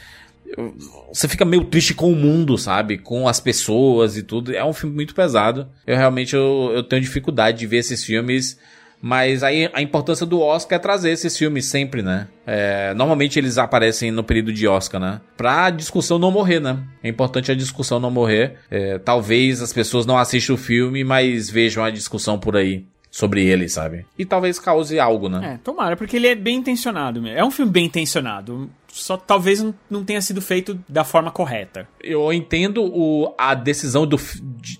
Você 1.12 1.26
fica 1.26 1.44
meio 1.44 1.64
triste 1.64 1.92
com 1.92 2.12
o 2.12 2.14
mundo, 2.14 2.56
sabe? 2.56 2.98
Com 2.98 3.26
as 3.26 3.40
pessoas 3.40 4.16
e 4.16 4.22
tudo. 4.22 4.54
É 4.54 4.64
um 4.64 4.72
filme 4.72 4.94
muito 4.94 5.16
pesado. 5.16 5.68
Eu 5.84 5.96
realmente 5.96 6.36
eu, 6.36 6.70
eu 6.72 6.84
tenho 6.84 7.02
dificuldade 7.02 7.58
de 7.58 7.66
ver 7.66 7.78
esses 7.78 8.04
filmes. 8.04 8.60
Mas 9.04 9.42
aí 9.42 9.68
a 9.74 9.82
importância 9.82 10.24
do 10.24 10.40
Oscar 10.40 10.76
é 10.76 10.78
trazer 10.78 11.10
esses 11.10 11.36
filmes 11.36 11.66
sempre, 11.66 12.02
né? 12.02 12.28
É, 12.46 12.94
normalmente 12.94 13.36
eles 13.36 13.58
aparecem 13.58 14.12
no 14.12 14.22
período 14.22 14.52
de 14.52 14.68
Oscar, 14.68 15.00
né? 15.00 15.20
Pra 15.36 15.70
discussão 15.70 16.20
não 16.20 16.30
morrer, 16.30 16.60
né? 16.60 16.78
É 17.02 17.08
importante 17.08 17.50
a 17.50 17.54
discussão 17.56 17.98
não 17.98 18.12
morrer. 18.12 18.58
É, 18.70 18.98
talvez 18.98 19.60
as 19.60 19.72
pessoas 19.72 20.06
não 20.06 20.16
assistam 20.16 20.54
o 20.54 20.56
filme, 20.56 21.02
mas 21.02 21.50
vejam 21.50 21.82
a 21.82 21.90
discussão 21.90 22.38
por 22.38 22.56
aí 22.56 22.84
sobre 23.10 23.44
ele, 23.44 23.68
sabe? 23.68 24.06
E 24.16 24.24
talvez 24.24 24.58
cause 24.60 24.98
algo, 25.00 25.28
né? 25.28 25.54
É, 25.54 25.58
tomara, 25.58 25.96
porque 25.96 26.16
ele 26.16 26.28
é 26.28 26.34
bem 26.36 26.58
intencionado. 26.58 27.20
mesmo. 27.20 27.36
É 27.36 27.44
um 27.44 27.50
filme 27.50 27.70
bem 27.72 27.86
intencionado. 27.86 28.70
Só 28.88 29.16
talvez 29.16 29.62
não- 29.90 30.04
tenha 30.04 30.20
sido 30.22 30.40
feito 30.40 30.78
da 30.88 31.02
forma 31.02 31.30
correta. 31.30 31.88
Eu 32.02 32.32
entendo 32.32 32.82
o, 32.84 33.34
a 33.36 33.54
decisão 33.54 34.06
do, 34.06 34.16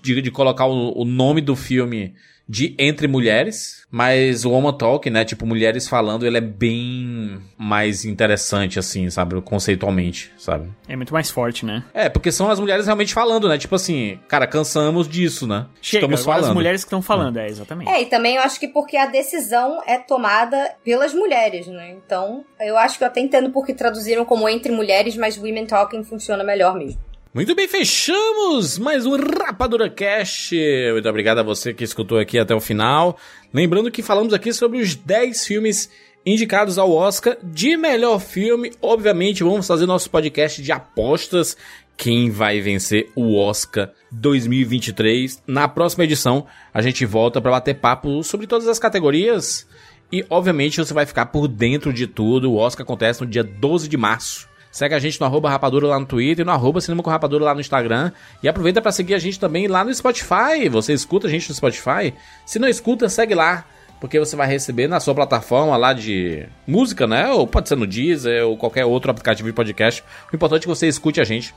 de, 0.01 0.21
de 0.21 0.31
colocar 0.31 0.65
o, 0.65 0.93
o 0.99 1.03
nome 1.03 1.41
do 1.41 1.55
filme 1.55 2.13
de 2.47 2.75
Entre 2.77 3.07
Mulheres, 3.07 3.85
mas 3.89 4.43
o 4.43 4.51
Woman 4.51 4.73
Talk, 4.73 5.09
né, 5.09 5.23
tipo, 5.23 5.45
mulheres 5.45 5.87
falando, 5.87 6.25
ele 6.25 6.37
é 6.37 6.41
bem 6.41 7.41
mais 7.57 8.05
interessante, 8.05 8.77
assim, 8.77 9.09
sabe, 9.09 9.39
conceitualmente, 9.41 10.31
sabe? 10.37 10.69
É 10.87 10.95
muito 10.95 11.13
mais 11.13 11.29
forte, 11.29 11.65
né? 11.65 11.83
É, 11.93 12.09
porque 12.09 12.31
são 12.31 12.49
as 12.49 12.59
mulheres 12.59 12.85
realmente 12.85 13.13
falando, 13.13 13.47
né, 13.47 13.57
tipo 13.57 13.75
assim, 13.75 14.19
cara, 14.27 14.45
cansamos 14.45 15.07
disso, 15.07 15.47
né? 15.47 15.67
Chega, 15.81 16.05
Estamos 16.05 16.25
falando. 16.25 16.45
as 16.45 16.53
mulheres 16.53 16.83
que 16.83 16.87
estão 16.87 17.01
falando, 17.01 17.37
é, 17.37 17.47
exatamente. 17.47 17.89
É, 17.89 18.01
e 18.01 18.05
também 18.07 18.35
eu 18.35 18.41
acho 18.41 18.59
que 18.59 18.67
porque 18.67 18.97
a 18.97 19.05
decisão 19.05 19.81
é 19.85 19.97
tomada 19.97 20.75
pelas 20.83 21.13
mulheres, 21.13 21.67
né? 21.67 21.91
Então, 21.91 22.43
eu 22.59 22.77
acho 22.77 22.97
que 22.97 23.03
eu 23.03 23.07
até 23.07 23.21
entendo 23.21 23.51
porque 23.51 23.73
traduziram 23.73 24.25
como 24.25 24.49
entre 24.49 24.71
mulheres, 24.71 25.15
mas 25.15 25.37
Women 25.37 25.65
Talking 25.65 26.03
funciona 26.03 26.43
melhor 26.43 26.75
mesmo. 26.75 26.99
Muito 27.33 27.55
bem, 27.55 27.67
fechamos 27.67 28.77
mais 28.77 29.07
um 29.07 29.15
Rapadura 29.17 29.89
Cast. 29.89 30.55
Muito 30.93 31.09
obrigado 31.09 31.39
a 31.39 31.43
você 31.43 31.73
que 31.73 31.83
escutou 31.83 32.19
aqui 32.19 32.37
até 32.37 32.53
o 32.53 32.59
final. 32.59 33.17
Lembrando 33.51 33.89
que 33.89 34.03
falamos 34.03 34.35
aqui 34.35 34.53
sobre 34.53 34.77
os 34.77 34.93
10 34.93 35.47
filmes 35.47 35.89
indicados 36.23 36.77
ao 36.77 36.91
Oscar 36.91 37.35
de 37.41 37.75
melhor 37.75 38.19
filme. 38.19 38.71
Obviamente, 38.79 39.43
vamos 39.43 39.65
fazer 39.65 39.87
nosso 39.87 40.11
podcast 40.11 40.61
de 40.61 40.71
apostas. 40.71 41.57
Quem 41.97 42.29
vai 42.29 42.61
vencer 42.61 43.09
o 43.15 43.35
Oscar 43.35 43.89
2023? 44.11 45.41
Na 45.47 45.67
próxima 45.67 46.03
edição, 46.03 46.45
a 46.71 46.83
gente 46.83 47.03
volta 47.03 47.41
para 47.41 47.49
bater 47.49 47.79
papo 47.79 48.23
sobre 48.23 48.45
todas 48.45 48.67
as 48.67 48.77
categorias. 48.77 49.67
E, 50.11 50.23
obviamente, 50.29 50.77
você 50.77 50.93
vai 50.93 51.07
ficar 51.07 51.25
por 51.25 51.47
dentro 51.47 51.91
de 51.91 52.05
tudo. 52.05 52.51
O 52.51 52.57
Oscar 52.57 52.83
acontece 52.83 53.21
no 53.21 53.27
dia 53.27 53.43
12 53.43 53.89
de 53.89 53.97
março. 53.97 54.52
Segue 54.73 54.95
a 54.95 54.99
gente 54.99 55.19
no 55.21 55.27
arroba 55.27 55.51
rapadura 55.51 55.85
lá 55.85 55.99
no 55.99 56.05
Twitter 56.07 56.43
e 56.43 56.45
no 56.45 56.51
arroba 56.51 56.81
cinema 56.81 57.03
com 57.03 57.09
rapadura 57.11 57.45
lá 57.45 57.53
no 57.53 57.61
Instagram. 57.61 58.11
E 58.41 58.47
aproveita 58.47 58.81
para 58.81 58.91
seguir 58.91 59.13
a 59.13 59.19
gente 59.19 59.39
também 59.39 59.67
lá 59.67 59.85
no 59.85 59.93
Spotify. 59.93 60.67
Você 60.67 60.93
escuta 60.93 61.27
a 61.27 61.29
gente 61.29 61.47
no 61.47 61.53
Spotify? 61.53 62.11
Se 62.43 62.57
não 62.57 62.67
escuta, 62.67 63.07
segue 63.07 63.35
lá. 63.35 63.65
Porque 64.01 64.17
você 64.17 64.35
vai 64.35 64.47
receber 64.47 64.87
na 64.87 64.99
sua 64.99 65.13
plataforma 65.13 65.77
lá 65.77 65.93
de 65.93 66.47
música, 66.65 67.05
né? 67.05 67.29
Ou 67.29 67.45
pode 67.45 67.69
ser 67.69 67.75
no 67.75 67.85
Deezer 67.85 68.47
ou 68.47 68.57
qualquer 68.57 68.83
outro 68.83 69.11
aplicativo 69.11 69.47
de 69.47 69.53
podcast. 69.53 70.03
O 70.31 70.35
importante 70.35 70.61
é 70.61 70.63
que 70.63 70.67
você 70.67 70.87
escute 70.87 71.21
a 71.21 71.23
gente. 71.23 71.53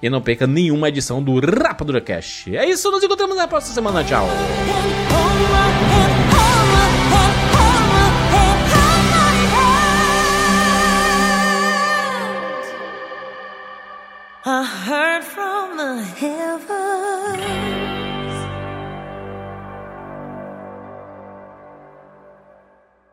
E 0.00 0.08
não 0.08 0.22
perca 0.22 0.46
nenhuma 0.46 0.88
edição 0.88 1.20
do 1.20 1.40
Rapadura 1.40 2.00
Cast. 2.00 2.56
É 2.56 2.64
isso, 2.64 2.88
nos 2.92 3.02
encontramos 3.02 3.36
na 3.36 3.48
próxima 3.48 3.74
semana. 3.74 4.04
Tchau. 4.04 4.28
I 14.44 14.64
heard 14.64 15.22
from 15.22 15.76
the 15.76 16.02
heavens 16.02 17.21